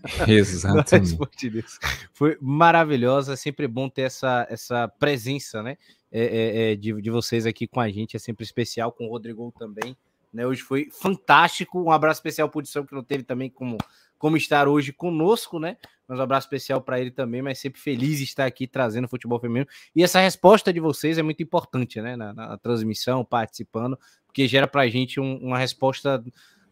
Exatamente. 0.29 1.17
Foi 2.13 2.37
maravilhosa, 2.43 3.33
é 3.33 3.37
sempre 3.37 3.67
bom 3.67 3.89
ter 3.89 4.03
essa, 4.03 4.47
essa 4.51 4.87
presença, 4.87 5.63
né? 5.63 5.79
É, 6.13 6.25
é, 6.25 6.73
é, 6.73 6.77
de, 6.77 7.01
de 7.01 7.11
vocês 7.11 7.47
aqui 7.47 7.67
com 7.67 7.81
a 7.81 7.89
gente, 7.89 8.15
é 8.15 8.19
sempre 8.19 8.45
especial, 8.45 8.93
com 8.93 9.07
o 9.07 9.09
Rodrigo 9.09 9.51
também. 9.59 9.97
Né? 10.31 10.47
Hoje 10.47 10.61
foi 10.61 10.91
fantástico. 10.91 11.83
Um 11.83 11.91
abraço 11.91 12.19
especial 12.19 12.51
para 12.51 12.59
o 12.59 12.61
Edição, 12.61 12.85
que 12.85 12.95
não 12.95 13.03
teve 13.03 13.25
também 13.25 13.49
como, 13.49 13.79
como 14.19 14.37
estar 14.37 14.69
hoje 14.69 14.93
conosco, 14.93 15.59
né? 15.59 15.79
Mas 16.07 16.19
um 16.19 16.23
abraço 16.23 16.47
especial 16.47 16.81
para 16.81 17.01
ele 17.01 17.11
também, 17.11 17.41
mas 17.41 17.59
sempre 17.59 17.81
feliz 17.81 18.19
de 18.19 18.25
estar 18.25 18.45
aqui 18.45 18.67
trazendo 18.67 19.09
futebol 19.09 19.41
feminino. 19.41 19.67
E 19.97 20.03
essa 20.03 20.21
resposta 20.21 20.73
de 20.73 20.81
vocês 20.81 21.17
é 21.19 21.23
muito 21.23 21.43
importante, 21.43 22.01
né? 22.01 22.15
Na, 22.17 22.33
na 22.33 22.59
transmissão, 22.59 23.25
participando, 23.25 23.99
porque 24.27 24.47
gera 24.47 24.67
para 24.67 24.83
a 24.83 24.89
gente 24.89 25.19
um, 25.19 25.37
uma 25.39 25.59
resposta 25.59 26.23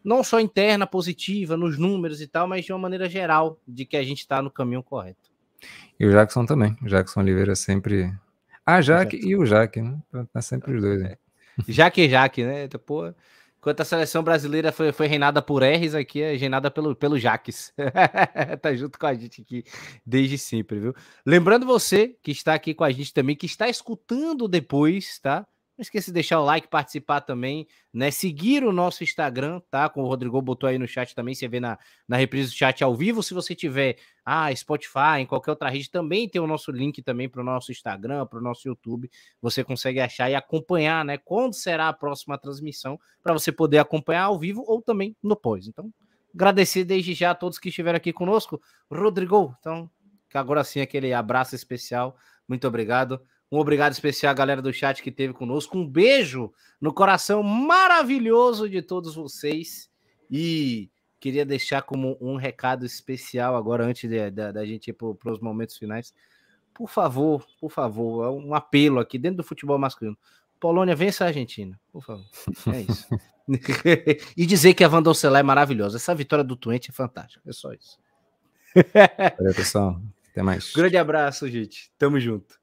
não 0.03 0.23
só 0.23 0.39
interna, 0.39 0.85
positiva, 0.85 1.55
nos 1.55 1.77
números 1.77 2.21
e 2.21 2.27
tal, 2.27 2.47
mas 2.47 2.65
de 2.65 2.73
uma 2.73 2.79
maneira 2.79 3.09
geral, 3.09 3.59
de 3.67 3.85
que 3.85 3.95
a 3.95 4.03
gente 4.03 4.19
está 4.19 4.41
no 4.41 4.51
caminho 4.51 4.83
correto. 4.83 5.31
E 5.99 6.05
o 6.05 6.11
Jackson 6.11 6.45
também. 6.45 6.75
O 6.81 6.87
Jackson 6.87 7.21
Oliveira 7.21 7.55
sempre. 7.55 8.13
Ah, 8.65 8.81
Jaque 8.81 9.17
e 9.17 9.35
o 9.35 9.45
Jaque, 9.45 9.81
né? 9.81 9.97
Tá 10.31 10.41
sempre 10.41 10.75
os 10.75 10.81
dois. 10.81 11.01
Né? 11.01 11.15
Jaque 11.67 12.01
e 12.01 12.09
Jaque, 12.09 12.43
né? 12.43 12.67
Pô, 12.85 13.13
Enquanto 13.63 13.79
a 13.79 13.85
seleção 13.85 14.21
brasileira 14.21 14.73
foi, 14.73 14.91
foi 14.91 15.07
reinada 15.07 15.41
por 15.41 15.63
R's, 15.63 15.95
aqui 15.95 16.21
é 16.21 16.35
reinada 16.35 16.69
pelo, 16.69 16.93
pelo 16.93 17.17
Jaques. 17.17 17.73
tá 18.61 18.75
junto 18.75 18.99
com 18.99 19.05
a 19.05 19.13
gente 19.13 19.41
aqui 19.41 19.63
desde 20.05 20.37
sempre, 20.37 20.81
viu? 20.81 20.93
Lembrando 21.25 21.65
você 21.65 22.09
que 22.21 22.31
está 22.31 22.53
aqui 22.53 22.73
com 22.73 22.83
a 22.83 22.91
gente 22.91 23.13
também, 23.13 23.37
que 23.37 23.45
está 23.45 23.69
escutando 23.69 24.49
depois, 24.49 25.17
tá? 25.17 25.47
Não 25.75 25.81
esqueça 25.81 26.11
de 26.11 26.13
deixar 26.13 26.39
o 26.39 26.45
like, 26.45 26.67
participar 26.67 27.21
também, 27.21 27.67
né? 27.91 28.11
Seguir 28.11 28.63
o 28.63 28.71
nosso 28.71 29.03
Instagram, 29.03 29.59
tá? 29.71 29.89
Como 29.89 30.05
o 30.05 30.09
Rodrigo 30.09 30.39
botou 30.39 30.69
aí 30.69 30.77
no 30.77 30.87
chat 30.87 31.15
também, 31.15 31.33
você 31.33 31.47
vê 31.47 31.59
na, 31.59 31.79
na 32.07 32.15
reprise 32.15 32.51
do 32.51 32.55
chat 32.55 32.83
ao 32.83 32.95
vivo. 32.95 33.23
Se 33.23 33.33
você 33.33 33.55
tiver 33.55 33.97
ah, 34.23 34.53
Spotify, 34.55 35.19
em 35.19 35.25
qualquer 35.25 35.49
outra 35.49 35.69
rede, 35.69 35.89
também 35.89 36.29
tem 36.29 36.39
o 36.39 36.45
nosso 36.45 36.71
link 36.71 37.01
também 37.01 37.27
para 37.27 37.41
o 37.41 37.43
nosso 37.43 37.71
Instagram, 37.71 38.27
para 38.27 38.37
o 38.37 38.41
nosso 38.41 38.67
YouTube. 38.67 39.09
Você 39.41 39.63
consegue 39.63 39.99
achar 39.99 40.29
e 40.29 40.35
acompanhar, 40.35 41.03
né? 41.03 41.17
Quando 41.17 41.55
será 41.55 41.89
a 41.89 41.93
próxima 41.93 42.37
transmissão, 42.37 42.99
para 43.23 43.33
você 43.33 43.51
poder 43.51 43.79
acompanhar 43.79 44.25
ao 44.25 44.37
vivo 44.37 44.63
ou 44.67 44.79
também 44.79 45.15
no 45.23 45.35
pós. 45.35 45.67
Então, 45.67 45.91
agradecer 46.35 46.83
desde 46.83 47.15
já 47.15 47.31
a 47.31 47.35
todos 47.35 47.57
que 47.57 47.69
estiveram 47.69 47.97
aqui 47.97 48.13
conosco. 48.13 48.61
Rodrigo, 48.91 49.55
então, 49.59 49.89
agora 50.31 50.63
sim 50.63 50.81
aquele 50.81 51.13
abraço 51.13 51.55
especial. 51.55 52.15
Muito 52.47 52.67
obrigado. 52.67 53.19
Um 53.53 53.59
obrigado 53.59 53.91
especial 53.91 54.31
à 54.31 54.33
galera 54.33 54.63
do 54.63 54.73
chat 54.73 55.03
que 55.03 55.11
teve 55.11 55.31
conosco. 55.31 55.77
Um 55.77 55.87
beijo 55.87 56.51
no 56.81 56.91
coração 56.91 57.43
maravilhoso 57.43 58.67
de 58.67 58.81
todos 58.81 59.13
vocês. 59.13 59.91
E 60.27 60.89
queria 61.19 61.45
deixar 61.45 61.83
como 61.83 62.17
um 62.19 62.35
recado 62.35 62.83
especial 62.83 63.55
agora, 63.55 63.85
antes 63.85 64.09
da 64.33 64.65
gente 64.65 64.87
ir 64.87 64.93
para 64.93 65.31
os 65.31 65.39
momentos 65.39 65.77
finais. 65.77 66.15
Por 66.73 66.89
favor, 66.89 67.45
por 67.61 67.69
favor, 67.69 68.25
é 68.25 68.29
um 68.31 68.55
apelo 68.55 68.99
aqui 68.99 69.19
dentro 69.19 69.37
do 69.37 69.43
futebol 69.43 69.77
masculino. 69.77 70.17
Polônia, 70.59 70.95
vença 70.95 71.23
a 71.23 71.27
Argentina, 71.27 71.79
por 71.91 72.03
favor. 72.03 72.25
É 72.73 72.81
isso. 72.81 73.07
e 74.35 74.47
dizer 74.47 74.73
que 74.73 74.83
a 74.83 74.87
Vandoncelá 74.87 75.37
é 75.37 75.43
maravilhosa. 75.43 75.97
Essa 75.97 76.15
vitória 76.15 76.43
do 76.43 76.55
Twente 76.55 76.89
é 76.89 76.93
fantástica. 76.93 77.47
É 77.47 77.53
só 77.53 77.71
isso. 77.71 77.99
Valeu, 79.37 79.53
pessoal. 79.53 80.01
Até 80.31 80.41
mais. 80.41 80.73
Grande 80.73 80.97
abraço, 80.97 81.47
gente. 81.47 81.91
Tamo 81.99 82.19
junto. 82.19 82.62